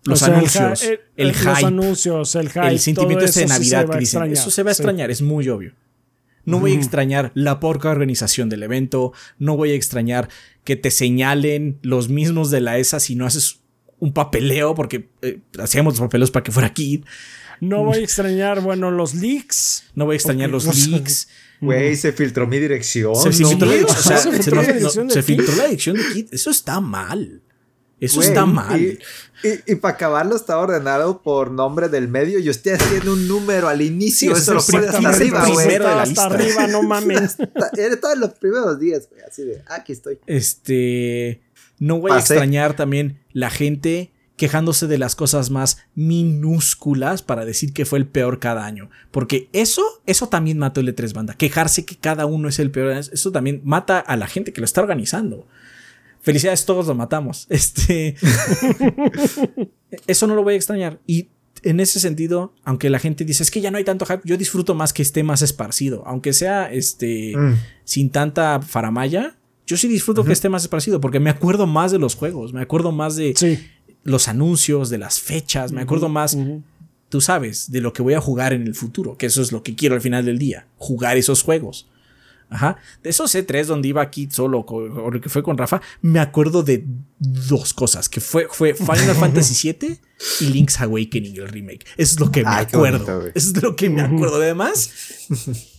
Los 0.04 0.20
O 0.22 0.24
sea, 0.24 0.28
el 0.34 0.34
anuncios, 0.40 0.82
el, 0.82 1.00
el- 1.16 1.28
Los 1.28 1.36
hype, 1.36 1.66
anuncios, 1.66 2.34
el 2.34 2.48
hype. 2.50 2.68
el 2.68 2.78
sentimiento 2.80 3.24
ese 3.24 3.40
de 3.42 3.46
sí 3.46 3.52
Navidad 3.52 3.82
que 3.88 3.98
dicen. 3.98 4.22
extrañar, 4.22 4.32
Eso 4.32 4.50
se 4.50 4.62
va 4.64 4.70
a 4.72 4.74
sí. 4.74 4.82
extrañar, 4.82 5.10
es 5.12 5.22
muy 5.22 5.48
obvio. 5.48 5.74
No 6.44 6.58
voy 6.58 6.72
a 6.72 6.74
extrañar 6.74 7.30
la 7.34 7.60
porca 7.60 7.90
organización 7.90 8.48
del 8.48 8.62
evento. 8.64 9.12
No 9.38 9.56
voy 9.56 9.70
a 9.70 9.74
extrañar 9.74 10.28
que 10.64 10.74
te 10.74 10.90
señalen 10.90 11.78
los 11.82 12.08
mismos 12.08 12.50
de 12.50 12.60
la 12.62 12.78
ESA 12.78 12.98
si 12.98 13.14
no 13.14 13.26
haces 13.26 13.60
un 14.00 14.12
papeleo, 14.12 14.74
porque 14.74 15.10
eh, 15.22 15.40
hacíamos 15.58 15.92
los 15.94 16.00
papeleos 16.00 16.30
para 16.32 16.42
que 16.42 16.50
fuera 16.50 16.72
Kid. 16.72 17.04
No 17.60 17.84
voy 17.84 17.98
a 17.98 18.00
extrañar, 18.02 18.60
bueno, 18.60 18.90
los 18.90 19.14
leaks. 19.14 19.84
No 19.94 20.06
voy 20.06 20.14
a 20.14 20.16
extrañar 20.16 20.50
los 20.50 20.64
leaks. 20.88 21.28
güey, 21.60 21.94
se 21.96 22.12
filtró 22.12 22.46
mi 22.46 22.58
dirección. 22.58 23.14
Se, 23.16 23.32
se 23.32 23.42
no 23.42 23.48
filtró 23.50 23.68
la 23.68 23.74
dirección, 23.74 23.98
o 23.98 24.02
sea, 24.02 24.18
se 24.18 24.30
filtró 24.32 24.42
se 24.44 24.50
nos- 24.56 24.66
la 24.66 24.72
dirección 24.72 25.06
no, 25.06 25.14
de 25.14 25.22
se 25.22 25.26
Kid. 25.26 25.36
filtró 25.36 25.56
la 25.56 25.64
dirección 25.64 25.96
de 25.96 26.02
Kid. 26.14 26.26
Eso 26.32 26.50
está 26.50 26.80
mal. 26.80 27.42
Eso 28.00 28.22
está 28.22 28.46
mal. 28.46 28.80
Y, 28.80 28.98
y, 29.66 29.74
para 29.74 29.92
acabarlo 29.94 30.34
está 30.34 30.56
ordenado 30.56 31.20
por 31.22 31.50
nombre 31.50 31.90
del 31.90 32.08
medio 32.08 32.38
y 32.38 32.48
usted 32.48 32.76
haciendo 32.80 33.12
un 33.12 33.28
número 33.28 33.68
al 33.68 33.82
inicio. 33.82 34.34
Sí, 34.34 34.40
eso 34.42 34.54
lo 34.54 34.62
pone 34.62 34.86
hasta 34.86 35.06
arriba, 35.10 35.46
güey. 35.46 35.76
hasta 35.76 36.04
lista. 36.06 36.24
arriba, 36.24 36.66
no 36.68 36.82
mames. 36.82 37.36
Era 37.76 38.00
todos 38.00 38.16
los 38.16 38.30
primeros 38.38 38.80
días, 38.80 39.06
güey. 39.10 39.20
Así 39.22 39.42
de, 39.42 39.62
"Ah, 39.68 39.74
aquí 39.76 39.92
estoy. 39.92 40.18
Este. 40.26 41.42
No 41.78 41.98
voy 42.00 42.12
a 42.12 42.18
extrañar 42.18 42.74
también 42.74 43.20
la 43.32 43.50
gente 43.50 44.12
quejándose 44.40 44.86
de 44.86 44.96
las 44.96 45.16
cosas 45.16 45.50
más 45.50 45.84
minúsculas 45.94 47.20
para 47.20 47.44
decir 47.44 47.74
que 47.74 47.84
fue 47.84 47.98
el 47.98 48.06
peor 48.06 48.38
cada 48.38 48.64
año. 48.64 48.88
Porque 49.10 49.50
eso, 49.52 49.82
eso 50.06 50.30
también 50.30 50.56
mató 50.56 50.80
el 50.80 50.96
E3 50.96 51.12
banda. 51.12 51.34
Quejarse 51.34 51.84
que 51.84 51.96
cada 51.96 52.24
uno 52.24 52.48
es 52.48 52.58
el 52.58 52.70
peor. 52.70 52.90
Eso 52.92 53.32
también 53.32 53.60
mata 53.64 53.98
a 53.98 54.16
la 54.16 54.26
gente 54.26 54.54
que 54.54 54.62
lo 54.62 54.64
está 54.64 54.80
organizando. 54.80 55.46
Felicidades, 56.22 56.64
todos 56.64 56.86
lo 56.86 56.94
matamos. 56.94 57.46
Este. 57.50 58.16
eso 60.06 60.26
no 60.26 60.34
lo 60.34 60.42
voy 60.42 60.54
a 60.54 60.56
extrañar. 60.56 61.00
Y 61.06 61.28
en 61.62 61.78
ese 61.78 62.00
sentido, 62.00 62.54
aunque 62.64 62.88
la 62.88 62.98
gente 62.98 63.26
dice 63.26 63.42
es 63.42 63.50
que 63.50 63.60
ya 63.60 63.70
no 63.70 63.76
hay 63.76 63.84
tanto 63.84 64.06
hype, 64.06 64.22
yo 64.24 64.38
disfruto 64.38 64.74
más 64.74 64.94
que 64.94 65.02
esté 65.02 65.22
más 65.22 65.42
esparcido. 65.42 66.02
Aunque 66.06 66.32
sea 66.32 66.72
este. 66.72 67.36
Mm. 67.36 67.56
sin 67.84 68.08
tanta 68.08 68.62
faramaya. 68.62 69.36
Yo 69.66 69.76
sí 69.76 69.86
disfruto 69.86 70.24
que 70.24 70.32
esté 70.32 70.48
más 70.48 70.62
esparcido 70.62 70.98
porque 70.98 71.20
me 71.20 71.28
acuerdo 71.28 71.66
más 71.66 71.92
de 71.92 71.98
los 71.98 72.16
juegos, 72.16 72.54
me 72.54 72.62
acuerdo 72.62 72.90
más 72.90 73.16
de 73.16 73.34
Sí. 73.36 73.58
Los 74.04 74.28
anuncios, 74.28 74.90
de 74.90 74.98
las 74.98 75.20
fechas, 75.20 75.72
me 75.72 75.82
acuerdo 75.82 76.08
más, 76.08 76.36
tú 77.08 77.20
sabes, 77.20 77.70
de 77.70 77.80
lo 77.80 77.92
que 77.92 78.02
voy 78.02 78.14
a 78.14 78.20
jugar 78.20 78.52
en 78.52 78.66
el 78.66 78.74
futuro, 78.74 79.16
que 79.16 79.26
eso 79.26 79.42
es 79.42 79.52
lo 79.52 79.62
que 79.62 79.74
quiero 79.74 79.94
al 79.94 80.00
final 80.00 80.24
del 80.24 80.38
día, 80.38 80.66
jugar 80.78 81.16
esos 81.16 81.42
juegos. 81.42 81.86
Ajá. 82.50 82.78
De 83.04 83.10
esos 83.10 83.32
E3 83.32 83.64
donde 83.66 83.88
iba 83.88 84.02
aquí 84.02 84.28
solo, 84.28 84.58
o 84.60 85.10
que 85.20 85.28
fue 85.28 85.42
con 85.42 85.56
Rafa, 85.56 85.80
me 86.02 86.18
acuerdo 86.18 86.64
de 86.64 86.84
dos 87.18 87.72
cosas, 87.72 88.08
que 88.08 88.20
fue, 88.20 88.48
fue 88.50 88.74
Final 88.74 89.14
Fantasy 89.20 89.72
VII 89.72 89.98
y 90.40 90.44
Link's 90.46 90.80
Awakening, 90.80 91.36
el 91.36 91.48
remake. 91.48 91.86
Eso 91.96 92.14
es 92.14 92.20
lo 92.20 92.32
que 92.32 92.42
me 92.42 92.50
acuerdo. 92.50 93.26
Eso 93.28 93.52
es 93.54 93.62
lo 93.62 93.76
que 93.76 93.88
me 93.88 94.02
acuerdo. 94.02 94.36
Además, 94.36 94.90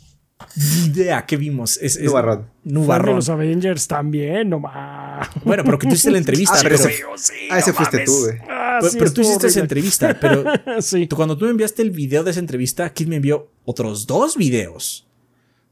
idea 0.85 1.25
qué 1.25 1.37
vimos. 1.37 1.77
Es, 1.77 1.95
es 1.95 2.03
Nubarrón. 2.03 2.47
Nubarrón. 2.63 3.15
los 3.15 3.29
Avengers 3.29 3.87
también, 3.87 4.49
nomás. 4.49 5.29
Bueno, 5.43 5.63
pero 5.63 5.79
que 5.79 5.87
tú 5.87 5.93
hiciste 5.93 6.11
la 6.11 6.17
entrevista. 6.17 6.55
Ah, 6.57 6.61
pero, 6.63 6.75
ese, 6.75 7.03
ah, 7.49 7.59
ese 7.59 7.73
fuiste 7.73 8.03
tú, 8.05 8.19
güey. 8.19 8.37
Ah, 8.49 8.77
pero, 8.79 8.91
sí, 8.91 8.97
pero 8.99 9.13
tú 9.13 9.21
hiciste 9.21 9.47
esa 9.47 9.59
entrevista. 9.59 10.17
Pero 10.19 10.43
sí, 10.81 11.07
tú, 11.07 11.15
cuando 11.15 11.37
tú 11.37 11.45
me 11.45 11.51
enviaste 11.51 11.81
el 11.81 11.91
video 11.91 12.23
de 12.23 12.31
esa 12.31 12.39
entrevista, 12.39 12.91
Kid 12.93 13.07
me 13.07 13.17
envió 13.17 13.49
otros 13.65 14.07
dos 14.07 14.37
videos. 14.37 15.07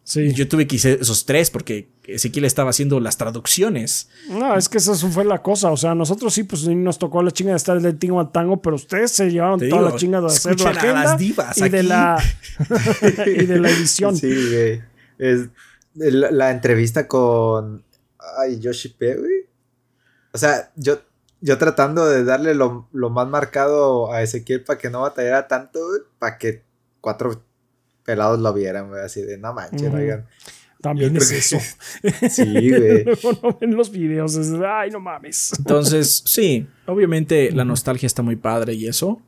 Sí. 0.10 0.34
Yo 0.34 0.48
tuve 0.48 0.68
que 0.68 0.78
hacer 0.78 1.00
esos 1.02 1.26
tres 1.26 1.52
porque 1.52 1.90
Ezequiel 2.06 2.46
estaba 2.46 2.72
haciendo 2.72 3.00
las 3.00 3.18
traducciones. 3.18 4.10
No, 4.28 4.56
es 4.56 4.68
que 4.68 4.80
eso 4.80 4.96
fue 4.96 5.24
la 5.26 5.42
cosa. 5.42 5.72
O 5.72 5.78
sea, 5.78 5.94
nosotros 5.96 6.34
sí, 6.34 6.44
pues 6.44 6.68
nos 6.68 6.98
tocó 6.98 7.22
la 7.22 7.32
chinga 7.32 7.52
de 7.52 7.58
estar 7.58 7.80
del 7.80 7.98
tingo 7.98 8.20
al 8.20 8.32
tango, 8.32 8.62
pero 8.62 8.76
ustedes 8.76 9.12
se 9.12 9.30
llevaron 9.30 9.60
Te 9.60 9.70
toda 9.70 9.82
digo, 9.84 9.94
la 9.94 9.98
chinga 9.98 10.22
de 10.22 10.28
hacer 10.28 10.60
la 10.60 10.70
agenda 10.72 11.04
las 11.04 11.18
divas 11.18 11.58
y 11.58 11.70
de 11.70 11.84
la 11.84 12.24
y 13.26 13.46
de 13.46 13.60
la 13.60 13.70
edición. 13.70 14.18
Sí, 14.18 14.28
güey. 14.28 14.82
Es 15.18 15.50
la, 15.94 16.32
la 16.32 16.52
entrevista 16.52 17.08
con. 17.08 17.84
Ay, 18.38 18.60
Yoshi 18.60 18.90
P, 18.90 19.16
güey. 19.16 19.46
O 20.34 20.38
sea, 20.38 20.72
yo, 20.76 21.00
yo 21.42 21.58
tratando 21.58 22.06
de 22.08 22.24
darle 22.24 22.54
lo, 22.54 22.88
lo 22.92 23.10
más 23.10 23.28
marcado 23.28 24.12
a 24.12 24.22
Ezequiel 24.22 24.64
para 24.64 24.78
que 24.80 24.90
no 24.90 25.02
batallara 25.02 25.48
tanto, 25.48 25.80
güey, 25.88 26.02
para 26.20 26.38
que 26.38 26.64
cuatro 27.02 27.44
pelados 28.10 28.40
lo 28.40 28.54
vieran, 28.54 28.90
güey, 28.90 29.02
así 29.04 29.22
de 29.22 29.38
no 29.38 29.54
manches, 29.54 29.94
oigan. 29.94 30.26
También 30.82 31.16
es 31.18 31.30
eso. 31.32 31.58
que- 32.02 32.30
Sí, 32.30 32.44
güey. 32.70 33.04
Luego 33.04 33.40
no 33.44 33.58
ven 33.60 33.76
los 33.76 33.92
videos. 33.92 34.36
es 34.36 34.50
de, 34.52 34.66
ay, 34.66 34.90
no 34.92 35.00
mames. 35.00 35.52
Entonces, 35.58 36.24
sí, 36.26 36.68
obviamente 36.86 37.52
la 37.52 37.66
nostalgia 37.66 38.08
está 38.08 38.22
muy 38.22 38.36
padre 38.38 38.74
y 38.74 38.88
eso. 38.88 39.22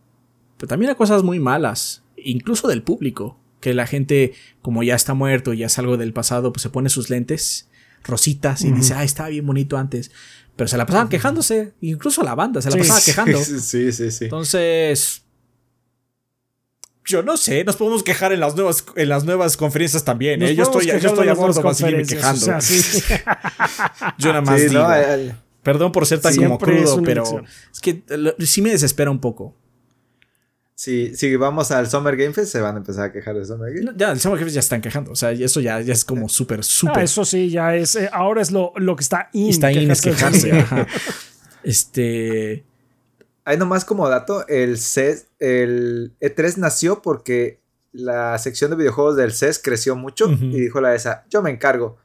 Pero 0.57 0.69
también 0.69 0.89
hay 0.89 0.95
cosas 0.95 1.23
muy 1.23 1.39
malas, 1.39 2.03
incluso 2.15 2.67
del 2.67 2.83
público. 2.83 3.37
Que 3.59 3.73
la 3.75 3.85
gente, 3.85 4.33
como 4.63 4.81
ya 4.81 4.95
está 4.95 5.13
muerto, 5.13 5.53
ya 5.53 5.67
es 5.67 5.77
algo 5.77 5.97
del 5.97 6.13
pasado, 6.13 6.51
pues 6.51 6.63
se 6.63 6.69
pone 6.69 6.89
sus 6.89 7.09
lentes 7.11 7.69
rositas 8.03 8.63
y 8.63 8.71
dice, 8.71 8.95
ah, 8.95 9.03
estaba 9.03 9.29
bien 9.29 9.45
bonito 9.45 9.77
antes. 9.77 10.09
Pero 10.55 10.67
se 10.67 10.77
la 10.77 10.85
pasaban 10.87 11.09
quejándose, 11.09 11.73
incluso 11.81 12.23
la 12.23 12.33
banda 12.33 12.61
se 12.61 12.69
la 12.69 12.73
Sí. 12.73 12.79
pasaba 12.79 13.01
quejando. 13.05 13.39
Sí, 13.43 13.91
sí, 13.91 14.09
sí. 14.11 14.23
Entonces, 14.25 15.23
yo 17.05 17.23
no 17.23 17.35
sé, 17.37 17.63
nos 17.63 17.75
podemos 17.77 18.03
quejar 18.03 18.31
en 18.31 18.39
las 18.39 18.55
nuevas, 18.55 18.85
en 18.95 19.09
las 19.09 19.23
nuevas 19.23 19.57
conferencias 19.57 20.03
también. 20.03 20.41
¿eh? 20.43 20.55
Yo 20.55 20.63
estoy, 20.63 20.85
yo 20.85 20.95
estoy 20.95 21.27
a 21.27 21.33
bordo 21.33 21.61
para 21.61 21.73
seguirme 21.73 22.05
quejando. 22.05 22.41
o 22.41 22.45
sea, 22.45 22.61
sí. 22.61 23.01
Yo 24.17 24.29
nada 24.29 24.41
más 24.41 24.59
Sí, 24.61 24.67
digo. 24.69 24.81
no, 24.83 24.93
el- 24.93 25.33
Perdón 25.63 25.91
por 25.91 26.07
ser 26.07 26.19
tan 26.19 26.35
como 26.35 26.57
crudo, 26.57 27.01
pero 27.03 27.23
es 27.71 27.79
que 27.79 28.01
lo- 28.07 28.33
sí 28.39 28.61
me 28.63 28.71
desespera 28.71 29.11
un 29.11 29.19
poco. 29.21 29.55
si, 30.73 31.15
si 31.15 31.35
vamos 31.35 31.69
al 31.69 31.87
Summer 31.87 32.15
Game 32.17 32.33
Fest, 32.33 32.51
se 32.51 32.59
van 32.61 32.73
a 32.75 32.77
empezar 32.79 33.05
a 33.05 33.11
quejar 33.11 33.35
de 33.35 33.45
Summer 33.45 33.71
Game. 33.71 33.85
No, 33.85 33.95
Ya, 33.95 34.11
el 34.11 34.19
Summer 34.19 34.39
Games 34.39 34.53
ya 34.55 34.59
están 34.61 34.81
quejando. 34.81 35.11
O 35.11 35.15
sea, 35.15 35.31
eso 35.31 35.59
ya, 35.61 35.79
ya 35.81 35.93
es 35.93 36.03
como 36.03 36.27
súper, 36.29 36.63
súper. 36.63 36.97
Ah, 36.99 37.03
eso 37.03 37.23
sí, 37.25 37.49
ya 37.51 37.75
es. 37.75 37.95
eh, 37.95 38.09
ahora 38.11 38.41
es 38.41 38.49
lo, 38.51 38.73
lo 38.77 38.95
que 38.95 39.03
está 39.03 39.29
in. 39.33 39.49
está 39.51 39.71
in 39.71 39.91
es 39.91 40.01
quejarse. 40.01 40.49
quejarse. 40.49 40.75
ajá. 40.75 40.87
Este. 41.63 42.63
Ahí 43.43 43.57
nomás 43.57 43.85
como 43.85 44.07
dato, 44.07 44.47
el 44.47 44.77
CES, 44.77 45.27
el 45.39 46.13
E3 46.21 46.57
nació 46.57 47.01
porque 47.01 47.59
la 47.91 48.37
sección 48.37 48.71
de 48.71 48.77
videojuegos 48.77 49.15
del 49.15 49.33
CES 49.33 49.59
creció 49.63 49.95
mucho 49.95 50.29
y 50.31 50.59
dijo 50.59 50.79
la 50.79 50.93
ESA, 50.95 51.25
yo 51.29 51.41
me 51.41 51.49
encargo. 51.49 51.97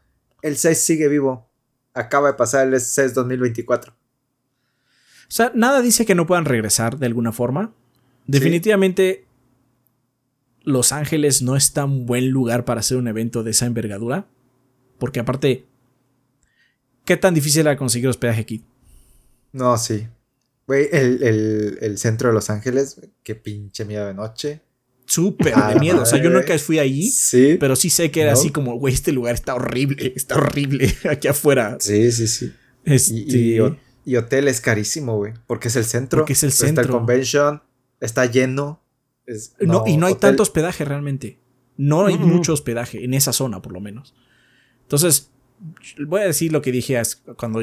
El 0.43 0.57
CES 0.57 0.81
sigue 0.81 1.09
vivo. 1.09 1.49
Acaba 1.95 2.29
de 2.29 2.35
pasar 2.35 2.67
el 2.67 2.81
CES 2.81 3.15
2024. 3.15 3.93
O 3.93 3.97
sea, 5.29 5.53
nada 5.55 5.83
dice 5.83 6.07
que 6.07 6.15
no 6.15 6.27
puedan 6.27 6.45
regresar 6.45 6.99
de 6.99 7.07
alguna 7.07 7.33
forma. 7.33 7.75
Definitivamente, 8.27 9.27
Los 10.63 10.93
Ángeles 10.93 11.43
no 11.43 11.57
es 11.57 11.73
tan 11.73 12.07
buen 12.07 12.31
lugar 12.31 12.65
para 12.65 12.81
hacer 12.81 12.97
un 12.97 13.09
evento 13.09 13.43
de 13.43 13.51
esa 13.51 13.67
envergadura. 13.67 14.27
Porque 14.99 15.21
aparte, 15.21 15.67
¿qué 17.05 17.17
tan 17.17 17.35
difícil 17.35 17.63
era 17.63 17.77
conseguir 17.77 18.09
hospedaje 18.09 18.41
aquí? 18.41 18.65
No, 19.53 19.77
sí. 19.79 20.09
Güey, 20.67 20.89
el, 20.93 21.23
el- 21.23 21.79
el 21.81 21.99
centro 21.99 22.29
de 22.29 22.35
Los 22.35 22.51
Ángeles, 22.51 23.01
qué 23.23 23.35
pinche 23.35 23.85
miedo 23.85 24.07
de 24.07 24.15
noche. 24.15 24.61
Súper 25.05 25.53
Ah, 25.55 25.73
de 25.73 25.79
miedo. 25.81 26.03
O 26.03 26.07
sea, 26.07 26.21
yo 26.21 26.31
nunca 26.31 26.59
fui 26.59 26.81
ahí. 26.81 27.09
Sí. 27.11 27.57
Pero 27.61 27.77
sí 27.77 27.91
sé 27.91 28.11
que 28.11 28.23
era 28.23 28.33
¿No? 28.33 28.39
así 28.39 28.51
como, 28.51 28.77
güey, 28.77 28.93
este 28.93 29.13
lugar 29.13 29.35
está 29.35 29.55
horrible, 29.55 30.13
está 30.17 30.35
horrible 30.37 30.93
aquí 31.11 31.29
afuera. 31.29 31.77
Sí, 31.79 32.11
sí, 32.11 32.27
sí. 32.27 32.53
Este, 32.85 33.15
Y, 33.15 33.55
y 33.55 33.61
ho- 33.61 33.77
y 34.05 34.17
hotel 34.17 34.49
es 34.49 34.61
carísimo, 34.61 35.17
güey. 35.17 35.35
Porque 35.47 35.69
es 35.69 35.77
el 35.77 35.85
centro. 35.85 36.21
Porque 36.21 36.33
es 36.33 36.43
el 36.43 36.49
Está 36.51 36.67
centro. 36.67 36.83
el 36.85 36.91
convention. 36.91 37.63
Está 38.01 38.27
lleno. 38.27 38.83
es- 39.27 39.55
no, 39.61 39.85
y 39.87 39.97
no 39.97 40.07
hay 40.07 40.17
tanto 40.17 40.43
hospedaje 40.43 40.85
realmente. 40.85 41.39
No 41.77 42.07
hay 42.07 42.19
mucho 42.19 42.53
hospedaje 42.53 43.05
en 43.05 43.15
esa 43.15 43.33
zona, 43.33 43.63
por 43.63 43.73
lo 43.73 43.81
menos. 43.81 44.15
Entonces, 44.83 45.31
voy 46.07 46.23
a 46.23 46.25
decir 46.25 46.51
lo 46.53 46.63
que 46.63 46.73
dije 46.73 47.01
cuando 47.37 47.61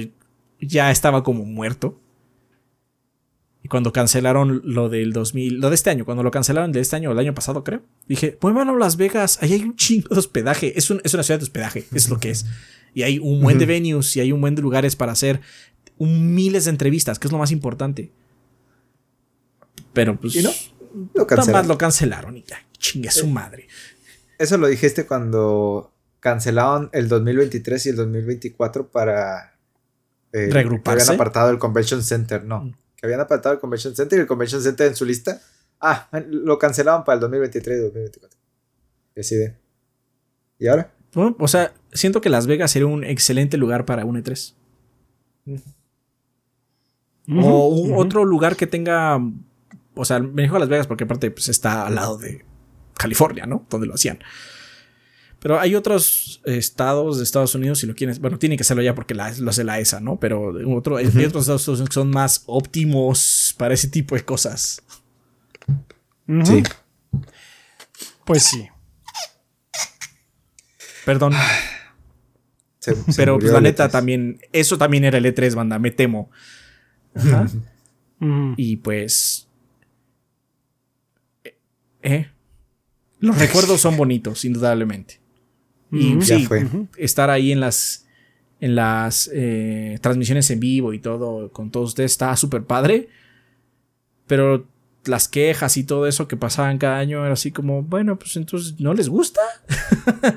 ya 0.61 0.91
estaba 0.91 1.23
como 1.23 1.43
muerto. 1.45 1.99
Y 3.64 3.69
cuando 3.69 3.93
cancelaron 3.93 4.61
lo 4.66 4.90
del 4.90 5.14
2000, 5.14 5.59
lo 5.61 5.69
de 5.69 5.75
este 5.75 5.90
año, 5.90 6.03
cuando 6.03 6.22
lo 6.22 6.32
cancelaron 6.32 6.72
de 6.74 6.82
este 6.82 6.98
año 6.98 7.09
o 7.09 7.14
el 7.14 7.19
año 7.19 7.33
pasado, 7.33 7.64
creo. 7.64 7.82
Dije, 8.08 8.38
muevan 8.42 8.67
a 8.69 8.74
Las 8.74 8.98
Vegas, 8.98 9.40
ahí 9.42 9.53
hay 9.53 9.64
un 9.64 9.75
chingo 9.77 10.09
de 10.09 10.19
hospedaje. 10.19 10.77
Es, 10.77 10.90
un- 10.90 11.00
es 11.06 11.14
una 11.14 11.24
ciudad 11.24 11.40
de 11.40 11.43
hospedaje, 11.43 11.85
es 11.93 12.09
lo 12.09 12.19
que 12.19 12.30
es. 12.32 12.45
Y 12.93 13.03
hay 13.03 13.19
un 13.19 13.42
buen 13.42 13.58
de 13.58 13.66
venues 13.66 14.16
y 14.17 14.19
hay 14.19 14.32
un 14.33 14.42
buen 14.42 14.53
de 14.56 14.61
lugares 14.61 14.95
para 14.98 15.14
hacer 15.14 15.40
un 15.98 16.35
miles 16.35 16.66
de 16.66 16.72
entrevistas, 16.72 17.17
que 17.19 17.27
es 17.27 17.32
lo 17.32 17.38
más 17.38 17.51
importante. 17.51 18.11
Pero 19.93 20.19
pues. 20.19 20.35
¿Y 20.35 20.43
no? 20.43 20.51
Lo 21.16 21.25
cancelaron. 21.25 21.61
más 21.61 21.67
lo 21.67 21.77
cancelaron 21.77 22.38
y 22.38 22.43
ya. 22.43 22.58
Chingue 22.77 23.11
su 23.11 23.25
Eh, 23.25 23.30
madre. 23.32 23.67
Eso 24.38 24.58
lo 24.58 24.67
dijiste 24.67 25.06
cuando 25.08 25.93
cancelaron 26.19 26.90
el 26.93 27.08
2023 27.08 27.85
y 27.85 27.90
el 27.90 27.95
2024 27.95 28.90
para 28.90 29.56
eh, 30.33 30.50
¿Reagruparse? 30.51 30.98
Que 30.98 31.03
habían 31.03 31.16
apartado 31.16 31.50
el 31.50 31.59
Convention 31.59 32.03
Center, 32.03 32.43
no. 32.43 32.75
Que 33.03 33.07
habían 33.07 33.19
apartado 33.19 33.51
el 33.53 33.59
Convention 33.59 33.93
Center 33.93 34.17
y 34.17 34.22
el 34.22 34.27
Convention 34.27 34.61
Center 34.61 34.88
en 34.88 34.95
su 34.95 35.03
lista. 35.03 35.41
Ah, 35.82 36.07
lo 36.30 36.57
cancelaron 36.57 37.03
para 37.03 37.15
el 37.15 37.19
2023 37.19 37.77
y 37.77 37.82
2024. 37.82 38.40
Decide. 39.14 39.57
¿Y 40.57 40.67
ahora? 40.67 40.93
Bueno, 41.14 41.35
o 41.38 41.49
sea, 41.49 41.73
siento 41.91 42.22
que 42.22 42.30
Las 42.30 42.48
Vegas 42.48 42.72
sería 42.72 42.88
un 42.88 43.03
excelente 43.03 43.57
lugar 43.57 43.83
para 43.83 44.06
un 44.06 44.15
E3. 44.23 44.53
Ujú, 47.27 47.45
o 47.45 47.67
un- 47.67 47.93
otro 47.95 48.23
lugar 48.23 48.56
que 48.56 48.67
tenga. 48.67 49.19
O 49.95 50.06
sea, 50.06 50.19
me 50.19 50.43
dijo 50.43 50.57
Las 50.57 50.69
Vegas 50.69 50.88
porque 50.88 51.03
aparte 51.03 51.30
pues, 51.30 51.49
está 51.49 51.85
al 51.85 51.95
lado 51.95 52.17
de 52.17 52.45
California, 52.93 53.45
¿no? 53.45 53.65
Donde 53.69 53.85
lo 53.85 53.95
hacían. 53.95 54.19
Pero 55.43 55.59
hay 55.59 55.75
otros 55.75 56.41
estados 56.45 57.17
de 57.17 57.23
Estados 57.25 57.53
Unidos, 57.53 57.77
si 57.80 57.85
lo 57.85 57.93
quieren. 57.95 58.17
Bueno, 58.22 58.39
tiene 58.39 58.55
que 58.55 58.61
hacerlo 58.61 58.81
ya 58.81 58.95
porque 58.95 59.13
la, 59.13 59.30
lo 59.33 59.49
hace 59.51 59.63
la 59.65 59.77
ESA, 59.77 59.99
¿no? 59.99 60.17
Pero 60.17 60.53
otro, 60.75 60.95
hay 60.95 61.05
otros 61.05 61.43
estados 61.43 61.67
Unidos 61.67 61.89
que 61.89 61.93
son 61.93 62.09
más 62.09 62.43
óptimos 62.45 63.53
para 63.57 63.73
ese 63.73 63.89
tipo 63.89 64.15
de 64.15 64.23
cosas. 64.23 64.81
Ujú. 66.30 66.63
Pues 68.25 68.43
sí. 68.43 68.69
Perdón. 71.05 71.33
Se- 72.80 72.95
se 73.11 73.13
pero 73.17 73.38
pues 73.38 73.51
la 73.51 73.59
neta 73.59 73.88
E3. 73.89 73.91
también. 73.91 74.39
Eso 74.53 74.77
también 74.77 75.03
era 75.03 75.17
el 75.17 75.25
E3, 75.25 75.53
banda, 75.55 75.77
me 75.77 75.91
temo. 75.91 76.31
Ajá. 77.15 77.47
Y 78.55 78.77
pues. 78.77 79.49
¿Eh? 82.01 82.30
Los 83.19 83.38
recuerdos 83.38 83.81
son 83.81 83.97
bonitos, 83.97 84.45
indudablemente. 84.45 85.19
Y 85.93 86.22
sí, 86.22 86.45
fue. 86.45 86.63
Ujú. 86.65 86.88
estar 86.97 87.30
ahí 87.30 87.51
en 87.51 87.59
las. 87.59 88.05
En 88.59 88.75
las 88.75 89.30
eh, 89.33 89.97
transmisiones 90.01 90.49
en 90.49 90.59
vivo 90.61 90.93
y 90.93 90.99
todo 90.99 91.51
con 91.51 91.69
todos 91.69 91.89
ustedes 91.89 92.11
está 92.13 92.33
súper 92.38 92.63
padre. 92.63 93.09
Pero 94.25 94.65
las 95.03 95.27
quejas 95.27 95.75
y 95.75 95.83
todo 95.83 96.07
eso 96.07 96.30
que 96.30 96.38
pasaban 96.38 96.77
cada 96.77 96.97
año 96.97 97.25
era 97.25 97.33
así 97.33 97.51
como, 97.51 97.83
bueno, 97.83 98.17
pues 98.17 98.38
entonces, 98.38 98.80
¿no 98.80 98.93
les 98.93 99.09
gusta? 99.09 99.41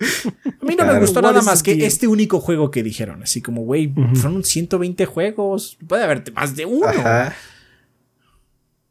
A 0.00 0.64
mí 0.64 0.74
no 0.76 0.84
me 0.84 0.90
Claro. 0.90 1.00
gustó 1.00 1.20
What 1.20 1.28
nada 1.28 1.38
is 1.40 1.46
más 1.46 1.62
que 1.62 1.86
este 1.86 2.06
único 2.06 2.40
juego 2.40 2.70
que 2.70 2.82
dijeron. 2.82 3.22
Así 3.22 3.40
como, 3.40 3.62
güey, 3.62 3.86
Ujú. 3.96 4.14
fueron 4.16 4.44
120 4.44 5.06
juegos. 5.06 5.78
Puede 5.86 6.02
haber 6.04 6.32
más 6.34 6.54
de 6.56 6.66
uno. 6.66 6.86
Ajá. 6.86 7.34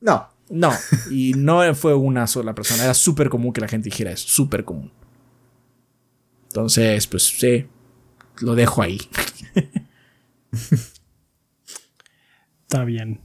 No. 0.01 0.29
No, 0.49 0.71
y 1.09 1.33
no 1.33 1.73
fue 1.75 1.95
una 1.95 2.27
sola 2.27 2.53
persona. 2.53 2.83
Era 2.83 2.93
súper 2.93 3.29
común 3.29 3.51
que 3.53 3.61
la 3.61 3.67
gente 3.67 3.85
dijera 3.85 4.11
eso. 4.11 4.27
Súper 4.27 4.63
común. 4.63 4.91
Entonces, 6.47 7.07
pues 7.07 7.23
sí, 7.23 7.65
lo 8.39 8.55
dejo 8.55 8.81
ahí. 8.81 9.01
Está 12.63 12.83
bien. 12.85 13.19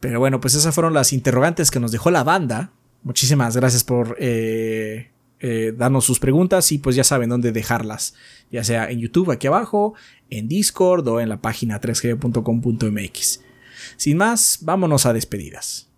Pero 0.00 0.20
bueno, 0.20 0.40
pues 0.40 0.54
esas 0.54 0.74
fueron 0.74 0.94
las 0.94 1.12
interrogantes 1.12 1.70
que 1.70 1.80
nos 1.80 1.92
dejó 1.92 2.10
la 2.10 2.24
banda. 2.24 2.72
Muchísimas 3.02 3.56
gracias 3.56 3.84
por 3.84 4.16
eh, 4.18 5.10
eh, 5.40 5.74
darnos 5.76 6.04
sus 6.04 6.18
preguntas 6.18 6.70
y 6.72 6.78
pues 6.78 6.96
ya 6.96 7.04
saben 7.04 7.28
dónde 7.28 7.52
dejarlas, 7.52 8.14
ya 8.50 8.64
sea 8.64 8.90
en 8.90 9.00
YouTube 9.00 9.30
aquí 9.30 9.46
abajo, 9.46 9.94
en 10.30 10.48
Discord 10.48 11.06
o 11.08 11.20
en 11.20 11.28
la 11.28 11.42
página 11.42 11.80
3g.com.mx. 11.80 13.40
Sin 13.96 14.16
más, 14.16 14.58
vámonos 14.62 15.06
a 15.06 15.12
despedidas. 15.12 15.90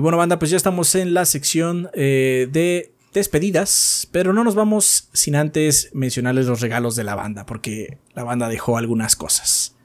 Y 0.00 0.02
bueno, 0.02 0.16
banda, 0.16 0.38
pues 0.38 0.50
ya 0.50 0.56
estamos 0.56 0.94
en 0.94 1.12
la 1.12 1.26
sección 1.26 1.90
eh, 1.92 2.48
de 2.50 2.94
despedidas, 3.12 4.08
pero 4.10 4.32
no 4.32 4.44
nos 4.44 4.54
vamos 4.54 5.10
sin 5.12 5.36
antes 5.36 5.90
mencionarles 5.92 6.46
los 6.46 6.62
regalos 6.62 6.96
de 6.96 7.04
la 7.04 7.14
banda, 7.14 7.44
porque 7.44 7.98
la 8.14 8.24
banda 8.24 8.48
dejó 8.48 8.78
algunas 8.78 9.14
cosas. 9.14 9.76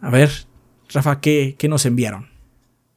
A 0.00 0.10
ver, 0.10 0.30
Rafa, 0.90 1.20
¿qué, 1.20 1.56
qué 1.58 1.66
nos 1.66 1.84
enviaron? 1.84 2.28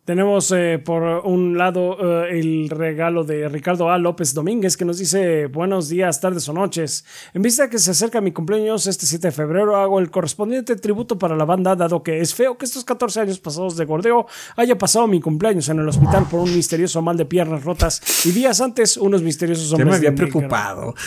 Tenemos 0.06 0.52
eh, 0.52 0.82
por 0.84 1.04
un 1.26 1.60
lado 1.60 2.26
eh, 2.26 2.40
el 2.40 2.70
regalo 2.70 3.24
de 3.24 3.48
Ricardo 3.48 3.92
A. 3.92 4.00
López 4.00 4.34
Domínguez 4.34 4.76
que 4.76 4.84
nos 4.84 4.98
dice 4.98 5.46
buenos 5.46 5.90
días, 5.90 6.20
tardes 6.20 6.50
o 6.50 6.54
noches. 6.54 7.06
En 7.36 7.44
vista 7.44 7.64
de 7.64 7.70
que 7.70 7.78
se 7.78 7.92
acerca 7.92 8.20
mi 8.20 8.32
cumpleaños 8.32 8.88
este 8.88 9.06
7 9.06 9.28
de 9.28 9.32
febrero, 9.32 9.76
hago 9.76 10.00
el 10.00 10.10
correspondiente 10.10 10.76
tributo 10.76 11.20
para 11.20 11.36
la 11.36 11.46
banda, 11.46 11.76
dado 11.76 12.02
que 12.02 12.20
es 12.20 12.34
feo 12.34 12.58
que 12.58 12.66
estos 12.66 12.84
14 12.84 13.22
años 13.22 13.40
pasados 13.40 13.78
de 13.78 13.86
gordeo 13.86 14.26
haya 14.56 14.76
pasado 14.76 15.06
mi 15.06 15.22
cumpleaños 15.22 15.70
en 15.70 15.80
el 15.80 15.88
hospital 15.88 16.26
por 16.30 16.40
un 16.40 16.56
misterioso 16.56 17.04
mal 17.04 17.16
de 17.16 17.26
piernas 17.26 17.64
rotas 17.64 18.02
y 18.26 18.32
días 18.32 18.60
antes 18.60 18.98
unos 18.98 19.22
misteriosos 19.22 19.72
hombres. 19.72 19.92
me 19.92 19.96
había 19.98 20.12
de 20.12 20.18
preocupado. 20.18 20.96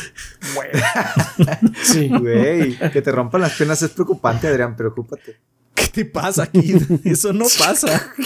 Sí. 1.83 2.09
Güey, 2.09 2.79
que 2.91 3.03
te 3.03 3.11
rompan 3.11 3.41
las 3.41 3.55
piernas 3.55 3.83
es 3.83 3.91
preocupante, 3.91 4.47
Adrián, 4.47 4.77
preocúpate. 4.77 5.37
¿Qué 5.75 5.86
te 5.89 6.05
pasa 6.05 6.44
aquí? 6.44 6.75
Eso 7.05 7.33
no 7.33 7.47
pasa. 7.59 8.12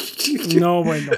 No, 0.61 0.85
bueno. 0.85 1.13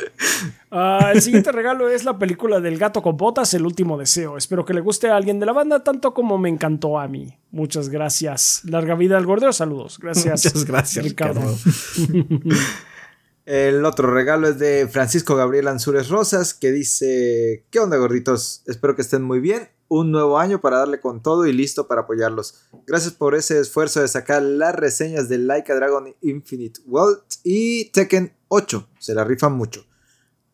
Ah, 0.71 1.11
el 1.13 1.21
siguiente 1.21 1.51
regalo 1.51 1.89
es 1.89 2.05
la 2.05 2.19
película 2.19 2.61
del 2.61 2.79
gato 2.79 3.03
con 3.03 3.17
botas, 3.17 3.53
El 3.55 3.67
último 3.67 3.99
deseo. 3.99 4.37
Espero 4.37 4.65
que 4.65 4.73
le 4.73 4.81
guste 4.81 5.09
a 5.09 5.17
alguien 5.17 5.41
de 5.41 5.47
la 5.47 5.53
banda 5.53 5.83
tanto 5.83 6.15
como 6.15 6.39
me 6.39 6.49
encantó 6.49 6.99
a 6.99 7.09
mí. 7.09 7.37
Muchas 7.51 7.89
gracias. 7.89 8.63
Larga 8.65 8.95
vida 8.95 9.17
al 9.17 9.27
gordeo. 9.27 9.53
Saludos. 9.53 9.99
Gracias. 9.99 10.45
Muchas 10.47 10.65
gracias, 10.65 11.05
Ricardo. 11.05 11.41
El 13.47 13.85
otro 13.85 14.13
regalo 14.13 14.49
es 14.49 14.59
de 14.59 14.87
Francisco 14.89 15.35
Gabriel 15.35 15.69
Ansures 15.69 16.09
Rosas, 16.09 16.55
que 16.55 16.71
dice: 16.73 17.65
¿Qué 17.71 17.81
onda, 17.81 17.97
gorditos? 17.97 18.63
Espero 18.67 18.95
que 18.95 19.03
estén 19.03 19.23
muy 19.23 19.41
bien. 19.41 19.69
Un 19.89 20.13
nuevo 20.13 20.39
año 20.39 20.61
para 20.61 20.79
darle 20.79 21.01
con 21.01 21.21
todo 21.21 21.47
y 21.47 21.53
listo 21.53 21.89
para 21.89 22.03
apoyarlos. 22.03 22.61
Gracias 22.87 23.13
por 23.13 23.35
ese 23.35 23.59
esfuerzo 23.59 24.01
de 24.01 24.09
sacar 24.09 24.41
las 24.43 24.75
reseñas 24.77 25.29
de 25.29 25.39
Like 25.39 25.73
a 25.73 25.75
Dragon 25.75 26.15
Infinite 26.21 26.81
World 26.87 27.23
y 27.43 27.87
Tekken 27.87 28.33
8. 28.49 28.89
Se 29.01 29.15
la 29.15 29.25
rifan 29.25 29.55
mucho. 29.55 29.85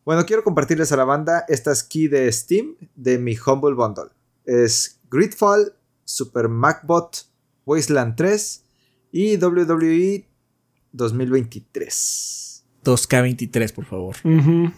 Bueno, 0.03 0.25
quiero 0.25 0.43
compartirles 0.43 0.91
a 0.91 0.97
la 0.97 1.03
banda 1.03 1.45
esta 1.49 1.75
ski 1.75 2.07
de 2.07 2.31
Steam 2.31 2.77
de 2.95 3.19
mi 3.19 3.37
Humble 3.37 3.75
Bundle. 3.75 4.09
Es 4.45 5.01
Gridfall, 5.11 5.75
Super 6.03 6.47
MacBot, 6.47 7.27
Wasteland 7.65 8.15
3 8.15 8.63
y 9.11 9.37
WWE 9.37 10.25
2023. 10.93 12.46
2K23, 12.87 13.73
por 13.73 13.85
favor. 13.85 14.15
Ujú. 14.23 14.71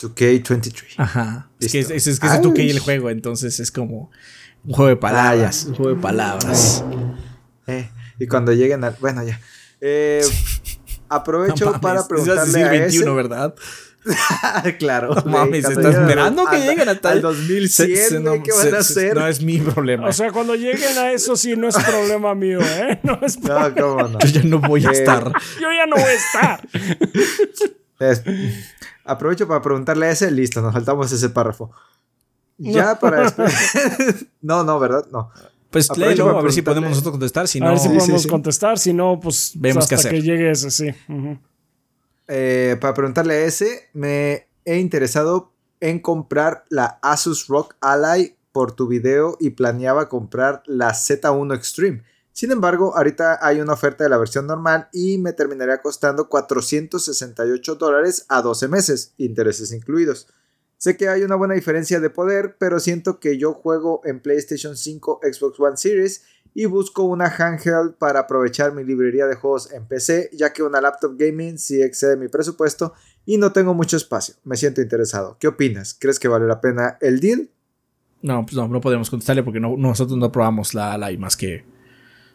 2K23. 0.00 0.94
Ajá. 0.96 1.48
Es 1.60 1.72
que 1.72 1.80
es, 1.80 1.90
es, 1.90 2.06
es 2.06 2.20
que 2.20 2.26
es 2.26 2.32
Ay. 2.32 2.42
tu 2.42 2.52
que 2.52 2.68
el 2.68 2.80
juego, 2.80 3.10
entonces 3.10 3.60
es 3.60 3.70
como 3.70 4.10
un 4.64 4.72
juego 4.74 4.88
de 4.88 4.96
palabras. 4.96 5.64
Ah, 5.64 5.68
un 5.70 5.74
juego 5.76 5.94
de 5.94 6.02
palabras. 6.02 6.84
Eh, 7.68 7.88
y 8.18 8.26
cuando 8.26 8.52
lleguen 8.52 8.82
al. 8.84 8.96
Bueno, 9.00 9.22
ya. 9.22 9.40
Eh, 9.80 10.22
aprovecho 11.08 11.66
No 11.72 11.80
para 11.80 12.00
es 12.00 12.06
preguntarle 12.06 12.64
a 12.64 12.70
21, 12.70 13.04
ese. 13.04 13.10
¿verdad? 13.14 13.54
claro. 14.78 15.14
No 15.14 15.24
mames, 15.30 15.64
al- 15.64 15.84
esperando 15.86 16.46
que 16.46 16.58
lleguen 16.60 16.88
hasta 16.88 17.10
al 17.10 17.16
el- 17.16 17.22
2100, 17.22 17.68
Se- 17.96 18.08
se- 18.08 18.18
güey, 18.20 18.42
¿qué 18.42 18.52
van 18.52 18.66
a 18.66 18.70
se- 18.70 18.76
hacer? 18.76 19.14
No 19.16 19.26
es 19.26 19.42
mi 19.42 19.58
problema. 19.58 20.08
O 20.08 20.12
sea, 20.12 20.30
cuando 20.32 20.54
lleguen 20.54 20.96
a 20.98 21.12
eso 21.12 21.36
sí 21.36 21.56
no 21.56 21.68
es 21.68 21.76
problema 21.76 22.34
mío, 22.34 22.60
¿eh? 22.60 23.00
No 23.02 23.18
es 23.22 23.38
No, 23.40 23.74
cómo 23.74 24.08
no. 24.08 24.18
Yo 24.20 24.28
ya 24.28 24.42
no 24.44 24.58
voy 24.60 24.84
a 24.86 24.90
Eh, 24.90 24.92
estar. 24.92 25.32
Yo 25.60 25.68
ya 25.72 25.86
no 25.86 25.96
voy 25.96 26.04
a 26.04 26.12
estar. 26.14 26.68
Es- 27.98 28.22
aprovecho 29.04 29.48
para 29.48 29.62
preguntarle 29.62 30.06
a 30.06 30.10
ese. 30.10 30.30
Listo, 30.30 30.60
nos 30.62 30.72
saltamos 30.74 31.10
ese 31.12 31.28
párrafo. 31.30 31.70
Ya 32.58 32.98
para. 32.98 33.24
despe- 33.26 34.28
no, 34.40 34.64
no, 34.64 34.78
¿verdad? 34.78 35.04
No. 35.12 35.30
Pues 35.70 35.94
léelo, 35.98 36.26
para 36.26 36.38
a 36.38 36.42
ver 36.42 36.52
si 36.52 36.62
podemos 36.62 36.88
nosotros 36.90 37.12
contestar. 37.12 37.48
Si 37.48 37.58
a 37.58 37.64
no, 37.64 37.70
ver 37.70 37.78
si 37.80 37.88
sí, 37.88 37.94
podemos 37.98 38.22
sí. 38.22 38.28
contestar. 38.28 38.78
Si 38.78 38.92
no, 38.94 39.18
pues 39.20 39.52
Vemos 39.56 39.84
hasta 39.84 39.96
qué 39.96 40.00
hacer. 40.00 40.12
que 40.12 40.22
llegue 40.22 40.50
ese, 40.52 40.70
sí. 40.70 40.88
Ujú. 41.08 41.38
Eh, 42.28 42.76
para 42.80 42.94
preguntarle 42.94 43.34
a 43.34 43.44
ese, 43.44 43.88
me 43.92 44.48
he 44.64 44.78
interesado 44.78 45.52
en 45.80 46.00
comprar 46.00 46.64
la 46.68 46.98
Asus 47.02 47.46
Rock 47.46 47.76
Ally 47.80 48.36
por 48.52 48.72
tu 48.72 48.88
video 48.88 49.36
y 49.38 49.50
planeaba 49.50 50.08
comprar 50.08 50.62
la 50.66 50.90
Z1 50.90 51.54
Extreme. 51.54 52.02
Sin 52.32 52.50
embargo, 52.50 52.96
ahorita 52.96 53.38
hay 53.40 53.60
una 53.60 53.72
oferta 53.72 54.04
de 54.04 54.10
la 54.10 54.18
versión 54.18 54.46
normal 54.46 54.88
y 54.92 55.18
me 55.18 55.32
terminaría 55.32 55.80
costando 55.80 56.28
468 56.28 57.76
dólares 57.76 58.26
a 58.28 58.42
12 58.42 58.68
meses, 58.68 59.14
intereses 59.16 59.72
incluidos. 59.72 60.26
Sé 60.78 60.96
que 60.98 61.08
hay 61.08 61.22
una 61.22 61.36
buena 61.36 61.54
diferencia 61.54 62.00
de 62.00 62.10
poder, 62.10 62.56
pero 62.58 62.78
siento 62.80 63.20
que 63.20 63.38
yo 63.38 63.54
juego 63.54 64.02
en 64.04 64.20
PlayStation 64.20 64.76
5, 64.76 65.20
Xbox 65.22 65.58
One 65.58 65.76
Series 65.78 66.24
y 66.58 66.64
busco 66.64 67.02
una 67.02 67.26
handheld 67.26 67.96
para 67.98 68.20
aprovechar 68.20 68.72
mi 68.72 68.82
librería 68.82 69.26
de 69.26 69.34
juegos 69.36 69.70
en 69.72 69.84
PC, 69.84 70.30
ya 70.32 70.54
que 70.54 70.62
una 70.62 70.80
laptop 70.80 71.14
gaming 71.18 71.58
sí 71.58 71.82
excede 71.82 72.16
mi 72.16 72.28
presupuesto 72.28 72.94
y 73.26 73.36
no 73.36 73.52
tengo 73.52 73.74
mucho 73.74 73.98
espacio. 73.98 74.36
Me 74.44 74.56
siento 74.56 74.80
interesado. 74.80 75.36
¿Qué 75.38 75.48
opinas? 75.48 75.94
¿Crees 76.00 76.18
que 76.18 76.28
vale 76.28 76.46
la 76.46 76.62
pena 76.62 76.96
el 77.02 77.20
deal? 77.20 77.50
no, 78.22 78.44
pues 78.46 78.56
no, 78.56 78.66
no 78.68 78.80
podemos 78.80 79.10
contestarle 79.10 79.42
porque 79.42 79.60
no, 79.60 79.76
nosotros 79.76 80.18
no 80.18 80.32
probamos 80.32 80.72
la 80.72 80.96
Live 80.96 81.18
más 81.18 81.36
que. 81.36 81.62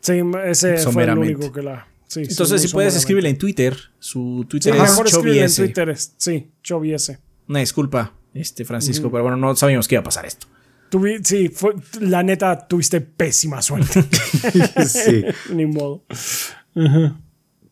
Sí, 0.01 0.21
ese 0.45 0.67
fue 0.67 0.75
el 0.75 0.79
Someramente. 0.81 1.35
único 1.35 1.51
que 1.51 1.63
la. 1.63 1.87
sí, 2.07 2.23
sí, 2.25 2.31
Entonces, 2.31 2.61
si 2.61 2.67
puedes 2.67 2.95
escribirle 2.95 3.29
en 3.29 3.37
Twitter, 3.39 3.75
su 3.97 4.41
Sí, 4.43 4.47
Twitter 4.47 4.73
mejor 4.75 5.07
es 5.07 5.13
en 5.15 5.19
choviese. 5.19 5.63
Twitter. 5.65 5.89
es- 5.89 6.13
Sí, 6.17 6.51
choviese. 6.61 7.19
Una 7.49 7.59
disculpa, 7.59 8.13
este 8.35 8.65
Francisco, 8.65 9.09
pero 9.09 9.23
bueno, 9.23 9.37
no 9.37 9.55
sabíamos 9.55 9.87
que 9.87 9.95
iba 9.95 10.01
a 10.01 10.03
pasar 10.03 10.25
esto. 10.27 10.45
Tuvi- 10.91 11.23
sí, 11.23 11.47
fue, 11.47 11.73
la 12.01 12.21
neta, 12.21 12.67
tuviste 12.67 12.99
pésima 13.01 13.61
suerte. 13.61 14.03
sí. 14.85 15.23
Ni 15.53 15.65
modo. 15.65 16.03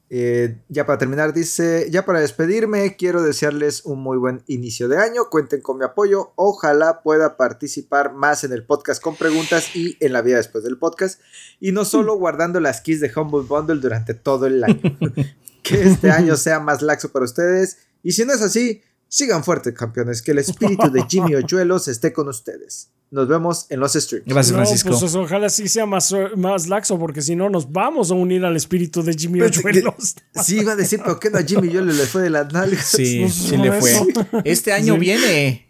Eh, 0.10 0.58
ya 0.70 0.88
para 0.88 0.98
terminar, 0.98 1.34
dice, 1.34 1.88
ya 1.92 2.04
para 2.06 2.20
despedirme, 2.22 2.96
quiero 2.96 3.22
desearles 3.22 3.86
un 3.86 4.00
muy 4.02 4.18
buen 4.18 4.42
inicio 4.48 4.88
de 4.88 4.98
año, 4.98 5.30
cuenten 5.30 5.62
con 5.62 5.78
mi 5.78 5.86
apoyo, 5.86 6.32
ojalá 6.36 7.04
pueda 7.04 7.38
participar 7.38 8.14
más 8.14 8.44
en 8.44 8.52
el 8.52 8.66
podcast 8.66 9.04
con 9.04 9.16
preguntas 9.16 9.76
y 9.76 9.98
en 10.00 10.14
la 10.14 10.24
vida 10.24 10.38
después 10.38 10.64
del 10.64 10.80
podcast, 10.80 11.22
y 11.60 11.74
no 11.74 11.86
solo 11.86 12.16
guardando 12.18 12.60
las 12.60 12.82
keys 12.82 13.02
de 13.02 13.12
Humble 13.16 13.46
Bundle 13.48 13.82
durante 13.82 14.16
todo 14.16 14.48
el 14.48 14.64
año. 14.64 14.82
que 15.62 15.84
este 15.84 16.10
año 16.10 16.38
sea 16.38 16.60
más 16.60 16.82
laxo 16.82 17.12
para 17.12 17.26
ustedes, 17.26 17.78
y 18.02 18.14
si 18.14 18.26
no 18.26 18.34
es 18.34 18.42
así, 18.42 18.82
sigan 19.10 19.44
fuertes 19.44 19.76
campeones, 19.76 20.24
que 20.24 20.32
el 20.32 20.40
espíritu 20.40 20.90
de 20.90 21.06
Jimmy 21.08 21.36
Oyuelos 21.36 21.88
esté 21.88 22.14
con 22.14 22.30
ustedes. 22.30 22.90
Nos 23.12 23.28
vemos 23.28 23.66
en 23.70 23.80
los 23.80 23.94
streams. 23.94 24.26
Gracias, 24.28 24.52
No, 24.52 24.58
Francisco. 24.64 25.00
pues 25.00 25.16
ojalá 25.16 25.50
sí 25.50 25.68
sea 25.68 25.88
más, 25.88 26.14
más 26.36 26.68
laxo, 26.68 27.00
porque 27.00 27.24
si 27.24 27.36
no 27.36 27.50
nos 27.50 27.72
vamos 27.72 28.12
a 28.12 28.14
unir 28.14 28.46
al 28.46 28.56
espíritu 28.56 29.02
de 29.02 29.14
Jimmy 29.14 29.40
que- 29.40 29.46
Oyuelos. 29.46 30.16
Sí, 30.44 30.60
iba 30.60 30.74
a 30.74 30.76
decir, 30.76 31.00
pero 31.04 31.20
que 31.20 31.32
no 31.32 31.40
a 31.40 31.44
Jimmy 31.44 31.70
Oyuelos 31.70 31.96
le 31.96 32.06
fue 32.06 32.22
de 32.22 32.30
las 32.30 32.54
nalgas. 32.54 32.86
Sí, 32.86 33.20
Pues, 33.24 33.34
sí 33.34 33.58
le 33.58 33.72
fue. 33.74 33.92
eso. 33.92 34.06
Este 34.46 34.74
año 34.74 34.94
Sí. 34.94 35.00
viene 35.00 35.68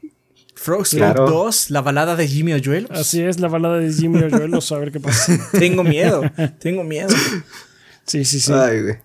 Frog's 0.56 0.90
Claro. 0.90 1.30
2, 1.30 1.70
la 1.70 1.82
balada 1.82 2.18
de 2.18 2.28
Jimmy 2.28 2.52
Oyuelos. 2.52 2.92
Así 2.92 3.22
es, 3.22 3.40
la 3.40 3.48
balada 3.48 3.78
de 3.78 3.94
Jimmy 3.94 4.22
Oyuelos, 4.24 4.70
a 4.74 4.78
ver 4.78 4.92
qué 4.92 5.00
pasa. 5.00 5.32
Tengo 5.58 5.86
miedo, 5.86 6.22
tengo 6.60 6.84
miedo. 6.84 7.16
Sí, 8.06 8.26
sí, 8.26 8.42
sí. 8.42 8.52
Ay, 8.52 8.82
güey. 8.82 8.96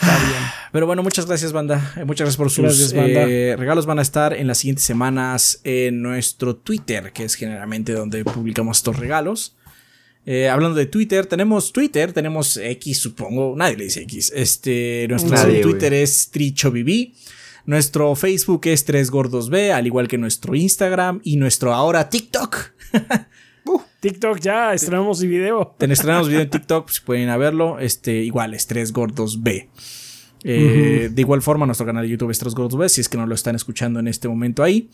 Está 0.00 0.16
bien. 0.18 0.42
Pero 0.76 0.86
bueno, 0.86 1.02
muchas 1.02 1.24
gracias, 1.24 1.54
banda. 1.54 1.94
Eh, 1.96 2.04
Muchas 2.04 2.26
gracias 2.26 2.36
por 2.36 2.50
sus 2.50 2.64
Gracias, 2.64 2.92
banda. 2.92 3.22
eh, 3.26 3.56
regalos. 3.56 3.86
Van 3.86 3.98
a 3.98 4.02
estar 4.02 4.34
en 4.34 4.46
las 4.46 4.58
siguientes 4.58 4.84
semanas 4.84 5.62
en 5.64 6.02
nuestro 6.02 6.54
Twitter, 6.54 7.12
que 7.14 7.24
es 7.24 7.34
generalmente 7.34 7.94
donde 7.94 8.22
publicamos 8.26 8.76
estos 8.76 8.98
regalos. 8.98 9.56
Eh, 10.26 10.50
hablando 10.50 10.76
de 10.76 10.84
Twitter, 10.84 11.24
tenemos 11.24 11.72
Twitter, 11.72 12.12
tenemos 12.12 12.58
X, 12.58 12.98
supongo. 12.98 13.54
Nadie 13.56 13.78
le 13.78 13.84
dice 13.84 14.02
X. 14.02 14.30
Este, 14.36 15.06
nuestro 15.08 15.34
Nadie, 15.34 15.62
Twitter 15.62 15.94
es 15.94 16.30
TrichoBB. 16.30 17.14
Nuestro 17.64 18.14
Facebook 18.14 18.60
es 18.66 18.86
3GordosB, 18.86 19.72
al 19.72 19.86
igual 19.86 20.08
que 20.08 20.18
nuestro 20.18 20.54
Instagram 20.54 21.22
y 21.24 21.36
nuestro 21.38 21.72
ahora 21.72 22.10
TikTok. 22.10 22.54
TikTok 24.00 24.40
ya, 24.40 24.74
estrenamos 24.74 25.22
el 25.22 25.28
video. 25.28 25.74
Ten- 25.78 25.90
Estrenamos 25.90 26.28
video 26.28 26.42
en 26.42 26.50
TikTok, 26.50 26.90
si 26.90 27.00
pueden 27.00 27.22
ir 27.24 27.30
a 27.30 27.38
verlo. 27.38 27.78
Este, 27.80 28.22
igual 28.22 28.52
es 28.52 28.66
3 28.66 28.92
Eh, 30.48 31.10
De 31.12 31.20
igual 31.22 31.42
forma, 31.42 31.66
nuestro 31.66 31.84
canal 31.86 32.04
de 32.04 32.08
YouTube 32.10 32.30
es 32.30 32.42
Gordos 32.54 32.92
si 32.92 33.00
es 33.00 33.08
que 33.08 33.16
no 33.18 33.26
lo 33.26 33.34
están 33.34 33.56
escuchando 33.56 33.98
en 34.00 34.08
este 34.08 34.28
momento 34.28 34.62
ahí. 34.62 34.88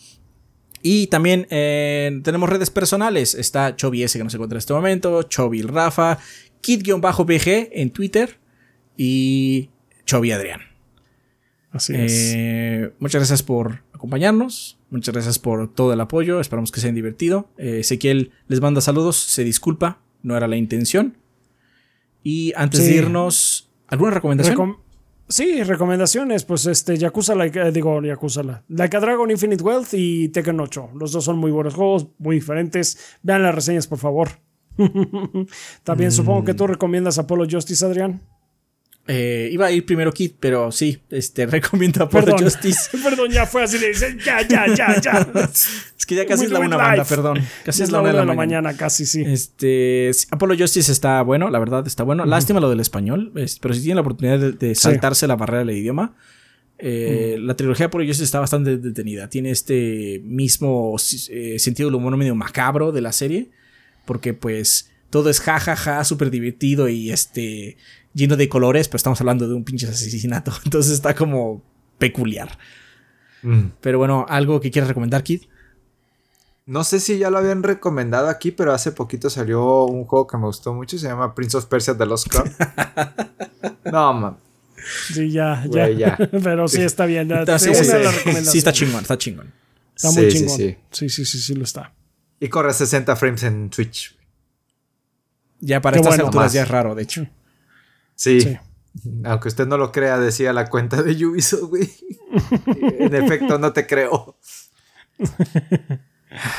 Y 0.82 1.06
también 1.08 1.46
eh, 1.50 2.20
tenemos 2.24 2.48
redes 2.48 2.70
personales. 2.70 3.34
Está 3.34 3.76
Chovy 3.76 4.02
S 4.02 4.18
que 4.18 4.24
nos 4.24 4.34
encuentra 4.34 4.56
en 4.56 4.58
este 4.60 4.72
momento, 4.72 5.22
Chovy 5.24 5.62
Rafa, 5.62 6.18
Kid-BG 6.62 7.68
en 7.72 7.90
Twitter 7.90 8.38
y 8.96 9.70
Chovy 10.06 10.32
Adrián. 10.32 10.60
Así 11.70 11.94
es. 11.94 12.32
Eh, 12.34 12.92
muchas 12.98 13.20
gracias 13.20 13.42
por 13.42 13.82
acompañarnos. 13.92 14.78
Muchas 14.90 15.14
gracias 15.14 15.38
por 15.38 15.72
todo 15.72 15.92
el 15.92 16.00
apoyo. 16.00 16.40
Esperamos 16.40 16.70
que 16.72 16.80
se 16.80 16.86
hayan 16.86 16.96
divertido. 16.96 17.48
Eh, 17.56 17.78
Ezequiel 17.80 18.32
les 18.48 18.60
manda 18.60 18.80
saludos. 18.80 19.16
Se 19.16 19.44
disculpa. 19.44 20.00
No 20.22 20.36
era 20.36 20.48
la 20.48 20.56
intención. 20.56 21.16
Y 22.22 22.52
antes 22.56 22.80
Sí. 22.80 22.88
de 22.90 22.96
irnos, 22.98 23.70
¿alguna 23.88 24.10
recomendación? 24.12 24.56
Recom- 24.56 24.76
sí, 25.28 25.62
recomendaciones. 25.62 26.44
Pues 26.44 26.66
este, 26.66 26.96
Yakuza, 26.98 27.34
like, 27.34 27.60
eh, 27.60 27.72
digo, 27.72 28.02
Yakuza, 28.02 28.42
la- 28.42 28.62
Like 28.68 28.96
a 28.96 29.00
Dragon 29.00 29.30
Infinite 29.30 29.62
Wealth 29.62 29.88
y 29.92 30.28
Tekken 30.28 30.60
8. 30.60 30.90
Los 30.94 31.12
dos 31.12 31.24
son 31.24 31.38
muy 31.38 31.50
buenos 31.50 31.74
juegos, 31.74 32.06
muy 32.18 32.36
diferentes. 32.36 32.98
Vean 33.22 33.42
las 33.42 33.54
reseñas, 33.54 33.86
por 33.86 33.98
favor. 33.98 34.28
También 35.84 36.12
supongo 36.12 36.44
que 36.44 36.54
tú 36.54 36.66
recomiendas 36.66 37.18
Apollo 37.18 37.46
Justice, 37.50 37.84
Adrián. 37.84 38.20
Eh, 39.08 39.48
iba 39.50 39.66
a 39.66 39.70
ir 39.72 39.84
primero 39.84 40.12
Kid, 40.12 40.32
pero 40.38 40.70
sí, 40.70 41.02
este, 41.10 41.46
recomiendo 41.46 42.04
a 42.04 42.08
Port 42.08 42.24
Perdón. 42.26 42.44
Justice. 42.44 42.96
Perdón, 43.02 43.30
ya 43.30 43.46
fue 43.46 43.64
así 43.64 43.78
de 43.78 43.88
decir, 43.88 44.16
ya, 44.24 44.46
ya, 44.46 44.66
ya, 44.74 45.00
ya. 45.00 45.50
Es 46.02 46.06
que 46.06 46.16
ya 46.16 46.26
casi 46.26 46.46
es 46.46 46.50
la 46.50 46.58
una 46.58 46.68
live. 46.70 46.78
banda, 46.82 47.04
perdón. 47.04 47.38
Casi 47.64 47.84
es 47.84 47.92
la 47.92 48.00
una 48.00 48.12
de 48.12 48.24
la 48.26 48.34
mañana, 48.34 48.76
casi 48.76 49.06
sí. 49.06 49.22
Este, 49.24 50.10
Apollo 50.32 50.56
Justice 50.58 50.90
está 50.90 51.22
bueno, 51.22 51.48
la 51.48 51.60
verdad 51.60 51.86
está 51.86 52.02
bueno. 52.02 52.24
Lástima 52.24 52.58
lo 52.58 52.68
del 52.68 52.80
español, 52.80 53.30
es- 53.36 53.60
pero 53.60 53.72
si 53.72 53.82
tienen 53.82 53.94
la 53.96 54.00
oportunidad 54.00 54.40
de, 54.40 54.50
de 54.50 54.74
saltarse 54.74 55.28
la 55.28 55.36
barrera 55.36 55.60
del 55.64 55.76
idioma, 55.76 56.16
eh, 56.78 57.36
la 57.38 57.54
trilogía 57.54 57.84
de 57.84 57.86
Apollo 57.86 58.06
Justice 58.08 58.24
está 58.24 58.40
bastante 58.40 58.78
detenida. 58.78 59.28
Tiene 59.30 59.52
este 59.52 60.20
mismo 60.24 60.96
eh, 61.30 61.60
sentido 61.60 61.88
del 61.88 61.94
humor 61.94 62.16
medio 62.16 62.34
macabro 62.34 62.90
de 62.90 63.00
la 63.00 63.12
serie, 63.12 63.50
porque 64.04 64.34
pues 64.34 64.90
todo 65.08 65.30
es 65.30 65.38
jajaja, 65.40 66.02
súper 66.02 66.30
divertido 66.32 66.88
y 66.88 67.12
este 67.12 67.76
lleno 68.12 68.36
de 68.36 68.48
colores, 68.48 68.88
pero 68.88 68.96
estamos 68.96 69.20
hablando 69.20 69.46
de 69.46 69.54
un 69.54 69.62
pinche 69.62 69.86
asesinato, 69.86 70.52
entonces 70.64 70.94
está 70.94 71.14
como 71.14 71.62
peculiar. 71.98 72.58
Mm. 73.44 73.66
Pero 73.80 73.98
bueno, 73.98 74.26
algo 74.28 74.60
que 74.60 74.72
quieras 74.72 74.88
recomendar, 74.88 75.22
Kid. 75.22 75.42
No 76.64 76.84
sé 76.84 77.00
si 77.00 77.18
ya 77.18 77.28
lo 77.30 77.38
habían 77.38 77.62
recomendado 77.62 78.28
aquí, 78.28 78.52
pero 78.52 78.72
hace 78.72 78.92
poquito 78.92 79.28
salió 79.30 79.84
un 79.84 80.04
juego 80.04 80.26
que 80.26 80.36
me 80.36 80.44
gustó 80.46 80.72
mucho. 80.72 80.96
Se 80.98 81.08
llama 81.08 81.34
Prince 81.34 81.56
of 81.56 81.66
Persia 81.66 81.96
The 81.96 82.06
Lost 82.06 82.28
Crown. 82.28 82.52
no, 83.92 84.12
man. 84.14 84.36
Sí, 85.12 85.30
ya, 85.30 85.64
ya. 85.68 85.86
Güey, 85.86 85.96
ya. 85.96 86.16
Pero 86.42 86.66
sí 86.68 86.82
está 86.82 87.06
bien. 87.06 87.28
ya. 87.28 87.58
Sí, 87.58 87.68
de 87.70 87.74
sí, 87.74 88.44
sí, 88.44 88.58
está 88.58 88.72
chingón, 88.72 89.02
está 89.02 89.16
chingón. 89.18 89.52
Está 89.94 90.10
muy 90.12 90.24
Sí, 90.24 90.30
sí, 90.30 90.38
chingón. 90.38 90.56
sí. 90.56 90.76
Sí, 90.90 91.08
sí, 91.08 91.24
sí, 91.24 91.38
sí, 91.38 91.54
lo 91.54 91.64
está. 91.64 91.92
Y 92.40 92.48
corre 92.48 92.72
60 92.72 93.14
frames 93.16 93.42
en 93.44 93.70
Twitch. 93.70 94.16
Ya 95.60 95.80
para 95.80 95.94
Qué 95.94 96.00
estas 96.00 96.14
bueno. 96.16 96.24
alturas 96.26 96.46
Más. 96.46 96.52
ya 96.52 96.62
es 96.62 96.68
raro, 96.68 96.94
de 96.96 97.02
hecho. 97.04 97.26
Sí. 98.16 98.40
Sí. 98.40 98.58
Aunque 99.24 99.48
usted 99.48 99.66
no 99.66 99.78
lo 99.78 99.90
crea, 99.92 100.18
decía 100.18 100.52
la 100.52 100.68
cuenta 100.68 101.02
de 101.02 101.12
Ubisoft, 101.26 101.62
güey. 101.70 101.88
en 102.98 103.14
efecto, 103.14 103.58
no 103.58 103.72
te 103.72 103.86
creo. 103.86 104.36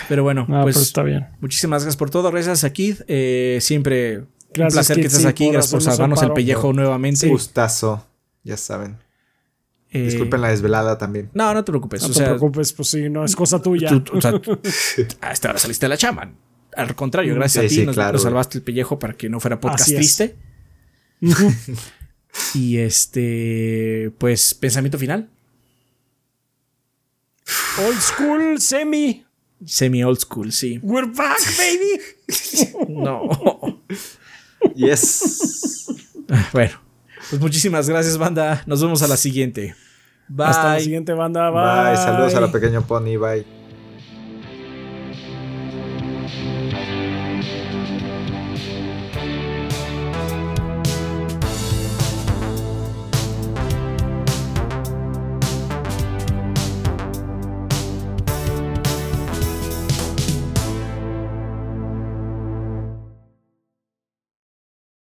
Pero 0.10 0.24
bueno, 0.24 0.46
Ah, 0.50 0.62
pues 0.64 0.76
pero 0.76 0.84
está 0.84 1.04
bien. 1.04 1.28
muchísimas 1.42 1.84
gracias 1.84 1.98
por 1.98 2.10
todo. 2.10 2.30
Gracias 2.32 2.64
a 2.64 2.72
Kid. 2.72 2.98
Eh, 3.08 3.58
siempre 3.62 4.20
un 4.20 4.28
Gracias, 4.54 4.74
placer 4.74 4.96
Kid, 4.98 5.02
que 5.04 5.08
estés 5.08 5.22
sí, 5.22 5.28
aquí. 5.28 5.50
Gracias 5.52 5.72
por 5.72 5.82
salvarnos 5.82 6.22
el 6.22 6.32
pellejo 6.34 6.74
nuevamente. 6.74 7.28
Gustazo. 7.28 8.06
Ya 8.44 8.58
saben. 8.58 8.98
Eh, 9.92 10.04
Disculpen 10.04 10.42
la 10.42 10.50
desvelada 10.50 10.98
también. 10.98 11.30
No, 11.34 11.54
no 11.54 11.64
te 11.64 11.72
preocupes. 11.72 12.02
No 12.02 12.08
o 12.08 12.12
te 12.12 12.16
sea, 12.18 12.28
preocupes, 12.30 12.74
pues 12.74 12.90
sí, 12.90 13.10
no 13.10 13.24
es 13.26 13.36
cosa 13.36 13.62
tuya. 13.62 13.90
tú- 14.04 14.18
o 14.18 14.22
sea, 14.22 14.34
hasta 15.22 15.48
ahora 15.50 15.60
saliste 15.60 15.86
de 15.86 15.90
la 15.90 15.98
chamba. 15.98 16.32
Al 16.76 16.96
contrario, 16.96 17.36
gracias 17.36 17.62
Sí, 17.62 17.66
a 17.66 17.70
ti 17.70 17.76
sí, 17.76 17.86
nos, 17.86 17.96
claro, 17.96 18.14
nos 18.14 18.24
salvaste 18.24 18.58
el 18.58 18.64
pellejo 18.64 18.98
para 18.98 19.14
que 19.14 19.30
no 19.30 19.40
fuera 19.40 19.60
podcast 19.60 19.82
Así 19.84 19.96
es. 19.96 19.98
triste. 20.00 20.36
y 22.56 22.78
este, 22.80 24.12
pues, 24.18 24.56
pensamiento 24.56 24.98
final. 24.98 25.30
Old 27.86 28.00
school, 28.02 28.60
semi. 28.60 29.24
Semi 29.66 30.04
old 30.04 30.20
school, 30.20 30.52
sí. 30.52 30.80
We're 30.82 31.08
back, 31.08 31.40
baby. 31.58 32.02
No. 32.88 33.30
Yes. 34.76 35.88
bueno, 36.54 36.74
pues 37.30 37.42
muchísimas 37.42 37.90
gracias, 37.90 38.18
banda. 38.18 38.64
Nos 38.66 38.82
vemos 38.82 39.02
a 39.02 39.08
la 39.08 39.18
siguiente. 39.18 39.76
Bye. 40.28 40.48
Hasta 40.48 40.74
la 40.76 40.80
siguiente 40.80 41.14
banda. 41.14 41.50
Bye. 41.50 41.90
Bye. 41.92 41.98
Saludos 41.98 42.36
a 42.36 42.42
la 42.42 42.52
pequeña 42.52 42.82
Pony. 42.82 43.18
Bye. 43.18 43.63